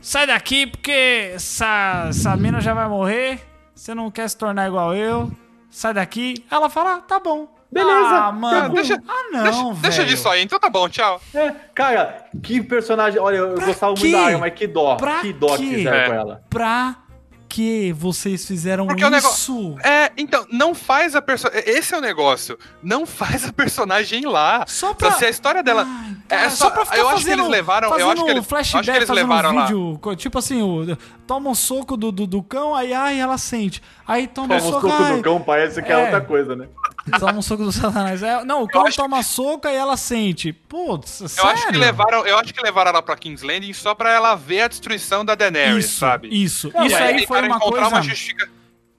sai 0.00 0.26
daqui 0.26 0.66
porque 0.66 1.32
essa, 1.34 2.06
essa 2.08 2.36
mina 2.36 2.60
já 2.60 2.72
vai 2.74 2.88
morrer. 2.88 3.40
Você 3.74 3.94
não 3.94 4.10
quer 4.10 4.28
se 4.28 4.36
tornar 4.36 4.66
igual 4.68 4.94
eu. 4.94 5.30
Sai 5.70 5.94
daqui. 5.94 6.44
Ela 6.50 6.68
fala, 6.68 6.94
ah, 6.96 7.00
tá 7.00 7.20
bom. 7.20 7.46
Beleza. 7.70 8.08
Ah, 8.16 8.32
mano. 8.32 8.74
Deixa- 8.74 8.98
ah, 9.06 9.24
não, 9.30 9.42
deixa, 9.42 9.58
velho. 9.62 9.74
deixa 9.82 10.04
disso 10.06 10.28
aí, 10.28 10.42
então 10.42 10.58
tá 10.58 10.70
bom, 10.70 10.88
tchau. 10.88 11.20
É, 11.34 11.50
cara, 11.74 12.24
que 12.42 12.62
personagem. 12.62 13.20
Olha, 13.20 13.36
eu 13.36 13.54
Pra 13.54 13.66
gostava 13.66 13.94
quê? 13.94 14.00
muito 14.00 14.12
da 14.16 14.24
Arya, 14.24 14.38
mas 14.38 14.54
que 14.54 14.66
dó. 14.66 14.96
Pra 14.96 15.20
que 15.20 15.32
dó 15.34 15.48
quê? 15.48 15.58
que 15.58 15.74
fizeram 15.74 15.96
É. 15.96 16.06
com 16.08 16.14
ela. 16.14 16.42
Pra 16.48 16.96
que 17.48 17.92
vocês 17.94 18.44
fizeram 18.46 18.86
Porque 18.86 19.04
isso? 19.04 19.74
É, 19.82 20.12
então, 20.16 20.46
não 20.52 20.74
faz 20.74 21.16
a 21.16 21.22
personagem. 21.22 21.62
Esse 21.66 21.94
é 21.94 21.98
o 21.98 22.00
negócio. 22.00 22.58
Não 22.82 23.06
faz 23.06 23.46
a 23.48 23.52
personagem 23.52 24.26
lá. 24.26 24.64
Só 24.66 24.92
pra... 24.94 25.12
Se 25.12 25.24
a 25.24 25.30
história 25.30 25.62
dela. 25.62 25.84
Ai, 25.88 26.16
É 26.28 26.36
cara, 26.36 26.50
só- 26.50 26.70
pra 26.70 26.84
ficar 26.84 26.98
eu 26.98 27.08
acho 27.08 27.16
que 27.18 27.22
fazendo, 27.24 27.40
eles 27.40 27.50
levaram- 27.50 27.88
eu 27.88 27.92
Fazendo 27.92 28.10
acho 28.12 28.24
que 28.24 28.30
eles- 28.30 28.46
flashback, 28.46 28.80
acho 28.80 28.90
que 28.90 28.96
eles 28.98 29.08
fazendo 29.08 29.22
levaram 29.28 29.54
lá. 29.54 29.62
vídeo, 29.62 29.98
co- 30.00 30.14
tipo 30.14 30.38
assim, 30.38 30.60
o, 30.62 30.96
toma 31.28 31.50
um 31.50 31.54
soco 31.54 31.94
do, 31.96 32.10
do, 32.10 32.26
do 32.26 32.42
cão, 32.42 32.74
aí 32.74 32.92
ai, 32.94 33.20
ela 33.20 33.36
sente. 33.38 33.82
Aí 34.06 34.26
toma 34.26 34.56
um 34.56 34.58
Toma 34.58 34.68
um 34.68 34.72
soco, 34.72 34.88
soco 34.90 35.02
ai, 35.04 35.16
do 35.18 35.22
cão, 35.22 35.40
parece 35.42 35.82
que 35.82 35.92
é, 35.92 35.94
É. 35.94 36.02
outra 36.04 36.20
coisa, 36.22 36.56
né? 36.56 36.66
toma 37.20 37.34
um 37.38 37.42
soco 37.42 37.62
do 37.64 37.70
satanás. 37.72 38.22
É, 38.22 38.42
não, 38.44 38.62
o 38.62 38.68
cão 38.68 38.84
toma 38.90 39.22
soco 39.22 39.68
e 39.68 39.74
ela 39.74 39.96
sente. 39.96 40.52
Putz, 40.52 41.20
Eu 41.20 41.28
sério? 41.28 41.50
acho 41.52 41.68
que 41.68 41.76
levaram, 41.76 42.26
eu 42.26 42.38
acho 42.38 42.52
que 42.54 42.60
levaram 42.62 42.90
ela 42.90 43.02
pra 43.02 43.14
King's 43.16 43.42
Landing 43.42 43.72
só 43.74 43.94
pra 43.94 44.12
ela 44.12 44.34
ver 44.34 44.62
a 44.62 44.68
destruição 44.68 45.24
da 45.24 45.34
Daenerys, 45.34 45.84
Isso, 45.84 45.98
sabe? 45.98 46.28
isso. 46.32 46.72
Não, 46.74 46.86
isso 46.86 46.96
aí 46.96 47.26
foi 47.26 47.42
uma 47.42 47.60
coisa... 47.60 47.88
uma 47.88 48.02
justifica- 48.02 48.48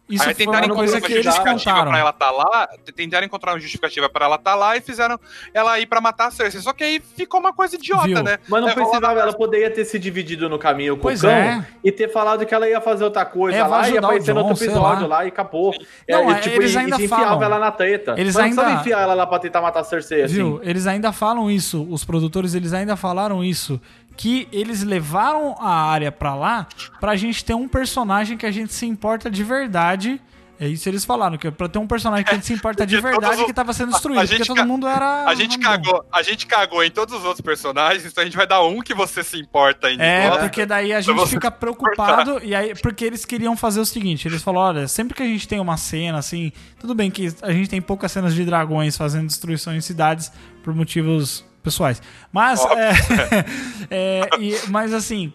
Isso 0.10 0.24
aí 0.28 0.34
foi 0.34 0.46
tentaram 0.46 0.68
uma 0.68 0.76
coisa 0.76 0.98
encontrar 0.98 1.08
que 1.08 1.14
uma 1.14 1.20
eles 1.20 1.26
justificativa 1.26 1.86
pra 1.86 2.00
ela 2.00 2.10
estar 2.10 2.32
lá, 2.32 2.68
tentaram 2.96 3.26
encontrar 3.26 3.54
uma 3.54 3.60
justificativa 3.60 4.10
pra 4.10 4.26
ela 4.26 4.36
estar 4.36 4.56
lá 4.56 4.76
e 4.78 4.82
fizeram 4.82 5.20
ela 5.54 5.80
ir 5.80 5.86
pra 5.86 6.02
matar 6.02 6.28
a 6.28 6.32
Cersei. 6.32 6.60
Só 6.62 6.74
que 6.74 6.84
aí 6.84 7.00
ficou 7.16 7.40
uma 7.40 7.54
coisa 7.54 7.76
idiota, 7.76 8.08
Viu? 8.08 8.24
né? 8.24 8.40
Mas 8.48 8.62
não 8.62 8.70
É, 8.70 8.74
precisava, 8.74 9.20
ela 9.20 9.34
poderia 9.34 9.70
ter 9.70 9.86
se 9.86 10.00
dividido 10.00 10.50
no 10.50 10.58
caminho 10.58 10.96
com 10.96 11.04
Pois 11.04 11.20
o 11.24 11.28
cão 11.28 11.32
é. 11.36 11.68
e 11.84 11.92
ter 11.92 12.12
falado 12.12 12.46
que 12.46 12.54
ela 12.54 12.68
ia 12.68 12.82
fazer 12.82 13.04
outra 13.04 13.24
coisa 13.26 13.58
É, 13.58 13.64
lá 13.64 13.88
e 13.88 13.98
aparecer 13.98 14.34
no 14.34 14.44
outro 14.46 14.64
episódio 14.64 15.08
lá. 15.08 15.18
lá. 15.20 15.26
e 15.26 15.28
acabou. 15.28 15.74
Não, 16.10 16.32
é, 16.32 16.38
é, 16.38 16.40
tipo, 16.40 16.56
eles 16.56 16.74
e, 16.74 16.78
ainda 16.78 17.00
e 17.00 17.06
enfiava 17.06 17.24
falam. 17.26 17.44
ela 17.44 17.60
na 17.60 17.72
treta. 17.72 18.16
Eles 18.18 18.34
Mas 18.36 18.36
não 18.36 18.44
ainda- 18.44 18.62
precisava 18.64 18.82
enfiar 18.82 19.02
ela 19.02 19.14
lá 19.14 19.28
pra 19.28 19.40
tentar 19.40 19.62
matar 19.62 19.82
a 19.82 19.84
Cersei 19.84 20.24
assim. 20.24 20.34
Viu? 20.36 20.60
Eles 20.64 20.88
ainda 20.88 21.12
falam 21.12 21.52
isso, 21.52 21.86
os 21.90 22.04
produtores, 22.04 22.56
eles 22.56 22.74
ainda 22.74 22.96
falaram 22.96 23.44
isso, 23.44 23.80
que 24.20 24.50
eles 24.52 24.84
levaram 24.84 25.56
a 25.62 25.74
área 25.90 26.12
pra 26.12 26.36
lá 26.36 26.68
pra 27.00 27.16
gente 27.16 27.46
ter 27.46 27.54
um 27.54 27.70
personagem 27.70 28.36
que 28.38 28.46
a 28.46 28.52
gente 28.52 28.74
se 28.74 28.86
importa 28.86 29.32
de 29.32 29.46
verdade. 29.46 30.22
É 30.60 30.68
isso 30.68 30.90
eles 30.90 31.06
falaram, 31.06 31.38
que 31.38 31.48
é 31.48 31.52
pra 31.52 31.70
ter 31.70 31.80
um 31.80 31.88
personagem 31.88 32.26
que 32.26 32.32
a 32.32 32.34
gente 32.34 32.46
se 32.46 32.52
importa 32.52 32.86
de 32.86 32.96
Porque 33.00 33.14
todos 33.14 33.22
verdade 33.30 33.46
que 33.46 33.54
tava 33.54 33.72
sendo 33.72 33.88
a- 33.88 33.92
destruído, 33.94 34.18
a 34.20 34.22
porque 34.24 34.38
gente 34.40 34.48
todo 34.48 34.66
mundo 34.68 34.86
era... 34.90 35.24
A 35.24 35.34
gente 35.34 35.58
cagou, 35.58 36.04
a 36.12 36.22
gente 36.22 36.46
cagou 36.46 36.84
em 36.84 36.92
todos 36.92 37.16
os 37.16 37.24
outros 37.24 37.40
personagens, 37.40 38.06
então 38.06 38.22
a 38.22 38.26
gente 38.26 38.36
vai 38.36 38.46
dar 38.46 38.62
um 38.66 38.82
que 38.82 38.94
você 38.94 39.24
se 39.24 39.40
importa 39.40 39.88
ainda. 39.88 40.04
É, 40.04 40.28
Nossa. 40.28 40.42
porque 40.42 40.66
daí 40.66 40.92
a 40.92 41.00
gente 41.00 41.28
fica 41.28 41.50
preocupado, 41.50 42.42
e 42.44 42.54
aí, 42.54 42.76
porque 42.76 43.06
eles 43.06 43.24
queriam 43.24 43.56
fazer 43.56 43.80
o 43.80 43.86
seguinte, 43.86 44.28
eles 44.28 44.44
falaram, 44.44 44.80
olha, 44.80 44.88
sempre 44.90 45.16
que 45.16 45.24
a 45.24 45.28
gente 45.28 45.48
tem 45.48 45.62
uma 45.62 45.78
cena, 45.78 46.18
assim, 46.18 46.52
tudo 46.78 46.94
bem 46.94 47.10
que 47.10 47.34
a 47.42 47.54
gente 47.54 47.70
tem 47.70 47.82
poucas 47.82 48.12
cenas 48.12 48.36
de 48.36 48.44
dragões 48.44 48.98
fazendo 48.98 49.28
destruição 49.28 49.74
em 49.74 49.80
cidades 49.80 50.30
por 50.62 50.76
motivos 50.76 51.48
pessoais, 51.64 52.02
mas, 52.32 52.60
é, 52.66 52.92
é, 53.90 54.30
e- 54.40 54.58
mas 54.70 54.94
assim, 54.94 55.32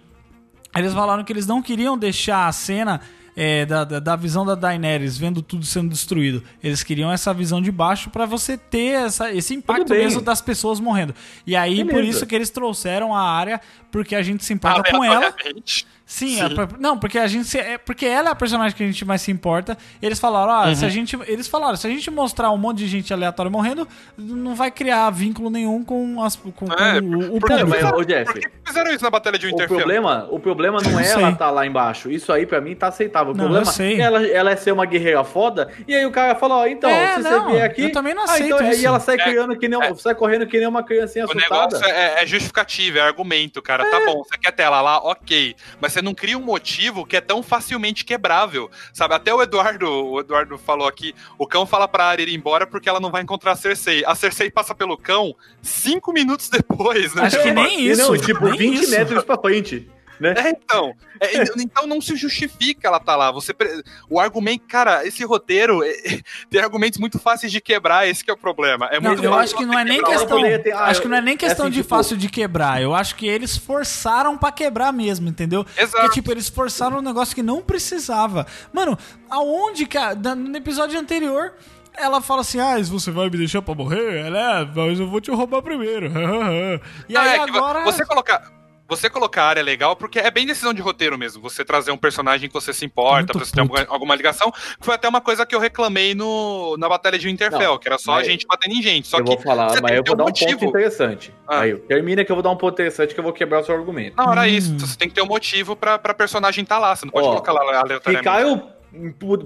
eles 0.77 0.93
falaram 0.93 1.23
que 1.25 1.33
eles 1.33 1.47
não 1.47 1.63
queriam 1.63 1.97
deixar 1.97 2.47
a 2.49 2.53
cena 2.53 3.01
é, 3.37 3.67
da, 3.67 3.83
da, 3.85 3.99
da 3.99 4.17
visão 4.17 4.47
da 4.47 4.55
Daenerys 4.55 5.19
vendo 5.19 5.43
tudo 5.43 5.65
sendo 5.65 5.89
destruído. 5.89 6.43
Eles 6.63 6.83
queriam 6.83 7.11
essa 7.11 7.35
visão 7.35 7.61
de 7.61 7.71
baixo 7.73 8.11
pra 8.11 8.27
você 8.27 8.57
ter 8.57 9.05
essa, 9.07 9.33
esse 9.33 9.55
impacto 9.55 9.91
mesmo 9.91 10.21
das 10.21 10.41
pessoas 10.41 10.79
morrendo. 10.79 11.15
E 11.47 11.57
aí, 11.57 11.85
por 11.85 11.95
Beleza. 11.95 12.11
isso 12.19 12.27
que 12.27 12.35
eles 12.35 12.51
trouxeram 12.51 13.15
a 13.15 13.23
área, 13.23 13.61
porque 13.91 14.15
a 14.15 14.23
gente 14.23 14.45
se 14.45 14.53
importa 14.53 14.89
com 14.91 15.05
ela. 15.05 15.17
Aleatoriamente. 15.17 15.87
Sim, 16.07 16.37
Sim. 16.37 16.43
é 16.45 16.49
pra- 16.51 16.69
não, 16.79 16.99
porque 16.99 17.19
a 17.19 17.27
gente 17.27 17.47
se- 17.47 17.59
é 17.59 17.79
porque 17.79 18.05
ela 18.05 18.29
é 18.29 18.33
a 18.33 18.35
personagem 18.35 18.77
que 18.77 18.83
a 18.83 18.87
gente 18.87 19.05
mais 19.07 19.23
se 19.23 19.31
importa. 19.31 19.77
Eles 20.03 20.19
falaram, 20.21 20.53
ah, 20.53 20.67
Uhum. 20.69 20.75
se 20.75 20.85
a 20.85 20.89
gente, 20.91 21.19
eles 21.27 21.49
falaram, 21.49 21.77
se 21.77 21.87
a 21.87 21.91
gente 21.91 22.11
mostrar 22.11 22.51
um 22.51 22.59
monte 22.59 22.79
de 22.79 22.87
gente 22.89 23.11
aleatória 23.11 23.51
morrendo, 23.51 23.89
não 24.19 24.55
vai 24.55 24.71
criar 24.71 25.09
vínculo 25.09 25.49
nenhum 25.49 25.83
com, 25.83 26.23
as, 26.23 26.37
com, 26.37 26.53
com 26.53 26.67
É, 26.73 27.01
o, 27.01 27.37
o 27.37 27.41
porque- 27.41 27.55
público. 27.57 27.71
Mas, 27.71 27.85
ô, 27.85 27.93
Por 27.95 28.05
Jeff, 28.05 28.33
que 28.35 28.49
fizeram 28.67 28.93
isso 28.93 29.03
na 29.03 29.09
Batalha 29.11 29.39
de 29.39 29.47
o 29.47 29.49
Winterfell? 29.49 29.77
problema, 29.79 30.29
o 30.31 30.39
problema 30.39 30.79
não 30.83 30.91
Não 30.93 31.01
é 31.01 31.05
sei. 31.05 31.23
ela 31.23 31.31
estar 31.31 31.51
lá 31.51 31.67
embaixo. 31.67 32.11
Isso 32.11 32.31
aí 32.33 32.45
pra 32.45 32.61
mim 32.61 32.75
tá 32.75 32.89
aceitável. 32.89 33.33
O 33.33 33.37
Não, 33.37 33.45
problema 33.49 33.73
é 33.81 33.99
ela, 34.01 34.27
ela 34.27 34.51
é 34.51 34.57
ser 34.57 34.73
uma 34.73 34.85
guerreira 34.85 35.25
foda. 35.25 35.71
E 35.89 35.95
aí 35.95 36.05
o 36.05 36.11
cara 36.11 36.35
fala, 36.35 36.57
ó, 36.57 36.67
então, 36.67 36.91
É, 36.91 37.15
se 37.17 37.23
não, 37.23 37.45
você 37.47 37.53
vier 37.53 37.65
aqui. 37.65 37.83
eu 37.85 37.93
também 37.93 38.13
não 38.13 38.23
ah, 38.23 38.25
então, 38.39 38.59
aceito 38.59 38.63
aí 38.63 38.71
isso. 38.77 38.87
ela 38.87 39.01
sai 39.01 39.15
É, 39.15 39.19
criando 39.25 39.57
que 39.57 39.67
nem, 39.69 39.79
um- 39.79 39.97
sai 39.97 40.15
correndo 40.15 40.47
que 40.47 40.59
nem 40.59 40.69
uma 40.69 40.83
criancinha 40.83 41.25
O 41.25 41.31
assustada. 41.31 41.67
negócio 41.79 41.87
é, 41.87 42.23
é 42.23 42.27
justificativa, 42.27 42.99
é 42.99 43.03
argumento, 43.03 43.63
cara. 43.63 43.89
Tá 43.91 44.01
bom, 44.05 44.23
você 44.23 44.37
quer 44.37 44.53
ter 44.53 44.65
ela 44.65 44.83
lá, 44.83 44.99
ok. 44.99 45.57
Mas 45.81 45.94
você 45.95 46.03
não 46.03 46.15
cria 46.15 46.37
um 46.37 46.43
motivo 46.43 47.07
que 47.07 47.17
é 47.17 47.21
tão 47.21 47.43
facilmente 47.43 48.05
quebrável. 48.05 48.71
Sabe, 48.93 49.15
até 49.15 49.33
o 49.33 49.43
Eduardo, 49.43 49.89
o 49.89 50.21
Eduardo 50.21 50.59
falou 50.59 50.87
aqui, 50.89 51.15
o 51.39 51.47
cão 51.47 51.65
fala 51.65 51.87
pra 51.87 52.07
Arya 52.07 52.25
ir 52.25 52.35
embora 52.35 52.67
porque 52.67 52.89
ela 52.89 53.01
não 53.01 53.11
vai 53.11 53.23
encontrar 53.23 53.53
a 53.53 53.57
Cersei. 53.57 54.05
A 54.05 54.15
Cersei 54.15 54.51
passa 54.51 54.75
pelo 54.75 54.99
cão 54.99 55.35
cinco 55.63 56.13
minutos 56.13 56.49
depois, 56.51 57.15
né? 57.15 57.25
Acho 57.25 57.43
que 57.43 57.53
nem 57.53 57.87
isso. 57.87 58.03
não, 58.03 58.19
tipo, 58.19 58.49
nem 58.49 58.59
20 58.59 58.83
isso. 58.83 58.91
metros 58.91 59.25
pra 59.25 59.39
frente. 59.39 59.89
Né? 60.21 60.35
É, 60.37 60.51
então. 60.51 60.95
É, 61.21 61.37
e- 61.39 61.45
então 61.59 61.87
não 61.87 62.01
se 62.01 62.15
justifica 62.17 62.87
ela 62.89 63.01
tá 63.01 63.17
lá. 63.17 63.31
Você 63.33 63.53
pre- 63.53 63.83
o 64.09 64.21
argumento, 64.21 64.65
cara, 64.69 65.07
esse 65.07 65.25
roteiro 65.25 65.83
é- 65.83 65.91
é- 65.91 66.21
tem 66.51 66.61
argumentos 66.61 66.99
muito 66.99 67.19
fáceis 67.19 67.51
de 67.51 67.61
quebrar, 67.61 68.07
esse 68.09 68.25
que 68.25 68.31
é 68.31 68.35
o 68.35 68.37
problema. 68.37 68.87
É 68.93 69.01
Não, 69.01 69.11
muito 69.11 69.25
eu 69.25 69.35
acho 69.35 69.57
que 69.57 69.65
não 69.65 69.79
é 69.79 69.85
nem 69.85 70.03
questão. 70.03 70.41
ter- 70.41 70.73
ah, 70.73 70.85
acho 70.85 71.03
que 71.03 71.09
não 71.09 71.17
é 71.17 71.21
nem 71.21 71.35
eu- 71.35 71.39
questão 71.39 71.67
assim, 71.67 71.73
de 71.75 71.83
tipo- 71.83 71.89
fácil 71.97 72.17
de 72.17 72.29
quebrar. 72.29 72.81
Eu 72.81 72.95
acho 72.95 73.15
que 73.17 73.27
eles 73.27 73.57
forçaram 73.57 74.39
pra 74.39 74.53
quebrar 74.53 74.93
mesmo, 74.93 75.29
entendeu? 75.29 75.67
Exato. 75.77 75.97
Porque, 75.97 76.15
tipo, 76.15 76.31
eles 76.31 76.49
forçaram 76.49 76.99
um 76.99 77.03
negócio 77.03 77.35
que 77.35 77.43
não 77.43 77.61
precisava. 77.63 78.47
Mano, 78.73 78.97
aonde 79.31 79.87
que. 79.87 79.99
a- 79.99 80.15
da- 80.15 80.35
No 80.35 80.57
episódio 80.57 80.99
anterior. 80.99 81.53
Ela 81.97 82.21
fala 82.21 82.41
assim: 82.41 82.59
Ah, 82.59 82.77
se 82.83 82.91
você 82.91 83.11
vai 83.13 83.31
me 83.31 83.39
deixar 83.39 83.63
pra 83.63 83.73
morrer? 83.75 84.27
Ela 84.27 84.63
é, 84.63 84.65
mas 84.75 84.99
eu 84.99 85.07
vou 85.09 85.21
te 85.21 85.31
roubar 85.31 85.63
primeiro. 85.63 86.07
e 87.09 87.17
aí 87.17 87.39
é 87.39 87.45
que 87.45 87.53
vo- 87.53 87.59
agora. 87.59 87.85
Você 87.85 88.05
colocar. 88.05 88.51
Você 88.87 89.09
colocar 89.09 89.45
a 89.45 89.49
área 89.49 89.63
legal, 89.63 89.97
porque 89.97 90.19
é 90.19 90.31
bem 90.31 90.47
decisão 90.47 90.75
de 90.75 90.83
roteiro 90.83 91.17
mesmo. 91.17 91.41
Você 91.43 91.65
trazer 91.65 91.91
um 91.91 91.97
personagem 91.97 92.49
que 92.49 92.55
você 92.55 92.71
se 92.73 92.85
importa, 92.85 93.33
pra 93.33 93.43
você 93.45 93.51
ter 93.53 93.61
alguma, 93.61 93.87
alguma 93.89 94.15
ligação. 94.15 94.53
Foi 94.79 94.95
até 94.95 95.09
uma 95.09 95.23
coisa 95.23 95.47
que 95.47 95.55
eu 95.55 95.59
reclamei 95.59 96.15
no, 96.15 96.77
na 96.77 96.87
Batalha 96.89 97.19
de 97.19 97.27
Winterfell, 97.27 97.61
Não, 97.73 97.79
que 97.79 97.89
era 97.89 97.97
só 97.97 98.15
a 98.15 98.23
gente 98.23 98.47
batendo 98.47 98.75
em 98.75 98.83
gente. 98.83 99.09
Só 99.09 99.19
eu 99.19 99.25
que 99.25 99.35
vou 99.35 99.41
falar, 99.43 99.81
mas 99.81 99.91
eu 99.93 100.05
vou 100.05 100.05
ter 100.05 100.17
dar 100.17 100.25
um 100.25 100.27
um 100.27 100.33
ponto 100.33 100.41
motivo. 100.41 100.65
interessante. 100.67 101.35
Ah. 101.49 101.61
Aí, 101.61 101.75
termina 101.77 102.25
que 102.25 102.31
eu 102.31 102.37
vou 102.37 102.43
dar 102.43 102.51
um 102.51 102.57
ponto 102.57 102.75
interessante 102.75 103.15
que 103.15 103.21
eu 103.21 103.25
vou 103.25 103.33
quebrar 103.33 103.61
o 103.61 103.65
seu 103.65 103.75
argumento. 103.75 104.17
Não, 104.19 104.31
era 104.31 104.43
Hum. 104.43 104.47
isso. 104.47 104.79
Você 104.79 104.99
tem 104.99 105.09
que 105.09 105.15
ter 105.15 105.23
um 105.23 105.27
motivo 105.27 105.75
pra, 105.75 105.99
pra 105.99 106.13
personagem 106.13 106.63
estar 106.63 106.79
lá. 106.79 106.95
Você 106.95 107.07
não 107.07 107.13
pode 107.13 107.27
Ó, 107.27 107.31
colocar 107.31 107.53
lá 107.53 107.61
aleatoriamente. 107.63 108.19
Ficaram 108.19 108.59
pu- 108.59 108.74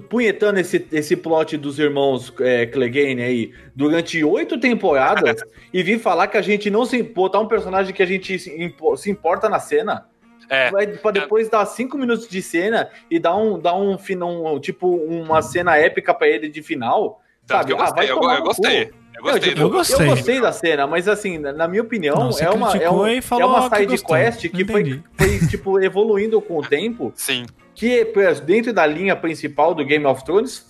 punhetando 0.09 0.59
esse, 0.59 0.87
esse 0.91 1.15
plot 1.15 1.57
dos 1.57 1.79
irmãos 1.79 2.33
é, 2.39 2.65
Clegane 2.65 3.21
aí 3.21 3.53
durante 3.75 4.23
oito 4.23 4.59
temporadas 4.59 5.41
e 5.73 5.81
vir 5.83 5.99
falar 5.99 6.27
que 6.27 6.37
a 6.37 6.41
gente 6.41 6.69
não 6.69 6.85
se 6.85 7.01
botar 7.01 7.39
um 7.39 7.47
personagem 7.47 7.93
que 7.93 8.03
a 8.03 8.05
gente 8.05 8.37
se, 8.37 8.75
se 8.97 9.09
importa 9.09 9.49
na 9.49 9.59
cena. 9.59 10.05
É. 10.49 10.71
Vai, 10.71 10.87
pra 10.87 11.11
depois 11.11 11.47
dar 11.47 11.65
cinco 11.65 11.97
minutos 11.97 12.27
de 12.27 12.41
cena 12.41 12.89
e 13.09 13.19
dar 13.19 13.35
um, 13.35 13.59
dar 13.59 13.75
um 13.75 13.97
final, 13.97 14.55
um, 14.55 14.59
tipo, 14.59 14.87
uma 14.87 15.41
cena 15.43 15.77
épica 15.77 16.13
pra 16.13 16.27
ele 16.27 16.49
de 16.49 16.63
final. 16.63 17.21
Tanto 17.45 17.59
sabe? 17.59 17.71
eu 17.71 17.77
Ah, 17.77 17.91
vai 17.91 18.07
gostei, 18.07 18.11
eu, 18.11 18.15
tomar 18.19 18.33
eu 18.33 18.39
no 18.39 18.45
gostei. 18.45 18.85
cu. 18.87 18.93
Eu 19.19 19.23
gostei. 19.23 19.39
Não, 19.41 19.55
tipo, 19.55 19.61
Eu 19.61 19.69
gostei. 19.69 20.05
Eu 20.05 20.09
gostei 20.09 20.41
da 20.41 20.51
cena, 20.51 20.87
mas 20.87 21.07
assim, 21.07 21.37
na 21.37 21.67
minha 21.67 21.81
opinião, 21.81 22.15
Não, 22.15 22.29
é 22.39 22.49
uma, 22.49 22.75
é, 22.77 22.89
um, 22.89 23.07
e 23.07 23.17
é 23.17 23.45
uma 23.45 23.69
que 23.69 23.75
side 23.77 23.91
gostou. 23.91 24.15
quest 24.15 24.49
que 24.49 24.65
foi, 24.65 25.03
foi, 25.17 25.47
tipo, 25.47 25.79
evoluindo 25.79 26.41
com 26.41 26.57
o 26.57 26.61
tempo, 26.61 27.11
Sim. 27.15 27.45
que 27.75 28.07
dentro 28.45 28.73
da 28.73 28.85
linha 28.85 29.15
principal 29.15 29.75
do 29.75 29.85
Game 29.85 30.05
of 30.05 30.23
Thrones, 30.23 30.65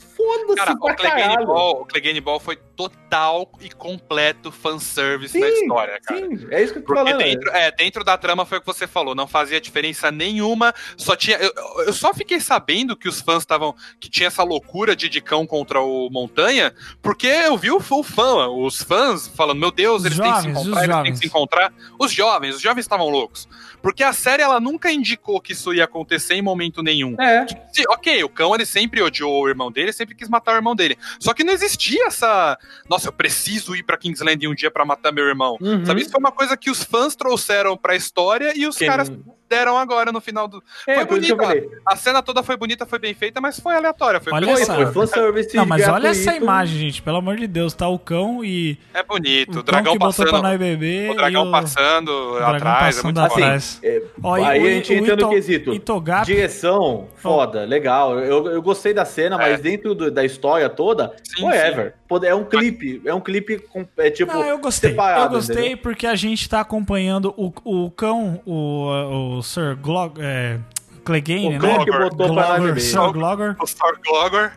Cara, 0.55 0.71
foda-se 0.71 0.71
o 0.73 0.79
pra 0.79 0.95
Clegane, 0.95 1.21
caralho. 1.21 1.47
Ball, 1.47 1.81
o 1.81 1.85
Clegane 1.85 2.21
Ball 2.21 2.39
foi 2.39 2.55
total 2.55 3.49
e 3.61 3.69
completo 3.69 4.51
fanservice 4.51 5.39
na 5.39 5.47
Sim, 5.47 5.53
história, 5.53 5.99
cara. 6.01 6.19
Sim, 6.19 6.47
é 6.51 6.63
isso 6.63 6.73
que 6.73 6.79
eu 6.79 6.83
tô 6.83 6.87
Porque 6.93 7.09
falando. 7.11 7.17
dentro, 7.23 7.49
é, 7.51 7.71
dentro 7.71 8.03
da 8.03 8.17
trama 8.17 8.45
foi 8.45 8.57
o 8.57 8.61
que 8.61 8.67
você 8.67 8.85
falou, 8.87 9.15
não 9.15 9.27
fazia 9.27 9.59
diferença 9.61 10.11
nenhuma, 10.11 10.73
só 10.97 11.15
tinha. 11.15 11.37
Eu, 11.37 11.51
eu 11.87 11.93
só 11.93 12.13
fiquei 12.13 12.39
sabendo 12.39 12.95
que 12.95 13.07
os 13.07 13.21
fãs 13.21 13.43
estavam. 13.43 13.73
que 13.99 14.09
tinha 14.09 14.27
essa 14.27 14.43
loucura 14.43 14.95
de 14.95 15.09
Dicão 15.09 15.45
contra 15.45 15.81
o 15.81 16.09
Montanha, 16.09 16.73
porque 17.01 17.27
eu 17.27 17.57
vi 17.57 17.71
o, 17.71 17.77
o 17.77 18.03
fã, 18.03 18.47
os 18.49 18.81
fãs 18.83 19.27
falando, 19.27 19.59
meu 19.59 19.71
Deus, 19.71 20.05
eles 20.05 20.17
têm 20.19 20.31
que 20.33 20.41
se 20.41 20.47
jovens, 20.53 20.67
encontrar, 20.67 20.83
eles 20.83 20.87
têm 20.87 20.89
que 20.89 20.93
jovens. 20.93 21.19
se 21.19 21.25
encontrar. 21.27 21.73
Os 21.97 22.11
jovens, 22.11 22.55
os 22.55 22.61
jovens 22.61 22.81
estavam 22.81 23.09
loucos. 23.09 23.47
Porque 23.81 24.03
a 24.03 24.11
série 24.11 24.43
ela 24.43 24.59
nunca 24.59 24.91
indicou 24.91 25.39
que 25.39 25.53
isso 25.53 25.73
ia 25.73 25.85
acontecer 25.85 26.33
em 26.35 26.41
momento 26.41 26.83
nenhum. 26.83 27.15
É, 27.19 27.47
Sim, 27.71 27.83
ok, 27.89 28.23
o 28.25 28.29
cão 28.29 28.53
ele 28.53 28.65
sempre 28.65 29.01
odiou 29.01 29.43
o 29.43 29.47
irmão 29.47 29.71
dele, 29.71 29.93
sempre 29.93 30.08
quis 30.15 30.29
matar 30.29 30.53
o 30.53 30.55
irmão 30.57 30.75
dele. 30.75 30.97
Só 31.19 31.33
que 31.33 31.43
não 31.43 31.53
existia 31.53 32.07
essa. 32.07 32.57
Nossa, 32.89 33.07
eu 33.07 33.13
preciso 33.13 33.75
ir 33.75 33.83
pra 33.83 33.97
Kingsland 33.97 34.47
um 34.47 34.55
dia 34.55 34.71
pra 34.71 34.85
matar 34.85 35.11
meu 35.11 35.25
irmão. 35.25 35.57
Uhum. 35.61 35.85
Sabe? 35.85 36.01
Isso 36.01 36.11
foi 36.11 36.19
uma 36.19 36.31
coisa 36.31 36.55
que 36.57 36.69
os 36.69 36.83
fãs 36.83 37.15
trouxeram 37.15 37.77
pra 37.77 37.95
história 37.95 38.53
e 38.55 38.67
os 38.67 38.77
Quem 38.77 38.87
caras 38.87 39.09
deram 39.49 39.77
agora 39.77 40.11
no 40.11 40.21
final 40.21 40.47
do. 40.47 40.63
É, 40.87 40.95
foi 40.95 41.05
bonita. 41.05 41.35
falei. 41.35 41.69
A 41.85 41.95
cena 41.95 42.21
toda 42.21 42.43
foi 42.43 42.55
bonita, 42.55 42.85
foi 42.85 42.99
bem 42.99 43.13
feita, 43.13 43.41
mas 43.41 43.59
foi 43.59 43.75
aleatória. 43.75 44.19
Foi 44.19 44.31
Olha 44.31 44.45
coisa- 44.47 44.61
essa- 44.61 44.75
Foi 44.75 44.85
fanservice 44.93 45.55
Não, 45.57 45.65
mas 45.65 45.87
olha 45.87 46.09
essa 46.09 46.35
imagem, 46.35 46.77
gente. 46.79 47.01
Pelo 47.01 47.17
amor 47.17 47.35
de 47.37 47.47
Deus, 47.47 47.73
tá 47.73 47.87
o 47.87 47.97
cão 47.97 48.43
e. 48.45 48.77
É 48.93 49.01
bonito. 49.03 49.57
O 49.57 49.59
O 49.59 49.63
dragão 49.63 49.97
passando. 49.97 50.29
pra 50.29 50.41
nós 50.41 50.59
beber. 50.59 51.09
O 51.11 51.15
dragão 51.15 51.45
e 51.45 51.47
o... 51.47 51.51
passando 51.51 52.09
o 52.09 52.35
dragão 52.35 52.55
atrás. 52.55 52.95
passando 52.95 53.17
é 53.17 53.21
muito 53.21 53.33
atrás. 53.33 53.79
É, 53.83 54.01
Ó, 54.23 54.37
e 54.37 54.43
aí 54.43 54.59
o- 54.63 54.67
a 54.67 54.69
gente 54.69 54.93
o 54.93 54.95
entra 54.97 55.15
no 55.15 55.21
Ito- 55.21 55.29
quesito. 55.29 55.73
Itogap- 55.73 56.25
Direção, 56.25 57.07
foda, 57.17 57.65
legal. 57.65 58.19
Eu, 58.19 58.47
eu 58.47 58.61
gostei 58.61 58.93
da 58.93 59.05
cena, 59.05 59.37
mas 59.37 59.59
dentro 59.61 59.95
do- 59.95 60.11
da 60.11 60.23
história 60.23 60.69
toda, 60.69 61.13
Sim, 61.23 61.43
whatever. 61.45 61.95
Pô, 62.07 62.17
É 62.23 62.33
um 62.35 62.43
clipe. 62.43 63.01
É 63.05 63.13
um 63.13 63.21
clipe 63.21 63.59
com, 63.59 63.85
é 63.97 64.09
tipo. 64.09 64.31
Não, 64.33 64.43
eu 64.43 64.57
gostei. 64.59 64.89
separado, 64.91 65.25
eu 65.25 65.29
gostei 65.29 65.55
entendeu? 65.57 65.77
porque 65.77 66.05
a 66.07 66.15
gente 66.15 66.49
tá 66.49 66.59
acompanhando 66.59 67.33
o, 67.37 67.51
o 67.63 67.91
cão, 67.91 68.41
o, 68.45 69.37
o 69.37 69.38
Sir 69.43 69.75
Glog, 69.75 70.19
é, 70.19 70.59
Clegane, 71.03 71.47
O 71.47 71.51
né? 71.51 71.57
Glogor, 71.59 72.61
beber. 72.61 72.81
Sir 72.81 73.11
Glogor. 73.11 73.55
O 73.59 73.65
Star 73.67 73.93
Glogor. 74.05 74.51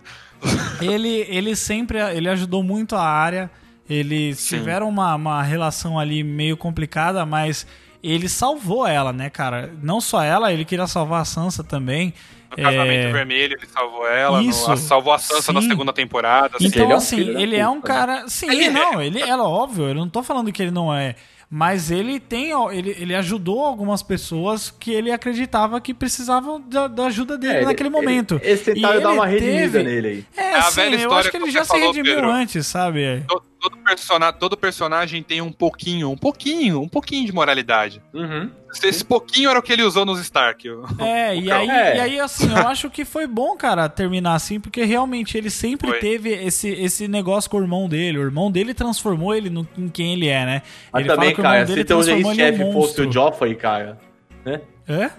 Ele, 0.81 1.25
ele 1.29 1.55
sempre 1.55 1.99
ele 2.17 2.29
ajudou 2.29 2.63
muito 2.63 2.97
a 2.97 3.03
área. 3.05 3.51
Eles 3.89 4.39
Sim. 4.41 4.59
tiveram 4.59 4.89
uma, 4.89 5.15
uma 5.15 5.43
relação 5.43 5.99
ali 5.99 6.23
meio 6.25 6.57
complicada, 6.57 7.27
mas 7.27 7.67
ele 8.03 8.29
salvou 8.29 8.87
ela, 8.87 9.13
né, 9.13 9.29
cara? 9.31 9.73
Não 9.83 10.01
só 10.01 10.23
ela, 10.23 10.53
ele 10.53 10.65
queria 10.65 10.87
salvar 10.87 11.23
a 11.23 11.25
Sansa 11.25 11.63
também. 11.63 12.13
No 12.51 12.57
casamento 12.63 13.07
É, 13.07 13.13
vermelho, 13.13 13.57
ele 13.59 13.67
salvou 13.67 14.07
ela. 14.09 14.43
no- 14.43 14.49
Isso, 14.49 14.71
a- 14.71 14.77
salvou 14.77 15.13
a 15.13 15.19
Sansa 15.19 15.53
na 15.53 15.63
sim. 15.63 15.69
segunda 15.69 15.93
temporada. 15.93 16.57
assim. 16.57 16.67
Então, 16.67 16.83
ele 16.85 16.93
é 16.93 16.95
um 16.95 16.99
assim, 16.99 17.17
filho 17.17 17.35
da 17.35 17.41
ele 17.41 17.57
é 17.57 17.69
um 17.69 17.77
né? 17.77 17.81
cara. 17.83 18.29
Sim, 18.29 18.51
Ele 18.51 18.65
é. 18.65 18.71
não, 18.71 19.01
ele 19.03 19.21
é 19.23 19.37
óbvio, 19.37 19.87
eu 19.89 19.95
não 19.95 20.09
tô 20.09 20.23
falando 20.23 20.53
que 20.53 20.63
ele 20.63 20.71
não 20.71 20.93
é. 20.93 21.15
Mas 21.55 21.91
ele 21.91 22.19
tem. 22.19 22.55
ó, 22.55 22.73
Ele, 22.73 22.97
ele 22.99 23.15
ajudou 23.15 23.61
algumas 23.63 24.03
pessoas 24.03 24.71
que 24.71 24.91
ele 24.91 25.13
acreditava 25.13 25.79
que 25.83 25.93
precisavam 25.93 26.59
da, 26.59 26.89
da 26.89 27.05
ajuda 27.09 27.37
dele 27.37 27.59
É, 27.59 27.65
naquele 27.67 27.91
ele- 27.91 27.95
momento. 27.95 28.37
ele- 28.37 28.47
Eles 28.53 28.63
tentaram 28.63 28.99
E 28.99 29.03
dar 29.03 29.11
ele 29.11 29.19
uma 29.19 29.27
redimida 29.27 29.61
teve- 29.79 29.83
nele 29.83 30.09
aí. 30.09 30.25
É, 30.35 30.41
É 30.53 30.55
a 30.57 30.63
sim, 30.63 30.77
velha 30.77 30.95
eu 30.95 30.99
história 31.01 31.21
acho 31.21 31.31
que 31.31 31.37
ele 31.37 31.51
já 31.51 31.63
se 31.65 31.77
redimiu 31.77 32.15
Pedro. 32.15 32.31
antes, 32.31 32.67
sabe? 32.67 33.23
Todo, 33.29 33.43
todo, 33.63 33.77
persona- 33.79 34.33
todo 34.33 34.57
personagem 34.57 35.23
tem 35.23 35.41
um 35.41 35.53
pouquinho, 35.53 36.11
um 36.11 36.17
pouquinho, 36.17 36.81
um 36.83 36.89
pouquinho 36.89 37.25
de 37.25 37.33
moralidade. 37.33 38.03
Uhum. 38.13 38.51
Esse, 38.85 39.05
pouquinho 39.05 39.49
era 39.51 39.59
o 39.59 39.63
que 39.63 39.73
ele 39.73 39.83
usou 39.85 40.05
nos 40.05 40.19
Stark. 40.21 40.69
o- 40.69 40.85
É, 40.99 41.37
e 41.37 41.49
aí, 41.53 41.69
É. 41.69 41.97
e 41.97 42.01
aí, 42.01 42.21
assim, 42.21 42.51
eu 42.51 42.67
acho 42.69 42.91
que 42.91 43.05
foi 43.05 43.27
bom, 43.27 43.57
cara, 43.57 43.89
terminar 43.89 44.35
assim, 44.35 44.59
porque 44.59 44.83
realmente 44.85 45.39
ele 45.39 45.49
sempre 45.51 45.91
Foi. 45.91 45.99
teve 46.01 46.31
esse, 46.31 46.69
esse 46.71 47.07
negócio 47.07 47.49
com 47.49 47.59
o 47.59 47.63
irmão 47.63 47.89
dele. 47.89 48.19
O 48.19 48.23
irmão 48.23 48.51
dele 48.51 48.75
transformou 48.75 49.35
ele 49.35 49.49
no, 49.49 49.67
em 49.79 49.89
quem 49.89 50.15
ele 50.15 50.27
é, 50.29 50.45
né? 50.45 50.63
Mas 50.93 51.05
ele 51.05 51.15
também, 51.15 51.35
que 51.35 51.41
o 51.41 51.43
irmão 51.43 51.53
cara, 51.53 51.65
dele 51.65 51.81
se 51.83 51.85
teu 51.87 51.99
um 51.99 52.03
ex-chefe 52.03 52.73
fosse 52.73 53.01
o 53.03 53.13
Joffrey, 53.13 53.55
cara. 53.55 53.99
Né? 54.45 54.61
É? 54.89 55.11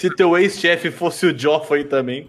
Se 0.00 0.14
teu 0.14 0.36
ex-chefe 0.38 0.90
fosse 0.90 1.26
o 1.26 1.38
Joffrey 1.38 1.84
também. 1.84 2.28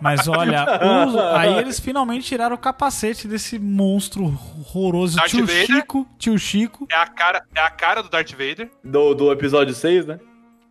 Mas 0.00 0.26
olha, 0.26 0.64
o- 0.82 1.36
aí 1.36 1.54
eles 1.58 1.78
finalmente 1.78 2.24
tiraram 2.26 2.54
o 2.54 2.58
capacete 2.58 3.28
desse 3.28 3.58
monstro 3.58 4.24
horroroso. 4.24 5.16
Darth 5.16 5.28
tio 5.30 5.46
Vader. 5.46 5.66
Chico, 5.66 6.08
tio 6.18 6.38
Chico. 6.38 6.86
É 6.90 6.96
a 6.96 7.06
cara, 7.06 7.44
é 7.54 7.60
a 7.60 7.70
cara 7.70 8.02
do 8.02 8.08
Darth 8.08 8.30
Vader. 8.32 8.70
Do, 8.82 9.14
do 9.14 9.30
episódio 9.32 9.74
6, 9.74 10.06
né? 10.06 10.18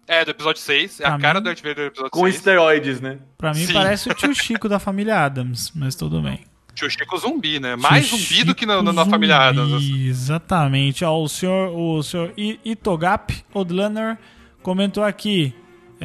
É, 0.08 0.26
do 0.26 0.32
episódio 0.32 0.62
6. 0.62 1.00
É 1.00 1.04
Pra 1.04 1.16
a 1.16 1.20
cara 1.20 1.34
mim- 1.40 1.44
do 1.44 1.46
Darth 1.46 1.60
Vader 1.62 1.76
do 1.76 1.82
episódio 1.84 2.12
Com 2.12 2.24
6. 2.24 2.36
esteroides, 2.36 3.00
né? 3.00 3.20
Pra 3.38 3.54
mim 3.54 3.66
Sim. 3.66 3.74
parece 3.74 4.10
o 4.10 4.14
tio 4.14 4.34
Chico 4.36 4.68
da 4.68 4.80
família 4.80 5.24
Adams, 5.24 5.72
mas 5.76 5.96
tudo 5.96 6.22
bem. 6.22 6.40
Tio 6.74 6.90
Chico 6.90 7.16
zumbi, 7.20 7.60
né? 7.60 7.76
Mais 7.76 8.10
Tio 8.10 8.18
zumbi 8.18 8.44
do 8.44 8.56
que 8.56 8.66
na, 8.66 8.80
Chico 8.80 8.92
na 8.92 9.06
família 9.06 9.38
Adams. 9.38 9.74
assim. 9.74 10.08
Exatamente. 10.08 11.06
Ó, 11.06 11.22
o 11.22 11.30
senhor, 11.30 11.70
o 11.78 12.02
senhor 12.02 12.34
Itogap 12.66 13.46
Odlaner 13.54 14.18
comentou 14.64 15.04
aqui. 15.04 15.54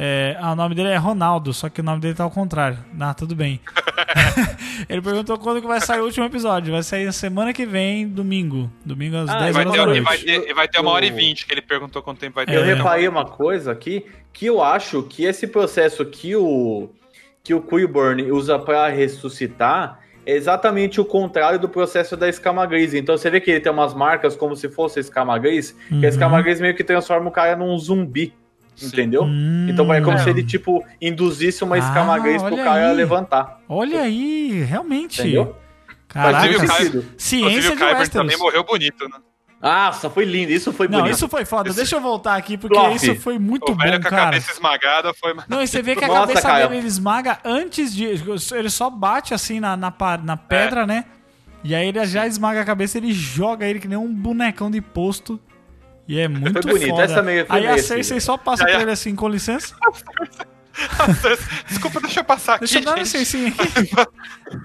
É, 0.01 0.37
ah, 0.39 0.53
o 0.53 0.55
nome 0.55 0.75
dele 0.75 0.87
é 0.89 0.95
Ronaldo, 0.95 1.51
só 1.53 1.67
que 1.67 1.81
o 1.81 1.83
nome 1.83 1.99
dele 1.99 2.13
tá 2.13 2.23
ao 2.23 2.31
contrário. 2.31 2.77
Ah, 2.99 3.13
tudo 3.13 3.35
bem. 3.35 3.59
Ele 4.87 5.01
perguntou 5.01 5.37
quando 5.37 5.59
que 5.61 5.67
vai 5.67 5.81
sair 5.81 5.99
o 5.99 6.05
último 6.05 6.25
episódio. 6.25 6.71
Vai 6.71 6.83
sair 6.83 7.05
na 7.05 7.11
semana 7.11 7.51
que 7.53 7.65
vem, 7.65 8.07
domingo. 8.07 8.71
Domingo 8.85 9.17
às 9.17 9.29
Ah, 9.29 9.39
10 9.39 9.49
E 9.49 9.53
vai, 9.53 9.61
horas 9.67 9.73
ter, 9.73 9.77
da 9.77 9.83
e, 9.83 9.85
noite. 9.85 10.03
vai 10.03 10.17
ter, 10.17 10.53
vai 10.53 10.67
ter 10.67 10.79
uma 10.79 10.91
hora 10.91 11.05
e 11.05 11.11
vinte, 11.11 11.45
que 11.45 11.53
ele 11.53 11.61
perguntou 11.61 12.01
quanto 12.01 12.19
tempo 12.19 12.35
vai 12.35 12.45
ter. 12.45 12.55
Eu 12.55 12.63
reparei 12.63 13.07
uma 13.07 13.25
coisa 13.25 13.71
aqui, 13.71 14.05
que 14.31 14.45
eu 14.45 14.63
acho 14.63 15.03
que 15.03 15.25
esse 15.25 15.47
processo 15.47 16.05
que 16.05 16.33
o, 16.35 16.89
que 17.43 17.53
o 17.53 17.61
Quiburn 17.61 18.31
usa 18.31 18.57
pra 18.57 18.87
ressuscitar 18.87 19.99
é 20.25 20.33
exatamente 20.33 21.01
o 21.01 21.05
contrário 21.05 21.59
do 21.59 21.67
processo 21.67 22.15
da 22.15 22.27
escama 22.29 22.65
gris. 22.65 22.93
Então 22.93 23.17
você 23.17 23.29
vê 23.29 23.39
que 23.41 23.51
ele 23.51 23.59
tem 23.59 23.71
umas 23.71 23.93
marcas 23.93 24.35
como 24.35 24.55
se 24.55 24.69
fosse 24.69 24.99
a 24.99 25.01
escama 25.01 25.37
gris, 25.37 25.71
que 25.87 25.95
Uhum. 25.95 26.01
a 26.03 26.07
escama 26.07 26.41
gris 26.41 26.61
meio 26.61 26.75
que 26.75 26.83
transforma 26.83 27.27
o 27.29 27.31
cara 27.31 27.55
num 27.55 27.77
zumbi, 27.77 28.33
Sim. 28.81 28.87
entendeu? 28.87 29.23
Hum, 29.23 29.67
Então 29.69 29.91
é 29.93 30.01
como 30.01 30.17
É. 30.17 30.19
se 30.23 30.29
ele, 30.29 30.43
tipo, 30.43 30.83
induzisse 31.01 31.63
uma 31.63 31.77
escama 31.77 32.15
Ah, 32.15 32.19
gris 32.19 32.41
pro 32.41 32.53
olha 32.53 32.63
cara 32.63 32.89
aí. 32.89 32.95
levantar, 32.95 33.59
Olha 33.67 34.01
aí, 34.01 34.63
realmente. 34.63 35.21
entendeu? 35.21 35.55
Caraca, 36.07 36.67
sentido. 36.67 37.05
Ciência 37.17 37.69
o 37.71 37.73
de 37.73 37.77
Kyber 37.77 37.99
Westeros. 37.99 38.09
também 38.09 38.37
morreu 38.37 38.63
bonito, 38.63 39.07
né? 39.07 39.17
Nossa, 39.61 40.09
foi 40.09 40.23
lindo, 40.23 40.51
isso 40.53 40.71
foi 40.71 40.87
Não, 40.87 40.99
bonito. 40.99 41.13
isso 41.15 41.27
foi 41.27 41.43
foda. 41.43 41.73
Deixa 41.73 41.97
eu 41.97 42.01
voltar 42.01 42.35
aqui, 42.35 42.57
porque 42.57 42.77
isso 42.95 43.13
foi 43.15 43.37
muito 43.37 43.73
o 43.73 43.75
velho 43.75 43.97
bom, 43.97 44.01
com 44.01 44.07
a 44.07 44.09
cara. 44.09 44.23
cabeça 44.25 44.51
esmagada 44.53 45.13
foi. 45.13 45.35
Não, 45.49 45.61
e 45.61 45.67
você 45.67 45.81
vê 45.81 45.95
que 45.97 46.03
a 46.05 46.07
Nossa, 46.07 46.19
cabeça 46.27 46.53
dele 46.67 46.77
ele 46.77 46.87
esmaga 46.87 47.39
antes 47.43 47.93
de. 47.93 48.05
Ele 48.05 48.69
só 48.69 48.89
bate 48.89 49.33
assim 49.33 49.59
na, 49.59 49.75
na, 49.75 49.89
É. 49.99 50.17
na 50.23 50.37
pedra, 50.37 50.87
né? 50.87 51.03
E 51.61 51.75
aí 51.75 51.89
ele 51.89 52.05
já 52.05 52.25
esmaga 52.25 52.61
a 52.61 52.65
cabeça 52.65 52.97
ele 52.97 53.11
joga 53.11 53.65
ele 53.67 53.79
que 53.79 53.87
nem 53.87 53.97
um 53.97 54.07
bonecão 54.11 54.71
de 54.71 54.79
posto. 54.79 55.37
E 56.09 56.19
é 56.19 56.27
muito 56.27 56.61
Foi 56.63 56.71
bonito, 56.73 56.89
foda. 56.89 57.03
essa 57.03 57.21
meio- 57.21 57.45
aí 57.47 57.67
a. 57.67 57.77
Cersei 57.77 58.19
só 58.19 58.35
passa 58.35 58.63
Aí 58.65 58.71
pra 58.71 58.79
a- 58.79 58.81
ele 58.81 58.91
assim, 58.91 59.15
com 59.15 59.29
licença. 59.29 59.75
Desculpa, 61.67 61.99
deixa 62.01 62.19
eu 62.21 62.23
passar 62.23 62.53
aqui. 62.55 62.61
Deixa 62.65 62.79
eu 62.79 62.83
dar 62.85 62.91
uma 62.91 62.99
licencinha 62.99 63.49
aqui. 63.49 63.91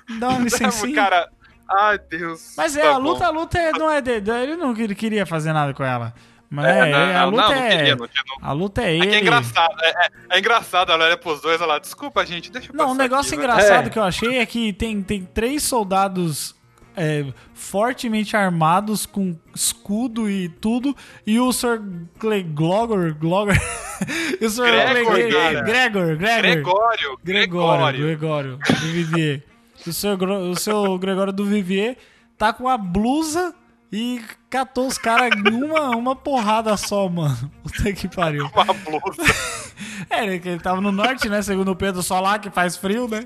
Dá 0.19 0.29
uma 0.31 0.41
licencinha. 0.41 0.95
Cara, 0.95 1.29
ai 1.71 1.99
Deus. 1.99 2.55
Mas 2.57 2.77
é, 2.77 2.83
Tá 2.83 2.91
a 2.91 2.95
bom. 2.95 3.01
luta, 3.01 3.27
a 3.27 3.31
luta 3.31 3.59
é- 3.59 3.73
não 3.73 3.91
é 3.91 4.01
dele. 4.01 4.31
Ele 4.31 4.57
não 4.57 4.75
queria 4.75 5.27
fazer 5.27 5.53
nada 5.53 5.75
com 5.75 5.85
ela. 5.85 6.15
Mas 6.49 6.67
É, 6.67 6.89
é, 6.89 6.93
não, 6.93 6.99
a 7.01 7.13
não, 7.23 7.31
luta 7.31 7.43
não 7.49 7.53
é. 7.55 7.69
queria, 7.77 7.97
não 7.97 8.07
não. 8.07 8.49
A 8.49 8.53
luta 8.53 8.83
é 8.83 8.85
É 8.85 8.95
ele. 8.97 9.15
é 9.17 9.21
engraçado, 9.21 9.75
é, 9.83 9.89
é- 10.07 10.11
é 10.31 10.39
engraçado, 10.39 10.93
ela 10.93 11.05
olha 11.05 11.17
pros 11.17 11.41
dois, 11.41 11.61
ela, 11.61 11.79
desculpa, 11.81 12.25
gente, 12.25 12.51
deixa 12.53 12.71
eu 12.71 12.77
Não, 12.77 12.93
um 12.93 12.95
negócio 12.95 13.35
aqui, 13.37 13.45
vai." 13.45 13.57
engraçado 13.57 13.87
É. 13.89 13.91
que 13.91 13.99
eu 13.99 14.03
achei 14.05 14.39
é 14.39 14.47
que 14.47 14.73
tem, 14.73 15.03
tem 15.03 15.25
três 15.25 15.65
soldados 15.65 16.54
é, 16.97 17.25
fortemente 17.55 18.37
armados 18.37 19.07
com 19.07 19.37
escudo 19.55 20.29
e 20.31 20.49
tudo, 20.49 20.97
e 21.27 21.39
o 21.41 21.53
Sr. 21.53 21.81
Glogor, 22.19 23.15
Glogor, 23.15 23.55
e 24.41 24.45
o 24.45 24.51
Sr. 24.51 24.65
Gregor. 24.91 25.15
Gregor, 25.15 25.65
Gregor, 25.65 26.17
Gregório, 26.17 27.19
Gregório, 27.25 27.99
Gregório. 28.07 28.59
Do 28.59 28.87
Vivier. 28.87 29.43
O 29.87 29.93
seu, 29.93 30.17
gro- 30.17 30.51
o 30.51 30.57
seu 30.57 30.99
Gregório 30.99 31.33
do 31.33 31.45
Vivier 31.45 31.97
tá 32.39 32.53
com 32.53 32.69
a 32.69 32.77
blusa 32.79 33.55
e 33.93 34.21
catou 34.51 34.87
os 34.87 34.97
caras 34.99 35.31
numa 35.43 35.91
uma 35.91 36.17
porrada 36.17 36.77
só, 36.77 37.09
mano. 37.09 37.51
Puta 37.63 37.93
que 37.93 38.09
pariu. 38.09 38.47
Uma 38.55 38.65
blusa. 38.73 39.23
É, 40.09 40.39
que 40.39 40.49
ele 40.49 40.61
tava 40.61 40.81
no 40.81 40.93
norte, 40.93 41.29
né? 41.29 41.43
Segundo 41.43 41.73
o 41.73 41.77
Pedro, 41.77 42.01
só 42.03 42.21
lá 42.21 42.39
que 42.39 42.49
faz 42.49 42.77
frio, 42.77 43.09
né? 43.09 43.25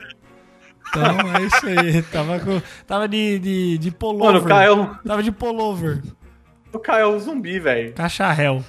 Então 0.89 1.37
é 1.37 1.43
isso 1.43 1.67
aí. 1.67 2.03
Tava, 2.11 2.41
com, 2.41 2.63
tava 2.87 3.09
de, 3.09 3.39
de, 3.39 3.79
de 3.79 3.91
pullover. 3.91 4.27
Mano, 4.33 4.45
o 4.45 4.49
cara 4.49 4.73
é 4.73 5.09
Tava 5.09 5.23
de 5.23 5.31
pullover. 5.33 6.03
o 6.73 6.79
cara 6.79 7.01
é 7.03 7.07
um 7.07 7.19
zumbi, 7.19 7.59
velho. 7.61 7.93
Cacharel. 7.95 8.63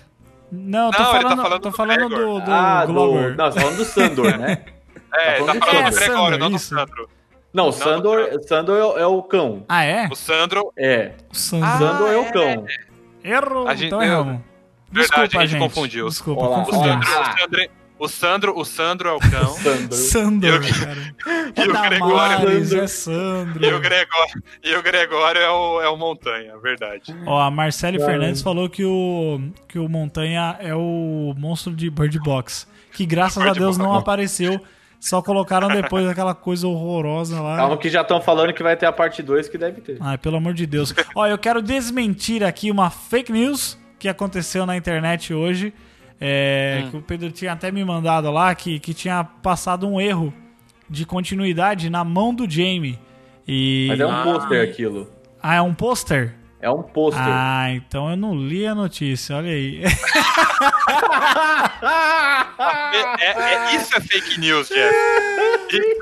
Não, 0.51 0.89
tô 0.91 0.97
Não, 1.03 1.11
ele 1.11 1.21
tá 1.23 1.29
falando, 1.29 1.41
falando 1.43 1.61
tô 1.61 1.69
do 1.69 1.75
falando 1.75 2.09
do, 2.09 2.15
Gregor. 2.15 2.41
do 2.41 2.51
Ah, 2.51 2.85
Glogor. 2.85 3.31
do... 3.31 3.37
Não, 3.37 3.45
você 3.51 3.55
tá 3.55 3.61
falando 3.61 3.77
do 3.77 3.85
Sandor, 3.85 4.37
né? 4.37 4.57
É, 5.11 5.39
Tá 5.39 5.45
tá 5.45 5.45
falando 5.45 5.59
falando 5.65 5.83
do 5.85 5.89
do 5.89 5.95
Sandro. 5.95 6.05
Gregório, 6.07 6.35
É, 6.35 6.37
não 6.39 6.49
do 6.51 6.55
isso. 6.55 6.75
Sandro. 6.75 7.09
Não, 7.51 7.63
o 7.63 7.65
Não, 7.67 7.71
Sandor, 7.71 8.29
Sandor 8.47 8.77
é, 8.77 8.83
o- 8.85 8.97
é 8.99 9.07
o 9.07 9.23
cão. 9.23 9.65
Ah, 9.67 9.83
é? 9.83 10.07
O 10.11 10.15
Sandro, 10.15 10.71
É. 10.77 11.11
O 11.31 11.35
Sandro. 11.35 11.67
Ah, 11.67 11.77
Sandor 11.79 12.09
é, 12.09 12.13
é. 12.13 12.17
o 12.17 12.31
cão. 12.31 12.65
Errou. 13.23 13.67
A 13.67 13.73
gente- 13.75 13.87
então 13.87 14.03
erramos. 14.03 14.39
Verdade, 14.91 15.21
Desculpa, 15.23 15.39
a 15.43 15.45
gente 15.47 15.59
confundiu. 15.59 16.07
Desculpa, 16.07 16.47
lá, 16.47 16.61
o. 16.61 16.65
Sandro, 16.71 16.91
Ah. 16.91 17.21
o 17.35 17.39
Sandro, 17.41 17.69
o 17.99 18.07
Sandro, 18.07 18.57
o 18.57 18.63
Sandro 18.65 19.09
é 19.09 19.11
o 19.13 19.19
cão. 19.19 19.53
Sandor. 19.59 19.93
Sandor, 19.97 20.63
E 20.63 20.69
o- 20.71 20.73
cara. 20.85 21.13
e 21.55 21.59
É 21.61 21.63
o 21.63 21.67
Damares, 21.73 21.99
Gregório. 21.99 22.83
é 22.83 22.87
Sandro. 22.87 23.65
E 23.65 23.73
o 23.73 23.79
Gregório, 23.79 24.43
e 24.63 24.75
o 24.75 24.81
Gregório 24.83 25.41
é, 25.41 25.49
o, 25.51 25.81
é 25.81 25.89
o 25.89 25.97
Montanha, 25.97 26.57
verdade. 26.59 27.13
Ó, 27.25 27.39
a 27.39 27.51
Marcele 27.51 27.97
Cara. 27.99 28.11
Fernandes 28.11 28.41
falou 28.41 28.69
que 28.69 28.83
o, 28.85 29.39
que 29.67 29.77
o 29.77 29.87
Montanha 29.89 30.57
é 30.59 30.73
o 30.73 31.33
monstro 31.37 31.75
de 31.75 31.89
Bird 31.89 32.17
Box. 32.19 32.67
Que 32.93 33.05
graças 33.05 33.37
a 33.37 33.45
Bird 33.47 33.59
Deus 33.59 33.77
Box. 33.77 33.87
não 33.89 33.95
apareceu. 33.97 34.59
Só 34.99 35.21
colocaram 35.21 35.69
depois 35.69 36.05
aquela 36.09 36.35
coisa 36.35 36.67
horrorosa 36.67 37.39
lá. 37.41 37.55
Calma 37.55 37.77
que 37.77 37.89
já 37.89 38.01
estão 38.01 38.19
falando 38.19 38.51
que 38.53 38.61
vai 38.61 38.75
ter 38.75 38.85
a 38.85 38.91
parte 38.91 39.21
2 39.23 39.47
que 39.47 39.57
deve 39.57 39.79
ter. 39.79 39.97
Ai, 40.01 40.17
pelo 40.17 40.35
amor 40.37 40.53
de 40.53 40.65
Deus. 40.65 40.93
Ó, 41.15 41.25
eu 41.25 41.37
quero 41.37 41.61
desmentir 41.61 42.43
aqui 42.43 42.69
uma 42.69 42.89
fake 42.89 43.31
news 43.31 43.77
que 43.97 44.09
aconteceu 44.09 44.65
na 44.65 44.75
internet 44.75 45.33
hoje. 45.33 45.73
É, 46.19 46.83
Hum. 46.85 46.91
Que 46.91 46.97
o 46.97 47.01
Pedro 47.01 47.31
tinha 47.31 47.53
até 47.53 47.71
me 47.71 47.83
mandado 47.83 48.29
lá, 48.31 48.53
que, 48.55 48.79
que 48.79 48.93
tinha 48.93 49.23
passado 49.23 49.87
um 49.87 49.99
erro 50.01 50.33
de 50.89 51.05
continuidade 51.05 51.89
na 51.89 52.03
mão 52.03 52.33
do 52.33 52.49
Jamie. 52.49 52.97
E... 53.47 53.85
Mas 53.89 53.99
é 53.99 54.05
um 54.05 54.11
Ah. 54.11 54.23
pôster 54.23 54.63
aquilo. 54.69 55.09
Ah, 55.41 55.55
é 55.55 55.61
um 55.61 55.73
pôster? 55.73 56.35
É 56.61 56.69
um 56.69 56.83
pôster. 56.83 57.23
Ah, 57.25 57.71
então 57.71 58.09
eu 58.09 58.17
não 58.17 58.35
li 58.35 58.65
a 58.67 58.75
notícia, 58.75 59.37
olha 59.37 59.49
aí. 59.51 59.81
É, 63.21 63.25
é- 63.25 63.53
é- 63.53 63.75
isso 63.75 63.95
é 63.95 64.01
fake 64.01 64.39
news, 64.39 64.67
Jeff. 64.67 64.79
Isso 64.79 65.39
é, 65.39 65.57
fake- 65.69 65.95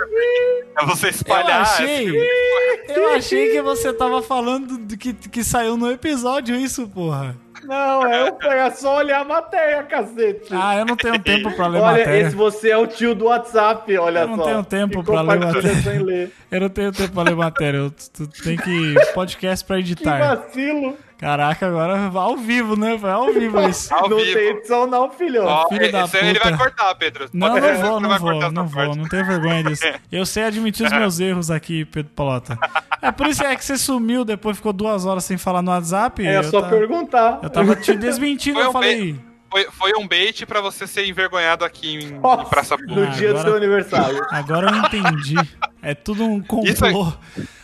é 0.82 0.86
você 0.86 1.06
Eu 1.08 1.10
espalhar. 1.12 1.62
achei, 1.62 2.08
esse- 2.18 2.94
eu 3.00 3.10
achei 3.14 3.52
que 3.52 3.62
você 3.62 3.94
tava 3.94 4.22
falando 4.22 4.78
do 4.78 4.98
que, 4.98 5.14
que 5.14 5.44
saiu 5.44 5.78
no 5.78 5.92
episódio 5.92 6.56
isso, 6.56 6.88
porra. 6.88 7.36
Não, 7.64 8.06
é, 8.08 8.32
é 8.66 8.72
só 8.72 8.98
olhar 8.98 9.22
a 9.22 9.24
matéria, 9.26 9.84
cacete. 9.84 10.48
Ah, 10.52 10.78
eu 10.78 10.86
não 10.86 10.96
tenho 10.96 11.20
tempo 11.20 11.52
pra 11.52 11.68
ler 11.68 11.80
Olha, 11.82 11.98
matéria. 11.98 12.28
esse 12.28 12.36
você 12.36 12.70
é 12.70 12.78
o 12.78 12.88
tio 12.88 13.14
do 13.16 13.26
WhatsApp, 13.26 13.98
olha 13.98 14.20
Eu 14.20 14.28
não 14.28 14.36
só. 14.38 14.44
tenho 14.46 14.64
tempo 14.64 15.00
Que 15.04 15.12
pra 15.12 15.22
ler 15.22 15.40
matéria. 15.40 15.76
sem 15.82 16.00
ler. 16.00 16.32
Eu 16.52 16.62
não 16.62 16.70
tenho 16.70 16.92
tempo 16.92 17.12
pra 17.14 17.24
ler 17.24 17.36
matéria. 17.36 17.78
Eu 17.80 17.92
tu, 17.92 18.28
tem 18.44 18.56
que. 18.58 18.96
Podcast 19.14 19.66
pra 19.66 19.76
Que 19.78 19.82
editar. 19.82 20.36
vacilo. 20.38 20.98
Caraca, 21.18 21.66
agora 21.68 22.10
vai 22.10 22.24
ao 22.24 22.38
vivo, 22.38 22.76
né? 22.76 22.96
Vai 22.96 23.12
ao 23.12 23.34
vivo 23.34 23.60
isso. 23.68 23.92
Ao 23.94 24.08
não 24.08 24.18
vivo. 24.18 24.34
tem 24.38 24.48
edição 24.50 24.86
não, 24.86 25.10
filhão. 25.10 25.46
Ó, 25.46 25.68
filho 25.70 25.92
da 25.92 26.04
aí 26.04 26.10
ele 26.14 26.34
puta. 26.40 26.50
vai 26.50 26.58
cortar, 26.58 26.96
Pedro. 26.96 27.30
Não, 27.34 27.48
não 27.48 27.60
vou, 27.60 28.00
não 28.00 28.20
vou, 28.20 28.52
não 28.52 28.68
vou, 28.68 28.96
não 28.96 29.08
tenho 29.08 29.26
vergonha 29.26 29.64
disso. 29.64 29.84
Eu 30.12 30.26
sei 30.26 30.44
admitir 30.44 30.86
os 30.86 30.92
meus 30.94 31.20
erros 31.20 31.50
aqui, 31.50 31.86
Pedro 31.86 32.12
Palota. 32.16 32.58
É 33.02 33.12
por 33.12 33.28
isso 33.28 33.44
é 33.44 33.56
que 33.56 33.66
você 33.66 33.78
sumiu, 33.78 34.24
depois 34.24 34.58
ficou 34.58 34.72
duas 34.74 35.06
horas 35.06 35.24
sem 35.26 35.38
falar 35.38 35.62
no 35.62 35.72
WhatsApp. 35.72 36.26
É 36.26 36.38
eu 36.38 36.44
só 36.44 36.62
ta- 36.62 36.70
perguntar. 36.70 37.40
Eu 37.42 37.50
tava 37.50 37.76
te 37.76 37.96
desmentindo, 37.96 38.56
Foi 38.58 38.66
eu 38.66 38.70
um 38.70 38.74
falei. 38.74 39.20
Foi, 39.50 39.64
foi 39.72 39.92
um 39.98 40.08
bait 40.08 40.46
pra 40.46 40.60
você 40.62 40.86
ser 40.86 41.06
envergonhado 41.08 41.64
aqui 41.64 41.96
em, 41.96 42.04
em 42.06 42.20
Nossa, 42.20 42.46
Praça 42.46 42.76
no 42.78 42.86
Pública. 42.86 43.10
Ah, 43.12 43.16
dia 43.16 43.28
do 43.30 43.40
agora- 43.40 43.48
seu 43.50 43.58
aniversário. 43.58 44.28
Agora 44.30 44.70
eu 44.70 44.76
entendi. 44.78 45.36
É 45.82 45.96
tudo 45.96 46.24
um 46.26 46.42
complô. 46.42 47.14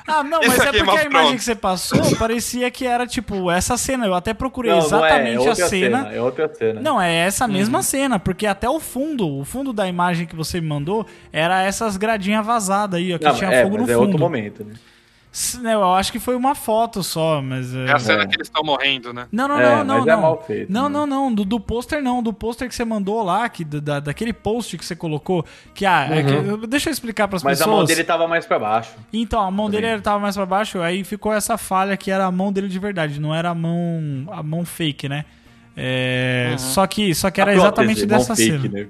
Ah, 0.08 0.22
não, 0.24 0.40
mas 0.42 0.60
é 0.60 0.64
é 0.70 0.72
porque 0.84 0.98
a 0.98 1.04
imagem 1.04 1.10
Thrones. 1.10 1.36
que 1.36 1.44
você 1.44 1.56
passou 1.56 2.16
parecia 2.18 2.70
que 2.72 2.86
era 2.86 3.08
tipo 3.08 3.50
essa 3.50 3.78
cena. 3.78 4.06
Eu 4.06 4.14
até 4.14 4.34
procurei 4.34 4.72
Não, 4.72 4.80
não 4.90 5.06
é, 5.06 5.10
é 5.30 5.34
exatamente 5.34 5.50
a 5.50 5.56
cena. 5.56 5.70
cena. 6.04 6.14
É 6.16 6.22
outra 6.22 6.54
cena. 6.54 6.82
Não, 6.82 7.02
é 7.02 7.14
essa 7.14 7.48
mesma 7.48 7.78
Uhum. 7.80 7.84
cena, 7.84 8.20
porque 8.20 8.46
até 8.46 8.70
o 8.70 8.80
fundo, 8.82 9.28
o 9.40 9.46
fundo 9.46 9.72
da 9.72 9.88
imagem 9.88 10.26
que 10.26 10.36
você 10.36 10.60
me 10.60 10.68
mandou 10.68 11.06
era 11.32 11.62
essas 11.64 11.96
gradinhas 11.96 12.46
vazadas 12.46 13.00
aí, 13.00 13.14
ó, 13.14 13.18
que 13.18 13.24
Não, 13.26 13.34
tinha 13.36 13.50
é, 13.50 13.64
fogo 13.64 13.78
no 13.78 13.84
é 13.84 13.88
fundo. 13.88 14.00
outro 14.02 14.20
momento, 14.20 14.64
né? 14.66 14.74
Né, 15.62 15.74
Eu 15.74 15.84
acho 15.96 16.12
que 16.12 16.20
foi 16.20 16.36
uma 16.36 16.54
foto 16.54 17.02
só, 17.02 17.42
mas. 17.42 17.74
é- 17.76 17.86
É 17.88 17.92
a 17.92 17.98
cena 17.98 18.22
É. 18.24 18.28
que 18.28 18.36
eles 18.36 18.48
estão 18.48 18.62
morrendo, 18.64 19.12
né? 19.12 19.26
Não, 19.32 19.48
não, 19.48 19.60
É, 19.60 19.78
não, 19.78 19.84
não. 19.84 19.98
mas 20.00 20.08
é 20.08 20.12
não. 20.16 20.22
mal 20.22 20.44
feito, 20.46 20.72
Não, 20.72 20.84
né? 20.84 20.90
não, 20.90 21.08
não. 21.08 21.34
Do, 21.34 21.44
do 21.44 21.60
pôster 21.60 22.04
não. 22.04 22.22
Do 22.22 22.32
pôster 22.32 22.70
que 22.70 22.76
você 22.76 22.86
mandou 22.86 23.24
lá, 23.24 23.50
que, 23.50 23.64
da, 23.66 24.00
daquele 24.00 24.32
post 24.32 24.78
que 24.78 24.86
você 24.86 24.96
colocou. 24.96 25.44
Que, 25.74 25.86
ah, 25.88 26.08
é 26.12 26.22
que- 26.24 26.68
deixa 26.68 26.90
eu 26.90 26.94
explicar 26.94 27.28
pras 27.28 27.42
Uhum. 27.42 27.50
Mas 27.50 27.58
pessoas. 27.58 27.74
a 27.74 27.78
mão 27.78 27.86
dele 27.86 28.04
tava 28.04 28.28
mais 28.28 28.46
pra 28.46 28.60
baixo. 28.60 28.92
Então, 29.12 29.42
a 29.42 29.50
mão 29.50 29.70
dele 29.72 29.82
Também. 29.84 29.94
ele 29.96 30.02
tava 30.04 30.20
mais 30.20 30.36
pra 30.36 30.46
baixo, 30.46 30.80
aí 30.82 31.04
ficou 31.04 31.34
essa 31.34 31.58
falha 31.58 31.98
que 31.98 32.12
era 32.12 32.26
a 32.26 32.32
mão 32.32 32.52
dele 32.54 32.68
de 32.68 32.78
verdade, 32.78 33.20
não 33.20 33.34
era 33.34 33.50
a 33.50 33.56
mão 33.56 34.28
a 34.32 34.44
mão 34.44 34.64
fake, 34.64 35.10
né? 35.10 35.26
É, 35.76 36.56
só 36.58 36.86
que 36.86 37.14
só 37.16 37.32
que 37.32 37.42
era 37.42 37.54
exatamente 37.54 38.06
dessa 38.06 38.36
fake, 38.36 38.62
cena. 38.62 38.70
né? 38.70 38.88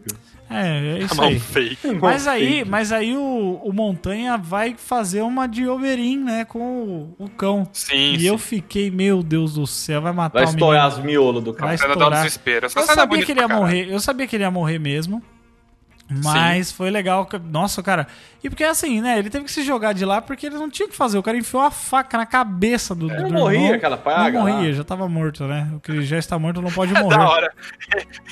É, 0.50 0.98
é 0.98 1.00
isso 1.06 1.16
Mão 1.16 1.28
aí. 1.28 1.40
fake. 1.40 1.88
Mas 2.02 2.28
aí, 2.28 2.58
fake. 2.58 2.70
mas 2.70 2.92
aí 2.92 3.16
o, 3.16 3.62
o 3.64 3.72
Montanha 3.72 4.38
vai 4.38 4.76
fazer 4.78 5.22
uma 5.22 5.48
de 5.48 5.68
Oberyn, 5.68 6.18
né, 6.24 6.46
com 6.46 6.60
o, 6.60 7.16
o 7.26 7.30
cão. 7.30 7.68
Sim, 7.72 8.14
e 8.14 8.20
sim. 8.20 8.26
eu 8.28 8.38
fiquei, 8.38 8.92
meu 8.92 9.24
Deus 9.24 9.54
do 9.54 9.66
céu, 9.66 10.02
vai 10.02 10.12
matar 10.14 10.40
Vai 10.40 10.48
o 10.48 10.50
estourar 10.50 10.84
menino. 10.84 11.00
as 11.00 11.06
miolos 11.06 11.44
do 11.44 11.54
Vai 11.54 11.60
cara. 11.60 11.78
cena 11.78 11.88
dá 11.88 11.94
um 11.94 11.98
estourar. 12.00 12.24
desespero. 12.24 12.66
Essa 12.66 12.80
Eu 12.80 12.84
é 12.84 12.88
sabia 12.88 13.26
que 13.26 13.32
ele 13.32 13.40
ia 13.40 13.48
morrer, 13.48 13.88
eu 13.90 14.00
sabia 14.00 14.28
que 14.28 14.36
ele 14.36 14.44
ia 14.44 14.52
morrer 14.52 14.78
mesmo. 14.80 15.24
Mas 16.24 16.72
foi 16.72 16.92
legal. 16.92 17.28
Nossa, 17.50 17.82
cara. 17.82 18.08
E 18.44 18.50
porque 18.50 18.64
assim, 18.64 19.00
né? 19.02 19.18
Ele 19.20 19.30
teve 19.30 19.46
que 19.46 19.52
se 19.52 19.64
jogar 19.64 19.94
de 19.94 20.04
lá 20.04 20.22
porque 20.22 20.46
ele 20.48 20.56
não 20.56 20.70
tinha 20.70 20.86
o 20.86 20.90
que 20.90 20.96
fazer. 20.98 21.18
O 21.18 21.24
cara 21.24 21.38
enfiou 21.38 21.64
a 21.64 21.72
faca 21.72 22.18
na 22.18 22.26
cabeça 22.26 22.94
do, 22.94 23.08
do 23.08 23.14
Ele 23.14 23.24
do 23.24 23.34
morria, 23.34 23.60
irmão. 23.60 23.76
aquela 23.76 23.98
praga 23.98 24.38
Não 24.40 24.46
lá. 24.46 24.52
morria, 24.54 24.74
já 24.74 24.84
tava 24.84 25.08
morto, 25.08 25.46
né? 25.46 25.70
O 25.76 25.80
que 25.80 26.02
já 26.02 26.18
está 26.18 26.38
morto 26.38 26.62
não 26.62 26.72
pode 26.72 26.94
É 26.96 27.00
morrer. 27.02 27.18
da 27.18 27.30
hora. 27.30 27.54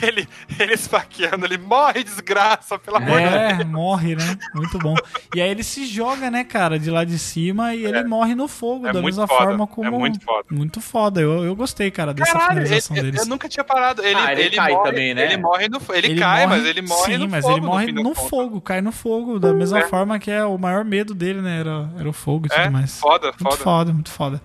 Ele, 0.01 0.27
ele 0.59 0.73
esfaqueando, 0.73 1.45
ele 1.45 1.57
morre, 1.57 2.03
desgraça, 2.03 2.77
pelo 2.77 2.97
amor 2.97 3.21
de 3.21 3.29
Deus. 3.29 3.41
É, 3.61 3.63
morre, 3.63 4.15
né? 4.15 4.37
Muito 4.53 4.77
bom. 4.79 4.95
E 5.35 5.41
aí 5.41 5.49
ele 5.49 5.63
se 5.63 5.85
joga, 5.85 6.29
né, 6.29 6.43
cara, 6.43 6.77
de 6.77 6.89
lá 6.89 7.03
de 7.03 7.17
cima 7.17 7.73
e 7.75 7.85
ele 7.85 8.03
morre 8.03 8.35
no 8.35 8.47
fogo, 8.47 8.87
É 8.87 8.91
da 8.93 9.01
mesma 9.01 9.27
foda, 9.27 9.43
forma 9.45 9.63
é 9.63 9.67
como. 9.67 9.99
muito 9.99 10.19
foda. 10.23 10.45
Muito 10.51 10.81
foda. 10.81 11.21
Eu, 11.21 11.43
eu 11.45 11.55
gostei, 11.55 11.89
cara, 11.91 12.13
dessa 12.13 12.31
Caralho, 12.33 12.59
ele- 12.59 12.65
finalização 12.65 12.97
eu, 12.97 13.03
deles. 13.03 13.21
eu 13.21 13.27
nunca 13.27 13.47
tinha 13.47 13.63
parado. 13.63 14.03
Ele, 14.03 14.15
Ah, 14.19 14.31
ele 14.33 14.41
ele 14.41 14.55
cai 14.57 14.73
morre, 14.73 14.89
também, 14.89 15.13
né? 15.13 15.23
Ele 15.25 15.37
morre 15.37 15.69
no 15.69 15.81
Ele, 15.93 16.19
cai, 16.19 16.47
mas 16.47 16.65
ele 16.65 16.81
morre 16.81 17.13
Sim, 17.13 17.17
no 17.19 17.29
mas 17.29 17.43
fogo. 17.45 17.57
ele 17.57 17.65
morre 17.65 17.91
no, 17.91 18.03
contas. 18.03 18.29
fogo, 18.29 18.61
cai 18.61 18.81
no 18.81 18.91
fogo, 18.91 19.39
da 19.39 19.53
mesma 19.53 19.79
É. 19.79 19.87
forma 20.01 20.19
que 20.19 20.29
é 20.31 20.43
o 20.43 20.57
maior 20.57 20.83
medo 20.83 21.13
dele, 21.13 21.41
né? 21.41 21.59
Era, 21.59 21.89
era 21.97 22.09
o 22.09 22.13
fogo 22.13 22.47
e 22.49 22.53
É, 22.53 22.63
tudo 22.63 22.71
mais. 22.73 22.99
foda, 22.99 23.27
Muito 23.27 23.43
foda. 23.43 23.57
foda, 23.57 23.93
muito 23.93 24.11
foda. 24.11 24.41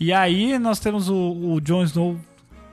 E 0.00 0.12
aí 0.12 0.58
nós 0.58 0.78
temos 0.80 1.08
o, 1.08 1.14
o 1.54 1.60
Jon 1.60 1.82
Snow 1.84 2.18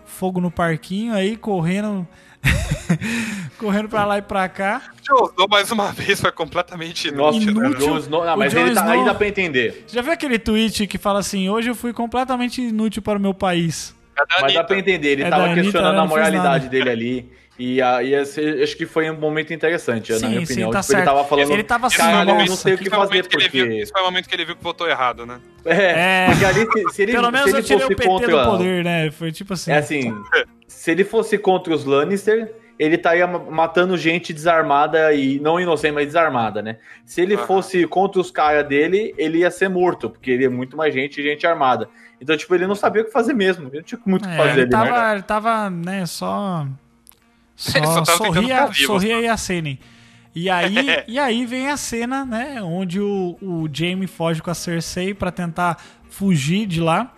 fogo 0.06 0.40
no 0.40 0.50
parquinho 0.52 1.14
aí 1.14 1.36
correndo 1.36 2.08
correndo 3.58 3.90
pra 3.90 4.06
lá 4.06 4.18
e 4.18 4.22
pra 4.22 4.48
cá. 4.50 4.82
Jon 5.02 5.26
Snow, 5.32 5.48
mais 5.50 5.72
uma 5.72 5.92
vez, 5.92 6.20
foi 6.22 6.32
completamente 6.32 7.12
Nossa, 7.12 7.38
inútil. 7.38 7.62
né? 7.70 7.78
Jon 7.80 7.98
Snow- 7.98 8.26
não, 8.26 8.38
mas 8.38 8.54
ele 8.54 8.74
tá, 8.74 8.82
Snow- 8.82 8.94
aí 9.00 9.06
dá 9.06 9.14
pra 9.14 9.28
entender. 9.28 9.86
Já 9.88 10.02
viu 10.02 10.12
aquele 10.14 10.40
tweet 10.40 10.88
que 10.88 10.98
fala 10.98 11.20
assim: 11.20 11.50
"Hoje 11.50 11.70
eu 11.70 11.76
fui 11.76 11.94
completamente 11.94 12.62
inútil 12.62 13.02
para 13.02 13.18
o 13.18 13.22
meu 13.22 13.34
país"? 13.34 13.96
É 14.18 14.42
Mas 14.42 14.54
dá 14.54 14.64
pra 14.64 14.78
entender, 14.78 15.10
ele 15.14 15.24
É 15.24 15.30
tava 15.30 15.46
Anitta, 15.46 15.62
questionando 15.64 16.00
a 16.00 16.06
moralidade 16.06 16.70
dele 16.70 16.90
ali. 16.90 17.32
E 17.58 17.80
aí, 17.82 18.14
esse- 18.16 18.64
acho 18.64 18.76
que 18.76 18.86
foi 18.86 19.10
um 19.12 19.18
momento 19.20 19.54
interessante, 19.54 20.12
na 20.14 20.28
minha 20.28 20.42
opinião. 20.42 20.72
tá 20.72 20.82
Tipo, 20.82 20.94
ele 20.94 21.04
tava 21.04 21.24
falando, 21.24 21.52
Ele 21.52 21.64
tava 21.64 21.88
assim, 21.88 21.98
caralho, 21.98 22.30
eu 22.32 22.36
não 22.46 22.48
sei 22.56 22.74
o 22.74 22.78
que 22.80 22.88
o 22.88 22.92
fazer, 22.92 23.04
momento 23.06 23.30
que 23.30 23.36
ele 23.36 23.50
viu- 23.50 23.66
porque... 23.66 23.82
Esse 23.82 23.92
foi 23.92 24.02
o 24.02 24.06
momento 24.06 24.28
que 24.30 24.36
ele 24.36 24.46
viu 24.46 24.56
que 24.56 24.64
votou 24.64 24.90
errado, 24.90 25.26
né? 25.26 25.40
É, 25.64 26.26
É. 26.26 26.26
porque 26.30 26.46
ali, 26.46 26.68
se, 26.72 26.96
se 26.96 27.02
ele, 27.04 27.12
Pelo 27.12 27.32
menos 27.32 27.50
se 27.50 27.56
eu 27.56 27.60
ele 27.60 27.68
tirei 27.68 27.78
o 27.78 27.88
fosse 27.88 27.96
PT 27.96 28.08
contra... 28.10 28.28
do 28.44 28.50
poder, 28.52 28.84
né? 28.84 29.12
Foi 29.12 29.32
tipo 29.32 29.54
assim. 29.54 29.72
É 29.72 29.78
assim, 29.78 30.16
se 30.68 30.92
ele 30.92 31.04
fosse 31.04 31.38
contra 31.38 31.74
os 31.76 31.86
Lannister, 31.86 32.56
ele 32.80 32.96
estaria 32.96 33.28
ma- 33.28 33.38
matando 33.40 33.96
gente 33.98 34.34
desarmada 34.34 35.14
e 35.14 35.40
não 35.40 35.60
inocente, 35.60 35.94
mas 35.94 36.08
desarmada, 36.08 36.60
né? 36.62 36.78
Se 37.06 37.22
ele 37.22 37.36
Aham. 37.36 37.46
fosse 37.46 37.86
contra 37.86 38.20
os 38.20 38.32
caras 38.32 38.68
dele, 38.68 39.14
ele 39.16 39.38
ia 39.40 39.52
ser 39.52 39.70
morto, 39.70 40.10
porque 40.10 40.32
ele 40.32 40.44
é 40.46 40.50
muito 40.50 40.76
mais 40.76 40.92
gente 40.92 41.22
e 41.22 41.24
gente 41.24 41.46
armada. 41.46 41.88
Então, 42.20 42.36
tipo, 42.36 42.56
ele 42.56 42.66
não 42.66 42.74
sabia 42.76 43.04
o 43.04 43.06
que 43.06 43.12
fazer 43.12 43.34
mesmo. 43.34 43.68
Ele 43.68 43.78
não 43.78 43.84
tinha 43.84 44.00
muito 44.06 44.26
o 44.26 44.28
que 44.28 44.34
É, 44.34 44.38
fazer 44.38 44.52
ele, 44.54 44.62
ali, 44.62 44.70
né? 44.72 44.92
tava, 44.92 45.14
ele 45.14 45.22
tava, 45.22 45.70
né, 45.70 46.06
só. 46.08 46.66
Só, 47.56 47.78
Ele 47.78 47.88
só 47.88 48.06
sorria, 48.06 48.70
sorria 48.74 49.22
e 49.22 49.28
acenem. 49.28 49.80
E 50.36 50.50
aí, 50.50 50.76
e 51.08 51.20
aí 51.20 51.46
vem 51.46 51.70
a 51.70 51.78
cena, 51.78 52.26
né, 52.26 52.62
onde 52.64 53.00
o, 53.00 53.38
o 53.42 53.70
Jaime 53.72 54.08
foge 54.08 54.42
com 54.42 54.50
a 54.50 54.54
Cersei 54.56 55.14
pra 55.14 55.32
tentar 55.32 55.78
fugir 56.10 56.66
de 56.66 56.82
lá. 56.82 57.14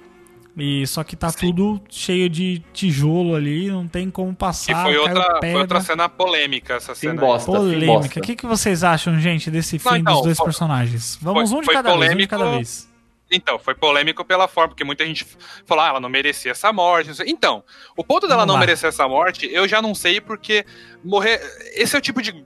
E 0.58 0.88
só 0.88 1.04
que 1.04 1.18
tá 1.18 1.30
Sim. 1.30 1.48
tudo 1.48 1.82
cheio 1.90 2.30
de 2.30 2.64
tijolo 2.72 3.36
ali, 3.36 3.68
não 3.70 3.86
tem 3.90 4.10
como 4.10 4.34
passar. 4.34 4.84
foi 4.84 4.94
caiu 4.94 5.02
outra, 5.02 5.40
foi 5.42 5.54
outra 5.56 5.82
cena 5.82 6.08
polêmica, 6.08 6.76
essa 6.76 6.96
Fim 6.96 7.10
cena. 7.10 7.20
bosta, 7.20 7.52
fim 7.52 7.58
polêmica. 7.58 7.86
bosta. 7.94 8.20
O 8.20 8.24
que, 8.24 8.36
que 8.38 8.46
vocês 8.46 8.82
acham, 8.82 9.20
gente, 9.20 9.52
desse 9.52 9.78
fim 9.78 9.90
Não, 9.90 9.98
então, 9.98 10.14
dos 10.14 10.24
dois 10.24 10.38
foi- 10.38 10.46
personagens? 10.46 11.18
Vamos 11.22 11.50
foi- 11.50 11.58
um 11.58 11.62
de 11.62 11.66
foi 11.66 11.74
cada 11.74 11.90
vez, 11.90 11.96
um 11.98 12.00
de 12.00 12.08
polêmico- 12.28 12.30
cada 12.38 12.52
vez. 12.52 12.90
Então, 13.32 13.58
foi 13.58 13.74
polêmico 13.74 14.24
pela 14.24 14.48
forma, 14.48 14.70
porque 14.70 14.84
muita 14.84 15.06
gente 15.06 15.26
falou, 15.66 15.84
ah, 15.84 15.88
ela 15.90 16.00
não 16.00 16.10
merecia 16.10 16.52
essa 16.52 16.72
morte. 16.72 17.10
Então, 17.26 17.64
o 17.98 18.04
ponto 18.04 18.28
dela 18.28 18.42
Vamos 18.42 18.48
não 18.48 18.54
lá. 18.56 18.60
merecer 18.60 18.88
essa 18.90 19.08
morte, 19.08 19.48
eu 19.52 19.68
já 19.68 19.82
não 19.82 19.96
sei, 19.96 20.22
porque 20.22 20.66
morrer. 21.04 21.42
Esse 21.74 21.96
é 21.96 22.00
o 22.00 22.02
tipo 22.02 22.22
de. 22.22 22.46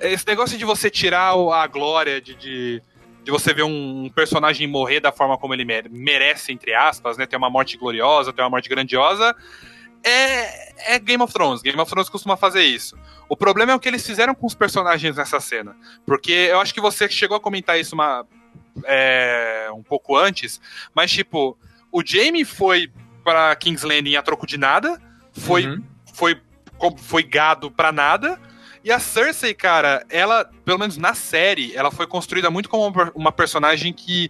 Esse 0.00 0.26
negócio 0.26 0.56
de 0.56 0.64
você 0.64 0.88
tirar 0.88 1.32
a 1.34 1.66
glória 1.66 2.20
de. 2.20 2.34
de 2.34 2.82
de 3.24 3.30
você 3.30 3.54
ver 3.54 3.62
um 3.62 4.10
personagem 4.12 4.66
morrer 4.66 4.98
da 4.98 5.12
forma 5.12 5.38
como 5.38 5.54
ele 5.54 5.64
mere- 5.64 5.88
merece, 5.88 6.50
entre 6.50 6.74
aspas, 6.74 7.16
né? 7.16 7.24
Ter 7.24 7.36
uma 7.36 7.48
morte 7.48 7.76
gloriosa, 7.76 8.32
ter 8.32 8.42
uma 8.42 8.50
morte 8.50 8.68
grandiosa. 8.68 9.32
É, 10.04 10.94
é 10.94 10.98
Game 10.98 11.22
of 11.22 11.32
Thrones. 11.32 11.62
Game 11.62 11.78
of 11.80 11.88
Thrones 11.88 12.08
costuma 12.08 12.36
fazer 12.36 12.64
isso. 12.64 12.98
O 13.28 13.36
problema 13.36 13.70
é 13.70 13.74
o 13.76 13.78
que 13.78 13.88
eles 13.88 14.04
fizeram 14.04 14.34
com 14.34 14.44
os 14.44 14.56
personagens 14.56 15.16
nessa 15.16 15.38
cena. 15.38 15.76
Porque 16.04 16.32
eu 16.32 16.60
acho 16.60 16.74
que 16.74 16.80
você 16.80 17.08
chegou 17.08 17.36
a 17.36 17.40
comentar 17.40 17.78
isso 17.78 17.94
uma, 17.94 18.26
é, 18.84 19.68
um 19.74 19.82
pouco 19.82 20.16
antes, 20.16 20.60
mas 20.94 21.10
tipo, 21.10 21.58
o 21.90 22.02
Jamie 22.04 22.44
foi 22.44 22.90
pra 23.24 23.54
King's 23.56 23.82
Landing 23.82 24.16
a 24.16 24.22
troco 24.22 24.46
de 24.46 24.56
nada, 24.58 25.00
foi, 25.32 25.66
Uhum. 25.66 25.82
foi, 26.14 26.40
foi 26.98 27.22
gado 27.22 27.70
pra 27.70 27.92
nada, 27.92 28.40
e 28.84 28.90
a 28.90 28.98
Cersei, 28.98 29.54
cara, 29.54 30.04
ela, 30.10 30.50
pelo 30.64 30.78
menos 30.78 30.96
na 30.96 31.14
série, 31.14 31.74
ela 31.76 31.90
foi 31.90 32.06
construída 32.06 32.50
muito 32.50 32.68
como 32.68 32.92
uma 33.14 33.30
personagem 33.30 33.92
que 33.92 34.28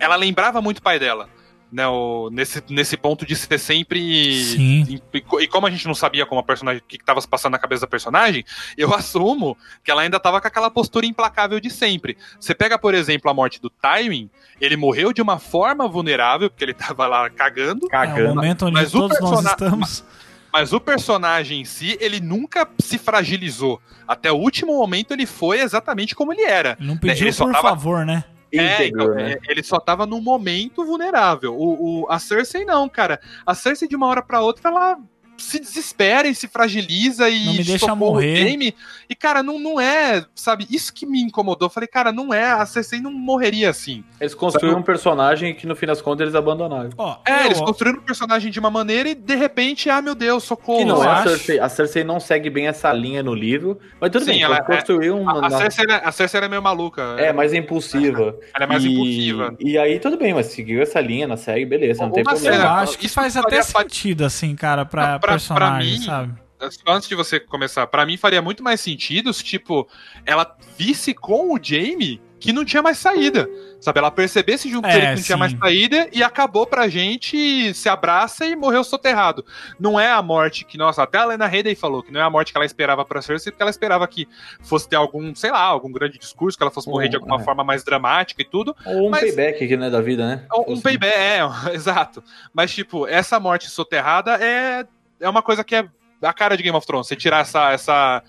ela 0.00 0.16
lembrava 0.16 0.62
muito 0.62 0.78
o 0.78 0.82
pai 0.82 0.98
dela. 0.98 1.28
Né, 1.72 1.86
o- 1.88 2.30
nesse, 2.32 2.62
nesse 2.70 2.96
ponto 2.96 3.26
de 3.26 3.34
ser 3.34 3.58
sempre. 3.58 3.98
Sim. 4.44 5.00
E, 5.12 5.24
e 5.42 5.46
como 5.48 5.66
a 5.66 5.70
gente 5.70 5.84
não 5.86 5.94
sabia 5.96 6.24
como 6.24 6.40
a 6.40 6.44
personagem, 6.44 6.80
o 6.80 6.84
que 6.86 6.94
estava 6.96 7.20
se 7.20 7.26
passando 7.26 7.52
na 7.52 7.58
cabeça 7.58 7.80
da 7.80 7.86
personagem, 7.88 8.44
eu 8.78 8.92
assumo 8.94 9.56
que 9.82 9.90
ela 9.90 10.02
ainda 10.02 10.16
estava 10.16 10.40
com 10.40 10.46
aquela 10.46 10.70
postura 10.70 11.04
implacável 11.06 11.58
de 11.58 11.68
sempre. 11.68 12.16
Você 12.38 12.54
pega, 12.54 12.78
por 12.78 12.94
exemplo, 12.94 13.28
a 13.30 13.34
morte 13.34 13.60
do 13.60 13.68
Tywin, 13.68 14.30
ele 14.60 14.76
morreu 14.76 15.12
de 15.12 15.20
uma 15.20 15.40
forma 15.40 15.88
vulnerável, 15.88 16.48
porque 16.48 16.64
ele 16.64 16.72
tava 16.74 17.06
lá 17.08 17.28
cagando, 17.28 17.82
É 17.84 17.86
o 17.86 17.90
Cagando. 17.90 18.34
momento 18.36 18.66
onde 18.66 18.74
Mas 18.74 18.94
o 18.94 19.00
todos 19.00 19.18
nós 19.20 19.44
estamos. 19.44 20.04
mas 20.52 20.72
o 20.72 20.80
personagem 20.80 21.60
em 21.60 21.64
si, 21.64 21.98
ele 22.00 22.20
nunca 22.20 22.66
se 22.78 22.96
fragilizou. 22.96 23.82
Até 24.06 24.30
o 24.30 24.36
último 24.36 24.78
momento 24.78 25.10
ele 25.12 25.26
foi 25.26 25.60
exatamente 25.60 26.14
como 26.14 26.32
ele 26.32 26.42
era. 26.44 26.76
Ele 26.78 26.88
não 26.88 26.96
pediu 26.96 27.24
Ele 27.26 27.32
só 27.32 27.44
por 27.44 27.52
tava- 27.52 27.70
favor, 27.70 28.06
né? 28.06 28.22
É, 28.58 28.74
Íntegro, 28.86 29.02
então, 29.04 29.14
né? 29.14 29.32
é, 29.32 29.38
ele 29.50 29.62
só 29.62 29.78
tava 29.78 30.06
num 30.06 30.20
momento 30.20 30.84
vulnerável. 30.84 31.54
O, 31.54 32.02
o- 32.04 32.06
a 32.10 32.18
Cersei 32.18 32.64
não, 32.64 32.88
cara. 32.88 33.20
A 33.44 33.54
Cersei 33.54 33.86
de 33.88 33.96
uma 33.96 34.06
hora 34.06 34.22
pra 34.22 34.40
outra, 34.40 34.68
ela 34.70 34.98
se 35.38 35.60
desespera 35.60 36.26
e 36.26 36.34
se 36.34 36.48
fragiliza 36.48 37.28
e 37.28 37.44
Não 37.44 37.52
me 37.52 37.62
deixa 37.62 37.94
morrer. 37.94 38.36
Jaime. 38.36 38.74
E, 39.08 39.14
cara, 39.14 39.42
não, 39.42 39.58
não 39.58 39.78
é, 39.78 40.24
sabe, 40.34 40.66
isso 40.70 40.92
que 40.94 41.04
me 41.04 41.20
incomodou. 41.20 41.66
Eu 41.66 41.70
falei, 41.70 41.86
cara, 41.86 42.10
não 42.10 42.32
é, 42.32 42.44
a 42.52 42.64
Cersei 42.64 43.00
não 43.02 43.12
morreria 43.12 43.68
assim. 43.68 44.02
Eles 44.20 44.34
construíram 44.34 44.78
um 44.78 44.82
personagem 44.82 45.54
que 45.54 45.66
no 45.66 45.76
fim 45.76 45.86
das 45.86 46.00
contas 46.00 46.22
eles 46.22 46.34
abandonaram. 46.34 46.90
Ó, 46.96 47.18
É, 47.26 47.42
eu- 47.42 47.46
eles 47.46 47.60
construíram 47.60 47.98
o 47.98 48.02
personagem 48.02 48.50
de 48.50 48.58
uma 48.58 48.70
maneira 48.70 49.08
e, 49.10 49.14
de 49.14 49.34
repente, 49.34 49.90
ah, 49.90 50.00
meu 50.00 50.14
Deus, 50.14 50.44
socorro. 50.44 50.78
Que 50.78 50.84
não 50.84 50.96
eu 50.96 51.04
é 51.04 51.08
a 51.08 51.22
Cersei. 51.22 51.58
A 51.60 51.68
Cersei 51.68 52.04
não 52.04 52.18
segue 52.18 52.48
bem 52.48 52.66
essa 52.66 52.92
linha 52.92 53.22
no 53.22 53.34
livro, 53.34 53.78
mas 54.00 54.10
tudo 54.10 54.24
Sim, 54.24 54.32
bem, 54.32 54.42
ela- 54.42 54.62
construiu 54.62 55.18
uma. 55.18 55.38
A, 55.38 55.48
na- 55.50 55.58
Cersei, 55.58 55.84
era- 55.84 55.98
a 55.98 56.12
Cersei 56.12 56.38
era 56.38 56.48
meio 56.48 56.62
maluca. 56.62 57.02
É, 57.18 57.32
mais 57.32 57.52
impulsiva. 57.52 58.34
Ela 58.54 58.64
é 58.64 58.66
mais 58.66 58.84
E- 58.84 58.88
impulsiva. 58.92 59.54
E 59.60 59.76
aí 59.78 59.98
tudo 60.00 60.16
bem, 60.16 60.32
mas 60.34 60.46
seguiu 60.46 60.80
essa 60.80 61.00
linha 61.00 61.26
na 61.26 61.36
série, 61.36 61.66
beleza, 61.66 62.02
não 62.04 62.10
tem 62.12 62.22
Uma 62.22 62.32
eu 62.32 62.36
problema. 62.36 62.56
cena- 62.62 62.74
acho 62.80 62.98
que 62.98 63.06
isso 63.06 63.14
faz 63.14 63.36
até 63.36 63.60
sentido, 63.62 64.24
assim, 64.24 64.54
cara, 64.56 64.84
pra, 64.84 65.12
Não, 65.12 65.18
pra- 65.20 65.32
personagem, 65.32 65.90
pra 65.92 65.98
mim, 65.98 66.04
sabe? 66.04 66.46
Antes 66.88 67.06
de 67.06 67.14
você 67.14 67.38
começar, 67.38 67.86
pra 67.86 68.06
mim 68.06 68.16
faria 68.16 68.40
muito 68.40 68.62
mais 68.64 68.80
sentido 68.80 69.30
se, 69.30 69.44
tipo, 69.44 69.86
ela 70.24 70.56
visse 70.78 71.12
com 71.12 71.52
o 71.54 71.58
Jamie 71.62 72.18
que 72.38 72.52
não 72.52 72.64
tinha 72.64 72.82
mais 72.82 72.98
saída. 72.98 73.48
Sabe? 73.80 73.98
Ela 73.98 74.10
percebesse 74.10 74.70
junto 74.70 74.86
É, 74.88 74.92
que 74.92 75.06
não 75.06 75.14
tinha 75.14 75.22
sim. 75.22 75.36
mais 75.36 75.52
saída 75.52 76.08
e 76.12 76.22
acabou 76.22 76.66
pra 76.66 76.88
gente, 76.88 77.72
se 77.74 77.88
abraça 77.88 78.44
e 78.46 78.56
morreu 78.56 78.82
soterrado. 78.82 79.44
Não 79.78 80.00
é 80.00 80.10
a 80.10 80.20
morte 80.22 80.64
que, 80.64 80.78
nossa, 80.78 81.02
até 81.02 81.18
a 81.18 81.24
Lena 81.26 81.46
Headey 81.46 81.74
falou 81.74 82.02
que 82.02 82.10
não 82.10 82.20
é 82.20 82.24
a 82.24 82.30
morte 82.30 82.52
que 82.52 82.58
ela 82.58 82.64
esperava 82.64 83.04
pra 83.04 83.20
Cersei, 83.22 83.52
porque 83.52 83.62
ela 83.62 83.70
esperava 83.70 84.06
que 84.08 84.26
fosse 84.62 84.88
ter 84.88 84.96
algum, 84.96 85.34
sei 85.34 85.50
lá, 85.50 85.60
algum 85.60 85.92
grande 85.92 86.18
discurso, 86.18 86.56
que 86.56 86.64
ela 86.64 86.70
fosse 86.70 86.88
morrer 86.88 87.08
de 87.08 87.16
alguma 87.16 87.36
é. 87.40 87.44
forma 87.44 87.62
mais 87.62 87.84
dramática 87.84 88.40
e 88.42 88.44
tudo. 88.44 88.74
Ou 88.86 89.06
um 89.08 89.10
Mas- 89.10 89.20
payback 89.34 89.64
aqui, 89.64 89.76
né, 89.76 89.90
da 89.90 90.00
vida, 90.00 90.26
né? 90.26 90.46
Um 90.56 90.64
Fosse- 90.64 90.82
payback, 90.82 91.14
é, 91.16 91.40
exato. 91.74 92.24
Mas, 92.52 92.72
tipo, 92.74 93.06
essa 93.06 93.38
morte 93.38 93.68
soterrada 93.70 94.34
é, 94.42 94.86
é 95.20 95.28
uma 95.28 95.42
coisa 95.42 95.62
que 95.62 95.74
é 95.76 95.86
a 96.22 96.32
cara 96.32 96.56
de 96.56 96.62
Game 96.62 96.76
of 96.76 96.86
Thrones. 96.86 97.06
Você 97.06 97.14
tirar 97.14 97.40
essa, 97.40 97.70
essa, 97.72 98.22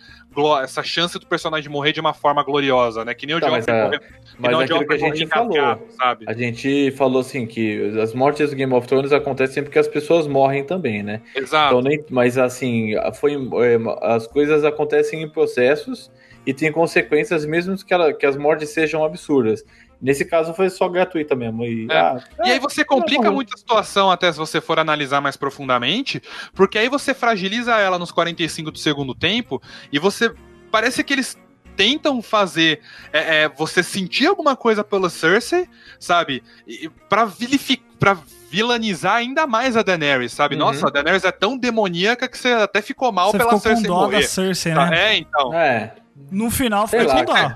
essa 0.62 0.84
chance 0.84 1.18
do 1.18 1.26
personagem 1.26 1.70
morrer 1.70 1.92
de 1.94 2.00
uma 2.00 2.14
forma 2.14 2.44
gloriosa, 2.44 3.04
né? 3.04 3.14
Que 3.14 3.26
nem 3.26 3.36
o 3.36 3.40
Tá, 3.40 3.48
John 3.48 3.52
mas, 3.54 3.68
é, 3.68 3.84
morreu- 3.84 4.00
que 4.00 4.06
Mas 4.38 4.52
nem 4.52 4.56
o 4.56 4.60
aquilo 4.64 4.88
que 4.88 4.94
a 4.94 4.98
gente 4.98 5.28
falou. 5.28 5.88
sabe? 6.00 6.26
A 6.28 6.34
gente 6.34 6.92
falou 6.92 7.22
assim 7.22 7.46
que 7.48 8.00
as 8.00 8.14
mortes 8.14 8.50
do 8.52 8.56
Game 8.56 8.74
of 8.74 8.88
Thrones 8.88 9.12
acontecem 9.12 9.56
sempre 9.56 9.72
que 9.72 9.80
as 9.80 9.88
pessoas 9.88 10.28
morrem 10.28 10.64
também, 10.64 11.02
né? 11.02 11.22
Exato. 11.36 11.74
Então, 11.76 11.82
nem, 11.82 12.04
mas 12.10 12.38
assim, 12.38 12.94
foi, 13.20 13.34
é, 13.34 13.78
as 14.04 14.28
coisas 14.28 14.64
acontecem 14.64 15.24
em 15.24 15.30
processos 15.30 16.12
e 16.46 16.54
tem 16.54 16.72
consequências 16.72 17.46
mesmo 17.46 17.76
que, 17.84 17.94
ela- 17.94 18.14
que 18.14 18.26
as 18.26 18.38
mortes 18.38 18.70
sejam 18.70 19.04
absurdas. 19.04 19.64
Nesse 20.02 20.24
caso 20.26 20.54
foi 20.54 20.70
só 20.70 20.88
gratuita 20.88 21.36
mesmo. 21.36 21.64
E, 21.66 21.88
É. 21.90 21.98
ah, 21.98 22.20
E 22.46 22.52
aí 22.52 22.60
você 22.60 22.86
complica 22.86 23.26
não. 23.26 23.34
muito 23.34 23.54
a 23.54 23.58
situação 23.58 24.12
até 24.12 24.32
se 24.32 24.38
você 24.38 24.62
for 24.62 24.78
analisar 24.80 25.22
mais 25.22 25.36
profundamente, 25.36 26.22
porque 26.54 26.78
aí 26.78 26.88
você 26.90 27.14
fragiliza 27.14 27.76
ela 27.78 27.98
nos 27.98 28.12
45 28.12 28.72
do 28.72 28.78
segundo 28.78 29.16
tempo 29.16 29.62
e 29.92 29.98
você 29.98 30.32
parece 30.72 31.04
que 31.04 31.14
eles 31.14 31.38
tentam 31.76 32.22
fazer 32.22 32.82
é, 33.14 33.44
é, 33.44 33.50
você 33.50 33.82
sentir 33.84 34.26
alguma 34.28 34.56
coisa 34.56 34.84
pela 34.84 35.10
Cersei, 35.10 35.68
sabe? 36.00 36.44
E, 36.68 36.90
pra, 37.10 37.26
vilifi 37.26 37.78
pra 38.00 38.18
vilanizar 38.50 39.16
ainda 39.16 39.46
mais 39.46 39.76
a 39.76 39.82
Daenerys, 39.84 40.32
sabe? 40.32 40.56
Uhum. 40.56 40.62
Nossa, 40.62 40.88
a 40.88 40.90
Daenerys 40.90 41.24
é 41.24 41.32
tão 41.32 41.58
demoníaca 41.58 42.28
que 42.28 42.38
você 42.38 42.50
até 42.50 42.82
ficou 42.82 43.12
mal 43.12 43.32
Você 43.32 43.38
pela 43.38 43.50
ficou 43.52 43.62
com 43.62 43.68
Cersei 43.70 43.88
dó 43.88 43.96
da 43.96 44.06
morrer. 44.12 44.24
Cersei, 44.24 44.74
Tá, 44.74 44.90
né? 44.90 45.14
É, 45.14 45.18
então. 45.18 45.54
é. 45.54 45.96
No 46.32 46.50
final 46.50 46.88
ficou 46.88 47.06
com 47.08 47.26
dó. 47.26 47.56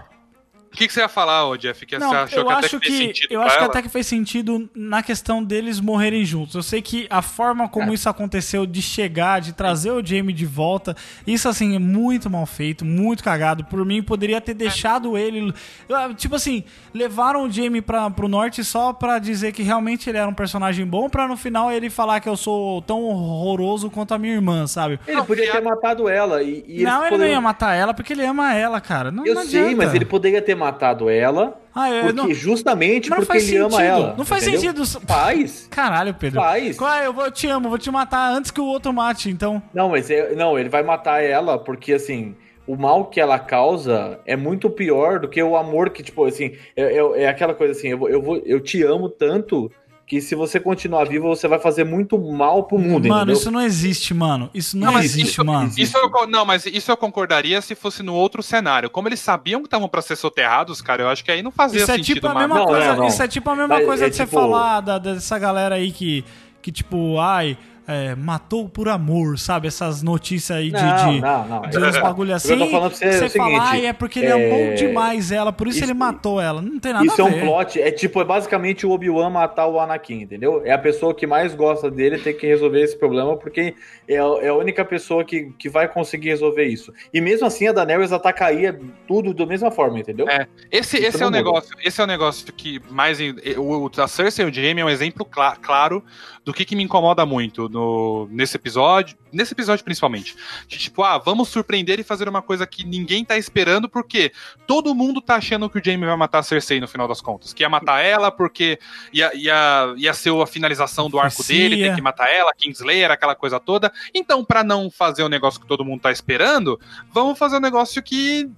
O 0.73 0.77
que, 0.77 0.87
que 0.87 0.93
você 0.93 1.01
ia 1.01 1.09
falar, 1.09 1.45
ô 1.47 1.57
Jeff? 1.57 1.85
Que 1.85 1.97
Não, 1.97 2.09
você 2.09 2.15
achou 2.15 2.39
eu 2.39 2.45
que 2.45 2.51
até 2.53 2.65
acho 2.65 2.79
que 2.79 2.91
sentido 2.97 3.27
eu 3.33 3.41
acho 3.41 3.57
que 3.57 3.63
até 3.65 3.81
que 3.81 3.89
fez 3.89 4.07
sentido 4.07 4.69
na 4.73 5.03
questão 5.03 5.43
deles 5.43 5.81
morrerem 5.81 6.23
juntos. 6.23 6.55
Eu 6.55 6.63
sei 6.63 6.81
que 6.81 7.07
a 7.09 7.21
forma 7.21 7.67
como 7.67 7.91
É. 7.91 7.93
isso 7.93 8.07
aconteceu, 8.07 8.65
de 8.65 8.81
chegar, 8.81 9.41
de 9.41 9.51
trazer 9.51 9.91
o 9.91 10.05
Jamie 10.05 10.33
de 10.33 10.45
volta, 10.45 10.95
isso 11.27 11.49
assim 11.49 11.75
é 11.75 11.79
muito 11.79 12.29
mal 12.29 12.45
feito, 12.45 12.85
muito 12.85 13.21
cagado. 13.21 13.65
Por 13.65 13.85
mim, 13.85 14.01
poderia 14.01 14.39
ter 14.39 14.53
deixado 14.53 15.17
ele. 15.17 15.53
eu, 15.89 16.13
Tipo 16.15 16.35
assim, 16.35 16.63
levaram 16.93 17.43
o 17.47 17.51
Jamie 17.51 17.81
pra, 17.81 18.09
pro 18.09 18.29
norte 18.29 18.63
só 18.63 18.93
pra 18.93 19.19
dizer 19.19 19.51
que 19.51 19.63
realmente 19.63 20.09
ele 20.09 20.17
era 20.19 20.27
um 20.29 20.33
personagem 20.33 20.85
bom, 20.85 21.09
pra 21.09 21.27
no 21.27 21.35
final 21.35 21.69
ele 21.69 21.89
falar 21.89 22.21
que 22.21 22.29
eu 22.29 22.37
sou 22.37 22.81
tão 22.83 23.01
horroroso 23.03 23.89
quanto 23.89 24.13
a 24.13 24.17
minha 24.17 24.33
irmã, 24.33 24.65
sabe? 24.67 24.97
Ele 25.05 25.17
Não, 25.17 25.25
podia 25.25 25.51
ter 25.51 25.57
a- 25.57 25.61
matado 25.61 26.07
ela. 26.07 26.41
E, 26.41 26.63
e 26.65 26.83
não, 26.83 27.01
ele 27.01 27.01
não 27.01 27.09
poderiam- 27.09 27.35
ia 27.35 27.41
matar 27.41 27.73
ela 27.73 27.93
porque 27.93 28.13
ele 28.13 28.25
ama 28.25 28.53
ela, 28.55 28.79
cara. 28.79 29.11
Não, 29.11 29.25
Eu 29.25 29.35
não 29.35 29.43
sei, 29.45 29.75
mas 29.75 29.93
ele 29.93 30.05
poderia 30.05 30.41
ter 30.41 30.55
matado 30.61 31.09
ela 31.09 31.59
Ah, 31.75 31.89
eu, 31.89 32.01
porque 32.03 32.15
não, 32.17 32.33
justamente 32.33 33.09
não 33.09 33.17
porque 33.17 33.33
faz 33.33 33.47
ele 33.49 33.57
ama 33.57 33.69
sentido. 33.71 33.85
ela. 33.87 34.15
Não 34.17 34.25
faz 34.25 34.43
entendeu? 34.47 34.85
sentido. 34.85 35.05
Faz. 35.07 35.67
Caralho, 35.69 36.13
Pedro. 36.13 36.39
Faz. 36.41 36.77
Qual 36.77 36.93
é? 36.93 37.07
Eu, 37.07 37.13
vou, 37.13 37.25
eu 37.25 37.31
te 37.31 37.47
amo, 37.47 37.69
vou 37.69 37.77
te 37.77 37.89
matar 37.91 38.31
antes 38.31 38.51
que 38.51 38.61
o 38.61 38.65
outro 38.65 38.93
mate, 38.93 39.29
então. 39.29 39.61
Não, 39.73 39.89
mas 39.89 40.09
é- 40.09 40.33
não, 40.35 40.57
ele 40.57 40.69
vai 40.69 40.83
matar 40.83 41.23
ela 41.23 41.57
porque 41.57 41.93
assim, 41.93 42.35
o 42.67 42.75
mal 42.75 43.05
que 43.05 43.19
ela 43.19 43.39
causa 43.39 44.19
é 44.25 44.35
muito 44.35 44.69
pior 44.69 45.19
do 45.19 45.27
que 45.27 45.41
o 45.41 45.57
amor 45.57 45.89
que, 45.89 46.03
tipo, 46.03 46.23
assim, 46.25 46.55
é, 46.75 46.97
é- 46.97 47.23
é 47.23 47.27
aquela 47.27 47.53
coisa 47.53 47.71
assim, 47.71 47.89
eu, 47.89 47.97
vou- 47.97 48.09
eu, 48.09 48.21
vou, 48.21 48.37
eu 48.45 48.59
te 48.59 48.83
amo 48.83 49.09
tanto 49.09 49.69
que 50.11 50.19
se 50.19 50.35
você 50.35 50.59
continuar 50.59 51.05
vivo, 51.07 51.25
você 51.29 51.47
vai 51.47 51.57
fazer 51.57 51.85
muito 51.85 52.19
mal 52.19 52.63
pro 52.65 52.77
mundo, 52.77 53.07
mano, 53.07 53.21
entendeu? 53.21 53.33
isso 53.33 53.49
não 53.49 53.61
existe, 53.61 54.13
mano. 54.13 54.49
Isso 54.53 54.77
não, 54.77 54.91
Não, 54.91 54.99
existe, 54.99 55.29
isso- 55.29 55.45
mano. 55.45 55.71
Isso 55.77 55.97
eu, 55.97 56.27
não, 56.27 56.43
mas 56.45 56.65
isso 56.65 56.91
eu 56.91 56.97
concordaria 56.97 57.61
se 57.61 57.75
fosse 57.75 58.03
no 58.03 58.13
outro 58.13 58.43
cenário. 58.43 58.89
Como 58.89 59.07
eles 59.07 59.21
sabiam 59.21 59.61
que 59.61 59.67
estavam 59.67 59.87
pra 59.87 60.01
ser 60.01 60.17
soterrados, 60.17 60.81
cara, 60.81 61.03
eu 61.03 61.07
acho 61.07 61.23
que 61.23 61.31
aí 61.31 61.41
não 61.41 61.49
fazia 61.49 61.83
Isso 61.83 61.91
é 61.91 61.95
sentido 61.95 62.15
tipo 62.15 62.27
a 62.27 62.35
mesma 62.35 62.55
Não, 62.55 62.65
coisa. 62.65 62.87
não, 62.87 62.95
não. 62.97 63.07
Isso 63.07 63.23
é 63.23 63.27
tipo 63.29 63.49
a 63.51 63.55
mesma 63.55 63.75
Mas 63.75 63.85
coisa 63.85 64.05
é 64.05 64.09
de 64.09 64.15
você 64.17 64.25
tipo- 64.25 64.35
falar 64.35 64.81
da- 64.81 64.97
dessa 64.97 65.39
galera 65.39 65.75
aí 65.75 65.93
que, 65.93 66.25
que 66.61 66.73
tipo, 66.73 67.17
ai, 67.17 67.57
é, 67.87 68.15
matou 68.15 68.69
por 68.69 68.87
amor, 68.87 69.37
sabe? 69.39 69.67
Essas 69.67 70.01
notícias 70.03 70.57
aí 70.57 70.67
de. 70.71 70.73
Não, 70.81 71.13
de... 71.13 71.21
não, 71.21 71.47
não. 71.47 71.61
de 71.63 71.77
uns 71.77 71.97
bagulho 71.97 72.33
assim, 72.33 72.53
eu 72.53 72.59
tô 72.59 72.67
falando 72.67 72.89
pra 72.89 72.97
você 72.97 73.05
é 73.05 73.11
você 73.13 73.25
o 73.25 73.29
fala, 73.31 73.49
seguinte, 73.49 73.67
ai, 73.69 73.85
é 73.87 73.93
porque 73.93 74.19
ele 74.19 74.27
é, 74.27 74.31
amou 74.33 74.75
demais 74.75 75.31
ela, 75.31 75.51
por 75.51 75.67
isso, 75.67 75.77
isso- 75.79 75.85
ele 75.87 75.93
matou 75.93 76.39
ela. 76.39 76.61
Não 76.61 76.79
tem 76.79 76.93
nada 76.93 77.05
Isso 77.05 77.21
a 77.21 77.25
é 77.25 77.27
um 77.27 77.33
ver. 77.33 77.41
plot, 77.45 77.81
é 77.81 77.91
tipo, 77.91 78.21
é 78.21 78.23
basicamente 78.23 78.85
o 78.85 78.91
Obi-Wan 78.91 79.29
matar 79.29 79.67
o 79.67 79.79
Anakin, 79.79 80.21
entendeu? 80.21 80.61
É 80.63 80.71
a 80.71 80.77
pessoa 80.77 81.13
que 81.13 81.25
mais 81.27 81.53
gosta 81.55 81.89
dele 81.89 82.17
ter 82.19 82.33
que 82.33 82.45
resolver 82.47 82.81
esse 82.81 82.97
problema, 82.97 83.35
porque 83.35 83.75
é, 84.07 84.17
a- 84.17 84.37
é 84.41 84.47
a 84.49 84.55
única 84.55 84.85
pessoa 84.85 85.23
que, 85.25 85.51
que 85.57 85.67
vai 85.69 85.87
conseguir 85.87 86.29
resolver 86.29 86.65
isso. 86.65 86.93
E 87.13 87.19
mesmo 87.19 87.45
assim, 87.47 87.67
a 87.67 87.71
Daenerys 87.71 88.11
atacaria 88.11 88.79
tudo 89.07 89.33
da 89.33 89.45
mesma 89.45 89.71
forma, 89.71 89.99
entendeu? 89.99 90.29
É, 90.29 90.47
Esse, 90.71 90.97
Isso 90.97 91.07
esse 91.07 91.23
é 91.23 91.25
o 91.27 91.31
negócio. 91.31 91.75
Esse 91.83 91.99
é 91.99 92.03
o 92.03 92.07
negócio 92.07 92.51
que 92.53 92.81
mais. 92.89 93.17
O, 93.57 93.89
a 93.97 94.07
Cersei 94.07 94.45
e 94.45 94.49
o 94.49 94.53
Jaime 94.53 94.81
é 94.81 94.85
um 94.85 94.89
exemplo 94.89 95.25
cla- 95.25 95.55
claro 95.55 96.03
do 96.45 96.53
que, 96.53 96.65
que 96.65 96.75
me 96.75 96.83
incomoda 96.83 97.25
muito 97.25 97.67
no, 97.71 98.27
nesse 98.29 98.57
episódio. 98.57 99.17
Nesse 99.31 99.53
episódio, 99.53 99.83
principalmente. 99.85 100.35
De 100.67 100.77
tipo, 100.77 101.03
ah, 101.03 101.17
vamos 101.17 101.47
surpreender 101.49 101.99
e 101.99 102.03
fazer 102.03 102.27
uma 102.27 102.41
coisa 102.41 102.67
que 102.67 102.85
ninguém 102.85 103.23
tá 103.23 103.37
esperando, 103.37 103.87
porque 103.87 104.31
todo 104.67 104.93
mundo 104.93 105.21
tá 105.21 105.35
achando 105.35 105.69
que 105.69 105.79
o 105.79 105.81
Jaime 105.83 106.05
vai 106.05 106.17
matar 106.17 106.39
a 106.39 106.43
Cersei 106.43 106.79
no 106.81 106.87
final 106.87 107.07
das 107.07 107.21
contas. 107.21 107.53
Que 107.53 107.63
ia 107.63 107.69
matar 107.69 108.01
ela, 108.01 108.29
porque 108.29 108.77
ia, 109.13 109.31
ia, 109.35 109.93
ia 109.97 110.13
ser 110.13 110.33
a 110.39 110.45
finalização 110.45 111.09
do 111.09 111.19
arco 111.19 111.43
dele, 111.43 111.77
ter 111.77 111.95
que 111.95 112.01
matar 112.01 112.29
ela, 112.29 112.53
Kingslayer, 112.53 113.09
aquela 113.09 113.35
coisa 113.35 113.59
toda. 113.59 113.91
Então, 114.13 114.43
pra 114.43 114.63
não 114.63 114.91
fazer 114.91 115.23
o 115.23 115.29
negócio 115.29 115.59
que 115.61 115.67
todo 115.67 115.85
mundo 115.85 116.01
tá 116.01 116.11
esperando, 116.11 116.79
vamos 117.11 117.39
fazer 117.39 117.57
um 117.57 117.61
negócio 117.61 118.03
que 118.03 118.49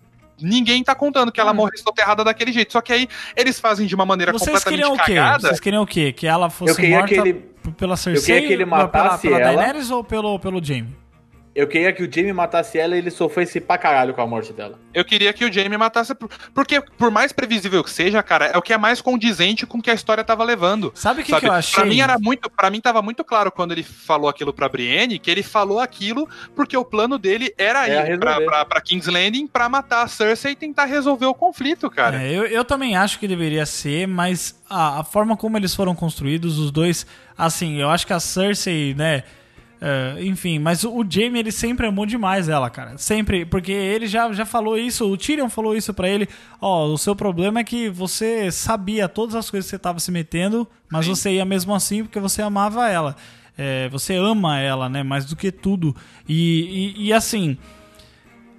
ninguém 0.42 0.84
tá 0.84 0.96
contando 0.96 1.32
que 1.32 1.40
ela 1.40 1.52
Hum. 1.52 1.56
morre 1.56 1.78
soterrada 1.78 2.24
daquele 2.24 2.52
jeito. 2.52 2.74
Só 2.74 2.82
que 2.82 2.92
aí 2.92 3.08
eles 3.36 3.60
fazem 3.60 3.86
de 3.86 3.94
uma 3.94 4.06
maneira 4.06 4.32
Vocês 4.32 4.48
completamente 4.64 4.80
queriam 4.82 4.94
o 4.94 4.98
quê? 5.06 5.14
cagada. 5.16 5.48
Vocês 5.48 5.60
queriam 5.60 5.84
o 5.84 5.88
quê? 5.88 6.12
Que 6.12 6.26
ela 6.28 6.50
fosse 6.50 6.72
Eu 6.72 6.76
queria 6.76 6.98
morta 6.98 7.14
que 7.14 7.20
ele- 7.20 7.53
pela 7.72 7.96
Cersei? 7.96 8.36
queria 8.36 8.48
que 8.48 8.54
ele 8.54 8.64
ou 8.64 8.70
pela, 8.70 8.84
matasse 8.84 9.28
pela 9.28 9.40
ela. 9.40 9.56
Daenerys 9.56 9.90
ou 9.90 10.04
pelo, 10.04 10.38
pelo 10.40 10.64
Jaime? 10.64 11.03
Eu 11.56 11.68
queria 11.68 11.94
que 11.94 12.02
o 12.04 12.12
Jaime 12.12 12.34
matasse 12.34 12.80
ela 12.80 12.96
e 12.96 12.98
ele 12.98 13.12
sofresse 13.12 13.62
pra 13.62 13.78
caralho 13.78 14.12
com 14.14 14.22
a 14.22 14.26
morte 14.26 14.52
dela. 14.52 14.80
Eu 14.92 15.06
queria 15.06 15.32
que 15.32 15.46
o 15.46 15.54
Jaime 15.54 15.78
matasse. 15.78 16.16
por- 16.16 16.28
Porque, 16.52 16.82
por 16.98 17.12
mais 17.12 17.32
previsível 17.32 17.84
que 17.84 17.92
seja, 17.92 18.24
cara, 18.24 18.48
é 18.48 18.58
o 18.58 18.62
que 18.62 18.74
é 18.74 18.78
mais 18.78 19.02
condizente 19.02 19.66
com 19.68 19.78
o 19.78 19.82
que 19.82 19.92
a 19.92 19.94
história 19.94 20.24
tava 20.24 20.44
levando. 20.44 20.92
Sabe 20.96 21.22
o 21.22 21.24
que, 21.24 21.40
que 21.40 21.46
eu 21.46 21.52
achei? 21.52 21.76
Pra 21.76 21.86
mim 21.86 22.00
era 22.02 22.18
muito, 22.20 22.50
para 22.50 22.72
mim 22.72 22.82
tava 22.82 23.04
muito 23.04 23.24
claro 23.24 23.52
quando 23.52 23.72
ele 23.72 23.84
falou 23.84 24.28
aquilo 24.28 24.52
pra 24.52 24.68
Brienne, 24.68 25.20
que 25.20 25.30
ele 25.30 25.44
falou 25.44 25.80
aquilo 25.80 26.28
porque 26.56 26.76
o 26.76 26.84
plano 26.84 27.20
dele 27.20 27.54
era 27.56 27.88
É 27.88 28.14
ir 28.14 28.20
pra, 28.20 28.42
pra, 28.42 28.66
pra 28.66 28.82
King's 28.82 29.06
Landing 29.08 29.46
pra 29.46 29.70
matar 29.70 30.02
a 30.04 30.08
Cersei 30.08 30.54
e 30.54 30.56
tentar 30.56 30.86
resolver 30.86 31.28
o 31.28 31.36
conflito, 31.36 31.88
cara. 31.90 32.20
É, 32.24 32.32
eu, 32.32 32.46
eu 32.48 32.66
também 32.66 32.96
acho 32.96 33.20
que 33.20 33.28
deveria 33.28 33.66
ser, 33.68 34.08
mas 34.08 34.60
a, 34.68 35.02
a 35.02 35.04
forma 35.04 35.38
como 35.38 35.56
eles 35.56 35.76
foram 35.76 35.94
construídos, 35.94 36.58
os 36.58 36.72
dois, 36.72 37.06
assim, 37.38 37.80
eu 37.80 37.90
acho 37.92 38.08
que 38.08 38.14
a 38.14 38.20
Cersei, 38.20 38.96
né? 38.96 39.24
É, 39.86 40.24
enfim, 40.24 40.60
mas 40.60 40.86
o, 40.86 41.00
o 41.02 41.06
Jaime 41.08 41.40
ele 41.40 41.52
sempre 41.52 41.86
amou 41.86 42.06
demais 42.06 42.48
ela, 42.48 42.70
cara. 42.70 42.98
Sempre, 42.98 43.46
porque 43.46 43.74
ele 43.74 44.08
já, 44.08 44.32
já 44.32 44.46
falou 44.46 44.78
isso, 44.78 45.12
o 45.12 45.18
Tyrion 45.18 45.50
falou 45.50 45.76
isso 45.76 45.94
pra 45.94 46.08
ele. 46.08 46.26
Ó, 46.62 46.86
o 46.86 46.98
seu 46.98 47.14
problema 47.14 47.60
é 47.60 47.66
que 47.66 47.90
você 47.90 48.50
sabia 48.50 49.10
todas 49.10 49.36
as 49.36 49.50
coisas 49.50 49.70
que 49.70 49.76
você 49.76 49.80
tava 49.80 50.00
se 50.00 50.10
metendo, 50.10 50.66
mas 50.90 51.06
Sim. 51.06 51.14
você 51.14 51.32
ia 51.34 51.44
mesmo 51.44 51.76
assim 51.76 52.02
porque 52.02 52.18
você 52.18 52.42
amava 52.42 52.88
ela. 52.88 53.18
É, 53.58 53.90
você 53.90 54.16
ama 54.16 54.58
ela, 54.58 54.88
né? 54.88 55.04
Mais 55.04 55.26
do 55.26 55.36
que 55.36 55.52
tudo. 55.52 55.94
E, 56.30 56.94
e, 56.96 57.08
e 57.08 57.14
assim, 57.14 57.58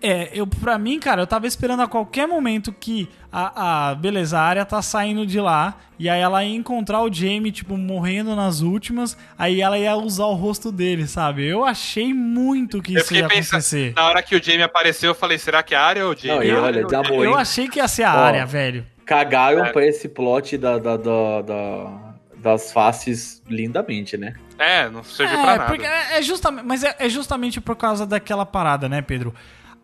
É, 0.06 0.31
eu, 0.35 0.47
pra 0.47 0.76
mim, 0.78 0.98
cara, 1.01 1.22
eu 1.22 1.26
tava 1.26 1.47
esperando 1.47 1.81
a 1.82 1.89
qualquer 1.89 2.26
momento 2.28 2.72
que 2.72 3.09
a, 3.32 3.90
a 3.90 3.94
beleza, 3.94 4.39
a 4.39 4.43
área 4.43 4.64
tá 4.64 4.82
saindo 4.82 5.24
de 5.26 5.40
lá 5.40 5.76
e 5.98 6.10
aí 6.10 6.20
ela 6.20 6.44
ia 6.44 6.55
encontrar 6.55 7.01
o 7.01 7.10
Jamie, 7.12 7.51
tipo, 7.51 7.76
morrendo 7.78 8.36
nas 8.36 8.60
últimas, 8.60 9.16
aí 9.39 9.62
ela 9.62 9.78
ia 9.78 9.97
usar 9.97 10.26
o 10.26 10.35
rosto 10.35 10.70
dele, 10.70 11.06
sabe? 11.06 11.47
Eu 11.47 11.64
achei 11.64 12.12
muito 12.12 12.82
que 12.82 12.93
Eu 12.94 13.01
isso 13.01 13.14
ia 13.14 13.22
fiquei 13.24 13.36
pensando, 13.39 13.60
acontecer. 13.60 13.93
na 13.97 14.05
hora 14.06 14.22
que 14.22 14.36
o 14.36 14.43
Jamie 14.43 14.62
apareceu, 14.62 15.10
eu 15.12 15.14
falei, 15.14 15.39
será 15.39 15.62
que 15.62 15.74
é 15.74 15.78
a 15.78 15.82
área 15.82 16.05
ou 16.06 16.12
o 16.12 16.16
Jamie? 16.16 16.36
Não, 16.36 16.43
e 16.44 16.51
área 16.51 16.62
olha, 16.62 16.86
Jamie? 16.90 17.09
bom, 17.09 17.24
Eu 17.24 17.35
achei 17.36 17.66
que 17.66 17.78
ia 17.78 17.89
ser 17.89 18.02
a 18.02 18.14
Ó. 18.14 18.18
área, 18.18 18.44
velho. 18.44 18.85
Cagaram 19.06 19.64
É. 19.64 19.72
pra 19.72 19.86
esse 19.86 20.06
plot 20.09 20.59
da, 20.59 20.76
da, 20.78 20.97
da- 20.98 21.43
da- 21.43 22.14
das 22.36 22.72
faces 22.74 23.43
lindamente, 23.48 24.18
né? 24.18 24.35
É, 24.59 24.89
não 24.90 25.02
serviu 25.02 25.39
É, 25.39 25.43
pra 25.43 25.56
nada. 25.56 25.64
porque 25.64 25.86
é, 25.86 26.18
é 26.18 26.22
justamente, 26.22 26.64
mas 26.66 26.85
é, 26.85 26.94
é 26.98 27.09
justamente 27.09 27.59
por 27.59 27.74
causa 27.74 28.05
daquela 28.06 28.44
parada, 28.44 28.86
né, 28.86 29.01
Pedro? 29.01 29.35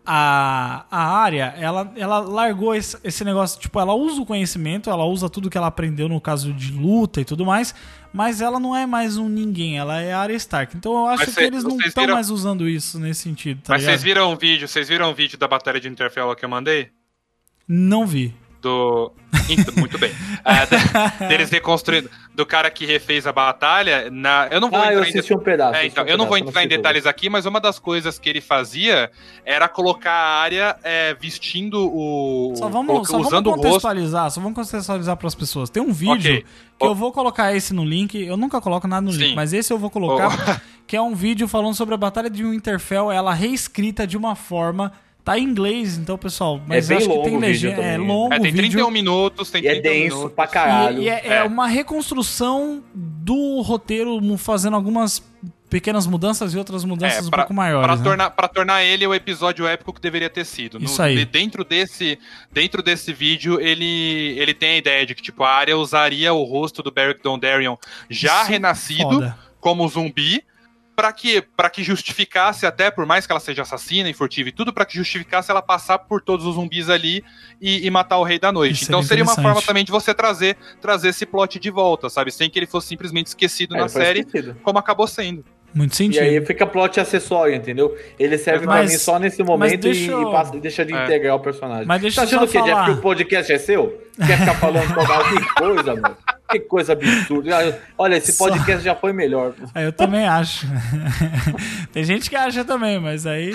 A, 0.03 0.85
a 0.89 1.17
área, 1.19 1.53
ela, 1.59 1.91
ela 1.95 2.19
largou 2.19 2.73
esse, 2.73 2.97
esse 3.03 3.23
negócio, 3.23 3.59
tipo, 3.61 3.79
ela 3.79 3.93
usa 3.93 4.19
o 4.21 4.25
conhecimento, 4.25 4.89
ela 4.89 5.05
usa 5.05 5.29
tudo 5.29 5.47
que 5.49 5.57
ela 5.57 5.67
aprendeu 5.67 6.09
no 6.09 6.19
caso 6.19 6.51
de 6.53 6.71
luta 6.71 7.21
e 7.21 7.25
tudo 7.25 7.45
mais, 7.45 7.75
mas 8.11 8.41
ela 8.41 8.59
não 8.59 8.75
é 8.75 8.87
mais 8.87 9.17
um 9.17 9.29
ninguém, 9.29 9.77
ela 9.77 10.01
é 10.01 10.11
a 10.11 10.19
área 10.19 10.33
Stark. 10.33 10.75
Então 10.75 10.93
eu 10.93 11.07
acho 11.07 11.19
Mas 11.25 11.29
que 11.29 11.35
cê- 11.35 11.43
eles 11.45 11.63
não 11.63 11.77
estão 11.77 12.03
viram- 12.03 12.15
mais 12.15 12.31
usando 12.31 12.67
isso 12.67 12.99
nesse 12.99 13.21
sentido, 13.21 13.61
tá 13.61 13.73
Mas 13.73 13.83
vocês 13.83 14.01
viram 14.01 14.33
o 14.33 14.35
vídeo, 14.35 14.67
vocês 14.67 14.87
viram 14.89 15.11
o 15.11 15.13
vídeo 15.13 15.37
da 15.37 15.47
batalha 15.47 15.79
de 15.79 15.87
Interfell 15.87 16.35
que 16.35 16.43
eu 16.43 16.49
mandei? 16.49 16.89
Não 17.67 18.05
vi. 18.07 18.33
Do. 18.61 19.11
Então, 19.49 19.73
Muito 19.75 19.97
bem. 19.97 20.11
É, 20.45 20.65
de- 20.65 21.25
deles 21.27 21.49
reconstruindo. 21.49 22.09
Do 22.35 22.45
cara 22.45 22.69
que 22.69 22.85
refez 22.85 23.25
a 23.27 23.31
batalha. 23.33 24.09
Na... 24.11 24.47
Eu 24.51 24.61
não 24.61 24.69
vou 24.69 24.79
Ah, 24.79 24.85
eu 24.93 24.99
entrar 24.99 25.07
em 25.07 25.09
assisti 25.09 25.33
um 25.33 25.39
pedaço. 25.39 25.73
É, 25.73 25.79
assisti 25.79 25.91
então, 25.91 26.03
um 26.03 26.07
eu 26.07 26.17
não 26.17 26.25
vou 26.25 26.35
pedaço, 26.35 26.49
entrar 26.49 26.61
em 26.61 26.65
assisti 26.65 26.77
detalhes 26.77 27.05
aqui, 27.05 27.29
mas 27.29 27.45
uma 27.45 27.59
das 27.59 27.79
coisas 27.79 28.19
que 28.19 28.29
ele 28.29 28.39
fazia 28.39 29.11
era 29.43 29.67
colocar 29.67 30.11
a 30.11 30.39
área 30.41 30.75
é, 30.83 31.13
vestindo 31.15 31.89
o. 31.91 32.53
Só 32.55 32.69
vamos, 32.69 32.87
coloca- 32.87 33.05
só 33.07 33.11
vamos 33.13 33.27
usando 33.27 33.47
o 33.47 33.49
rosto. 33.51 33.63
contextualizar, 33.63 34.31
só 34.31 34.39
vamos 34.41 34.55
contextualizar 34.55 35.17
para 35.17 35.27
as 35.27 35.35
pessoas. 35.35 35.69
Tem 35.69 35.81
um 35.81 35.91
vídeo 35.91 36.33
Ok. 36.35 36.45
que 36.79 36.85
eu 36.85 36.95
vou 36.95 37.11
colocar 37.11 37.53
esse 37.55 37.73
no 37.73 37.83
link, 37.83 38.15
eu 38.15 38.37
nunca 38.37 38.61
coloco 38.61 38.87
nada 38.87 39.01
no 39.01 39.11
link, 39.11 39.29
Sim. 39.29 39.35
mas 39.35 39.51
esse 39.53 39.73
eu 39.73 39.77
vou 39.79 39.89
colocar, 39.89 40.61
que 40.87 40.95
é 40.95 41.01
um 41.01 41.15
vídeo 41.15 41.47
falando 41.47 41.73
sobre 41.73 41.93
a 41.95 41.97
batalha 41.97 42.29
de 42.29 42.43
Winterfell, 42.43 43.11
ela 43.11 43.33
reescrita 43.33 44.05
de 44.07 44.15
uma 44.17 44.35
forma, 44.35 44.91
tá 45.23 45.37
em 45.37 45.43
inglês, 45.43 45.97
então 45.97 46.17
pessoal, 46.17 46.59
mas 46.67 46.87
bem 46.87 46.97
acho 46.97 47.07
que 47.07 47.13
longo 47.13 47.23
tem 47.25 47.37
o 47.37 47.39
vídeo 47.39 47.69
legenda, 47.69 47.81
é 47.83 47.97
longo 47.97 48.33
É, 48.33 48.39
tem 48.39 48.49
o 48.51 48.53
vídeo. 48.53 48.69
31 48.71 48.91
minutos, 48.91 49.51
tem 49.51 49.63
E 49.63 49.67
é 49.67 49.71
31 49.73 49.93
denso 49.93 50.15
minutos. 50.15 50.35
pra 50.35 50.47
caralho. 50.47 50.99
E, 50.99 51.03
e 51.05 51.09
é, 51.09 51.21
é 51.27 51.33
É. 51.37 51.43
uma 51.43 51.67
reconstrução 51.67 52.83
do 52.93 53.61
roteiro, 53.61 54.19
fazendo 54.37 54.75
algumas 54.75 55.23
pequenas 55.69 56.05
mudanças 56.05 56.53
e 56.53 56.57
outras 56.57 56.83
mudanças 56.83 57.27
um 57.27 57.29
pra- 57.29 57.43
pouco 57.43 57.53
maiores. 57.53 57.85
Pra 57.87 57.95
né? 57.95 58.03
tornar, 58.03 58.29
pra 58.31 58.47
tornar 58.49 58.83
ele 58.83 59.07
o 59.07 59.13
episódio 59.13 59.65
épico 59.65 59.93
que 59.93 60.01
deveria 60.01 60.29
ter 60.29 60.43
sido. 60.45 60.77
No- 60.77 60.83
Isso 60.85 61.01
aí. 61.01 61.15
de- 61.15 61.23
dentro, 61.25 61.63
desse, 61.63 62.19
dentro 62.51 62.83
desse 62.83 63.13
vídeo, 63.13 63.57
ele, 63.61 64.35
ele 64.37 64.53
tem 64.53 64.71
a 64.71 64.77
ideia 64.77 65.05
de 65.05 65.15
que 65.15 65.21
tipo, 65.21 65.43
a 65.45 65.49
área 65.49 65.77
usaria 65.77 66.33
o 66.33 66.43
rosto 66.43 66.83
do 66.83 66.91
Beric 66.91 67.23
Dondarrion 67.23 67.77
já 68.09 68.41
Isso, 68.41 68.49
renascido 68.51 69.03
foda. 69.03 69.37
como 69.61 69.87
zumbi. 69.87 70.43
Pra 71.01 71.11
que, 71.11 71.41
pra 71.57 71.67
que 71.67 71.83
justificasse, 71.83 72.63
até 72.63 72.91
por 72.91 73.07
mais 73.07 73.25
que 73.25 73.31
ela 73.33 73.39
seja 73.39 73.63
assassina 73.63 74.07
e 74.07 74.13
furtiva 74.13 74.49
e 74.49 74.51
tudo, 74.51 74.71
pra 74.71 74.85
que 74.85 74.95
justificasse 74.95 75.49
ela 75.49 75.59
passar 75.59 75.97
por 75.97 76.21
todos 76.21 76.45
os 76.45 76.53
zumbis 76.53 76.91
ali 76.91 77.23
e, 77.59 77.87
e 77.87 77.89
matar 77.89 78.19
o 78.19 78.23
Rei 78.23 78.37
da 78.37 78.51
Noite. 78.51 78.75
Isso 78.75 78.83
então 78.83 79.01
seria 79.01 79.25
seria 79.25 79.41
uma 79.41 79.41
forma 79.41 79.63
também 79.65 79.83
de 79.83 79.91
você 79.91 80.13
trazer, 80.13 80.55
trazer 80.79 81.09
esse 81.09 81.25
plot 81.25 81.59
de 81.59 81.71
volta, 81.71 82.07
sabe? 82.07 82.29
Sem 82.31 82.51
que 82.51 82.59
ele 82.59 82.67
fosse 82.67 82.87
simplesmente 82.87 83.25
esquecido 83.25 83.75
É, 83.75 83.79
na 83.79 83.87
série, 83.89 84.19
esquecido. 84.19 84.55
como 84.61 84.77
acabou 84.77 85.07
sendo. 85.07 85.43
Muito 85.73 85.93
E 85.93 85.95
sentido. 85.95 86.21
aí 86.21 86.45
fica 86.45 86.67
plot 86.67 86.99
acessório, 86.99 87.55
entendeu? 87.55 87.97
Ele 88.19 88.37
serve 88.37 88.67
Mas- 88.67 88.81
pra 88.85 88.91
mim 88.91 88.97
só 88.99 89.17
nesse 89.17 89.41
momento 89.41 89.79
deixa 89.81 90.01
e, 90.01 90.07
eu- 90.07 90.29
e 90.29 90.31
passa- 90.31 90.55
e 90.55 90.59
deixa 90.59 90.85
de 90.85 90.93
É. 90.93 91.03
integrar 91.03 91.35
o 91.35 91.39
personagem. 91.39 91.87
Mas 91.87 91.99
deixa 91.99 92.17
tá 92.17 92.21
eu 92.21 92.27
achando 92.27 92.39
só 92.39 92.45
o 92.45 92.47
quê, 92.51 92.57
Jeff, 92.59 92.71
falar. 92.73 92.85
que 92.85 92.91
o 92.91 93.01
podcast 93.01 93.51
é 93.53 93.57
seu? 93.57 94.03
Quer 94.27 94.37
ficar 94.37 94.53
falando 94.55 94.85
toda? 94.93 95.23
Que 95.39 95.53
coisa, 95.55 95.95
mano. 95.95 96.17
Que 96.51 96.59
coisa 96.59 96.93
absurda. 96.93 97.57
Ah, 97.57 97.73
Olha, 97.97 98.15
esse 98.17 98.31
Só- 98.33 98.47
podcast 98.49 98.83
já 98.83 98.95
foi 98.95 99.13
melhor. 99.13 99.53
É, 99.73 99.85
eu 99.85 99.91
também 99.93 100.27
acho. 100.27 100.67
Tem 101.93 102.03
gente 102.03 102.29
que 102.29 102.35
acha 102.35 102.63
também, 102.65 102.99
mas 102.99 103.25
aí 103.25 103.51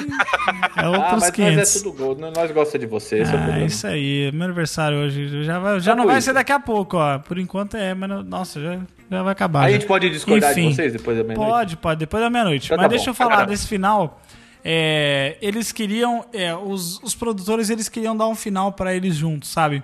é 0.77 0.81
Ah, 0.83 0.91
outros 0.91 1.21
mas 1.21 1.31
500. 1.31 1.57
nós 1.57 1.77
é 1.77 1.79
tudo 1.83 1.93
gol. 1.97 2.17
Nós 2.17 2.51
gostamos 2.53 2.81
de 2.81 2.87
você, 2.87 3.21
é 3.21 3.23
Ah, 3.25 3.29
problema. 3.31 3.65
isso 3.65 3.87
aí, 3.87 4.31
meu 4.33 4.45
aniversário 4.45 4.99
hoje. 4.99 5.45
Já, 5.45 5.59
vai- 5.59 5.81
já 5.81 5.93
Tá 5.93 5.97
não 5.97 6.07
vai 6.07 6.19
isso. 6.19 6.27
ser 6.27 6.33
daqui 6.35 6.53
a 6.53 6.61
pouco, 6.61 6.97
ó. 6.97 7.19
Por 7.19 7.39
enquanto 7.39 7.77
é, 7.77 7.95
mas 7.95 8.09
não- 8.09 8.23
nossa, 8.23 8.61
já, 8.61 8.79
já 9.11 9.23
vai 9.23 9.33
acabar. 9.33 9.61
A 9.61 9.67
já. 9.67 9.73
gente 9.75 9.87
pode 9.87 10.09
discordar 10.11 10.53
Enfim, 10.53 10.69
de 10.71 10.75
vocês 10.77 10.93
depois 10.93 11.17
da 11.19 11.25
meia-noite? 11.25 11.51
Pode, 11.51 11.77
pode, 11.77 11.99
depois 12.01 12.23
da 12.23 12.31
meia-noite. 12.31 12.67
Então 12.67 12.77
Mas 12.77 12.85
tá 12.87 12.89
deixa 12.89 13.05
bom. 13.07 13.11
eu 13.11 13.15
falar 13.15 13.45
desse 13.47 13.67
final. 13.67 14.21
É, 14.69 15.37
eles 15.41 15.71
queriam, 15.71 16.25
é, 16.35 16.55
os, 16.55 17.01
os 17.03 17.15
produtores 17.15 17.71
eles 17.71 17.89
queriam 17.89 18.17
dar 18.17 18.27
um 18.27 18.35
final 18.35 18.73
pra 18.73 18.93
eles 18.95 19.15
juntos, 19.15 19.49
sabe? 19.51 19.83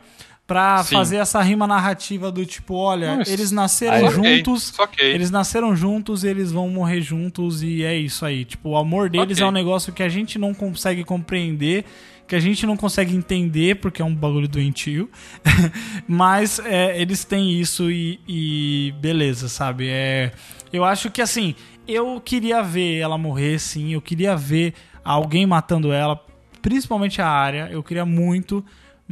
Sim. 0.84 0.96
fazer 0.96 1.16
essa 1.16 1.40
rima 1.40 1.66
narrativa 1.66 2.30
do 2.30 2.44
tipo, 2.44 2.74
olha, 2.74 3.16
Nossa. 3.16 3.32
eles 3.32 3.50
nasceram 3.52 4.10
juntos, 4.10 4.72
que. 4.92 5.02
eles 5.02 5.30
nasceram 5.30 5.74
juntos, 5.74 6.24
eles 6.24 6.52
vão 6.52 6.68
morrer 6.68 7.00
juntos 7.00 7.62
e 7.62 7.82
é 7.82 7.96
isso 7.96 8.24
aí. 8.26 8.44
Tipo, 8.44 8.70
o 8.70 8.76
amor 8.76 9.08
deles 9.08 9.38
Ok. 9.38 9.44
é 9.44 9.48
um 9.48 9.52
negócio 9.52 9.92
que 9.92 10.02
a 10.02 10.08
gente 10.08 10.38
não 10.38 10.52
consegue 10.52 11.04
compreender, 11.04 11.84
que 12.26 12.34
a 12.34 12.40
gente 12.40 12.66
não 12.66 12.76
consegue 12.76 13.14
entender 13.14 13.76
porque 13.76 14.02
é 14.02 14.04
um 14.04 14.14
bagulho 14.14 14.48
doentio. 14.48 15.08
Mas 16.06 16.58
é, 16.58 17.00
eles 17.00 17.24
têm 17.24 17.58
isso 17.60 17.90
e, 17.90 18.20
e 18.28 18.94
beleza, 19.00 19.48
sabe? 19.48 19.88
É, 19.88 20.32
eu 20.72 20.84
acho 20.84 21.10
que 21.10 21.22
assim, 21.22 21.54
eu 21.86 22.20
queria 22.20 22.62
ver 22.62 22.98
ela 22.98 23.16
morrer, 23.16 23.58
sim. 23.58 23.92
Eu 23.92 24.00
queria 24.00 24.36
ver 24.36 24.74
alguém 25.04 25.46
matando 25.46 25.92
ela, 25.92 26.20
principalmente 26.60 27.20
a 27.20 27.28
área. 27.28 27.68
Eu 27.70 27.82
queria 27.82 28.04
muito. 28.04 28.64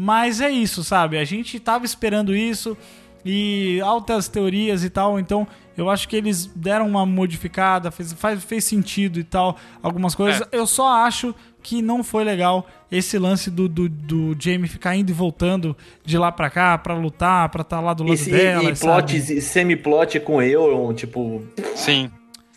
Mas 0.03 0.41
é 0.41 0.49
isso, 0.51 0.83
sabe? 0.83 1.19
A 1.19 1.25
gente 1.25 1.61
tava 1.61 1.85
esperando 1.85 2.35
isso 2.35 2.75
e 3.23 3.79
altas 3.85 4.29
teorias 4.29 4.83
e 4.83 4.89
tal, 4.89 5.19
então 5.21 5.47
eu 5.77 5.91
acho 5.91 6.09
que 6.09 6.17
eles 6.17 6.47
deram 6.47 6.89
uma 6.89 7.05
modificada, 7.05 7.91
fez, 7.91 8.13
faz, 8.15 8.43
fez 8.43 8.65
sentido 8.65 9.21
e 9.21 9.25
tal, 9.25 9.59
algumas 9.83 10.15
coisas. 10.15 10.43
Eu 10.51 10.67
só 10.67 10.89
acho 11.05 11.35
que 11.63 11.83
não 11.83 12.03
foi 12.03 12.25
legal 12.25 12.67
esse 12.91 13.19
lance 13.19 13.51
do, 13.51 13.69
do, 13.69 13.91
do 13.91 14.35
Jamie 14.39 14.67
ficar 14.69 14.97
indo 14.97 15.11
e 15.11 15.13
voltando 15.13 15.77
de 16.03 16.17
lá 16.17 16.33
pra 16.33 16.49
cá 16.49 16.79
pra 16.79 16.95
lutar, 16.95 17.51
pra 17.51 17.61
estar 17.61 17.81
lá 17.81 17.93
do 17.93 18.05
lado 18.05 18.15
E, 18.19 18.25
dela. 18.31 18.63
e, 18.65 18.69
e 18.73 18.77
plot, 18.77 19.41
semi-plot 19.43 20.21
com 20.21 20.41
Euron, 20.41 20.95
tipo... 20.95 21.43
Sim. 21.75 22.11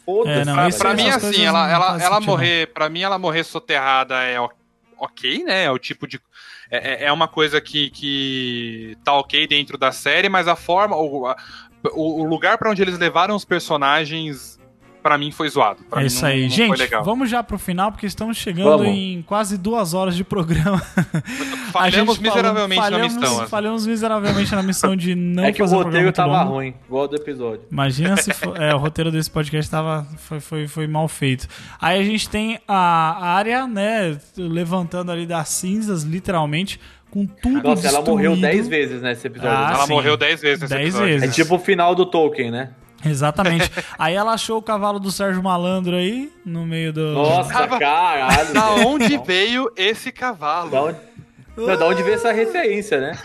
Foda-se, 0.05 0.39
É, 0.39 0.45
não, 0.45 0.55
cara. 0.55 0.69
esse- 0.69 0.79
Pra 0.79 0.93
mim, 0.93 1.09
assim, 1.09 1.43
ela, 1.43 1.69
ela, 1.69 1.85
ela 2.01 2.15
sentido, 2.15 2.25
morrer. 2.29 2.67
Pra 2.73 2.89
mim, 2.89 3.01
ela 3.01 3.17
morrer 3.19 3.43
soterrada 3.43 4.15
é 4.21 4.39
o- 4.39 4.49
ok, 4.97 5.43
né? 5.43 5.65
É 5.65 5.71
o 5.71 5.77
tipo 5.77 6.07
de. 6.07 6.19
É, 6.73 7.03
é- 7.03 7.05
é 7.05 7.11
uma 7.11 7.27
coisa 7.27 7.61
que, 7.61 7.91
que 7.91 8.97
tá 9.03 9.13
ok 9.13 9.45
dentro 9.45 9.77
da 9.77 9.91
série, 9.91 10.27
mas 10.27 10.47
a 10.47 10.55
forma. 10.55 10.95
O, 10.97 11.27
a- 11.27 11.37
o, 11.93 12.23
lugar 12.23 12.57
pra 12.57 12.71
onde 12.71 12.81
eles 12.81 12.97
levaram 12.97 13.35
os 13.35 13.45
personagens, 13.45 14.59
pra 15.03 15.17
mim, 15.17 15.31
foi 15.31 15.47
zoado. 15.49 15.83
Pra 15.89 15.99
É 15.99 16.01
mim 16.03 16.07
isso 16.07 16.21
não- 16.21 16.29
aí. 16.31 16.41
não 16.43 16.47
foi 16.49 16.57
Gente, 16.57 16.77
legal. 16.79 17.03
vamos 17.03 17.29
já 17.29 17.43
pro 17.43 17.59
final, 17.59 17.91
porque 17.91 18.05
estamos 18.07 18.37
chegando 18.37 18.69
Vamos. 18.69 18.87
em 18.87 19.21
quase 19.23 19.57
duas 19.57 19.93
horas 19.93 20.15
de 20.15 20.23
programa. 20.23 20.81
Falhamos 21.71 22.17
falou- 22.17 22.31
miseravelmente 22.31 22.81
falhamos, 22.81 23.13
na 23.15 23.19
missão. 23.21 23.39
assim. 23.41 23.49
Falhamos 23.49 23.87
miseravelmente 23.87 24.55
na 24.55 24.63
missão 24.63 24.95
de 24.95 25.13
não 25.15 25.43
É 25.43 25.51
que 25.51 25.61
o 25.61 25.65
fazer 25.65 25.75
roteiro 25.75 26.03
muito 26.03 26.15
tava 26.15 26.43
longo. 26.43 26.53
ruim, 26.55 26.73
igual 26.87 27.07
do 27.07 27.15
episódio. 27.15 27.61
Imagina 27.71 28.15
se 28.17 28.31
for, 28.33 28.59
é, 28.61 28.73
o 28.73 28.77
roteiro 28.77 29.11
desse 29.11 29.29
podcast 29.29 29.69
tava, 29.69 30.07
foi, 30.17 30.39
foi, 30.39 30.67
foi 30.67 30.87
mal 30.87 31.07
feito. 31.07 31.47
Aí 31.81 31.99
a 31.99 32.03
gente 32.03 32.29
tem 32.29 32.59
a 32.67 33.25
área, 33.25 33.67
né, 33.67 34.17
levantando 34.37 35.11
ali 35.11 35.25
das 35.25 35.49
cinzas, 35.49 36.03
literalmente, 36.03 36.79
com 37.09 37.25
tudo 37.25 37.61
Nossa, 37.69 37.87
ela 37.87 38.01
morreu 38.01 38.31
destruído. 38.31 38.41
10 38.41 38.67
vezes 38.67 39.01
nesse 39.01 39.27
episódio. 39.27 39.55
Ah, 39.55 39.67
né? 39.69 39.73
Ela 39.75 39.85
sim. 39.85 39.93
morreu 39.93 40.17
10 40.17 40.41
vezes 40.41 40.61
nesse 40.61 40.73
Dez 40.73 40.87
episódio. 40.89 41.07
vezes. 41.19 41.29
É 41.29 41.31
tipo 41.31 41.55
o 41.55 41.59
final 41.59 41.93
do 41.93 42.05
Tolkien, 42.05 42.49
né? 42.51 42.71
Exatamente. 43.05 43.69
Aí 43.97 44.13
ela 44.15 44.33
achou 44.33 44.57
o 44.57 44.61
cavalo 44.61 44.99
do 44.99 45.11
Sérgio 45.11 45.41
Malandro 45.43 45.95
aí, 45.95 46.31
no 46.45 46.65
meio 46.65 46.91
do... 46.93 47.13
Nossa, 47.13 47.67
caralho. 47.67 48.53
Da 48.53 48.71
onde 48.85 49.17
veio 49.19 49.71
esse 49.75 50.11
cavalo? 50.11 50.69
Da 50.69 50.81
onde... 50.83 50.97
Não, 51.55 51.77
da 51.77 51.85
onde 51.85 52.01
veio 52.01 52.15
essa 52.15 52.31
referência, 52.31 52.99
né? 52.99 53.17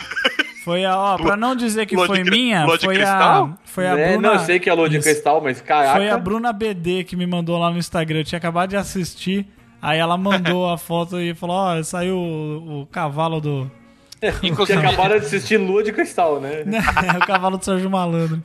Foi 0.64 0.84
a, 0.84 0.94
ó, 0.98 1.16
pra 1.16 1.34
não 1.34 1.56
dizer 1.56 1.86
que 1.86 1.96
de 1.96 2.05
foi 2.06 2.20
cri- 2.20 2.30
minha, 2.30 2.66
de 2.66 2.84
foi 2.84 2.94
a, 2.94 2.98
cristal? 2.98 3.59
foi 3.64 3.86
a 3.86 3.98
É, 3.98 4.12
Bruna... 4.12 4.28
não, 4.28 4.34
eu 4.34 4.40
sei 4.44 4.59
que 4.60 4.68
é 4.68 4.74
lua 4.74 4.86
de 4.88 4.98
cristal, 5.00 5.40
mas 5.40 5.62
caraca. 5.62 5.96
Foi 5.96 6.10
a 6.10 6.18
Bruna 6.18 6.52
BD 6.52 7.05
que 7.05 7.16
me 7.16 7.26
mandou 7.26 7.56
lá 7.59 7.70
no 7.70 7.78
Instagram. 7.78 8.18
Eu 8.18 8.24
tinha 8.24 8.36
acabado 8.38 8.68
de 8.68 8.76
assistir. 8.76 9.46
Aí 9.80 9.98
ela 9.98 10.18
mandou 10.18 10.68
a 10.68 10.76
foto 10.76 11.18
e 11.18 11.32
falou: 11.34 11.56
Ó, 11.56 11.82
saiu 11.82 12.16
o, 12.18 12.82
o 12.82 12.86
cavalo 12.86 13.40
do. 13.40 13.70
Inclusive, 14.42 14.78
Tinha 14.78 14.90
acabado 14.90 15.18
de 15.20 15.24
assistir 15.26 15.56
Lua 15.56 15.82
de 15.82 15.90
Cristal, 15.92 16.38
né? 16.38 16.64
o 17.16 17.26
cavalo 17.26 17.56
do 17.56 17.64
Sérgio 17.64 17.88
Malandro. 17.88 18.42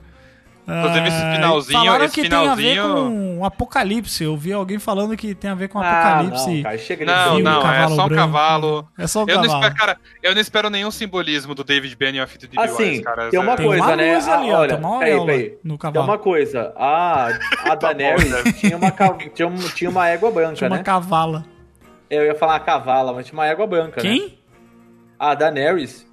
Inclusive, 0.65 1.07
esse 1.09 1.17
Ah, 1.21 1.33
finalzinho- 1.35 1.79
Falaram 1.79 2.05
esse 2.05 2.13
que 2.21 2.29
tem 2.29 2.47
a 2.47 2.55
ver 2.55 2.71
finalzinho- 2.75 2.93
com 3.09 3.39
o 3.39 3.45
Apocalipse. 3.45 4.23
Eu 4.23 4.37
vi 4.37 4.53
alguém 4.53 4.79
falando 4.79 5.17
que 5.17 5.35
tem 5.35 5.51
a 5.51 5.55
ver 5.55 5.67
com 5.67 5.77
o 5.77 5.81
Ah, 5.81 5.89
Apocalipse. 6.19 6.55
não, 6.55 6.63
cara, 6.63 6.77
chega 6.77 7.05
Não, 7.05 7.39
não, 7.39 7.59
é 7.59 7.61
cavalo 7.61 7.95
só 7.95 8.05
um 8.05 8.07
branco? 8.07 8.21
cavalo. 8.31 8.87
É 8.97 9.07
só 9.07 9.19
o 9.23 9.29
Eu 9.29 9.35
não, 9.35 9.41
cavalo. 9.43 9.59
espero, 9.63 9.75
cara, 9.75 9.97
eu 10.23 10.33
não 10.33 10.39
espero 10.41 10.69
nenhum 10.69 10.89
simbolismo 10.89 11.53
do 11.53 11.65
David 11.65 11.93
Benioff 11.97 12.35
e 12.35 12.37
do 12.39 12.47
D.B. 12.47 12.63
Assim, 12.63 12.83
Weiss, 12.83 13.01
cara. 13.03 13.29
tem 13.29 13.39
uma 13.41 13.51
É- 13.51 13.55
Tem 13.57 13.65
coisa, 13.65 13.83
uma 13.83 13.95
né? 13.97 14.15
Ah, 14.15 14.33
ali, 14.37 14.51
ó, 14.51 14.59
olha, 14.59 14.69
tem 14.77 14.85
uma 14.85 14.99
peraí, 14.99 15.25
peraí. 15.25 15.57
no 15.63 15.69
Tem 15.71 15.77
cavalo. 15.77 16.05
uma 16.07 16.17
coisa, 16.17 16.73
a, 16.77 17.27
a 17.69 17.75
Daenerys 17.75 18.59
tinha, 18.59 18.77
uma, 18.77 18.91
tinha, 19.35 19.47
um- 19.47 19.55
tinha 19.75 19.89
uma 19.89 20.07
égua 20.07 20.31
branca, 20.31 20.55
Tinha 20.55 20.69
uma 20.69 20.77
né? 20.77 20.83
cavala. 20.83 21.43
Eu 22.09 22.23
ia 22.23 22.35
falar 22.35 22.55
a 22.55 22.59
cavala, 22.61 23.11
mas 23.11 23.25
tinha 23.25 23.37
uma 23.37 23.47
égua 23.47 23.67
branca, 23.67 24.01
né? 24.01 24.09
Quem? 24.09 24.37
A 25.19 25.35
Daenerys. 25.35 26.05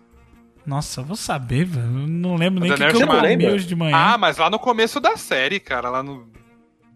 Nossa, 0.67 1.01
eu 1.01 1.05
vou 1.05 1.17
saber, 1.17 1.65
velho. 1.65 1.87
Não 1.87 2.37
lembro 2.37 2.61
nem 2.61 2.73
o 2.73 2.77
que, 2.77 2.87
que 2.93 3.03
eu 3.03 3.07
comi 3.07 3.47
hoje 3.49 3.67
de 3.67 3.75
manhã. 3.75 3.97
Ah, 3.97 4.19
mas 4.19 4.37
lá 4.39 4.49
no 4.51 4.59
começo 4.59 5.01
da 5.01 5.17
série, 5.17 5.59
cara, 5.59 5.89
lá 5.89 6.03
no. 6.03 6.29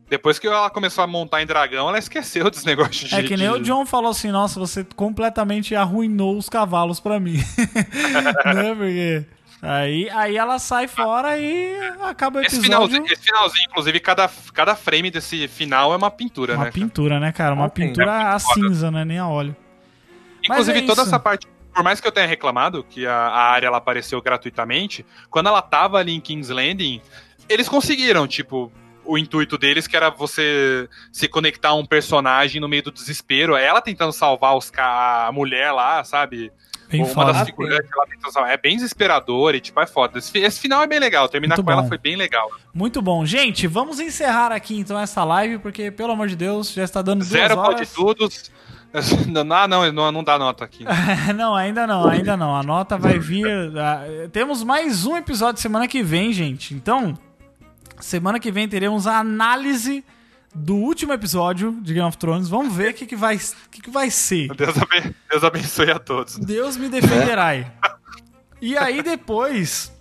Depois 0.08 0.38
que 0.38 0.46
ela 0.46 0.68
começou 0.68 1.02
a 1.02 1.06
montar 1.06 1.42
em 1.42 1.46
dragão, 1.46 1.88
ela 1.88 1.98
esqueceu 1.98 2.50
dos 2.50 2.62
negócios 2.66 3.08
de. 3.08 3.14
É 3.16 3.22
que 3.22 3.36
nem 3.36 3.48
de- 3.48 3.54
o 3.54 3.60
John 3.62 3.86
falou 3.86 4.10
assim, 4.10 4.30
nossa, 4.30 4.60
você 4.60 4.84
completamente 4.94 5.74
arruinou 5.74 6.36
os 6.36 6.48
cavalos 6.48 7.00
pra 7.00 7.18
mim. 7.18 7.36
né? 8.54 8.74
Porque 8.74 9.26
aí, 9.62 10.10
aí 10.10 10.36
ela 10.36 10.58
sai 10.58 10.86
fora 10.86 11.38
e 11.38 11.74
acaba 12.02 12.40
o 12.40 12.42
Esse 12.42 12.56
episódio. 12.58 12.86
finalzinho, 12.88 13.12
esse 13.12 13.22
finalzinho, 13.24 13.66
inclusive, 13.70 13.98
cada, 14.00 14.30
cada 14.52 14.76
frame 14.76 15.10
desse 15.10 15.48
final 15.48 15.92
é 15.92 15.96
uma 15.96 16.10
pintura, 16.10 16.54
Uma 16.54 16.66
né? 16.66 16.70
pintura, 16.70 17.18
né, 17.18 17.32
cara? 17.32 17.54
Uma 17.54 17.66
Ah, 17.66 17.70
pintura 17.70 18.34
a 18.34 18.38
cinza, 18.38 18.90
né? 18.90 19.04
Nem 19.06 19.18
a 19.18 19.26
óleo. 19.26 19.56
Inclusive, 20.44 20.78
é 20.80 20.82
toda 20.82 21.00
isso. 21.00 21.08
essa 21.10 21.18
parte, 21.18 21.48
por 21.74 21.82
mais 21.82 22.00
que 22.00 22.06
eu 22.06 22.12
tenha 22.12 22.26
reclamado 22.26 22.84
que 22.84 23.06
a, 23.06 23.14
a 23.14 23.42
área 23.50 23.66
ela 23.66 23.78
apareceu 23.78 24.22
gratuitamente, 24.22 25.04
quando 25.28 25.48
ela 25.48 25.60
tava 25.60 25.98
ali 25.98 26.14
em 26.14 26.20
King's 26.20 26.48
Landing, 26.48 27.00
eles 27.48 27.68
conseguiram, 27.68 28.26
tipo, 28.26 28.72
o 29.04 29.18
intuito 29.18 29.58
deles, 29.58 29.86
que 29.86 29.96
era 29.96 30.10
você 30.10 30.88
se 31.12 31.28
conectar 31.28 31.70
a 31.70 31.74
um 31.74 31.84
personagem 31.84 32.60
no 32.60 32.68
meio 32.68 32.82
do 32.84 32.90
desespero. 32.92 33.54
É 33.56 33.64
ela 33.64 33.80
tentando 33.80 34.12
salvar 34.12 34.56
os 34.56 34.72
a 34.76 35.30
mulher 35.32 35.72
lá, 35.72 36.02
sabe? 36.04 36.50
Bem 36.88 37.02
Uma 37.02 37.12
foda. 37.12 37.32
das 37.32 37.46
figurantes 37.46 37.90
ela 37.92 38.06
tentando 38.06 38.32
salvar. 38.32 38.52
É 38.52 38.56
bem 38.56 38.76
desesperador 38.76 39.54
e, 39.54 39.60
tipo, 39.60 39.80
é 39.80 39.86
foda. 39.86 40.18
Esse, 40.18 40.38
esse 40.38 40.60
final 40.60 40.82
é 40.82 40.86
bem 40.86 40.98
legal. 40.98 41.28
Terminar 41.28 41.56
Muito 41.56 41.66
com 41.66 41.72
ela 41.72 41.82
bom. 41.82 41.88
foi 41.88 41.98
bem 41.98 42.14
legal. 42.16 42.50
Muito 42.72 43.00
bom. 43.02 43.24
Gente, 43.24 43.66
vamos 43.66 44.00
encerrar 44.00 44.52
aqui 44.52 44.78
então 44.78 44.98
essa 44.98 45.24
live, 45.24 45.58
porque, 45.58 45.90
pelo 45.90 46.12
amor 46.12 46.28
de 46.28 46.36
Deus, 46.36 46.72
já 46.72 46.84
está 46.84 47.02
dando 47.02 47.20
duas 47.20 47.28
Zero 47.28 47.58
horas. 47.58 47.74
pode 47.74 47.86
tudo. 47.86 48.28
Ah, 49.50 49.66
não, 49.68 49.92
não, 49.92 50.12
não 50.12 50.24
dá 50.24 50.38
nota 50.38 50.64
aqui. 50.64 50.84
não, 51.34 51.54
ainda 51.54 51.86
não, 51.86 52.08
ainda 52.08 52.36
não. 52.36 52.54
A 52.54 52.62
nota 52.62 52.96
vai 52.96 53.18
vir. 53.18 53.46
temos 54.32 54.62
mais 54.62 55.04
um 55.04 55.16
episódio 55.16 55.60
semana 55.60 55.88
que 55.88 56.02
vem, 56.02 56.32
gente. 56.32 56.74
Então, 56.74 57.18
semana 58.00 58.38
que 58.38 58.52
vem 58.52 58.68
teremos 58.68 59.06
a 59.06 59.18
análise 59.18 60.04
do 60.54 60.76
último 60.76 61.12
episódio 61.12 61.76
de 61.82 61.92
Game 61.92 62.06
of 62.06 62.16
Thrones. 62.16 62.48
Vamos 62.48 62.72
ver 62.74 62.92
o 62.92 62.94
que, 62.94 63.06
que, 63.06 63.16
vai, 63.16 63.36
o 63.36 63.70
que, 63.70 63.82
que 63.82 63.90
vai 63.90 64.10
ser. 64.10 64.54
Deus, 64.54 64.76
aben- 64.78 65.14
Deus 65.28 65.42
abençoe 65.42 65.90
a 65.90 65.98
todos. 65.98 66.36
Deus 66.38 66.76
me 66.76 66.88
defenderá. 66.88 67.56
E 68.60 68.76
aí 68.78 69.02
depois 69.02 69.92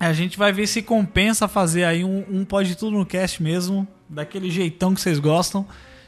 a 0.00 0.12
gente 0.12 0.36
vai 0.36 0.52
ver 0.52 0.66
se 0.66 0.82
compensa 0.82 1.46
fazer 1.46 1.84
aí 1.84 2.04
um, 2.04 2.24
um 2.28 2.44
Pode 2.44 2.76
Tudo 2.76 2.98
no 2.98 3.06
Cast 3.06 3.40
mesmo, 3.42 3.86
daquele 4.08 4.50
jeitão 4.50 4.92
que 4.92 5.00
vocês 5.00 5.18
gostam, 5.20 5.64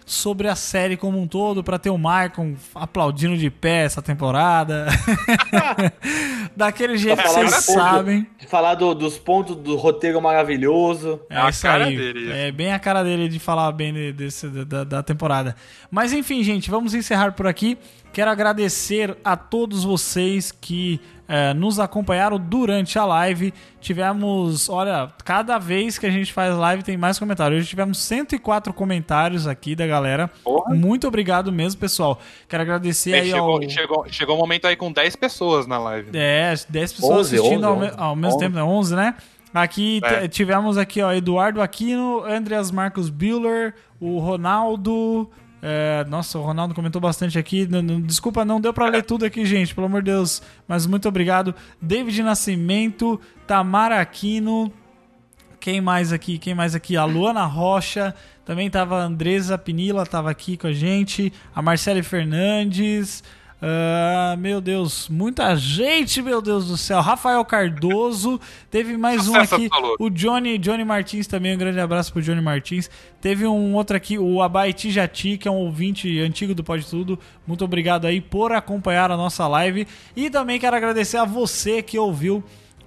sobre 0.09 0.47
a 0.49 0.55
série 0.55 0.97
como 0.97 1.21
um 1.21 1.27
todo, 1.27 1.65
pra 1.65 1.81
ter 1.81 1.91
o 1.91 1.99
Maicon 1.99 2.55
aplaudindo 2.75 3.37
de 3.37 3.51
pé 3.51 3.85
essa 3.85 4.01
temporada. 4.01 4.87
daquele 6.57 6.97
jeito 6.97 7.21
que 7.21 7.29
vocês 7.29 7.67
pouco- 7.67 7.81
sabem. 7.81 8.27
Falar 8.49 8.75
do- 8.77 8.95
dos 8.95 9.19
pontos 9.19 9.57
do 9.57 9.75
roteiro 9.77 10.21
maravilhoso. 10.23 11.21
É 11.29 11.37
a 11.37 11.49
isso 11.51 11.63
cara 11.63 11.87
aí. 11.87 11.97
dele. 11.97 12.33
É 12.33 12.53
bem 12.53 12.73
a 12.73 12.79
cara 12.79 13.03
dele 13.03 13.29
de 13.29 13.39
falar 13.39 13.73
bem 13.73 13.93
de- 13.93 14.13
desse, 14.13 14.47
da, 14.49 14.85
da 14.85 15.03
temporada. 15.03 15.57
Mas 15.91 16.13
enfim, 16.13 16.43
gente, 16.45 16.71
vamos 16.71 16.95
encerrar 16.95 17.33
por 17.33 17.47
aqui. 17.47 17.77
Quero 18.17 18.31
agradecer 18.31 19.15
a 19.23 19.37
todos 19.37 19.85
vocês 19.85 20.51
que 20.51 20.99
eh, 21.29 21.53
nos 21.53 21.79
acompanharam 21.79 22.39
durante 22.39 22.99
a 22.99 23.05
live. 23.05 23.53
Tivemos, 23.79 24.71
olha, 24.71 25.13
cada 25.23 25.59
vez 25.59 25.99
que 25.99 26.07
a 26.07 26.11
gente 26.11 26.33
faz 26.33 26.57
live 26.57 26.83
tem 26.83 26.97
mais 26.97 27.19
comentários. 27.19 27.59
Hoje 27.61 27.69
tivemos 27.69 27.99
104 27.99 28.73
comentários 28.73 29.47
aqui 29.47 29.77
da 29.77 29.87
galera. 29.87 30.31
Porra. 30.43 30.75
Muito 30.75 31.07
obrigado 31.07 31.53
mesmo, 31.53 31.79
pessoal. 31.79 32.19
Quero 32.49 32.63
agradecer 32.63 33.13
aí 33.13 33.29
chegou, 33.29 33.63
ao. 33.63 33.69
chegou, 33.69 34.07
chegou 34.09 34.37
um 34.37 34.39
momento 34.39 34.67
aí 34.67 34.77
com 34.77 34.91
10 34.91 35.15
pessoas 35.17 35.67
na 35.67 35.79
live. 35.79 36.09
É, 36.15 36.55
10 36.71 36.93
pessoas 36.95 37.19
11, 37.19 37.37
assistindo 37.37 37.67
ao, 37.67 37.77
11, 37.77 37.81
me- 37.85 37.93
ao 37.99 38.17
mesmo 38.17 38.37
11. 38.37 38.39
tempo, 38.39 38.57
né? 38.57 38.63
11, 38.63 38.97
né? 38.97 39.15
Aqui 39.53 40.01
É. 40.03 40.27
tivemos 40.27 40.79
aqui, 40.79 41.03
ó, 41.03 41.13
Eduardo 41.13 41.61
Aquino, 41.61 42.25
Andreas 42.25 42.71
Marcos 42.71 43.11
Bühler, 43.11 43.75
o 44.01 44.19
Ronaldo. 44.21 45.31
É, 45.69 46.05
nossa, 46.05 46.39
o 46.39 46.43
Ronaldo 46.43 46.73
comentou 46.77 47.01
bastante 47.01 47.37
aqui. 47.37 47.67
Desculpa, 48.05 48.45
não 48.45 48.61
deu 48.61 48.73
pra 48.73 48.89
ler 48.89 49.03
tudo 49.03 49.25
aqui, 49.25 49.45
gente, 49.45 49.75
pelo 49.75 49.89
amor 49.89 50.01
de 50.01 50.13
Deus. 50.13 50.41
Mas 50.69 50.87
muito 50.87 51.09
obrigado. 51.09 51.53
David 51.83 52.23
Nascimento, 52.23 53.21
Tamara 53.49 54.01
Aquino. 54.01 54.73
Quem 55.59 55.81
mais 55.81 56.13
aqui? 56.13 56.39
Quem 56.39 56.55
mais 56.55 56.77
aqui? 56.77 56.97
A 56.97 57.05
Luana 57.05 57.45
Rocha. 57.47 58.15
Também 58.45 58.71
tava 58.71 58.99
a 59.03 59.07
Andresa 59.07 59.59
Pinila, 59.59 60.07
tava 60.07 60.31
aqui 60.31 60.57
com 60.57 60.69
a 60.69 60.73
gente. 60.73 61.33
A 61.53 61.61
Marcele 61.61 62.05
Fernandes. 62.05 63.25
Ah, 63.61 64.37
meu 64.39 64.61
Deus, 64.61 65.09
muita 65.09 65.57
gente, 65.57 66.21
meu 66.21 66.43
Deus 66.43 66.69
do 66.69 66.77
céu. 66.77 67.01
Rafael 67.01 67.43
Cardoso. 67.45 68.39
Teve 68.71 68.97
mais 68.99 69.29
um 69.29 69.35
aqui. 69.35 69.71
O 69.99 70.11
Johnny, 70.11 70.59
Johnny 70.59 70.85
Martins 70.85 71.27
também. 71.27 71.55
Um 71.55 71.59
grande 71.59 71.81
abraço 71.81 72.13
pro 72.13 72.21
Johnny 72.21 72.43
Martins. 72.43 72.91
Teve 73.21 73.47
um 73.47 73.75
outro 73.75 73.97
aqui, 73.97 74.19
o 74.19 74.43
Abaiti 74.43 74.91
Jati, 74.91 75.39
que 75.39 75.49
é 75.49 75.51
um 75.51 75.57
ouvinte 75.57 76.21
antigo 76.21 76.55
do 76.55 76.63
Pode 76.63 76.85
Tudo. 76.87 77.19
Muito 77.47 77.65
obrigado 77.65 78.07
aí 78.07 78.21
por 78.21 78.53
acompanhar 78.53 79.11
a 79.11 79.17
nossa 79.17 79.49
live. 79.49 79.89
E 80.15 80.29
também 80.29 80.61
quero 80.61 80.77
agradecer 80.77 81.17
a 81.17 81.25
você 81.25 81.83
que 81.83 81.99
ouviu 81.99 82.45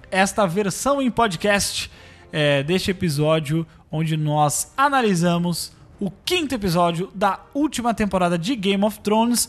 esta 0.08 0.46
versão 0.46 1.02
em 1.02 1.10
podcast 1.10 1.90
é, 2.32 2.62
deste 2.62 2.92
episódio, 2.92 3.66
onde 3.90 4.16
nós 4.16 4.72
analisamos 4.76 5.72
o 5.98 6.10
quinto 6.24 6.54
episódio 6.54 7.10
da 7.12 7.40
última 7.52 7.92
temporada 7.92 8.38
de 8.38 8.54
Game 8.54 8.84
of 8.84 9.00
Thrones. 9.00 9.48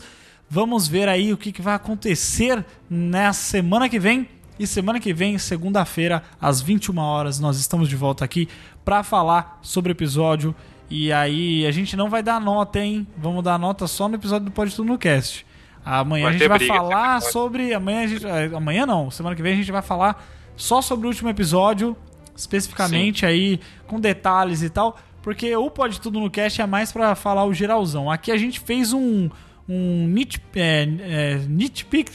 Vamos 0.54 0.86
ver 0.86 1.08
aí 1.08 1.32
o 1.32 1.36
que, 1.38 1.50
que 1.50 1.62
vai 1.62 1.74
acontecer 1.74 2.62
na 2.90 3.32
semana 3.32 3.88
que 3.88 3.98
vem. 3.98 4.28
E 4.58 4.66
semana 4.66 5.00
que 5.00 5.14
vem, 5.14 5.38
segunda-feira, 5.38 6.22
às 6.38 6.60
21 6.60 6.98
horas, 6.98 7.40
nós 7.40 7.58
estamos 7.58 7.88
de 7.88 7.96
volta 7.96 8.22
aqui 8.22 8.46
para 8.84 9.02
falar 9.02 9.58
sobre 9.62 9.90
o 9.90 9.94
episódio. 9.94 10.54
E 10.90 11.10
aí, 11.10 11.66
a 11.66 11.70
gente 11.70 11.96
não 11.96 12.10
vai 12.10 12.22
dar 12.22 12.38
nota, 12.38 12.78
hein? 12.78 13.06
Vamos 13.16 13.42
dar 13.42 13.58
nota 13.58 13.86
só 13.86 14.10
no 14.10 14.16
episódio 14.16 14.44
do 14.44 14.50
Pode 14.50 14.76
Tudo 14.76 14.88
no 14.88 14.98
Cast. 14.98 15.46
Amanhã 15.82 16.24
Vai 16.24 16.34
a 16.34 16.38
gente 16.38 16.48
vai 16.48 16.58
briga, 16.58 16.74
falar 16.74 17.22
sobre. 17.22 17.72
Amanhã 17.72 18.02
a 18.02 18.06
gente. 18.06 18.26
eh, 18.26 18.50
Amanhã 18.54 18.84
não, 18.84 19.10
semana 19.10 19.34
que 19.34 19.40
vem 19.40 19.54
a 19.54 19.56
gente 19.56 19.72
vai 19.72 19.80
falar 19.80 20.22
só 20.54 20.82
sobre 20.82 21.06
o 21.06 21.08
último 21.08 21.30
episódio, 21.30 21.96
especificamente 22.36 23.24
aí, 23.24 23.58
com 23.86 23.98
detalhes 23.98 24.62
e 24.62 24.68
tal. 24.68 24.98
Porque 25.22 25.56
o 25.56 25.70
Pode 25.70 25.98
Tudo 25.98 26.20
no 26.20 26.30
Cast 26.30 26.60
é 26.60 26.66
mais 26.66 26.92
pra 26.92 27.14
falar 27.14 27.46
o 27.46 27.54
geralzão. 27.54 28.10
Aqui 28.10 28.30
a 28.30 28.36
gente 28.36 28.60
fez 28.60 28.92
um. 28.92 29.30
Um 29.68 30.08
nit, 30.08 30.42
é, 30.56 30.88
é, 31.00 31.36
nitpick, 31.48 32.10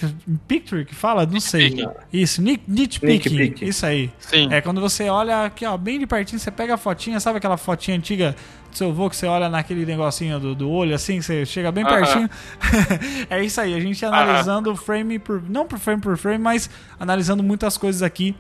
picture 0.48 0.84
que 0.84 0.94
fala? 0.94 1.26
Não 1.26 1.40
sei. 1.40 1.74
Isso, 2.12 2.42
nit, 2.42 2.62
nitpicking. 2.68 3.56
Isso 3.66 3.86
aí. 3.86 4.12
Sim. 4.20 4.50
É 4.52 4.60
quando 4.60 4.82
você 4.82 5.08
olha 5.10 5.46
aqui, 5.46 5.66
ó, 5.66 5.78
bem 5.78 5.98
de 5.98 6.06
pertinho, 6.06 6.40
você 6.40 6.52
pega 6.52 6.74
a 6.74 6.78
fotinha, 6.78 7.20
sabe 7.22 7.38
aquela 7.38 7.56
fotinha 7.56 7.96
antiga 7.96 8.36
do 8.70 8.78
seu 8.78 8.90
avô 8.90 9.10
que 9.10 9.16
você 9.16 9.28
olha 9.28 9.48
naquele 9.50 9.86
negocinho 9.86 10.40
do, 10.40 10.54
do 10.54 10.70
olho, 10.70 10.94
assim, 10.94 11.22
você 11.22 11.46
chega 11.46 11.72
bem 11.72 11.86
Aham. 11.86 11.96
pertinho? 11.96 12.30
é 13.30 13.44
isso 13.44 13.62
aí, 13.62 13.74
a 13.74 13.80
gente 13.80 14.04
analisando 14.06 14.76
frame 14.76 15.18
por. 15.18 15.42
Não 15.50 15.66
por 15.66 15.80
frame 15.80 16.02
por 16.02 16.18
frame, 16.18 16.44
mas 16.44 16.70
analisando 17.00 17.42
muitas 17.42 17.78
coisas 17.78 18.04
aqui. 18.04 18.36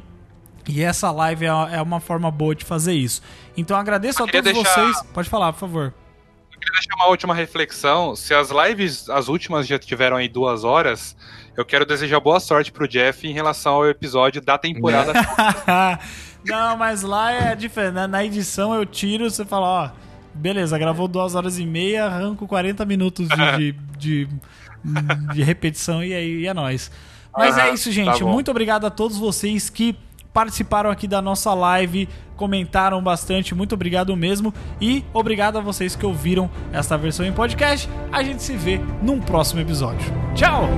E 0.67 0.83
essa 0.83 1.09
live 1.11 1.45
é 1.45 1.49
é 1.77 1.81
uma 1.81 2.01
forma 2.01 2.29
boa 2.29 2.53
de 2.53 2.65
fazer 2.65 2.93
isso. 2.93 3.21
Então 3.55 3.77
agradeço 3.77 4.21
Eu 4.21 4.25
a 4.25 4.29
todos 4.29 4.53
deixar- 4.53 4.73
vocês. 4.73 5.01
Pode 5.13 5.29
falar, 5.29 5.53
por 5.53 5.59
favor. 5.59 5.93
Eu 6.67 6.73
queria 6.73 6.81
deixar 6.81 6.95
uma 6.95 7.07
última 7.07 7.33
reflexão. 7.33 8.15
Se 8.15 8.33
as 8.33 8.49
lives, 8.49 9.09
as 9.09 9.29
últimas 9.29 9.65
já 9.65 9.79
tiveram 9.79 10.17
aí 10.17 10.27
duas 10.27 10.63
horas, 10.63 11.15
eu 11.55 11.63
quero 11.63 11.85
desejar 11.85 12.19
boa 12.19 12.39
sorte 12.39 12.71
pro 12.71 12.87
Jeff 12.87 13.25
em 13.25 13.33
relação 13.33 13.75
ao 13.75 13.89
episódio 13.89 14.41
da 14.41 14.57
temporada. 14.57 15.13
Não, 16.45 16.75
mas 16.77 17.03
lá 17.03 17.31
é 17.31 17.55
diferente. 17.55 18.07
Na, 18.07 18.23
edição 18.23 18.73
eu 18.73 18.85
tiro, 18.85 19.29
você 19.29 19.45
fala, 19.45 19.67
ó, 19.67 19.89
beleza, 20.33 20.77
gravou 20.77 21.07
duas 21.07 21.35
horas 21.35 21.57
e 21.57 21.65
meia, 21.65 22.05
arranco 22.05 22.45
40 22.47 22.85
minutos 22.85 23.27
de, 23.29 23.71
de, 23.97 24.25
de, 24.25 24.27
de 25.33 25.43
repetição 25.43 26.03
e 26.03 26.13
aí 26.13 26.41
e 26.41 26.47
é 26.47 26.53
nóis. 26.53 26.91
Mas 27.35 27.57
Aham, 27.57 27.67
é 27.67 27.73
isso, 27.73 27.91
gente. 27.91 28.19
tá. 28.19 28.25
Muito 28.25 28.51
obrigado 28.51 28.85
a 28.85 28.89
todos 28.89 29.17
vocês 29.17 29.69
que 29.69 29.95
participaram 30.37 30.91
aqui 30.91 31.07
da 31.07 31.19
nossa 31.19 31.51
live, 31.55 32.07
comentaram 32.35 33.01
bastante. 33.01 33.55
Muito 33.55 33.73
obrigado 33.73 34.15
mesmo. 34.15 34.53
E 34.79 35.03
obrigado 35.11 35.57
a 35.57 35.61
vocês 35.61 35.95
que 35.95 36.05
ouviram 36.05 36.47
esta 36.71 36.95
versão 36.95 37.25
em 37.25 37.33
podcast. 37.33 37.89
A 38.11 38.21
gente 38.21 38.43
se 38.43 38.55
vê 38.55 38.79
num 39.01 39.19
próximo 39.19 39.61
episódio. 39.61 40.13
Tchau! 40.35 40.69